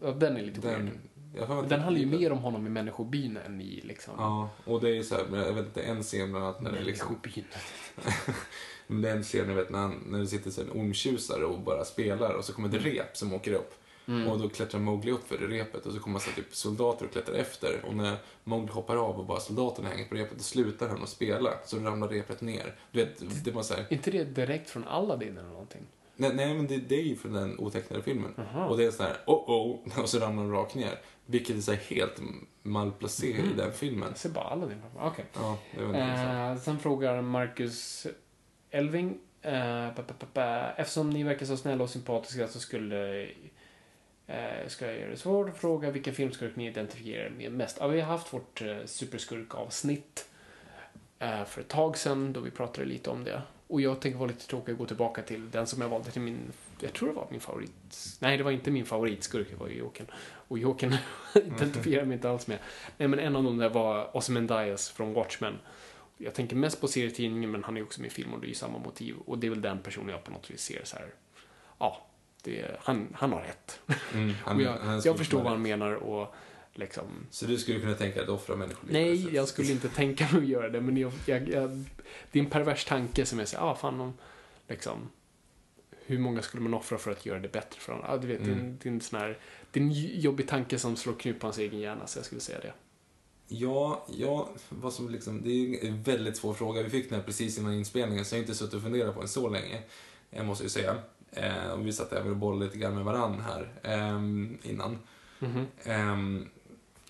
ja, 0.00 0.10
den 0.12 0.36
är 0.36 0.42
lite 0.42 0.60
Den, 0.60 0.84
weird. 0.84 1.68
Den 1.68 1.80
handlar 1.80 1.98
ju 2.00 2.06
inte- 2.06 2.18
mer 2.18 2.32
om 2.32 2.38
honom 2.38 2.66
i 2.66 2.70
människobyn 2.70 3.38
än 3.46 3.60
i 3.60 3.80
liksom... 3.84 4.14
Ja, 4.18 4.50
och 4.64 4.80
det 4.80 4.88
är 4.88 4.94
ju 4.94 5.04
så 5.04 5.14
här, 5.14 5.24
jag 5.46 5.52
vet 5.52 5.64
inte, 5.66 5.82
en 5.82 6.02
scen 6.02 6.30
bland 6.30 6.44
annat 6.44 6.62
när 6.62 6.72
det 6.72 6.78
är 6.78 6.84
liksom... 6.84 7.16
Men 8.86 9.02
det 9.02 9.10
är 9.10 9.16
en 9.16 9.22
scen, 9.22 9.48
jag 9.48 9.56
vet, 9.56 9.70
när, 9.70 9.78
han, 9.78 10.04
när 10.06 10.18
det 10.18 10.26
sitter 10.26 10.50
så 10.50 10.60
en 10.60 10.70
ormtjusare 10.70 11.44
och 11.44 11.60
bara 11.60 11.84
spelar 11.84 12.34
och 12.34 12.44
så 12.44 12.52
kommer 12.52 12.68
det 12.68 12.78
rep 12.78 13.16
som 13.16 13.32
åker 13.32 13.52
upp. 13.52 13.74
Mm. 14.08 14.28
Och 14.28 14.38
då 14.38 14.48
klättrar 14.48 14.80
Mowgli 14.80 15.10
upp 15.12 15.28
för 15.28 15.38
det 15.38 15.46
repet 15.46 15.86
och 15.86 15.92
så 15.92 16.00
kommer 16.00 16.18
typ 16.36 16.54
soldater 16.54 17.04
och 17.06 17.12
klättrar 17.12 17.34
efter. 17.34 17.84
Och 17.86 17.94
när 17.94 18.16
Mowgli 18.44 18.72
hoppar 18.72 18.96
av 18.96 19.18
och 19.18 19.26
bara 19.26 19.40
soldaterna 19.40 19.88
hänger 19.88 20.04
på 20.08 20.14
repet, 20.14 20.36
då 20.38 20.42
slutar 20.42 20.88
han 20.88 21.02
att 21.02 21.08
spela. 21.08 21.50
Så 21.64 21.78
ramlar 21.78 22.08
repet 22.08 22.40
ner. 22.40 22.74
Du 22.92 23.04
vet, 23.04 23.44
det 23.44 23.50
var 23.50 23.62
så 23.62 23.74
här, 23.74 23.86
inte 23.90 24.10
det 24.10 24.24
direkt 24.24 24.70
från 24.70 24.84
Aladdin 24.88 25.38
eller 25.38 25.48
någonting? 25.48 25.82
nej, 26.16 26.34
nej 26.34 26.54
men 26.54 26.66
det, 26.66 26.76
det 26.76 26.94
är 26.94 27.02
ju 27.02 27.16
från 27.16 27.32
den 27.32 27.58
otecknade 27.58 28.02
filmen. 28.02 28.34
Jaha. 28.36 28.66
Och 28.68 28.76
det 28.78 28.84
är 28.84 28.90
så 28.90 29.02
här, 29.02 29.16
oh 29.26 29.50
oh, 29.50 29.98
och 30.02 30.08
så 30.08 30.18
ramlar 30.18 30.42
de 30.42 30.52
rakt 30.52 30.74
ner. 30.74 30.98
Vilket 31.26 31.56
är 31.56 31.60
så 31.60 31.72
helt 31.72 32.20
malplacé 32.62 33.34
Mhm. 33.38 33.50
i 33.50 33.54
den 33.56 33.72
filmen. 33.72 34.08
Jag 34.08 34.18
ser 34.18 34.28
bara 34.30 34.44
Aladdin 34.44 34.78
framför. 34.80 35.06
Okej. 35.08 35.24
Ja, 35.34 35.58
Eh, 35.94 36.56
sen 36.58 36.78
frågar 36.78 37.22
Marcus 37.22 38.06
Elving. 38.70 39.18
Eh, 39.42 39.94
ba, 39.96 40.02
ba, 40.08 40.14
ba, 40.20 40.26
ba. 40.34 40.70
Eftersom 40.76 41.10
ni 41.10 41.22
verkar 41.22 41.46
så 41.46 41.56
snälla 41.56 41.84
och 41.84 41.90
sympatiska 41.90 42.48
så 42.48 42.60
skulle 42.60 43.28
Eh, 44.32 44.68
ska 44.68 44.86
jag 44.86 44.98
göra 44.98 45.10
det 45.10 45.16
svårt 45.16 45.48
att 45.48 45.58
fråga 45.58 45.90
vilken 45.90 46.14
filmskurk 46.14 46.56
ni 46.56 46.66
identifierar 46.66 47.30
med 47.30 47.52
mest. 47.52 47.76
Ja, 47.80 47.86
vi 47.86 48.00
har 48.00 48.08
haft 48.08 48.34
vårt 48.34 48.62
eh, 48.62 48.76
superskurk-avsnitt 48.86 50.28
eh, 51.18 51.44
för 51.44 51.60
ett 51.60 51.68
tag 51.68 51.98
sedan 51.98 52.32
då 52.32 52.40
vi 52.40 52.50
pratade 52.50 52.86
lite 52.86 53.10
om 53.10 53.24
det. 53.24 53.42
Och 53.66 53.80
jag 53.80 54.00
tänker 54.00 54.18
vara 54.18 54.28
lite 54.28 54.46
tråkig 54.46 54.72
och 54.72 54.78
gå 54.78 54.86
tillbaka 54.86 55.22
till 55.22 55.50
den 55.50 55.66
som 55.66 55.80
jag 55.80 55.88
valde 55.88 56.10
till 56.10 56.22
min, 56.22 56.52
jag 56.80 56.92
tror 56.92 57.08
det 57.08 57.14
var 57.14 57.26
min 57.30 57.40
favorit. 57.40 57.72
Nej, 58.20 58.36
det 58.36 58.42
var 58.42 58.50
inte 58.50 58.70
min 58.70 58.84
favoritskurk, 58.84 59.46
det 59.50 59.56
var 59.56 59.68
ju 59.68 59.78
Jokern. 59.78 60.06
Och 60.48 60.58
Jokern 60.58 60.96
identifierar 61.34 62.04
mig 62.04 62.14
inte 62.14 62.30
alls 62.30 62.46
med. 62.46 62.58
Nej, 62.96 63.08
men 63.08 63.18
en 63.18 63.36
av 63.36 63.44
dem 63.44 63.58
där 63.58 63.68
var 63.68 64.16
Ozymandias 64.16 64.90
från 64.90 65.12
Watchmen. 65.12 65.58
Jag 66.18 66.34
tänker 66.34 66.56
mest 66.56 66.80
på 66.80 66.88
serietidningen, 66.88 67.50
men 67.50 67.64
han 67.64 67.76
är 67.76 67.82
också 67.82 68.00
med 68.00 68.06
i 68.08 68.10
film 68.10 68.34
och 68.34 68.40
det 68.40 68.46
är 68.46 68.48
ju 68.48 68.54
samma 68.54 68.78
motiv. 68.78 69.16
Och 69.26 69.38
det 69.38 69.46
är 69.46 69.50
väl 69.50 69.62
den 69.62 69.78
personen 69.78 70.08
jag 70.08 70.24
på 70.24 70.30
något 70.30 70.50
vis 70.50 70.60
ser 70.60 70.84
så 70.84 70.96
här. 70.96 71.06
Ja, 71.78 72.06
det, 72.42 72.76
han, 72.80 73.08
han 73.14 73.32
har 73.32 73.40
rätt. 73.40 73.80
Mm, 74.14 74.34
han- 74.44 74.56
och 74.56 74.62
jag, 74.62 75.00
jag 75.04 75.18
förstår 75.18 75.42
vad 75.42 75.52
han 75.52 75.62
menar 75.62 75.94
och 75.94 76.34
liksom... 76.74 77.04
Så 77.30 77.46
du 77.46 77.58
skulle 77.58 77.80
kunna 77.80 77.94
tänka 77.94 78.14
dig 78.14 78.24
att 78.24 78.28
offra 78.30 78.56
det 78.56 78.68
Nej, 78.88 79.34
jag 79.34 79.48
skulle 79.48 79.72
inte 79.72 79.88
tänka 79.88 80.28
mig 80.32 80.42
att 80.42 80.48
göra 80.48 80.68
det, 80.68 80.80
men 80.80 80.96
jag, 80.96 81.12
jag, 81.26 81.48
jag, 81.48 81.84
det 82.32 82.38
är 82.38 82.42
en 82.44 82.50
pervers 82.50 82.84
tanke 82.84 83.26
som 83.26 83.38
jag 83.38 83.48
säger, 83.48 83.64
ah, 83.64 83.74
fan 83.74 84.00
om, 84.00 84.12
liksom, 84.68 85.08
hur 86.06 86.18
många 86.18 86.42
skulle 86.42 86.62
man 86.62 86.74
offra 86.74 86.98
för 86.98 87.10
att 87.10 87.26
göra 87.26 87.38
det 87.38 87.52
bättre 87.52 87.80
för 87.80 87.92
honom? 87.92 88.06
Ah, 88.10 88.16
du 88.16 88.26
vet, 88.26 88.44
det, 88.44 88.50
är 88.50 88.54
en, 88.54 88.60
Mm. 88.60 88.78
det 88.82 88.88
är 88.88 88.92
en 88.92 89.00
sån 89.00 89.20
här, 89.20 89.38
det 89.70 89.80
är 89.80 89.84
en 89.84 89.92
jobbig 90.20 90.48
tanke 90.48 90.78
som 90.78 90.96
slår 90.96 91.14
knut 91.14 91.40
på 91.40 91.46
hans 91.46 91.58
egen 91.58 91.80
hjärna, 91.80 92.06
så 92.06 92.18
jag 92.18 92.26
skulle 92.26 92.40
säga 92.40 92.58
det. 92.60 92.72
Ja, 93.48 94.06
ja, 94.18 94.48
vad 94.68 94.92
som 94.92 95.10
liksom, 95.10 95.42
det 95.42 95.50
är 95.50 95.88
en 95.88 96.02
väldigt 96.02 96.36
svår 96.36 96.54
fråga. 96.54 96.82
Vi 96.82 96.90
fick 96.90 97.08
den 97.10 97.18
här 97.18 97.26
precis 97.26 97.58
innan 97.58 97.74
inspelningen, 97.74 98.24
så 98.24 98.34
jag 98.34 98.38
har 98.38 98.42
inte 98.42 98.54
suttit 98.54 98.74
och 98.74 98.82
funderat 98.82 99.14
på 99.14 99.20
den 99.20 99.28
så 99.28 99.48
länge. 99.48 99.82
Jag 100.30 100.46
måste 100.46 100.64
ju 100.64 100.70
säga. 100.70 100.96
Eh, 101.32 101.70
och 101.70 101.86
vi 101.86 101.92
satt 101.92 102.12
även 102.12 102.30
och 102.30 102.36
bollade 102.36 102.64
lite 102.64 102.78
grann 102.78 102.94
med 102.94 103.04
varann 103.04 103.40
här 103.40 103.72
ehm, 103.82 104.58
innan. 104.62 104.98
Mhm. 105.38 105.66
Ehm, 105.84 106.48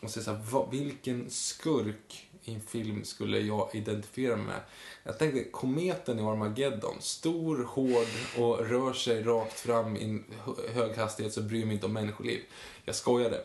och 0.02 0.10
så, 0.10 0.22
så 0.22 0.30
här, 0.32 0.40
vad, 0.50 0.70
vilken 0.70 1.30
skurk 1.30 2.28
i 2.44 2.54
en 2.54 2.60
film 2.60 3.04
skulle 3.04 3.38
jag 3.40 3.70
identifiera 3.72 4.36
mig 4.36 4.46
med? 4.46 4.60
Jag 5.04 5.18
tänkte 5.18 5.44
kometen 5.44 6.18
i 6.18 6.22
Armageddon. 6.22 6.96
Stor, 7.00 7.64
hård 7.64 8.06
och 8.38 8.66
rör 8.66 8.92
sig 8.92 9.22
rakt 9.22 9.60
fram 9.60 9.96
i 9.96 10.22
hög 10.74 10.96
hastighet 10.96 11.32
så 11.32 11.42
bryr 11.42 11.64
mig 11.64 11.74
inte 11.74 11.86
om 11.86 11.92
människoliv. 11.92 12.40
Jag 12.84 12.94
skojade. 12.94 13.44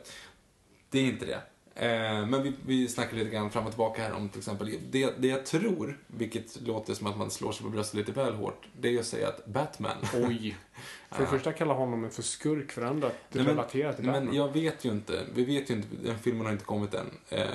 Det 0.90 1.00
är 1.00 1.04
inte 1.04 1.26
det. 1.26 1.42
Eh, 1.80 2.26
men 2.28 2.44
vi, 2.44 2.54
vi 2.66 2.88
snackade 2.88 3.24
lite 3.24 3.36
grann 3.36 3.50
fram 3.52 3.64
och 3.66 3.72
tillbaka 3.72 4.02
här 4.02 4.14
om 4.14 4.30
till 4.30 4.40
exempel 4.40 4.78
det, 4.92 5.14
det 5.18 5.28
jag 5.28 5.46
tror, 5.46 5.98
vilket 6.08 6.62
låter 6.62 6.94
som 6.94 7.08
att 7.08 7.18
man 7.18 7.32
slår 7.32 7.52
sig 7.52 7.64
på 7.64 7.70
bröstet 7.70 7.96
lite 7.96 8.12
väl 8.12 8.34
hårt, 8.34 8.68
det 8.80 8.96
är 8.96 9.00
att 9.00 9.06
säga 9.06 9.28
att 9.28 9.46
Batman 9.46 9.98
Oj. 10.14 10.58
För 11.12 11.22
det 11.24 11.28
första 11.30 11.54
kalla 11.54 11.74
honom 11.74 12.10
för 12.10 12.22
skurk, 12.24 12.72
för 12.72 12.82
andra 12.82 13.08
Nej, 13.08 13.18
men- 13.32 13.46
relatera 13.46 13.94
till 13.94 14.06
Batman. 14.06 14.26
Men 14.26 14.36
jag 14.36 14.54
vet 14.54 14.86
ju 14.86 14.90
inte, 14.90 15.22
vi 15.34 15.46
vet 15.46 15.70
ju 15.70 15.74
inte, 15.74 15.88
den 16.04 16.20
filmen 16.20 16.46
har 16.46 16.54
inte 16.54 16.66
kommit 16.66 16.94
än, 16.94 17.06
eh, 17.30 17.46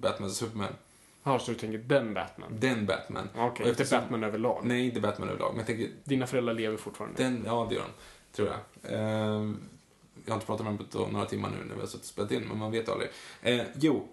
Batman 0.00 0.28
och 0.28 0.34
Superman. 0.34 0.72
Ja, 1.24 1.38
så 1.38 1.50
du 1.52 1.58
tänker 1.58 1.78
den 1.78 2.14
Batman? 2.14 2.48
Den 2.58 2.86
Batman. 2.86 3.28
Okej, 3.36 3.64
Och 3.64 3.68
inte 3.80 3.96
Batman 3.96 4.24
överlag. 4.24 4.60
Nej, 4.64 4.84
inte 4.86 5.00
Batman 5.00 5.28
överlag, 5.28 5.50
men 5.50 5.58
jag 5.58 5.66
tänker, 5.66 5.88
Dina 6.04 6.26
föräldrar 6.26 6.54
lever 6.54 6.76
fortfarande. 6.76 7.22
den, 7.22 7.42
ja 7.46 7.66
det 7.68 7.74
gör 7.74 7.82
de, 7.82 7.90
tror 8.36 8.48
jag. 8.48 8.92
Eh, 9.00 9.50
jag 10.24 10.32
har 10.32 10.36
inte 10.36 10.46
pratat 10.46 10.66
med 10.66 10.74
dem 10.74 10.86
på 10.90 11.06
några 11.06 11.26
timmar 11.26 11.50
nu 11.50 11.64
när 11.64 11.74
vi 11.74 11.80
har 11.80 11.86
suttit 11.86 12.00
och 12.00 12.06
spelat 12.06 12.30
in, 12.30 12.42
men 12.48 12.58
man 12.58 12.70
vet 12.70 12.88
aldrig. 12.88 13.10
Eh, 13.42 13.62
jo, 13.80 14.08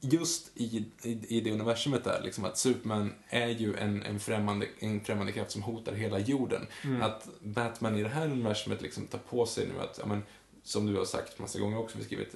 just 0.00 0.50
i, 0.54 0.84
i, 1.02 1.36
i 1.36 1.40
det 1.40 1.52
universumet 1.52 2.04
där, 2.04 2.20
liksom 2.24 2.44
att 2.44 2.58
Superman 2.58 3.14
är 3.28 3.48
ju 3.48 3.76
en, 3.76 4.02
en, 4.02 4.20
främmande, 4.20 4.66
en 4.78 5.00
främmande 5.00 5.32
kraft 5.32 5.50
som 5.50 5.62
hotar 5.62 5.92
hela 5.92 6.18
jorden. 6.18 6.66
Mm. 6.84 7.02
Att 7.02 7.28
Batman 7.40 7.96
i 7.96 8.02
det 8.02 8.08
här 8.08 8.24
universumet 8.24 8.82
liksom 8.82 9.06
tar 9.06 9.18
på 9.18 9.46
sig 9.46 9.66
nu 9.66 9.80
att, 9.80 9.98
ja, 9.98 10.06
men, 10.06 10.22
som 10.62 10.86
du 10.86 10.96
har 10.96 11.04
sagt 11.04 11.38
massa 11.38 11.58
gånger 11.58 11.78
också 11.78 11.98
beskrivit, 11.98 12.34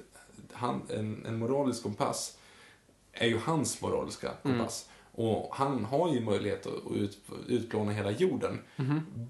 han, 0.53 0.81
en, 0.89 1.25
en 1.25 1.39
moralisk 1.39 1.83
kompass 1.83 2.37
är 3.13 3.27
ju 3.27 3.37
hans 3.37 3.81
moraliska 3.81 4.31
kompass. 4.43 4.89
Och 5.13 5.55
han 5.55 5.85
har 5.85 6.13
ju 6.13 6.21
möjlighet 6.21 6.65
att 6.65 6.91
ut, 6.95 7.17
utplåna 7.47 7.91
hela 7.91 8.11
jorden. 8.11 8.59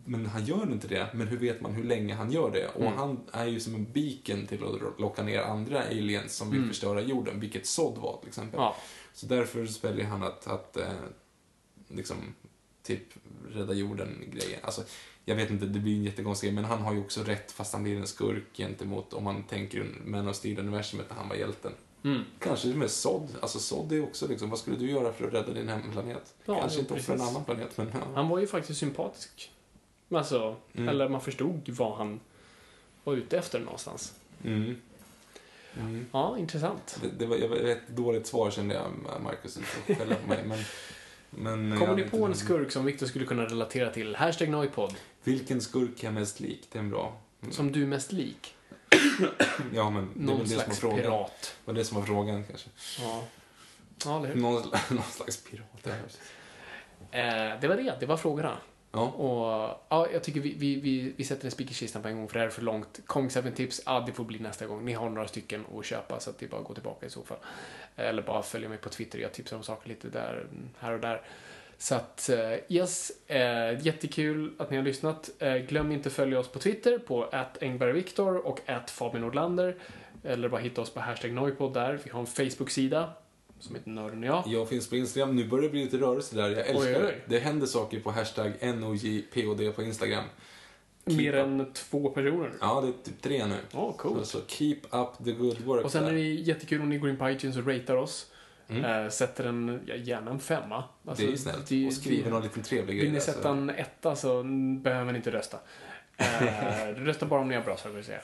Men 0.05 0.25
han 0.25 0.45
gör 0.45 0.71
inte 0.71 0.87
det. 0.87 1.07
Men 1.13 1.27
hur 1.27 1.37
vet 1.37 1.61
man 1.61 1.71
hur 1.71 1.83
länge 1.83 2.13
han 2.15 2.31
gör 2.31 2.51
det? 2.51 2.67
Och 2.67 2.91
han 2.91 3.19
är 3.31 3.45
ju 3.45 3.59
som 3.59 3.75
en 3.75 3.91
beacon 3.91 4.47
till 4.47 4.63
att 4.63 4.99
locka 4.99 5.23
ner 5.23 5.39
andra 5.39 5.83
aliens 5.83 6.35
som 6.35 6.51
vill 6.51 6.67
förstöra 6.67 7.01
jorden. 7.01 7.39
Vilket 7.39 7.65
Sod 7.65 7.97
var 7.97 8.17
till 8.19 8.27
exempel. 8.27 8.59
Ja. 8.59 8.75
Så 9.13 9.25
därför 9.25 9.81
väljer 9.81 10.05
han 10.05 10.23
att, 10.23 10.47
att 10.47 10.77
eh, 10.77 10.93
liksom, 11.87 12.17
typ 12.83 13.03
rädda 13.49 13.73
jorden-grejen. 13.73 14.59
Alltså, 14.63 14.83
jag 15.25 15.35
vet 15.35 15.49
inte, 15.49 15.65
det 15.65 15.79
blir 15.79 15.95
en 15.95 16.03
jättekonstig 16.03 16.47
grej, 16.47 16.55
men 16.55 16.65
han 16.65 16.81
har 16.81 16.93
ju 16.93 16.99
också 16.99 17.23
rätt 17.23 17.51
fast 17.51 17.73
han 17.73 17.83
blir 17.83 17.97
en 17.97 18.07
skurk 18.07 18.43
gentemot, 18.53 19.13
om 19.13 19.23
man 19.23 19.43
tänker 19.43 19.85
Man 20.05 20.27
of 20.27 20.35
Steel-universumet 20.35 21.09
när 21.09 21.17
han 21.17 21.29
var 21.29 21.35
hjälten. 21.35 21.71
Mm. 22.03 22.23
Kanske 22.39 22.67
med 22.67 22.91
Sod. 22.91 23.27
Alltså 23.41 23.59
Sod 23.59 23.91
är 23.93 24.03
också 24.03 24.27
liksom, 24.27 24.49
vad 24.49 24.59
skulle 24.59 24.77
du 24.77 24.91
göra 24.91 25.13
för 25.13 25.27
att 25.27 25.33
rädda 25.33 25.53
din 25.53 25.69
hemplanet? 25.69 26.33
Ja, 26.45 26.59
Kanske 26.59 26.79
inte 26.79 26.93
offra 26.93 27.13
en 27.13 27.21
annan 27.21 27.43
planet, 27.45 27.77
men 27.77 27.87
ja. 27.93 27.99
Han 28.15 28.29
var 28.29 28.39
ju 28.39 28.47
faktiskt 28.47 28.79
sympatisk. 28.79 29.51
Alltså, 30.11 30.55
Mm. 30.73 30.89
eller 30.89 31.09
man 31.09 31.21
förstod 31.21 31.69
vad 31.69 31.97
han 31.97 32.19
var 33.03 33.13
ute 33.13 33.37
efter 33.37 33.59
någonstans. 33.59 34.13
Mm. 34.43 34.75
Mm. 35.79 36.05
Ja, 36.11 36.37
intressant. 36.37 36.99
Det, 37.01 37.25
det 37.25 37.25
var 37.25 37.55
ett 37.55 37.87
dåligt 37.87 38.27
svar 38.27 38.51
kände 38.51 38.75
jag, 38.75 38.91
Marcus, 39.23 39.57
skälla 39.87 40.15
på 40.15 40.27
mig. 40.29 40.43
Men, 40.47 40.59
men, 41.29 41.79
Kommer 41.79 41.95
ni 41.95 42.03
på 42.03 42.25
en 42.25 42.35
skurk 42.35 42.71
som 42.71 42.85
Victor 42.85 43.05
skulle 43.05 43.25
kunna 43.25 43.45
relatera 43.45 43.89
till? 43.89 44.15
Hashtag 44.15 44.49
Noipod. 44.49 44.95
Vilken 45.23 45.61
skurk 45.61 46.03
är 46.03 46.11
mest 46.11 46.39
lik? 46.39 46.67
Det 46.71 46.79
är 46.79 46.83
en 46.83 46.89
bra. 46.89 47.17
Mm. 47.41 47.53
Som 47.53 47.71
du 47.71 47.83
är 47.83 47.87
mest 47.87 48.11
lik. 48.11 48.55
Ja, 49.73 49.89
men 49.89 50.09
det 50.15 50.21
är 50.21 50.25
Någon 50.25 50.37
väl 50.37 50.43
det 50.43 50.47
som 50.49 50.57
var 50.57 50.63
slags 50.63 50.79
frågan. 50.79 50.99
pirat. 50.99 51.55
Det 51.65 51.71
var 51.71 51.73
det 51.73 51.85
som 51.85 51.97
var 51.97 52.05
frågan 52.05 52.43
kanske. 52.43 52.69
Ja. 52.99 53.23
Ja, 54.05 54.17
eller 54.17 54.27
hur? 54.27 54.41
Någon, 54.41 54.61
någon 54.89 55.03
slags 55.03 55.43
pirat. 55.43 55.65
ja. 55.83 55.91
Eh, 57.19 57.59
det 57.61 57.67
var 57.67 57.75
det. 57.75 57.95
Det 57.99 58.05
var 58.05 58.17
frågorna. 58.17 58.57
Ja. 58.91 58.99
Och 59.01 59.79
ja, 59.89 60.07
jag 60.13 60.23
tycker 60.23 60.39
vi, 60.39 60.53
vi, 60.57 60.75
vi, 60.79 61.13
vi 61.17 61.23
sätter 61.23 61.45
en 61.45 61.51
spik 61.51 61.71
i 61.71 61.73
kistan 61.73 62.01
på 62.01 62.07
en 62.07 62.15
gång 62.17 62.27
för 62.27 62.33
det 62.33 62.39
här 62.39 62.47
är 62.47 62.51
för 62.51 62.61
långt. 62.61 62.99
Kong 63.05 63.29
7 63.29 63.51
tips, 63.55 63.81
ja 63.85 64.03
det 64.05 64.11
får 64.13 64.23
bli 64.23 64.39
nästa 64.39 64.65
gång. 64.67 64.85
Ni 64.85 64.93
har 64.93 65.09
några 65.09 65.27
stycken 65.27 65.65
att 65.79 65.85
köpa 65.85 66.19
så 66.19 66.29
att 66.29 66.37
det 66.39 66.45
är 66.45 66.49
bara 66.49 66.61
att 66.61 66.67
gå 66.67 66.73
tillbaka 66.73 67.05
i 67.05 67.09
så 67.09 67.23
fall. 67.23 67.37
Eller 67.95 68.21
bara 68.21 68.43
följa 68.43 68.69
mig 68.69 68.77
på 68.77 68.89
Twitter, 68.89 69.19
jag 69.19 69.33
tipsar 69.33 69.57
om 69.57 69.63
saker 69.63 69.89
lite 69.89 70.09
där, 70.09 70.47
här 70.79 70.91
och 70.91 70.99
där. 70.99 71.21
Så 71.81 71.95
att, 71.95 72.29
eh, 72.29 72.37
yes, 72.67 73.11
eh, 73.27 73.85
jättekul 73.85 74.51
att 74.57 74.71
ni 74.71 74.77
har 74.77 74.83
lyssnat. 74.83 75.29
Eh, 75.39 75.55
glöm 75.55 75.91
inte 75.91 76.09
att 76.09 76.13
följa 76.13 76.39
oss 76.39 76.47
på 76.47 76.59
Twitter 76.59 76.97
på 76.97 77.29
@engbergviktor 77.61 78.47
och 78.47 78.59
Fabian 78.87 79.21
Nordlander. 79.21 79.75
Eller 80.23 80.49
bara 80.49 80.61
hitta 80.61 80.81
oss 80.81 80.89
på 80.89 80.99
hashtag 80.99 81.31
Noipod 81.31 81.73
där. 81.73 81.99
Vi 82.03 82.09
har 82.09 82.19
en 82.19 82.25
Facebook-sida 82.25 83.09
som 83.59 83.75
heter 83.75 83.89
Nörden 83.89 84.23
och 84.23 84.29
jag. 84.29 84.43
Jag 84.47 84.69
finns 84.69 84.89
på 84.89 84.95
Instagram. 84.95 85.35
Nu 85.35 85.47
börjar 85.47 85.63
det 85.63 85.69
bli 85.69 85.83
lite 85.83 85.97
rörelse 85.97 86.35
där. 86.35 86.49
Jag 86.49 86.67
älskar 86.67 87.01
det. 87.01 87.15
Det 87.25 87.39
händer 87.39 87.67
saker 87.67 87.99
på 87.99 88.11
hashtag 88.11 88.51
NOJPOD 88.61 89.75
på 89.75 89.83
Instagram. 89.83 90.23
Mer 91.05 91.33
än 91.35 91.73
två 91.73 92.09
personer. 92.09 92.51
Ja, 92.61 92.81
det 92.81 92.87
är 92.87 92.91
typ 93.03 93.21
tre 93.21 93.45
nu. 93.45 93.57
Åh, 93.73 93.95
coolt. 93.97 94.25
Så, 94.25 94.39
så 94.39 94.45
keep 94.47 94.79
up 94.91 95.25
the 95.25 95.31
good 95.31 95.61
work 95.61 95.85
Och 95.85 95.91
sen 95.91 96.03
är 96.03 96.07
där. 96.07 96.13
det 96.13 96.21
jättekul 96.21 96.81
om 96.81 96.89
ni 96.89 96.97
går 96.97 97.09
in 97.09 97.17
på 97.17 97.29
iTunes 97.29 97.57
och 97.57 97.67
ratear 97.67 97.95
oss. 97.95 98.30
Mm. 98.71 99.03
Eh, 99.05 99.09
sätter 99.09 99.43
en, 99.43 99.81
ja, 99.85 99.95
gärna 99.95 100.31
en 100.31 100.39
femma. 100.39 100.83
Alltså, 101.07 101.23
det 101.23 101.29
är 101.29 101.31
ju 101.31 101.37
snällt. 101.37 101.67
det- 101.67 101.87
och 101.87 101.93
skriver 101.93 102.23
det- 102.23 102.29
någon 102.29 102.43
liten 102.43 102.63
trevlig 102.63 102.95
grej. 102.95 103.03
Vill 103.05 103.11
ni 103.13 103.19
där, 103.19 103.25
så- 103.25 103.31
sätta 103.31 103.49
en 103.49 103.69
etta 103.69 104.15
så 104.15 104.43
behöver 104.81 105.11
ni 105.11 105.17
inte 105.17 105.31
rösta. 105.31 105.57
Eh, 106.17 106.87
rösta 106.95 107.25
bara 107.25 107.39
om 107.41 107.47
ni 107.49 107.55
har 107.55 107.61
bra 107.63 107.77
saker 107.77 107.99
att 107.99 108.05
säga. 108.05 108.21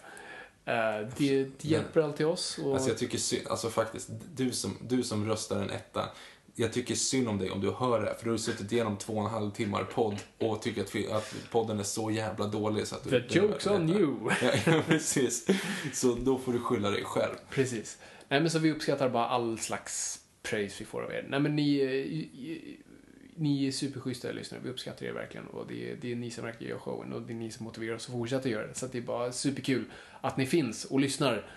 Eh, 0.66 1.08
det, 1.18 1.44
det 1.44 1.66
hjälper 1.66 2.02
alltid 2.02 2.26
oss. 2.26 2.58
Och, 2.64 2.74
Alltså 2.74 2.90
jag 2.90 2.98
tycker 2.98 3.18
synd, 3.18 3.48
alltså 3.48 3.70
faktiskt, 3.70 4.10
du 4.36 4.52
som, 4.52 4.78
du 4.82 5.04
som 5.04 5.28
röstar 5.30 5.62
en 5.62 5.70
etta, 5.70 6.10
jag 6.56 6.74
tycker 6.74 6.96
synd 6.96 7.28
om 7.30 7.38
dig 7.40 7.52
om 7.52 7.62
du 7.62 7.72
hör 7.72 8.02
det, 8.02 8.16
för 8.18 8.26
du 8.26 8.32
har 8.32 8.38
suttit 8.38 8.72
igenom 8.72 8.98
två 8.98 9.14
och 9.14 9.24
en 9.26 9.30
halv 9.32 9.52
timmar 9.52 9.84
podd 9.84 10.16
och 10.40 10.62
tycker 10.62 10.82
att, 10.82 11.12
att 11.18 11.36
podden 11.52 11.80
är 11.80 11.84
så 11.84 12.12
jävla 12.12 12.46
dålig 12.48 12.88
så 12.88 12.96
att 12.96 13.04
du... 13.04 13.10
The 13.10 13.40
joke's 13.40 13.76
on 13.76 13.90
you. 13.90 14.16
Ja, 14.66 14.82
precis. 14.88 15.48
Så 15.94 16.16
då 16.16 16.38
får 16.38 16.54
du 16.54 16.60
skylla 16.60 16.90
dig 16.90 17.04
själv. 17.04 17.36
Precis. 17.50 17.98
Nej, 18.30 18.40
men 18.42 18.50
så 18.50 18.60
vi 18.60 18.72
uppskattar 18.72 19.10
bara 19.10 19.28
all 19.28 19.60
slags 19.60 20.20
praise 20.50 20.80
vi 20.80 20.86
får 20.86 21.04
av 21.04 21.12
er. 21.12 21.26
Nej, 21.30 21.40
men 21.40 21.56
ni, 21.56 21.80
eh, 21.80 22.88
ni 23.36 23.68
är 23.68 23.72
superschyssta 23.72 24.32
lyssnare. 24.32 24.62
Vi 24.64 24.70
uppskattar 24.70 25.06
er 25.06 25.14
verkligen. 25.14 25.48
Och 25.48 25.68
det 25.68 25.92
är, 25.92 25.96
det 25.96 26.12
är 26.12 26.16
ni 26.16 26.32
som 26.32 26.46
verkligen 26.46 26.72
gör 26.72 26.80
showen 26.80 27.14
och 27.14 27.22
det 27.22 27.34
är 27.34 27.36
ni 27.36 27.52
som 27.52 27.64
motiverar 27.64 27.96
oss 27.96 28.06
att 28.06 28.16
fortsätta 28.16 28.50
göra 28.50 28.68
det. 28.68 28.74
Så 28.74 28.88
det 28.88 28.98
är 28.98 29.02
bara 29.02 29.32
superkul 29.32 29.86
att 30.22 30.38
ni 30.38 30.46
finns 30.46 30.86
och 30.86 31.00
lyssnar. 31.00 31.52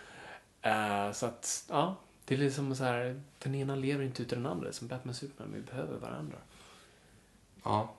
Eh, 0.63 1.13
så 1.13 1.27
att, 1.27 1.67
ja. 1.69 1.97
Det 2.25 2.35
är 2.35 2.39
liksom 2.39 2.75
så 2.75 2.85
här, 2.85 3.21
den 3.39 3.55
ena 3.55 3.77
lever 3.77 4.05
inte 4.05 4.23
utan 4.23 4.43
den 4.43 4.53
andra. 4.53 4.73
Som 4.73 4.89
Batman 4.89 5.11
och 5.11 5.17
Superman, 5.17 5.53
vi 5.55 5.61
behöver 5.61 5.99
varandra. 5.99 6.37
Ja. 7.63 7.95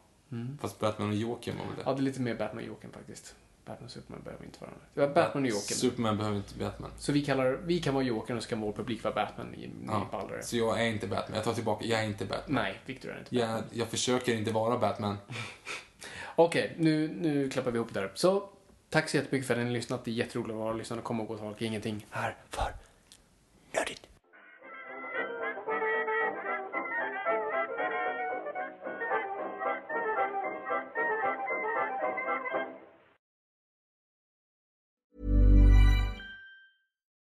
Fast 0.59 0.79
Batman 0.79 1.09
och 1.09 1.15
Jokern 1.15 1.57
var 1.57 1.65
väl 1.65 1.75
det? 1.75 1.81
Ja, 1.85 1.93
det 1.93 1.99
är 1.99 2.03
lite 2.03 2.21
mer 2.21 2.35
Batman 2.35 2.63
och 2.63 2.67
Jokern 2.67 2.91
faktiskt. 2.91 3.35
Batman 3.65 3.85
och 3.85 3.91
Superman 3.91 4.21
behöver 4.23 4.45
inte 4.45 4.59
varandra. 4.59 4.81
Det 4.93 5.01
var 5.01 5.07
Batman 5.07 5.43
och 5.43 5.49
Jokern. 5.49 5.77
Superman 5.77 6.17
behöver 6.17 6.37
inte 6.37 6.57
Batman. 6.57 6.91
Så 6.97 7.11
vi, 7.11 7.25
kallar, 7.25 7.51
vi 7.51 7.79
kan 7.79 7.93
vara 7.93 8.03
Jokern 8.03 8.37
och 8.37 8.43
så 8.43 8.49
kan 8.49 8.61
vår 8.61 8.71
publik 8.71 9.03
vara 9.03 9.13
Batman. 9.13 9.47
Ni 9.47 9.69
Ja. 9.87 10.29
Så 10.41 10.57
jag 10.57 10.81
är 10.81 10.85
inte 10.85 11.07
Batman. 11.07 11.35
Jag 11.35 11.43
tar 11.43 11.53
tillbaka, 11.53 11.85
jag 11.85 11.99
är 11.99 12.05
inte 12.05 12.25
Batman. 12.25 12.63
Nej, 12.63 12.79
Victor 12.85 13.11
är 13.11 13.19
inte 13.19 13.35
Jag, 13.35 13.63
jag 13.71 13.87
försöker 13.87 14.33
inte 14.33 14.51
vara 14.51 14.77
Batman. 14.77 15.17
Okej, 16.35 16.75
nu, 16.77 17.07
nu 17.07 17.49
klappar 17.49 17.71
vi 17.71 17.77
ihop 17.77 17.93
det 17.93 17.99
där. 17.99 18.11
Så, 18.15 18.49
tack 18.89 19.09
så 19.09 19.17
jättemycket 19.17 19.47
för 19.47 19.53
att 19.53 19.59
ni 19.59 19.65
har 19.65 19.71
lyssnat. 19.71 20.05
Det 20.05 20.11
är 20.11 20.15
jätteroligt 20.15 20.51
att 20.51 20.57
vara 20.57 20.73
lyssnare 20.73 20.99
och 20.99 21.05
komma 21.05 21.23
och 21.23 21.27
gå 21.27 21.35
till 21.35 21.43
folk. 21.43 21.61
Ingenting 21.61 22.05
här 22.09 22.35
för 22.49 22.73
nördigt. 23.73 24.07